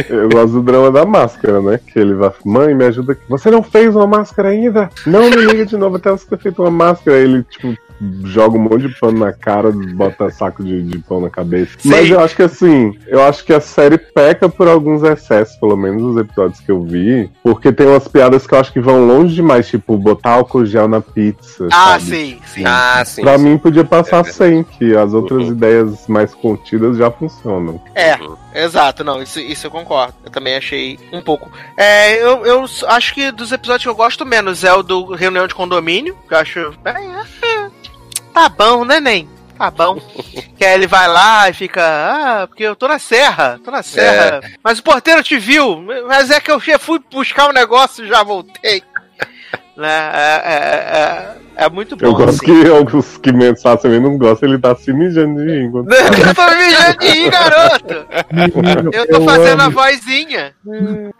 Eu 0.08 0.28
gosto 0.28 0.54
do 0.54 0.62
drama 0.62 0.90
da 0.90 1.06
máscara, 1.06 1.62
né? 1.62 1.78
Que 1.86 2.00
ele 2.00 2.14
vai, 2.14 2.32
mãe, 2.44 2.74
me 2.74 2.84
ajuda 2.84 3.12
aqui. 3.12 3.22
Você 3.28 3.50
não 3.50 3.62
fez 3.62 3.94
uma 3.94 4.06
máscara 4.06 4.48
ainda? 4.48 4.90
Não 5.06 5.30
me 5.30 5.36
liga 5.36 5.64
de 5.64 5.76
novo 5.76 5.96
até 5.96 6.10
você 6.10 6.26
ter 6.26 6.38
feito 6.38 6.62
uma 6.62 6.70
máscara. 6.70 7.16
Aí 7.16 7.22
ele, 7.22 7.44
tipo, 7.44 7.76
joga 8.24 8.56
um 8.56 8.62
monte 8.62 8.88
de 8.88 8.98
pano 8.98 9.18
na 9.20 9.32
cara, 9.32 9.70
bota 9.72 10.30
saco 10.30 10.62
de, 10.62 10.82
de 10.82 10.98
pão 10.98 11.20
na 11.20 11.30
cabeça. 11.30 11.72
Sim. 11.78 11.88
Mas 11.88 12.10
eu 12.10 12.20
acho 12.20 12.34
que 12.34 12.42
assim, 12.42 12.96
eu 13.06 13.22
acho 13.22 13.44
que 13.44 13.52
a 13.52 13.60
série 13.60 13.98
peca 13.98 14.48
por 14.48 14.68
alguns 14.68 15.02
excessos, 15.02 15.56
pelo 15.56 15.76
menos 15.76 16.02
nos 16.02 16.16
episódios 16.16 16.60
que 16.60 16.70
eu 16.70 16.82
vi, 16.82 17.30
porque 17.42 17.72
tem 17.72 17.86
umas 17.86 18.08
piadas 18.08 18.46
que 18.46 18.54
eu 18.54 18.58
acho 18.58 18.72
que 18.72 18.80
vão 18.80 19.06
longe 19.06 19.34
demais, 19.34 19.68
tipo, 19.68 19.96
botar 19.96 20.32
álcool 20.32 20.66
gel 20.66 20.88
na 20.88 21.00
pizza. 21.00 21.68
Ah, 21.72 21.98
sabe? 21.98 22.04
sim, 22.04 22.38
sim. 22.46 22.64
Ah, 22.66 23.02
sim. 23.04 23.22
Pra 23.22 23.38
sim. 23.38 23.44
mim 23.44 23.58
podia 23.58 23.84
passar 23.84 24.20
é 24.20 24.30
sem, 24.30 24.64
que 24.64 24.96
as 24.96 25.12
outras 25.12 25.44
uhum. 25.44 25.52
ideias 25.52 26.06
mais 26.08 26.34
contidas 26.34 26.96
já 26.96 27.10
funcionam. 27.10 27.80
É. 27.94 28.18
Exato, 28.54 29.02
não, 29.02 29.20
isso, 29.20 29.40
isso 29.40 29.66
eu 29.66 29.70
concordo. 29.70 30.14
Eu 30.24 30.30
também 30.30 30.54
achei 30.54 30.96
um 31.12 31.20
pouco. 31.20 31.50
É, 31.76 32.22
eu, 32.22 32.46
eu 32.46 32.64
acho 32.86 33.12
que 33.12 33.32
dos 33.32 33.50
episódios 33.50 33.82
que 33.82 33.88
eu 33.88 33.96
gosto 33.96 34.24
menos 34.24 34.62
é 34.62 34.72
o 34.72 34.82
do 34.82 35.12
Reunião 35.12 35.48
de 35.48 35.54
Condomínio, 35.54 36.16
que 36.28 36.34
eu 36.34 36.38
acho. 36.38 36.72
É, 36.84 36.90
é, 36.90 37.53
Tá 38.34 38.48
bom, 38.48 38.84
né, 38.84 38.98
Nen? 38.98 39.28
Tá 39.56 39.70
bom. 39.70 39.94
que 40.58 40.64
aí 40.64 40.74
ele 40.74 40.88
vai 40.88 41.06
lá 41.06 41.48
e 41.48 41.54
fica, 41.54 41.82
ah, 41.82 42.46
porque 42.48 42.64
eu 42.64 42.74
tô 42.74 42.88
na 42.88 42.98
serra, 42.98 43.60
tô 43.64 43.70
na 43.70 43.82
serra. 43.82 44.40
É. 44.42 44.50
Mas 44.62 44.80
o 44.80 44.82
porteiro 44.82 45.22
te 45.22 45.38
viu, 45.38 45.80
mas 46.08 46.30
é 46.30 46.40
que 46.40 46.50
eu 46.50 46.60
fui 46.80 47.00
buscar 47.10 47.48
um 47.48 47.52
negócio 47.52 48.04
e 48.04 48.08
já 48.08 48.24
voltei. 48.24 48.82
né? 49.78 50.10
É, 50.12 50.42
é, 50.44 51.62
é, 51.62 51.64
é, 51.64 51.70
muito 51.70 51.96
bom. 51.96 52.06
Eu 52.06 52.14
gosto 52.14 52.30
assim. 52.30 52.62
que 52.62 52.68
alguns 52.68 53.16
que 53.18 53.32
mensagens 53.32 53.82
também 53.82 54.00
não 54.00 54.18
gostam, 54.18 54.48
ele 54.48 54.58
tá 54.58 54.74
se 54.74 54.92
mijando 54.92 55.40
de 55.40 55.52
rir. 55.52 55.66
Eu 55.66 56.34
tô 56.34 56.50
me 56.50 56.56
mijando 56.56 56.98
de 56.98 57.06
rir, 57.06 57.30
garoto! 57.30 57.94
eu 58.92 59.06
tô 59.06 59.16
eu 59.16 59.24
fazendo 59.24 59.60
amo. 59.60 59.62
a 59.62 59.68
vozinha. 59.68 60.54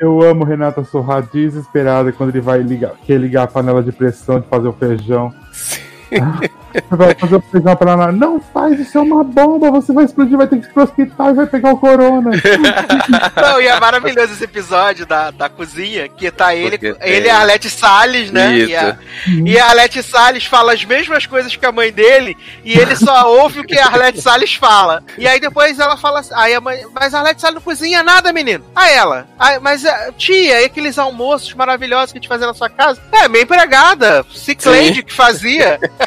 Eu 0.00 0.20
amo 0.20 0.44
Renata 0.44 0.82
Sorra 0.82 1.22
desesperada 1.22 2.10
quando 2.10 2.30
ele 2.30 2.40
vai 2.40 2.58
ligar, 2.58 2.94
quer 3.06 3.20
ligar 3.20 3.44
a 3.44 3.46
panela 3.46 3.84
de 3.84 3.92
pressão 3.92 4.40
de 4.40 4.48
fazer 4.48 4.66
o 4.66 4.72
feijão. 4.72 5.32
Sim. 5.52 5.93
Você 6.74 6.96
vai 6.96 7.14
fazer 7.14 7.36
o 7.36 7.40
feijão 7.40 7.76
pra 7.76 7.92
ela. 7.92 8.12
Não 8.12 8.40
faz, 8.40 8.80
isso 8.80 8.98
é 8.98 9.00
uma 9.00 9.22
bomba, 9.22 9.70
você 9.70 9.92
vai 9.92 10.04
explodir, 10.04 10.36
vai 10.36 10.48
ter 10.48 10.58
que 10.58 10.66
ir 10.66 10.72
pro 10.72 10.82
hospital 10.82 11.30
e 11.30 11.34
vai 11.34 11.46
pegar 11.46 11.72
o 11.72 11.78
corona. 11.78 12.30
Não, 13.40 13.60
e 13.60 13.66
é 13.68 13.78
maravilhoso 13.78 14.32
esse 14.32 14.42
episódio 14.44 15.06
da, 15.06 15.30
da 15.30 15.48
cozinha, 15.48 16.08
que 16.08 16.30
tá 16.32 16.52
ele, 16.54 16.76
Porque 16.76 16.96
ele 17.00 17.26
e 17.26 17.30
a 17.30 17.38
Arlete 17.38 17.70
Salles, 17.70 18.32
né? 18.32 18.56
Isso. 18.56 18.70
E 18.70 18.76
a, 18.76 18.96
e 19.44 19.58
a 19.58 19.66
Arlete 19.66 20.02
Salles 20.02 20.44
fala 20.46 20.72
as 20.72 20.84
mesmas 20.84 21.26
coisas 21.26 21.54
que 21.54 21.64
a 21.64 21.70
mãe 21.70 21.92
dele, 21.92 22.36
e 22.64 22.76
ele 22.76 22.96
só 22.96 23.32
ouve 23.40 23.60
o 23.60 23.64
que 23.64 23.78
a 23.78 23.86
Arlete 23.86 24.20
Salles 24.20 24.54
fala. 24.54 25.02
E 25.16 25.28
aí 25.28 25.38
depois 25.38 25.78
ela 25.78 25.96
fala 25.96 26.20
assim, 26.20 26.34
aí 26.34 26.54
a 26.54 26.60
mãe, 26.60 26.84
mas 26.92 27.14
a 27.14 27.18
Arlete 27.18 27.40
Salles 27.40 27.54
não 27.54 27.62
cozinha 27.62 28.02
nada, 28.02 28.32
menino. 28.32 28.64
Aí 28.74 28.94
ela, 28.94 29.28
"Ai, 29.38 29.60
mas 29.60 29.84
eh, 29.84 30.10
tia, 30.18 30.60
e 30.60 30.64
aqueles 30.64 30.98
almoços 30.98 31.54
maravilhosos 31.54 32.10
que 32.10 32.18
a 32.18 32.20
gente 32.20 32.28
fazia 32.28 32.48
na 32.48 32.54
sua 32.54 32.68
casa? 32.68 33.00
É, 33.12 33.28
minha 33.28 33.44
empregada, 33.44 34.26
Ciclade 34.34 35.04
que 35.04 35.12
fazia. 35.12 35.78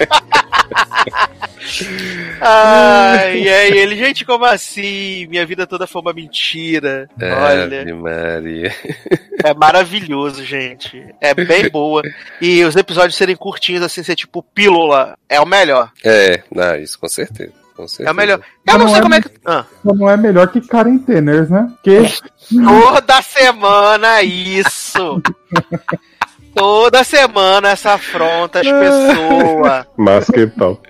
Ai, 2.39 3.39
e 3.39 3.49
aí 3.49 3.77
ele, 3.77 3.95
gente, 3.95 4.23
como 4.25 4.45
assim? 4.45 5.25
Minha 5.27 5.45
vida 5.45 5.67
toda 5.67 5.87
foi 5.87 6.01
uma 6.01 6.13
mentira. 6.13 7.09
Olha. 7.19 7.81
Ave 7.81 7.93
Maria. 7.93 8.73
É 9.43 9.53
maravilhoso, 9.53 10.43
gente. 10.45 11.03
É 11.19 11.33
bem 11.33 11.69
boa. 11.69 12.01
E 12.41 12.63
os 12.63 12.75
episódios 12.75 13.15
serem 13.15 13.35
curtinhos, 13.35 13.83
assim, 13.83 14.03
ser 14.03 14.15
tipo 14.15 14.41
pílula, 14.41 15.17
é 15.27 15.39
o 15.39 15.45
melhor. 15.45 15.91
É, 16.03 16.41
não, 16.53 16.75
isso 16.75 16.99
com 16.99 17.07
certeza. 17.07 17.51
Com 17.75 17.87
certeza. 17.87 18.09
É 18.09 18.11
o 18.11 18.15
melhor. 18.15 18.39
Eu 18.65 18.73
não 18.73 18.85
Não 18.85 18.89
sei 18.89 18.97
é 18.97 19.01
como 19.01 19.15
é 19.15 19.21
que. 19.21 19.29
Ah. 19.45 19.65
Não 19.83 20.09
é 20.09 20.17
melhor 20.17 20.47
que 20.47 20.61
Karen 20.61 20.97
Tenners, 20.97 21.49
né? 21.49 21.71
Porque 21.75 22.01
Toda 22.49 23.21
semana 23.21 24.23
isso. 24.23 25.21
Toda 26.57 27.03
semana 27.03 27.69
essa 27.69 27.93
afronta 27.93 28.59
as 28.61 28.67
pessoas. 28.67 29.85
Mas 29.97 30.25
que 30.25 30.47
tal? 30.47 30.81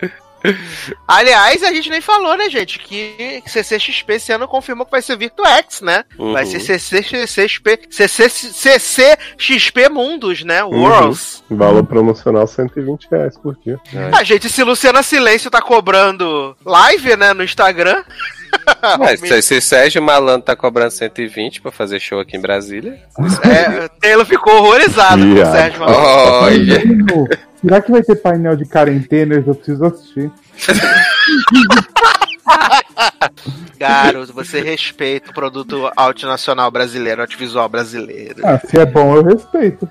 Aliás, 1.07 1.61
a 1.63 1.73
gente 1.73 1.89
nem 1.89 1.99
falou, 1.99 2.37
né, 2.37 2.49
gente? 2.49 2.79
Que 2.79 3.43
CCXP 3.45 4.13
esse 4.13 4.31
ano 4.31 4.47
confirmou 4.47 4.85
que 4.85 4.91
vai 4.91 5.01
ser 5.01 5.17
Virtuex, 5.17 5.81
né? 5.81 6.05
Vai 6.17 6.45
Uhum. 6.45 6.59
ser 6.59 6.79
CCXP, 6.79 7.79
CC, 7.89 8.29
CCXP 8.29 9.89
Mundos, 9.89 10.43
né? 10.43 10.63
Worlds. 10.63 11.43
Valor 11.49 11.83
promocional 11.85 12.47
120 12.47 13.07
reais 13.11 13.37
por 13.37 13.57
dia. 13.57 13.77
A 14.17 14.23
gente, 14.23 14.47
se 14.47 14.63
Luciana 14.63 15.03
Silêncio 15.03 15.49
tá 15.51 15.61
cobrando 15.61 16.55
live, 16.65 17.17
né, 17.17 17.33
no 17.33 17.43
Instagram. 17.43 18.03
Mas 18.99 19.19
se, 19.19 19.41
se 19.41 19.61
Sérgio 19.61 20.01
Malandro 20.01 20.43
tá 20.43 20.55
cobrando 20.55 20.91
120 20.91 21.61
pra 21.61 21.71
fazer 21.71 21.99
show 21.99 22.19
aqui 22.19 22.37
em 22.37 22.41
Brasília. 22.41 22.99
É, 23.43 23.87
Taylor 23.99 24.25
ficou 24.25 24.55
horrorizado 24.55 25.21
com 25.21 25.33
o. 25.33 25.45
Sérgio 25.45 25.79
Malandro. 25.79 26.01
Olha. 26.01 26.79
Menino, 26.79 27.27
será 27.61 27.81
que 27.81 27.91
vai 27.91 28.03
ter 28.03 28.15
painel 28.15 28.55
de 28.55 28.65
Karen 28.65 28.99
Tenners? 28.99 29.47
Eu 29.47 29.55
preciso 29.55 29.85
assistir. 29.85 30.31
Garoto, 33.77 34.33
você 34.33 34.61
respeita 34.61 35.29
o 35.29 35.33
produto 35.33 35.91
nacional 36.23 36.71
brasileiro, 36.71 37.21
audiovisual 37.21 37.69
brasileiro. 37.69 38.41
Ah, 38.43 38.59
se 38.59 38.79
é 38.79 38.85
bom, 38.85 39.15
eu 39.15 39.23
respeito. 39.23 39.87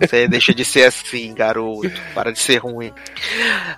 Você 0.00 0.28
deixa 0.28 0.54
de 0.54 0.64
ser 0.64 0.84
assim, 0.84 1.34
garoto. 1.34 1.90
Para 2.14 2.32
de 2.32 2.38
ser 2.38 2.58
ruim. 2.58 2.92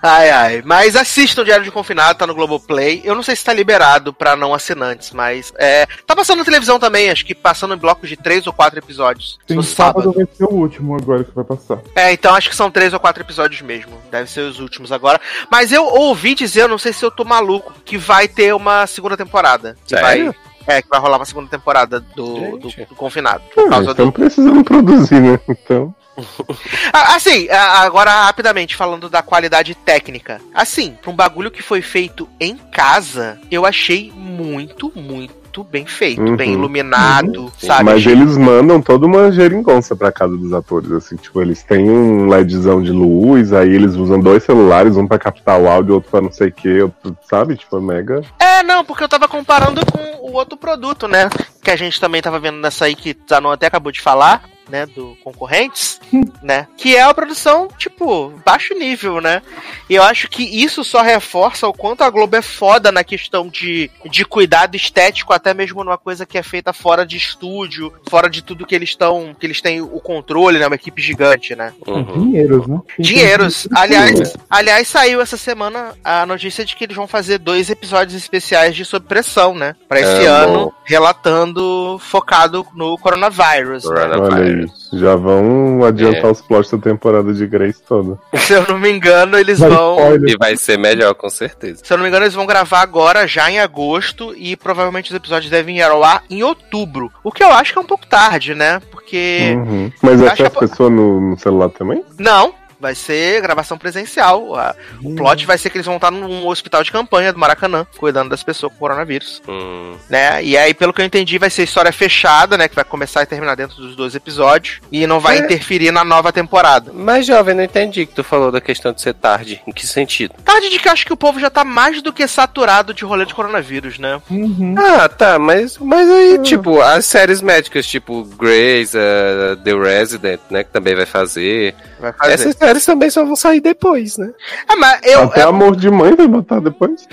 Ai, 0.03 0.29
ai. 0.29 0.61
Mas 0.63 0.95
assistam 0.95 1.41
o 1.41 1.45
Diário 1.45 1.63
de 1.63 1.71
Confinado, 1.71 2.19
tá 2.19 2.27
no 2.27 2.35
Globoplay. 2.35 3.01
Eu 3.03 3.15
não 3.15 3.23
sei 3.23 3.35
se 3.35 3.43
tá 3.43 3.53
liberado 3.53 4.13
pra 4.13 4.35
não 4.35 4.53
assinantes, 4.53 5.11
mas 5.11 5.51
é. 5.57 5.87
Tá 6.05 6.15
passando 6.15 6.39
na 6.39 6.45
televisão 6.45 6.79
também, 6.79 7.09
acho 7.09 7.25
que 7.25 7.33
passando 7.33 7.73
em 7.73 7.77
blocos 7.77 8.07
de 8.07 8.17
três 8.17 8.45
ou 8.45 8.53
quatro 8.53 8.77
episódios. 8.77 9.39
Tem 9.47 9.57
no 9.57 9.63
sábado 9.63 9.89
sábado. 9.89 10.13
vai 10.13 10.27
ser 10.33 10.45
o 10.45 10.53
último 10.53 10.95
agora 10.95 11.23
que 11.23 11.31
vai 11.33 11.43
passar. 11.43 11.79
É, 11.95 12.11
então 12.11 12.33
acho 12.35 12.49
que 12.49 12.55
são 12.55 12.71
três 12.71 12.93
ou 12.93 12.99
quatro 12.99 13.23
episódios 13.23 13.61
mesmo. 13.61 13.97
Deve 14.11 14.29
ser 14.29 14.41
os 14.41 14.59
últimos 14.59 14.91
agora. 14.91 15.19
Mas 15.49 15.71
eu 15.71 15.85
ouvi 15.85 16.35
dizer, 16.35 16.63
eu 16.63 16.67
não 16.67 16.77
sei 16.77 16.93
se 16.93 17.03
eu 17.03 17.11
tô 17.11 17.23
maluco, 17.23 17.73
que 17.85 17.97
vai 18.09 18.27
ter 18.27 18.55
uma 18.55 18.87
segunda 18.87 19.15
temporada. 19.15 19.77
Que 19.85 19.95
Sério? 19.95 20.33
vai. 20.65 20.75
É, 20.77 20.81
que 20.81 20.89
vai 20.89 20.99
rolar 20.99 21.17
uma 21.17 21.25
segunda 21.25 21.47
temporada 21.49 21.99
do, 21.99 22.57
do, 22.57 22.69
do 22.69 22.95
Confinado. 22.95 23.41
Por 23.53 23.67
Ah, 23.67 23.69
causa 23.69 23.91
então 23.91 24.05
do. 24.07 24.11
precisando 24.11 24.63
produzir, 24.63 25.19
né? 25.21 25.39
Então. 25.47 25.93
Ah, 26.91 27.15
Assim, 27.15 27.47
agora 27.49 28.11
rapidamente, 28.25 28.75
falando 28.75 29.09
da 29.09 29.21
qualidade 29.21 29.73
técnica. 29.73 30.41
Assim, 30.53 30.97
pra 31.01 31.11
um 31.11 31.15
bagulho 31.15 31.49
que 31.51 31.61
foi 31.61 31.81
feito 31.81 32.27
em 32.39 32.57
casa, 32.57 33.39
eu 33.49 33.65
achei 33.65 34.11
muito, 34.13 34.91
muito 34.95 35.33
bem 35.63 35.85
feito. 35.85 36.21
Uhum. 36.21 36.35
Bem 36.35 36.53
iluminado, 36.53 37.51
sabe? 37.57 37.83
Mas 37.85 37.95
Achei- 37.95 38.11
eles 38.13 38.37
mandam 38.37 38.81
toda 38.81 39.05
uma 39.05 39.31
geringonça 39.31 39.95
pra 39.95 40.11
casa 40.11 40.35
dos 40.37 40.53
atores, 40.53 40.91
assim, 40.91 41.15
tipo, 41.15 41.41
eles 41.41 41.63
têm 41.63 41.89
um 41.89 42.27
LEDzão 42.27 42.81
de 42.81 42.91
luz, 42.91 43.51
aí 43.53 43.73
eles 43.73 43.95
usam 43.95 44.19
dois 44.19 44.43
celulares, 44.43 44.97
um 44.97 45.07
pra 45.07 45.19
captar 45.19 45.59
o 45.59 45.67
áudio, 45.67 45.95
outro 45.95 46.09
pra 46.11 46.21
não 46.21 46.31
sei 46.31 46.49
o 46.49 46.51
que, 46.51 46.81
outro, 46.81 47.17
sabe? 47.29 47.55
Tipo, 47.55 47.77
é 47.77 47.81
mega. 47.81 48.21
É, 48.39 48.63
não, 48.63 48.83
porque 48.85 49.03
eu 49.03 49.09
tava 49.09 49.27
comparando 49.27 49.81
com 49.85 50.27
o 50.29 50.33
outro 50.33 50.57
produto, 50.57 51.07
né? 51.07 51.29
Que 51.63 51.71
a 51.71 51.75
gente 51.75 51.99
também 51.99 52.21
tava 52.21 52.39
vendo 52.39 52.57
nessa 52.59 52.85
aí 52.85 52.95
que 52.95 53.15
Zanon 53.29 53.51
até 53.51 53.67
acabou 53.67 53.91
de 53.91 54.01
falar, 54.01 54.43
né? 54.69 54.85
Do 54.85 55.17
concorrentes, 55.23 55.99
né? 56.41 56.67
Que 56.77 56.95
é 56.95 57.01
a 57.01 57.13
produção, 57.13 57.67
tipo, 57.77 58.33
baixo 58.45 58.73
nível, 58.73 59.19
né? 59.21 59.41
E 59.89 59.95
eu 59.95 60.03
acho 60.03 60.29
que 60.29 60.43
isso 60.43 60.83
só 60.83 61.01
reforça 61.01 61.67
o 61.67 61.73
quanto 61.73 62.03
a 62.03 62.09
Globo 62.09 62.35
é 62.35 62.41
foda 62.41 62.91
na 62.91 63.03
questão 63.03 63.47
de, 63.47 63.89
de 64.05 64.25
cuidado 64.25 64.75
estético, 64.75 65.33
até 65.33 65.53
mesmo 65.53 65.83
numa 65.83 65.97
coisa 65.97 66.25
que 66.25 66.37
é 66.37 66.43
feita 66.43 66.71
fora 66.73 67.05
de 67.05 67.17
estúdio, 67.17 67.91
fora 68.09 68.29
de 68.29 68.43
tudo 68.43 68.65
que 68.65 68.75
eles 68.75 68.89
estão. 68.89 69.35
que 69.37 69.45
eles 69.45 69.61
têm 69.61 69.81
o 69.81 69.99
controle, 69.99 70.59
né? 70.59 70.67
Uma 70.67 70.75
equipe 70.75 71.01
gigante, 71.01 71.55
né? 71.55 71.73
Uhum. 71.87 72.31
Dinheiros, 72.31 72.67
né? 72.67 72.79
Dinheiros. 72.99 73.67
Aliás, 73.73 74.35
aliás, 74.49 74.87
saiu 74.87 75.21
essa 75.21 75.37
semana 75.37 75.93
a 76.03 76.25
notícia 76.25 76.63
de 76.63 76.75
que 76.75 76.83
eles 76.83 76.95
vão 76.95 77.07
fazer 77.07 77.37
dois 77.37 77.69
episódios 77.69 78.15
especiais 78.15 78.75
de 78.75 78.85
Sob 78.85 79.05
Pressão, 79.07 79.55
né? 79.55 79.75
Pra 79.87 79.99
esse 79.99 80.25
Amo. 80.25 80.53
ano, 80.53 80.73
relatando, 80.85 81.99
focado 81.99 82.65
no 82.75 82.97
coronavírus. 82.97 83.85
né? 83.89 84.58
Já 84.93 85.15
vão 85.15 85.83
adiantar 85.83 86.25
É. 86.25 86.31
os 86.31 86.41
plots 86.41 86.71
da 86.71 86.77
temporada 86.77 87.33
de 87.33 87.45
Grace 87.47 87.81
toda. 87.87 88.17
Se 88.37 88.53
eu 88.53 88.65
não 88.67 88.79
me 88.79 88.89
engano, 88.91 89.37
eles 89.37 89.59
Vai 89.59 89.69
vão. 89.69 89.97
spoiler. 89.97 90.29
E 90.33 90.37
vai 90.37 90.55
ser 90.57 90.77
melhor, 90.77 91.13
com 91.15 91.29
certeza. 91.29 91.81
Se 91.83 91.91
eu 91.93 91.97
não 91.97 92.03
me 92.03 92.09
engano, 92.09 92.25
eles 92.25 92.35
vão 92.35 92.45
gravar 92.45 92.81
agora, 92.81 93.27
já 93.27 93.49
em 93.49 93.59
agosto, 93.59 94.33
e 94.35 94.55
provavelmente 94.55 95.09
os 95.11 95.15
episódios 95.15 95.49
devem 95.51 95.77
ir 95.77 95.83
ao 95.83 96.03
ar 96.03 96.23
em 96.29 96.43
outubro. 96.43 97.11
O 97.23 97.31
que 97.31 97.43
eu 97.43 97.51
acho 97.51 97.73
que 97.73 97.79
é 97.79 97.81
um 97.81 97.85
pouco 97.85 98.05
tarde, 98.07 98.53
né? 98.55 98.81
Porque. 98.91 99.53
Uhum. 99.55 99.91
Mas 100.01 100.21
Acho 100.21 100.43
essa 100.43 100.49
que 100.51 100.57
a- 100.57 100.67
pessoa 100.67 100.89
no, 100.89 101.31
no 101.31 101.37
celular 101.39 101.69
também? 101.69 102.03
Não, 102.17 102.53
vai 102.79 102.95
ser 102.95 103.41
gravação 103.41 103.77
presencial. 103.77 104.55
A- 104.55 104.75
O 105.03 105.15
plot 105.15 105.45
vai 105.45 105.57
ser 105.57 105.69
que 105.69 105.77
eles 105.77 105.85
vão 105.85 105.95
estar 105.97 106.11
num 106.11 106.47
hospital 106.47 106.83
de 106.83 106.91
campanha 106.91 107.33
do 107.33 107.39
Maracanã, 107.39 107.85
cuidando 107.97 108.29
das 108.29 108.43
pessoas 108.43 108.71
com 108.73 108.79
coronavírus. 108.79 109.41
Hum, 109.47 109.95
né? 110.09 110.43
E 110.43 110.57
aí, 110.57 110.73
pelo 110.73 110.93
que 110.93 111.01
eu 111.01 111.05
entendi, 111.05 111.37
vai 111.37 111.49
ser 111.49 111.63
história 111.63 111.91
fechada, 111.91 112.57
né? 112.57 112.67
Que 112.67 112.75
vai 112.75 112.83
começar 112.85 113.23
e 113.23 113.25
terminar 113.25 113.55
dentro 113.55 113.75
dos 113.77 113.95
dois 113.95 114.15
episódios. 114.15 114.79
E 114.91 115.05
não 115.07 115.19
vai 115.19 115.37
É. 115.37 115.39
interferir 115.41 115.91
na 115.91 116.03
nova 116.03 116.31
temporada. 116.31 116.91
Mas, 116.93 117.25
jovem, 117.25 117.55
não 117.55 117.63
entendi 117.63 118.05
que 118.05 118.13
tu 118.15 118.23
falou 118.23 118.51
da 118.51 118.61
questão 118.61 118.91
de 118.93 119.01
ser 119.01 119.13
tarde. 119.13 119.61
Em 119.67 119.71
que 119.71 119.85
sentido? 119.87 120.33
Tarde 120.43 120.69
de 120.69 120.79
que 120.79 120.87
eu 120.87 120.91
acho 120.91 121.05
que 121.05 121.13
o 121.13 121.17
povo 121.17 121.39
já 121.39 121.49
tá 121.49 121.63
mais 121.63 122.01
do 122.01 122.13
que 122.13 122.27
saturado 122.27 122.93
de 122.93 123.03
rolê 123.05 123.25
de 123.25 123.33
coronavírus, 123.33 123.99
né? 123.99 124.21
Uhum. 124.29 124.75
Ah, 124.77 125.07
tá, 125.09 125.37
mas, 125.39 125.77
mas 125.77 126.09
aí, 126.09 126.39
tipo, 126.39 126.79
as 126.81 127.05
séries 127.05 127.41
médicas, 127.41 127.85
tipo 127.85 128.23
Grey's, 128.37 128.93
uh, 128.93 129.55
The 129.63 129.73
Resident, 129.73 130.39
né, 130.49 130.63
que 130.63 130.71
também 130.71 130.95
vai 130.95 131.05
fazer. 131.05 131.75
Vai 131.99 132.13
fazer. 132.13 132.33
Essas 132.33 132.55
séries 132.69 132.85
também 132.85 133.09
só 133.09 133.23
vão 133.25 133.35
sair 133.35 133.59
depois, 133.59 134.17
né? 134.17 134.29
Ah, 134.67 134.75
mas 134.75 134.99
eu. 135.03 135.23
Até 135.23 135.43
eu- 135.43 135.49
amor 135.49 135.75
de 135.75 135.89
mãe 135.89 136.13
vai 136.15 136.27
botar 136.27 136.59
depois. 136.59 137.07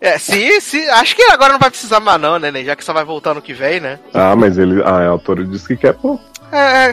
é, 0.00 0.18
se, 0.18 0.60
se, 0.60 0.78
acho 0.90 1.14
que 1.14 1.22
agora 1.30 1.52
não 1.52 1.60
vai 1.60 1.70
precisar 1.70 2.00
mais, 2.00 2.20
não, 2.20 2.38
né? 2.38 2.50
Neném? 2.50 2.64
Já 2.64 2.74
que 2.76 2.84
só 2.84 2.92
vai 2.92 3.04
voltar 3.04 3.34
no 3.34 3.42
que 3.42 3.52
vem, 3.52 3.80
né? 3.80 3.98
Ah, 4.14 4.34
mas 4.34 4.58
ele. 4.58 4.82
Ah, 4.82 4.98
a 5.00 5.08
autora 5.08 5.44
disse 5.44 5.68
que 5.68 5.76
quer, 5.76 5.94
pô. 5.94 6.18
É, 6.50 6.92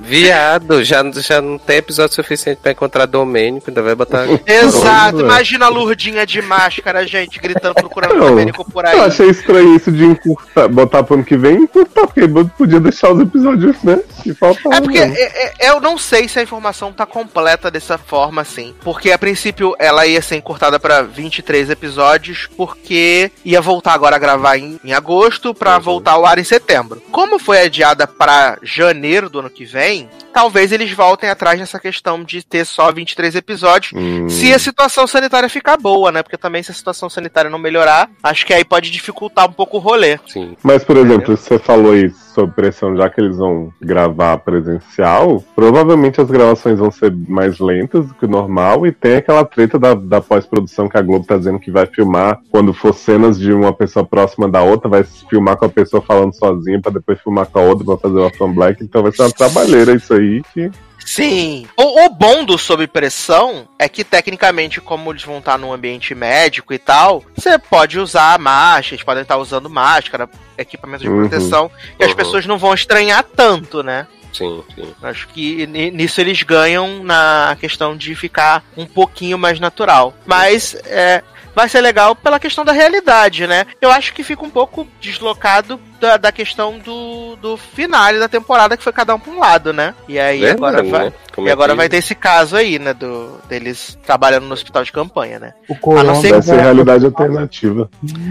Viado, 0.00 0.82
já, 0.84 1.02
já 1.16 1.40
não 1.40 1.58
tem 1.58 1.76
episódio 1.76 2.14
suficiente 2.14 2.58
pra 2.62 2.72
encontrar 2.72 3.06
domênico, 3.06 3.70
ainda 3.70 3.82
vai 3.82 3.94
botar. 3.94 4.26
exato. 4.46 5.20
Imagina 5.20 5.66
a 5.66 5.68
Lurdinha 5.68 6.26
de 6.26 6.42
máscara, 6.42 7.06
gente, 7.06 7.38
gritando, 7.38 7.74
procurando 7.74 8.14
Não, 8.14 8.26
domênico 8.28 8.68
por 8.70 8.84
aí. 8.86 8.96
Eu 8.96 9.04
achei 9.04 9.28
estranho 9.30 9.76
isso 9.76 9.90
de 9.92 10.04
encurtar, 10.04 10.68
botar 10.68 11.02
pro 11.02 11.14
ano 11.14 11.24
que 11.24 11.36
vem 11.36 11.54
e 11.60 11.62
encurtar, 11.64 12.06
porque 12.06 12.22
podia 12.56 12.80
deixar 12.80 13.12
os 13.12 13.20
episódios, 13.20 13.82
né? 13.82 14.00
Que 14.22 14.34
faltava. 14.34 14.76
É 14.76 14.80
porque 14.80 15.00
mesmo. 15.00 15.16
é- 15.16 15.54
é- 15.66 15.70
eu 15.70 15.80
não 15.80 15.96
sei 15.98 16.28
se 16.28 16.38
a 16.38 16.42
informação 16.42 16.92
tá 16.92 17.06
completa 17.06 17.70
dessa 17.70 17.96
forma 17.98 18.42
assim. 18.42 18.74
Porque 18.82 19.10
a 19.12 19.18
princípio 19.18 19.74
ela 19.78 20.06
ia 20.06 20.20
ser 20.22 20.36
encurtada 20.36 20.78
pra 20.80 21.02
23 21.02 21.70
episódios, 21.70 22.48
porque 22.56 23.30
ia 23.44 23.60
voltar 23.60 23.92
agora 23.94 24.16
a 24.16 24.18
gravar 24.18 24.56
em, 24.56 24.78
em 24.84 24.92
agosto 24.92 25.54
pra 25.54 25.76
Uhum. 25.76 25.80
voltar 25.82 26.12
ao 26.12 26.26
ar 26.26 26.38
em 26.38 26.44
setembro. 26.44 27.02
Como 27.10 27.38
foi 27.38 27.60
adiada 27.62 28.06
pra 28.06 28.58
janeiro 28.62 29.28
do 29.28 29.40
ano 29.40 29.50
que 29.50 29.64
vem, 29.64 29.89
também 29.90 30.08
talvez 30.32 30.72
eles 30.72 30.90
voltem 30.92 31.28
atrás 31.30 31.58
nessa 31.58 31.78
questão 31.78 32.22
de 32.24 32.44
ter 32.44 32.64
só 32.64 32.90
23 32.92 33.34
episódios, 33.34 33.92
Hum. 33.94 34.28
se 34.28 34.52
a 34.52 34.58
situação 34.58 35.06
sanitária 35.06 35.48
ficar 35.48 35.76
boa, 35.76 36.10
né? 36.12 36.22
Porque 36.22 36.36
também 36.36 36.62
se 36.62 36.70
a 36.70 36.74
situação 36.74 37.08
sanitária 37.10 37.50
não 37.50 37.58
melhorar, 37.58 38.08
acho 38.22 38.46
que 38.46 38.52
aí 38.54 38.64
pode 38.64 38.90
dificultar 38.90 39.48
um 39.48 39.52
pouco 39.52 39.76
o 39.76 39.80
rolê. 39.80 40.18
Sim. 40.26 40.56
Mas, 40.62 40.84
por 40.84 40.96
exemplo, 40.96 41.36
você 41.36 41.58
falou 41.58 41.92
aí 41.92 42.10
sobre 42.34 42.54
pressão, 42.54 42.96
já 42.96 43.10
que 43.10 43.20
eles 43.20 43.36
vão 43.36 43.72
gravar 43.80 44.38
presencial, 44.38 45.42
provavelmente 45.54 46.20
as 46.20 46.30
gravações 46.30 46.78
vão 46.78 46.90
ser 46.90 47.12
mais 47.28 47.58
lentas 47.58 48.06
do 48.06 48.14
que 48.14 48.24
o 48.24 48.28
normal 48.28 48.86
e 48.86 48.92
tem 48.92 49.16
aquela 49.16 49.44
treta 49.44 49.78
da, 49.78 49.94
da 49.94 50.20
pós-produção 50.20 50.88
que 50.88 50.96
a 50.96 51.02
Globo 51.02 51.26
tá 51.26 51.36
dizendo 51.36 51.58
que 51.58 51.70
vai 51.70 51.86
filmar 51.86 52.38
quando 52.50 52.72
for 52.72 52.94
cenas 52.94 53.38
de 53.38 53.52
uma 53.52 53.72
pessoa 53.72 54.04
próxima 54.04 54.48
da 54.48 54.62
outra, 54.62 54.88
vai 54.88 55.02
filmar 55.28 55.56
com 55.56 55.64
a 55.64 55.68
pessoa 55.68 56.00
falando 56.02 56.32
sozinha 56.34 56.80
pra 56.80 56.92
depois 56.92 57.20
filmar 57.20 57.46
com 57.46 57.58
a 57.58 57.62
outra 57.62 57.84
pra 57.84 57.96
fazer 57.98 58.18
o 58.20 58.30
fan 58.36 58.52
black, 58.52 58.82
então 58.84 59.02
vai 59.02 59.12
ser 59.12 59.22
uma 59.22 59.32
trabalheira 59.32 59.92
isso 59.94 60.14
aí 60.14 60.19
que 60.54 60.70
Sim. 61.04 61.66
O, 61.76 62.04
o 62.04 62.08
bom 62.10 62.44
do 62.44 62.56
sob 62.58 62.86
pressão 62.86 63.66
é 63.78 63.88
que, 63.88 64.04
tecnicamente, 64.04 64.80
como 64.80 65.10
eles 65.10 65.24
vão 65.24 65.38
estar 65.38 65.58
num 65.58 65.72
ambiente 65.72 66.14
médico 66.14 66.72
e 66.72 66.78
tal, 66.78 67.24
você 67.36 67.58
pode 67.58 67.98
usar 67.98 68.38
máscara, 68.38 68.94
eles 68.94 69.04
podem 69.04 69.22
estar 69.22 69.36
usando 69.38 69.68
máscara, 69.68 70.28
equipamento 70.56 71.02
de 71.02 71.08
Uhum. 71.08 71.20
proteção, 71.28 71.70
e 71.98 72.04
as 72.04 72.10
Uhum. 72.10 72.16
pessoas 72.16 72.46
não 72.46 72.58
vão 72.58 72.74
estranhar 72.74 73.24
tanto, 73.24 73.82
né? 73.82 74.06
Sim, 74.32 74.62
sim. 74.74 74.94
Acho 75.02 75.26
que 75.28 75.66
ni- 75.66 75.90
nisso 75.90 76.20
eles 76.20 76.42
ganham 76.44 77.02
na 77.02 77.56
questão 77.58 77.96
de 77.96 78.14
ficar 78.14 78.62
um 78.76 78.86
pouquinho 78.86 79.36
mais 79.36 79.58
natural. 79.58 80.14
Mas 80.24 80.76
é, 80.84 81.24
vai 81.56 81.68
ser 81.68 81.80
legal 81.80 82.14
pela 82.14 82.38
questão 82.38 82.64
da 82.64 82.70
realidade, 82.72 83.48
né? 83.48 83.66
Eu 83.80 83.90
acho 83.90 84.12
que 84.14 84.22
fica 84.22 84.44
um 84.44 84.50
pouco 84.50 84.86
deslocado 85.00 85.80
da, 86.00 86.16
da 86.16 86.32
questão 86.32 86.78
do, 86.78 87.36
do 87.36 87.56
finale 87.56 88.18
da 88.18 88.28
temporada, 88.28 88.76
que 88.76 88.82
foi 88.82 88.92
cada 88.92 89.14
um 89.14 89.20
pra 89.20 89.32
um 89.32 89.38
lado, 89.38 89.72
né? 89.72 89.94
E 90.08 90.18
aí 90.18 90.48
agora 90.48 90.82
Verdade, 90.82 90.90
vai. 90.90 91.04
né? 91.06 91.12
E 91.38 91.48
é 91.48 91.52
agora 91.52 91.72
que- 91.72 91.76
vai 91.78 91.88
ter 91.88 91.98
esse 91.98 92.14
caso 92.14 92.56
aí, 92.56 92.78
né? 92.78 92.92
Do, 92.94 93.38
deles 93.48 93.96
trabalhando 94.04 94.46
no 94.46 94.52
hospital 94.54 94.82
de 94.82 94.92
campanha, 94.92 95.38
né? 95.38 95.54
O 95.68 95.76
Coronga 95.76 96.04
não 96.04 96.20
ser- 96.20 96.32
vai 96.32 96.42
ser 96.42 96.60
realidade 96.60 97.04
alternativa. 97.04 97.88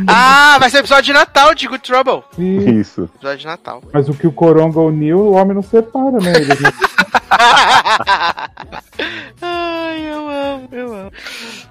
Ah, 0.08 0.58
vai 0.60 0.70
ser 0.70 0.80
episódio 0.80 1.06
de 1.06 1.14
Natal 1.14 1.54
de 1.56 1.68
Good 1.68 1.84
Trouble. 1.84 2.24
Sim, 2.36 2.80
Isso. 2.80 3.04
Episódio 3.16 3.38
de 3.40 3.46
Natal. 3.48 3.82
Mas 3.94 4.10
o 4.10 4.14
que 4.14 4.28
o 4.28 4.32
Coronga 4.32 4.80
uniu, 4.80 5.20
o 5.20 5.32
homem 5.34 5.56
não 5.56 5.64
separa, 5.64 6.18
né? 6.20 6.34
Eles 6.36 6.60
Ai, 9.42 10.10
eu 10.12 10.30
amo, 10.30 10.70
eu 10.72 10.94
amo. 10.94 11.12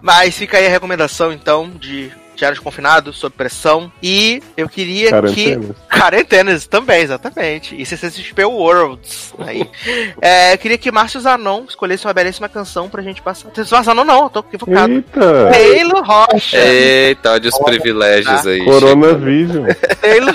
Mas 0.00 0.36
fica 0.36 0.58
aí 0.58 0.66
a 0.66 0.70
recomendação, 0.70 1.32
então, 1.32 1.68
de 1.70 2.10
Diários 2.38 2.60
Confinados, 2.60 3.18
sob 3.18 3.34
pressão. 3.36 3.90
E 4.00 4.40
eu 4.56 4.68
queria 4.68 5.10
que. 5.22 5.58
Quarentenas 5.90 6.66
também, 6.66 7.02
exatamente. 7.02 7.74
E 7.80 7.84
CCXP 7.84 8.44
Worlds. 8.44 9.34
Aí. 9.38 9.68
É, 10.20 10.54
eu 10.54 10.58
queria 10.58 10.78
que 10.78 10.90
Márcio 10.90 11.20
Zanon 11.20 11.64
escolhesse 11.68 12.06
uma 12.06 12.12
belíssima 12.12 12.48
canção 12.48 12.88
pra 12.88 13.02
gente 13.02 13.22
passar. 13.22 13.48
Márcio 13.48 13.82
Zanon 13.82 14.04
não, 14.04 14.24
eu 14.24 14.30
tô 14.30 14.40
equivocado. 14.40 14.92
Eita! 14.92 15.50
Taylor 15.50 16.04
Rocha. 16.04 16.58
Eita, 16.58 17.32
olha 17.32 17.48
os 17.48 17.58
privilégios 17.58 18.46
aí. 18.46 18.64
Coronavirus. 18.64 19.76
Taylor, 20.00 20.34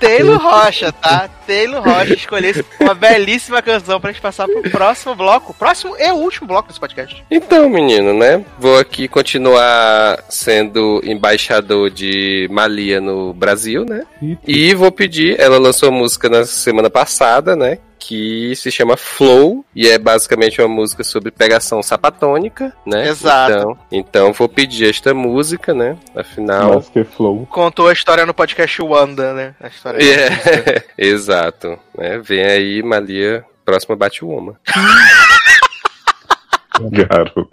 Taylor 0.00 0.38
Rocha, 0.38 0.92
tá? 0.92 1.28
Taylor 1.46 1.82
Rocha 1.82 2.14
escolhesse 2.14 2.64
uma 2.80 2.94
belíssima 2.94 3.60
canção 3.62 4.00
pra 4.00 4.12
gente 4.12 4.20
passar 4.20 4.46
pro 4.46 4.70
próximo 4.70 5.14
bloco. 5.14 5.54
Próximo 5.54 5.96
e 5.98 6.10
último 6.12 6.46
bloco 6.46 6.68
desse 6.68 6.80
podcast. 6.80 7.24
Então, 7.30 7.68
menino, 7.68 8.14
né? 8.14 8.44
Vou 8.58 8.78
aqui 8.78 9.08
continuar 9.08 10.22
sendo 10.28 11.00
embaixador 11.04 11.90
de 11.90 12.48
Malia 12.50 13.00
no 13.00 13.32
Brasil, 13.32 13.84
né? 13.84 14.04
E 14.46 14.74
vou 14.74 14.92
pedir, 14.92 15.38
ela 15.38 15.58
lançou 15.58 15.90
música 15.90 16.28
na 16.28 16.44
semana 16.44 16.90
passada, 16.90 17.56
né? 17.56 17.78
Que 18.08 18.56
se 18.56 18.72
chama 18.72 18.96
Flow, 18.96 19.62
e 19.74 19.86
é 19.86 19.98
basicamente 19.98 20.62
uma 20.62 20.74
música 20.74 21.04
sobre 21.04 21.30
pegação 21.30 21.82
sapatônica, 21.82 22.74
né? 22.86 23.06
Exato. 23.06 23.52
Então, 23.52 23.78
então 23.92 24.32
vou 24.32 24.48
pedir 24.48 24.88
esta 24.88 25.12
música, 25.12 25.74
né? 25.74 25.94
Afinal. 26.16 26.76
Mas 26.76 26.88
que 26.88 27.04
flow. 27.04 27.46
Contou 27.50 27.86
a 27.86 27.92
história 27.92 28.24
no 28.24 28.32
podcast 28.32 28.80
Wanda, 28.80 29.34
né? 29.34 29.54
A 29.60 29.68
história 29.68 29.98
É, 30.02 30.84
exato. 31.06 31.78
Né? 31.98 32.18
Vem 32.18 32.46
aí, 32.46 32.82
Malia, 32.82 33.44
próxima 33.62 33.94
Batwoman. 33.94 34.54
Garoto. 36.90 37.50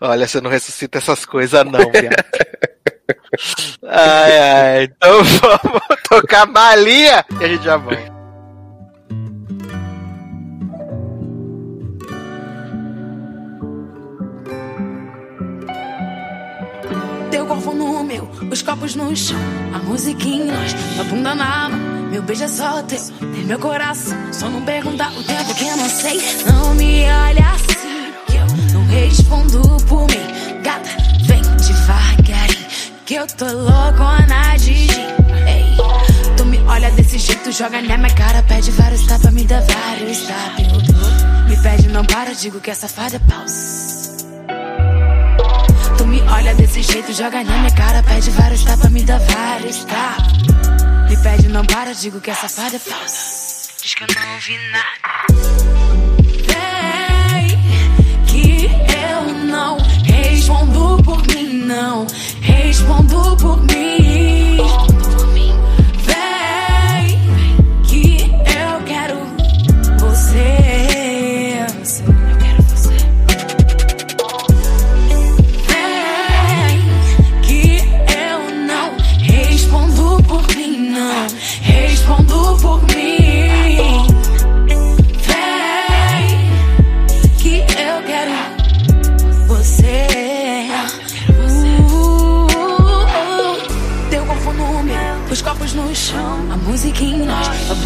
Olha, 0.00 0.28
você 0.28 0.40
não 0.40 0.48
ressuscita 0.48 0.98
essas 0.98 1.26
coisas, 1.26 1.64
não, 1.64 1.90
viado. 1.90 2.24
Ai, 3.82 4.38
ai. 4.38 4.84
Então 4.84 5.24
vamos 5.42 5.82
tocar 6.08 6.46
Malia 6.46 7.24
e 7.40 7.44
a 7.44 7.48
gente 7.48 7.64
já 7.64 7.76
volta. 7.76 8.13
Teu 17.34 17.44
corpo 17.46 17.74
no 17.74 18.04
meu, 18.04 18.30
os 18.48 18.62
copos 18.62 18.94
no 18.94 19.14
chão, 19.16 19.36
a 19.74 19.78
nós, 19.80 20.04
a 21.00 21.02
bunda 21.02 21.34
na 21.34 21.68
mão. 21.68 21.80
Meu 22.08 22.22
beijo 22.22 22.44
é 22.44 22.46
só 22.46 22.80
teu, 22.84 23.00
tem 23.18 23.44
meu 23.44 23.58
coração. 23.58 24.16
Só 24.32 24.48
não 24.48 24.62
perguntar 24.62 25.10
o 25.10 25.22
tempo 25.24 25.52
que 25.52 25.66
eu 25.66 25.76
não 25.76 25.88
sei. 25.88 26.22
Não 26.46 26.72
me 26.76 27.02
olha 27.02 27.44
assim, 27.50 28.12
que 28.28 28.36
eu 28.36 28.46
não 28.72 28.86
respondo 28.86 29.60
por 29.88 30.06
mim. 30.06 30.62
Gata, 30.62 30.88
vem 31.24 31.42
devagarinho, 31.42 32.66
que 33.04 33.14
eu 33.14 33.26
tô 33.26 33.46
loucona 33.46 34.56
de 34.56 34.86
gin. 34.86 35.16
Tu 36.36 36.44
me 36.44 36.60
olha 36.68 36.88
desse 36.92 37.18
jeito, 37.18 37.50
joga 37.50 37.82
na 37.82 37.98
minha 37.98 38.14
cara, 38.14 38.44
pede 38.44 38.70
vários 38.70 39.04
tapas, 39.08 39.32
me 39.32 39.42
dá 39.42 39.58
vários 39.58 40.20
tapas. 40.20 41.48
Me 41.48 41.56
pede, 41.56 41.88
não 41.88 42.04
para, 42.04 42.32
digo 42.32 42.60
que 42.60 42.70
é 42.70 42.74
safada, 42.74 43.20
pausa. 43.28 43.93
Olha 46.34 46.52
desse 46.56 46.82
jeito, 46.82 47.12
joga 47.12 47.44
na 47.44 47.58
minha 47.58 47.70
cara, 47.70 48.02
pede 48.02 48.28
vários 48.30 48.64
tapas, 48.64 48.90
me 48.90 49.04
dá 49.04 49.18
vários 49.18 49.84
tapas. 49.84 50.32
Me 51.08 51.16
pede, 51.22 51.48
não 51.48 51.64
para, 51.64 51.94
digo 51.94 52.20
que 52.20 52.28
é 52.28 52.34
safada 52.34 52.74
é 52.74 52.78
falsa. 52.78 53.70
Diz 53.80 53.94
que 53.94 54.02
eu 54.02 54.08
não 54.08 54.34
ouvi 54.34 54.58
nada. 54.72 55.14
Vem, 56.50 58.26
que 58.26 58.66
eu 58.66 59.34
não 59.46 59.78
respondo 60.04 61.02
por 61.04 61.24
mim, 61.28 61.64
não. 61.66 62.04
Respondo 62.40 63.36
por 63.36 63.62
mim. 63.62 64.83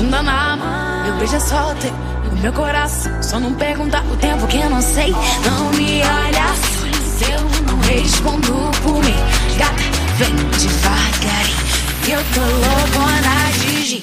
Meu 0.09 1.17
beijo 1.19 1.37
é 1.37 1.75
teu, 1.75 1.93
o 2.33 2.37
meu 2.41 2.53
coração. 2.53 3.23
Só 3.23 3.39
não 3.39 3.53
pergunta 3.53 4.03
o 4.11 4.17
tempo 4.17 4.47
que 4.47 4.57
eu 4.57 4.71
não 4.71 4.81
sei. 4.81 5.13
Não 5.45 5.71
me 5.73 6.01
olha 6.03 6.45
assim, 6.45 6.93
se 7.19 7.31
eu 7.31 7.41
não 7.67 7.79
respondo 7.81 8.53
por 8.83 8.95
mim. 9.05 9.15
Gata, 9.59 9.83
vem 10.17 10.35
devagarinho, 10.35 11.57
eu 12.09 12.25
tô 12.33 12.41
loucona 12.41 13.53
de 13.53 13.85
gin. 13.85 14.03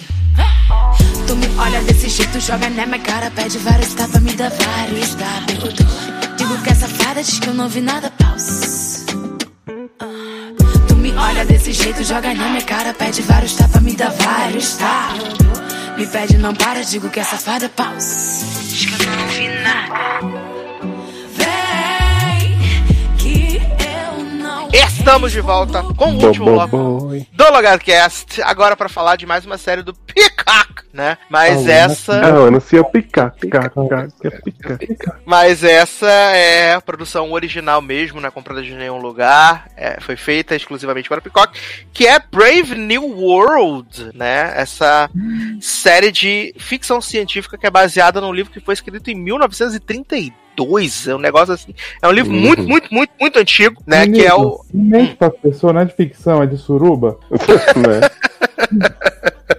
Tu 1.26 1.36
me 1.36 1.48
olha 1.58 1.82
desse 1.82 2.08
jeito, 2.10 2.40
joga 2.40 2.70
na 2.70 2.86
minha 2.86 3.00
cara, 3.00 3.32
pede 3.32 3.58
vários 3.58 3.94
tapas, 3.96 4.22
me 4.22 4.34
dá 4.34 4.50
vários 4.50 5.16
tapas. 5.16 5.74
Digo 6.38 6.58
que 6.62 6.70
é 6.70 6.76
safada, 6.76 7.24
diz 7.24 7.40
que 7.40 7.48
eu 7.48 7.54
não 7.56 7.68
vi 7.68 7.82
nada, 7.82 8.12
pausa. 8.12 9.06
Tu 10.88 10.96
me 10.98 11.12
olha 11.16 11.44
desse 11.46 11.74
jeito, 11.74 12.04
joga 12.04 12.32
na 12.36 12.50
minha 12.50 12.62
cara, 12.62 12.94
pede 12.94 13.24
vários 13.24 13.56
tapas, 13.56 13.82
me 13.82 13.94
dá 13.96 14.10
vários 14.10 14.76
tapas. 14.76 15.65
Me 15.98 16.06
pede, 16.08 16.38
não 16.38 16.54
para, 16.54 16.84
digo 16.84 17.10
que 17.10 17.20
é 17.20 17.24
safada, 17.24 17.70
pausa. 17.70 18.44
Diz 18.64 18.86
que 18.86 19.04
eu 19.04 19.12
não 19.12 19.24
ouvi 19.24 19.48
nada. 19.64 20.55
Estamos 25.06 25.32
de 25.32 25.40
volta 25.40 25.84
com 25.84 26.14
o 26.14 26.26
último 26.26 26.46
bloco 26.46 27.10
do 27.32 27.52
Logadcast, 27.52 28.42
agora 28.42 28.76
pra 28.76 28.90
falar 28.90 29.16
de 29.18 29.28
mais 29.28 29.46
uma 29.46 29.56
série 29.56 29.84
do 29.84 29.94
Peacock, 29.94 30.82
né? 30.92 31.20
Mas 31.30 31.68
Ah, 31.68 31.72
essa, 31.72 32.14
eu 32.14 32.50
não 32.50 32.60
picar, 33.72 34.10
picar, 34.10 34.82
picar. 34.82 35.20
mas 35.24 35.64
essa 35.64 36.08
é 36.10 36.74
a 36.74 36.82
produção 36.82 37.32
original 37.32 37.84
mesmo, 37.84 38.20
não 38.20 38.28
é 38.28 38.32
comprada 38.32 38.64
de 38.64 38.74
nenhum 38.74 38.98
lugar, 38.98 39.68
é, 39.78 40.02
foi 40.02 40.16
feita 40.16 40.56
exclusivamente 40.56 41.08
para 41.08 41.22
Peacock, 41.22 41.56
que 41.94 42.08
é 42.08 42.18
Brave 42.20 42.74
New 42.74 43.06
World, 43.06 44.10
né? 44.16 44.54
Essa 44.56 45.08
série 45.62 46.12
de 46.12 46.52
ficção 46.58 47.00
científica 47.00 47.60
que 47.60 47.68
é 47.68 47.72
baseada 47.72 48.20
num 48.20 48.34
livro 48.34 48.52
que 48.52 48.60
foi 48.60 48.74
escrito 48.74 49.12
em 49.12 49.16
1932, 49.16 50.34
é 51.08 51.16
um 51.16 51.20
negócio 51.20 51.54
assim, 51.54 51.74
é 52.02 52.08
um 52.08 52.12
livro 52.12 52.34
Uhum. 52.34 52.40
muito, 52.40 52.64
muito, 52.68 52.94
muito, 52.94 53.12
muito 53.20 53.40
antigo, 53.40 53.82
né? 53.86 54.08
Que 54.08 54.26
é 54.26 54.34
o 54.34 54.64
Nem 54.74 55.16
pra 55.16 55.30
pessoa, 55.30 55.74
não 55.74 55.82
é 55.82 55.86
de 55.86 55.94
ficção, 55.94 56.42
é 56.42 56.46
de 56.46 56.58
suruba. 56.58 57.18
né? 57.76 58.10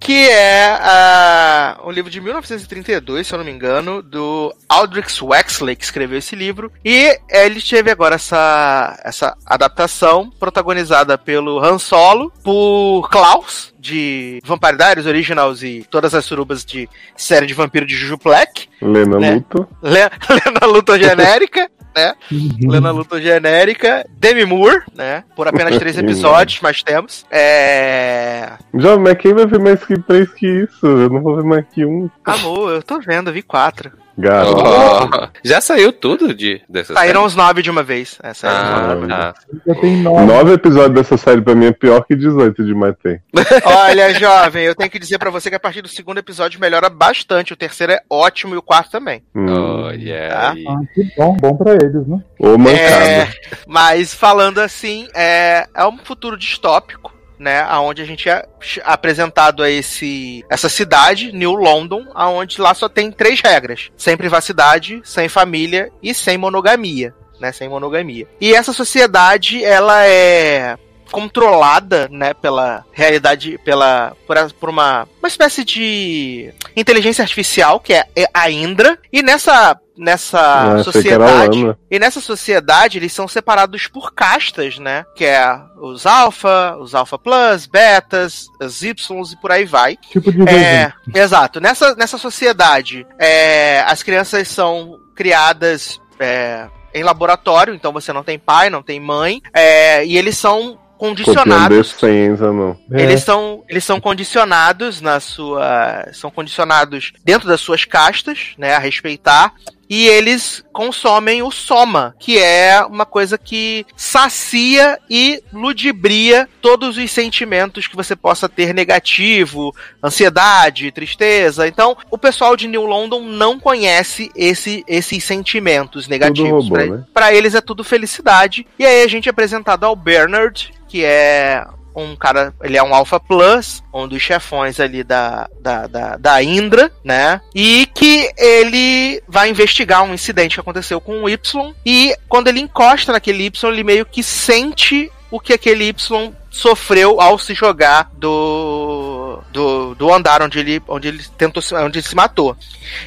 que 0.00 0.28
é 0.28 0.66
ah, 0.80 1.80
um 1.84 1.90
livro 1.90 2.10
de 2.10 2.20
1932, 2.20 3.26
se 3.26 3.32
eu 3.34 3.38
não 3.38 3.44
me 3.44 3.50
engano, 3.50 4.02
do 4.02 4.54
Aldrich 4.68 5.22
Wexley, 5.24 5.76
que 5.76 5.84
escreveu 5.84 6.18
esse 6.18 6.34
livro. 6.36 6.70
E 6.84 7.18
ele 7.30 7.60
teve 7.60 7.90
agora 7.90 8.14
essa, 8.16 8.98
essa 9.04 9.36
adaptação 9.46 10.30
protagonizada 10.30 11.16
pelo 11.18 11.58
Han 11.62 11.78
Solo, 11.78 12.32
por 12.42 13.08
Klaus, 13.10 13.74
de 13.78 14.40
Vampire 14.44 14.76
Diaries 14.76 15.06
Originals 15.06 15.62
e 15.62 15.86
todas 15.88 16.12
as 16.14 16.24
surubas 16.24 16.64
de 16.64 16.88
série 17.16 17.46
de 17.46 17.54
vampiro 17.54 17.86
de 17.86 17.94
Juju 17.94 18.18
Black, 18.22 18.68
Lena 18.82 19.18
Né? 19.18 19.34
Luto. 19.34 19.68
Le- 19.82 20.10
Lena 20.28 20.66
Luthor 20.66 20.98
genérica, 20.98 21.70
né? 21.96 22.14
Lena 22.62 22.90
Luthor 22.90 23.20
genérica, 23.20 24.06
Demi 24.18 24.44
Moore, 24.44 24.82
né? 24.94 25.24
Por 25.34 25.48
apenas 25.48 25.76
três 25.80 25.96
episódios, 25.96 26.60
mas 26.60 26.82
temos. 26.82 27.24
É... 27.30 28.52
Jovem, 28.74 29.04
mas 29.04 29.18
quem 29.18 29.32
vai 29.32 29.46
ver 29.46 29.58
mais 29.58 29.82
que 29.82 29.98
três 30.02 30.30
que 30.34 30.46
isso? 30.46 30.86
Eu 30.86 31.08
não 31.08 31.22
vou 31.22 31.36
ver 31.36 31.44
mais 31.44 31.64
que 31.72 31.84
um. 31.86 32.10
Amor, 32.24 32.72
eu 32.72 32.82
tô 32.82 33.00
vendo, 33.00 33.30
eu 33.30 33.34
vi 33.34 33.42
quatro. 33.42 33.90
Garoto. 34.18 34.62
Oh, 34.64 35.28
já 35.44 35.60
saiu 35.60 35.92
tudo 35.92 36.32
de 36.34 36.60
dessa 36.68 36.94
Saíram 36.94 37.24
os 37.24 37.34
nove 37.34 37.62
de 37.62 37.70
uma 37.70 37.82
vez. 37.82 38.18
É, 38.22 38.32
saíram 38.32 38.62
os 38.62 38.70
Ah, 38.70 38.94
nove. 38.94 39.08
tá. 39.08 39.34
Já 39.66 39.74
tem 39.74 39.96
nove. 40.02 40.24
Nove 40.26 40.52
episódios 40.54 40.94
dessa 40.94 41.16
série 41.16 41.40
pra 41.42 41.54
mim 41.54 41.66
é 41.66 41.72
pior 41.72 42.04
que 42.06 42.16
18 42.16 42.64
de 42.64 42.74
Matei. 42.74 43.20
Olha, 43.64 44.14
jovem, 44.14 44.64
eu 44.64 44.74
tenho 44.74 44.90
que 44.90 44.98
dizer 44.98 45.18
pra 45.18 45.30
você 45.30 45.50
que 45.50 45.56
a 45.56 45.60
partir 45.60 45.82
do 45.82 45.88
segundo 45.88 46.18
episódio 46.18 46.60
melhora 46.60 46.88
bastante. 46.88 47.52
O 47.52 47.56
terceiro 47.56 47.92
é 47.92 48.00
ótimo 48.08 48.54
e 48.54 48.58
o 48.58 48.62
quarto 48.62 48.90
também. 48.90 49.22
Hum. 49.34 49.46
Olha 49.84 50.28
Tá. 50.30 50.50
aí. 50.52 50.64
Ah, 50.66 50.76
que 50.94 51.04
bom, 51.16 51.36
bom 51.36 51.56
pra 51.56 51.72
eles, 51.74 52.06
né? 52.06 52.18
Ou 52.38 52.56
mancada. 52.58 53.04
É, 53.04 53.28
mas 53.66 54.14
falando 54.14 54.58
assim, 54.60 55.08
é, 55.14 55.66
é 55.74 55.86
um 55.86 55.98
futuro 55.98 56.36
distópico. 56.36 57.14
Né, 57.38 57.60
aonde 57.60 58.00
a 58.00 58.04
gente 58.06 58.30
é 58.30 58.48
apresentado 58.82 59.62
a 59.62 59.68
esse 59.68 60.42
essa 60.48 60.70
cidade, 60.70 61.32
New 61.32 61.52
London, 61.52 62.06
aonde 62.14 62.58
lá 62.58 62.72
só 62.72 62.88
tem 62.88 63.12
três 63.12 63.42
regras: 63.42 63.90
sem 63.94 64.16
privacidade, 64.16 65.02
sem 65.04 65.28
família 65.28 65.92
e 66.02 66.14
sem 66.14 66.38
monogamia, 66.38 67.14
né, 67.38 67.52
sem 67.52 67.68
monogamia. 67.68 68.26
E 68.40 68.54
essa 68.54 68.72
sociedade, 68.72 69.62
ela 69.62 70.06
é 70.06 70.78
controlada, 71.10 72.08
né, 72.10 72.34
pela 72.34 72.84
realidade, 72.92 73.58
pela 73.64 74.12
por, 74.26 74.36
a- 74.38 74.48
por 74.60 74.68
uma 74.70 75.06
uma 75.20 75.28
espécie 75.28 75.64
de 75.64 76.52
inteligência 76.76 77.22
artificial 77.22 77.80
que 77.80 77.92
é 77.92 78.04
a 78.32 78.50
Indra 78.50 78.98
e 79.12 79.22
nessa 79.22 79.78
nessa 79.96 80.82
sociedade 80.84 81.58
e 81.90 81.98
nessa 81.98 82.20
sociedade 82.20 82.98
eles 82.98 83.12
são 83.12 83.26
separados 83.26 83.86
por 83.86 84.12
castas, 84.12 84.78
né? 84.78 85.04
Que 85.16 85.24
é 85.24 85.58
os 85.80 86.04
alfa, 86.06 86.76
os 86.78 86.94
alfa 86.94 87.18
plus, 87.18 87.66
betas, 87.66 88.46
as 88.60 88.82
ys 88.82 89.08
e 89.32 89.36
por 89.40 89.50
aí 89.50 89.64
vai. 89.64 89.96
Tipo 89.96 90.30
de 90.30 90.42
É, 90.48 90.92
exato. 91.14 91.60
Nessa, 91.60 91.94
nessa 91.94 92.18
sociedade, 92.18 93.06
é, 93.18 93.82
as 93.86 94.02
crianças 94.02 94.48
são 94.48 94.98
criadas 95.14 95.98
é, 96.20 96.66
em 96.94 97.02
laboratório, 97.02 97.74
então 97.74 97.90
você 97.92 98.12
não 98.12 98.22
tem 98.22 98.38
pai, 98.38 98.68
não 98.68 98.82
tem 98.82 99.00
mãe, 99.00 99.40
é, 99.54 100.04
e 100.04 100.16
eles 100.18 100.36
são 100.36 100.78
condicionados. 100.96 101.92
decência, 101.92 102.52
não. 102.52 102.76
É, 102.90 103.02
Eles 103.02 103.22
são, 103.22 103.62
eles 103.68 103.84
são 103.84 104.00
condicionados 104.00 105.00
na 105.00 105.20
sua. 105.20 106.08
São 106.12 106.30
condicionados 106.30 107.12
dentro 107.24 107.46
das 107.48 107.60
suas 107.60 107.84
castas, 107.84 108.54
né? 108.58 108.74
A 108.74 108.78
respeitar. 108.78 109.52
E 109.88 110.08
eles 110.08 110.64
consomem 110.72 111.42
o 111.42 111.50
soma, 111.50 112.14
que 112.18 112.38
é 112.38 112.84
uma 112.84 113.06
coisa 113.06 113.38
que 113.38 113.86
sacia 113.96 114.98
e 115.08 115.42
ludibria 115.52 116.48
todos 116.60 116.96
os 116.96 117.10
sentimentos 117.10 117.86
que 117.86 117.94
você 117.94 118.16
possa 118.16 118.48
ter 118.48 118.74
negativo, 118.74 119.74
ansiedade, 120.02 120.90
tristeza. 120.90 121.68
Então, 121.68 121.96
o 122.10 122.18
pessoal 122.18 122.56
de 122.56 122.66
New 122.66 122.84
London 122.84 123.20
não 123.22 123.60
conhece 123.60 124.30
esse, 124.34 124.84
esses 124.88 125.22
sentimentos 125.22 126.08
negativos. 126.08 126.68
Pra- 126.68 126.86
né? 126.86 127.04
Pra 127.14 127.34
eles 127.34 127.54
é 127.54 127.60
tudo 127.60 127.84
felicidade. 127.84 128.66
E 128.78 128.84
aí 128.84 129.02
a 129.02 129.08
gente 129.08 129.28
é 129.28 129.30
apresentado 129.30 129.84
ao 129.84 129.94
Bernard, 129.94 130.72
que 130.88 131.04
é 131.04 131.64
um 131.96 132.14
cara, 132.14 132.54
ele 132.62 132.76
é 132.76 132.82
um 132.82 132.94
Alpha 132.94 133.18
Plus, 133.18 133.82
um 133.92 134.06
dos 134.06 134.20
chefões 134.20 134.78
ali 134.78 135.02
da, 135.02 135.48
da, 135.60 135.86
da, 135.86 136.16
da 136.16 136.42
Indra, 136.42 136.92
né? 137.02 137.40
E 137.54 137.88
que 137.94 138.30
ele 138.36 139.22
vai 139.26 139.48
investigar 139.48 140.02
um 140.02 140.12
incidente 140.12 140.54
que 140.54 140.60
aconteceu 140.60 141.00
com 141.00 141.22
o 141.22 141.28
Y. 141.28 141.74
E 141.84 142.14
quando 142.28 142.48
ele 142.48 142.60
encosta 142.60 143.12
naquele 143.12 143.46
Y, 143.46 143.68
ele 143.68 143.82
meio 143.82 144.04
que 144.04 144.22
sente 144.22 145.10
o 145.30 145.40
que 145.40 145.52
aquele 145.52 145.88
Y 145.88 146.34
sofreu 146.50 147.20
ao 147.20 147.38
se 147.38 147.54
jogar 147.54 148.10
do, 148.14 149.40
do, 149.52 149.94
do 149.94 150.12
andar 150.12 150.42
onde 150.42 150.58
ele, 150.58 150.82
onde 150.88 151.08
ele 151.08 151.22
tentou 151.36 151.62
onde 151.82 151.98
ele 151.98 152.06
se 152.06 152.14
matou. 152.14 152.56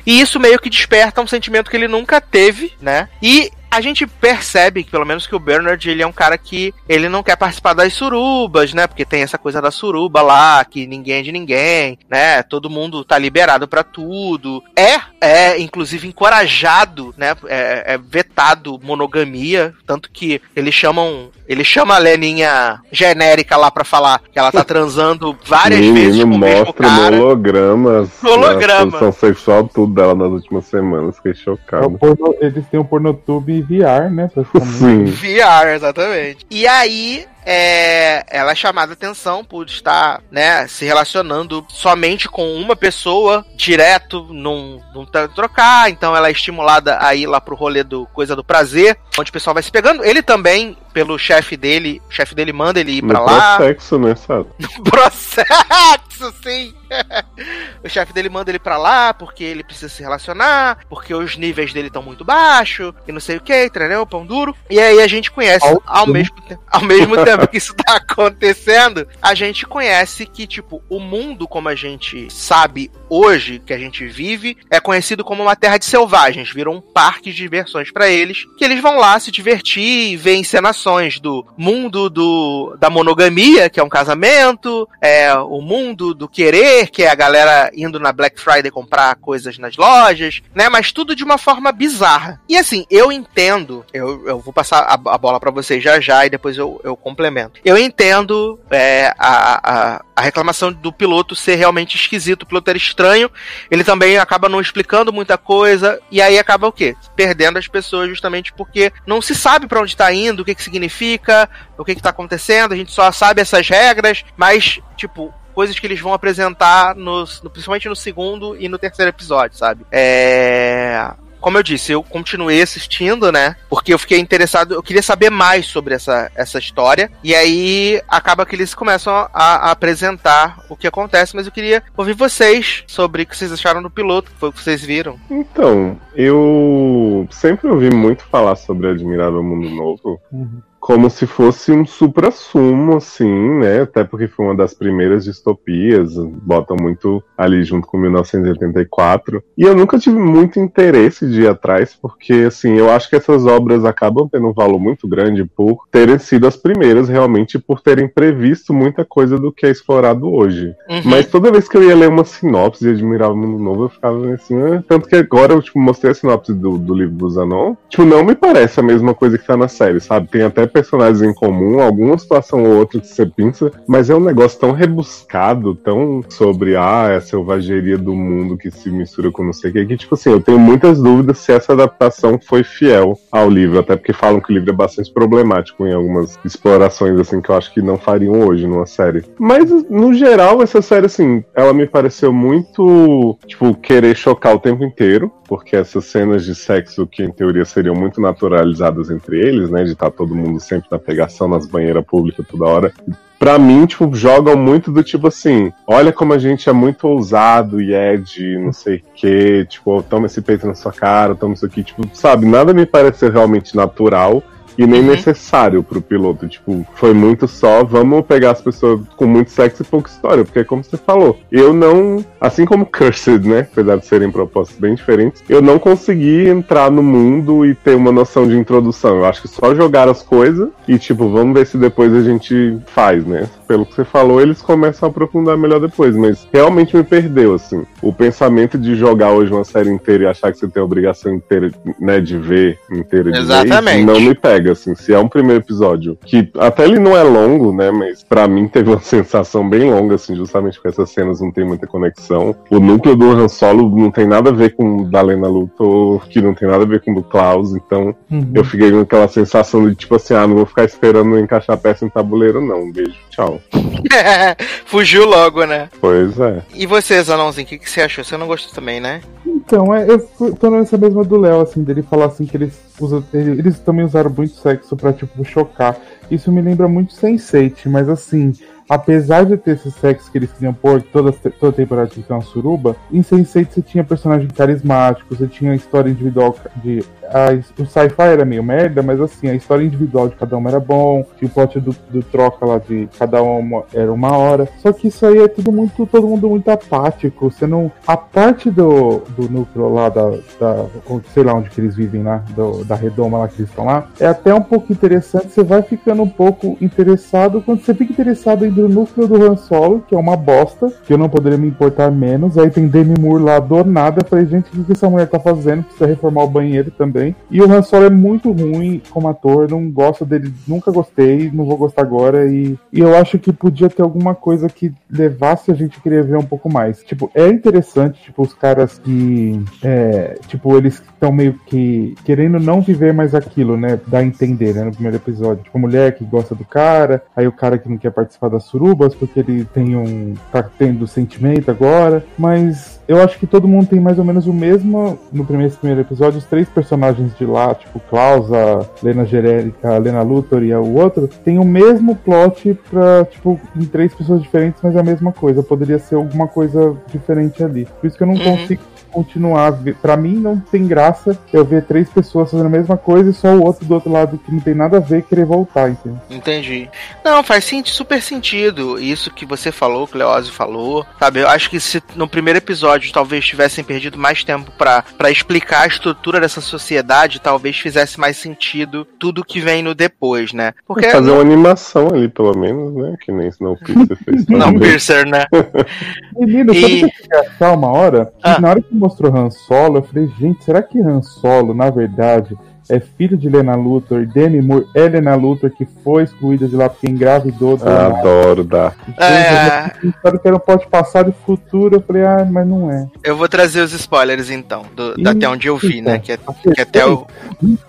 E 0.06 0.20
isso 0.20 0.40
meio 0.40 0.60
que 0.60 0.70
desperta 0.70 1.22
um 1.22 1.28
sentimento 1.28 1.70
que 1.70 1.78
ele 1.78 1.88
nunca 1.88 2.22
teve, 2.22 2.74
né? 2.80 3.10
E 3.22 3.52
a 3.70 3.82
gente 3.82 4.08
percebe 4.08 4.84
pelo 4.84 5.06
menos, 5.06 5.28
que 5.28 5.36
o 5.36 5.40
Bernard, 5.40 5.90
ele 5.90 6.02
é 6.02 6.08
um 6.08 6.12
cara 6.12 6.38
que 6.38 6.74
ele 6.88 7.08
não 7.08 7.24
quer 7.24 7.36
participar 7.36 7.74
das 7.74 7.94
surubas, 7.94 8.74
né? 8.74 8.88
Porque 8.88 9.06
tem 9.06 9.22
essa 9.22 9.38
coisa 9.38 9.62
da 9.62 9.72
suruba 9.72 10.22
lá, 10.22 10.64
que 10.66 10.88
ninguém 10.88 11.20
é 11.20 11.22
de 11.22 11.32
ninguém, 11.32 11.98
né? 12.10 12.42
Todo 12.44 12.70
mundo 12.70 13.04
tá 13.04 13.18
liberado 13.18 13.68
pra 13.68 13.84
tudo. 13.84 14.64
É, 14.76 15.00
é, 15.22 15.60
inclusive, 15.60 16.08
encorajado, 16.08 17.14
né? 17.18 17.36
É, 17.48 17.94
é 17.94 17.98
vetado 17.98 18.80
monogamia, 18.82 19.74
tanto 19.86 20.10
que 20.12 20.42
eles 20.56 20.74
chamam, 20.74 21.30
ele 21.50 21.64
chama 21.64 21.96
a 21.96 21.98
Leninha 21.98 22.80
genérica 22.92 23.58
lá 23.58 23.72
pra 23.72 23.84
falar 23.84 24.22
que 24.32 24.38
ela 24.38 24.52
tá 24.52 24.64
transando 24.64 25.36
várias 25.46 25.84
vezes 25.84 26.24
com 26.24 26.30
o 26.30 26.38
mesmo 26.38 26.64
mostra 26.66 26.88
cara. 26.88 27.18
no 27.18 27.24
holograma. 27.24 28.08
Holograma. 28.24 28.82
A 28.82 28.86
posição 28.86 29.12
sexual, 29.12 29.68
tudo 29.68 29.94
dela 29.96 30.14
nas 30.14 30.30
últimas 30.30 30.66
semanas. 30.66 31.16
Fiquei 31.16 31.32
é 31.32 31.36
chocado. 31.36 31.98
porno- 31.98 32.36
eles 32.40 32.64
têm 32.68 32.80
um 32.80 32.84
pornotube 32.84 33.64
VR, 33.64 34.12
né? 34.12 34.30
Sim. 34.78 35.06
VR, 35.06 35.70
exatamente. 35.74 36.46
E 36.52 36.68
aí, 36.68 37.26
é, 37.52 38.24
ela 38.30 38.52
é 38.52 38.56
chamada 38.56 38.94
atenção 38.94 39.44
por 39.44 39.66
estar, 39.66 40.22
né, 40.30 40.68
se 40.68 40.86
relacionando 40.86 41.66
somente 41.68 42.30
com 42.30 42.54
uma 42.54 42.76
pessoa, 42.76 43.44
direto, 43.56 44.24
num, 44.30 44.80
num 44.94 45.04
trocar, 45.34 45.90
então 45.90 46.16
ela 46.16 46.28
é 46.28 46.32
estimulada 46.32 47.00
a 47.02 47.16
ir 47.16 47.26
lá 47.26 47.42
pro 47.42 47.56
rolê 47.56 47.84
do 47.84 48.06
Coisa 48.14 48.36
do 48.36 48.44
Prazer, 48.44 49.00
onde 49.18 49.32
o 49.32 49.34
pessoal 49.34 49.56
vai 49.56 49.64
se 49.64 49.72
pegando. 49.72 50.06
Ele 50.06 50.22
também, 50.22 50.78
pelo 50.94 51.18
chefe 51.18 51.58
dele, 51.58 52.00
o 52.08 52.12
chefe 52.14 52.36
dele 52.36 52.54
manda 52.54 52.80
ele 52.80 52.92
ir 52.92 53.02
pra 53.02 53.20
No 53.20 53.26
lá. 53.26 53.58
sexo, 53.58 53.98
né, 53.98 54.14
sabe? 54.14 54.46
Processo, 54.88 56.34
sim. 56.44 56.76
o 57.84 57.90
chefe 57.90 58.14
dele 58.14 58.30
manda 58.30 58.52
ele 58.52 58.60
pra 58.60 58.78
lá 58.78 59.14
porque 59.14 59.44
ele 59.44 59.64
precisa 59.64 59.90
se 59.90 60.02
relacionar, 60.02 60.80
porque 60.90 61.14
os 61.14 61.38
níveis 61.38 61.74
dele 61.74 61.88
estão 61.88 62.02
muito 62.02 62.24
baixos, 62.26 62.94
e 63.08 63.12
não 63.12 63.20
sei 63.20 63.38
o 63.38 63.42
que, 63.42 63.66
entendeu? 63.66 64.06
Pão 64.06 64.26
duro. 64.26 64.56
E 64.70 64.80
aí 64.80 65.02
a 65.02 65.08
gente 65.08 65.32
conhece, 65.32 65.66
ao 65.86 66.08
né? 66.08 66.14
mesmo, 66.14 66.36
te- 66.42 66.58
ao 66.70 66.82
mesmo 66.82 67.18
tempo 67.24 67.48
que 67.48 67.58
isso 67.58 67.74
tá 67.76 67.96
acontecendo, 67.96 69.08
a 69.22 69.34
gente 69.34 69.66
conhece 69.66 70.26
que, 70.26 70.46
tipo, 70.48 70.82
o 70.90 71.00
mundo 71.00 71.48
como 71.48 71.70
a 71.70 71.76
gente 71.76 72.28
sabe 72.32 72.92
hoje, 73.10 73.60
que 73.66 73.74
a 73.74 73.78
gente 73.78 74.06
vive, 74.08 74.58
é 74.70 74.80
conhecido 74.80 75.24
como 75.24 75.42
uma 75.44 75.56
terra 75.56 75.78
de 75.78 75.86
selvagens. 75.86 76.52
Virou 76.54 76.76
um 76.76 76.82
parque 76.82 77.32
de 77.32 77.38
diversões 77.38 77.92
pra 77.92 78.08
eles, 78.10 78.46
que 78.58 78.64
eles 78.64 78.82
vão 78.82 78.98
lá 78.98 79.20
se 79.20 79.32
divertir 79.32 80.12
e 80.12 80.18
ver 80.18 80.36
encenações 80.36 81.20
do 81.20 81.46
mundo 81.58 82.10
do, 82.10 82.76
da 82.80 82.90
monogamia, 82.90 83.70
que 83.70 83.80
é 83.80 83.84
um 83.84 83.90
casamento, 83.90 84.88
é 85.02 85.34
o 85.36 85.62
mundo 85.62 86.14
do 86.14 86.28
querer 86.28 86.79
ter, 86.80 86.90
que 86.90 87.04
é 87.04 87.10
a 87.10 87.16
galera 87.16 87.72
indo 87.74 88.00
na 88.00 88.12
Black 88.12 88.40
Friday 88.40 88.72
comprar 88.72 89.16
coisas 89.16 89.58
nas 89.58 89.76
lojas, 89.76 90.42
né? 90.56 90.70
Mas 90.70 90.92
tudo 90.92 91.16
de 91.16 91.24
uma 91.24 91.38
forma 91.38 91.72
bizarra. 91.72 92.40
E 92.48 92.58
assim, 92.58 92.86
eu 92.90 93.12
entendo, 93.12 93.86
eu, 93.94 94.28
eu 94.28 94.40
vou 94.40 94.54
passar 94.54 94.80
a, 94.80 94.94
a 94.94 95.18
bola 95.18 95.40
para 95.40 95.52
vocês 95.52 95.84
já 95.84 96.00
já 96.00 96.26
e 96.26 96.30
depois 96.30 96.58
eu, 96.58 96.80
eu 96.84 96.96
complemento. 96.96 97.60
Eu 97.66 97.78
entendo 97.78 98.60
é, 98.72 99.14
a, 99.18 99.96
a, 99.96 100.04
a 100.16 100.22
reclamação 100.22 100.72
do 100.72 100.92
piloto 100.92 101.36
ser 101.36 101.56
realmente 101.56 101.96
esquisito, 101.96 102.44
o 102.44 102.46
piloto 102.46 102.70
era 102.70 102.78
estranho, 102.78 103.30
ele 103.70 103.84
também 103.84 104.18
acaba 104.18 104.50
não 104.50 104.62
explicando 104.62 105.12
muita 105.12 105.38
coisa, 105.38 106.00
e 106.12 106.22
aí 106.22 106.38
acaba 106.38 106.68
o 106.68 106.72
quê? 106.72 106.96
Perdendo 107.16 107.58
as 107.58 107.68
pessoas 107.68 108.10
justamente 108.10 108.54
porque 108.54 108.92
não 109.06 109.22
se 109.22 109.36
sabe 109.36 109.68
para 109.68 109.82
onde 109.82 109.96
tá 109.96 110.12
indo, 110.14 110.42
o 110.42 110.46
que 110.46 110.56
que 110.56 110.64
significa, 110.64 111.50
o 111.78 111.84
que 111.84 111.96
que 111.96 112.02
tá 112.02 112.10
acontecendo, 112.10 112.74
a 112.74 112.78
gente 112.78 112.92
só 112.92 113.12
sabe 113.12 113.42
essas 113.42 113.68
regras, 113.68 114.24
mas, 114.38 114.80
tipo, 114.96 115.34
coisas 115.60 115.78
que 115.78 115.86
eles 115.86 116.00
vão 116.00 116.14
apresentar 116.14 116.96
nos, 116.96 117.42
no, 117.42 117.50
principalmente 117.50 117.90
no 117.90 117.96
segundo 117.96 118.56
e 118.58 118.70
no 118.70 118.78
terceiro 118.78 119.10
episódio, 119.10 119.58
sabe? 119.58 119.86
É 119.92 121.12
como 121.42 121.58
eu 121.58 121.64
disse, 121.64 121.92
eu 121.92 122.04
continuei 122.04 122.62
assistindo, 122.62 123.32
né? 123.32 123.56
Porque 123.70 123.94
eu 123.94 124.00
fiquei 124.00 124.20
interessado, 124.20 124.74
eu 124.74 124.84
queria 124.84 125.02
saber 125.02 125.30
mais 125.30 125.66
sobre 125.66 125.94
essa, 125.96 126.30
essa 126.36 126.60
história. 126.60 127.10
E 127.24 127.34
aí 127.34 128.02
acaba 128.08 128.46
que 128.46 128.56
eles 128.56 128.74
começam 128.74 129.14
a, 129.14 129.30
a 129.34 129.72
apresentar 129.72 130.66
o 130.70 130.76
que 130.76 130.88
acontece, 130.88 131.36
mas 131.36 131.46
eu 131.46 131.52
queria 131.52 131.82
ouvir 131.96 132.14
vocês 132.14 132.84
sobre 132.88 133.24
o 133.24 133.26
que 133.26 133.38
vocês 133.38 133.54
acharam 133.54 133.82
do 133.82 133.90
piloto, 133.90 134.32
que 134.32 134.38
foi 134.38 134.50
o 134.50 134.52
que 134.54 134.62
vocês 134.62 134.84
viram. 134.84 135.18
Então, 135.30 135.98
eu 136.14 137.26
sempre 137.32 137.70
ouvi 137.70 137.90
muito 137.90 138.24
falar 138.26 138.56
sobre 138.58 138.90
Admirável 138.90 139.42
Mundo 139.42 139.70
Novo. 139.70 140.22
Uhum 140.32 140.62
como 140.90 141.08
se 141.08 141.28
fosse 141.28 141.72
um 141.72 141.86
supra-sumo, 141.86 142.98
assim, 142.98 143.60
né? 143.60 143.82
Até 143.84 144.04
porque 144.04 144.28
foi 144.28 144.48
uma 144.48 144.56
das 144.56 144.74
primeiras 144.74 145.24
distopias, 145.24 146.16
botam 146.16 146.76
muito 146.82 147.24
ali 147.38 147.64
junto 147.64 147.86
com 147.86 147.96
1984. 147.96 149.44
E 149.56 149.62
eu 149.62 149.76
nunca 149.76 150.00
tive 150.00 150.18
muito 150.18 150.60
interesse 150.60 151.30
de 151.30 151.42
ir 151.44 151.48
atrás, 151.48 151.96
porque, 151.96 152.34
assim, 152.48 152.74
eu 152.74 152.90
acho 152.90 153.08
que 153.08 153.16
essas 153.16 153.46
obras 153.46 153.86
acabam 153.86 154.28
tendo 154.28 154.48
um 154.48 154.52
valor 154.52 154.80
muito 154.80 155.08
grande 155.08 155.46
por 155.46 155.88
terem 155.92 156.18
sido 156.18 156.48
as 156.48 156.58
primeiras, 156.58 157.08
realmente, 157.08 157.60
por 157.60 157.82
terem 157.82 158.08
previsto 158.08 158.74
muita 158.74 159.06
coisa 159.06 159.38
do 159.38 159.52
que 159.52 159.68
é 159.68 159.70
explorado 159.70 160.28
hoje. 160.28 160.74
Uhum. 160.90 161.02
Mas 161.06 161.28
toda 161.28 161.52
vez 161.52 161.70
que 161.70 161.78
eu 161.78 161.84
ia 161.84 161.96
ler 161.96 162.10
uma 162.10 162.26
sinopse 162.26 162.88
e 162.88 162.90
admirar 162.90 163.32
o 163.32 163.38
mundo 163.38 163.62
novo, 163.64 163.84
eu 163.84 163.90
ficava 163.90 164.34
assim, 164.34 164.60
ah, 164.60 164.84
tanto 164.88 165.08
que 165.08 165.16
agora 165.16 165.54
eu, 165.54 165.62
tipo, 165.62 165.80
mostrei 165.80 166.14
a 166.14 166.16
sinopse 166.16 166.52
do, 166.52 166.80
do 166.80 166.96
livro 166.96 167.14
do 167.14 167.30
Zanon, 167.30 167.76
tipo, 167.88 168.04
não 168.06 168.24
me 168.24 168.34
parece 168.34 168.80
a 168.80 168.84
mesma 168.84 169.14
coisa 169.14 169.38
que 169.38 169.46
tá 169.46 169.56
na 169.56 169.68
série, 169.68 170.00
sabe? 170.00 170.28
Tem 170.28 170.42
até 170.42 170.79
personagens 170.80 171.22
em 171.22 171.34
comum, 171.34 171.82
alguma 171.82 172.18
situação 172.18 172.64
ou 172.64 172.78
outra 172.78 173.00
que 173.00 173.08
você 173.08 173.26
pensa, 173.26 173.72
mas 173.88 174.10
é 174.10 174.16
um 174.16 174.20
negócio 174.20 174.60
tão 174.60 174.72
rebuscado, 174.72 175.76
tão 175.76 176.24
sobre 176.30 176.76
ah, 176.76 177.18
a 177.18 177.22
selvageria 177.22 177.98
do 177.98 178.14
mundo 178.14 178.58
que 178.58 178.72
se 178.72 178.90
mistura 178.90 179.32
com 179.32 179.44
não 179.44 179.54
sei 179.54 179.70
o 179.72 179.74
que, 179.74 179.86
que, 179.86 179.98
tipo 179.98 180.16
assim, 180.16 180.32
eu 180.32 180.42
tenho 180.42 180.58
muitas 180.58 181.02
dúvidas 181.02 181.40
se 181.40 181.52
essa 181.52 181.74
adaptação 181.74 182.40
foi 182.42 182.64
fiel 182.64 183.18
ao 183.32 183.50
livro, 183.50 183.80
até 183.80 183.96
porque 183.96 184.14
falam 184.14 184.40
que 184.40 184.52
o 184.52 184.56
livro 184.56 184.70
é 184.70 184.74
bastante 184.76 185.12
problemático 185.12 185.86
em 185.86 185.94
algumas 185.94 186.40
explorações, 186.46 187.20
assim, 187.20 187.42
que 187.42 187.50
eu 187.50 187.56
acho 187.56 187.74
que 187.74 187.82
não 187.82 187.98
fariam 187.98 188.48
hoje 188.48 188.66
numa 188.66 188.86
série. 188.86 189.24
Mas, 189.38 189.70
no 189.90 190.14
geral, 190.14 190.62
essa 190.62 190.82
série, 190.82 191.08
assim, 191.08 191.44
ela 191.54 191.74
me 191.74 191.86
pareceu 191.86 192.32
muito, 192.32 193.38
tipo, 193.46 193.74
querer 193.76 194.16
chocar 194.16 194.56
o 194.56 194.60
tempo 194.60 194.84
inteiro, 194.84 195.32
porque 195.50 195.76
essas 195.76 196.06
cenas 196.06 196.46
de 196.46 196.54
sexo 196.54 197.08
que 197.08 197.24
em 197.24 197.32
teoria 197.32 197.66
seriam 197.66 197.96
muito 197.96 198.22
naturalizadas 198.22 199.10
entre 199.10 199.40
eles, 199.40 199.72
né, 199.72 199.84
de 199.84 199.94
estar 199.94 200.12
tá 200.12 200.16
todo 200.16 200.36
mundo 200.36 200.60
sempre 200.60 200.88
na 200.92 201.00
pegação 201.00 201.48
nas 201.48 201.66
banheiras 201.66 202.06
públicas 202.06 202.46
toda 202.48 202.66
hora, 202.66 202.94
pra 203.40 203.58
mim, 203.58 203.88
tipo, 203.88 204.14
jogam 204.14 204.56
muito 204.56 204.92
do 204.92 205.02
tipo 205.02 205.28
assim, 205.28 205.74
olha 205.88 206.14
como 206.14 206.34
a 206.34 206.38
gente 206.38 206.70
é 206.70 206.74
muito 206.74 207.08
ousado 207.08 207.82
e 207.82 207.96
é 207.96 208.16
de 208.16 208.60
não 208.60 208.72
sei 208.72 208.98
o 208.98 209.02
que, 209.16 209.66
tipo, 209.66 210.04
toma 210.04 210.28
esse 210.28 210.40
peito 210.40 210.68
na 210.68 210.76
sua 210.76 210.92
cara, 210.92 211.34
toma 211.34 211.56
isso 211.56 211.66
aqui, 211.66 211.84
tipo, 211.84 212.08
sabe, 212.14 212.46
nada 212.46 212.72
me 212.72 212.86
parece 212.86 213.28
realmente 213.28 213.76
natural 213.76 214.44
e 214.80 214.88
nem 214.88 215.02
uhum. 215.02 215.08
necessário 215.08 215.84
pro 215.84 216.02
piloto. 216.02 216.48
Tipo, 216.48 216.88
foi 216.96 217.14
muito 217.14 217.50
só, 217.50 217.84
vamos 217.84 218.26
pegar 218.26 218.52
as 218.52 218.62
pessoas 218.62 219.02
com 219.18 219.28
muito 219.28 219.52
sexo 219.52 219.82
e 219.84 219.86
pouca 219.86 220.10
história, 220.10 220.46
porque 220.46 220.64
como 220.64 220.82
você 220.82 220.96
falou, 220.96 221.38
eu 221.52 221.74
não, 221.74 222.24
assim 222.40 222.66
como 222.66 222.86
Cursed, 222.86 223.46
né, 223.46 223.68
apesar 223.70 223.98
de 223.98 224.06
serem 224.06 224.32
propostas 224.32 224.78
bem 224.80 224.96
diferentes, 224.96 225.44
eu 225.50 225.62
não 225.62 225.78
consegui 225.78 226.48
entrar 226.48 226.90
no 226.90 227.04
mundo 227.04 227.66
e 227.66 227.76
ter 227.76 227.94
uma 227.94 228.12
noção 228.12 228.48
de 228.48 228.58
introdução. 228.58 229.18
Eu 229.18 229.26
acho 229.26 229.42
que 229.42 229.50
só 229.50 229.76
jogar 229.76 230.08
as 230.08 230.24
coisas 230.24 230.70
e 230.88 230.98
tipo, 230.98 231.28
vamos 231.28 231.54
ver 231.60 231.68
se 231.68 231.78
depois 231.78 232.14
a 232.14 232.22
gente 232.22 232.78
faz, 232.88 233.26
né? 233.26 233.50
Pelo 233.68 233.86
que 233.86 233.94
você 233.94 234.06
falou, 234.06 234.42
eles 234.42 234.62
começam 234.62 235.08
a 235.08 235.12
aprofundar 235.12 235.58
melhor 235.58 235.82
depois, 235.82 236.16
mas 236.16 236.48
realmente 236.54 236.96
me 236.96 237.04
perdeu, 237.04 237.54
assim. 237.54 237.84
O 238.02 238.14
pensamento 238.14 238.78
de 238.78 238.96
jogar 238.96 239.32
hoje 239.32 239.52
uma 239.52 239.66
série 239.66 239.90
inteira 239.90 240.24
e 240.24 240.28
achar 240.28 240.52
que 240.54 240.58
você 240.58 240.68
tem 240.70 240.82
a 240.82 240.86
obrigação 240.86 241.34
inteira, 241.34 241.70
né, 242.00 242.22
de 242.22 242.38
ver 242.38 242.80
inteira 242.90 243.30
de 243.30 243.40
Exatamente. 243.40 244.06
vez, 244.06 244.06
não 244.06 244.22
me 244.22 244.34
pega 244.34 244.69
assim, 244.72 244.96
se 244.96 245.14
é 245.14 245.20
um 245.20 245.28
primeiro 245.28 245.62
episódio, 245.62 246.18
que 246.26 246.52
até 246.58 246.86
ele 246.86 247.00
não 247.00 247.16
é 247.16 247.24
longo, 247.24 247.74
né, 247.74 247.92
mas 247.92 248.24
para 248.24 248.48
mim 248.48 248.68
teve 248.68 248.90
uma 248.90 249.00
sensação 249.02 249.68
bem 249.68 249.90
longa, 249.92 250.16
assim, 250.16 250.36
justamente 250.36 250.76
porque 250.76 250.90
essas 250.90 251.10
cenas 251.12 251.42
não 251.42 251.52
tem 251.52 251.66
muita 251.66 251.88
conexão. 251.88 252.56
O 252.70 252.80
núcleo 252.80 253.16
do 253.16 253.32
Han 253.32 253.48
Solo 253.48 253.90
não 253.98 254.12
tem 254.12 254.28
nada 254.28 254.50
a 254.50 254.54
ver 254.54 254.76
com 254.76 254.98
o 254.98 255.10
da 255.10 255.22
Lena 255.22 255.48
Luthor, 255.48 256.28
que 256.28 256.42
não 256.42 256.54
tem 256.54 256.68
nada 256.68 256.84
a 256.84 256.88
ver 256.88 257.02
com 257.02 257.12
o 257.12 257.16
do 257.16 257.24
Klaus, 257.24 257.76
então 257.76 258.16
uhum. 258.32 258.52
eu 258.54 258.64
fiquei 258.64 258.92
com 258.92 259.02
aquela 259.02 259.28
sensação 259.28 259.88
de 259.88 259.96
tipo 259.96 260.16
assim, 260.16 260.34
ah, 260.34 260.48
não 260.48 260.56
vou 260.56 260.66
ficar 260.66 260.86
esperando 260.86 261.38
encaixar 261.38 261.76
a 261.76 261.80
peça 261.80 262.06
em 262.06 262.10
tabuleiro, 262.10 262.62
não. 262.62 262.84
Um 262.84 262.92
beijo, 262.92 263.16
tchau. 263.30 263.60
Fugiu 264.86 265.26
logo, 265.26 265.66
né? 265.66 265.90
Pois 266.00 266.40
é. 266.40 266.62
E 266.74 266.86
você, 266.86 267.22
Zanãozinho, 267.22 267.66
o 267.66 267.70
que, 267.70 267.78
que 267.78 267.90
você 267.90 268.02
achou? 268.02 268.24
Você 268.24 268.38
não 268.38 268.48
gostou 268.48 268.74
também, 268.74 269.00
né? 269.00 269.22
Então, 269.70 269.94
é, 269.94 270.08
eu 270.10 270.56
tô 270.56 270.72
nessa 270.72 270.98
mesma 270.98 271.24
do 271.24 271.38
Léo, 271.38 271.62
assim, 271.62 271.84
dele 271.84 272.02
falar 272.02 272.26
assim 272.26 272.44
que 272.44 272.58
eles 272.58 272.74
usam. 273.00 273.24
Eles 273.32 273.78
também 273.78 274.04
usaram 274.04 274.32
muito 274.32 274.56
sexo 274.56 274.98
pra, 274.98 275.14
tipo, 275.14 275.46
chocar. 275.46 275.96
Isso 276.32 276.52
me 276.52 276.60
lembra 276.60 276.88
muito 276.88 277.14
Sense8, 277.14 277.88
mas 277.88 278.10
assim, 278.10 278.52
apesar 278.90 279.46
de 279.46 279.58
ter 279.58 279.76
esse 279.76 279.92
sexo 279.92 280.32
que 280.32 280.40
eles 280.40 280.52
queriam 280.52 280.74
pôr, 280.74 281.04
toda, 281.04 281.32
toda 281.32 281.72
temporada 281.72 282.08
tinha 282.08 282.26
uma 282.28 282.42
suruba, 282.42 282.96
em 283.14 283.22
Sense8 283.22 283.68
você 283.70 283.82
tinha 283.84 284.04
personagem 284.04 284.48
carismático, 284.48 285.36
você 285.36 285.46
tinha 285.46 285.76
história 285.76 286.10
individual 286.10 286.56
de 286.78 287.06
a, 287.32 287.82
o 287.82 287.86
sci-fi 287.86 288.24
era 288.24 288.46
meio 288.46 288.64
merda, 288.64 289.02
mas 289.02 289.20
assim, 289.22 289.48
a 289.48 289.56
história 289.56 289.84
individual 289.84 290.28
de 290.28 290.36
cada 290.36 290.58
uma 290.58 290.70
era 290.70 290.80
bom, 290.80 291.26
tinha 291.38 291.50
o 291.50 291.54
plot 291.54 291.80
do, 291.80 291.96
do 292.10 292.24
troca 292.24 292.66
lá 292.66 292.80
de 292.80 293.08
cada 293.18 293.42
uma 293.42 293.84
era 293.94 294.12
uma 294.12 294.36
hora. 294.38 294.68
Só 294.80 294.92
que 294.92 295.08
isso 295.08 295.26
aí 295.26 295.40
é 295.40 295.48
tudo 295.48 295.72
muito, 295.72 296.06
todo 296.06 296.28
mundo 296.28 296.50
muito 296.50 296.70
apático. 296.70 297.52
Você 297.52 297.68
não. 297.68 297.92
A 298.06 298.18
parte 298.18 298.70
do, 298.70 299.22
do 299.38 299.50
núcleo 299.50 299.94
lá 299.94 300.10
da, 300.10 300.30
da. 300.60 300.86
sei 301.34 301.44
lá 301.44 301.54
onde 301.54 301.70
que 301.70 301.80
eles 301.80 301.96
vivem 301.96 302.24
lá, 302.24 302.44
do, 302.56 302.84
da 302.84 302.96
redoma 302.96 303.38
lá 303.38 303.48
que 303.48 303.62
eles 303.62 303.70
estão 303.70 303.86
lá, 303.86 304.08
é 304.20 304.28
até 304.28 304.54
um 304.54 304.62
pouco 304.62 304.92
interessante. 304.92 305.52
Você 305.52 305.64
vai 305.64 305.82
ficando 305.82 306.24
um 306.24 306.30
pouco 306.30 306.78
interessado. 306.82 307.62
Quando 307.62 307.84
você 307.84 307.94
fica 307.94 308.12
interessado 308.12 308.66
em 308.66 308.72
do 308.72 308.88
núcleo 308.88 309.28
do 309.28 309.44
Han 309.44 309.58
Solo, 309.58 310.04
que 310.08 310.16
é 310.16 310.18
uma 310.18 310.36
bosta, 310.36 310.92
que 311.06 311.14
eu 311.14 311.18
não 311.18 311.30
poderia 311.30 311.58
me 311.58 311.68
importar 311.68 312.12
menos. 312.12 312.58
Aí 312.58 312.70
tem 312.70 312.88
Demi 312.88 313.16
Moore 313.20 313.44
lá 313.44 313.60
do 313.60 313.84
nada. 313.84 314.22
Eu 314.22 314.28
falei, 314.28 314.46
gente, 314.46 314.68
o 314.78 314.84
que 314.84 314.92
essa 314.92 315.10
mulher 315.10 315.28
tá 315.28 315.40
fazendo? 315.40 315.84
Precisa 315.84 316.06
reformar 316.06 316.44
o 316.44 316.48
banheiro 316.48 316.92
também 316.92 317.19
também. 317.20 317.36
E 317.52 317.62
o 317.62 317.72
Han 317.72 317.82
Solo 317.82 318.06
é 318.06 318.10
muito 318.10 318.52
ruim 318.52 319.02
como 319.10 319.28
ator, 319.28 319.70
não 319.70 319.90
gosto 319.90 320.26
dele, 320.26 320.54
nunca 320.68 320.92
gostei, 320.92 321.52
não 321.52 321.66
vou 321.66 321.78
gostar 321.78 322.02
agora. 322.02 322.48
E, 322.48 322.78
e 322.92 323.00
eu 323.00 323.16
acho 323.16 323.38
que 323.38 323.52
podia 323.52 323.90
ter 323.90 324.02
alguma 324.02 324.34
coisa 324.34 324.70
que 324.70 324.94
levasse 325.10 325.72
a 325.72 325.74
gente 325.74 325.98
a 325.98 326.02
querer 326.02 326.24
ver 326.24 326.38
um 326.38 326.44
pouco 326.44 326.72
mais. 326.72 327.04
Tipo, 327.04 327.30
é 327.34 327.48
interessante, 327.48 328.22
tipo, 328.24 328.42
os 328.42 328.54
caras 328.54 328.98
que. 328.98 329.62
É, 329.84 330.38
tipo, 330.48 330.76
eles 330.78 330.96
estão 330.96 331.32
meio 331.32 331.54
que 331.66 332.16
querendo 332.24 332.60
não 332.60 332.82
viver 332.82 333.14
mais 333.14 333.36
aquilo, 333.36 333.78
né? 333.78 334.00
Dá 334.08 334.20
a 334.20 334.24
entender, 334.24 334.74
né? 334.74 334.84
No 334.84 334.92
primeiro 334.92 335.18
episódio. 335.18 335.64
Tipo, 335.64 335.78
a 335.78 335.82
mulher 335.82 336.16
que 336.16 336.24
gosta 336.24 336.56
do 336.56 336.64
cara, 336.64 337.24
aí 337.36 337.48
o 337.48 337.52
cara 337.52 337.78
que 337.78 337.90
não 337.90 337.98
quer 337.98 338.12
participar 338.12 338.50
das 338.50 338.64
surubas 338.64 339.14
porque 339.14 339.40
ele 339.40 339.66
tem 339.66 339.96
um. 339.96 340.34
tá 340.52 340.64
tendo 340.64 341.08
sentimento 341.08 341.70
agora. 341.70 342.24
Mas 342.38 342.99
eu 343.10 343.20
acho 343.24 343.40
que 343.40 343.48
todo 343.48 343.68
mundo 343.68 343.88
tem 343.88 344.00
mais 344.00 344.20
ou 344.20 344.24
menos 344.24 344.46
o 344.46 344.54
mesmo. 344.54 345.18
No 345.34 345.44
primeiro, 345.44 345.74
primeiro 345.74 346.02
episódio, 346.02 346.38
os 346.38 346.46
três 346.46 346.70
personagens 346.70 347.36
de 347.36 347.44
lá, 347.44 347.74
tipo 347.74 348.00
Klaus, 348.02 348.54
a 348.54 348.86
Lena 349.02 349.26
Gerérica, 349.26 349.98
Lena 349.98 350.22
Luthor 350.22 350.62
e 350.62 350.72
o 350.76 350.94
outro, 350.94 351.28
tem 351.44 351.58
o 351.58 351.66
mesmo 351.66 352.16
plot 352.16 352.78
pra, 352.88 353.26
tipo, 353.26 353.60
em 353.76 353.86
três 353.86 354.14
pessoas 354.14 354.44
diferentes, 354.44 354.80
mas 354.84 354.96
é 354.96 355.00
a 355.00 355.04
mesma 355.04 355.32
coisa. 355.32 355.64
Poderia 355.64 355.98
ser 355.98 356.16
alguma 356.16 356.48
coisa 356.48 356.96
diferente 357.08 357.64
ali. 357.64 357.88
Por 358.00 358.06
isso 358.06 358.16
que 358.16 358.22
eu 358.22 358.28
não 358.28 358.36
uhum. 358.36 358.58
consigo 358.58 358.84
continuar. 359.10 359.74
Para 360.02 360.16
mim 360.18 360.36
não 360.36 360.60
tem 360.60 360.88
graça 360.88 361.38
eu 361.52 361.66
ver 361.66 361.84
três 361.84 362.10
pessoas 362.10 362.52
fazendo 362.52 362.68
a 362.68 362.70
mesma 362.70 362.98
coisa 362.98 363.30
e 363.30 363.34
só 363.34 363.50
o 363.50 363.64
outro 363.64 363.86
do 363.86 363.94
outro 363.94 364.12
lado 364.12 364.38
que 364.38 364.52
não 364.52 364.60
tem 364.60 364.74
nada 364.76 364.98
a 364.98 365.00
ver 365.00 365.24
querer 365.24 365.46
voltar, 365.46 365.90
entendeu? 365.90 366.20
Entendi. 366.30 366.90
Não, 367.24 367.44
faz 367.44 367.70
super 367.86 368.22
sentido 368.22 369.00
isso 369.00 369.32
que 369.32 369.46
você 369.46 369.72
falou, 369.72 370.08
que 370.08 370.16
o 370.16 370.18
Leozio 370.18 370.52
falou, 370.54 371.06
sabe? 371.20 371.40
Eu 371.40 371.48
acho 371.50 371.70
que 371.70 371.80
se 371.80 372.02
no 372.16 372.28
primeiro 372.28 372.58
episódio 372.58 373.12
talvez 373.12 373.46
tivessem 373.46 373.84
perdido 373.84 374.18
mais 374.18 374.44
tempo 374.44 374.72
pra 374.78 375.04
pra 375.18 375.30
explicar 375.32 375.82
a 375.84 375.88
estrutura 375.88 376.40
dessa 376.40 376.62
sociedade, 376.62 377.40
talvez 377.42 377.78
fizesse 377.78 378.20
mais 378.20 378.38
sentido 378.38 379.06
tudo 379.20 379.44
que 379.44 379.60
vem 379.60 379.84
no 379.84 379.94
depois, 379.94 380.54
né? 380.54 380.74
Porque 380.88 381.10
Fazer 381.10 381.32
uma 381.32 381.42
animação 381.42 382.08
ali, 382.10 382.28
pelo 382.28 382.58
menos, 382.58 382.94
né? 382.96 383.16
Que 383.24 383.32
nem 383.32 383.48
Snowpiercer 383.50 384.18
fez. 384.24 384.46
não, 384.48 384.60
também. 384.74 384.80
Piercer, 384.80 385.26
né? 385.28 385.46
Menino, 386.38 386.74
E- 386.74 386.82
sabe 386.82 386.94
o 386.94 386.98
que 387.00 387.06
eu 387.06 387.10
fiquei 387.10 387.40
achar 387.40 387.74
uma 387.74 387.88
hora? 387.90 388.34
Ah. 388.44 388.60
Na 388.60 388.70
hora 388.70 388.82
que 388.82 388.94
mostrou 389.00 389.36
Han 389.36 389.50
Solo, 389.50 389.98
eu 389.98 390.04
falei, 390.04 390.30
gente, 390.40 390.64
será 390.64 390.84
que 390.84 391.00
Han 391.00 391.22
Solo, 391.22 391.74
na 391.74 391.90
verdade, 391.90 392.58
é 392.90 393.00
filho 393.00 393.38
de 393.38 393.48
Lena 393.48 393.76
Luthor? 393.76 394.26
Demi 394.26 394.62
Moore 394.62 394.88
é 394.96 395.08
Lena 395.08 395.36
Luthor 395.36 395.70
que 395.70 395.88
foi 396.04 396.24
excluída 396.24 396.68
de 396.68 396.76
lá 396.76 396.90
porque 396.90 397.08
engravidou? 397.08 397.78
Adoro 397.82 398.64
dar. 398.64 398.96
É. 399.18 399.92
História 400.08 400.40
que 400.40 400.48
era 400.48 400.58
um 400.58 400.60
pode 400.60 400.88
passado 400.88 401.30
e 401.30 401.46
futuro. 401.46 401.98
Eu 401.98 402.02
falei, 402.02 402.24
ah, 402.24 402.48
mas 402.50 402.68
não 402.68 402.92
é. 402.92 403.08
Eu 403.24 403.38
vou 403.38 403.48
trazer 403.48 403.82
os 403.82 403.94
spoilers 403.94 404.50
então, 404.50 404.84
do, 404.96 405.14
Ih, 405.20 405.28
até 405.28 405.48
onde 405.48 405.68
eu 405.68 405.78
vi, 405.78 406.02
né? 406.02 406.18
Que 406.18 406.32
é, 406.32 406.40
Acertei. 406.48 406.74
que 406.74 406.82
até 406.82 407.06
o 407.06 407.28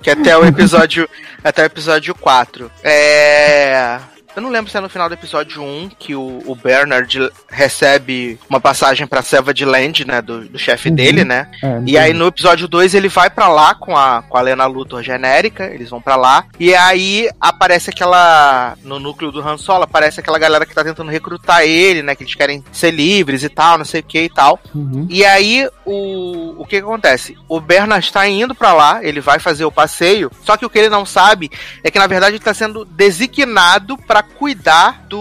que 0.02 0.10
até 0.10 0.36
o 0.36 0.44
episódio 0.44 1.08
até 1.42 1.62
o 1.62 1.66
episódio 1.66 2.14
4. 2.14 2.70
É 2.84 3.98
eu 4.36 4.42
não 4.42 4.50
lembro 4.50 4.70
se 4.70 4.76
é 4.76 4.80
no 4.80 4.88
final 4.88 5.08
do 5.08 5.14
episódio 5.14 5.62
1 5.62 5.90
que 5.98 6.14
o, 6.14 6.42
o 6.46 6.54
Bernard 6.54 7.30
recebe 7.48 8.38
uma 8.48 8.60
passagem 8.60 9.06
pra 9.06 9.22
selva 9.22 9.52
de 9.52 9.64
Land, 9.64 10.04
né? 10.06 10.20
Do, 10.22 10.48
do 10.48 10.58
chefe 10.58 10.88
Uhum. 10.88 10.94
dele, 10.94 11.24
né? 11.24 11.50
É, 11.62 11.80
E 11.86 11.98
aí 11.98 12.12
no 12.12 12.26
episódio 12.26 12.66
2 12.68 12.94
ele 12.94 13.08
vai 13.08 13.28
pra 13.30 13.48
lá 13.48 13.74
com 13.74 13.96
a, 13.96 14.22
com 14.22 14.36
a 14.36 14.40
Lena 14.40 14.66
Luthor 14.66 15.02
genérica, 15.02 15.66
eles 15.66 15.90
vão 15.90 16.00
pra 16.00 16.16
lá, 16.16 16.44
e 16.58 16.74
aí 16.74 17.28
aparece 17.40 17.90
aquela. 17.90 18.76
No 18.82 18.98
núcleo 18.98 19.30
do 19.32 19.40
Han 19.46 19.56
Solo, 19.58 19.84
aparece 19.84 20.20
aquela 20.20 20.38
galera 20.38 20.64
que 20.66 20.74
tá 20.74 20.82
tentando 20.84 21.10
recrutar 21.10 21.62
ele, 21.62 22.02
né? 22.02 22.14
Que 22.14 22.22
eles 22.24 22.34
querem 22.34 22.64
ser 22.72 22.90
livres 22.92 23.42
e 23.42 23.48
tal, 23.48 23.78
não 23.78 23.84
sei 23.84 24.00
o 24.00 24.04
que 24.04 24.22
e 24.22 24.28
tal. 24.30 24.58
Uhum. 24.74 25.06
E 25.10 25.24
aí, 25.24 25.68
o, 25.84 26.56
o 26.62 26.64
que, 26.64 26.76
que 26.80 26.84
acontece? 26.84 27.36
O 27.48 27.60
Bernard 27.60 28.04
está 28.04 28.26
indo 28.28 28.54
pra 28.54 28.72
lá, 28.72 29.00
ele 29.04 29.20
vai 29.20 29.38
fazer 29.38 29.64
o 29.64 29.72
passeio, 29.72 30.30
só 30.44 30.56
que 30.56 30.64
o 30.64 30.70
que 30.70 30.78
ele 30.78 30.88
não 30.88 31.04
sabe 31.04 31.50
é 31.84 31.90
que, 31.90 31.98
na 31.98 32.06
verdade, 32.06 32.36
ele 32.36 32.44
tá 32.44 32.54
sendo 32.54 32.84
designado 32.84 33.96
pra 34.20 34.22
cuidar 34.22 35.06
do, 35.08 35.18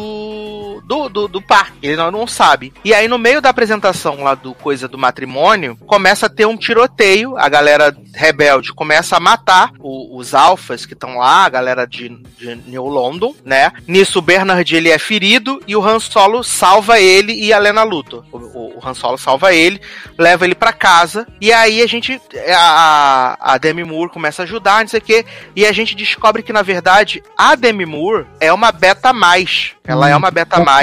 do, 0.90 1.07
do, 1.07 1.28
do 1.28 1.40
parque. 1.41 1.78
Ele 1.84 1.95
não, 1.95 2.10
não 2.10 2.26
sabe. 2.26 2.74
E 2.84 2.95
aí, 2.95 3.07
no 3.07 3.20
meio 3.20 3.40
da 3.41 3.49
apresentação 3.49 4.24
lá 4.24 4.34
do 4.34 4.56
coisa 4.56 4.88
do 4.88 4.98
matrimônio, 4.98 5.78
começa 5.86 6.26
a 6.26 6.30
ter 6.30 6.48
um 6.48 6.57
tiroteio, 6.57 7.38
a 7.38 7.48
galera 7.48 7.95
rebelde 8.16 8.74
começa 8.74 9.16
a 9.16 9.20
matar 9.20 9.72
o- 9.80 10.18
os 10.18 10.34
alfas 10.34 10.88
que 10.88 10.94
estão 10.94 11.20
lá, 11.20 11.45
a 11.45 11.49
galera 11.49 11.86
de, 11.86 12.10
de 12.40 12.56
New 12.66 12.86
London, 12.88 13.36
né? 13.45 13.72
Nisso, 13.88 14.18
o 14.18 14.22
Bernard, 14.24 14.76
ele 14.76 14.90
é 14.90 14.98
ferido 14.98 15.61
e 15.68 15.76
o 15.76 15.88
Han 15.88 15.99
Solo 15.99 16.44
salva 16.44 16.99
ele 16.99 17.34
e 17.34 17.53
a 17.53 17.60
Lena 17.60 17.84
Luthor. 17.84 18.24
O, 18.32 18.38
o, 18.38 18.78
o 18.80 18.88
Han 18.88 18.95
Solo 18.95 19.18
salva 19.20 19.53
ele, 19.53 19.80
leva 20.18 20.44
ele 20.44 20.56
pra 20.56 20.74
casa, 20.74 21.28
e 21.40 21.53
aí 21.53 21.84
a 21.84 21.88
gente, 21.88 22.20
a, 22.57 23.38
a 23.53 23.57
Demi 23.60 23.84
Moore 23.84 24.10
começa 24.11 24.41
a 24.41 24.45
ajudar, 24.45 24.82
não 24.82 24.88
sei 24.88 24.99
o 24.99 25.03
quê, 25.03 25.24
e 25.56 25.66
a 25.68 25.72
gente 25.72 25.94
descobre 25.95 26.41
que, 26.41 26.52
na 26.52 26.64
verdade, 26.64 27.22
a 27.38 27.53
Demi 27.56 27.86
Moore 27.86 28.26
é 28.40 28.52
uma 28.52 28.72
beta 28.72 29.14
mais. 29.14 29.74
Ela 29.86 30.10
é 30.10 30.16
uma 30.16 30.32
beta 30.32 30.60
mais. 30.64 30.78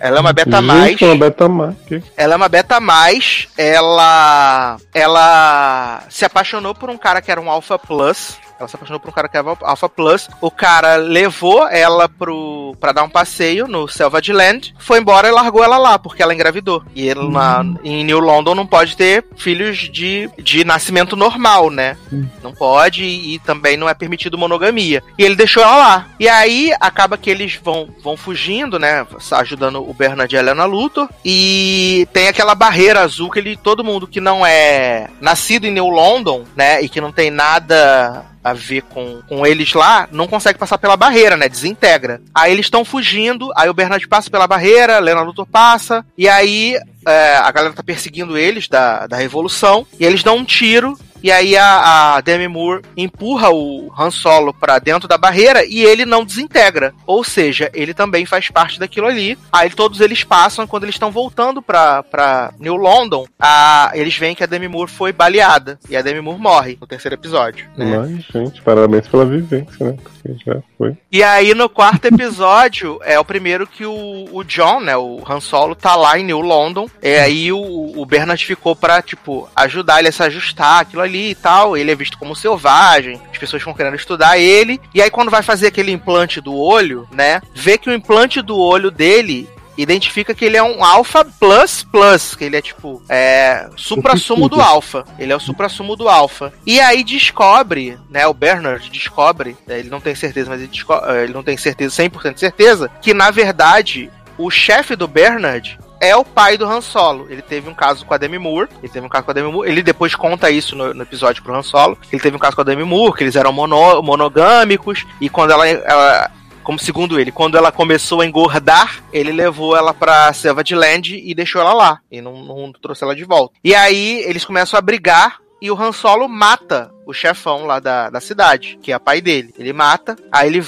Ela 0.00 0.18
é 0.18 0.20
uma 0.20 0.32
beta 0.32 0.60
mais. 0.62 0.90
Gente, 0.90 1.04
uma 1.04 1.16
beta 1.16 1.48
mais. 1.48 1.76
Ela 2.16 2.34
é 2.34 2.36
uma 2.36 2.48
beta 2.48 2.80
mais. 2.80 3.48
Ela. 3.56 4.76
Ela 4.92 6.02
se 6.10 6.24
apaixonou 6.24 6.74
por 6.74 6.90
um 6.90 6.96
cara 6.96 7.20
que 7.20 7.30
era 7.30 7.40
um 7.40 7.50
Alpha 7.50 7.78
Plus. 7.78 8.36
Ela 8.64 8.68
se 8.68 8.76
apaixonou 8.76 9.00
por 9.00 9.10
um 9.10 9.12
cara 9.12 9.28
que 9.28 9.36
era 9.36 9.56
Alpha 9.62 9.88
Plus. 9.88 10.28
O 10.40 10.50
cara 10.50 10.96
levou 10.96 11.68
ela 11.68 12.08
pro, 12.08 12.74
pra 12.80 12.92
dar 12.92 13.02
um 13.02 13.08
passeio 13.08 13.68
no 13.68 13.86
Selvage 13.86 14.32
Land. 14.32 14.74
Foi 14.78 14.98
embora 14.98 15.28
e 15.28 15.30
largou 15.30 15.62
ela 15.62 15.76
lá, 15.76 15.98
porque 15.98 16.22
ela 16.22 16.34
engravidou. 16.34 16.82
E 16.94 17.06
ele 17.06 17.28
na, 17.28 17.62
em 17.84 18.02
New 18.04 18.20
London 18.20 18.54
não 18.54 18.66
pode 18.66 18.96
ter 18.96 19.24
filhos 19.36 19.76
de, 19.76 20.30
de 20.38 20.64
nascimento 20.64 21.14
normal, 21.14 21.70
né? 21.70 21.96
Não 22.42 22.52
pode 22.52 23.04
e, 23.04 23.38
também 23.40 23.76
não 23.76 23.88
é 23.88 23.94
permitido 23.94 24.38
monogamia. 24.38 25.02
E 25.18 25.24
ele 25.24 25.34
deixou 25.34 25.62
ela 25.62 25.76
lá. 25.76 26.06
E 26.18 26.28
aí 26.28 26.72
acaba 26.80 27.18
que 27.18 27.28
eles 27.28 27.60
vão, 27.62 27.88
vão 28.02 28.16
fugindo, 28.16 28.78
né? 28.78 29.06
Ajudando 29.32 29.86
o 29.86 29.92
Bernard 29.92 30.34
e 30.34 30.38
a 30.38 30.40
Helena 30.40 30.64
Luthor. 30.64 31.08
E 31.24 32.08
tem 32.12 32.28
aquela 32.28 32.54
barreira 32.54 33.00
azul 33.00 33.30
que 33.30 33.38
ele, 33.38 33.56
todo 33.56 33.84
mundo 33.84 34.06
que 34.06 34.20
não 34.20 34.46
é 34.46 35.08
nascido 35.20 35.66
em 35.66 35.72
New 35.72 35.88
London, 35.88 36.44
né? 36.56 36.80
E 36.80 36.88
que 36.88 37.00
não 37.00 37.12
tem 37.12 37.30
nada 37.30 38.24
a 38.44 38.52
ver 38.52 38.82
com, 38.82 39.22
com 39.26 39.46
eles 39.46 39.72
lá, 39.72 40.06
não 40.12 40.28
consegue 40.28 40.58
passar 40.58 40.76
pela 40.76 40.98
barreira, 40.98 41.34
né? 41.34 41.48
Desintegra. 41.48 42.20
Aí 42.34 42.52
eles 42.52 42.66
estão 42.66 42.84
fugindo, 42.84 43.50
aí 43.56 43.70
o 43.70 43.74
Bernard 43.74 44.06
passa 44.06 44.30
pela 44.30 44.46
barreira, 44.46 44.98
Lena 44.98 45.22
Luthor 45.22 45.46
passa, 45.46 46.04
e 46.16 46.28
aí 46.28 46.78
é, 47.06 47.36
a 47.36 47.50
galera 47.50 47.74
tá 47.74 47.82
perseguindo 47.82 48.36
eles 48.36 48.68
da, 48.68 49.06
da 49.06 49.16
Revolução, 49.16 49.86
e 49.98 50.04
eles 50.04 50.22
dão 50.22 50.36
um 50.38 50.44
tiro, 50.44 50.96
e 51.24 51.32
aí 51.32 51.56
a, 51.56 52.16
a 52.16 52.20
Demi 52.20 52.46
Moore 52.46 52.82
empurra 52.94 53.48
o 53.50 53.90
Han 53.98 54.10
Solo 54.10 54.52
pra 54.52 54.78
dentro 54.78 55.08
da 55.08 55.16
barreira 55.16 55.64
e 55.64 55.82
ele 55.82 56.04
não 56.04 56.22
desintegra. 56.22 56.92
Ou 57.06 57.24
seja, 57.24 57.70
ele 57.72 57.94
também 57.94 58.26
faz 58.26 58.50
parte 58.50 58.78
daquilo 58.78 59.06
ali. 59.06 59.38
Aí 59.50 59.70
todos 59.70 60.02
eles 60.02 60.22
passam, 60.22 60.66
quando 60.66 60.82
eles 60.82 60.96
estão 60.96 61.10
voltando 61.10 61.62
pra, 61.62 62.02
pra 62.02 62.52
New 62.60 62.76
London, 62.76 63.24
a, 63.40 63.90
eles 63.94 64.14
veem 64.18 64.34
que 64.34 64.44
a 64.44 64.46
Demi 64.46 64.68
Moore 64.68 64.90
foi 64.90 65.14
baleada. 65.14 65.78
E 65.88 65.96
a 65.96 66.02
Demi 66.02 66.20
Moore 66.20 66.38
morre 66.38 66.76
no 66.78 66.86
terceiro 66.86 67.14
episódio. 67.14 67.70
né? 67.74 67.96
Mas, 67.96 68.24
gente, 68.26 68.60
parabéns 68.60 69.08
pela 69.08 69.24
vivência, 69.24 69.82
né? 69.82 69.96
Já 70.44 70.62
foi. 70.76 70.94
E 71.10 71.22
aí, 71.22 71.54
no 71.54 71.70
quarto 71.70 72.04
episódio, 72.06 72.98
é 73.02 73.18
o 73.18 73.24
primeiro 73.24 73.66
que 73.66 73.86
o, 73.86 74.28
o 74.30 74.44
John, 74.44 74.80
né, 74.80 74.96
o 74.96 75.22
Han 75.26 75.40
Solo, 75.40 75.74
tá 75.74 75.96
lá 75.96 76.18
em 76.18 76.24
New 76.24 76.40
London. 76.40 76.86
E 77.02 77.16
aí 77.16 77.52
o, 77.52 77.92
o 77.96 78.06
Bernard 78.06 78.44
ficou 78.44 78.74
pra, 78.74 79.02
tipo, 79.02 79.48
ajudar 79.54 79.98
ele 79.98 80.08
a 80.08 80.12
se 80.12 80.22
ajustar, 80.22 80.80
aquilo 80.80 81.02
ali 81.02 81.30
e 81.30 81.34
tal. 81.34 81.76
Ele 81.76 81.90
é 81.90 81.94
visto 81.94 82.18
como 82.18 82.34
selvagem, 82.34 83.20
as 83.30 83.38
pessoas 83.38 83.60
estão 83.60 83.74
querendo 83.74 83.96
estudar 83.96 84.38
ele. 84.38 84.80
E 84.94 85.02
aí, 85.02 85.10
quando 85.10 85.30
vai 85.30 85.42
fazer 85.42 85.68
aquele 85.68 85.92
implante 85.92 86.40
do 86.40 86.54
olho, 86.54 87.08
né, 87.10 87.40
vê 87.54 87.76
que 87.76 87.90
o 87.90 87.92
implante 87.92 88.40
do 88.40 88.58
olho 88.58 88.90
dele 88.90 89.48
identifica 89.76 90.34
que 90.34 90.44
ele 90.44 90.56
é 90.56 90.62
um 90.62 90.84
Alpha 90.84 91.24
Plus 91.24 91.82
Plus, 91.82 92.34
que 92.34 92.44
ele 92.44 92.56
é 92.56 92.62
tipo, 92.62 93.02
é, 93.08 93.68
supra-sumo 93.76 94.48
do 94.48 94.60
Alpha. 94.60 95.04
Ele 95.18 95.32
é 95.32 95.36
o 95.36 95.40
supra-sumo 95.40 95.96
do 95.96 96.08
Alpha. 96.08 96.52
E 96.66 96.80
aí 96.80 97.02
descobre, 97.02 97.98
né, 98.08 98.26
o 98.26 98.34
Bernard 98.34 98.88
descobre, 98.90 99.56
né, 99.66 99.78
ele 99.78 99.90
não 99.90 100.00
tem 100.00 100.14
certeza, 100.14 100.50
mas 100.50 100.60
ele, 100.60 100.70
eh, 100.72 101.24
ele 101.24 101.32
não 101.32 101.42
tem 101.42 101.56
certeza, 101.56 102.02
100% 102.02 102.34
de 102.34 102.40
certeza, 102.40 102.90
que 103.02 103.12
na 103.12 103.30
verdade 103.30 104.10
o 104.38 104.50
chefe 104.50 104.96
do 104.96 105.06
Bernard 105.06 105.78
é 106.04 106.14
o 106.16 106.24
pai 106.24 106.56
do 106.58 106.66
Han 106.66 106.80
Solo. 106.80 107.26
Ele 107.30 107.42
teve 107.42 107.68
um 107.68 107.74
caso 107.74 108.04
com 108.04 108.14
a 108.14 108.18
Demi 108.18 108.38
Moore. 108.38 108.68
Ele 108.82 108.92
teve 108.92 109.04
um 109.06 109.08
caso 109.08 109.24
com 109.24 109.30
a 109.30 109.34
Demi 109.34 109.50
Moore. 109.50 109.68
Ele 109.70 109.82
depois 109.82 110.14
conta 110.14 110.50
isso 110.50 110.76
no, 110.76 110.92
no 110.94 111.02
episódio 111.02 111.42
pro 111.42 111.54
Han 111.54 111.62
Solo. 111.62 111.98
Ele 112.12 112.20
teve 112.22 112.36
um 112.36 112.38
caso 112.40 112.54
com 112.54 112.62
a 112.62 112.64
Demi 112.64 112.84
Moore, 112.84 113.16
que 113.16 113.24
eles 113.24 113.36
eram 113.36 113.52
mono- 113.52 114.02
monogâmicos. 114.02 115.04
E 115.20 115.28
quando 115.28 115.52
ela, 115.52 115.66
ela- 115.68 116.30
como 116.62 116.78
segundo 116.78 117.18
ele, 117.20 117.30
quando 117.30 117.56
ela 117.56 117.70
começou 117.72 118.20
a 118.20 118.26
engordar, 118.26 119.02
ele 119.12 119.32
levou 119.32 119.76
ela 119.76 119.92
pra 119.92 120.32
selva 120.32 120.64
de 120.64 120.74
Land 120.74 121.14
e 121.22 121.34
deixou 121.34 121.60
ela 121.60 121.72
lá. 121.74 122.00
E 122.10 122.20
não, 122.20 122.42
não 122.44 122.72
trouxe 122.72 123.04
ela 123.04 123.14
de 123.14 123.24
volta. 123.24 123.54
E 123.62 123.74
aí 123.74 124.22
eles 124.26 124.44
começam 124.44 124.78
a 124.78 124.82
brigar. 124.82 125.38
E 125.62 125.70
o 125.70 125.80
Han 125.80 125.92
Solo 125.92 126.28
mata 126.28 126.90
o 127.06 127.14
chefão 127.14 127.64
lá 127.64 127.78
da, 127.80 128.10
da 128.10 128.20
cidade, 128.20 128.78
que 128.82 128.92
é 128.92 128.98
pai 128.98 129.22
dele. 129.22 129.54
Ele 129.58 129.72
mata, 129.72 130.14
aí 130.30 130.48
ele 130.48 130.60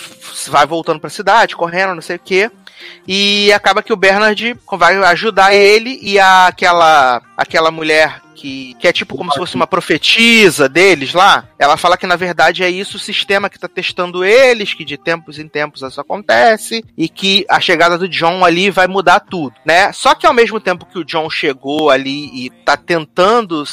vai 0.48 0.64
voltando 0.64 1.00
pra 1.00 1.10
cidade, 1.10 1.54
correndo, 1.56 1.94
não 1.94 2.00
sei 2.00 2.16
o 2.16 2.20
quê. 2.20 2.50
E 3.06 3.52
acaba 3.52 3.82
que 3.82 3.92
o 3.92 3.96
Bernard 3.96 4.56
vai 4.72 4.96
ajudar 4.96 5.54
ele 5.54 5.98
e 6.02 6.18
a, 6.18 6.48
aquela, 6.48 7.22
aquela 7.36 7.70
mulher 7.70 8.20
que, 8.36 8.74
que 8.78 8.86
é 8.86 8.92
tipo 8.92 9.16
como 9.16 9.32
se 9.32 9.38
fosse 9.38 9.56
uma 9.56 9.66
profetisa 9.66 10.68
deles 10.68 11.14
lá. 11.14 11.48
Ela 11.58 11.76
fala 11.76 11.96
que 11.96 12.06
na 12.06 12.16
verdade 12.16 12.62
é 12.62 12.70
isso 12.70 12.96
o 12.96 13.00
sistema 13.00 13.48
que 13.48 13.58
tá 13.58 13.66
testando 13.66 14.24
eles, 14.24 14.74
que 14.74 14.84
de 14.84 14.96
tempos 14.96 15.38
em 15.38 15.48
tempos 15.48 15.82
isso 15.82 16.00
acontece 16.00 16.84
e 16.96 17.08
que 17.08 17.44
a 17.48 17.58
chegada 17.58 17.96
do 17.96 18.08
John 18.08 18.44
ali 18.44 18.70
vai 18.70 18.86
mudar 18.86 19.20
tudo, 19.20 19.54
né? 19.64 19.92
Só 19.92 20.14
que 20.14 20.26
ao 20.26 20.34
mesmo 20.34 20.60
tempo 20.60 20.86
que 20.86 20.98
o 20.98 21.04
John 21.04 21.28
chegou 21.30 21.90
ali 21.90 22.46
e 22.46 22.50
tá 22.50 22.76
tentando 22.76 23.64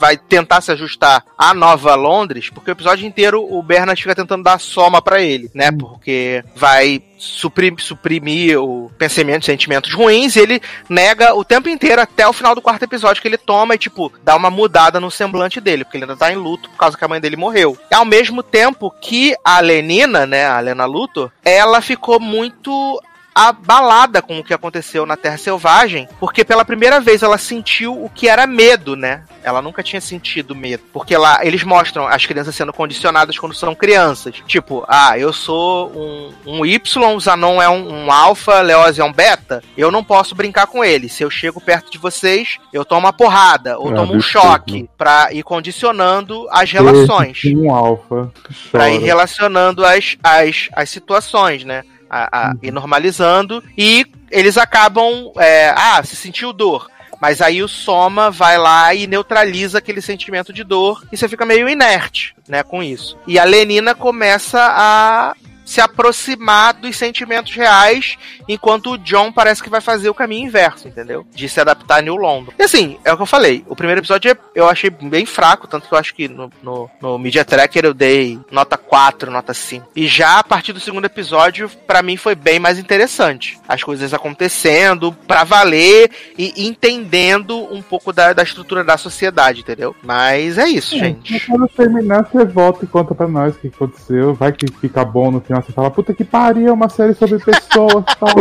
vai 0.00 0.16
tentar 0.16 0.62
se 0.62 0.72
ajustar 0.72 1.22
à 1.36 1.52
nova 1.52 1.94
Londres, 1.94 2.48
porque 2.48 2.70
o 2.70 2.72
episódio 2.72 3.06
inteiro 3.06 3.46
o 3.48 3.62
Bernard 3.62 4.00
fica 4.00 4.14
tentando 4.14 4.42
dar 4.42 4.58
soma 4.58 5.02
pra 5.02 5.20
ele, 5.20 5.50
né? 5.54 5.70
Porque 5.70 6.42
vai 6.56 7.02
suprim- 7.18 7.76
suprimir 7.78 8.58
o 8.58 8.90
pensamento, 8.96 9.44
sentimentos 9.44 9.92
ruins, 9.92 10.34
e 10.36 10.40
ele 10.40 10.62
nega 10.88 11.34
o 11.34 11.44
tempo 11.44 11.68
inteiro 11.68 12.00
até 12.00 12.26
o 12.26 12.32
final 12.32 12.54
do 12.54 12.62
quarto 12.62 12.82
episódio 12.82 13.20
que 13.20 13.28
ele 13.28 13.36
toma 13.36 13.74
e, 13.74 13.78
tipo, 13.78 14.10
dá 14.24 14.34
uma 14.34 14.48
mudada 14.48 14.98
no 14.98 15.10
semblante 15.10 15.60
dele, 15.60 15.84
porque 15.84 15.98
ele 15.98 16.04
ainda 16.04 16.16
tá 16.16 16.32
em 16.32 16.36
luto 16.36 16.70
por 16.70 16.78
causa 16.78 16.96
que 16.96 17.04
a 17.04 17.08
mãe 17.08 17.20
dele 17.20 17.36
morreu. 17.36 17.76
E 17.90 17.94
ao 17.94 18.06
mesmo 18.06 18.42
tempo 18.42 18.90
que 19.02 19.34
a 19.44 19.60
Lenina, 19.60 20.24
né, 20.24 20.46
a 20.46 20.58
Lena 20.60 20.86
Luthor, 20.86 21.30
ela 21.44 21.82
ficou 21.82 22.18
muito 22.18 23.02
abalada 23.48 24.20
com 24.22 24.38
o 24.38 24.44
que 24.44 24.54
aconteceu 24.54 25.06
na 25.06 25.16
Terra 25.16 25.36
Selvagem, 25.36 26.08
porque 26.18 26.44
pela 26.44 26.64
primeira 26.64 27.00
vez 27.00 27.22
ela 27.22 27.38
sentiu 27.38 28.04
o 28.04 28.08
que 28.08 28.28
era 28.28 28.46
medo, 28.46 28.96
né? 28.96 29.24
Ela 29.42 29.62
nunca 29.62 29.82
tinha 29.82 30.00
sentido 30.00 30.54
medo. 30.54 30.82
Porque 30.92 31.16
lá 31.16 31.44
eles 31.44 31.62
mostram 31.62 32.06
as 32.06 32.26
crianças 32.26 32.54
sendo 32.54 32.72
condicionadas 32.72 33.38
quando 33.38 33.54
são 33.54 33.74
crianças. 33.74 34.34
Tipo, 34.46 34.84
ah, 34.88 35.18
eu 35.18 35.32
sou 35.32 35.90
um, 35.90 36.32
um 36.46 36.66
Y, 36.66 37.14
o 37.14 37.20
Zanon 37.20 37.62
é 37.62 37.68
um, 37.68 38.04
um 38.04 38.12
alfa, 38.12 38.60
Leoz 38.60 38.98
é 38.98 39.04
um 39.04 39.12
beta. 39.12 39.62
Eu 39.76 39.90
não 39.90 40.04
posso 40.04 40.34
brincar 40.34 40.66
com 40.66 40.84
ele. 40.84 41.08
Se 41.08 41.22
eu 41.22 41.30
chego 41.30 41.60
perto 41.60 41.90
de 41.90 41.98
vocês, 41.98 42.58
eu 42.72 42.84
tomo 42.84 43.00
uma 43.06 43.12
porrada 43.12 43.78
ou 43.78 43.90
Ah, 43.90 43.94
tomo 43.94 44.14
um 44.14 44.20
choque 44.20 44.88
pra 44.98 45.32
ir 45.32 45.42
condicionando 45.42 46.46
as 46.50 46.70
relações 46.70 47.40
um 47.56 47.72
alfa. 47.72 48.32
Pra 48.70 48.90
ir 48.90 48.98
relacionando 48.98 49.84
as, 49.84 50.16
as, 50.22 50.68
as 50.72 50.90
situações, 50.90 51.64
né? 51.64 51.82
A, 52.10 52.50
a, 52.50 52.54
E 52.62 52.70
normalizando. 52.70 53.62
E 53.78 54.04
eles 54.30 54.58
acabam. 54.58 55.32
é, 55.38 55.72
ah, 55.76 56.02
se 56.02 56.16
sentiu 56.16 56.52
dor. 56.52 56.90
Mas 57.20 57.42
aí 57.42 57.62
o 57.62 57.68
soma 57.68 58.30
vai 58.30 58.56
lá 58.56 58.94
e 58.94 59.06
neutraliza 59.06 59.78
aquele 59.78 60.00
sentimento 60.00 60.52
de 60.54 60.64
dor 60.64 61.04
e 61.12 61.16
você 61.18 61.28
fica 61.28 61.44
meio 61.44 61.68
inerte, 61.68 62.34
né, 62.48 62.62
com 62.62 62.82
isso. 62.82 63.18
E 63.26 63.38
a 63.38 63.44
Lenina 63.44 63.94
começa 63.94 64.58
a 64.58 65.34
se 65.70 65.80
aproximar 65.80 66.74
dos 66.74 66.96
sentimentos 66.96 67.54
reais, 67.54 68.16
enquanto 68.48 68.90
o 68.94 68.98
John 68.98 69.30
parece 69.30 69.62
que 69.62 69.70
vai 69.70 69.80
fazer 69.80 70.10
o 70.10 70.14
caminho 70.14 70.48
inverso, 70.48 70.88
entendeu? 70.88 71.24
De 71.32 71.48
se 71.48 71.60
adaptar 71.60 71.98
a 71.98 72.02
New 72.02 72.16
London. 72.16 72.52
E 72.58 72.62
assim, 72.64 72.98
é 73.04 73.12
o 73.12 73.16
que 73.16 73.22
eu 73.22 73.26
falei. 73.26 73.64
O 73.68 73.76
primeiro 73.76 74.00
episódio 74.00 74.32
é- 74.32 74.36
eu 74.52 74.68
achei 74.68 74.90
bem 74.90 75.24
fraco, 75.24 75.68
tanto 75.68 75.86
que 75.86 75.94
eu 75.94 75.98
acho 75.98 76.12
que 76.12 76.26
no, 76.26 76.50
no, 76.60 76.90
no 77.00 77.16
Media 77.20 77.44
Tracker 77.44 77.84
eu 77.84 77.94
dei 77.94 78.40
nota 78.50 78.76
4, 78.76 79.30
nota 79.30 79.54
5. 79.54 79.90
E 79.94 80.08
já 80.08 80.40
a 80.40 80.42
partir 80.44 80.72
do 80.72 80.80
segundo 80.80 81.04
episódio, 81.04 81.70
pra 81.86 82.02
mim 82.02 82.16
foi 82.16 82.34
bem 82.34 82.58
mais 82.58 82.76
interessante. 82.76 83.56
As 83.68 83.84
coisas 83.84 84.12
acontecendo 84.12 85.12
pra 85.28 85.44
valer 85.44 86.10
e 86.36 86.66
entendendo 86.66 87.56
um 87.72 87.80
pouco 87.80 88.12
da, 88.12 88.32
da 88.32 88.42
estrutura 88.42 88.82
da 88.82 88.96
sociedade, 88.96 89.60
entendeu? 89.60 89.94
Mas 90.02 90.58
é 90.58 90.66
isso, 90.66 90.98
gente. 90.98 91.32
Mas 91.34 91.44
Quando 91.46 91.68
terminar, 91.68 92.24
você 92.28 92.44
volta 92.44 92.84
e 92.84 92.88
conta 92.88 93.14
pra 93.14 93.28
nós 93.28 93.54
o 93.54 93.58
que 93.60 93.68
aconteceu. 93.68 94.34
Vai 94.34 94.50
que 94.50 94.66
fica 94.80 95.04
bom 95.04 95.30
no 95.30 95.40
final. 95.40 95.59
Você 95.62 95.72
fala, 95.72 95.90
puta 95.90 96.14
que 96.14 96.24
pariu, 96.24 96.68
é 96.68 96.72
uma 96.72 96.88
série 96.88 97.14
sobre 97.14 97.38
pessoas 97.38 98.04
e 98.08 98.16
tal. 98.18 98.34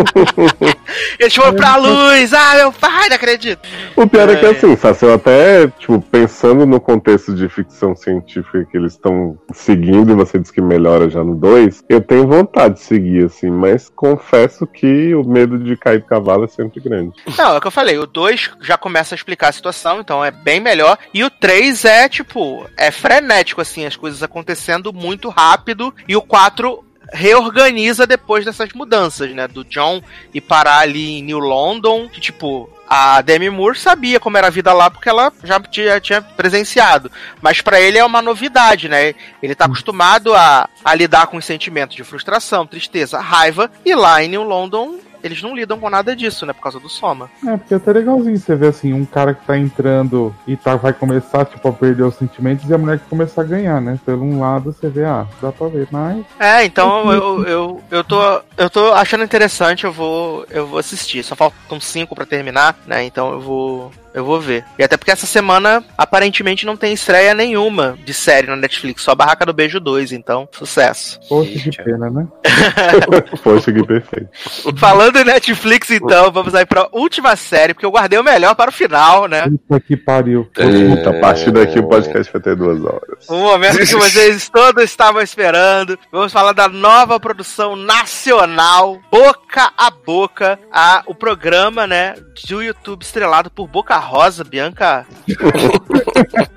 Eles 1.19 1.35
foram 1.35 1.53
pra 1.53 1.75
luz! 1.75 2.33
Ah, 2.33 2.55
meu 2.55 2.71
pai, 2.71 3.09
não 3.09 3.15
acredito! 3.15 3.59
O 3.95 4.07
pior 4.07 4.29
é, 4.29 4.35
que 4.35 4.45
É. 4.45 4.49
assim, 4.49 4.75
Sassi, 4.75 5.05
eu 5.05 5.13
até, 5.13 5.67
tipo, 5.67 5.99
pensando 6.01 6.65
no 6.65 6.79
contexto 6.79 7.33
de 7.33 7.47
ficção 7.49 7.95
científica 7.95 8.65
que 8.65 8.77
eles 8.77 8.93
estão 8.93 9.37
seguindo, 9.53 10.11
e 10.11 10.15
você 10.15 10.39
disse 10.39 10.53
que 10.53 10.61
melhora 10.61 11.09
já 11.09 11.23
no 11.23 11.35
2, 11.35 11.83
eu 11.89 12.01
tenho 12.01 12.27
vontade 12.27 12.75
de 12.75 12.81
seguir, 12.81 13.25
assim, 13.25 13.49
mas 13.49 13.89
confesso 13.89 14.65
que 14.65 15.13
o 15.15 15.23
medo 15.23 15.57
de 15.59 15.75
cair 15.75 15.99
do 15.99 16.05
cavalo 16.05 16.45
é 16.45 16.47
sempre 16.47 16.79
grande. 16.79 17.13
Não, 17.37 17.53
é 17.53 17.57
o 17.57 17.61
que 17.61 17.67
eu 17.67 17.71
falei, 17.71 17.97
o 17.97 18.05
2 18.05 18.51
já 18.61 18.77
começa 18.77 19.13
a 19.13 19.17
explicar 19.17 19.49
a 19.49 19.53
situação, 19.53 19.99
então 19.99 20.23
é 20.23 20.31
bem 20.31 20.59
melhor. 20.59 20.97
E 21.13 21.23
o 21.23 21.29
3 21.29 21.85
é, 21.85 22.09
tipo, 22.09 22.65
é 22.77 22.91
frenético, 22.91 23.61
assim, 23.61 23.85
as 23.85 23.95
coisas 23.95 24.23
acontecendo 24.23 24.93
muito 24.93 25.29
rápido. 25.29 25.93
E 26.07 26.15
o 26.15 26.21
4 26.21 26.83
reorganiza 27.11 28.05
depois 28.05 28.45
dessas 28.45 28.71
mudanças, 28.73 29.31
né? 29.31 29.47
Do 29.47 29.63
John 29.63 30.01
ir 30.33 30.41
parar 30.41 30.79
ali 30.79 31.19
em 31.19 31.23
New 31.23 31.39
London, 31.39 32.07
que, 32.09 32.19
tipo. 32.19 32.69
A 32.91 33.21
Demi 33.21 33.51
Moore 33.51 33.77
sabia 33.77 34.19
como 34.19 34.35
era 34.35 34.47
a 34.47 34.49
vida 34.49 34.73
lá 34.73 34.89
porque 34.89 35.07
ela 35.07 35.31
já 35.43 35.59
tinha, 35.59 35.99
tinha 36.01 36.23
presenciado. 36.23 37.11
Mas 37.39 37.61
pra 37.61 37.79
ele 37.79 37.99
é 37.99 38.03
uma 38.03 38.19
novidade, 38.19 38.89
né? 38.89 39.13
Ele 39.43 39.53
tá 39.53 39.65
acostumado 39.65 40.33
a, 40.33 40.67
a 40.83 40.95
lidar 40.95 41.27
com 41.27 41.37
os 41.37 41.45
sentimentos 41.45 41.95
de 41.95 42.03
frustração, 42.03 42.65
tristeza, 42.65 43.19
raiva. 43.19 43.69
E 43.85 43.93
lá 43.93 44.23
em 44.23 44.29
New 44.29 44.41
London, 44.41 44.97
eles 45.23 45.41
não 45.41 45.55
lidam 45.55 45.79
com 45.79 45.89
nada 45.89 46.15
disso, 46.15 46.45
né? 46.45 46.53
Por 46.53 46.61
causa 46.61 46.79
do 46.79 46.89
Soma. 46.89 47.29
É, 47.45 47.57
porque 47.57 47.73
é 47.73 47.77
até 47.77 47.91
legalzinho 47.91 48.37
você 48.37 48.55
ver 48.55 48.67
assim, 48.67 48.93
um 48.93 49.05
cara 49.05 49.33
que 49.33 49.45
tá 49.45 49.57
entrando 49.57 50.33
e 50.47 50.55
tá, 50.55 50.75
vai 50.75 50.93
começar, 50.93 51.45
tipo, 51.45 51.67
a 51.67 51.73
perder 51.73 52.03
os 52.03 52.15
sentimentos 52.15 52.69
e 52.69 52.73
a 52.73 52.77
mulher 52.77 52.99
que 52.99 53.05
começar 53.05 53.41
a 53.41 53.45
ganhar, 53.45 53.81
né? 53.81 53.99
Pelo 54.05 54.23
um 54.23 54.39
lado 54.39 54.71
você 54.71 54.89
vê, 54.89 55.05
ah, 55.05 55.27
dá 55.41 55.51
pra 55.51 55.67
ver, 55.67 55.87
mas. 55.91 56.25
É, 56.39 56.63
então 56.65 57.11
eu, 57.11 57.45
eu, 57.45 57.83
eu, 57.91 58.03
tô, 58.03 58.41
eu 58.57 58.69
tô 58.69 58.93
achando 58.93 59.23
interessante, 59.23 59.85
eu 59.85 59.91
vou, 59.91 60.45
eu 60.49 60.67
vou 60.67 60.79
assistir. 60.79 61.23
Só 61.23 61.35
faltam 61.35 61.79
cinco 61.79 62.15
pra 62.15 62.25
terminar, 62.25 62.77
né? 62.85 63.03
Então 63.03 63.31
eu 63.31 63.39
vou. 63.39 63.91
Eu 64.11 64.25
vou 64.25 64.41
ver. 64.41 64.65
E 64.77 64.83
até 64.83 64.97
porque 64.97 65.11
essa 65.11 65.27
semana, 65.27 65.83
aparentemente, 65.95 66.65
não 66.65 66.75
tem 66.75 66.93
estreia 66.93 67.33
nenhuma 67.33 67.97
de 68.03 68.11
série 68.13 68.47
na 68.47 68.55
Netflix, 68.55 69.03
só 69.03 69.13
Barraca 69.13 69.45
do 69.45 69.53
Beijo 69.53 69.79
2, 69.79 70.11
então, 70.11 70.49
sucesso. 70.51 71.19
Poxa, 71.29 71.51
que 71.51 71.69
Eita. 71.69 71.83
pena, 71.83 72.09
né? 72.09 72.27
Poxa, 73.43 73.71
que 73.71 73.83
perfeito. 73.85 74.29
Falando 74.77 75.08
em 75.17 75.23
Netflix, 75.23 75.89
então, 75.89 76.31
vamos 76.31 76.53
aí 76.55 76.65
pra 76.65 76.89
última 76.91 77.35
série, 77.35 77.73
porque 77.73 77.85
eu 77.85 77.91
guardei 77.91 78.19
o 78.19 78.23
melhor 78.23 78.55
para 78.55 78.69
o 78.69 78.73
final, 78.73 79.27
né? 79.27 79.43
Puta 79.67 79.79
que 79.79 79.97
pariu. 79.97 80.47
Puta, 80.53 81.09
a 81.09 81.19
partir 81.19 81.51
daqui 81.51 81.79
o 81.79 81.87
podcast 81.87 82.31
vai 82.31 82.41
ter 82.41 82.55
duas 82.55 82.83
horas. 82.83 83.27
O 83.27 83.37
momento 83.37 83.77
que 83.77 83.95
vocês 83.95 84.49
todos 84.53 84.83
estavam 84.83 85.21
esperando. 85.21 85.97
Vamos 86.11 86.31
falar 86.31 86.53
da 86.53 86.67
nova 86.67 87.19
produção 87.19 87.75
nacional, 87.75 88.99
Boca 89.11 89.71
a 89.77 89.89
Boca, 89.89 90.59
a, 90.71 91.03
o 91.05 91.15
programa, 91.15 91.87
né, 91.87 92.15
do 92.47 92.61
YouTube 92.61 93.01
estrelado 93.01 93.49
por 93.49 93.67
Boca 93.67 93.97
Rosa, 93.97 94.43
Bianca 94.43 95.05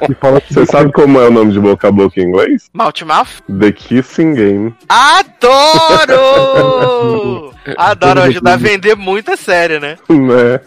E 0.00 0.14
Você 0.54 0.64
sabe 0.66 0.92
como 0.92 1.18
é 1.20 1.26
o 1.28 1.30
nome 1.30 1.52
de 1.52 1.60
boca 1.60 1.88
a 1.88 1.92
boca 1.92 2.20
em 2.20 2.24
inglês? 2.24 2.70
Maltmouth. 2.72 3.42
The 3.58 3.72
Kissing 3.72 4.34
Game. 4.34 4.72
Adoro! 4.88 6.14
Adoro 7.78 8.22
ajudar 8.22 8.54
a 8.54 8.56
vender 8.56 8.96
muita 8.96 9.36
série, 9.36 9.78
né? 9.78 9.96
Né? 10.08 10.60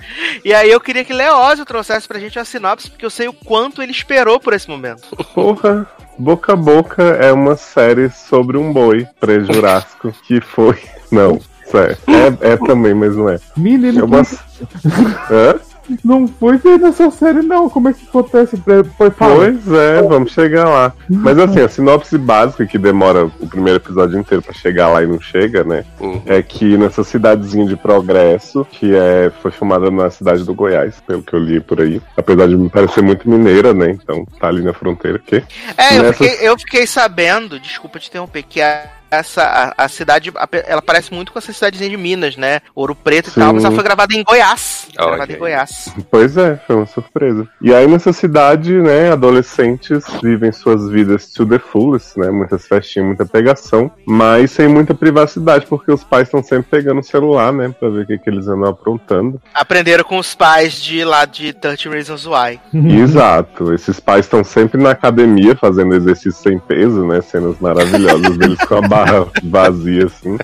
E 0.43 0.53
aí 0.53 0.69
eu 0.69 0.80
queria 0.80 1.03
que 1.03 1.13
Leózio 1.13 1.65
trouxesse 1.65 2.07
pra 2.07 2.19
gente 2.19 2.38
uma 2.38 2.45
sinopse, 2.45 2.89
porque 2.89 3.05
eu 3.05 3.09
sei 3.09 3.27
o 3.27 3.33
quanto 3.33 3.81
ele 3.81 3.91
esperou 3.91 4.39
por 4.39 4.53
esse 4.53 4.69
momento. 4.69 5.15
Porra, 5.33 5.88
Boca 6.17 6.53
a 6.53 6.55
Boca 6.55 7.03
é 7.03 7.31
uma 7.31 7.55
série 7.55 8.09
sobre 8.09 8.57
um 8.57 8.71
boi 8.71 9.07
pré-jurássico 9.19 10.13
que 10.27 10.41
foi. 10.41 10.77
Não, 11.11 11.39
sério. 11.65 11.97
É, 12.41 12.51
é 12.53 12.57
também, 12.57 12.93
mas 12.93 13.15
não 13.15 13.30
é. 13.30 13.35
É 13.35 13.39
Menino, 13.57 14.05
uma. 14.05 14.21
Hã? 14.21 15.59
Não 16.03 16.27
foi 16.27 16.58
ver 16.58 16.77
nessa 16.80 17.10
série, 17.11 17.42
não. 17.42 17.69
Como 17.69 17.90
é 17.90 17.93
que 17.93 18.06
acontece? 18.08 18.61
Foi 18.98 19.10
falar. 19.11 19.35
Pois 19.35 19.72
é, 19.72 20.01
vamos 20.01 20.32
chegar 20.32 20.69
lá. 20.69 20.93
Mas 21.10 21.38
assim, 21.40 21.60
a 21.61 21.68
sinopse 21.69 22.18
básica 22.18 22.66
que 22.66 22.77
demora 22.77 23.26
o 23.26 23.48
primeiro 23.48 23.77
episódio 23.80 24.19
inteiro 24.19 24.42
pra 24.42 24.53
chegar 24.53 24.88
lá 24.90 25.03
e 25.03 25.08
não 25.08 25.19
chega, 25.19 25.64
né? 25.64 25.84
Uhum. 26.00 26.22
É 26.26 26.42
que 26.42 26.77
nessa 26.77 27.03
cidadezinha 27.03 27.66
de 27.66 27.76
Progresso, 27.76 28.66
que 28.72 28.95
é, 28.95 29.32
foi 29.42 29.51
filmada 29.51 29.90
na 29.92 30.10
cidade 30.10 30.43
do 30.43 30.53
Goiás, 30.53 31.01
pelo 31.06 31.24
que 31.24 31.34
eu 31.34 31.40
li 31.40 31.60
por 31.60 31.82
aí. 31.82 32.01
Apesar 32.16 32.48
de 32.48 32.56
me 32.56 32.69
parecer 32.69 33.01
muito 33.01 33.30
mineira, 33.30 33.74
né? 33.74 33.92
Então 33.92 34.26
tá 34.40 34.48
ali 34.48 34.61
na 34.61 34.74
fronteira. 34.74 35.19
Que? 35.19 35.43
É, 35.77 35.98
eu 35.98 36.03
Nessa- 36.03 36.14
fiquei, 36.24 36.48
eu 36.48 36.58
fiquei 36.60 36.88
sabendo, 36.88 37.60
desculpa 37.60 38.00
te 38.00 38.08
interromper, 38.10 38.43
que 38.43 38.61
a, 38.61 38.85
essa, 39.11 39.73
a, 39.77 39.85
a 39.85 39.90
cidade, 39.90 40.31
ela 40.65 40.81
parece 40.81 41.14
muito 41.14 41.33
com 41.33 41.38
essa 41.38 41.51
cidadezinha 41.51 41.90
de 41.90 41.98
Minas, 41.98 42.38
né? 42.38 42.61
Ouro 42.73 42.95
Preto 42.95 43.30
e 43.30 43.33
tal, 43.33 43.49
Sim. 43.49 43.56
mas 43.56 43.65
ela 43.65 43.75
foi 43.75 43.83
gravada 43.83 44.15
em 44.15 44.23
Goiás. 44.23 44.88
Olha 44.98 45.07
gravada 45.07 45.33
em. 45.33 45.38
Goiás. 45.38 45.93
Pois 46.09 46.38
é, 46.38 46.57
foi 46.67 46.75
uma 46.75 46.85
surpresa. 46.85 47.48
E 47.61 47.73
aí 47.73 47.88
nessa 47.88 48.14
cidade, 48.14 48.73
né, 48.73 49.11
adolescentes 49.11 50.03
vivem 50.22 50.51
suas 50.51 50.90
vidas 50.90 51.31
to 51.31 51.45
the 51.45 51.59
fullest, 51.59 52.17
né? 52.17 52.30
Muitas 52.30 52.67
festinhas, 52.67 53.07
muita 53.07 53.25
pegação, 53.25 53.91
mas 54.06 54.51
sem 54.51 54.67
muita 54.67 54.93
privacidade, 54.93 55.65
porque 55.67 55.91
os 55.91 56.03
pais 56.03 56.27
estão 56.27 56.41
sempre 56.41 56.69
pegando 56.69 56.99
o 56.99 57.03
celular, 57.03 57.51
né, 57.51 57.73
pra 57.77 57.90
ver 57.90 58.03
o 58.03 58.07
que, 58.07 58.17
que 58.17 58.30
eles 58.30 58.48
andam 58.48 58.69
aprontando. 58.69 59.41
Aprenderam 59.53 60.03
com 60.03 60.17
os 60.17 60.33
pais 60.33 60.81
de 60.81 61.03
lá 61.03 61.25
de 61.25 61.53
30 61.53 61.90
Reasons 61.90 62.25
Why. 62.25 62.59
Exato, 63.01 63.73
esses 63.73 63.99
pais 63.99 64.25
estão 64.25 64.43
sempre 64.43 64.81
na 64.81 64.91
academia 64.91 65.56
fazendo 65.56 65.95
exercício 65.95 66.41
sem 66.41 66.59
peso, 66.59 67.06
né? 67.06 67.22
Cenas 67.22 67.59
maravilhosas 67.59 68.38
deles 68.38 68.59
com 68.65 68.75
a 68.75 68.81
barra 68.81 69.00
vazia, 69.43 70.05
assim. 70.05 70.38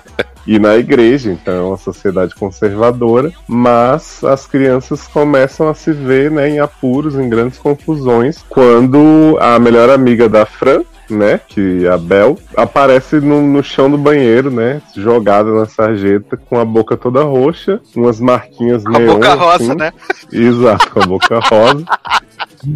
E 0.46 0.58
na 0.58 0.76
igreja, 0.76 1.30
então 1.30 1.54
é 1.54 1.60
uma 1.60 1.76
sociedade 1.76 2.34
conservadora, 2.34 3.30
mas 3.46 4.24
as 4.24 4.46
crianças 4.46 5.06
começam 5.06 5.68
a 5.68 5.74
se 5.74 5.92
ver 5.92 6.30
né, 6.30 6.48
em 6.48 6.58
apuros, 6.58 7.16
em 7.16 7.28
grandes 7.28 7.58
confusões, 7.58 8.42
quando 8.48 9.36
a 9.40 9.58
melhor 9.58 9.90
amiga 9.90 10.26
da 10.26 10.46
Fran, 10.46 10.82
né, 11.10 11.40
que 11.48 11.86
a 11.88 11.96
Bel, 11.96 12.38
aparece 12.56 13.16
no, 13.20 13.40
no 13.42 13.62
chão 13.62 13.90
do 13.90 13.96
banheiro, 13.98 14.50
né, 14.50 14.80
jogada 14.96 15.50
na 15.52 15.66
sarjeta, 15.66 16.36
com 16.36 16.58
a 16.58 16.64
boca 16.64 16.96
toda 16.96 17.22
roxa, 17.22 17.80
umas 17.94 18.20
marquinhas 18.20 18.82
Com 18.84 18.96
a 18.96 18.98
neon, 18.98 19.14
boca 19.14 19.34
rosa, 19.34 19.54
assim. 19.72 19.74
né? 19.74 19.92
Exato, 20.32 20.90
com 20.90 21.02
a 21.02 21.06
boca 21.06 21.38
rosa. 21.40 21.84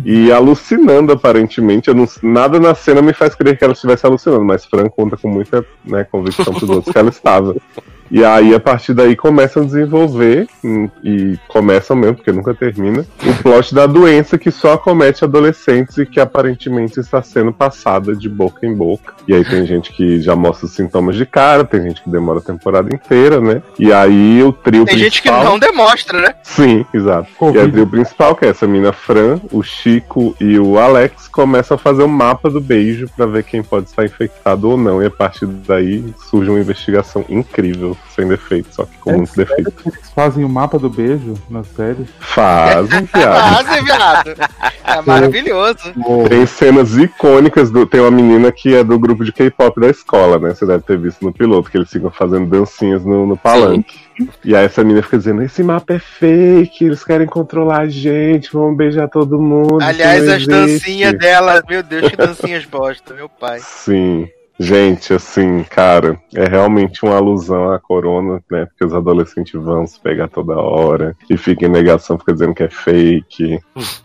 E 0.05 0.31
alucinando, 0.33 1.12
aparentemente. 1.12 1.89
Eu 1.89 1.94
não- 1.94 2.07
nada 2.23 2.59
na 2.61 2.75
cena 2.75 3.02
me 3.02 3.12
faz 3.12 3.35
crer 3.35 3.59
que 3.59 3.65
ela 3.65 3.73
estivesse 3.73 4.07
alucinando, 4.07 4.44
mas 4.44 4.65
Fran 4.65 4.89
conta 4.89 5.17
com 5.17 5.28
muita 5.28 5.65
né, 5.85 6.05
convicção 6.05 6.52
pros 6.55 6.70
outros 6.70 6.93
que 6.93 6.99
ela 6.99 7.11
estava. 7.11 7.57
E 8.13 8.23
aí, 8.23 8.55
a 8.55 8.61
partir 8.61 8.93
daí, 8.93 9.17
começam 9.17 9.63
a 9.63 9.67
desenvolver, 9.67 10.47
hum, 10.63 10.87
e 11.03 11.39
começam 11.49 11.97
mesmo, 11.97 12.17
porque 12.17 12.31
nunca 12.31 12.53
termina, 12.53 13.07
o 13.25 13.43
plot 13.43 13.75
da 13.75 13.87
doença 13.87 14.37
que 14.37 14.51
só 14.51 14.75
acomete 14.75 15.25
adolescentes 15.25 15.97
e 15.97 16.05
que 16.05 16.21
aparentemente 16.21 17.01
está 17.01 17.23
sendo 17.23 17.55
passada 17.55 18.15
de 18.15 18.29
boca 18.29 18.67
em 18.67 18.75
boca. 18.75 19.15
E 19.27 19.35
aí 19.35 19.43
tem 19.43 19.65
gente 19.65 19.91
que 19.95 20.21
já 20.21 20.37
mostra 20.37 20.67
os 20.67 20.73
sintomas 20.73 21.17
de 21.17 21.25
cara, 21.25 21.65
tem 21.65 21.83
gente 21.83 22.03
que 22.03 22.11
demora 22.11 22.41
a 22.41 22.43
temporada 22.43 22.95
inteira, 22.95 23.41
né? 23.41 23.63
E 23.79 23.91
aí 23.91 24.43
o 24.43 24.53
trio 24.53 24.85
Tem 24.85 24.99
gente 24.99 25.23
que 25.23 25.29
principal... 25.31 25.51
não 25.51 25.59
demonstra, 25.59 26.21
né? 26.21 26.35
Sim, 26.43 26.85
exato. 26.93 27.29
E 27.55 27.59
a 27.59 27.67
trio 27.67 27.87
principal, 27.87 28.37
que 28.37 28.45
é 28.45 28.49
essa 28.49 28.67
mina 28.67 28.93
Fran, 28.93 29.41
o 29.51 29.63
Chico 29.63 30.37
e 30.39 30.59
o 30.59 30.79
Alex, 30.79 31.29
começam 31.29 31.77
a 31.77 31.79
fazer 31.79 32.03
o 32.03 32.09
mapa 32.09 32.51
do 32.51 32.61
beijo 32.61 33.09
pra 33.17 33.25
ver 33.25 33.45
quem 33.45 33.63
pode 33.63 33.89
estar 33.89 34.05
infectado 34.05 34.69
ou 34.69 34.77
não. 34.77 35.03
E 35.03 35.07
a 35.07 35.11
partir 35.11 35.47
daí 35.47 36.13
surge 36.29 36.51
uma 36.51 36.61
investigação 36.61 37.25
incrível, 37.29 37.97
sem 38.15 38.29
defeito, 38.29 38.69
só 38.75 38.85
que 38.85 38.97
com 38.99 39.11
É 39.11 39.25
defeitos. 39.37 39.75
que 39.75 39.89
Eles 39.89 40.11
fazem 40.15 40.45
o 40.45 40.49
mapa 40.49 40.79
do 40.79 40.91
beijo 40.91 41.35
na 41.49 41.65
série. 41.65 42.07
Fazem, 42.21 43.09
viado. 43.15 43.65
Quase, 43.65 43.85
viado. 43.85 44.35
É 44.85 45.01
maravilhoso. 45.01 45.93
Tem 46.29 46.45
cenas 46.47 46.97
icônicas 46.97 47.71
do. 47.71 47.87
Tem 47.87 48.01
uma 48.01 48.11
menina 48.11 48.53
que 48.53 48.75
é 48.75 48.85
do 48.85 48.99
grupo 48.99 49.25
de 49.25 49.33
K-pop 49.33 49.81
da 49.81 49.89
escola, 49.89 50.39
né? 50.39 50.55
Você 50.55 50.67
deve 50.67 50.83
ter 50.83 50.99
visto 50.99 51.25
no 51.25 51.33
piloto, 51.33 51.71
que 51.71 51.79
eles 51.79 51.91
ficam 51.91 52.11
fazendo 52.11 52.47
dancinhas 52.47 53.05
no, 53.05 53.27
no 53.27 53.37
palanque. 53.37 54.01
E 54.45 54.55
aí 54.55 54.67
essa 54.67 54.83
menina 54.85 55.03
fica 55.03 55.17
dizendo, 55.19 55.43
esse 55.43 55.63
mapa 55.63 55.95
é 55.95 55.99
fake, 55.99 56.85
eles 56.85 57.03
querem 57.03 57.27
controlar 57.27 57.81
a 57.81 57.89
gente, 57.89 58.53
vão 58.53 58.75
beijar 58.75 59.09
todo 59.09 59.41
mundo. 59.41 59.81
Aliás, 59.83 60.23
as 60.23 60.29
existe." 60.43 60.49
dancinhas 60.49 61.19
dela, 61.19 61.63
meu 61.69 61.83
Deus, 61.83 62.11
que 62.11 62.17
dancinhas 62.17 62.65
bosta, 62.67 63.15
meu 63.15 63.29
pai. 63.29 63.61
Sim. 63.61 64.29
Gente, 64.63 65.13
assim, 65.13 65.65
cara, 65.65 66.17
é 66.33 66.45
realmente 66.45 67.05
uma 67.05 67.17
alusão 67.17 67.73
à 67.73 67.81
corona, 67.81 68.41
né? 68.49 68.65
Porque 68.65 68.85
os 68.85 68.95
adolescentes 68.95 69.55
vão 69.55 69.85
se 69.89 69.99
pegar 69.99 70.29
toda 70.29 70.55
hora 70.55 71.17
e 71.29 71.37
fica 71.37 71.67
em 71.67 71.69
negação, 71.69 72.17
fica 72.17 72.33
dizendo 72.33 72.55
que 72.55 72.63
é 72.63 72.69
fake. 72.71 73.59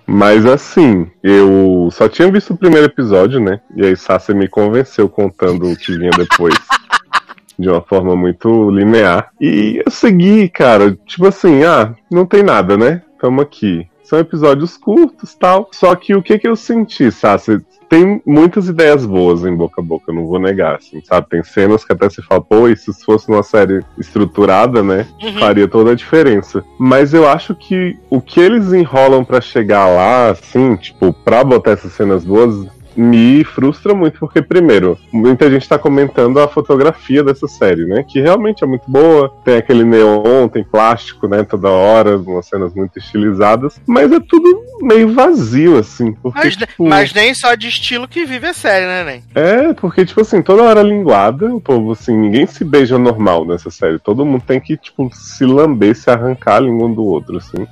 Mas 0.08 0.48
assim, 0.48 1.12
eu 1.22 1.90
só 1.92 2.10
tinha 2.10 2.32
visto 2.32 2.54
o 2.54 2.58
primeiro 2.58 2.88
episódio, 2.88 3.40
né? 3.40 3.62
E 3.76 3.86
aí 3.86 3.96
Sasha 3.96 4.34
me 4.34 4.48
convenceu 4.48 5.08
contando 5.08 5.72
o 5.72 5.78
que 5.78 5.96
vinha 5.96 6.10
depois. 6.18 6.56
De 7.60 7.70
uma 7.70 7.82
forma 7.82 8.16
muito 8.16 8.72
linear. 8.72 9.30
E 9.40 9.80
eu 9.86 9.92
segui, 9.92 10.50
cara, 10.50 10.98
tipo 11.06 11.28
assim, 11.28 11.64
ah, 11.64 11.94
não 12.12 12.26
tem 12.26 12.42
nada, 12.42 12.76
né? 12.76 13.04
Tamo 13.20 13.42
aqui. 13.42 13.88
São 14.04 14.18
episódios 14.18 14.76
curtos 14.76 15.36
tal. 15.36 15.70
Só 15.72 15.94
que 15.96 16.16
o 16.16 16.24
que 16.24 16.40
que 16.40 16.48
eu 16.48 16.56
senti, 16.56 17.12
Sassi? 17.12 17.62
Tem 17.90 18.22
muitas 18.26 18.68
ideias 18.68 19.06
boas 19.06 19.46
em 19.46 19.56
boca 19.56 19.82
a 19.82 19.84
boca, 19.84 20.12
não 20.12 20.26
vou 20.28 20.40
negar, 20.40 20.76
assim, 20.76 21.02
sabe? 21.04 21.30
Tem 21.30 21.44
cenas 21.44 21.86
que 21.86 21.94
até 21.94 22.10
se 22.10 22.22
fala, 22.22 22.42
pô, 22.42 22.68
isso 22.68 22.92
se 22.92 23.04
fosse 23.06 23.30
numa 23.30 23.44
série 23.44 23.82
estruturada, 23.98 24.84
né? 24.84 25.08
Uhum. 25.22 25.34
Faria 25.40 25.68
toda 25.68 25.92
a 25.92 25.96
diferença. 25.96 26.64
Mas 26.78 27.14
eu 27.14 27.28
acho 27.28 27.56
que 27.56 27.98
o 28.10 28.22
que 28.22 28.40
eles 28.40 28.74
enrolam 28.74 29.24
pra 29.24 29.40
chegar 29.40 29.88
lá, 29.88 30.32
assim, 30.32 30.76
tipo, 30.76 31.14
pra 31.14 31.44
botar 31.44 31.72
essas 31.72 31.94
cenas 31.94 32.26
boas, 32.26 32.68
me 32.98 33.44
frustra 33.44 33.94
muito, 33.94 34.20
porque, 34.20 34.42
primeiro, 34.42 34.98
muita 35.12 35.50
gente 35.50 35.70
tá 35.70 35.78
comentando 35.78 36.40
a 36.40 36.48
fotografia 36.48 37.24
dessa 37.24 37.48
série, 37.48 37.86
né? 37.86 38.04
Que 38.04 38.20
realmente 38.20 38.64
é 38.64 38.68
muito 38.68 38.90
boa, 38.90 39.34
tem 39.46 39.58
aquele 39.58 39.84
neon, 39.84 40.48
tem 40.48 40.64
plástico, 40.64 41.28
né? 41.28 41.44
Toda 41.44 41.70
hora, 41.70 42.18
umas 42.18 42.48
cenas 42.48 42.74
muito 42.74 42.98
estilizadas, 42.98 43.80
mas 43.86 44.12
é 44.12 44.20
tudo 44.20 44.66
meio 44.82 45.14
vazio, 45.14 45.78
assim. 45.78 46.14
Porque, 46.14 46.40
Mas, 46.40 46.56
tipo, 46.56 46.88
mas 46.88 47.14
nem 47.14 47.34
só 47.34 47.54
de 47.56 47.68
estilo 47.68 48.08
que 48.08 48.26
vive 48.26 48.48
a 48.48 48.54
série, 48.54 48.86
né, 48.86 49.04
Nen? 49.04 49.24
É, 49.36 49.74
porque, 49.74 50.06
tipo 50.06 50.22
assim, 50.22 50.42
toda 50.42 50.64
hora 50.64 50.82
linguada, 50.82 51.54
o 51.54 51.62
povo, 51.62 51.92
assim, 51.92 52.16
ninguém 52.18 52.48
se 52.48 52.64
beija 52.64 52.98
normal 52.98 53.46
nessa 53.46 53.70
série. 53.70 54.00
Todo 54.00 54.26
mundo 54.26 54.44
tem 54.46 54.60
que, 54.60 54.76
tipo, 54.78 55.10
se 55.14 55.46
lamber, 55.46 55.96
se 55.96 56.10
arrancar 56.10 56.56
a 56.56 56.60
língua 56.60 56.88
um 56.88 56.94
do 56.94 57.04
outro, 57.04 57.38
assim. 57.38 57.68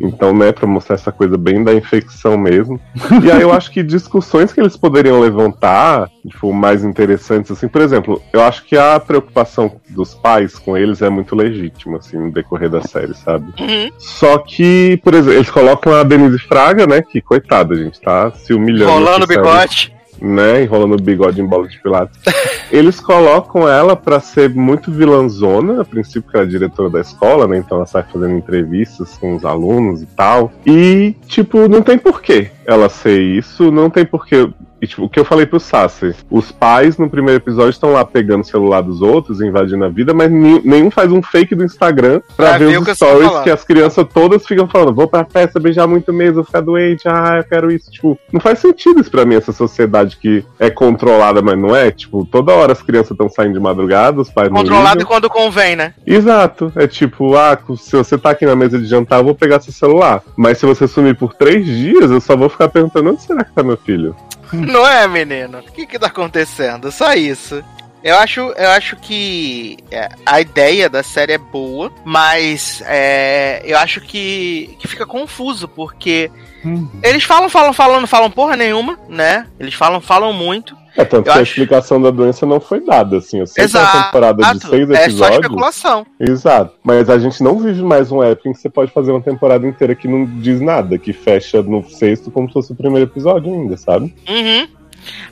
Então, 0.00 0.32
né, 0.32 0.52
pra 0.52 0.66
mostrar 0.66 0.94
essa 0.94 1.12
coisa 1.12 1.36
bem 1.36 1.62
da 1.62 1.74
infecção 1.74 2.36
mesmo. 2.36 2.80
E 3.22 3.30
aí 3.30 3.42
eu 3.42 3.52
acho 3.52 3.70
que 3.70 3.82
discussões 3.82 4.52
que 4.52 4.60
eles 4.60 4.76
poderiam 4.76 5.20
levantar, 5.20 6.08
tipo, 6.28 6.52
mais 6.52 6.84
interessantes, 6.84 7.50
assim, 7.50 7.68
por 7.68 7.80
exemplo, 7.80 8.20
eu 8.32 8.42
acho 8.42 8.64
que 8.64 8.76
a 8.76 8.98
preocupação 8.98 9.80
dos 9.90 10.14
pais 10.14 10.58
com 10.58 10.76
eles 10.76 11.02
é 11.02 11.08
muito 11.08 11.34
legítima, 11.34 11.98
assim, 11.98 12.18
no 12.18 12.32
decorrer 12.32 12.70
da 12.70 12.82
série, 12.82 13.14
sabe? 13.14 13.52
Uhum. 13.60 13.90
Só 13.98 14.38
que, 14.38 15.00
por 15.02 15.14
exemplo, 15.14 15.34
eles 15.34 15.50
colocam 15.50 15.92
a 15.94 16.02
Denise 16.02 16.38
Fraga, 16.38 16.86
né, 16.86 17.02
que 17.02 17.20
coitada, 17.20 17.74
gente, 17.74 18.00
tá 18.00 18.30
se 18.32 18.52
humilhando. 18.52 18.92
Rolando 18.92 19.24
o 19.24 19.28
bigode. 19.28 19.92
Né, 20.22 20.62
enrolando 20.62 20.94
o 20.94 21.02
bigode 21.02 21.40
em 21.40 21.46
bola 21.46 21.66
de 21.66 21.80
pilates. 21.80 22.18
Eles 22.70 23.00
colocam 23.00 23.68
ela 23.68 23.96
pra 23.96 24.20
ser 24.20 24.48
muito 24.48 24.90
vilãzona, 24.90 25.82
a 25.82 25.84
princípio 25.84 26.30
que 26.30 26.36
ela 26.36 26.46
é 26.46 26.48
diretora 26.48 26.88
da 26.88 27.00
escola, 27.00 27.48
né, 27.48 27.58
então 27.58 27.76
ela 27.76 27.86
sai 27.86 28.04
fazendo 28.04 28.36
entrevistas 28.36 29.18
com 29.18 29.34
os 29.34 29.44
alunos 29.44 30.00
e 30.00 30.06
tal. 30.06 30.52
E, 30.64 31.14
tipo, 31.26 31.68
não 31.68 31.82
tem 31.82 31.98
porquê 31.98 32.50
ela 32.64 32.88
ser 32.88 33.20
isso, 33.20 33.72
não 33.72 33.90
tem 33.90 34.06
porquê... 34.06 34.48
E, 34.82 34.86
tipo, 34.88 35.04
o 35.04 35.08
que 35.08 35.20
eu 35.20 35.24
falei 35.24 35.46
pro 35.46 35.60
Sassi, 35.60 36.12
os 36.28 36.50
pais 36.50 36.98
no 36.98 37.08
primeiro 37.08 37.40
episódio 37.40 37.70
estão 37.70 37.92
lá 37.92 38.04
pegando 38.04 38.40
o 38.40 38.44
celular 38.44 38.80
dos 38.80 39.00
outros, 39.00 39.40
invadindo 39.40 39.84
a 39.84 39.88
vida, 39.88 40.12
mas 40.12 40.28
nenhum 40.28 40.90
faz 40.90 41.12
um 41.12 41.22
fake 41.22 41.54
do 41.54 41.62
Instagram 41.64 42.20
pra, 42.36 42.58
ver, 42.58 42.76
os 42.80 42.84
que 42.84 42.94
stories 42.96 43.38
que 43.44 43.50
as 43.50 43.62
crianças 43.62 44.04
todas 44.12 44.44
ficam 44.44 44.66
falando, 44.66 44.92
vou 44.92 45.06
pra 45.06 45.24
festa, 45.24 45.60
beijar 45.60 45.86
muito 45.86 46.12
mesmo, 46.12 46.34
vou 46.34 46.44
ficar 46.44 46.62
doente, 46.62 47.06
ah, 47.06 47.36
eu 47.36 47.44
quero 47.44 47.70
isso. 47.70 47.92
Tipo, 47.92 48.18
não 48.32 48.40
faz 48.40 48.58
sentido 48.58 49.00
isso 49.00 49.10
pra 49.10 49.24
mim, 49.24 49.36
essa 49.36 49.52
sociedade 49.52 50.16
que 50.16 50.44
é 50.58 50.68
controlada, 50.68 51.40
mas 51.40 51.56
não 51.56 51.76
é. 51.76 51.92
Tipo, 51.92 52.24
toda 52.24 52.52
hora 52.52 52.72
as 52.72 52.82
crianças 52.82 53.12
estão 53.12 53.28
saindo 53.28 53.54
de 53.54 53.60
madrugada, 53.60 54.20
os 54.20 54.30
pais 54.30 54.50
não 54.50 54.56
Controlado 54.56 54.98
ligam. 54.98 55.06
quando 55.06 55.30
convém, 55.30 55.76
né? 55.76 55.94
Exato. 56.04 56.72
É 56.74 56.88
tipo, 56.88 57.36
ah, 57.36 57.56
se 57.76 57.96
você 57.96 58.18
tá 58.18 58.30
aqui 58.30 58.44
na 58.44 58.56
mesa 58.56 58.80
de 58.80 58.86
jantar, 58.86 59.20
eu 59.20 59.24
vou 59.24 59.34
pegar 59.36 59.60
seu 59.60 59.72
celular. 59.72 60.22
Mas 60.36 60.58
se 60.58 60.66
você 60.66 60.88
sumir 60.88 61.14
por 61.14 61.34
três 61.34 61.64
dias, 61.64 62.10
eu 62.10 62.20
só 62.20 62.36
vou 62.36 62.48
ficar 62.48 62.68
perguntando 62.68 63.10
onde 63.10 63.22
será 63.22 63.44
que 63.44 63.52
tá 63.52 63.62
meu 63.62 63.76
filho? 63.76 64.16
Não 64.72 64.86
é, 64.86 65.06
menino? 65.08 65.58
O 65.58 65.62
que 65.62 65.86
que 65.86 65.98
tá 65.98 66.06
acontecendo? 66.08 66.90
Só 66.92 67.14
isso. 67.14 67.62
Eu 68.04 68.16
acho, 68.18 68.40
eu 68.40 68.70
acho 68.70 68.96
que 68.96 69.76
é, 69.90 70.08
a 70.26 70.40
ideia 70.40 70.90
da 70.90 71.04
série 71.04 71.34
é 71.34 71.38
boa, 71.38 71.92
mas 72.04 72.82
é, 72.86 73.62
eu 73.64 73.78
acho 73.78 74.00
que, 74.00 74.76
que 74.78 74.88
fica 74.88 75.06
confuso, 75.06 75.68
porque 75.68 76.30
Uhum. 76.64 76.88
eles 77.02 77.24
falam, 77.24 77.48
falam, 77.48 77.72
falam, 77.72 78.00
não 78.00 78.06
falam 78.06 78.30
porra 78.30 78.56
nenhuma, 78.56 78.98
né? 79.08 79.46
Eles 79.58 79.74
falam, 79.74 80.00
falam 80.00 80.32
muito. 80.32 80.76
É, 80.96 81.04
tanto 81.04 81.20
Eu 81.28 81.32
que 81.32 81.38
a 81.38 81.42
acho- 81.42 81.42
explicação 81.42 82.00
da 82.00 82.10
doença 82.10 82.44
não 82.44 82.60
foi 82.60 82.80
dada, 82.84 83.16
assim. 83.18 83.38
Eu 83.40 83.46
sei 83.46 83.66
que 83.66 83.76
é 83.76 83.80
uma 83.80 83.86
Exato. 83.88 84.04
temporada 84.06 84.54
de 84.54 84.60
seis 84.66 84.90
é 84.90 84.94
só 84.96 85.02
episódios. 85.04 85.36
especulação. 85.40 86.06
Exato. 86.20 86.74
Mas 86.84 87.08
a 87.08 87.18
gente 87.18 87.42
não 87.42 87.58
vive 87.58 87.82
mais 87.82 88.12
um 88.12 88.22
época 88.22 88.48
em 88.48 88.52
que 88.52 88.58
você 88.60 88.68
pode 88.68 88.90
fazer 88.92 89.10
uma 89.10 89.22
temporada 89.22 89.66
inteira 89.66 89.94
que 89.94 90.06
não 90.06 90.24
diz 90.24 90.60
nada, 90.60 90.98
que 90.98 91.12
fecha 91.12 91.62
no 91.62 91.82
sexto 91.88 92.30
como 92.30 92.46
se 92.48 92.52
fosse 92.52 92.72
o 92.72 92.76
primeiro 92.76 93.08
episódio 93.10 93.52
ainda, 93.52 93.76
sabe? 93.76 94.14
Uhum. 94.28 94.68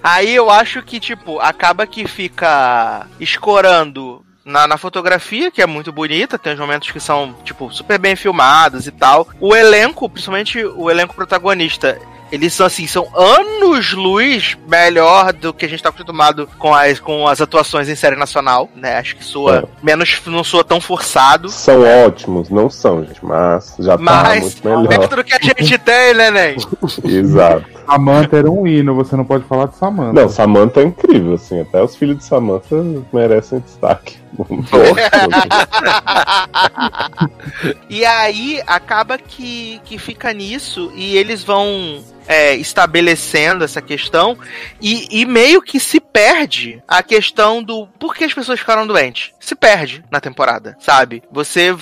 Aí 0.02 0.34
eu 0.34 0.50
acho 0.50 0.82
que, 0.82 0.98
tipo, 0.98 1.38
acaba 1.38 1.86
que 1.86 2.08
fica 2.08 3.06
escorando 3.20 4.22
na, 4.44 4.66
na 4.66 4.76
fotografia, 4.76 5.50
que 5.50 5.62
é 5.62 5.66
muito 5.66 5.92
bonita, 5.92 6.38
tem 6.38 6.54
uns 6.54 6.58
momentos 6.58 6.90
que 6.90 6.98
são, 6.98 7.34
tipo, 7.44 7.70
super 7.72 7.98
bem 7.98 8.16
filmados 8.16 8.86
e 8.86 8.90
tal. 8.90 9.28
O 9.38 9.54
elenco, 9.54 10.08
principalmente 10.08 10.64
o 10.64 10.90
elenco 10.90 11.14
protagonista, 11.14 11.98
eles 12.30 12.52
são 12.52 12.66
assim, 12.66 12.86
são 12.86 13.08
anos 13.14 13.92
luz 13.92 14.56
melhor 14.68 15.32
do 15.32 15.52
que 15.52 15.64
a 15.64 15.68
gente 15.68 15.82
tá 15.82 15.88
acostumado 15.88 16.48
com 16.58 16.74
as, 16.74 17.00
com 17.00 17.26
as 17.26 17.40
atuações 17.40 17.88
em 17.88 17.94
série 17.94 18.16
nacional, 18.16 18.68
né? 18.74 18.98
Acho 18.98 19.16
que 19.16 19.24
soa 19.24 19.68
menos, 19.82 20.20
não 20.26 20.44
soa 20.44 20.62
tão 20.62 20.80
forçado. 20.80 21.48
São 21.48 21.82
ótimos, 21.82 22.48
não 22.48 22.70
são, 22.70 23.04
gente, 23.04 23.24
mas 23.24 23.74
já 23.78 23.96
tá 23.96 24.02
Mas, 24.02 24.42
muito 24.42 24.64
melhor. 24.64 24.88
dentro 24.88 25.16
do 25.16 25.24
que 25.24 25.34
a 25.34 25.40
gente 25.40 25.78
tem, 25.78 26.14
né, 26.14 26.30
Nen? 26.30 26.56
Exato. 27.04 27.80
Samantha 27.90 28.36
era 28.36 28.50
um 28.50 28.66
hino, 28.66 28.94
você 28.94 29.16
não 29.16 29.24
pode 29.24 29.44
falar 29.44 29.66
de 29.66 29.76
Samantha. 29.76 30.12
Não, 30.12 30.28
Samantha 30.28 30.80
é 30.80 30.84
incrível, 30.84 31.34
assim, 31.34 31.60
até 31.60 31.82
os 31.82 31.96
filhos 31.96 32.18
de 32.18 32.24
Samantha 32.24 32.76
merecem 33.12 33.58
destaque. 33.58 34.16
e 37.90 38.04
aí 38.04 38.62
acaba 38.64 39.18
que, 39.18 39.80
que 39.84 39.98
fica 39.98 40.32
nisso 40.32 40.92
e 40.94 41.16
eles 41.16 41.42
vão 41.42 42.00
é, 42.26 42.54
estabelecendo 42.54 43.64
essa 43.64 43.80
questão 43.80 44.38
e, 44.80 45.20
e 45.20 45.24
meio 45.24 45.60
que 45.62 45.80
se 45.80 46.00
perde 46.00 46.82
a 46.86 47.02
questão 47.02 47.62
do 47.62 47.86
por 47.98 48.14
que 48.14 48.24
as 48.24 48.34
pessoas 48.34 48.60
ficaram 48.60 48.86
doentes. 48.86 49.32
Se 49.40 49.54
perde 49.54 50.04
na 50.10 50.20
temporada, 50.20 50.76
sabe? 50.78 51.22
Você 51.32 51.74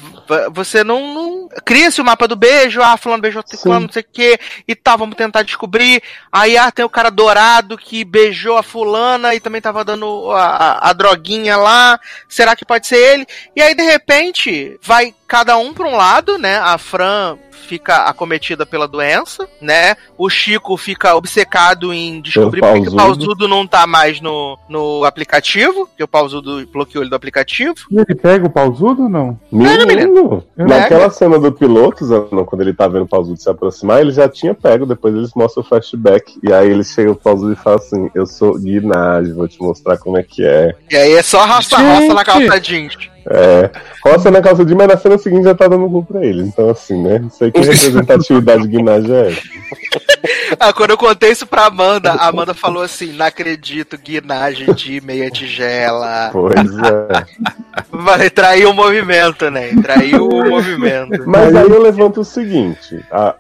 você 0.53 0.85
não, 0.85 1.13
não... 1.13 1.49
cria-se 1.65 2.01
o 2.01 2.05
mapa 2.05 2.29
do 2.29 2.37
beijo, 2.37 2.81
ah, 2.81 2.97
fulano 2.97 3.21
beijou 3.21 3.43
fulano, 3.61 3.87
não 3.87 3.93
sei 3.93 4.03
o 4.03 4.07
que, 4.11 4.39
e 4.67 4.75
tal, 4.75 4.97
vamos 4.97 5.17
tentar 5.17 5.43
descobrir. 5.43 6.03
Aí 6.31 6.57
ah, 6.57 6.71
tem 6.71 6.85
o 6.85 6.91
cara 6.91 7.11
dourado 7.11 7.77
que 7.77 8.05
beijou 8.05 8.57
a 8.57 8.63
fulana 8.63 9.35
e 9.35 9.41
também 9.41 9.61
tava 9.61 9.85
dando 9.85 10.31
a, 10.31 10.45
a, 10.45 10.91
a 10.91 10.93
droguinha 10.93 11.57
lá. 11.57 11.99
Será 12.29 12.55
que 12.55 12.65
pode 12.65 12.87
ser 12.87 12.97
ele? 12.97 13.27
E 13.57 13.61
aí, 13.61 13.75
de 13.75 13.83
repente, 13.83 14.79
vai 14.83 15.15
cada 15.27 15.57
um 15.57 15.75
pra 15.75 15.87
um 15.87 15.97
lado, 15.97 16.39
né? 16.39 16.59
A 16.59 16.79
Fran 16.79 17.37
fica 17.69 18.05
acometida 18.05 18.65
pela 18.65 18.89
doença, 18.89 19.47
né? 19.61 19.97
O 20.17 20.31
Chico 20.31 20.77
fica 20.77 21.15
obcecado 21.15 21.93
em 21.93 22.21
descobrir 22.23 22.63
Pelo 22.63 22.73
por 22.73 22.83
que 22.83 22.89
o 22.89 22.97
pausudo. 22.97 23.27
pausudo 23.27 23.49
não 23.49 23.67
tá 23.67 23.87
mais 23.87 24.21
no, 24.21 24.59
no 24.69 25.05
aplicativo, 25.05 25.89
que 25.97 26.03
o 26.03 26.09
pausudo 26.09 26.67
bloqueou 26.69 27.03
ele 27.03 27.11
do 27.11 27.17
aplicativo. 27.17 27.48
E 27.91 27.97
ele 27.97 28.15
pega 28.15 28.47
o 28.47 28.51
pausudo 28.51 29.05
ou 29.05 29.09
não? 29.09 29.39
Menino, 29.51 30.45
Pega. 30.57 30.69
naquela 30.69 31.11
cena 31.11 31.39
do 31.39 31.51
piloto, 31.53 32.05
Zanon, 32.05 32.45
quando 32.45 32.61
ele 32.63 32.75
tá 32.75 32.87
vendo 32.87 33.03
o 33.03 33.09
Pausudo 33.09 33.41
se 33.41 33.49
aproximar, 33.49 34.01
ele 34.01 34.13
já 34.13 34.29
tinha 34.29 34.55
pego, 34.55 34.87
depois 34.87 35.15
eles 35.15 35.33
mostram 35.35 35.63
o 35.63 35.67
flashback, 35.67 36.39
e 36.43 36.53
aí 36.53 36.71
ele 36.71 36.85
chega 36.85 37.15
pro 37.15 37.23
Pausudo 37.23 37.53
e 37.53 37.57
fala 37.57 37.77
assim, 37.77 38.11
eu 38.15 38.27
sou 38.27 38.59
Guinage, 38.59 39.33
vou 39.33 39.49
te 39.49 39.61
mostrar 39.61 39.97
como 39.99 40.19
é 40.19 40.23
que 40.23 40.45
é. 40.45 40.75
E 40.91 40.97
aí 40.97 41.13
é 41.13 41.23
só 41.23 41.47
Gente! 41.61 42.15
na 42.15 42.25
calça 42.25 42.61
jeans. 42.61 42.97
É, 43.31 43.71
roça 44.05 44.31
na 44.31 44.41
calça 44.41 44.65
de, 44.65 44.75
mas 44.75 44.89
na 44.89 44.97
cena 44.97 45.19
seguinte 45.19 45.45
já 45.45 45.55
tá 45.55 45.69
dando 45.69 45.89
cu 45.91 46.05
pra 46.05 46.25
ele, 46.25 46.43
então 46.43 46.71
assim, 46.71 47.03
né, 47.03 47.19
não 47.19 47.31
sei 47.31 47.51
que 47.51 47.61
representatividade 47.61 48.63
de 48.63 48.69
Guinage 48.69 49.13
é. 49.13 49.31
Ah, 50.59 50.73
quando 50.73 50.91
eu 50.91 50.99
contei 50.99 51.31
isso 51.31 51.47
pra 51.47 51.67
Amanda, 51.67 52.13
a 52.13 52.27
Amanda 52.29 52.53
falou 52.53 52.83
assim: 52.83 53.13
não 53.13 53.27
acredito, 53.27 53.97
guinagem 53.99 54.73
de 54.75 55.01
meia 55.01 55.31
tigela. 55.31 56.31
Pois 56.33 56.57
é. 56.57 57.27
Vai 57.93 58.29
trair 58.29 58.67
o 58.67 58.73
movimento, 58.73 59.51
né? 59.51 59.71
Traiu 59.81 60.27
o 60.29 60.49
movimento. 60.49 61.23
Mas 61.27 61.55
aí 61.55 61.69
eu 61.71 61.81
levanto 61.81 62.21
o 62.23 62.25
seguinte: 62.25 62.99
a- 63.13 63.35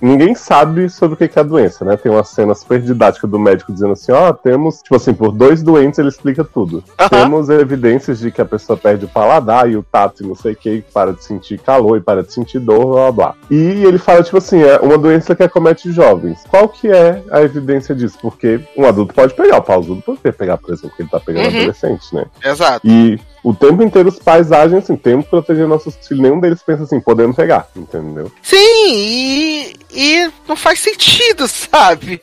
ninguém 0.00 0.34
sabe 0.34 0.88
sobre 0.88 1.14
o 1.14 1.16
que 1.16 1.28
que 1.28 1.38
é 1.38 1.42
a 1.42 1.44
doença, 1.44 1.84
né? 1.84 1.96
Tem 1.96 2.10
uma 2.10 2.24
cena 2.24 2.54
super 2.54 2.80
didática 2.80 3.26
do 3.26 3.38
médico 3.38 3.72
dizendo 3.72 3.92
assim: 3.92 4.12
ó, 4.12 4.32
temos, 4.32 4.82
tipo 4.82 4.96
assim, 4.96 5.14
por 5.14 5.32
dois 5.32 5.62
doentes 5.62 5.98
ele 5.98 6.08
explica 6.08 6.44
tudo. 6.44 6.82
Aham. 6.98 7.08
Temos 7.08 7.48
evidências 7.48 8.18
de 8.18 8.30
que 8.30 8.40
a 8.40 8.44
pessoa 8.44 8.76
perde 8.76 9.04
o 9.04 9.08
paladar 9.08 9.70
e 9.70 9.76
o 9.76 9.82
tato 9.82 10.22
e 10.22 10.26
não 10.26 10.34
sei 10.34 10.52
o 10.52 10.56
que, 10.56 10.84
para 10.92 11.12
de 11.12 11.24
sentir 11.24 11.58
calor 11.58 11.96
e 11.98 12.00
para 12.00 12.22
de 12.22 12.32
sentir 12.32 12.58
dor, 12.58 12.86
blá 12.92 13.12
blá. 13.12 13.34
E 13.50 13.84
ele 13.84 13.98
fala, 13.98 14.22
tipo 14.22 14.38
assim, 14.38 14.62
é 14.62 14.78
uma 14.78 14.98
doença 14.98 15.34
que 15.34 15.42
acomete 15.42 15.90
jovens. 15.92 16.42
Qual 16.48 16.68
que 16.68 16.90
é 16.90 17.22
a 17.30 17.42
evidência 17.42 17.94
disso? 17.94 18.18
Porque 18.20 18.60
um 18.76 18.86
adulto 18.86 19.14
pode 19.14 19.34
pegar, 19.34 19.58
o 19.58 19.62
pausudo 19.62 20.02
pode 20.02 20.18
pegar, 20.18 20.56
por 20.58 20.70
exemplo, 20.72 20.90
porque 20.90 21.02
ele 21.02 21.10
tá 21.10 21.20
pegando 21.20 21.44
Uhum. 21.44 21.56
adolescente, 21.56 22.14
né? 22.14 22.24
Exato. 22.44 22.86
E 22.86 23.18
o 23.44 23.54
tempo 23.54 23.82
inteiro 23.82 24.08
os 24.08 24.18
pais 24.18 24.50
agem 24.50 24.78
assim, 24.78 24.96
temos 24.96 25.26
que 25.26 25.30
proteger 25.30 25.68
nossos 25.68 25.94
filhos. 25.94 26.22
Nenhum 26.22 26.40
deles 26.40 26.62
pensa 26.62 26.84
assim, 26.84 26.98
podemos 26.98 27.36
pegar, 27.36 27.68
entendeu? 27.76 28.32
Sim, 28.42 28.56
e, 28.56 29.76
e 29.92 30.32
não 30.48 30.56
faz 30.56 30.80
sentido, 30.80 31.46
sabe? 31.46 32.20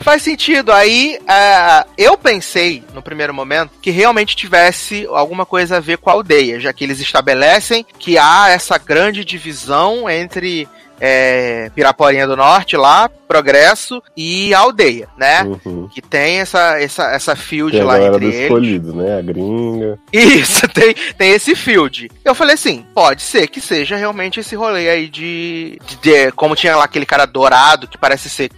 faz 0.00 0.22
sentido. 0.22 0.70
Aí 0.70 1.18
ah, 1.26 1.86
eu 1.96 2.18
pensei, 2.18 2.84
no 2.92 3.00
primeiro 3.00 3.32
momento, 3.32 3.72
que 3.80 3.90
realmente 3.90 4.36
tivesse 4.36 5.06
alguma 5.10 5.46
coisa 5.46 5.78
a 5.78 5.80
ver 5.80 5.96
com 5.96 6.10
a 6.10 6.12
aldeia, 6.12 6.60
já 6.60 6.70
que 6.70 6.84
eles 6.84 7.00
estabelecem 7.00 7.86
que 7.98 8.18
há 8.18 8.50
essa 8.50 8.76
grande 8.76 9.24
divisão 9.24 10.10
entre 10.10 10.68
é, 11.00 11.70
Piraporinha 11.74 12.26
do 12.26 12.36
Norte 12.36 12.76
lá, 12.76 13.10
Progresso 13.26 14.02
e 14.16 14.54
aldeia, 14.54 15.08
né? 15.16 15.42
Uhum. 15.42 15.88
Que 15.88 16.00
tem 16.00 16.38
essa, 16.38 16.80
essa, 16.80 17.10
essa 17.10 17.34
field 17.34 17.76
lá 17.80 18.00
entre 18.00 18.26
eles. 18.26 18.40
escolhido, 18.42 18.94
né? 18.94 19.18
A 19.18 19.22
gringa. 19.22 19.98
Isso, 20.12 20.66
tem, 20.72 20.94
tem 21.16 21.32
esse 21.32 21.54
field. 21.56 22.10
Eu 22.24 22.34
falei 22.34 22.54
assim, 22.54 22.84
pode 22.94 23.22
ser 23.22 23.48
que 23.48 23.60
seja 23.60 23.96
realmente 23.96 24.38
esse 24.40 24.54
rolê 24.54 24.88
aí 24.88 25.08
de, 25.08 25.78
de- 25.86 25.96
de- 25.96 26.32
como 26.32 26.54
tinha 26.54 26.76
lá 26.76 26.84
aquele 26.84 27.06
cara 27.06 27.26
dourado 27.26 27.88
que 27.88 27.98
parece 27.98 28.28
ser 28.30 28.50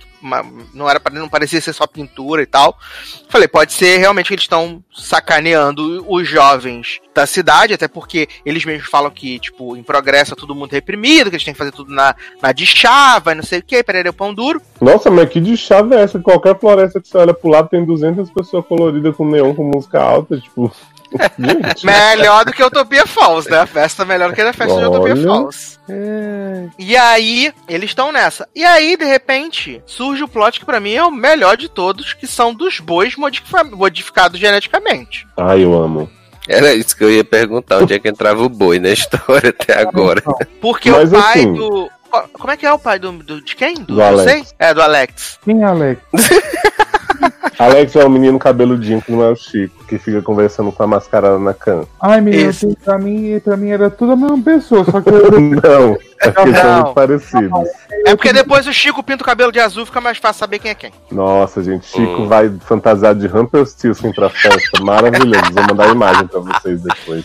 não 0.74 0.88
era 0.88 1.00
não 1.12 1.28
parecia 1.28 1.60
ser 1.60 1.72
só 1.72 1.86
pintura 1.86 2.42
e 2.42 2.46
tal. 2.46 2.76
Falei, 3.28 3.48
pode 3.48 3.72
ser 3.72 3.98
realmente 3.98 4.28
que 4.28 4.34
eles 4.34 4.44
estão 4.44 4.82
sacaneando 4.94 6.04
os 6.08 6.28
jovens 6.28 7.00
da 7.14 7.26
cidade, 7.26 7.74
até 7.74 7.86
porque 7.86 8.28
eles 8.44 8.64
mesmos 8.64 8.88
falam 8.88 9.10
que, 9.10 9.38
tipo, 9.38 9.76
em 9.76 9.82
progresso 9.82 10.34
é 10.34 10.36
tudo 10.36 10.54
muito 10.54 10.72
reprimido, 10.72 11.30
que 11.30 11.36
eles 11.36 11.44
têm 11.44 11.54
que 11.54 11.58
fazer 11.58 11.72
tudo 11.72 11.92
na, 11.92 12.14
na 12.42 12.52
de 12.52 12.66
chava 12.66 13.34
não 13.34 13.42
sei 13.42 13.60
o 13.60 13.62
que, 13.62 13.82
peraí, 13.82 14.10
pão 14.12 14.34
duro. 14.34 14.60
Nossa, 14.80 15.10
mas 15.10 15.28
que 15.28 15.40
de 15.40 15.56
chave 15.56 15.94
é 15.94 16.02
essa? 16.02 16.18
Qualquer 16.18 16.58
floresta 16.58 17.00
que 17.00 17.08
você 17.08 17.18
olha 17.18 17.34
pro 17.34 17.50
lado 17.50 17.68
tem 17.68 17.84
200 17.84 18.30
pessoas 18.30 18.64
coloridas 18.66 19.14
com 19.14 19.28
neon 19.28 19.54
com 19.54 19.64
música 19.64 20.00
alta, 20.00 20.38
tipo. 20.38 20.72
Melhor 21.84 22.44
do 22.44 22.52
que 22.52 22.62
Utopia 22.62 23.06
Falls, 23.06 23.48
né? 23.50 23.60
A 23.60 23.66
festa 23.66 24.04
melhor 24.04 24.32
que 24.32 24.40
a 24.40 24.52
festa 24.52 24.78
de 24.78 24.84
Utopia 24.86 25.12
Olha. 25.14 25.22
Falls. 25.26 25.78
E 26.78 26.96
aí, 26.96 27.52
eles 27.68 27.90
estão 27.90 28.10
nessa. 28.12 28.48
E 28.54 28.64
aí, 28.64 28.96
de 28.96 29.04
repente, 29.04 29.82
surge 29.86 30.22
o 30.22 30.28
plot 30.28 30.58
que 30.60 30.66
pra 30.66 30.80
mim 30.80 30.94
é 30.94 31.04
o 31.04 31.10
melhor 31.10 31.56
de 31.56 31.68
todos, 31.68 32.12
que 32.12 32.26
são 32.26 32.54
dos 32.54 32.80
bois 32.80 33.16
modifica- 33.16 33.64
modificados 33.64 34.38
geneticamente. 34.40 35.26
Ai, 35.36 35.62
eu 35.64 35.74
amo. 35.74 36.10
Era 36.48 36.72
isso 36.72 36.96
que 36.96 37.02
eu 37.02 37.10
ia 37.10 37.24
perguntar, 37.24 37.78
onde 37.78 37.94
é 37.94 37.98
que 37.98 38.08
entrava 38.08 38.42
o 38.42 38.48
boi 38.48 38.78
na 38.78 38.90
história 38.90 39.50
até 39.50 39.80
agora. 39.80 40.22
Porque 40.60 40.90
Mas, 40.90 41.12
o 41.12 41.16
pai 41.16 41.38
assim- 41.40 41.52
do. 41.54 41.90
Como 42.32 42.50
é 42.50 42.56
que 42.56 42.64
é 42.64 42.72
o 42.72 42.78
pai 42.78 42.98
do. 42.98 43.12
do- 43.12 43.42
de 43.42 43.54
quem? 43.56 43.74
Do 43.74 43.96
não 43.96 44.04
Alex. 44.06 44.30
sei? 44.30 44.44
É, 44.58 44.72
do 44.72 44.80
Alex. 44.80 45.38
Quem 45.44 45.60
é 45.62 45.64
Alex? 45.66 46.00
Alex 47.58 47.96
é 47.96 48.04
o 48.04 48.10
menino 48.10 48.38
cabeludinho 48.38 49.00
que 49.00 49.10
não 49.12 49.22
é 49.22 49.30
o 49.30 49.36
Chico, 49.36 49.84
que 49.86 49.98
fica 49.98 50.20
conversando 50.20 50.70
com 50.70 50.82
a 50.82 50.86
mascarada 50.86 51.38
na 51.38 51.54
cama. 51.54 51.84
Ai, 52.00 52.20
menino, 52.20 52.50
Esse. 52.50 52.66
assim, 52.66 52.76
pra 52.84 52.98
mim, 52.98 53.40
pra 53.42 53.56
mim 53.56 53.70
era 53.70 53.88
tudo 53.88 54.12
a 54.12 54.16
mesma 54.16 54.38
pessoa, 54.42 54.84
só 54.84 55.00
que 55.00 55.08
eu 55.08 55.30
Não, 55.40 55.96
é 56.20 56.30
porque 56.30 56.54
são 56.54 56.64
Não. 56.70 56.82
muito 56.82 56.94
parecidos. 56.94 57.68
É 58.06 58.14
porque 58.14 58.32
depois 58.32 58.66
o 58.66 58.72
Chico 58.72 59.02
pinta 59.02 59.22
o 59.22 59.26
cabelo 59.26 59.50
de 59.50 59.58
azul 59.58 59.86
fica 59.86 60.00
mais 60.00 60.18
fácil 60.18 60.40
saber 60.40 60.58
quem 60.58 60.70
é 60.70 60.74
quem. 60.74 60.90
Nossa, 61.10 61.62
gente, 61.62 61.86
Chico 61.86 62.22
Hum. 62.22 62.28
vai 62.28 62.50
fantasiado 62.60 63.18
de 63.20 63.26
Rumpelstiltskin 63.26 64.12
pra 64.12 64.28
festa. 64.28 64.82
Maravilhoso. 64.82 65.52
Vou 65.52 65.64
mandar 65.66 65.88
a 65.88 65.92
imagem 65.92 66.26
pra 66.26 66.40
vocês 66.40 66.82
depois. 66.82 67.24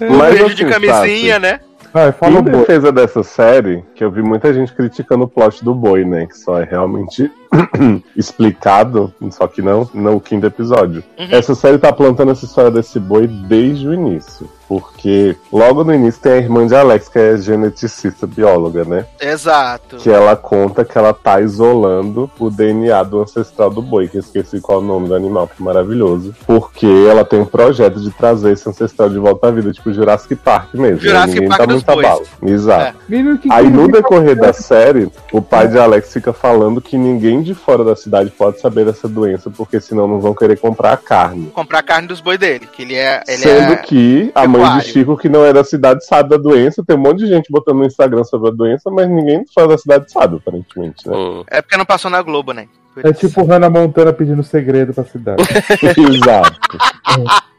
Um 0.00 0.16
Mas, 0.16 0.30
beijo 0.30 0.46
assim, 0.46 0.54
de 0.56 0.66
camisinha, 0.66 1.38
né? 1.38 1.60
Vai, 1.92 2.10
fala 2.12 2.38
Em 2.40 2.42
defesa 2.42 2.90
dessa 2.90 3.22
série, 3.22 3.84
que 3.94 4.02
eu 4.02 4.10
vi 4.10 4.22
muita 4.22 4.52
gente 4.52 4.72
criticando 4.72 5.24
o 5.24 5.28
plot 5.28 5.62
do 5.64 5.74
boi, 5.74 6.04
né? 6.04 6.26
Que 6.26 6.36
só 6.38 6.58
é 6.60 6.64
realmente 6.64 7.30
explicado, 8.16 9.12
só 9.30 9.46
que 9.46 9.62
não 9.62 9.88
no 9.92 10.20
quinto 10.20 10.46
episódio. 10.46 11.02
Uhum. 11.18 11.28
Essa 11.30 11.54
série 11.54 11.78
tá 11.78 11.92
plantando 11.92 12.32
essa 12.32 12.44
história 12.44 12.70
desse 12.70 12.98
boi 12.98 13.26
desde 13.26 13.88
o 13.88 13.94
início. 13.94 14.48
Porque 14.72 15.36
logo 15.52 15.84
no 15.84 15.94
início 15.94 16.22
tem 16.22 16.32
a 16.32 16.36
irmã 16.38 16.66
de 16.66 16.74
Alex, 16.74 17.06
que 17.06 17.18
é 17.18 17.36
geneticista 17.36 18.26
bióloga, 18.26 18.84
né? 18.86 19.04
Exato. 19.20 19.96
Que 19.98 20.08
ela 20.08 20.34
conta 20.34 20.82
que 20.82 20.96
ela 20.96 21.12
tá 21.12 21.42
isolando 21.42 22.30
o 22.38 22.48
DNA 22.48 23.02
do 23.02 23.20
ancestral 23.20 23.68
do 23.68 23.82
boi, 23.82 24.08
que 24.08 24.16
eu 24.16 24.20
esqueci 24.20 24.62
qual 24.62 24.78
é 24.78 24.82
o 24.82 24.86
nome 24.86 25.08
do 25.08 25.14
animal, 25.14 25.46
que 25.46 25.60
é 25.60 25.64
maravilhoso. 25.64 26.34
Porque 26.46 26.86
ela 26.86 27.22
tem 27.22 27.38
um 27.40 27.44
projeto 27.44 28.00
de 28.00 28.10
trazer 28.12 28.52
esse 28.52 28.66
ancestral 28.66 29.10
de 29.10 29.18
volta 29.18 29.48
à 29.48 29.50
vida, 29.50 29.70
tipo 29.72 29.92
Jurassic 29.92 30.34
Park 30.36 30.72
mesmo. 30.72 30.96
né? 30.96 31.02
Jurassic 31.02 31.34
Ninguém 31.34 31.48
Park 31.50 31.60
tá 31.60 31.66
muito 31.66 31.90
a 31.90 31.94
bois. 31.94 32.06
bala. 32.08 32.22
Exato. 32.42 32.96
É. 33.10 33.22
Aí 33.50 33.68
no 33.68 33.88
decorrer 33.88 34.36
da 34.36 34.54
série, 34.54 35.10
o 35.30 35.42
pai 35.42 35.68
de 35.68 35.78
Alex 35.78 36.14
fica 36.14 36.32
falando 36.32 36.80
que 36.80 36.96
ninguém 36.96 37.41
de 37.42 37.54
fora 37.54 37.84
da 37.84 37.96
cidade 37.96 38.30
pode 38.30 38.60
saber 38.60 38.84
dessa 38.84 39.08
doença, 39.08 39.50
porque 39.50 39.80
senão 39.80 40.06
não 40.06 40.20
vão 40.20 40.34
querer 40.34 40.58
comprar 40.58 40.92
a 40.92 40.96
carne. 40.96 41.46
Comprar 41.54 41.80
a 41.80 41.82
carne 41.82 42.08
dos 42.08 42.20
boi 42.20 42.38
dele, 42.38 42.66
que 42.72 42.82
ele 42.82 42.94
é. 42.94 43.22
Ele 43.26 43.38
Sendo 43.38 43.72
é... 43.72 43.76
que 43.76 44.30
a 44.34 44.46
mãe 44.46 44.78
de. 44.78 44.84
Chico, 44.86 45.16
que 45.16 45.28
não 45.28 45.44
é 45.44 45.52
da 45.52 45.64
cidade, 45.64 46.04
sabe 46.06 46.30
da 46.30 46.36
doença. 46.36 46.82
Tem 46.86 46.96
um 46.96 47.00
monte 47.00 47.18
de 47.18 47.28
gente 47.28 47.50
botando 47.50 47.78
no 47.78 47.86
Instagram 47.86 48.24
sobre 48.24 48.48
a 48.48 48.52
doença, 48.52 48.90
mas 48.90 49.08
ninguém 49.08 49.44
fora 49.52 49.68
da 49.68 49.78
cidade 49.78 50.10
sabe, 50.10 50.36
aparentemente, 50.36 51.08
né? 51.08 51.16
Hum. 51.16 51.44
É 51.48 51.62
porque 51.62 51.76
não 51.76 51.84
passou 51.84 52.10
na 52.10 52.22
Globo, 52.22 52.52
né? 52.52 52.68
Por 52.94 53.06
É 53.06 53.10
isso. 53.10 53.26
tipo 53.26 53.44
Hannah 53.44 53.70
Montana 53.70 54.12
pedindo 54.12 54.42
segredo 54.42 54.92
pra 54.92 55.04
cidade. 55.04 55.42
Exato. 55.96 56.60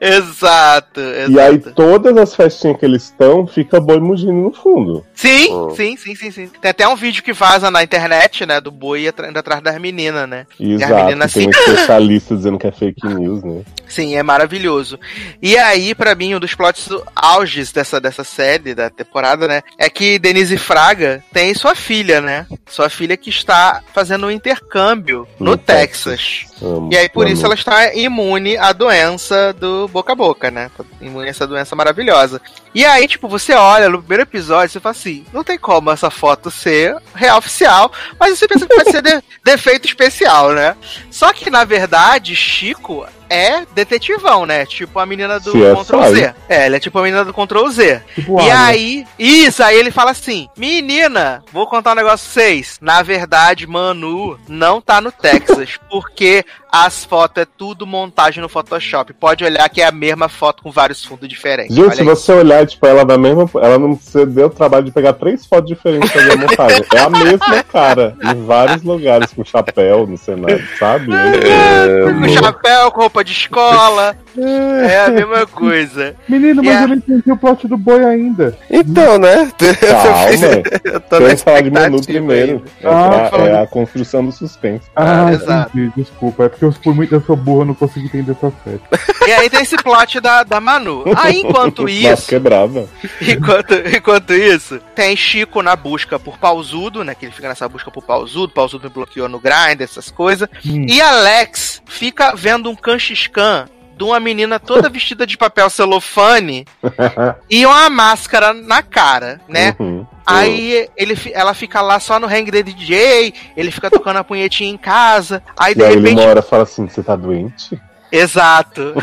Exato, 0.00 1.00
exato. 1.00 1.30
E 1.32 1.40
aí 1.40 1.58
todas 1.58 2.16
as 2.16 2.34
festinhas 2.34 2.78
que 2.78 2.84
eles 2.84 3.04
estão, 3.04 3.46
fica 3.46 3.80
boi 3.80 4.00
mugindo 4.00 4.32
no 4.32 4.52
fundo. 4.52 5.04
Sim, 5.14 5.48
Oh. 5.52 5.70
sim, 5.70 5.96
sim, 5.96 6.14
sim, 6.16 6.30
sim. 6.30 6.48
Tem 6.60 6.70
até 6.70 6.86
um 6.88 6.96
vídeo 6.96 7.22
que 7.22 7.32
vaza 7.32 7.70
na 7.70 7.82
internet, 7.82 8.44
né? 8.44 8.60
Do 8.60 8.70
boi 8.70 9.06
indo 9.06 9.38
atrás 9.38 9.62
das 9.62 9.78
meninas, 9.80 10.28
né? 10.28 10.46
Exato. 10.58 10.94
menina 10.94 11.28
Tem 11.28 11.46
um 11.46 11.50
assim- 11.50 11.60
especialista 11.60 12.34
dizendo 12.36 12.58
que 12.58 12.66
é 12.66 12.72
fake 12.72 13.06
news, 13.06 13.42
né? 13.44 13.62
Sim, 13.88 14.16
é 14.16 14.22
maravilhoso. 14.22 14.98
E 15.40 15.56
aí, 15.56 15.94
pra 15.94 16.14
mim, 16.14 16.34
um 16.34 16.40
dos 16.40 16.54
plots 16.54 16.88
auges 17.14 17.70
dessa, 17.72 18.00
dessa 18.00 18.24
série, 18.24 18.74
da 18.74 18.88
temporada, 18.90 19.46
né? 19.46 19.62
É 19.78 19.88
que 19.90 20.18
Denise 20.18 20.56
Fraga 20.56 21.22
tem 21.32 21.54
sua 21.54 21.74
filha, 21.74 22.20
né? 22.20 22.46
Sua 22.66 22.88
filha 22.88 23.16
que 23.16 23.28
está 23.30 23.82
fazendo 23.94 24.26
um 24.26 24.30
intercâmbio 24.30 25.26
no, 25.38 25.52
No 25.52 25.56
Texas. 25.58 26.46
Amo, 26.62 26.88
E 26.92 26.96
aí, 26.96 27.08
por 27.08 27.24
amo. 27.26 27.34
isso, 27.34 27.44
ela 27.44 27.54
está 27.54 27.92
imune 27.94 28.56
à 28.56 28.72
doença 28.72 29.52
do 29.52 29.88
boca 29.88 30.12
a 30.12 30.16
boca, 30.16 30.50
né? 30.50 30.70
Imune 31.00 31.26
a 31.26 31.30
essa 31.30 31.46
doença 31.46 31.74
maravilhosa. 31.74 32.40
E 32.74 32.84
aí, 32.84 33.08
tipo, 33.08 33.28
você 33.28 33.52
olha 33.54 33.88
no 33.88 33.98
primeiro 33.98 34.22
episódio, 34.22 34.70
você 34.72 34.80
fala 34.80 34.92
assim: 34.92 35.24
não 35.32 35.42
tem 35.42 35.58
como 35.58 35.90
essa 35.90 36.10
foto 36.10 36.50
ser 36.50 36.96
real 37.14 37.38
oficial, 37.38 37.90
mas 38.18 38.38
você 38.38 38.46
pensa 38.46 38.66
que 38.66 38.74
pode 38.74 38.90
ser 38.90 39.02
de- 39.02 39.22
defeito 39.44 39.86
especial, 39.86 40.52
né? 40.52 40.76
Só 41.10 41.32
que, 41.32 41.50
na 41.50 41.64
verdade, 41.64 42.36
Chico 42.36 43.04
é 43.32 43.64
detetivão, 43.74 44.44
né? 44.46 44.66
Tipo 44.66 44.98
a 44.98 45.06
menina 45.06 45.40
do 45.40 45.52
CSI. 45.52 45.84
Ctrl 45.84 46.02
Z. 46.14 46.34
É, 46.48 46.66
ele 46.66 46.76
é 46.76 46.80
tipo 46.80 46.98
a 46.98 47.02
menina 47.02 47.24
do 47.24 47.32
Ctrl 47.32 47.68
Z. 47.70 48.02
Tipo 48.14 48.38
E 48.40 48.50
Arya. 48.50 48.58
aí, 48.66 49.06
isso, 49.18 49.62
aí 49.62 49.76
ele 49.78 49.90
fala 49.90 50.10
assim: 50.10 50.48
Menina, 50.56 51.42
vou 51.52 51.66
contar 51.66 51.92
um 51.92 51.96
negócio 51.96 52.30
pra 52.30 52.42
vocês. 52.42 52.78
Na 52.80 53.02
verdade, 53.02 53.66
Manu 53.66 54.38
não 54.48 54.80
tá 54.80 55.00
no 55.00 55.10
Texas, 55.10 55.78
porque 55.90 56.44
as 56.70 57.04
fotos 57.04 57.42
é 57.42 57.46
tudo 57.46 57.86
montagem 57.86 58.40
no 58.42 58.48
Photoshop. 58.48 59.12
Pode 59.12 59.44
olhar 59.44 59.68
que 59.68 59.82
é 59.82 59.86
a 59.86 59.92
mesma 59.92 60.28
foto 60.28 60.62
com 60.62 60.70
vários 60.70 61.04
fundos 61.04 61.28
diferentes. 61.28 61.74
Gente, 61.74 61.96
se 61.96 62.02
você 62.02 62.32
olhar, 62.32 62.66
tipo, 62.66 62.86
ela 62.86 63.04
na 63.04 63.18
mesma. 63.18 63.48
Ela 63.56 63.78
não 63.78 63.98
se 63.98 64.24
deu 64.26 64.46
o 64.46 64.50
trabalho 64.50 64.84
de 64.84 64.90
pegar 64.90 65.12
três 65.14 65.44
fotos 65.46 65.68
diferentes 65.68 66.10
pra 66.10 66.20
fazer 66.22 66.32
a 66.32 66.36
montagem. 66.36 66.84
É 66.94 66.98
a 66.98 67.10
mesma 67.10 67.62
cara, 67.64 68.16
em 68.22 68.44
vários 68.46 68.82
lugares, 68.82 69.32
com 69.32 69.44
chapéu 69.44 70.06
no 70.06 70.16
cenário, 70.16 70.66
sabe? 70.78 71.06
Com 71.12 72.24
É, 72.24 72.28
chapéu, 72.28 72.90
com 72.90 73.00
roupa 73.02 73.21
de 73.24 73.32
escola. 73.32 74.16
É 74.34 75.04
a 75.04 75.10
mesma 75.10 75.46
coisa. 75.46 76.16
Menino, 76.26 76.62
mas 76.62 76.64
Yeah. 76.72 76.84
eu 76.84 76.88
não 76.88 76.96
entendi 76.96 77.30
o 77.30 77.36
plot 77.36 77.68
do 77.68 77.76
boi 77.76 78.02
ainda. 78.02 78.56
Então, 78.70 79.18
né? 79.18 79.52
Calma. 79.78 80.62
Eu 80.84 81.00
tô 81.02 81.20
na 81.20 81.26
Temos 81.26 81.34
que 81.34 81.44
falar 81.44 81.60
de 81.60 81.70
Manu 81.70 82.02
primeiro. 82.02 82.64
É, 82.82 82.88
Ah, 82.88 83.28
pra- 83.30 83.44
é 83.46 83.62
a 83.62 83.66
construção 83.66 84.24
do 84.24 84.32
suspense. 84.32 84.86
Ah, 84.96 85.30
exato. 85.30 85.78
entendi, 85.78 85.92
desculpa. 85.94 86.44
É 86.44 86.48
porque 86.48 86.64
eu 86.64 86.72
fui 86.72 86.94
muito, 86.94 87.14
eu 87.14 87.20
sou 87.20 87.36
burro, 87.36 87.60
eu 87.60 87.64
não 87.66 87.74
consegui 87.74 88.06
entender 88.06 88.32
essa 88.32 88.50
série. 88.64 88.80
E 89.28 89.32
aí 89.32 89.50
tem 89.50 89.60
esse 89.60 89.76
plot 89.76 90.18
da, 90.18 90.44
da 90.44 90.58
Manu. 90.62 91.04
Aí, 91.14 91.40
enquanto 91.40 91.86
isso, 91.90 92.26
quebrava. 92.26 92.86
Enquanto, 93.20 93.74
enquanto 93.94 94.32
isso, 94.32 94.80
tem 94.94 95.14
Chico 95.14 95.60
na 95.60 95.76
busca 95.76 96.18
por 96.18 96.38
pausudo, 96.38 97.04
né? 97.04 97.14
Que 97.14 97.26
ele 97.26 97.32
fica 97.34 97.48
nessa 97.48 97.68
busca 97.68 97.90
por 97.90 98.02
pausudo, 98.02 98.54
pausudo 98.54 98.84
me 98.84 98.90
bloqueou 98.94 99.28
no 99.28 99.38
grind, 99.38 99.78
essas 99.80 100.10
coisas. 100.10 100.48
Hum. 100.64 100.86
E 100.88 101.02
Alex 101.02 101.82
fica 101.86 102.34
vendo 102.34 102.70
um 102.70 102.74
canxiscan 103.12 103.66
de 103.96 104.04
uma 104.04 104.18
menina 104.18 104.58
toda 104.58 104.88
vestida 104.88 105.26
de 105.26 105.36
papel 105.36 105.68
celofane 105.68 106.66
e 107.48 107.64
uma 107.66 107.90
máscara 107.90 108.52
na 108.52 108.82
cara, 108.82 109.40
né? 109.46 109.76
Uhum. 109.78 110.06
Aí 110.26 110.88
ele, 110.96 111.18
ela 111.32 111.52
fica 111.52 111.80
lá 111.80 112.00
só 112.00 112.18
no 112.18 112.26
hang 112.26 112.50
de 112.50 112.62
DJ, 112.62 113.34
ele 113.56 113.70
fica 113.70 113.90
tocando 113.90 114.18
a 114.18 114.24
punhetinha 114.24 114.70
em 114.70 114.78
casa, 114.78 115.42
aí 115.56 115.74
de 115.74 115.80
E 115.80 115.84
aí 115.84 115.92
ele 115.92 116.00
repente. 116.00 116.20
uma 116.20 116.28
hora 116.28 116.42
fala 116.42 116.62
assim: 116.62 116.88
você 116.88 117.02
tá 117.02 117.14
doente? 117.14 117.78
Exato. 118.10 118.94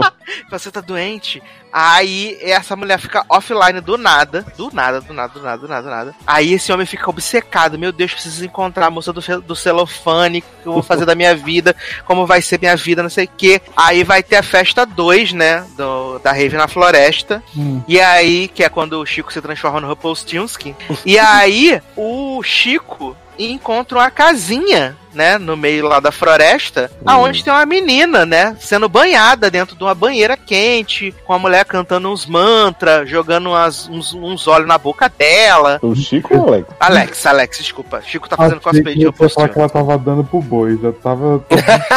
Você 0.50 0.70
tá 0.70 0.80
doente? 0.80 1.42
Aí 1.72 2.38
essa 2.40 2.74
mulher 2.74 2.98
fica 2.98 3.24
offline 3.28 3.80
do 3.80 3.98
nada. 3.98 4.46
Do 4.56 4.70
nada, 4.72 5.00
do 5.00 5.12
nada, 5.12 5.32
do 5.34 5.42
nada, 5.42 5.58
do 5.58 5.68
nada, 5.68 5.82
do 5.82 5.90
nada. 5.90 6.14
Aí 6.26 6.54
esse 6.54 6.72
homem 6.72 6.86
fica 6.86 7.10
obcecado. 7.10 7.78
Meu 7.78 7.92
Deus, 7.92 8.12
preciso 8.12 8.44
encontrar 8.44 8.86
a 8.86 8.90
moça 8.90 9.12
do, 9.12 9.20
do 9.42 9.54
celofane. 9.54 10.38
O 10.38 10.62
que 10.62 10.68
eu 10.68 10.72
vou 10.72 10.82
fazer 10.82 11.04
da 11.04 11.14
minha 11.14 11.34
vida? 11.34 11.76
Como 12.04 12.26
vai 12.26 12.40
ser 12.40 12.58
minha 12.58 12.76
vida? 12.76 13.02
Não 13.02 13.10
sei 13.10 13.26
o 13.26 13.30
quê. 13.36 13.60
Aí 13.76 14.04
vai 14.04 14.22
ter 14.22 14.36
a 14.36 14.42
festa 14.42 14.86
2, 14.86 15.32
né? 15.32 15.66
Do, 15.76 16.18
da 16.20 16.32
Rave 16.32 16.56
na 16.56 16.68
Floresta. 16.68 17.42
Hum. 17.56 17.82
E 17.86 18.00
aí, 18.00 18.48
que 18.48 18.64
é 18.64 18.68
quando 18.68 18.94
o 18.94 19.06
Chico 19.06 19.32
se 19.32 19.42
transforma 19.42 19.80
no 19.80 19.88
Rumpelstiltskin. 19.88 20.74
E 21.04 21.18
aí, 21.18 21.80
o 21.94 22.42
Chico 22.42 23.16
encontra 23.38 23.98
uma 23.98 24.10
casinha, 24.10 24.96
né, 25.16 25.38
no 25.38 25.56
meio 25.56 25.88
lá 25.88 25.98
da 25.98 26.12
floresta, 26.12 26.90
aonde 27.04 27.42
tem 27.42 27.52
uma 27.52 27.64
menina, 27.66 28.24
né, 28.26 28.54
sendo 28.60 28.88
banhada 28.88 29.50
dentro 29.50 29.74
de 29.74 29.82
uma 29.82 29.94
banheira 29.94 30.36
quente, 30.36 31.12
com 31.24 31.32
a 31.32 31.38
mulher 31.38 31.64
cantando 31.64 32.10
uns 32.12 32.26
mantras, 32.26 33.08
jogando 33.08 33.48
umas- 33.48 33.88
uns, 33.88 34.12
uns 34.14 34.46
olhos 34.46 34.68
na 34.68 34.76
boca 34.78 35.08
dela. 35.08 35.78
O 35.82 35.94
Chico 35.96 36.36
ou 36.36 36.44
o 36.44 36.48
Alex? 36.48 36.68
Alex, 36.78 37.26
Alex, 37.26 37.58
desculpa. 37.58 38.02
Chico 38.02 38.28
tá 38.28 38.36
fazendo 38.36 38.60
cosplay 38.60 38.94
de 38.94 39.02
ia 39.04 39.12
falar 39.12 39.48
que 39.48 39.58
ela 39.58 39.68
tava 39.68 39.96
dando 39.98 40.22
pro 40.22 40.40
boi, 40.42 40.78
já 40.80 40.92
tava. 40.92 41.44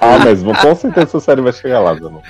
Ah, 0.00 0.18
mas 0.24 0.42
com 0.42 0.74
certeza 0.74 1.06
essa 1.06 1.20
série 1.20 1.40
vai 1.40 1.52
chegar 1.52 1.80
lá, 1.80 1.94
Zanon. 1.94 2.20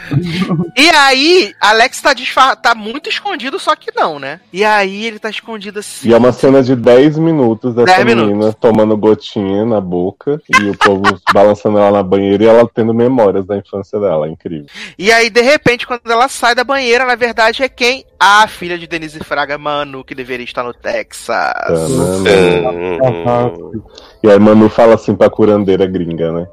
E 0.76 0.88
aí, 0.90 1.52
Alex 1.60 2.00
tá, 2.00 2.12
disfa- 2.12 2.56
tá 2.56 2.74
muito 2.74 3.08
escondido, 3.08 3.58
só 3.58 3.74
que 3.76 3.90
não, 3.94 4.18
né? 4.18 4.40
E 4.52 4.64
aí 4.64 5.04
ele 5.06 5.18
tá 5.18 5.28
escondido 5.30 5.78
assim. 5.80 6.08
E 6.08 6.14
é 6.14 6.16
uma 6.16 6.32
cena 6.32 6.62
de 6.62 6.74
10 6.74 7.18
minutos 7.18 7.74
dessa 7.74 7.86
10 7.96 8.04
menina 8.04 8.26
minutos. 8.26 8.54
tomando 8.60 8.96
gotinha 8.96 9.64
na 9.64 9.80
boca 9.80 10.15
e 10.60 10.70
o 10.70 10.76
povo 10.76 11.02
balançando 11.32 11.78
ela 11.78 11.98
na 11.98 12.02
banheira 12.02 12.44
e 12.44 12.46
ela 12.46 12.68
tendo 12.72 12.92
memórias 12.94 13.46
da 13.46 13.56
infância 13.56 13.98
dela. 14.00 14.26
É 14.26 14.30
incrível. 14.30 14.66
E 14.98 15.12
aí, 15.12 15.30
de 15.30 15.42
repente, 15.42 15.86
quando 15.86 16.10
ela 16.10 16.28
sai 16.28 16.54
da 16.54 16.64
banheira, 16.64 17.04
na 17.04 17.14
verdade 17.14 17.62
é 17.62 17.68
quem? 17.68 18.04
A 18.18 18.46
filha 18.48 18.78
de 18.78 18.86
Denise 18.86 19.18
Fraga, 19.20 19.58
Manu, 19.58 20.02
que 20.02 20.14
deveria 20.14 20.44
estar 20.44 20.62
no 20.62 20.72
Texas. 20.72 21.36
Tanana. 21.66 23.52
E 24.22 24.30
aí 24.30 24.38
Manu 24.38 24.68
fala 24.68 24.94
assim 24.94 25.14
pra 25.14 25.30
curandeira 25.30 25.86
gringa, 25.86 26.32
né? 26.32 26.48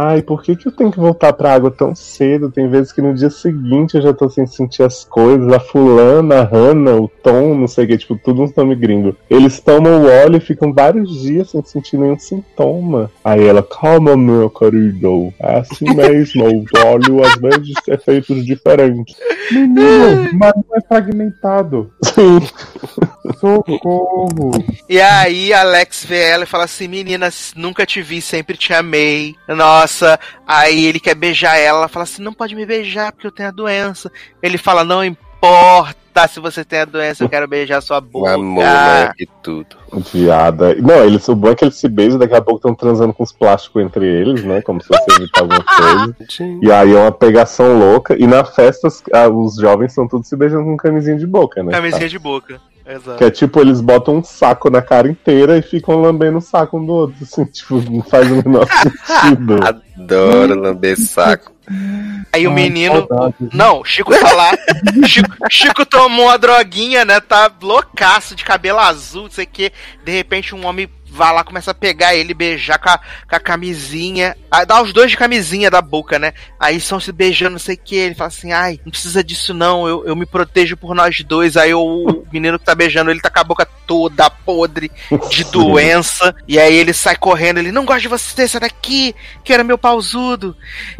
Ai, 0.00 0.22
por 0.22 0.44
que, 0.44 0.54
que 0.54 0.68
eu 0.68 0.70
tenho 0.70 0.92
que 0.92 1.00
voltar 1.00 1.32
pra 1.32 1.52
água 1.52 1.72
tão 1.72 1.92
cedo? 1.92 2.52
Tem 2.52 2.68
vezes 2.68 2.92
que 2.92 3.02
no 3.02 3.12
dia 3.12 3.30
seguinte 3.30 3.96
eu 3.96 4.02
já 4.02 4.14
tô 4.14 4.30
sem 4.30 4.46
sentir 4.46 4.84
as 4.84 5.04
coisas. 5.04 5.52
A 5.52 5.58
fulana, 5.58 6.36
a 6.36 6.44
Hannah, 6.44 6.94
o 6.94 7.08
Tom, 7.08 7.56
não 7.56 7.66
sei 7.66 7.84
o 7.84 7.88
que, 7.88 7.98
tipo, 7.98 8.16
tudo 8.16 8.44
uns 8.44 8.54
nome 8.54 8.76
gringo. 8.76 9.16
Eles 9.28 9.58
tomam 9.58 10.04
o 10.04 10.06
óleo 10.06 10.36
e 10.36 10.40
ficam 10.40 10.72
vários 10.72 11.20
dias 11.20 11.50
sem 11.50 11.64
sentir 11.64 11.98
nenhum 11.98 12.16
sintoma. 12.16 13.10
Aí 13.24 13.44
ela, 13.44 13.60
calma, 13.60 14.16
meu 14.16 14.48
querido. 14.48 15.34
É 15.40 15.58
assim 15.58 15.86
mesmo, 15.92 16.46
o 16.46 16.64
óleo 16.86 17.24
às 17.24 17.34
vezes 17.34 17.74
é 17.88 17.98
feito 17.98 18.40
diferente. 18.40 19.16
Menino, 19.50 20.30
mas 20.34 20.52
não 20.54 20.76
é 20.76 20.80
fragmentado. 20.80 21.90
Sim. 22.04 22.38
Socorro. 23.40 24.52
E 24.88 25.00
aí, 25.00 25.52
Alex 25.52 26.04
vê 26.04 26.20
ela 26.20 26.44
e 26.44 26.46
fala 26.46 26.64
assim: 26.64 26.86
Menina, 26.86 27.30
nunca 27.56 27.84
te 27.84 28.00
vi, 28.00 28.20
sempre 28.20 28.56
te 28.56 28.72
amei. 28.72 29.34
Nossa. 29.48 29.87
Aí 30.46 30.84
ele 30.84 31.00
quer 31.00 31.14
beijar 31.14 31.56
ela. 31.56 31.78
Ela 31.80 31.88
fala 31.88 32.04
assim: 32.04 32.22
Não 32.22 32.32
pode 32.32 32.54
me 32.54 32.66
beijar 32.66 33.12
porque 33.12 33.26
eu 33.26 33.32
tenho 33.32 33.48
a 33.48 33.52
doença. 33.52 34.10
Ele 34.42 34.58
fala: 34.58 34.84
Não 34.84 35.04
importa 35.04 35.96
se 36.28 36.40
você 36.40 36.64
tem 36.64 36.80
a 36.80 36.84
doença, 36.84 37.22
eu 37.22 37.28
quero 37.28 37.46
beijar 37.46 37.80
sua 37.80 37.98
O 37.98 38.00
boca. 38.00 38.34
amor, 38.34 38.64
né? 38.64 39.12
E 39.20 39.26
tudo. 39.40 39.76
Viada. 40.12 40.74
Não, 40.74 41.04
eles, 41.04 41.28
o 41.28 41.34
bom 41.36 41.50
é 41.50 41.54
que 41.54 41.64
eles 41.64 41.76
se 41.76 41.88
beijam, 41.88 42.18
daqui 42.18 42.34
a 42.34 42.40
pouco 42.40 42.58
estão 42.58 42.74
transando 42.74 43.12
com 43.14 43.22
os 43.22 43.30
plásticos 43.30 43.82
entre 43.82 44.04
eles, 44.04 44.42
né? 44.42 44.60
Como 44.62 44.80
se 44.80 44.88
fosse 44.88 45.04
evitar 45.12 45.42
alguma 45.42 45.62
coisa. 45.62 46.16
E 46.60 46.72
aí 46.72 46.92
é 46.92 46.98
uma 46.98 47.12
pegação 47.12 47.78
louca. 47.78 48.16
E 48.18 48.26
na 48.26 48.42
festa, 48.44 48.88
os, 48.88 49.02
ah, 49.12 49.28
os 49.28 49.56
jovens 49.56 49.92
estão 49.92 50.08
todos 50.08 50.26
se 50.28 50.34
beijando 50.36 50.64
com 50.64 50.76
camisinha 50.76 51.16
de 51.16 51.26
boca, 51.26 51.62
né? 51.62 51.70
Camisinha 51.70 52.08
de 52.08 52.18
boca. 52.18 52.60
Exato. 52.88 53.18
Que 53.18 53.24
é 53.24 53.30
tipo, 53.30 53.60
eles 53.60 53.82
botam 53.82 54.16
um 54.16 54.24
saco 54.24 54.70
na 54.70 54.80
cara 54.80 55.10
inteira 55.10 55.58
e 55.58 55.62
ficam 55.62 56.00
lambendo 56.00 56.38
o 56.38 56.40
saco 56.40 56.78
um 56.78 56.86
do 56.86 56.92
outro. 56.92 57.16
Assim, 57.22 57.44
tipo, 57.52 57.74
não 57.90 58.02
faz 58.02 58.30
o 58.30 58.36
menor 58.36 58.66
sentido. 58.66 59.60
Adoro 59.98 60.58
lamber 60.58 60.98
saco. 60.98 61.52
Aí 62.32 62.46
o 62.46 62.50
menino. 62.50 63.06
saudade. 63.06 63.34
Não, 63.52 63.84
Chico 63.84 64.18
tá 64.18 64.32
lá. 64.32 64.52
Chico, 65.06 65.36
Chico 65.50 65.84
tomou 65.84 66.26
uma 66.26 66.38
droguinha, 66.38 67.04
né? 67.04 67.20
Tá 67.20 67.50
loucaço 67.60 68.34
de 68.34 68.42
cabelo 68.42 68.78
azul, 68.78 69.24
não 69.24 69.30
sei 69.30 69.44
o 69.44 69.48
que. 69.48 69.70
De 70.02 70.12
repente 70.12 70.54
um 70.54 70.64
homem 70.64 70.88
vai 71.10 71.32
lá, 71.32 71.42
começa 71.44 71.70
a 71.70 71.74
pegar 71.74 72.14
ele, 72.14 72.34
beijar 72.34 72.78
com 72.78 72.88
a, 72.88 72.98
com 72.98 73.36
a 73.36 73.40
camisinha. 73.40 74.36
Aí 74.50 74.64
dá 74.66 74.80
os 74.82 74.92
dois 74.92 75.10
de 75.10 75.16
camisinha 75.16 75.70
da 75.70 75.80
boca, 75.82 76.18
né? 76.18 76.32
Aí 76.58 76.76
estão 76.76 76.98
se 77.00 77.12
beijando, 77.12 77.52
não 77.52 77.58
sei 77.58 77.74
o 77.74 77.78
que. 77.78 77.96
Ele 77.96 78.14
fala 78.14 78.28
assim: 78.28 78.52
ai, 78.52 78.80
não 78.84 78.90
precisa 78.90 79.22
disso 79.22 79.52
não, 79.54 79.86
eu, 79.88 80.04
eu 80.06 80.16
me 80.16 80.26
protejo 80.26 80.76
por 80.76 80.94
nós 80.94 81.22
dois. 81.22 81.56
Aí 81.56 81.72
o 81.74 82.24
menino 82.32 82.58
que 82.58 82.64
tá 82.64 82.74
beijando 82.74 83.10
ele 83.10 83.20
tá 83.20 83.30
com 83.30 83.40
a 83.40 83.44
boca 83.44 83.66
toda 83.86 84.28
podre 84.30 84.90
de 85.30 85.44
doença. 85.44 86.34
E 86.46 86.58
aí 86.58 86.74
ele 86.74 86.92
sai 86.92 87.16
correndo, 87.16 87.58
ele 87.58 87.72
não 87.72 87.84
gosta 87.84 88.02
de 88.02 88.08
você, 88.08 88.46
sai 88.46 88.60
daqui, 88.60 89.14
que 89.44 89.52
era 89.52 89.64
meu 89.64 89.78
pausudo. 89.78 90.56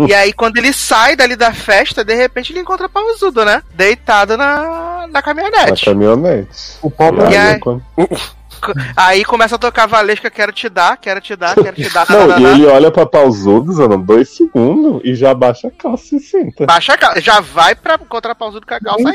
E 0.07 0.15
aí 0.15 0.33
quando 0.33 0.57
ele 0.57 0.73
sai 0.73 1.15
dali 1.17 1.37
da 1.37 1.53
festa, 1.53 2.05
de 2.05 2.15
repente 2.15 2.53
ele 2.53 2.61
encontra 2.61 2.89
pausudo, 2.89 3.45
né? 3.45 3.63
Deitado 3.75 4.37
na, 4.37 5.07
na 5.07 5.07
Na 5.09 5.23
caminhonete. 5.23 5.85
caminhonete. 5.85 6.49
O 6.83 6.91
pobre 6.91 7.23
E 7.23 7.27
aí, 7.27 7.33
E 7.35 7.37
aí- 7.37 7.55
é 7.55 7.59
quando- 7.59 7.83
Aí 8.97 9.25
começa 9.25 9.57
a 9.57 9.59
tocar 9.59 9.87
Valesca, 9.87 10.31
quero 10.31 10.53
te 10.53 10.69
dar, 10.69 10.97
quero 10.97 11.21
te 11.21 11.37
dar, 11.37 11.55
quero 11.55 11.77
te 11.77 11.93
dar. 11.93 12.07
Não, 12.09 12.39
e 12.39 12.45
ele 12.45 12.67
olha 12.67 12.91
pra 12.91 13.07
pausudos, 13.07 13.79
Ana, 13.79 13.97
dois 13.97 14.31
segundos 14.31 15.01
e 15.05 15.15
já 15.15 15.35
baixa 15.35 15.69
a 15.69 15.71
calça 15.71 16.17
e 16.17 16.21
senta. 16.21 16.67
Baixa 16.67 16.95
a 16.95 16.99
calça, 16.99 17.21
já 17.21 17.41
vai 17.41 17.75
pra 17.75 17.95
encontrar 17.95 18.35
pausudo 18.35 18.67
com 18.67 18.75
a 18.75 18.81
calça 18.81 19.13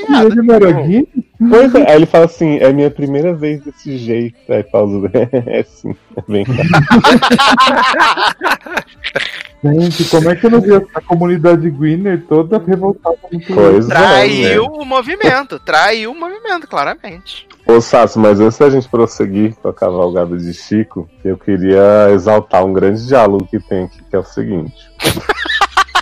gay? 0.83 1.07
Pois 1.49 1.75
é, 1.75 1.89
aí 1.89 1.97
ele 1.97 2.05
fala 2.05 2.25
assim, 2.25 2.57
é 2.57 2.71
minha 2.71 2.89
primeira 2.89 3.33
vez 3.33 3.61
desse 3.61 3.97
jeito. 3.97 4.37
Aí 4.49 4.63
pausudo, 4.63 5.09
é 5.13 5.63
sim, 5.63 5.95
vem 6.27 6.45
cá. 6.45 6.53
Gente, 9.63 10.03
como 10.09 10.29
é 10.29 10.35
que 10.35 10.45
eu 10.45 10.51
não 10.51 10.59
vi 10.59 10.73
a 10.73 11.01
comunidade 11.01 11.69
Gwynner 11.69 12.21
toda 12.27 12.57
revoltada? 12.57 13.17
Pois 13.29 13.85
é, 13.85 13.89
Traiu 13.89 14.63
né? 14.63 14.69
o 14.69 14.83
movimento, 14.83 15.57
traiu 15.57 16.11
o 16.11 16.19
movimento, 16.19 16.67
claramente. 16.67 17.47
Ô 17.65 17.79
Sasso, 17.79 18.19
mas 18.19 18.41
antes 18.41 18.57
da 18.57 18.69
gente 18.69 18.89
prosseguir 18.89 19.32
com 19.61 19.69
a 19.69 19.73
cavalgada 19.73 20.37
de 20.37 20.53
Chico, 20.53 21.07
eu 21.23 21.37
queria 21.37 22.09
exaltar 22.11 22.63
um 22.65 22.73
grande 22.73 23.05
diálogo 23.05 23.45
que 23.45 23.59
tem 23.59 23.85
aqui, 23.85 24.03
que 24.03 24.15
é 24.15 24.19
o 24.19 24.23
seguinte. 24.23 24.91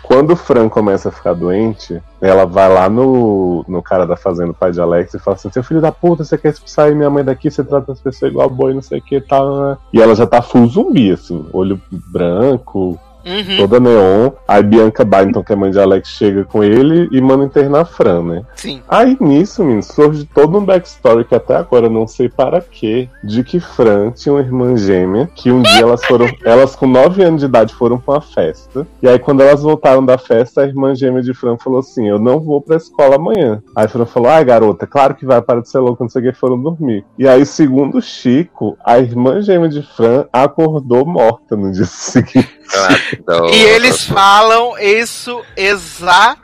Quando 0.03 0.31
o 0.31 0.35
Fran 0.35 0.67
começa 0.67 1.07
a 1.07 1.11
ficar 1.11 1.33
doente, 1.33 2.03
ela 2.19 2.45
vai 2.45 2.67
lá 2.67 2.89
no, 2.89 3.63
no 3.65 3.81
cara 3.81 4.05
da 4.05 4.17
fazenda, 4.17 4.51
o 4.51 4.53
pai 4.53 4.71
de 4.71 4.81
Alex, 4.81 5.13
e 5.13 5.19
fala 5.19 5.35
assim: 5.37 5.49
Seu 5.49 5.63
filho 5.63 5.79
da 5.79 5.89
puta, 5.89 6.25
você 6.25 6.37
quer 6.37 6.49
expulsar 6.49 6.93
minha 6.93 7.09
mãe 7.09 7.23
daqui? 7.23 7.49
Você 7.49 7.63
trata 7.63 7.93
as 7.93 8.01
pessoas 8.01 8.29
igual 8.29 8.49
boi, 8.49 8.73
não 8.73 8.81
sei 8.81 8.99
o 8.99 9.01
que 9.01 9.21
tal. 9.21 9.69
Né? 9.69 9.77
E 9.93 10.01
ela 10.01 10.13
já 10.13 10.27
tá 10.27 10.41
full 10.41 10.67
zumbi, 10.67 11.13
assim, 11.13 11.47
olho 11.53 11.81
branco, 11.89 12.99
Uhum. 13.25 13.57
Toda 13.57 13.79
neon. 13.79 14.31
Aí 14.47 14.63
Bianca 14.63 15.03
Byington, 15.03 15.43
que 15.43 15.53
é 15.53 15.55
mãe 15.55 15.71
de 15.71 15.79
Alex, 15.79 16.09
chega 16.09 16.43
com 16.43 16.63
ele 16.63 17.07
e 17.11 17.21
manda 17.21 17.45
internar 17.45 17.81
a 17.81 17.85
Fran, 17.85 18.23
né? 18.23 18.43
Sim. 18.55 18.81
Aí 18.87 19.17
nisso, 19.19 19.63
menino, 19.63 19.83
surge 19.83 20.25
todo 20.25 20.57
um 20.57 20.65
backstory 20.65 21.25
que 21.25 21.35
até 21.35 21.55
agora 21.55 21.85
eu 21.87 21.89
não 21.89 22.07
sei 22.07 22.29
para 22.29 22.61
quê, 22.61 23.09
de 23.23 23.43
que 23.43 23.59
Fran 23.59 24.11
tinha 24.11 24.33
uma 24.33 24.41
irmã 24.41 24.75
gêmea, 24.75 25.29
que 25.35 25.51
um 25.51 25.61
dia 25.61 25.81
elas 25.81 26.03
foram, 26.05 26.27
elas 26.43 26.75
com 26.75 26.87
9 26.87 27.23
anos 27.23 27.41
de 27.41 27.45
idade 27.45 27.73
foram 27.73 27.97
pra 27.97 28.15
uma 28.15 28.21
festa. 28.21 28.85
E 29.01 29.07
aí 29.07 29.19
quando 29.19 29.41
elas 29.41 29.61
voltaram 29.61 30.05
da 30.05 30.17
festa, 30.17 30.61
a 30.61 30.65
irmã 30.65 30.95
gêmea 30.95 31.21
de 31.21 31.33
Fran 31.33 31.57
falou 31.57 31.79
assim: 31.79 32.07
"Eu 32.07 32.19
não 32.19 32.39
vou 32.39 32.61
pra 32.61 32.77
escola 32.77 33.15
amanhã". 33.15 33.61
Aí 33.75 33.87
Fran 33.87 34.05
falou: 34.05 34.29
"Ai, 34.29 34.43
garota, 34.43 34.87
claro 34.87 35.15
que 35.15 35.25
vai 35.25 35.41
para 35.41 35.61
de 35.61 35.69
ser 35.69 35.79
louca, 35.79 36.03
não 36.03 36.09
sei 36.09 36.21
o 36.21 36.25
que, 36.25 36.37
foram 36.37 36.61
dormir". 36.61 37.05
E 37.17 37.27
aí, 37.27 37.45
segundo 37.45 38.01
Chico, 38.01 38.77
a 38.83 38.99
irmã 38.99 39.41
gêmea 39.41 39.69
de 39.69 39.81
Fran 39.81 40.25
acordou 40.31 41.05
morta 41.05 41.55
no 41.55 41.71
dia 41.71 41.85
seguinte. 41.85 42.60
Adoro. 42.73 43.53
E 43.53 43.63
eles 43.63 44.05
falam 44.05 44.77
isso 44.79 45.43
exatamente. 45.55 46.40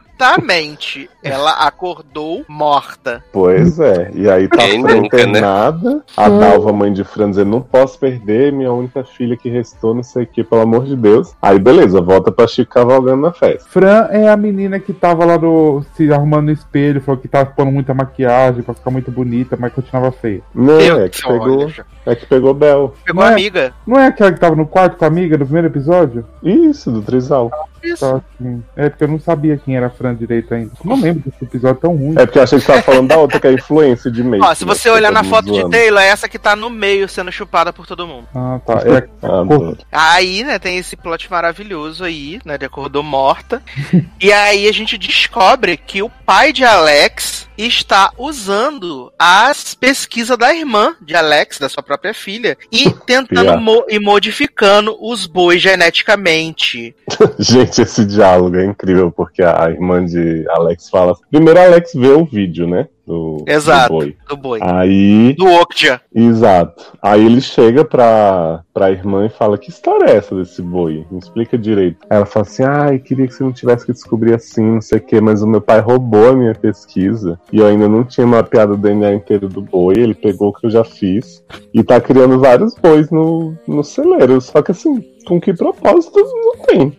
Ela 1.23 1.51
acordou 1.51 2.43
morta. 2.47 3.23
Pois 3.31 3.79
é, 3.79 4.11
e 4.13 4.29
aí 4.29 4.47
tá 4.47 4.65
nunca, 4.67 4.93
né? 4.93 4.97
internada, 4.97 6.03
a 6.15 6.29
Dalva, 6.29 6.71
mãe 6.73 6.91
de 6.91 7.03
Fran, 7.03 7.29
dizendo, 7.29 7.51
não 7.51 7.61
posso 7.61 7.99
perder 7.99 8.51
minha 8.51 8.71
única 8.71 9.03
filha 9.03 9.37
que 9.37 9.49
restou, 9.49 9.93
não 9.93 10.03
sei 10.03 10.23
o 10.23 10.27
que, 10.27 10.43
pelo 10.43 10.61
amor 10.61 10.85
de 10.85 10.95
Deus. 10.95 11.33
Aí 11.41 11.59
beleza, 11.59 12.01
volta 12.01 12.31
pra 12.31 12.47
Chico 12.47 12.73
cavalgando 12.73 13.21
na 13.21 13.31
festa. 13.31 13.69
Fran 13.69 14.07
é 14.09 14.29
a 14.29 14.37
menina 14.37 14.79
que 14.79 14.93
tava 14.93 15.25
lá 15.25 15.37
no, 15.37 15.85
se 15.95 16.11
arrumando 16.11 16.45
no 16.45 16.51
espelho, 16.51 17.01
falou 17.01 17.19
que 17.19 17.27
tava 17.27 17.45
pondo 17.47 17.71
muita 17.71 17.93
maquiagem 17.93 18.63
pra 18.63 18.73
ficar 18.73 18.91
muito 18.91 19.11
bonita, 19.11 19.57
mas 19.59 19.73
continuava 19.73 20.11
feia. 20.11 20.41
Não, 20.53 20.77
Meu 20.77 21.01
é 21.01 21.09
que 21.09 21.21
pegou, 21.21 21.63
olha, 21.63 21.85
é 22.05 22.15
que 22.15 22.25
pegou 22.25 22.53
Bel. 22.53 22.93
Pegou 23.05 23.21
Não 23.21 23.29
é? 23.29 23.33
amiga. 23.33 23.73
Não 23.85 23.99
é 23.99 24.07
aquela 24.07 24.31
que 24.31 24.39
tava 24.39 24.55
no 24.55 24.65
quarto 24.65 24.97
com 24.97 25.05
a 25.05 25.07
amiga 25.07 25.37
no 25.37 25.45
primeiro 25.45 25.67
episódio? 25.67 26.25
Isso, 26.41 26.91
do 26.91 27.01
Trisal. 27.01 27.51
Isso. 27.83 28.05
Tá, 28.05 28.21
assim. 28.39 28.63
É 28.75 28.89
porque 28.89 29.03
eu 29.03 29.07
não 29.07 29.19
sabia 29.19 29.57
quem 29.57 29.75
era 29.77 29.87
a 29.87 29.89
Fran 29.89 30.06
direito 30.13 30.53
ainda. 30.53 30.71
Não 30.83 30.99
lembro 30.99 31.23
desse 31.25 31.43
episódio 31.43 31.81
tão 31.81 31.95
ruim. 31.95 32.15
É 32.17 32.25
porque 32.25 32.39
eu 32.39 32.43
achei 32.43 32.59
que 32.59 32.65
você 32.65 32.71
tava 32.71 32.83
falando 32.83 33.07
da 33.07 33.17
outra, 33.17 33.39
que 33.39 33.47
é 33.47 33.49
a 33.49 33.53
influência 33.53 34.11
de 34.11 34.23
meio. 34.23 34.43
Ó, 34.43 34.53
se 34.53 34.65
você 34.65 34.89
olhar 34.89 35.11
na 35.11 35.23
foto 35.23 35.51
de 35.51 35.69
Taylor, 35.69 36.01
é 36.01 36.07
essa 36.07 36.29
que 36.29 36.39
tá 36.39 36.55
no 36.55 36.69
meio 36.69 37.07
sendo 37.07 37.31
chupada 37.31 37.71
por 37.73 37.85
todo 37.85 38.07
mundo. 38.07 38.27
Ah, 38.33 38.59
tá. 38.65 38.81
É, 38.85 39.27
Adoro. 39.27 39.77
Aí, 39.91 40.43
né, 40.43 40.59
tem 40.59 40.77
esse 40.77 40.95
plot 40.95 41.29
maravilhoso 41.29 42.03
aí, 42.03 42.39
né, 42.45 42.57
de 42.57 42.65
acordou 42.65 43.03
morta. 43.03 43.61
e 44.19 44.31
aí 44.31 44.67
a 44.67 44.71
gente 44.71 44.97
descobre 44.97 45.77
que 45.77 46.01
o 46.01 46.09
pai 46.09 46.51
de 46.51 46.63
Alex 46.63 47.46
está 47.57 48.11
usando 48.17 49.11
as 49.17 49.73
pesquisas 49.73 50.37
da 50.37 50.53
irmã 50.53 50.95
de 51.01 51.15
Alex, 51.15 51.57
da 51.59 51.67
sua 51.69 51.81
própria 51.81 52.13
filha, 52.13 52.57
e 52.71 52.89
tentando 53.05 53.57
mo- 53.59 53.85
e 53.89 53.99
modificando 53.99 54.95
os 54.99 55.25
bois 55.25 55.61
geneticamente. 55.61 56.95
Gente, 57.39 57.81
esse 57.81 58.05
diálogo 58.05 58.55
é 58.57 58.65
incrível, 58.65 59.11
porque 59.11 59.41
a 59.41 59.69
irmã 59.69 60.05
de 60.05 60.45
Alex 60.49 60.89
fala. 60.89 61.15
Primeiro, 61.29 61.59
Alex 61.59 61.91
vê 61.93 62.09
o 62.09 62.25
vídeo, 62.25 62.67
né? 62.67 62.87
Do, 63.07 63.45
Exato. 63.47 63.93
do 63.93 63.99
boi. 63.99 64.17
Do 64.27 64.37
boi. 64.37 64.59
Aí 64.61 65.33
Do 65.35 65.47
Okja. 65.47 66.01
Exato. 66.13 66.91
Aí 67.01 67.25
ele 67.25 67.39
chega 67.39 67.85
pra, 67.85 68.65
pra 68.73 68.91
irmã 68.91 69.25
e 69.25 69.29
fala: 69.29 69.57
Que 69.57 69.69
história 69.69 70.11
é 70.11 70.17
essa 70.17 70.35
desse 70.35 70.61
boi? 70.61 71.05
Me 71.09 71.17
explica 71.17 71.57
direito. 71.57 72.05
Ela 72.09 72.25
fala 72.25 72.45
assim: 72.45 72.63
Ai, 72.63 72.99
queria 72.99 73.25
que 73.25 73.33
você 73.33 73.45
não 73.45 73.53
tivesse 73.53 73.85
que 73.85 73.93
descobrir 73.93 74.33
assim, 74.33 74.61
não 74.61 74.81
sei 74.81 74.97
o 74.97 75.01
quê, 75.01 75.21
mas 75.21 75.41
o 75.41 75.47
meu 75.47 75.61
pai 75.61 75.79
roubou 75.79 76.31
a 76.31 76.35
minha 76.35 76.53
pesquisa 76.53 77.39
e 77.49 77.59
eu 77.59 77.65
ainda 77.65 77.87
não 77.87 78.03
tinha 78.03 78.27
mapeado 78.27 78.73
o 78.73 78.77
DNA 78.77 79.13
inteiro 79.13 79.47
do 79.47 79.61
boi. 79.61 79.95
Ele 79.97 80.13
pegou 80.13 80.49
o 80.49 80.53
que 80.53 80.67
eu 80.67 80.71
já 80.71 80.83
fiz 80.83 81.41
e 81.73 81.81
tá 81.81 82.01
criando 82.01 82.37
vários 82.39 82.75
bois 82.75 83.09
no, 83.09 83.55
no 83.65 83.85
celeiro. 83.85 84.41
Só 84.41 84.61
que 84.61 84.71
assim, 84.71 85.01
com 85.25 85.39
que 85.39 85.53
propósito 85.53 86.19
não 86.19 86.57
tem. 86.65 86.97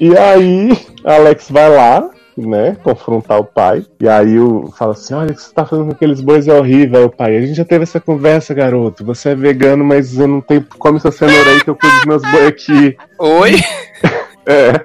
E 0.00 0.16
aí, 0.18 0.76
Alex 1.04 1.48
vai 1.48 1.70
lá, 1.70 2.10
né, 2.36 2.76
confrontar 2.82 3.38
o 3.38 3.44
pai. 3.44 3.84
E 4.00 4.08
aí 4.08 4.38
o 4.38 4.72
fala 4.76 4.92
assim: 4.92 5.14
olha, 5.14 5.32
o 5.32 5.34
que 5.34 5.42
você 5.42 5.52
tá 5.52 5.64
fazendo 5.64 5.86
com 5.86 5.92
aqueles 5.92 6.20
bois 6.20 6.48
é 6.48 6.54
horrível. 6.54 7.00
Aí 7.00 7.04
o 7.04 7.10
pai, 7.10 7.36
a 7.36 7.40
gente 7.40 7.54
já 7.54 7.64
teve 7.64 7.84
essa 7.84 8.00
conversa, 8.00 8.54
garoto. 8.54 9.04
Você 9.04 9.30
é 9.30 9.34
vegano, 9.34 9.84
mas 9.84 10.18
eu 10.18 10.28
não 10.28 10.40
tenho. 10.40 10.66
Come 10.78 10.96
essa 10.98 11.10
cenoura 11.10 11.50
aí 11.50 11.62
que 11.62 11.70
eu 11.70 11.76
cuido 11.76 11.96
dos 11.96 12.06
meus 12.06 12.22
bois 12.22 12.46
aqui. 12.46 12.96
Oi? 13.18 13.52
É. 14.46 14.84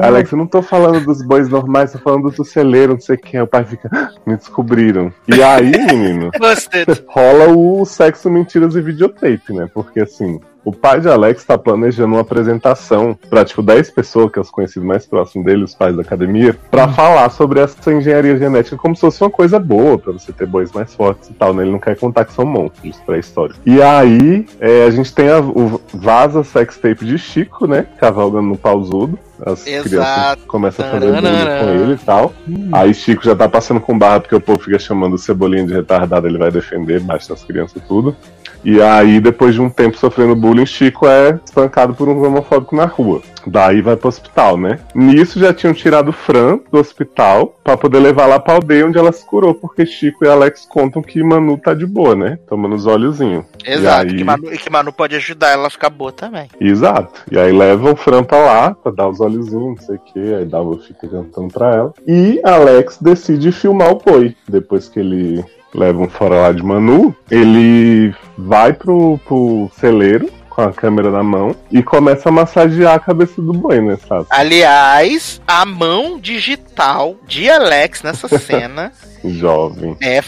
Alex, 0.00 0.30
eu 0.30 0.38
não 0.38 0.46
tô 0.46 0.62
falando 0.62 1.04
dos 1.04 1.22
bois 1.22 1.48
normais, 1.48 1.92
tô 1.92 1.98
falando 1.98 2.30
do 2.30 2.44
celeiro, 2.44 2.94
não 2.94 3.00
sei 3.00 3.16
o 3.16 3.18
que. 3.18 3.36
Aí 3.36 3.42
o 3.42 3.46
pai 3.46 3.64
fica, 3.64 3.88
"Ah, 3.92 4.10
me 4.26 4.36
descobriram. 4.36 5.12
E 5.26 5.42
aí, 5.42 5.70
menino, 5.70 6.30
rola 7.08 7.48
o 7.48 7.84
sexo, 7.84 8.30
mentiras 8.30 8.76
e 8.76 8.80
videotape, 8.80 9.52
né? 9.52 9.68
Porque 9.72 10.00
assim, 10.00 10.40
o 10.64 10.72
pai 10.72 11.00
de 11.00 11.08
Alex 11.08 11.44
tá 11.44 11.56
planejando 11.56 12.14
uma 12.14 12.20
apresentação 12.20 13.18
pra, 13.28 13.44
tipo, 13.44 13.62
10 13.62 13.90
pessoas, 13.90 14.30
que 14.30 14.38
é 14.38 14.42
os 14.42 14.50
conhecidos 14.50 14.86
mais 14.86 15.06
próximos 15.06 15.46
dele, 15.46 15.64
os 15.64 15.74
pais 15.74 15.96
da 15.96 16.02
academia, 16.02 16.56
pra 16.70 16.88
falar 16.88 17.30
sobre 17.30 17.60
essa 17.60 17.92
engenharia 17.92 18.36
genética 18.36 18.76
como 18.76 18.94
se 18.94 19.00
fosse 19.00 19.22
uma 19.22 19.30
coisa 19.30 19.58
boa, 19.58 19.98
pra 19.98 20.12
você 20.12 20.32
ter 20.32 20.46
bois 20.46 20.72
mais 20.72 20.94
fortes 20.94 21.30
e 21.30 21.34
tal, 21.34 21.54
né? 21.54 21.62
Ele 21.62 21.72
não 21.72 21.78
quer 21.78 21.96
contar 21.96 22.24
que 22.24 22.32
são 22.32 22.44
monstros 22.44 22.96
pré-históricos. 23.06 23.60
E 23.64 23.80
aí, 23.80 24.46
é, 24.60 24.84
a 24.84 24.90
gente 24.90 25.12
tem 25.14 25.28
a, 25.28 25.40
o 25.40 25.80
vaza 25.92 26.44
sex 26.44 26.76
tape 26.76 27.04
de 27.04 27.18
Chico, 27.18 27.66
né? 27.66 27.86
Cavalgando 27.98 28.48
no 28.48 28.56
pausudo. 28.56 29.18
As 29.44 29.64
Exato. 29.66 29.88
crianças 29.88 30.44
começam 30.46 30.84
a 30.84 30.90
fazer 30.90 31.12
bullying 31.12 31.60
com 31.60 31.70
ele 31.70 31.92
e 31.92 31.98
tal. 31.98 32.34
Aí 32.72 32.92
Chico 32.92 33.24
já 33.24 33.36
tá 33.36 33.48
passando 33.48 33.80
com 33.80 33.96
barra 33.96 34.20
porque 34.20 34.34
o 34.34 34.40
povo 34.40 34.58
fica 34.58 34.78
chamando 34.78 35.14
o 35.14 35.18
Cebolinha 35.18 35.64
de 35.64 35.72
retardado, 35.72 36.26
ele 36.26 36.38
vai 36.38 36.50
defender, 36.50 37.00
baixa 37.00 37.32
as 37.32 37.44
crianças 37.44 37.76
e 37.76 37.80
tudo. 37.80 38.16
E 38.64 38.82
aí, 38.82 39.20
depois 39.20 39.54
de 39.54 39.60
um 39.60 39.70
tempo 39.70 39.96
sofrendo 39.96 40.34
bullying, 40.36 40.66
Chico 40.66 41.06
é 41.06 41.38
espancado 41.44 41.94
por 41.94 42.08
um 42.08 42.24
homofóbico 42.26 42.74
na 42.76 42.84
rua. 42.84 43.22
Daí 43.46 43.80
vai 43.80 43.96
pro 43.96 44.08
hospital, 44.08 44.58
né? 44.58 44.78
Nisso 44.94 45.38
já 45.38 45.54
tinham 45.54 45.72
tirado 45.72 46.12
Fran 46.12 46.58
do 46.70 46.78
hospital 46.78 47.54
pra 47.64 47.76
poder 47.76 47.98
levar 48.00 48.26
lá 48.26 48.38
pra 48.38 48.54
aldeia 48.54 48.86
onde 48.86 48.98
ela 48.98 49.10
se 49.12 49.24
curou, 49.24 49.54
porque 49.54 49.86
Chico 49.86 50.24
e 50.24 50.28
Alex 50.28 50.66
contam 50.68 51.00
que 51.00 51.22
Manu 51.22 51.56
tá 51.56 51.72
de 51.72 51.86
boa, 51.86 52.14
né? 52.14 52.38
Tomando 52.48 52.74
os 52.74 52.84
olhozinhos. 52.84 53.44
Exato. 53.64 54.06
E 54.08 54.10
aí- 54.10 54.16
Que, 54.18 54.24
Manu, 54.24 54.52
e 54.52 54.58
que 54.58 54.70
Manu 54.70 54.92
pode 54.92 55.16
ajudar 55.16 55.50
ela 55.50 55.68
a 55.68 55.70
ficar 55.70 55.88
boa 55.90 56.12
também. 56.12 56.48
Exato. 56.60 57.22
E 57.30 57.38
aí 57.38 57.52
levam 57.52 57.92
o 57.92 57.96
Fran 57.96 58.22
pra 58.22 58.38
lá, 58.38 58.74
pra 58.74 58.92
dar 58.92 59.08
os 59.08 59.20
olhozinhos, 59.20 59.78
não 59.78 59.86
sei 59.86 59.96
o 59.96 60.00
que, 60.00 60.34
aí 60.34 60.44
Dalva 60.44 60.78
fica 60.82 61.08
cantando 61.08 61.48
pra 61.48 61.74
ela. 61.74 61.94
E 62.06 62.40
Alex 62.44 62.98
decide 63.00 63.50
filmar 63.52 63.92
o 63.92 63.98
boi. 64.04 64.36
Depois 64.48 64.88
que 64.88 65.00
ele 65.00 65.42
leva 65.74 66.00
um 66.00 66.08
fora 66.08 66.42
lá 66.42 66.52
de 66.52 66.62
Manu, 66.62 67.14
ele 67.30 68.14
vai 68.36 68.72
pro, 68.72 69.18
pro 69.26 69.70
celeiro 69.78 70.30
com 70.48 70.62
a 70.62 70.72
câmera 70.72 71.08
na 71.10 71.22
mão 71.22 71.54
e 71.70 71.82
começa 71.82 72.28
a 72.28 72.32
massagear 72.32 72.94
a 72.94 72.98
cabeça 72.98 73.40
do 73.40 73.52
boi, 73.52 73.80
né, 73.80 73.96
sabe? 74.08 74.26
Aliás, 74.28 75.40
a 75.46 75.64
mão 75.64 76.18
digital 76.18 77.14
de 77.28 77.48
Alex 77.48 78.02
nessa 78.02 78.26
cena 78.38 78.92
Jovem. 79.24 79.96
é 80.00 80.20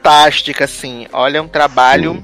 fantástica, 0.00 0.64
assim. 0.64 1.06
Olha, 1.12 1.42
um 1.42 1.48
trabalho. 1.48 2.22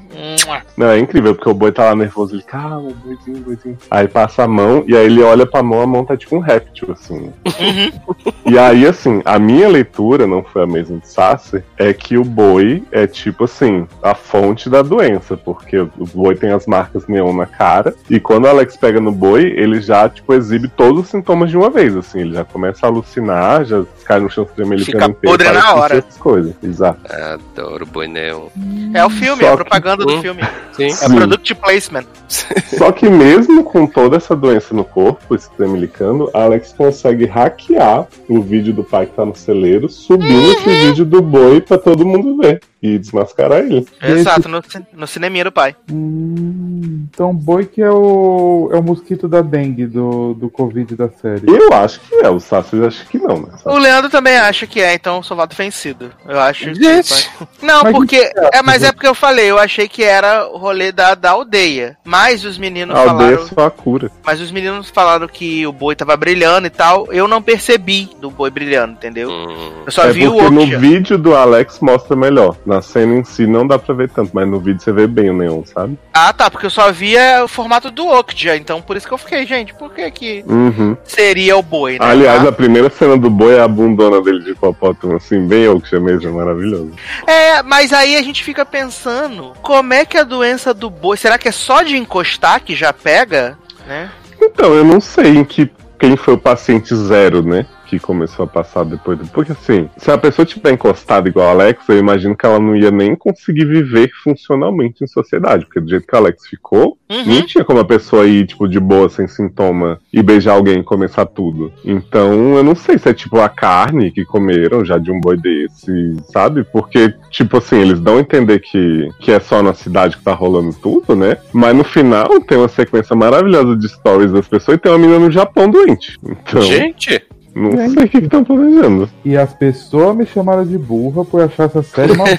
Não, 0.77 0.89
é 0.89 0.99
incrível, 0.99 1.35
porque 1.35 1.49
o 1.49 1.55
boi 1.55 1.71
tá 1.71 1.85
lá 1.85 1.95
nervoso, 1.95 2.35
ele, 2.35 2.43
calma, 2.43 2.91
boizinho, 3.05 3.39
boizinho. 3.39 3.79
Aí 3.91 4.09
passa 4.09 4.45
a 4.45 4.49
mão, 4.49 4.83
e 4.87 4.97
aí 4.97 5.05
ele 5.05 5.23
olha 5.23 5.47
pra 5.47 5.63
mão, 5.63 5.83
a 5.83 5.87
mão 5.87 6.05
tá 6.05 6.17
tipo 6.17 6.37
um 6.37 6.41
réptil, 6.41 6.93
assim. 6.93 7.33
E 8.49 8.57
aí, 8.57 8.87
assim, 8.87 9.23
a 9.25 9.41
minha 9.41 9.69
leitura, 9.69 10.25
não 10.25 10.43
foi 10.43 10.63
a 10.63 10.67
mesma 10.67 10.99
de 10.99 11.09
Sasser, 11.09 11.65
é 11.77 11.93
que 11.93 12.17
o 12.17 12.25
boi 12.25 12.85
é 12.93 13.05
tipo 13.05 13.45
assim, 13.45 13.89
a 14.01 14.15
fonte 14.15 14.71
da 14.71 14.83
doença, 14.83 15.37
porque 15.37 15.79
o 15.79 16.07
boi 16.15 16.37
tem 16.37 16.53
as 16.53 16.65
marcas 16.65 17.09
neon 17.09 17.33
na 17.33 17.47
cara, 17.47 17.93
e 18.09 18.21
quando 18.21 18.45
o 18.45 18.49
Alex 18.49 18.77
pega 18.77 19.01
no 19.01 19.11
boi, 19.11 19.47
ele 19.57 19.81
já, 19.81 20.09
tipo, 20.09 20.33
exibe 20.33 20.69
todos 20.69 21.03
os 21.03 21.09
sintomas 21.09 21.51
de 21.51 21.57
uma 21.57 21.69
vez, 21.69 21.97
assim, 21.97 22.21
ele 22.21 22.35
já 22.35 22.45
começa 22.45 22.87
a 22.87 22.89
alucinar, 22.89 23.65
já 23.65 23.85
cai 24.05 24.21
no 24.21 24.31
chão 24.31 24.45
tremendo 24.45 24.85
Fica 24.85 25.09
podre 25.09 25.51
na 25.51 25.75
hora. 25.75 25.97
Essas 25.97 26.17
coisas, 26.17 26.55
exato. 26.63 27.01
Adoro 27.13 27.66
boi 27.87 28.07
neon. 28.09 28.47
É 28.95 29.05
o 29.05 29.11
filme, 29.11 29.43
Só 29.43 29.49
é 29.49 29.49
a 29.49 29.57
que- 29.57 29.57
propaganda 29.65 30.05
do 30.05 30.15
Hum. 30.15 30.23
filme. 30.23 30.43
Sim. 30.73 30.85
É 30.87 30.91
Sim. 30.91 31.15
product 31.17 31.55
placement. 31.57 32.05
Só 32.79 32.93
que 32.93 33.09
mesmo 33.09 33.65
com 33.65 33.87
toda 33.87 34.17
essa 34.17 34.35
doença 34.37 34.75
no 34.75 34.85
corpo, 34.85 35.35
esse 35.35 35.51
tremelicando, 35.51 36.31
Alex 36.33 36.73
consegue 36.77 37.25
hackear 37.27 38.07
o 38.29 38.41
vídeo 38.41 38.73
do 38.73 38.85
pai 38.85 39.07
que 39.07 39.13
tá 39.13 39.25
no 39.25 39.35
celeiro, 39.35 39.89
subindo 39.89 40.53
esse 40.53 40.69
vídeo 40.69 41.05
do 41.05 41.21
boi 41.23 41.61
pra 41.61 41.79
todo 41.79 42.05
mundo 42.07 42.37
ver 42.37 42.61
e 42.83 42.99
desmascarar 42.99 43.61
ele. 43.61 43.87
Exato, 44.03 44.49
no, 44.49 44.63
no 44.93 45.07
cineminha 45.07 45.45
do 45.45 45.53
pai. 45.53 45.75
Hum, 45.91 47.07
então, 47.13 47.35
boi 47.35 47.65
que 47.67 47.81
é 47.81 47.91
o, 47.91 48.69
é 48.73 48.77
o 48.77 48.83
mosquito 48.83 49.27
da 49.29 49.41
dengue 49.41 49.87
do, 49.87 50.35
do 50.35 50.51
Covid 50.51 50.95
da 50.95 51.09
série. 51.09 51.43
Eu 51.47 51.73
acho 51.73 52.01
que 52.01 52.15
é, 52.17 52.29
o 52.29 52.39
Sassi 52.39 52.83
acha 52.85 53.05
que 53.07 53.19
não, 53.19 53.41
né? 53.43 53.49
O 53.65 53.79
Leandro 53.79 54.11
também 54.11 54.37
acha 54.37 54.67
que 54.67 54.81
é, 54.81 54.95
então 54.95 55.23
sou 55.23 55.37
voto 55.37 55.57
vencido. 55.57 56.13
Eu 56.29 56.39
acho. 56.39 56.75
Gente. 56.75 57.31
Não, 57.63 57.83
Mas 57.83 57.93
porque. 57.93 58.17
é- 58.17 58.59
É, 58.59 58.63
mas 58.63 58.83
é 58.83 58.93
porque 58.93 59.07
eu 59.09 59.15
falei, 59.15 59.51
eu 59.51 59.59
achei 59.59 59.89
que 59.89 60.03
era 60.05 60.47
o 60.49 60.57
rolê 60.59 60.93
da, 60.93 61.15
da 61.15 61.31
aldeia. 61.31 61.97
Mas 62.05 62.45
os 62.45 62.59
meninos 62.59 62.95
A 62.95 63.01
aldeia 63.01 63.17
falaram. 63.39 63.45
é 63.45 63.55
só 63.55 63.67
a 63.67 63.71
cura. 63.71 64.11
Mas 64.25 64.41
os 64.41 64.51
meninos 64.53 64.91
falaram 64.91 65.27
que 65.27 65.67
o 65.67 65.73
boi 65.73 65.95
tava 65.97 66.17
brilhando 66.17 66.67
e 66.67 66.71
tal. 66.71 67.11
Eu 67.13 67.27
não 67.27 67.41
percebi 67.43 68.09
do 68.21 68.31
boi 68.31 68.51
brilhando, 68.51 68.93
entendeu? 68.95 69.31
Hum. 69.31 69.73
Eu 69.87 69.93
só 69.93 70.05
é 70.05 70.13
vi 70.13 70.29
o 70.29 70.33
porque 70.33 70.51
no 70.51 70.79
vídeo 70.79 71.17
do 71.19 71.35
Alex 71.35 71.81
mostra 71.81 72.15
melhor. 72.17 72.57
Na 72.67 72.83
cena 72.83 73.15
em 73.15 73.25
si 73.25 73.47
não 73.47 73.67
dá 73.67 73.79
pra 73.79 73.95
ver 73.95 74.11
tanto, 74.11 74.31
mas 74.35 74.47
no 74.49 74.59
vídeo 74.59 74.81
você 74.83 74.93
vê 74.93 75.07
bem 75.07 75.31
o 75.31 75.35
neon, 75.37 75.63
sabe? 75.65 75.97
Ah, 76.13 76.33
tá, 76.33 76.51
porque 76.51 76.67
eu 76.67 76.71
só 76.71 76.91
via 76.91 77.43
o 77.45 77.49
formato 77.49 77.91
do 77.91 78.07
Okja, 78.09 78.57
então 78.57 78.83
por 78.83 78.97
isso 78.97 79.07
que 79.07 79.15
eu 79.15 79.19
fiquei, 79.19 79.47
gente, 79.47 79.73
por 79.75 79.93
que 79.93 80.11
que 80.11 80.45
Uhum. 80.47 80.97
seria 81.05 81.57
o 81.57 81.63
boi, 81.63 81.93
né? 81.99 81.99
Aliás, 82.05 82.45
Ah, 82.45 82.49
a 82.49 82.53
primeira 82.53 82.91
cena 82.91 83.17
do 83.17 83.31
boi 83.31 83.55
é 83.55 83.61
a 83.61 83.69
bundona 83.69 84.21
dele 84.21 84.43
de 84.43 84.51
hipopótamo, 84.51 85.17
assim, 85.17 85.47
bem 85.47 85.69
Oksha 85.69 86.01
mesmo, 86.01 86.29
é 86.29 86.33
maravilhoso. 86.33 86.91
É, 87.27 87.63
mas 87.63 87.93
aí 87.93 88.17
a 88.17 88.23
gente 88.23 88.43
fica 88.43 88.65
pensando, 88.67 89.53
como 89.63 89.95
é 89.95 90.05
que 90.05 90.19
a 90.19 90.25
doença 90.25 90.75
do 90.75 90.91
boi, 90.91 91.17
será 91.17 91.39
que 91.39 91.49
é 91.49 91.53
só 91.53 91.83
de 91.83 91.97
encostar 91.97 92.61
que 92.63 92.75
já 92.75 92.93
pega, 92.93 93.57
né? 93.87 94.11
Então, 94.43 94.75
eu 94.75 94.85
não 94.85 95.01
sei 95.01 95.37
em 95.37 95.45
que 95.45 95.71
quem 95.99 96.17
foi 96.17 96.35
o 96.35 96.39
paciente 96.39 96.95
zero, 96.95 97.43
né? 97.43 97.65
Que 97.87 97.99
começou 97.99 98.45
a 98.45 98.49
passar 98.49 98.85
depois 98.85 99.19
do. 99.19 99.27
Porque 99.29 99.53
assim, 99.53 99.89
se 99.97 100.11
a 100.11 100.19
pessoa 100.19 100.45
tiver 100.45 100.73
encostada 100.73 101.29
igual 101.29 101.47
a 101.49 101.51
Alex, 101.51 101.89
eu 101.89 101.99
imagino 101.99 102.37
que 102.37 102.45
ela 102.45 102.59
não 102.59 102.75
ia 102.75 102.91
nem 102.91 103.15
conseguir 103.15 103.65
viver 103.65 104.11
funcionalmente 104.23 105.05
em 105.05 105.07
sociedade. 105.07 105.65
Porque 105.67 105.81
do 105.81 105.89
jeito 105.89 106.07
que 106.07 106.15
a 106.15 106.19
Alex 106.19 106.47
ficou, 106.49 106.99
Uhum. 107.09 107.25
não 107.25 107.47
tinha 107.47 107.65
como 107.65 107.79
a 107.79 107.85
pessoa 107.85 108.27
ir, 108.27 108.47
tipo, 108.47 108.67
de 108.69 108.81
boa, 108.81 109.09
sem 109.09 109.29
sintoma, 109.29 110.01
e 110.13 110.21
beijar 110.23 110.55
alguém 110.55 110.81
e 110.81 110.83
começar 110.83 111.25
tudo. 111.25 111.73
Então, 111.85 112.57
eu 112.57 112.65
não 112.65 112.75
sei 112.75 112.99
se 112.99 113.09
é 113.09 113.15
tipo 113.15 113.39
a 113.39 113.49
carne 113.49 114.11
que 114.11 114.25
comeram 114.25 114.85
já 114.85 114.99
de 114.99 115.13
um 115.13 115.21
boi 115.21 115.37
desse, 115.37 116.17
sabe? 116.33 116.65
Porque, 116.65 117.15
tipo 117.31 117.59
assim, 117.59 117.77
eles 117.81 118.01
dão 118.01 118.17
a 118.17 118.21
entender 118.21 118.59
que, 118.59 119.09
que 119.21 119.31
é 119.31 119.39
só 119.39 119.63
na 119.63 119.73
cidade 119.73 120.17
que 120.17 120.25
tá 120.25 120.35
rolando 120.35 120.75
tudo, 120.75 121.15
né? 121.15 121.37
Mas 121.53 121.77
no 121.77 121.85
final 121.85 122.41
tem 122.41 122.59
uma 122.59 122.67
sequência 122.69 123.15
maravilhosa 123.15 123.77
de 123.77 123.89
stories 123.89 124.33
das 124.33 124.49
pessoas 124.49 124.77
e 124.77 124.81
tem 124.81 124.91
uma 124.91 124.99
menina 124.99 125.21
no 125.21 125.31
Japão 125.31 125.71
doente. 125.71 126.19
Então, 126.29 126.63
Gente, 126.63 127.23
não 127.57 127.73
sei 127.73 128.05
o 128.05 128.09
que 128.09 128.19
estão 128.19 128.45
planejando. 128.45 129.09
E 129.25 129.35
as 129.35 129.55
pessoas 129.55 130.15
me 130.15 130.27
chamaram 130.27 130.65
de 130.65 130.77
burra 130.77 131.25
por 131.25 131.41
achar 131.41 131.65
essa 131.65 131.83
série 131.83 132.15
mal 132.15 132.27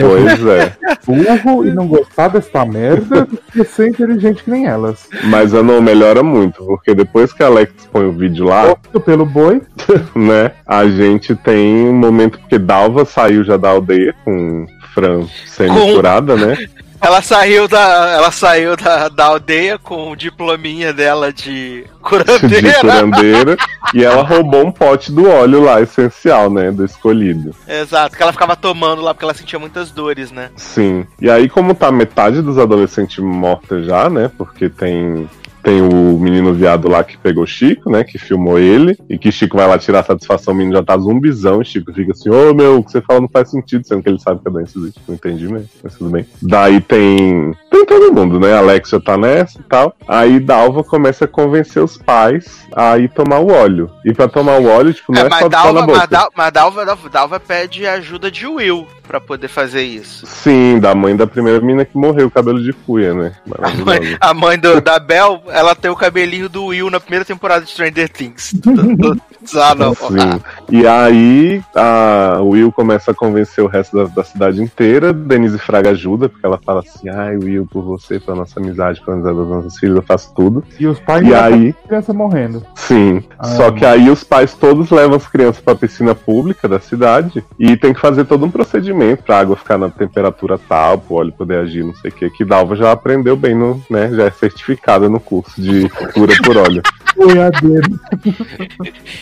Pois 0.00 0.46
é. 0.46 0.72
burro 1.06 1.64
e 1.64 1.72
não 1.72 1.86
gostar 1.86 2.28
desta 2.28 2.64
merda 2.64 3.28
que 3.52 3.64
ser 3.64 3.88
inteligente 3.88 4.42
que 4.42 4.50
nem 4.50 4.66
elas. 4.66 5.08
Mas 5.24 5.54
a 5.54 5.62
não 5.62 5.80
melhora 5.80 6.24
muito, 6.24 6.64
porque 6.64 6.92
depois 6.92 7.32
que 7.32 7.42
a 7.44 7.46
Alex 7.46 7.72
põe 7.92 8.04
o 8.04 8.12
vídeo 8.12 8.46
lá, 8.46 8.72
Opto 8.72 9.00
pelo 9.00 9.24
boi, 9.24 9.62
né? 10.16 10.50
A 10.66 10.86
gente 10.86 11.36
tem 11.36 11.88
um 11.88 11.94
momento 11.94 12.38
porque 12.40 12.58
Dalva 12.58 13.04
saiu 13.04 13.44
já 13.44 13.56
da 13.56 13.68
aldeia 13.68 14.12
com 14.24 14.66
Fran 14.92 15.26
semi-curada, 15.46 16.36
né? 16.36 16.56
Ela 17.04 17.20
saiu 17.20 17.68
da, 17.68 18.12
ela 18.16 18.30
saiu 18.30 18.76
da, 18.76 19.08
da 19.08 19.26
aldeia 19.26 19.78
com 19.78 20.10
o 20.10 20.16
diplominha 20.16 20.92
dela 20.92 21.32
de 21.32 21.82
De 21.82 21.88
curandeira. 22.00 22.80
curandeira. 22.80 23.56
e 23.92 24.02
ela 24.04 24.22
roubou 24.22 24.66
um 24.66 24.72
pote 24.72 25.12
do 25.12 25.28
óleo 25.28 25.62
lá, 25.62 25.80
essencial, 25.80 26.50
né? 26.50 26.70
Do 26.70 26.84
escolhido. 26.84 27.54
Exato, 27.68 28.16
que 28.16 28.22
ela 28.22 28.32
ficava 28.32 28.56
tomando 28.56 29.02
lá 29.02 29.12
porque 29.12 29.24
ela 29.24 29.34
sentia 29.34 29.58
muitas 29.58 29.90
dores, 29.90 30.30
né? 30.30 30.50
Sim. 30.56 31.06
E 31.20 31.30
aí, 31.30 31.48
como 31.48 31.74
tá 31.74 31.92
metade 31.92 32.40
dos 32.40 32.58
adolescentes 32.58 33.18
mortos 33.18 33.86
já, 33.86 34.08
né? 34.08 34.30
Porque 34.36 34.68
tem. 34.68 35.28
Tem 35.64 35.80
o 35.80 36.18
menino 36.18 36.52
viado 36.52 36.88
lá 36.88 37.02
que 37.02 37.16
pegou 37.16 37.46
Chico, 37.46 37.90
né? 37.90 38.04
Que 38.04 38.18
filmou 38.18 38.58
ele. 38.58 38.98
E 39.08 39.16
que 39.16 39.32
Chico 39.32 39.56
vai 39.56 39.66
lá 39.66 39.78
tirar 39.78 40.04
satisfação, 40.04 40.52
o 40.52 40.56
menino 40.56 40.76
já 40.76 40.82
tá 40.82 40.96
zumbizão. 40.98 41.62
E 41.62 41.64
Chico 41.64 41.90
fica 41.90 42.12
assim: 42.12 42.28
Ô 42.28 42.52
meu, 42.52 42.78
o 42.80 42.84
que 42.84 42.92
você 42.92 43.00
fala 43.00 43.22
não 43.22 43.28
faz 43.28 43.50
sentido, 43.50 43.86
sendo 43.86 44.02
que 44.02 44.10
ele 44.10 44.20
sabe 44.20 44.42
que 44.42 44.48
a 44.48 44.52
doença 44.52 44.78
existe. 44.78 45.00
Não 45.08 45.14
entendi 45.14 45.48
mesmo, 45.48 45.68
mas 45.82 45.94
tudo 45.94 46.10
bem. 46.10 46.26
Daí 46.42 46.82
tem. 46.82 47.54
Tem 47.70 47.86
todo 47.86 48.12
mundo, 48.12 48.38
né? 48.38 48.52
Alex 48.52 48.90
já 48.90 49.00
tá 49.00 49.16
nessa 49.16 49.58
e 49.58 49.62
tal. 49.62 49.96
Aí 50.06 50.38
Dalva 50.38 50.84
começa 50.84 51.24
a 51.24 51.28
convencer 51.28 51.82
os 51.82 51.96
pais 51.96 52.66
a 52.76 52.98
ir 52.98 53.08
tomar 53.08 53.38
o 53.38 53.50
óleo. 53.50 53.90
E 54.04 54.12
pra 54.12 54.28
tomar 54.28 54.60
o 54.60 54.66
óleo, 54.66 54.92
tipo, 54.92 55.12
não 55.12 55.22
é, 55.22 55.24
É, 55.24 55.28
mas, 55.30 55.38
só 55.38 55.44
botar 55.46 55.56
na 55.56 55.64
Dalva, 55.64 55.86
boca. 55.86 55.98
mas 55.98 56.08
Dalva, 56.10 56.84
Dalva, 56.84 57.08
Dalva 57.10 57.40
pede 57.40 57.86
ajuda 57.86 58.30
de 58.30 58.46
Will 58.46 58.86
pra 59.06 59.20
poder 59.20 59.48
fazer 59.48 59.82
isso. 59.82 60.26
Sim, 60.26 60.78
da 60.78 60.94
mãe 60.94 61.14
da 61.16 61.26
primeira 61.26 61.60
menina 61.60 61.84
que 61.84 61.96
morreu, 61.96 62.30
cabelo 62.30 62.62
de 62.62 62.72
cuia, 62.72 63.14
né? 63.14 63.32
A 63.62 63.70
mãe, 63.84 64.16
a 64.20 64.34
mãe 64.34 64.58
do- 64.58 64.80
da 64.80 64.98
Bel, 64.98 65.42
ela 65.48 65.74
tem 65.74 65.90
o 65.90 65.96
cabelinho 65.96 66.48
do 66.48 66.66
Will 66.66 66.90
na 66.90 66.98
primeira 66.98 67.24
temporada 67.24 67.64
de 67.64 67.70
Stranger 67.70 68.08
Things. 68.08 68.52
ah, 69.56 69.74
não. 69.74 69.94
Sim. 69.94 70.40
E 70.70 70.86
aí 70.86 71.62
a 71.74 72.38
o 72.40 72.50
Will 72.50 72.72
começa 72.72 73.10
a 73.10 73.14
convencer 73.14 73.62
o 73.62 73.66
resto 73.68 73.96
da, 73.96 74.04
da 74.04 74.24
cidade 74.24 74.62
inteira. 74.62 75.12
Denise 75.12 75.58
Fraga 75.58 75.90
ajuda, 75.90 76.28
porque 76.28 76.44
ela 76.46 76.58
fala 76.64 76.80
assim: 76.80 77.08
ai, 77.08 77.36
Will, 77.36 77.66
por 77.70 77.82
você, 77.82 78.18
pela 78.18 78.38
nossa 78.38 78.58
amizade, 78.58 79.00
pela 79.04 79.16
amizade 79.16 79.36
das 79.36 79.48
nossas 79.48 79.78
filhas, 79.78 79.96
eu 79.96 80.02
faço 80.02 80.32
tudo. 80.34 80.64
e 80.78 80.86
os 80.86 80.98
pais 81.00 81.26
E 81.28 81.34
aí- 81.34 81.74
criança 81.86 82.12
morrendo. 82.12 82.64
Sim. 82.74 83.22
Ah, 83.38 83.44
Só 83.48 83.70
que 83.70 83.84
aí 83.84 84.08
os 84.10 84.24
pais 84.24 84.54
todos 84.54 84.90
levam 84.90 85.16
as 85.16 85.26
crianças 85.26 85.60
pra 85.62 85.74
piscina 85.74 86.14
pública 86.14 86.66
da 86.68 86.80
cidade 86.80 87.44
e 87.58 87.76
tem 87.76 87.92
que 87.92 88.00
fazer 88.00 88.24
todo 88.24 88.44
um 88.46 88.50
procedimento 88.50 88.93
pra 89.24 89.40
água 89.40 89.56
ficar 89.56 89.78
na 89.78 89.88
temperatura 89.88 90.58
tal, 90.58 90.98
pro 90.98 91.16
óleo 91.16 91.32
poder 91.32 91.58
agir, 91.58 91.84
não 91.84 91.94
sei 91.94 92.10
o 92.10 92.14
que. 92.14 92.30
Que 92.30 92.44
Dalva 92.44 92.76
já 92.76 92.92
aprendeu 92.92 93.36
bem 93.36 93.54
no, 93.54 93.82
né? 93.90 94.10
Já 94.12 94.24
é 94.24 94.30
certificada 94.30 95.08
no 95.08 95.20
curso 95.20 95.60
de 95.60 95.88
cura 96.12 96.34
por 96.42 96.56
óleo. 96.56 96.82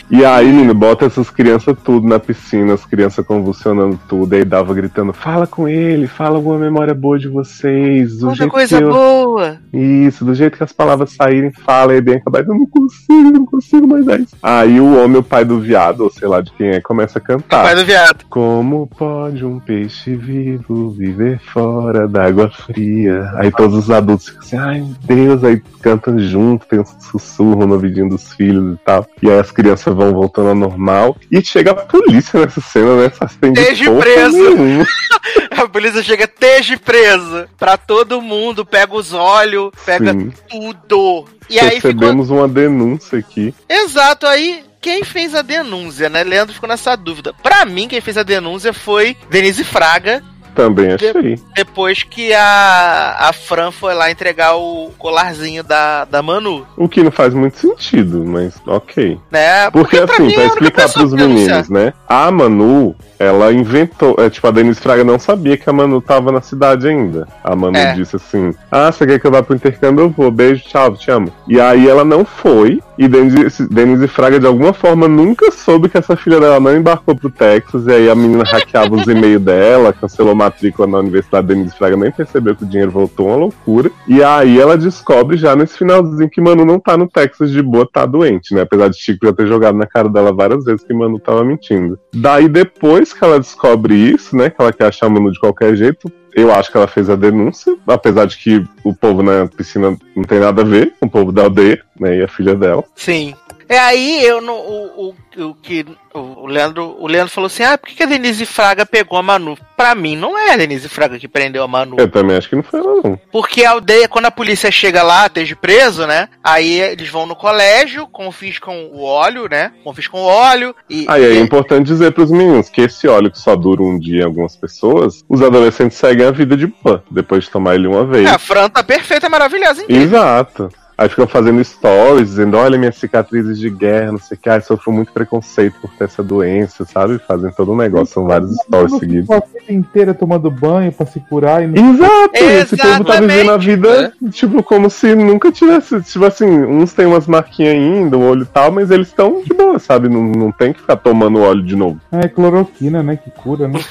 E 0.09 0.25
aí, 0.25 0.47
menino, 0.47 0.73
bota 0.73 1.05
essas 1.05 1.29
crianças 1.29 1.75
tudo 1.83 2.07
na 2.07 2.19
piscina, 2.19 2.73
as 2.73 2.85
crianças 2.85 3.25
convulsionando 3.25 3.99
tudo, 4.07 4.33
aí 4.33 4.43
dava 4.43 4.73
gritando, 4.73 5.13
fala 5.13 5.45
com 5.47 5.67
ele, 5.67 6.07
fala 6.07 6.37
alguma 6.37 6.57
memória 6.57 6.93
boa 6.93 7.17
de 7.17 7.27
vocês, 7.27 8.17
do 8.17 8.49
coisa 8.49 8.79
eu... 8.79 8.91
boa. 8.91 9.57
Isso, 9.71 10.25
do 10.25 10.33
jeito 10.33 10.57
que 10.57 10.63
as 10.63 10.71
palavras 10.71 11.11
saírem, 11.11 11.51
fala 11.51 11.93
aí 11.93 12.01
bem 12.01 12.15
acabado, 12.15 12.51
eu 12.51 12.55
não 12.55 12.65
consigo, 12.65 13.31
não 13.31 13.45
consigo 13.45 13.87
mais 13.87 14.05
dar 14.05 14.19
isso. 14.19 14.35
Aí 14.41 14.79
o 14.79 15.03
homem, 15.03 15.17
o 15.17 15.23
pai 15.23 15.45
do 15.45 15.59
viado, 15.59 16.01
ou 16.01 16.11
sei 16.11 16.27
lá 16.27 16.41
de 16.41 16.51
quem 16.53 16.69
é, 16.69 16.81
começa 16.81 17.19
a 17.19 17.21
cantar. 17.21 17.63
Pai 17.63 17.75
do 17.75 17.85
viado. 17.85 18.25
Como 18.29 18.87
pode 18.87 19.45
um 19.45 19.59
peixe 19.65 20.15
vivo 20.15 20.91
viver 20.91 21.39
fora 21.39 22.07
d'água 22.07 22.49
fria? 22.49 23.31
Aí 23.35 23.51
todos 23.51 23.77
os 23.77 23.89
adultos 23.89 24.27
ficam 24.27 24.41
assim, 24.41 24.57
ai 24.57 24.81
meu 24.81 24.95
Deus, 25.03 25.43
aí 25.43 25.61
cantam 25.81 26.19
junto, 26.19 26.65
tem 26.65 26.79
um 26.79 26.85
sussurro 26.85 27.65
no 27.65 27.73
ouvidinho 27.73 28.09
dos 28.09 28.33
filhos 28.33 28.75
e 28.75 28.77
tal. 28.83 29.05
E 29.21 29.29
aí 29.29 29.39
as 29.39 29.51
crianças 29.51 29.93
vão 29.95 30.13
voltando 30.13 30.49
ao 30.49 30.55
normal. 30.55 31.17
E 31.31 31.43
chega 31.43 31.71
a 31.71 31.75
polícia 31.75 32.39
nessa 32.39 32.61
cena, 32.61 32.95
né? 32.95 33.11
Só 33.11 33.25
tem 33.39 33.53
preso. 33.53 34.37
A 35.51 35.67
polícia 35.67 36.03
chega, 36.03 36.25
esteja 36.25 36.77
preso. 36.77 37.45
Pra 37.57 37.77
todo 37.77 38.21
mundo, 38.21 38.65
pega 38.65 38.95
os 38.95 39.13
olhos, 39.13 39.71
pega 39.85 40.11
Sim. 40.11 40.31
tudo. 40.49 41.25
E 41.49 41.59
aí 41.59 41.75
ficou. 41.75 41.91
Recebemos 41.91 42.29
uma 42.29 42.47
denúncia 42.47 43.19
aqui. 43.19 43.53
Exato, 43.69 44.25
aí 44.25 44.63
quem 44.83 45.01
fez 45.05 45.33
a 45.33 45.41
denúncia, 45.41 46.09
né? 46.09 46.23
Leandro 46.25 46.53
ficou 46.53 46.67
nessa 46.67 46.95
dúvida. 46.97 47.33
Pra 47.41 47.63
mim, 47.65 47.87
quem 47.87 48.01
fez 48.01 48.17
a 48.17 48.23
denúncia 48.23 48.73
foi 48.73 49.15
Denise 49.29 49.63
Fraga, 49.63 50.21
Também 50.53 50.91
achei. 50.91 51.39
depois 51.55 52.03
que 52.03 52.33
a, 52.33 53.15
a 53.17 53.31
Fran 53.33 53.71
foi 53.71 53.93
lá 53.93 54.11
entregar 54.11 54.55
o 54.55 54.91
colarzinho 54.97 55.63
da, 55.63 56.03
da 56.05 56.21
Manu, 56.21 56.67
O 56.75 56.89
que 56.89 57.01
não 57.01 57.11
faz 57.11 57.33
muito 57.33 57.57
sentido, 57.57 58.23
mas 58.25 58.55
ok. 58.67 59.17
né? 59.31 59.71
Porque, 59.71 60.01
pra 60.01 60.15
assim, 60.15 60.23
mim, 60.27 60.33
pra 60.33 60.43
é 60.43 60.47
explicar 60.47 60.89
pros 60.91 61.13
meninos, 61.13 61.69
né? 61.69 61.93
A 62.07 62.29
Manu, 62.29 62.93
ela 63.23 63.51
inventou. 63.51 64.15
É, 64.19 64.29
tipo, 64.29 64.47
a 64.47 64.51
Denise 64.51 64.79
Fraga 64.79 65.03
não 65.03 65.17
sabia 65.19 65.57
que 65.57 65.69
a 65.69 65.73
Manu 65.73 66.01
tava 66.01 66.31
na 66.31 66.41
cidade 66.41 66.87
ainda. 66.87 67.27
A 67.43 67.55
Manu 67.55 67.77
É. 67.77 67.93
disse 67.93 68.15
assim: 68.15 68.53
Ah, 68.71 68.91
você 68.91 69.05
quer 69.05 69.19
que 69.19 69.27
eu 69.27 69.31
vá 69.31 69.41
pro 69.43 69.55
intercâmbio? 69.55 70.05
Eu 70.05 70.09
vou. 70.09 70.31
Beijo, 70.31 70.63
tchau, 70.65 70.95
te 70.95 71.09
amo. 71.11 71.31
E 71.47 71.59
aí 71.59 71.87
ela 71.87 72.03
não 72.03 72.25
foi. 72.25 72.81
E 72.97 73.07
Denise, 73.07 73.67
Denise 73.69 74.07
Fraga, 74.07 74.39
de 74.39 74.45
alguma 74.45 74.71
forma, 74.71 75.07
nunca 75.07 75.49
soube 75.51 75.89
que 75.89 75.97
essa 75.97 76.15
filha 76.15 76.39
dela 76.39 76.59
não 76.59 76.75
embarcou 76.75 77.15
pro 77.15 77.29
Texas. 77.29 77.87
E 77.87 77.91
aí 77.91 78.09
a 78.09 78.15
menina 78.15 78.43
hackeava 78.43 78.95
os 78.95 79.07
e-mails 79.07 79.41
dela, 79.41 79.91
cancelou 79.93 80.35
matrícula 80.35 80.87
na 80.87 80.99
universidade. 80.99 81.47
Denise 81.47 81.75
Fraga 81.75 81.97
nem 81.97 82.11
percebeu 82.11 82.55
que 82.55 82.63
o 82.63 82.67
dinheiro 82.67 82.91
voltou, 82.91 83.27
uma 83.27 83.35
loucura. 83.35 83.89
E 84.07 84.23
aí 84.23 84.59
ela 84.59 84.77
descobre 84.77 85.37
já 85.37 85.55
nesse 85.55 85.77
finalzinho 85.77 86.29
que 86.29 86.41
Manu 86.41 86.65
não 86.65 86.79
tá 86.79 86.95
no 86.97 87.07
Texas 87.07 87.49
de 87.51 87.61
boa, 87.61 87.87
tá 87.91 88.05
doente, 88.05 88.53
né? 88.53 88.61
Apesar 88.61 88.89
de 88.89 88.97
Chico 88.97 89.25
já 89.25 89.33
ter 89.33 89.47
jogado 89.47 89.77
na 89.77 89.87
cara 89.87 90.07
dela 90.09 90.31
várias 90.31 90.63
vezes 90.63 90.83
que 90.83 90.93
Manu 90.93 91.19
tava 91.19 91.43
mentindo. 91.43 91.97
Daí 92.13 92.47
depois 92.47 93.12
que 93.17 93.23
ela 93.23 93.39
descobre 93.39 93.93
isso, 93.93 94.35
né? 94.35 94.49
Que 94.49 94.61
ela 94.61 94.73
quer 94.73 94.87
achar 94.87 95.09
Manu 95.09 95.31
de 95.31 95.39
qualquer 95.39 95.75
jeito. 95.75 96.11
Eu 96.33 96.51
acho 96.51 96.71
que 96.71 96.77
ela 96.77 96.87
fez 96.87 97.09
a 97.09 97.15
denúncia, 97.15 97.75
apesar 97.87 98.25
de 98.25 98.37
que 98.37 98.65
o 98.83 98.93
povo 98.93 99.21
na 99.21 99.45
piscina 99.45 99.95
não 100.15 100.23
tem 100.23 100.39
nada 100.39 100.61
a 100.61 100.65
ver 100.65 100.93
com 100.99 101.05
o 101.05 101.09
povo 101.09 101.31
da 101.31 101.43
aldeia, 101.43 101.81
né? 101.99 102.17
E 102.17 102.23
a 102.23 102.27
filha 102.27 102.55
dela. 102.55 102.83
Sim. 102.95 103.35
É 103.67 103.77
aí 103.77 104.23
eu 104.25 104.41
não, 104.41 104.55
o, 104.55 105.15
o, 105.37 105.43
o 105.49 105.55
que 105.55 105.85
o 106.13 106.45
Leandro, 106.45 106.95
o 106.99 107.07
Leandro 107.07 107.33
falou 107.33 107.47
assim: 107.47 107.63
"Ah, 107.63 107.77
por 107.77 107.89
que 107.89 108.03
a 108.03 108.05
Denise 108.05 108.45
Fraga 108.45 108.85
pegou 108.85 109.17
a 109.17 109.23
Manu?" 109.23 109.57
Pra 109.75 109.95
mim 109.95 110.15
não 110.15 110.37
é 110.37 110.53
a 110.53 110.57
Denise 110.57 110.87
Fraga 110.87 111.17
que 111.17 111.27
prendeu 111.27 111.63
a 111.63 111.67
Manu. 111.67 111.95
Eu 111.99 112.09
também 112.09 112.37
acho 112.37 112.49
que 112.49 112.55
não 112.55 112.63
foi 112.63 112.79
ela, 112.79 113.01
não. 113.03 113.19
Porque 113.31 113.65
a 113.65 113.71
aldeia, 113.71 114.07
quando 114.07 114.27
a 114.27 114.31
polícia 114.31 114.71
chega 114.71 115.01
lá, 115.01 115.25
esteja 115.25 115.55
preso, 115.55 116.05
né? 116.05 116.29
Aí 116.43 116.79
eles 116.79 117.09
vão 117.09 117.25
no 117.25 117.35
colégio, 117.35 118.07
confiscam 118.07 118.89
o 118.91 119.03
óleo, 119.03 119.47
né? 119.49 119.71
Confiscam 119.83 120.19
o 120.19 120.25
óleo 120.25 120.75
e. 120.89 121.05
Aí 121.07 121.23
é 121.23 121.39
importante 121.39 121.87
dizer 121.87 122.11
pros 122.11 122.31
meninos 122.31 122.69
que 122.69 122.81
esse 122.81 123.07
óleo 123.07 123.31
que 123.31 123.39
só 123.39 123.55
dura 123.55 123.81
um 123.81 123.97
dia 123.99 124.21
em 124.21 124.25
algumas 124.25 124.55
pessoas, 124.55 125.23
os 125.27 125.41
adolescentes 125.41 125.97
seguem 125.97 126.27
a 126.27 126.31
vida 126.31 126.55
de 126.55 126.67
boa, 126.67 127.03
depois 127.09 127.45
de 127.45 127.49
tomar 127.49 127.75
ele 127.75 127.87
uma 127.87 128.05
vez. 128.05 128.27
É, 128.27 128.31
a 128.31 128.37
Fran 128.37 128.69
tá 128.69 128.83
perfeita, 128.83 129.29
maravilhosa 129.29 129.83
inteira. 129.83 130.03
Exato. 130.03 130.69
Aí 130.97 131.09
ficam 131.09 131.27
fazendo 131.27 131.63
stories, 131.63 132.29
dizendo, 132.29 132.55
olha 132.57 132.77
minhas 132.77 132.95
cicatrizes 132.95 133.57
de 133.57 133.69
guerra, 133.69 134.11
não 134.11 134.19
sei 134.19 134.37
o 134.37 134.39
que, 134.39 134.49
ai, 134.49 134.61
sofro 134.61 134.91
muito 134.91 135.11
preconceito 135.11 135.75
por 135.81 135.89
ter 135.91 136.05
essa 136.05 136.23
doença, 136.23 136.85
sabe? 136.85 137.19
Fazem 137.19 137.51
todo 137.51 137.71
um 137.71 137.75
negócio, 137.75 138.13
são 138.13 138.25
vários 138.25 138.53
stories 138.63 138.97
seguidos. 138.99 139.29
A 139.29 139.39
vida 139.39 139.73
inteira 139.73 140.13
tomando 140.13 140.51
banho 140.51 140.91
pra 140.91 141.05
se 141.05 141.19
curar 141.19 141.63
e 141.63 141.67
não 141.67 141.93
Exato! 141.93 142.35
Esse 142.35 142.77
povo 142.77 143.03
tá 143.03 143.15
Exatamente, 143.15 143.31
vivendo 143.31 143.51
a 143.51 143.57
vida, 143.57 144.13
tipo, 144.29 144.61
como 144.61 144.89
se 144.89 145.15
nunca 145.15 145.51
tivesse. 145.51 146.01
Tipo 146.01 146.25
assim, 146.25 146.45
uns 146.45 146.93
têm 146.93 147.05
umas 147.05 147.27
marquinhas 147.27 147.73
ainda, 147.73 148.17
o 148.17 148.21
olho 148.21 148.43
e 148.43 148.45
tal, 148.45 148.71
mas 148.71 148.91
eles 148.91 149.07
estão 149.07 149.41
de 149.41 149.53
boa, 149.53 149.79
sabe? 149.79 150.07
Não, 150.07 150.21
não 150.21 150.51
tem 150.51 150.73
que 150.73 150.81
ficar 150.81 150.97
tomando 150.97 151.41
óleo 151.41 151.63
de 151.63 151.75
novo. 151.75 151.99
é 152.11 152.27
cloroquina, 152.27 153.01
né? 153.01 153.17
Que 153.17 153.31
cura, 153.31 153.67
né? 153.67 153.79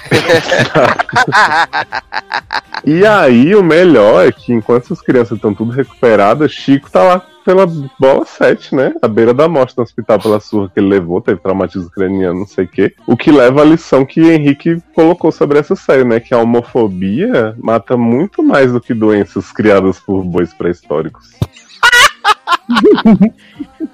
E 2.85 3.07
aí, 3.07 3.55
o 3.55 3.63
melhor 3.63 4.27
é 4.27 4.33
que 4.33 4.53
enquanto 4.53 4.85
essas 4.85 5.01
crianças 5.01 5.37
estão 5.37 5.55
tudo 5.55 5.71
recuperadas, 5.71 6.51
Chico 6.51 6.91
tá 6.93 7.03
lá 7.03 7.27
pela 7.45 7.67
bola 7.99 8.25
7, 8.25 8.75
né? 8.75 8.95
À 9.03 9.09
beira 9.09 9.35
da 9.35 9.49
morte 9.49 9.77
no 9.77 9.83
hospital 9.83 10.21
pela 10.21 10.39
surra 10.39 10.71
que 10.73 10.79
ele 10.79 10.89
levou, 10.89 11.21
teve 11.21 11.41
traumatismo 11.41 11.91
craniano, 11.91 12.41
não 12.41 12.47
sei 12.47 12.65
o 12.67 12.69
quê. 12.69 12.95
O 13.07 13.17
que 13.17 13.33
leva 13.33 13.63
à 13.63 13.65
lição 13.65 14.05
que 14.05 14.21
Henrique 14.21 14.81
colocou 14.95 15.33
sobre 15.33 15.59
essa 15.59 15.75
série, 15.75 16.05
né? 16.05 16.21
Que 16.21 16.35
a 16.35 16.39
homofobia 16.39 17.55
mata 17.59 17.97
muito 17.97 18.43
mais 18.43 18.73
do 18.73 18.81
que 18.81 18.95
doenças 18.95 19.51
criadas 19.51 19.99
por 19.99 20.23
bois 20.23 20.53
pré-históricos. 20.55 21.33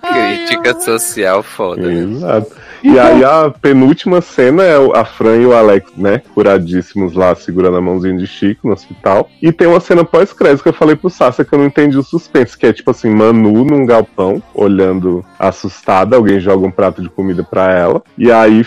Crítica 0.02 0.80
social 0.80 1.42
foda. 1.42 1.82
né? 1.82 2.02
Exato. 2.02 2.54
E 2.82 2.98
aí 2.98 3.24
a 3.24 3.50
penúltima 3.50 4.20
cena 4.20 4.62
é 4.62 4.76
a 4.94 5.04
Fran 5.04 5.36
e 5.36 5.46
o 5.46 5.54
Alex, 5.54 5.92
né? 5.96 6.22
Curadíssimos 6.34 7.14
lá, 7.14 7.34
segurando 7.34 7.76
a 7.76 7.80
mãozinha 7.80 8.16
de 8.16 8.26
Chico 8.26 8.66
no 8.66 8.72
hospital. 8.72 9.28
E 9.42 9.52
tem 9.52 9.66
uma 9.66 9.80
cena 9.80 10.04
pós-crédito 10.04 10.62
que 10.62 10.68
eu 10.68 10.74
falei 10.74 10.96
pro 10.96 11.10
Sassa 11.10 11.44
que 11.44 11.52
eu 11.52 11.58
não 11.58 11.66
entendi 11.66 11.96
o 11.96 12.02
suspense, 12.02 12.56
que 12.56 12.66
é 12.66 12.72
tipo 12.72 12.90
assim, 12.90 13.10
Manu 13.10 13.64
num 13.64 13.84
galpão, 13.84 14.42
olhando 14.54 15.24
assustada, 15.38 16.16
alguém 16.16 16.40
joga 16.40 16.66
um 16.66 16.70
prato 16.70 17.02
de 17.02 17.08
comida 17.08 17.42
pra 17.42 17.72
ela. 17.72 18.02
E 18.16 18.30
aí, 18.30 18.64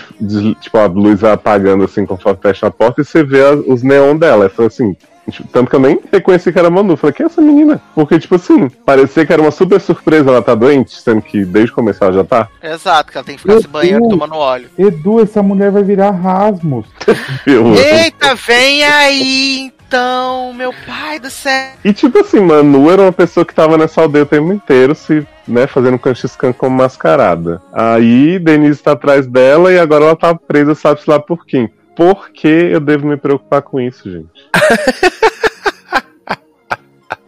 tipo, 0.59 0.77
a 0.77 0.85
luz 0.85 1.21
vai 1.21 1.31
apagando 1.31 1.83
assim 1.83 2.05
conforme 2.05 2.39
fecha 2.41 2.67
a 2.67 2.71
porta 2.71 3.01
e 3.01 3.05
você 3.05 3.23
vê 3.23 3.43
os 3.67 3.83
neon 3.83 4.15
dela. 4.15 4.49
Foi 4.49 4.65
assim. 4.65 4.95
Tipo, 5.31 5.49
Tanto 5.49 5.69
que 5.69 5.75
eu 5.75 5.79
nem 5.79 5.99
reconheci 6.11 6.51
que 6.51 6.59
era 6.59 6.67
a 6.67 6.71
Manu. 6.71 6.95
Falei, 6.95 7.13
quem 7.13 7.25
é 7.25 7.27
essa 7.27 7.41
menina? 7.41 7.81
Porque, 7.95 8.19
tipo 8.19 8.35
assim, 8.35 8.69
parecia 8.69 9.25
que 9.25 9.33
era 9.33 9.41
uma 9.41 9.51
super 9.51 9.79
surpresa 9.79 10.29
ela 10.29 10.41
tá 10.41 10.55
doente, 10.55 10.99
sendo 10.99 11.21
que 11.21 11.43
desde 11.43 11.71
o 11.71 11.75
começo 11.75 12.03
ela 12.03 12.13
já 12.13 12.23
tá. 12.23 12.47
Exato, 12.61 13.11
que 13.11 13.17
ela 13.17 13.25
tem 13.25 13.35
que 13.35 13.41
ficar 13.41 13.59
se 13.59 13.67
banhando 13.67 14.09
tomando 14.09 14.35
óleo. 14.35 14.69
Edu, 14.77 15.21
essa 15.21 15.41
mulher 15.41 15.71
vai 15.71 15.83
virar 15.83 16.11
Rasmus. 16.11 16.85
Eita, 17.47 18.35
vem 18.35 18.83
aí 18.83 19.71
então, 19.91 20.53
meu 20.53 20.73
pai 20.87 21.19
do 21.19 21.29
céu. 21.29 21.73
E 21.83 21.91
tipo 21.91 22.19
assim, 22.19 22.39
Manu 22.39 22.89
era 22.89 23.01
uma 23.01 23.11
pessoa 23.11 23.45
que 23.45 23.53
tava 23.53 23.77
nessa 23.77 23.99
aldeia 23.99 24.23
o 24.23 24.25
tempo 24.25 24.53
inteiro, 24.53 24.95
se, 24.95 25.27
né, 25.45 25.67
fazendo 25.67 25.99
canchiscan 25.99 26.53
como 26.53 26.77
mascarada. 26.77 27.61
Aí 27.73 28.39
Denise 28.39 28.81
tá 28.81 28.93
atrás 28.93 29.27
dela 29.27 29.69
e 29.69 29.77
agora 29.77 30.05
ela 30.05 30.15
tá 30.15 30.33
presa, 30.33 30.75
sabe-se 30.75 31.09
lá 31.09 31.19
por 31.19 31.45
quem. 31.45 31.69
Por 31.95 32.29
que 32.29 32.47
eu 32.47 32.79
devo 32.79 33.07
me 33.07 33.17
preocupar 33.17 33.61
com 33.61 33.79
isso, 33.79 34.09
gente? 34.11 34.49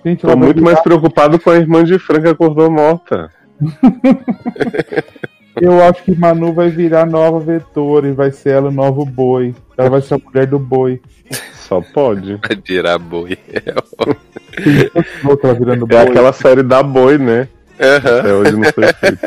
Gente, 0.06 0.22
Tô 0.22 0.36
muito 0.36 0.62
mais 0.62 0.82
preocupado 0.82 1.40
com 1.40 1.50
a 1.50 1.56
irmã 1.56 1.82
de 1.84 1.98
Franca 1.98 2.24
que 2.24 2.30
acordou 2.30 2.70
morta. 2.70 3.32
Eu 5.62 5.82
acho 5.84 6.04
que 6.04 6.16
Manu 6.18 6.52
vai 6.52 6.70
virar 6.70 7.06
nova 7.06 7.40
vetora 7.40 8.08
e 8.08 8.12
vai 8.12 8.32
ser 8.32 8.50
ela 8.50 8.70
o 8.70 8.72
novo 8.72 9.06
boi. 9.06 9.54
Ela 9.78 9.90
vai 9.90 10.02
ser 10.02 10.16
a 10.16 10.18
mulher 10.18 10.48
do 10.48 10.58
boi. 10.58 11.00
Só 11.54 11.80
pode. 11.94 12.36
Vai 12.36 12.58
virar 12.66 12.98
boi. 12.98 13.38
Virando 15.60 15.86
É 15.86 15.88
boi. 15.88 15.98
aquela 15.98 16.34
série 16.34 16.64
da 16.64 16.82
boi, 16.82 17.18
né? 17.18 17.48
Aham. 17.80 18.20
Até 18.20 18.34
hoje 18.34 18.52
não 18.52 18.72
foi 18.72 18.94
feito. 18.94 19.20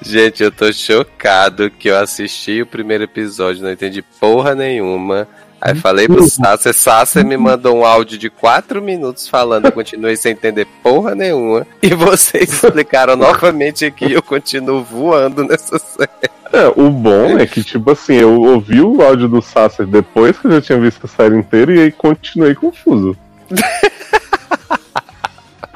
Gente, 0.02 0.42
eu 0.42 0.50
tô 0.50 0.72
chocado 0.72 1.70
que 1.70 1.88
eu 1.88 1.98
assisti 1.98 2.62
o 2.62 2.66
primeiro 2.66 3.04
episódio, 3.04 3.62
não 3.62 3.70
entendi 3.70 4.02
porra 4.02 4.54
nenhuma. 4.54 5.28
Aí 5.60 5.74
falei 5.74 6.06
pro 6.06 6.28
Sasser, 6.28 6.74
Sasser 6.74 7.24
me 7.24 7.36
mandou 7.36 7.76
um 7.76 7.84
áudio 7.84 8.18
de 8.18 8.28
4 8.28 8.82
minutos 8.82 9.26
falando, 9.26 9.64
eu 9.64 9.72
continuei 9.72 10.14
sem 10.14 10.32
entender 10.32 10.66
porra 10.82 11.14
nenhuma. 11.14 11.66
E 11.82 11.94
vocês 11.94 12.52
explicaram 12.62 13.16
novamente 13.16 13.84
aqui, 13.84 14.12
eu 14.12 14.22
continuo 14.22 14.84
voando 14.84 15.42
nessa 15.44 15.78
série. 15.78 16.30
É, 16.52 16.68
o 16.76 16.90
bom 16.90 17.38
é 17.38 17.46
que, 17.46 17.64
tipo 17.64 17.90
assim, 17.90 18.14
eu 18.14 18.40
ouvi 18.40 18.80
o 18.80 19.02
áudio 19.02 19.28
do 19.28 19.42
Sasser 19.42 19.86
depois 19.86 20.38
que 20.38 20.46
eu 20.46 20.52
já 20.52 20.60
tinha 20.60 20.78
visto 20.78 21.04
a 21.04 21.08
série 21.08 21.36
inteira 21.36 21.74
e 21.74 21.80
aí 21.80 21.90
continuei 21.92 22.54
confuso. 22.54 23.16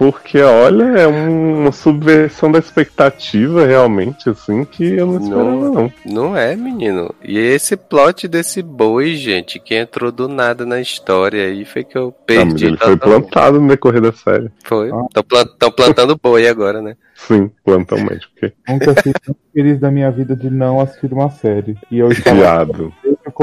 Porque, 0.00 0.40
olha, 0.40 0.84
é 0.98 1.06
um- 1.06 1.60
uma 1.60 1.72
subversão 1.72 2.50
da 2.50 2.58
expectativa, 2.58 3.66
realmente, 3.66 4.30
assim, 4.30 4.64
que 4.64 4.82
eu 4.96 5.06
não 5.06 5.20
esperava, 5.20 5.50
Não. 5.50 5.72
não. 5.74 5.92
Não 6.06 6.34
é, 6.36 6.56
menino. 6.56 7.14
E 7.22 7.38
esse 7.38 7.76
plot 7.76 8.26
desse 8.26 8.62
boi, 8.62 9.14
gente, 9.16 9.60
que 9.60 9.74
entrou 9.74 10.10
do 10.10 10.26
nada 10.26 10.64
na 10.64 10.80
história 10.80 11.44
aí, 11.44 11.66
foi 11.66 11.84
que 11.84 11.98
eu 11.98 12.14
Ah, 12.18 12.22
perdi. 12.26 12.64
ele 12.64 12.78
foi 12.78 12.96
plantado 12.96 13.60
no 13.60 13.68
decorrer 13.68 14.00
da 14.00 14.10
série. 14.10 14.48
Foi. 14.64 14.90
Ah. 14.90 15.04
Estão 15.08 15.22
plan 15.22 15.44
plantando 15.70 16.18
boi 16.22 16.48
agora, 16.48 16.80
né? 16.80 16.96
Sim, 17.14 17.50
plantão 17.62 17.98
médico. 18.02 18.32
porque 18.40 18.54
Nunca 18.66 18.94
fui 19.02 19.12
tão 19.22 19.36
feliz 19.52 19.78
da 19.78 19.90
minha 19.90 20.10
vida 20.10 20.34
de 20.34 20.48
não 20.48 20.80
assistir 20.80 21.12
uma 21.12 21.28
série. 21.28 21.76
E 21.90 21.98
eu 21.98 22.08
estava 22.34 22.36
Viado. 22.38 22.90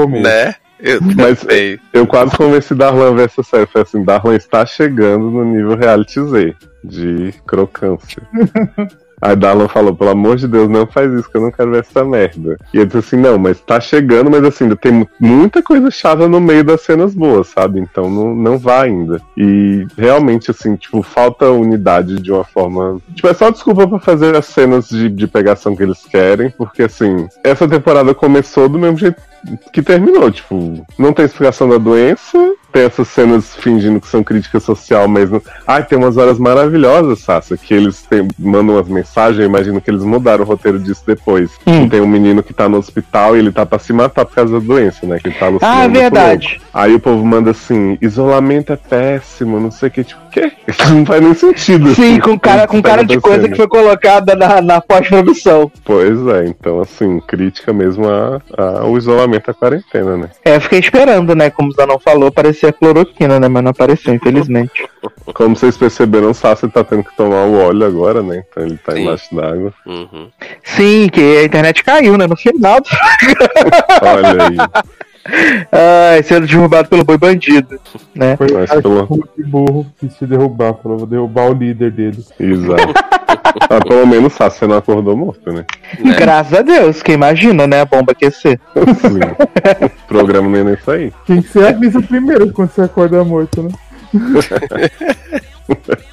Né? 0.08 0.56
Eu 0.80 1.00
Mas 1.16 1.40
também. 1.40 1.78
eu 1.92 2.06
quase 2.06 2.36
convenci 2.36 2.74
Darlan 2.74 3.10
a 3.10 3.14
ver 3.14 3.24
essa 3.26 3.42
série. 3.42 3.66
Falei 3.66 3.82
assim, 3.88 4.04
Darlan 4.04 4.36
está 4.36 4.64
chegando 4.64 5.30
no 5.30 5.44
nível 5.44 5.76
reality 5.76 6.20
Z, 6.22 6.54
de 6.84 7.34
crocância. 7.46 8.22
Aí 9.20 9.34
Darlan 9.34 9.66
falou, 9.66 9.92
pelo 9.96 10.10
amor 10.10 10.36
de 10.36 10.46
Deus, 10.46 10.68
não 10.68 10.86
faz 10.86 11.12
isso, 11.12 11.28
que 11.28 11.36
eu 11.36 11.40
não 11.40 11.50
quero 11.50 11.72
ver 11.72 11.80
essa 11.80 12.04
merda. 12.04 12.56
E 12.72 12.76
ele 12.76 12.86
disse 12.86 12.98
assim, 12.98 13.16
não, 13.16 13.36
mas 13.36 13.58
tá 13.60 13.80
chegando, 13.80 14.30
mas 14.30 14.44
assim, 14.44 14.62
ainda 14.62 14.76
tem 14.76 14.92
mu- 14.92 15.08
muita 15.18 15.60
coisa 15.60 15.90
chata 15.90 16.28
no 16.28 16.40
meio 16.40 16.62
das 16.62 16.82
cenas 16.82 17.14
boas, 17.14 17.48
sabe? 17.48 17.80
Então 17.80 18.08
não, 18.08 18.32
não 18.32 18.56
vá 18.56 18.82
ainda. 18.84 19.20
E 19.36 19.84
realmente, 19.96 20.52
assim, 20.52 20.76
tipo, 20.76 21.02
falta 21.02 21.50
unidade 21.50 22.20
de 22.22 22.30
uma 22.30 22.44
forma. 22.44 23.00
Tipo, 23.12 23.26
é 23.26 23.34
só 23.34 23.50
desculpa 23.50 23.88
pra 23.88 23.98
fazer 23.98 24.36
as 24.36 24.46
cenas 24.46 24.88
de, 24.88 25.08
de 25.08 25.26
pegação 25.26 25.74
que 25.74 25.82
eles 25.82 26.04
querem, 26.04 26.48
porque 26.50 26.84
assim, 26.84 27.26
essa 27.42 27.66
temporada 27.66 28.14
começou 28.14 28.68
do 28.68 28.78
mesmo 28.78 28.98
jeito 28.98 29.20
que 29.72 29.82
terminou, 29.82 30.30
tipo, 30.30 30.86
não 30.98 31.12
tem 31.12 31.24
explicação 31.24 31.68
da 31.68 31.78
doença, 31.78 32.54
tem 32.78 32.84
essas 32.86 33.08
cenas 33.08 33.56
fingindo 33.56 34.00
que 34.00 34.06
são 34.06 34.22
crítica 34.22 34.60
social 34.60 35.08
mesmo. 35.08 35.42
Ai, 35.66 35.82
tem 35.84 35.98
umas 35.98 36.16
horas 36.16 36.38
maravilhosas, 36.38 37.18
Sassa, 37.18 37.56
que 37.56 37.74
eles 37.74 38.02
tem- 38.02 38.28
mandam 38.38 38.76
umas 38.76 38.86
mensagens, 38.86 39.40
eu 39.40 39.46
imagino 39.46 39.80
que 39.80 39.90
eles 39.90 40.04
mudaram 40.04 40.44
o 40.44 40.46
roteiro 40.46 40.78
disso 40.78 41.02
depois. 41.04 41.50
Hum. 41.66 41.88
Tem 41.88 42.00
um 42.00 42.06
menino 42.06 42.40
que 42.40 42.54
tá 42.54 42.68
no 42.68 42.76
hospital 42.78 43.34
e 43.34 43.40
ele 43.40 43.50
tá 43.50 43.66
pra 43.66 43.80
se 43.80 43.92
matar 43.92 44.24
por 44.24 44.34
causa 44.36 44.52
da 44.60 44.64
doença, 44.64 45.04
né? 45.06 45.18
Que 45.18 45.26
ele 45.28 45.34
tá 45.34 45.46
alucinando 45.46 45.76
Ah, 45.76 45.88
muito 45.88 45.98
verdade. 46.00 46.60
Aí 46.72 46.94
o 46.94 47.00
povo 47.00 47.24
manda 47.26 47.50
assim, 47.50 47.98
isolamento 48.00 48.72
é 48.72 48.76
péssimo, 48.76 49.58
não 49.58 49.72
sei 49.72 49.88
o 49.88 49.90
que, 49.92 50.04
tipo, 50.04 50.20
o 50.28 50.30
quê? 50.30 50.52
Não 50.90 51.04
faz 51.04 51.22
nem 51.22 51.34
sentido. 51.34 51.94
Sim, 51.94 52.12
assim, 52.12 52.20
com 52.20 52.38
cara, 52.38 52.66
com 52.66 52.80
cara 52.82 53.02
de 53.02 53.18
coisa 53.20 53.48
que 53.48 53.56
foi 53.56 53.66
colocada 53.66 54.36
na, 54.36 54.60
na 54.60 54.80
pós-produção. 54.80 55.70
Pois 55.84 56.26
é, 56.28 56.46
então 56.46 56.80
assim, 56.80 57.18
crítica 57.26 57.72
mesmo 57.72 58.04
ao 58.56 58.96
isolamento, 58.96 59.50
à 59.50 59.54
quarentena, 59.54 60.16
né? 60.16 60.28
É, 60.44 60.56
eu 60.56 60.60
fiquei 60.60 60.78
esperando, 60.78 61.34
né? 61.34 61.50
Como 61.50 61.70
o 61.70 61.72
Zanon 61.72 61.98
falou, 61.98 62.30
parecia 62.30 62.67
cloroquina, 62.72 63.38
né? 63.40 63.48
Mas 63.48 63.62
não 63.62 63.70
apareceu, 63.70 64.14
infelizmente. 64.14 64.88
Como 65.34 65.56
vocês 65.56 65.76
perceberam, 65.76 66.30
o 66.30 66.34
Sassi 66.34 66.68
tá 66.68 66.82
tendo 66.84 67.04
que 67.04 67.16
tomar 67.16 67.44
o 67.44 67.58
óleo 67.58 67.86
agora, 67.86 68.22
né? 68.22 68.44
Então 68.50 68.64
ele 68.64 68.78
tá 68.78 68.92
Sim. 68.92 69.02
embaixo 69.02 69.34
d'água. 69.34 69.72
Uhum. 69.86 70.28
Sim, 70.62 71.08
que 71.12 71.20
a 71.38 71.44
internet 71.44 71.82
caiu, 71.84 72.16
né? 72.16 72.26
No 72.26 72.36
final. 72.36 72.78
Olha 74.02 74.44
aí. 74.48 74.56
Ai, 75.70 76.22
sendo 76.22 76.46
derrubado 76.46 76.88
pelo 76.88 77.04
boi 77.04 77.18
bandido, 77.18 77.78
né? 78.14 78.36
Foi 78.36 78.46
o 78.46 78.82
pelo- 78.82 79.28
burro 79.46 79.86
quis 79.98 80.14
se 80.14 80.26
derrubar. 80.26 80.74
Falou, 80.82 80.98
vou 80.98 81.06
derrubar 81.06 81.50
o 81.50 81.52
líder 81.54 81.90
dele. 81.90 82.24
Exato. 82.40 82.94
Ah, 83.70 83.80
pelo 83.86 84.06
menos 84.06 84.32
Sassi 84.32 84.66
não 84.66 84.76
acordou 84.76 85.16
morto, 85.16 85.52
né? 85.52 85.64
Né? 85.98 86.16
Graças 86.16 86.52
a 86.52 86.62
Deus, 86.62 87.02
que 87.02 87.12
imagina, 87.12 87.66
né? 87.66 87.80
A 87.80 87.84
bomba 87.84 88.12
aquecer. 88.12 88.60
Sim. 88.74 89.20
o 89.84 90.08
programa 90.08 90.48
nem 90.48 90.60
é 90.60 90.64
nem 90.64 90.76
sair. 90.78 91.12
Tem 91.26 91.42
que 91.42 91.48
ser 91.48 91.66
avisa 91.66 92.00
primeiro 92.02 92.52
quando 92.52 92.70
você 92.70 92.82
acorda 92.82 93.24
morto, 93.24 93.62
né? 93.62 93.70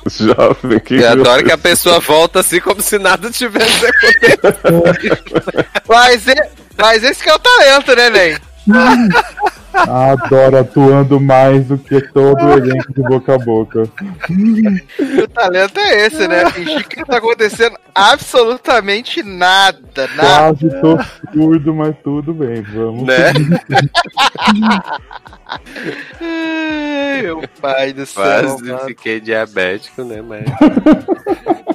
Jovem, 0.07 0.79
que 0.79 0.95
Eu 0.95 1.11
adoro 1.11 1.43
que 1.45 1.51
a 1.51 1.57
pessoa 1.57 1.99
volta 1.99 2.41
assim 2.41 2.59
como 2.59 2.81
se 2.81 2.99
nada 2.99 3.31
tivesse 3.31 3.85
acontecido. 3.85 4.41
Mas, 5.87 6.25
mas 6.77 7.03
esse 7.03 7.23
que 7.23 7.29
é 7.29 7.33
o 7.33 7.39
talento, 7.39 7.95
né, 7.95 8.09
velho? 8.09 8.41
Adoro 9.73 10.59
atuando 10.59 11.19
mais 11.19 11.67
do 11.67 11.77
que 11.77 12.01
todo 12.01 12.43
o 12.43 12.53
elenco 12.53 12.93
de 12.93 13.01
boca 13.01 13.35
a 13.35 13.37
boca. 13.37 13.83
O 15.21 15.27
talento 15.27 15.79
é 15.79 16.05
esse, 16.05 16.27
né? 16.27 16.49
Fingir 16.49 16.87
que 16.87 16.97
não 16.97 17.05
tá 17.05 17.17
acontecendo 17.17 17.77
absolutamente 17.93 19.21
nada, 19.21 20.07
nada. 20.15 20.55
Quase 20.55 20.81
tô 20.81 20.97
surdo, 21.33 21.75
mas 21.75 21.95
tudo 22.03 22.33
bem, 22.33 22.61
vamos. 22.61 23.03
né? 23.03 23.33
Ai, 26.21 27.21
meu 27.21 27.43
pai 27.61 27.93
do 27.93 28.05
céu. 28.05 28.23
Quase 28.23 28.63
mano. 28.63 28.79
fiquei 28.85 29.19
diabético, 29.19 30.03
né? 30.03 30.21
Mas. 30.21 30.45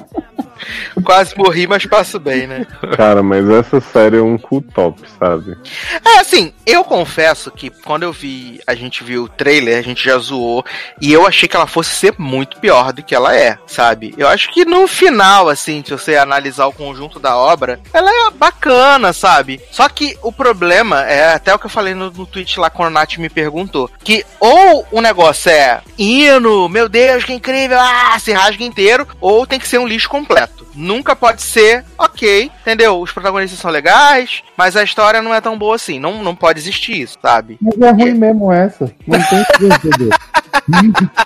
Quase 1.03 1.37
morri, 1.37 1.67
mas 1.67 1.85
passo 1.85 2.19
bem, 2.19 2.47
né? 2.47 2.65
Cara, 2.95 3.23
mas 3.23 3.49
essa 3.49 3.79
série 3.79 4.17
é 4.17 4.21
um 4.21 4.37
cool 4.37 4.61
top, 4.61 5.01
sabe? 5.19 5.57
É, 6.05 6.19
assim, 6.19 6.53
eu 6.65 6.83
confesso 6.83 7.51
que 7.51 7.69
quando 7.69 8.03
eu 8.03 8.11
vi, 8.11 8.59
a 8.65 8.75
gente 8.75 9.03
viu 9.03 9.23
o 9.23 9.29
trailer, 9.29 9.77
a 9.77 9.81
gente 9.81 10.03
já 10.03 10.17
zoou, 10.17 10.63
e 10.99 11.11
eu 11.11 11.25
achei 11.25 11.47
que 11.47 11.55
ela 11.55 11.67
fosse 11.67 11.95
ser 11.95 12.13
muito 12.17 12.59
pior 12.59 12.93
do 12.93 13.03
que 13.03 13.15
ela 13.15 13.35
é, 13.35 13.57
sabe? 13.65 14.13
Eu 14.17 14.27
acho 14.27 14.51
que 14.51 14.65
no 14.65 14.87
final, 14.87 15.49
assim, 15.49 15.83
se 15.85 15.91
você 15.91 16.15
analisar 16.15 16.67
o 16.67 16.73
conjunto 16.73 17.19
da 17.19 17.35
obra, 17.35 17.79
ela 17.93 18.09
é 18.09 18.31
bacana, 18.31 19.13
sabe? 19.13 19.61
Só 19.71 19.87
que 19.89 20.17
o 20.21 20.31
problema 20.31 21.03
é 21.03 21.33
até 21.33 21.53
o 21.53 21.59
que 21.59 21.65
eu 21.65 21.69
falei 21.69 21.93
no, 21.93 22.11
no 22.11 22.25
tweet 22.25 22.59
lá 22.59 22.69
quando 22.69 22.87
a 22.87 23.01
Nath 23.01 23.17
me 23.17 23.29
perguntou, 23.29 23.89
que 24.03 24.25
ou 24.39 24.85
o 24.91 25.01
negócio 25.01 25.51
é 25.51 25.81
hino, 25.97 26.67
meu 26.69 26.87
Deus, 26.89 27.23
que 27.23 27.33
incrível, 27.33 27.79
ah, 27.79 28.17
se 28.19 28.31
rasga 28.31 28.63
inteiro, 28.63 29.07
ou 29.19 29.45
tem 29.45 29.59
que 29.59 29.67
ser 29.67 29.77
um 29.77 29.87
lixo 29.87 30.09
completo. 30.09 30.50
Nunca 30.73 31.15
pode 31.15 31.41
ser, 31.41 31.83
ok, 31.97 32.49
entendeu? 32.61 32.99
Os 33.01 33.11
protagonistas 33.11 33.59
são 33.59 33.69
legais, 33.69 34.41
mas 34.57 34.75
a 34.77 34.83
história 34.83 35.21
não 35.21 35.33
é 35.33 35.41
tão 35.41 35.57
boa 35.57 35.75
assim. 35.75 35.99
Não, 35.99 36.23
não 36.23 36.35
pode 36.35 36.59
existir 36.59 37.01
isso, 37.01 37.17
sabe? 37.21 37.57
Mas 37.61 37.79
é 37.79 37.91
ruim 37.91 38.13
mesmo 38.13 38.51
essa. 38.51 38.91
Não 39.05 39.19
tem 39.23 39.43
que 39.57 39.65
entender. 39.65 40.09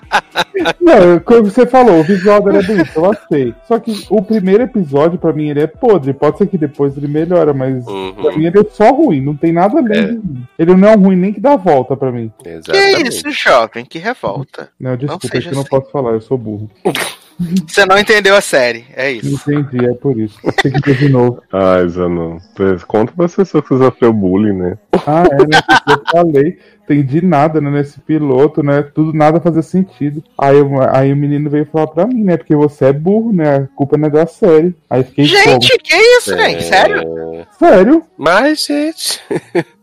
Não, 0.82 1.20
como 1.20 1.44
você 1.44 1.66
falou, 1.66 2.00
o 2.00 2.04
visual 2.04 2.42
dela 2.42 2.60
é 2.60 2.64
bonito, 2.64 2.92
eu 2.96 3.12
achei. 3.12 3.54
Só 3.68 3.80
que 3.80 4.06
o 4.10 4.22
primeiro 4.22 4.64
episódio, 4.64 5.20
pra 5.20 5.34
mim, 5.34 5.50
ele 5.50 5.62
é 5.62 5.68
podre. 5.68 6.14
Pode 6.14 6.38
ser 6.38 6.48
que 6.48 6.58
depois 6.58 6.96
ele 6.98 7.08
melhora, 7.08 7.54
mas 7.54 7.84
pra 7.84 7.94
Uhum, 7.94 8.38
mim 8.38 8.46
ele 8.46 8.60
é 8.60 8.64
só 8.72 8.92
ruim. 8.92 9.22
Não 9.22 9.36
tem 9.36 9.52
nada 9.52 9.80
além 9.80 10.22
É. 10.58 10.64
Ele 10.64 10.76
não 10.76 10.88
é 10.88 10.96
ruim 10.96 11.16
nem 11.16 11.34
que 11.34 11.40
dá 11.40 11.56
volta 11.56 11.96
pra 11.98 12.12
mim. 12.12 12.32
Que 12.40 12.50
exatamente. 12.50 13.10
isso, 13.10 13.32
jovem? 13.32 13.86
Que 13.86 14.00
revolta. 14.00 14.70
Não, 14.80 14.96
desculpa, 14.96 15.28
seja 15.28 15.38
é 15.38 15.42
que 15.42 15.48
eu 15.50 15.54
não 15.56 15.62
assim. 15.62 15.70
posso 15.70 15.92
falar, 15.92 16.12
eu 16.12 16.22
sou 16.22 16.38
burro. 16.38 16.70
Você 17.68 17.86
não 17.86 17.98
entendeu 18.00 18.36
a 18.36 18.42
série, 18.42 18.86
é 18.96 19.12
isso. 19.12 19.50
entendi, 19.52 19.86
é 19.86 19.94
por 19.94 20.18
isso. 20.20 20.40
Tem 20.64 20.72
que 20.72 20.80
ver 20.80 20.98
de 20.98 21.10
novo. 21.10 21.42
Ai, 21.52 21.88
Zanon. 21.90 22.38
Conta 22.88 23.12
pra 23.12 23.28
pessoa 23.28 23.62
que 23.62 23.68
você 23.70 23.78
sofreu 23.84 24.14
bullying, 24.14 24.54
né? 24.54 24.78
Ah, 25.06 25.24
é, 25.30 25.36
né? 25.46 25.60
Eu 25.90 26.02
falei, 26.10 26.58
entendi 26.84 27.22
nada, 27.22 27.60
né? 27.60 27.70
Nesse 27.70 28.00
piloto, 28.00 28.64
né? 28.64 28.82
Tudo 28.84 29.12
nada 29.12 29.42
fazia 29.42 29.62
sentido. 29.62 30.24
Aí, 30.38 30.58
eu- 30.58 30.70
aí 30.96 31.12
o 31.12 31.16
menino 31.18 31.50
veio 31.50 31.66
falar 31.66 31.88
pra 31.88 32.08
mim, 32.08 32.24
né? 32.24 32.38
Porque 32.38 32.56
você 32.56 32.86
é 32.86 32.94
burro, 32.94 33.34
né? 33.34 33.56
A 33.58 33.68
culpa 33.76 33.98
não 33.98 34.08
é 34.08 34.12
da 34.12 34.26
série. 34.26 34.74
Aí 34.90 35.04
fiquei 35.04 35.26
Gente, 35.26 35.78
que 35.80 35.96
isso, 35.96 36.34
É, 36.34 36.50
gente? 36.52 36.64
Sério? 36.64 37.04
como? 37.04 37.48
Sério? 37.60 38.04
Mas, 38.18 38.66
gente. 38.66 39.22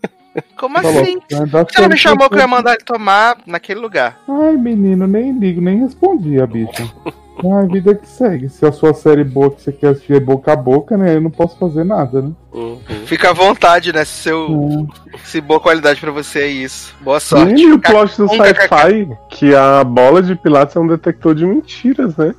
Como 0.56 0.80
Falou, 0.80 1.02
assim? 1.02 1.18
"Não 1.30 1.42
é 1.42 1.46
da 1.46 1.62
Você 1.62 1.80
não 1.82 1.88
me 1.90 1.96
chamou 1.98 2.30
que 2.30 2.36
eu 2.36 2.40
ia 2.40 2.46
mandar 2.46 2.72
ele 2.72 2.84
tomar 2.84 3.36
naquele 3.46 3.80
lugar. 3.80 4.18
Ai, 4.26 4.56
menino, 4.56 5.06
nem 5.06 5.30
ligo, 5.38 5.60
nem 5.60 5.80
respondi 5.80 6.40
a 6.40 6.46
bicha. 6.46 6.90
Ai, 7.44 7.66
vida 7.66 7.94
que 7.94 8.06
segue. 8.08 8.48
Se 8.48 8.64
a 8.66 8.72
sua 8.72 8.92
série 8.94 9.24
boa 9.24 9.50
que 9.50 9.62
você 9.62 9.72
quer 9.72 9.88
assistir 9.88 10.14
é 10.14 10.20
boca 10.20 10.52
a 10.52 10.56
boca, 10.56 10.96
né? 10.96 11.16
Eu 11.16 11.20
não 11.20 11.30
posso 11.30 11.58
fazer 11.58 11.84
nada, 11.84 12.22
né? 12.22 12.30
Uhum. 12.52 12.78
Fica 13.06 13.30
à 13.30 13.32
vontade, 13.32 13.92
né? 13.92 14.04
Se, 14.04 14.22
seu, 14.24 14.50
Hum. 14.50 14.86
se 15.24 15.40
boa 15.40 15.58
qualidade 15.58 16.00
pra 16.00 16.10
você 16.10 16.40
é 16.40 16.46
isso. 16.46 16.94
Boa 17.00 17.18
sorte. 17.18 17.60
E 17.62 17.72
o 17.72 17.78
plot 17.78 18.16
do 18.18 18.28
sci-fi, 18.28 19.08
que 19.30 19.54
a 19.54 19.82
bola 19.82 20.22
de 20.22 20.34
pilates 20.36 20.76
é 20.76 20.80
um 20.80 20.86
detector 20.86 21.34
de 21.34 21.46
mentiras, 21.46 22.16
né? 22.16 22.34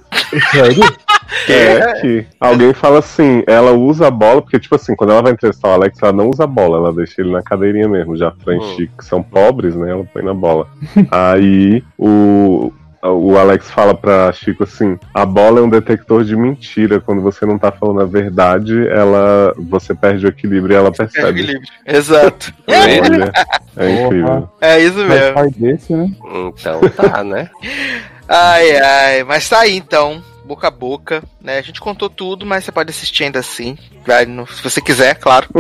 Sério? 0.51 0.83
É 1.49 1.99
que 1.99 2.25
alguém 2.39 2.73
fala 2.73 2.99
assim, 2.99 3.43
ela 3.47 3.71
usa 3.71 4.07
a 4.07 4.11
bola, 4.11 4.41
porque, 4.41 4.59
tipo 4.59 4.75
assim, 4.75 4.95
quando 4.95 5.11
ela 5.11 5.21
vai 5.21 5.31
entrevistar 5.31 5.69
o 5.69 5.71
Alex, 5.71 5.97
ela 6.01 6.13
não 6.13 6.29
usa 6.29 6.43
a 6.43 6.47
bola, 6.47 6.77
ela 6.77 6.93
deixa 6.93 7.21
ele 7.21 7.31
na 7.31 7.41
cadeirinha 7.41 7.87
mesmo, 7.87 8.15
já 8.15 8.31
frente, 8.31 8.89
que 8.97 9.03
são 9.03 9.23
pobres, 9.23 9.75
né? 9.75 9.89
Ela 9.91 10.03
põe 10.13 10.21
na 10.23 10.33
bola. 10.33 10.67
Aí 11.09 11.83
o. 11.97 12.71
O 13.05 13.37
Alex 13.37 13.69
fala 13.69 13.93
pra 13.93 14.31
Chico 14.31 14.63
assim: 14.63 14.97
a 15.13 15.25
bola 15.25 15.59
é 15.59 15.63
um 15.63 15.69
detector 15.69 16.23
de 16.23 16.35
mentira. 16.35 16.99
Quando 17.01 17.21
você 17.21 17.45
não 17.45 17.57
tá 17.59 17.71
falando 17.71 18.01
a 18.01 18.05
verdade, 18.05 18.87
ela 18.87 19.53
você 19.57 19.93
perde 19.93 20.25
o 20.25 20.29
equilíbrio 20.29 20.73
e 20.73 20.77
ela 20.77 20.91
Perde 20.91 21.11
o 21.11 21.13
percebe. 21.13 21.41
equilíbrio. 21.41 21.69
Exato. 21.85 22.53
Olha, 22.67 23.31
é 23.77 23.89
incrível. 24.05 24.49
É 24.61 24.79
isso 24.79 24.97
Mas 24.99 25.07
mesmo. 25.09 25.33
pai 25.33 25.49
desse, 25.51 25.93
né? 25.93 26.09
Então 26.47 26.79
tá, 26.95 27.23
né? 27.23 27.49
Ai, 28.27 28.77
ai. 28.77 29.23
Mas 29.25 29.49
tá 29.49 29.59
aí 29.59 29.75
então. 29.75 30.23
Boca 30.45 30.67
a 30.67 30.71
boca, 30.71 31.23
né? 31.41 31.57
A 31.57 31.61
gente 31.61 31.79
contou 31.79 32.09
tudo, 32.09 32.45
mas 32.45 32.63
você 32.65 32.71
pode 32.71 32.89
assistir 32.89 33.23
ainda 33.25 33.39
assim. 33.39 33.77
Vai 34.05 34.25
no- 34.25 34.45
se 34.47 34.61
você 34.63 34.81
quiser, 34.81 35.15
claro. 35.15 35.47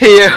E 0.00 0.04
eu, 0.04 0.28
eu 0.28 0.30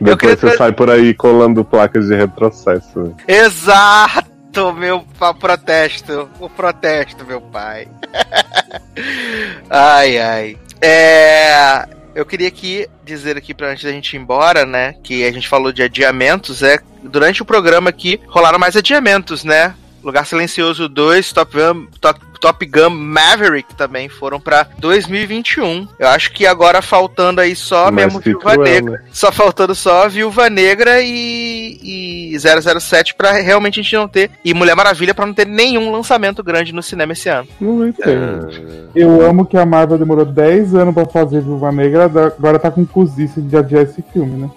Depois 0.00 0.16
queria 0.18 0.34
você 0.36 0.36
trazer- 0.36 0.56
sai 0.56 0.72
por 0.72 0.88
aí 0.90 1.14
colando 1.14 1.64
placas 1.64 2.06
de 2.08 2.14
retrocesso. 2.16 3.14
Exato, 3.26 4.28
meu 4.72 5.04
pa- 5.18 5.34
protesto. 5.34 6.28
O 6.40 6.48
protesto, 6.48 7.24
meu 7.24 7.40
pai. 7.40 7.88
ai, 9.70 10.18
ai. 10.18 10.56
É. 10.80 11.86
Eu 12.14 12.26
queria 12.26 12.48
aqui 12.48 12.88
dizer 13.04 13.36
aqui 13.36 13.54
pra 13.54 13.68
antes 13.70 13.84
da 13.84 13.92
gente 13.92 14.14
ir 14.14 14.18
embora, 14.18 14.64
né? 14.66 14.94
Que 15.04 15.24
a 15.24 15.30
gente 15.32 15.48
falou 15.48 15.72
de 15.72 15.82
adiamentos, 15.82 16.62
é. 16.62 16.78
Durante 17.02 17.42
o 17.42 17.44
programa 17.44 17.90
aqui 17.90 18.20
rolaram 18.26 18.58
mais 18.58 18.74
adiamentos, 18.76 19.44
né? 19.44 19.74
Lugar 20.08 20.24
Silencioso 20.24 20.88
2, 20.88 21.32
Top 21.34 21.54
Gun, 21.54 21.86
Top, 22.00 22.18
Top 22.40 22.66
Gun 22.66 22.88
Maverick 22.88 23.74
também 23.74 24.08
foram 24.08 24.40
pra 24.40 24.66
2021. 24.78 25.86
Eu 25.98 26.08
acho 26.08 26.32
que 26.32 26.46
agora 26.46 26.80
faltando 26.80 27.42
aí 27.42 27.54
só 27.54 27.90
Mas 27.90 28.06
mesmo 28.06 28.20
Viúva 28.20 28.52
cruel, 28.52 28.62
Negra. 28.62 29.04
Só 29.12 29.30
faltando 29.30 29.74
só 29.74 30.08
Viúva 30.08 30.48
Negra 30.48 31.02
e, 31.02 32.32
e 32.32 32.38
007 32.38 33.14
pra 33.14 33.32
realmente 33.32 33.80
a 33.80 33.82
gente 33.82 33.96
não 33.96 34.08
ter. 34.08 34.30
E 34.42 34.54
Mulher 34.54 34.74
Maravilha 34.74 35.14
pra 35.14 35.26
não 35.26 35.34
ter 35.34 35.46
nenhum 35.46 35.92
lançamento 35.92 36.42
grande 36.42 36.72
no 36.72 36.82
cinema 36.82 37.12
esse 37.12 37.28
ano. 37.28 37.46
Não 37.60 37.92
ter. 37.92 38.16
Ah, 38.16 38.88
Eu 38.94 39.26
amo 39.28 39.44
que 39.44 39.58
a 39.58 39.66
Marvel 39.66 39.98
demorou 39.98 40.24
10 40.24 40.74
anos 40.74 40.94
pra 40.94 41.04
fazer 41.04 41.42
Viúva 41.42 41.70
Negra, 41.70 42.04
agora 42.04 42.58
tá 42.58 42.70
com 42.70 42.86
cozice 42.86 43.42
de 43.42 43.56
adiar 43.56 43.82
esse 43.82 44.02
filme, 44.10 44.36
né? 44.36 44.50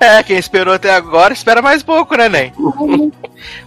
É, 0.00 0.22
quem 0.22 0.36
esperou 0.36 0.74
até 0.74 0.92
agora 0.92 1.32
espera 1.32 1.62
mais 1.62 1.82
pouco, 1.82 2.16
né, 2.16 2.28
Nen? 2.28 2.52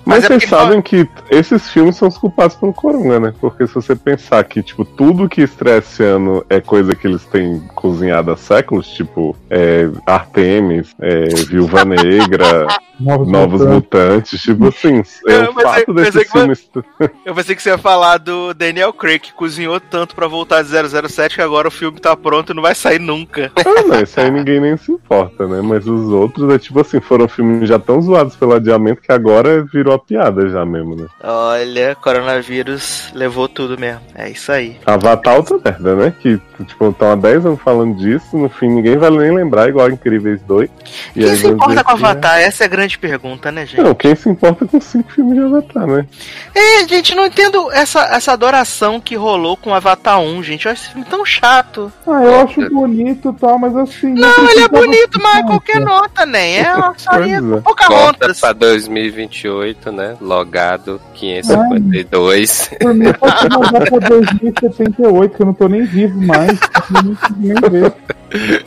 Mas, 0.06 0.22
Mas 0.22 0.24
é 0.24 0.28
vocês 0.28 0.50
sabem 0.50 0.82
que 0.82 1.08
esses 1.30 1.70
filmes 1.70 1.98
são 1.98 2.08
os 2.08 2.18
culpados 2.18 2.56
pelo 2.56 2.74
Coronga, 2.74 3.20
né? 3.20 3.34
Porque 3.42 3.68
se 3.68 3.74
você 3.74 3.96
pensar 3.96 4.44
que, 4.46 4.64
tipo, 4.64 4.86
tudo 4.86 5.28
que 5.28 5.42
estreia 5.42 5.80
esse 5.80 6.04
ano 6.04 6.46
é 6.50 6.62
coisa 6.62 6.96
que 6.96 7.08
eles 7.08 7.26
têm 7.26 7.60
cozinhado 7.76 8.32
há 8.32 8.38
séculos, 8.38 8.88
tipo, 8.88 9.36
é, 9.50 9.90
Artemis, 10.06 10.96
é, 11.02 11.26
Viúva 11.50 11.84
Negra, 11.84 12.68
Novos, 13.00 13.28
Novos 13.28 13.62
Mutantes. 13.62 13.76
Mutantes, 13.76 14.42
tipo 14.42 14.68
assim, 14.68 15.02
é 15.28 15.36
Eu 15.36 15.44
o 15.52 15.56
pensei- 15.56 15.64
fato 15.64 15.94
pensei 15.94 16.12
desses 16.12 16.70
que. 16.72 16.84
Eu 17.26 17.36
pensei 17.36 17.56
que 17.56 17.62
você 17.64 17.70
ia 17.70 17.78
falar 17.78 18.18
do 18.18 18.54
Daniel 18.54 18.94
Craig, 18.94 19.20
que 19.20 19.34
cozinhou 19.34 19.80
tanto 19.80 20.16
pra 20.16 20.28
voltar 20.28 20.62
de 20.64 20.70
007 20.70 21.36
que 21.36 21.42
agora 21.42 21.68
o 21.68 21.72
filme 21.72 22.00
tá 22.00 22.16
pronto 22.16 22.52
e 22.52 22.56
não 22.56 22.62
vai 22.64 22.74
sair 22.76 23.00
nunca. 23.00 23.52
Ah, 23.58 23.82
não, 23.88 24.00
esse 24.00 24.20
aí 24.20 24.30
ninguém 24.32 24.60
nem 24.62 24.78
se 24.78 24.92
importa, 24.92 25.48
né? 25.48 25.62
Mas 25.62 25.88
os 25.88 26.10
outros, 26.10 26.54
é 26.54 26.58
tipo 26.60 26.80
assim, 26.80 27.00
foram 27.00 27.28
filmes 27.28 27.68
já 27.68 27.78
tão 27.80 28.02
zoados 28.02 28.36
pelo 28.36 28.54
adiamento 28.54 29.02
que 29.02 29.12
agora 29.12 29.64
virou 29.64 29.94
a 29.94 30.00
piada 30.00 30.48
já 30.50 30.66
mesmo, 30.66 30.96
né? 30.96 31.08
Olha, 31.24 31.96
coronavírus 31.96 33.12
levou 33.14 33.48
tudo 33.48 33.78
mesmo. 33.80 34.02
É 34.14 34.30
isso 34.30 34.52
aí. 34.52 34.78
Avatar 34.86 35.34
é 35.34 35.38
outra 35.38 35.58
merda, 35.64 35.96
né? 35.96 36.14
Que, 36.20 36.40
tipo, 36.66 36.90
estão 36.90 37.12
há 37.12 37.16
10 37.16 37.46
anos 37.46 37.62
falando 37.62 37.96
disso, 37.98 38.38
no 38.38 38.50
fim 38.50 38.68
ninguém 38.70 38.98
vai 38.98 39.10
nem 39.10 39.34
lembrar, 39.34 39.70
igual 39.70 39.90
Incríveis 39.90 40.42
2. 40.44 40.70
E 41.16 41.20
Quem 41.22 41.30
aí 41.30 41.38
se 41.38 41.48
importa 41.48 41.84
com 41.84 41.92
é- 41.92 41.94
Avatar? 41.94 42.40
Essa 42.40 42.64
é 42.64 42.66
a 42.66 42.70
grande 42.70 42.85
pergunta, 42.94 43.52
né, 43.52 43.66
gente? 43.66 43.82
Não, 43.82 43.96
quem 43.96 44.16
se 44.16 44.30
importa 44.30 44.66
com 44.66 44.80
cinco 44.80 45.12
filmes 45.12 45.36
de 45.36 45.42
Avatar, 45.42 45.88
né? 45.88 46.06
É, 46.54 46.88
gente, 46.88 47.16
não 47.16 47.26
entendo 47.26 47.72
essa, 47.72 48.02
essa 48.16 48.34
adoração 48.34 49.00
que 49.00 49.16
rolou 49.16 49.58
com 49.58 49.74
Avatar 49.74 50.20
1, 50.20 50.44
gente. 50.44 50.66
Eu 50.66 50.72
acho 50.72 50.84
esse 50.84 50.92
filme 50.92 51.08
tão 51.10 51.26
chato. 51.26 51.92
Ah, 52.06 52.24
eu 52.24 52.42
acho 52.42 52.70
bonito 52.70 53.34
e 53.36 53.40
tal, 53.40 53.58
mas 53.58 53.76
assim. 53.76 54.14
Não, 54.14 54.50
ele 54.50 54.62
é 54.62 54.68
bonito, 54.68 55.20
mas 55.22 55.38
é 55.38 55.44
qualquer 55.44 55.80
nota, 55.82 56.26
nem. 56.26 56.60
É 56.60 56.76
uma 56.76 56.94
historinha 56.96 57.38
é. 57.38 57.42
com 57.42 57.62
pouca 57.62 57.94
ondas. 57.94 58.40
pra 58.40 58.54
2028, 58.54 59.92
né? 59.92 60.16
Logado 60.22 61.02
552. 61.14 62.72
Por 62.80 62.94
mim, 62.94 63.12
pode 63.14 63.50
mandar 63.50 63.90
pra 63.90 64.00
2078, 64.10 65.36
que 65.36 65.42
eu 65.42 65.46
não 65.46 65.54
tô 65.54 65.68
nem 65.68 65.84
vivo 65.84 66.22
mais. 66.22 66.52
Eu 66.52 67.04
não 67.04 67.16
consigo 67.16 67.40
nem 67.40 67.72
ver. 67.72 68.66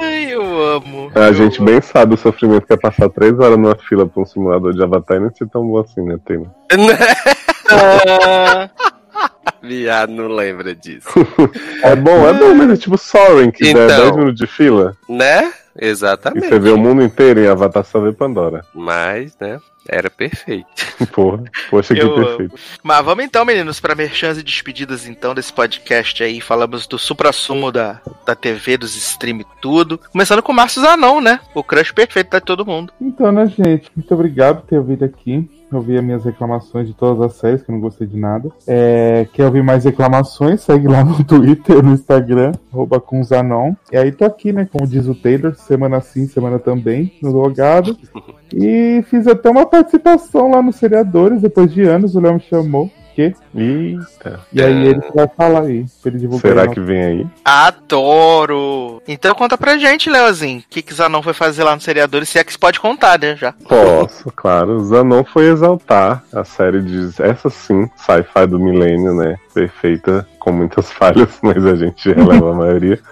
Ai, 0.00 0.32
eu 0.32 0.42
amo. 0.76 1.10
A 1.14 1.26
Eu 1.28 1.34
gente 1.34 1.58
amo. 1.58 1.66
bem 1.66 1.80
sabe 1.80 2.14
o 2.14 2.18
sofrimento 2.18 2.66
que 2.66 2.72
é 2.72 2.76
passar 2.76 3.08
três 3.10 3.38
horas 3.38 3.58
numa 3.58 3.76
fila 3.76 4.06
pra 4.06 4.22
um 4.22 4.26
simulador 4.26 4.72
de 4.72 4.82
Avatar 4.82 5.16
e 5.16 5.20
não 5.20 5.34
ser 5.34 5.48
tão 5.48 5.66
bom 5.66 5.78
assim, 5.78 6.02
né? 6.02 6.16
Ah, 7.70 8.70
Viado, 9.62 10.10
não 10.12 10.28
lembra 10.28 10.74
disso. 10.74 11.08
É 11.82 11.94
bom, 11.96 12.26
é 12.28 12.32
bom, 12.32 12.54
mas 12.54 12.70
é 12.70 12.76
tipo 12.76 12.96
Soren, 12.98 13.50
que 13.50 13.68
Então. 13.68 13.86
der 13.86 13.96
10 14.00 14.16
minutos 14.16 14.36
de 14.40 14.46
fila. 14.46 14.96
né? 15.08 15.52
E 15.80 15.86
exatamente. 15.86 16.48
você 16.48 16.58
vê 16.58 16.70
o 16.70 16.78
mundo 16.78 17.02
inteiro 17.02 17.40
em 17.40 17.46
Avatar 17.48 17.84
só 17.84 18.00
vê 18.00 18.12
Pandora. 18.12 18.64
Mas, 18.74 19.36
né, 19.40 19.58
era 19.88 20.08
perfeito. 20.08 20.66
Porra, 21.12 21.44
poxa, 21.70 21.94
que 21.94 22.00
Eu 22.00 22.14
amo. 22.14 22.26
perfeito. 22.26 22.54
Mas 22.82 23.04
vamos 23.04 23.24
então, 23.24 23.44
meninos, 23.44 23.80
para 23.80 23.94
merchans 23.94 24.38
e 24.38 24.42
despedidas 24.42 25.06
então 25.06 25.34
desse 25.34 25.52
podcast 25.52 26.22
aí. 26.22 26.40
Falamos 26.40 26.86
do 26.86 26.98
supra-sumo 26.98 27.70
da, 27.70 28.00
da 28.26 28.34
TV, 28.34 28.78
dos 28.78 28.96
stream 28.96 29.40
e 29.40 29.46
tudo. 29.60 29.98
Começando 30.10 30.42
com 30.42 30.52
o 30.52 30.54
Márcio 30.54 30.82
Zanon, 30.82 31.20
né? 31.20 31.40
O 31.54 31.62
crush 31.62 31.92
perfeito 31.92 32.30
de 32.30 32.40
todo 32.40 32.64
mundo. 32.66 32.92
Então, 33.00 33.30
né, 33.30 33.46
gente? 33.46 33.90
Muito 33.94 34.14
obrigado 34.14 34.60
por 34.60 34.68
ter 34.68 34.78
ouvido 34.78 35.04
aqui. 35.04 35.48
Ouvir 35.76 35.98
as 35.98 36.04
minhas 36.04 36.24
reclamações 36.24 36.86
de 36.86 36.94
todas 36.94 37.20
as 37.20 37.34
séries, 37.34 37.62
que 37.62 37.70
eu 37.70 37.74
não 37.74 37.80
gostei 37.80 38.06
de 38.06 38.16
nada. 38.16 38.50
É, 38.66 39.26
quer 39.32 39.46
ouvir 39.46 39.62
mais 39.62 39.84
reclamações? 39.84 40.60
Segue 40.60 40.88
lá 40.88 41.04
no 41.04 41.22
Twitter, 41.24 41.82
no 41.82 41.92
Instagram, 41.92 42.52
arroba. 42.72 43.02
E 43.92 43.96
aí 43.96 44.12
tô 44.12 44.24
aqui, 44.24 44.52
né, 44.52 44.68
como 44.70 44.86
diz 44.86 45.06
o 45.06 45.14
Taylor, 45.14 45.54
semana 45.54 46.00
sim, 46.00 46.26
semana 46.26 46.58
também, 46.58 47.12
no 47.22 47.30
logado. 47.30 47.96
E 48.54 49.02
fiz 49.08 49.26
até 49.26 49.50
uma 49.50 49.66
participação 49.66 50.50
lá 50.50 50.62
nos 50.62 50.76
seriadores, 50.76 51.42
depois 51.42 51.72
de 51.72 51.82
anos, 51.82 52.14
o 52.14 52.20
Léo 52.20 52.34
me 52.34 52.40
chamou. 52.40 52.90
Que? 53.14 53.32
Eita. 53.54 54.40
E 54.52 54.60
aí 54.62 54.88
ele 54.88 55.00
vai 55.14 55.28
falar 55.28 55.62
aí, 55.62 55.86
pra 56.02 56.10
ele 56.10 56.18
divulgar. 56.18 56.52
Será 56.52 56.68
que 56.68 56.80
vem 56.80 57.04
aí? 57.04 57.26
Adoro! 57.44 59.00
Então 59.06 59.34
conta 59.34 59.56
pra 59.56 59.78
gente, 59.78 60.10
Leozinho, 60.10 60.60
o 60.60 60.64
que, 60.68 60.82
que 60.82 60.94
Zanon 60.94 61.22
foi 61.22 61.32
fazer 61.32 61.62
lá 61.62 61.74
no 61.74 61.80
seriador, 61.80 62.26
se 62.26 62.38
é 62.38 62.44
que 62.44 62.52
se 62.52 62.58
pode 62.58 62.80
contar, 62.80 63.18
né, 63.18 63.36
já. 63.36 63.52
Posso, 63.52 64.30
claro. 64.34 64.80
Zanon 64.84 65.24
foi 65.24 65.46
exaltar 65.48 66.24
a 66.32 66.44
série 66.44 66.82
de. 66.82 67.10
Essa 67.22 67.48
sim, 67.48 67.88
sci-fi 67.96 68.46
do 68.48 68.58
milênio, 68.58 69.14
né? 69.14 69.36
Perfeita, 69.52 70.26
com 70.38 70.50
muitas 70.50 70.90
falhas, 70.92 71.38
mas 71.40 71.64
a 71.64 71.76
gente 71.76 72.12
releva 72.12 72.50
a 72.50 72.54
maioria. 72.54 72.98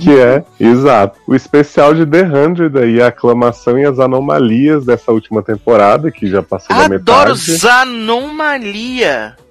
Que 0.00 0.18
é, 0.18 0.44
exato, 0.58 1.18
o 1.26 1.34
especial 1.34 1.94
de 1.94 2.04
The 2.04 2.22
Hundred 2.22 2.76
aí, 2.78 3.00
a 3.00 3.08
aclamação 3.08 3.78
e 3.78 3.84
as 3.84 3.98
anomalias 3.98 4.84
dessa 4.84 5.12
última 5.12 5.42
temporada, 5.42 6.10
que 6.10 6.26
já 6.26 6.42
passou 6.42 6.74
da 6.74 6.84
Adoro 6.84 6.98
metade. 6.98 7.38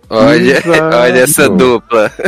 Olha, 0.10 0.58
Exato. 0.58 0.96
olha 0.96 1.20
essa 1.20 1.50
dupla. 1.50 2.12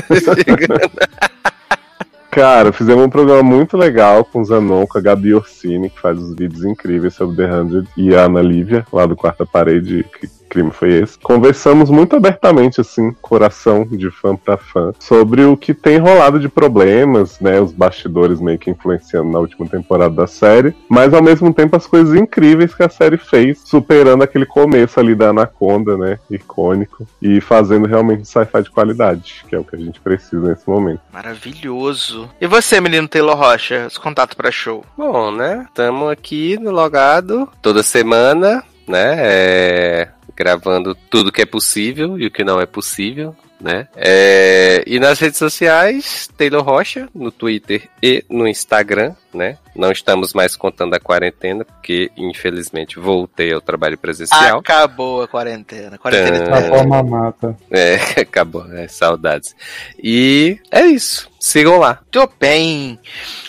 Cara, 2.29 2.71
fizemos 2.71 3.03
um 3.05 3.09
programa 3.09 3.41
muito 3.41 3.75
legal 3.75 4.23
com 4.23 4.41
o 4.41 4.45
Zanon, 4.45 4.85
com 4.85 4.97
a 4.97 5.01
Gabi 5.01 5.33
Orsini, 5.33 5.89
que 5.89 5.99
faz 5.99 6.19
os 6.19 6.35
vídeos 6.35 6.63
incríveis 6.63 7.15
sobre 7.15 7.35
The 7.35 7.51
Hundred, 7.53 7.89
e 7.97 8.13
a 8.13 8.25
Ana 8.25 8.41
Lívia, 8.41 8.85
lá 8.93 9.05
do 9.05 9.15
Quarta 9.15 9.45
Parede, 9.45 10.05
que 10.19 10.29
crime 10.49 10.71
foi 10.71 10.93
esse. 10.93 11.19
Conversamos 11.19 11.89
muito 11.89 12.15
abertamente, 12.15 12.81
assim, 12.81 13.11
coração 13.21 13.85
de 13.85 14.09
fã 14.09 14.35
pra 14.35 14.57
fã, 14.57 14.91
sobre 14.99 15.43
o 15.43 15.55
que 15.55 15.73
tem 15.73 15.97
rolado 15.97 16.39
de 16.39 16.49
problemas, 16.49 17.39
né, 17.39 17.61
os 17.61 17.71
bastidores 17.71 18.41
meio 18.41 18.57
que 18.57 18.71
influenciando 18.71 19.31
na 19.31 19.39
última 19.39 19.67
temporada 19.67 20.13
da 20.13 20.27
série, 20.27 20.75
mas 20.89 21.13
ao 21.13 21.21
mesmo 21.21 21.53
tempo 21.53 21.75
as 21.75 21.85
coisas 21.85 22.15
incríveis 22.15 22.73
que 22.73 22.83
a 22.83 22.89
série 22.89 23.17
fez, 23.17 23.61
superando 23.63 24.23
aquele 24.23 24.45
começo 24.45 24.99
ali 24.99 25.13
da 25.13 25.29
Anaconda, 25.29 25.95
né, 25.95 26.19
icônico, 26.29 27.07
e 27.21 27.39
fazendo 27.39 27.87
realmente 27.87 28.27
sci-fi 28.27 28.63
de 28.63 28.71
qualidade, 28.71 29.45
que 29.47 29.55
é 29.55 29.59
o 29.59 29.63
que 29.63 29.75
a 29.75 29.79
gente 29.79 29.99
precisa 29.99 30.49
nesse 30.49 30.67
momento. 30.67 31.01
Maravilhoso. 31.13 32.29
E 32.41 32.47
você, 32.47 32.81
menino 32.81 33.07
Taylor 33.07 33.37
Rocha, 33.37 33.85
os 33.87 33.97
contatos 33.97 34.35
pra 34.35 34.51
show? 34.51 34.83
Bom, 34.97 35.31
né? 35.31 35.65
Estamos 35.67 36.09
aqui 36.09 36.57
no 36.59 36.71
Logado 36.71 37.47
toda 37.61 37.83
semana, 37.83 38.63
né? 38.87 39.15
é, 39.19 40.07
gravando 40.39 40.95
tudo 40.95 41.33
que 41.33 41.41
é 41.41 41.45
possível 41.45 42.17
e 42.17 42.25
o 42.25 42.31
que 42.31 42.45
não 42.45 42.61
é 42.61 42.65
possível, 42.65 43.35
né? 43.59 43.89
É, 43.93 44.81
e 44.87 44.97
nas 44.97 45.19
redes 45.19 45.37
sociais, 45.37 46.29
Taylor 46.37 46.63
Rocha, 46.63 47.09
no 47.13 47.29
Twitter 47.29 47.89
e 48.01 48.23
no 48.29 48.47
Instagram, 48.47 49.13
né? 49.33 49.57
Não 49.75 49.91
estamos 49.91 50.33
mais 50.33 50.55
contando 50.55 50.93
a 50.93 50.99
quarentena, 50.99 51.63
porque 51.63 52.11
infelizmente 52.17 52.99
voltei 52.99 53.53
ao 53.53 53.61
trabalho 53.61 53.97
presencial. 53.97 54.59
Acabou 54.59 55.21
a 55.23 55.27
quarentena. 55.27 55.97
Quarentena 55.97 56.45
Tá. 56.49 56.57
a 56.57 56.61
forma 56.63 57.03
mata. 57.03 57.57
É, 57.71 57.95
acabou, 58.21 58.63
né? 58.65 58.87
Saudades. 58.87 59.55
E 60.01 60.59
é 60.71 60.85
isso. 60.85 61.29
Sigam 61.39 61.77
lá. 61.77 61.99
Muito 62.13 62.33
bem. 62.37 62.99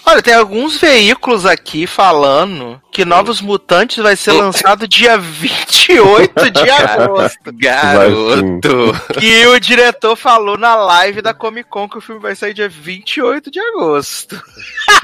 Olha, 0.06 0.22
tem 0.22 0.34
alguns 0.34 0.78
veículos 0.78 1.44
aqui 1.44 1.86
falando 1.88 2.80
que 2.92 3.04
Novos 3.04 3.40
Mutantes 3.40 3.96
vai 4.02 4.14
ser 4.14 4.32
lançado 4.32 4.86
dia 4.86 5.18
28 5.18 6.50
de 6.50 6.70
agosto. 6.70 7.52
Garoto. 7.54 8.92
E 9.20 9.46
o 9.46 9.58
diretor 9.58 10.14
falou 10.16 10.56
na 10.56 10.74
live 10.76 11.22
da 11.22 11.34
Comic 11.34 11.68
Con 11.68 11.88
que 11.88 11.98
o 11.98 12.00
filme 12.00 12.20
vai 12.20 12.34
sair 12.36 12.54
dia 12.54 12.68
28 12.68 13.50
de 13.50 13.58
agosto. 13.60 14.40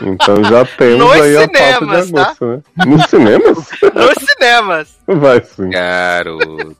Então 0.00 0.44
já 0.44 0.64
temos 0.76 0.98
Nos 0.98 1.12
aí 1.20 1.36
a 1.36 1.40
cinemas, 1.42 1.80
pauta 1.80 1.86
de 2.04 2.18
agosto, 2.20 2.46
né? 2.46 2.62
Nos 2.86 3.02
cinemas? 3.06 3.56
Nos 3.94 4.24
cinemas. 4.28 4.96
Vai 5.06 5.42
sim. 5.44 5.70
Garoto. 5.70 6.76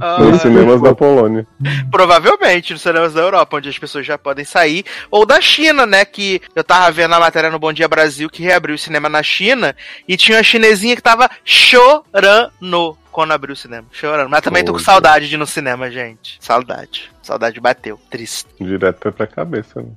Ah, 0.00 0.18
Nos 0.20 0.40
cinemas 0.42 0.80
da 0.82 0.94
Polônia. 0.94 1.46
provavelmente 1.90 2.72
nos 2.72 2.82
cinemas 2.82 3.14
da 3.14 3.20
Europa, 3.20 3.56
onde 3.56 3.68
as 3.68 3.78
pessoas 3.78 4.04
já 4.06 4.18
podem 4.18 4.44
sair. 4.44 4.84
Ou 5.10 5.24
da 5.24 5.40
China, 5.40 5.86
né? 5.86 6.04
Que 6.04 6.40
eu 6.54 6.64
tava 6.64 6.90
vendo 6.90 7.14
a 7.14 7.20
matéria 7.20 7.50
no 7.50 7.58
Bom 7.58 7.72
Dia 7.72 7.88
Brasil 7.88 8.28
que 8.28 8.42
reabriu 8.42 8.74
o 8.74 8.78
cinema 8.78 9.08
na 9.08 9.22
China 9.22 9.74
e 10.06 10.16
tinha 10.16 10.36
uma 10.38 10.42
chinesinha 10.44 10.96
que 10.96 11.02
tava 11.02 11.30
chorando 11.44 12.96
quando 13.10 13.32
abriu 13.32 13.52
o 13.52 13.56
cinema. 13.56 13.86
Chorando. 13.92 14.28
Mas 14.30 14.40
também 14.42 14.64
tô 14.64 14.72
com 14.72 14.78
Poxa. 14.78 14.90
saudade 14.92 15.28
de 15.28 15.34
ir 15.34 15.38
no 15.38 15.46
cinema, 15.46 15.90
gente. 15.90 16.36
Saudade. 16.40 17.10
Saudade 17.22 17.60
bateu. 17.60 17.98
Triste. 18.10 18.48
Direto 18.60 19.12
pra 19.12 19.26
cabeça. 19.26 19.80
Né? 19.80 19.88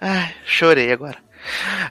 Ai, 0.00 0.34
chorei 0.46 0.92
agora. 0.92 1.16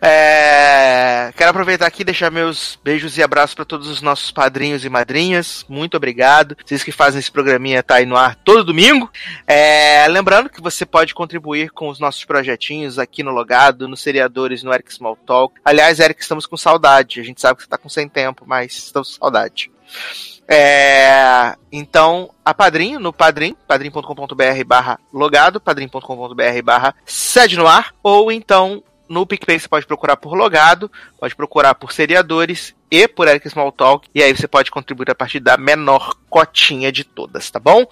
É, 0.01 1.31
quero 1.35 1.49
aproveitar 1.49 1.85
aqui 1.85 2.01
e 2.01 2.05
deixar 2.05 2.31
meus 2.31 2.79
beijos 2.83 3.17
e 3.17 3.23
abraços 3.23 3.53
para 3.53 3.65
todos 3.65 3.87
os 3.87 4.01
nossos 4.01 4.31
padrinhos 4.31 4.85
e 4.85 4.89
madrinhas. 4.89 5.65
Muito 5.67 5.97
obrigado. 5.97 6.55
Vocês 6.65 6.83
que 6.83 6.91
fazem 6.91 7.19
esse 7.19 7.31
programinha 7.31 7.83
tá 7.83 7.95
aí 7.95 8.05
no 8.05 8.15
ar 8.15 8.35
todo 8.35 8.63
domingo. 8.63 9.09
É, 9.47 10.07
lembrando 10.07 10.49
que 10.49 10.61
você 10.61 10.85
pode 10.85 11.13
contribuir 11.13 11.71
com 11.71 11.89
os 11.89 11.99
nossos 11.99 12.23
projetinhos 12.25 12.99
aqui 12.99 13.23
no 13.23 13.31
Logado, 13.31 13.87
nos 13.87 14.01
seriadores, 14.01 14.63
no 14.63 14.73
Eric 14.73 14.93
Small 14.93 15.15
Talk. 15.15 15.59
Aliás, 15.63 15.99
Eric, 15.99 16.21
estamos 16.21 16.45
com 16.45 16.57
saudade. 16.57 17.19
A 17.19 17.23
gente 17.23 17.41
sabe 17.41 17.57
que 17.57 17.63
você 17.63 17.69
tá 17.69 17.77
com 17.77 17.89
sem 17.89 18.07
tempo, 18.07 18.43
mas 18.47 18.73
estamos 18.73 19.17
com 19.17 19.25
saudade. 19.25 19.71
É, 20.51 21.55
então, 21.71 22.31
a 22.43 22.55
Padrim, 22.55 22.97
no 22.97 23.13
Padrim, 23.13 23.55
padrim.com.br 23.67 24.63
barra 24.65 24.99
logado, 25.13 25.61
padrim.com.br 25.61 26.63
barra 26.63 26.95
sede 27.05 27.55
no 27.55 27.67
ar, 27.67 27.93
ou 28.01 28.31
então 28.31 28.83
no 29.09 29.25
PicPay 29.25 29.59
você 29.59 29.67
pode 29.67 29.85
procurar 29.85 30.15
por 30.15 30.33
logado, 30.35 30.89
pode 31.19 31.35
procurar 31.35 31.75
por 31.75 31.91
seriadores 31.91 32.75
e 32.91 33.07
por 33.07 33.27
Eric 33.27 33.47
Smalltalk, 33.47 34.07
e 34.13 34.23
aí 34.23 34.35
você 34.35 34.47
pode 34.47 34.71
contribuir 34.71 35.11
a 35.11 35.15
partir 35.15 35.39
da 35.39 35.57
menor 35.57 36.15
cotinha 36.29 36.91
de 36.91 37.03
todas, 37.03 37.49
tá 37.49 37.59
bom? 37.59 37.85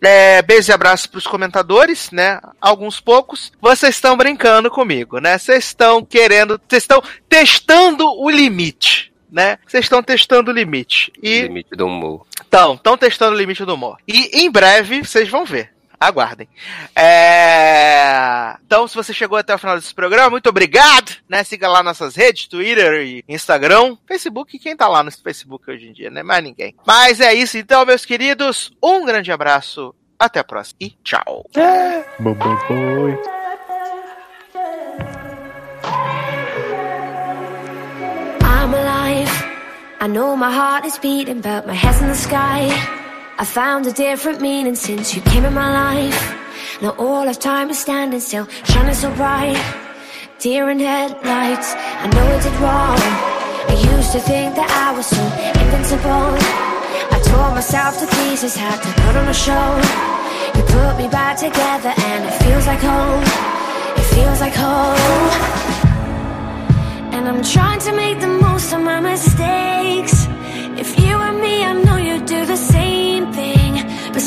É, 0.00 0.40
beijo 0.42 0.70
e 0.70 0.72
abraço 0.72 1.10
pros 1.10 1.26
comentadores, 1.26 2.10
né? 2.10 2.40
Alguns 2.60 3.00
poucos. 3.00 3.52
Vocês 3.60 3.94
estão 3.94 4.16
brincando 4.16 4.70
comigo, 4.70 5.18
né? 5.18 5.38
Vocês 5.38 5.64
estão 5.64 6.04
querendo, 6.04 6.60
vocês 6.68 6.82
estão 6.82 7.02
testando 7.28 8.06
o 8.06 8.30
limite. 8.30 9.08
Né? 9.30 9.58
Vocês 9.66 9.84
estão 9.84 10.02
testando 10.02 10.50
o 10.50 10.54
limite. 10.54 11.12
E 11.22 11.42
Limite 11.42 11.76
do 11.76 11.84
humor. 11.84 12.24
então, 12.46 12.72
estão 12.72 12.96
testando 12.96 13.36
o 13.36 13.38
limite 13.38 13.62
do 13.62 13.74
humor. 13.74 13.98
E 14.08 14.42
em 14.42 14.50
breve 14.50 15.04
vocês 15.04 15.28
vão 15.28 15.44
ver. 15.44 15.70
Aguardem. 16.00 16.48
É... 16.94 18.56
Então, 18.64 18.86
se 18.86 18.94
você 18.94 19.12
chegou 19.12 19.36
até 19.36 19.54
o 19.54 19.58
final 19.58 19.76
desse 19.76 19.94
programa, 19.94 20.30
muito 20.30 20.48
obrigado. 20.48 21.16
Né? 21.28 21.42
Siga 21.42 21.68
lá 21.68 21.82
nossas 21.82 22.14
redes, 22.14 22.46
Twitter 22.46 23.02
e 23.02 23.24
Instagram. 23.28 23.96
Facebook, 24.06 24.58
quem 24.58 24.76
tá 24.76 24.86
lá 24.86 25.02
no 25.02 25.10
Facebook 25.10 25.70
hoje 25.70 25.88
em 25.88 25.92
dia, 25.92 26.10
né? 26.10 26.22
Mais 26.22 26.42
ninguém. 26.42 26.74
Mas 26.86 27.20
é 27.20 27.34
isso 27.34 27.58
então, 27.58 27.84
meus 27.84 28.04
queridos. 28.04 28.72
Um 28.82 29.04
grande 29.04 29.32
abraço. 29.32 29.94
Até 30.18 30.40
a 30.40 30.44
próxima 30.44 30.78
e 30.80 30.90
tchau. 31.02 31.44
Alive. 38.74 39.44
I 40.00 40.06
know 40.06 40.36
my 40.36 40.50
heart 40.50 40.84
is 40.84 40.98
beating, 40.98 41.40
but 41.40 41.66
my 41.66 41.74
head's 41.74 42.00
in 42.00 42.08
the 42.08 42.14
sky. 42.14 42.68
I 43.40 43.44
found 43.44 43.86
a 43.86 43.92
different 43.92 44.40
meaning 44.40 44.74
since 44.74 45.14
you 45.14 45.22
came 45.22 45.44
in 45.44 45.54
my 45.54 45.70
life. 45.70 46.36
Now 46.82 46.90
all 46.98 47.28
of 47.28 47.38
time 47.38 47.70
is 47.70 47.78
standing 47.78 48.18
still, 48.18 48.48
shining 48.64 48.94
so 48.94 49.14
bright. 49.14 49.56
Deer 50.40 50.68
in 50.70 50.80
headlights, 50.80 51.72
I 52.02 52.06
know 52.14 52.26
I 52.36 52.42
did 52.42 52.56
wrong. 52.58 52.98
I 53.70 53.74
used 53.94 54.10
to 54.10 54.18
think 54.18 54.56
that 54.56 54.68
I 54.68 54.90
was 54.96 55.06
so 55.06 55.22
invincible. 55.62 56.34
I 57.14 57.18
tore 57.30 57.52
myself 57.54 58.00
to 58.00 58.06
pieces, 58.16 58.56
had 58.56 58.82
to 58.82 58.90
put 59.02 59.14
on 59.14 59.28
a 59.28 59.38
show. 59.46 59.68
You 60.58 60.62
put 60.74 60.98
me 60.98 61.06
back 61.06 61.38
together, 61.38 61.94
and 61.94 62.24
it 62.26 62.34
feels 62.42 62.66
like 62.66 62.80
home. 62.80 63.22
It 64.00 64.06
feels 64.16 64.40
like 64.40 64.54
home. 64.54 65.30
And 67.14 67.28
I'm 67.28 67.44
trying 67.44 67.78
to 67.86 67.92
make 67.92 68.18
the 68.18 68.26
most 68.26 68.72
of 68.72 68.80
my 68.80 68.98
mistakes. 68.98 70.26
If 70.82 70.98
you 70.98 71.14
and 71.14 71.40
me, 71.40 71.62
I 71.62 71.87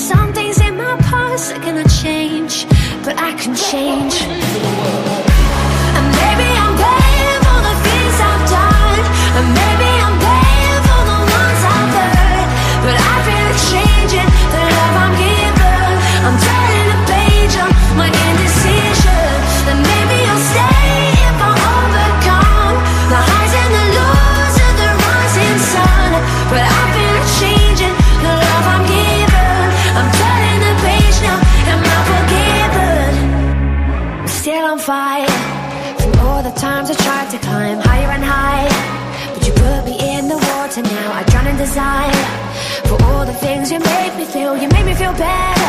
some 0.01 0.33
things 0.33 0.59
in 0.59 0.75
my 0.77 0.95
past 0.97 1.53
are 1.53 1.59
gonna 1.59 1.87
change. 1.87 2.65
But 3.03 3.19
I 3.19 3.33
can 3.33 3.55
change. 3.55 5.30
back 45.17 45.60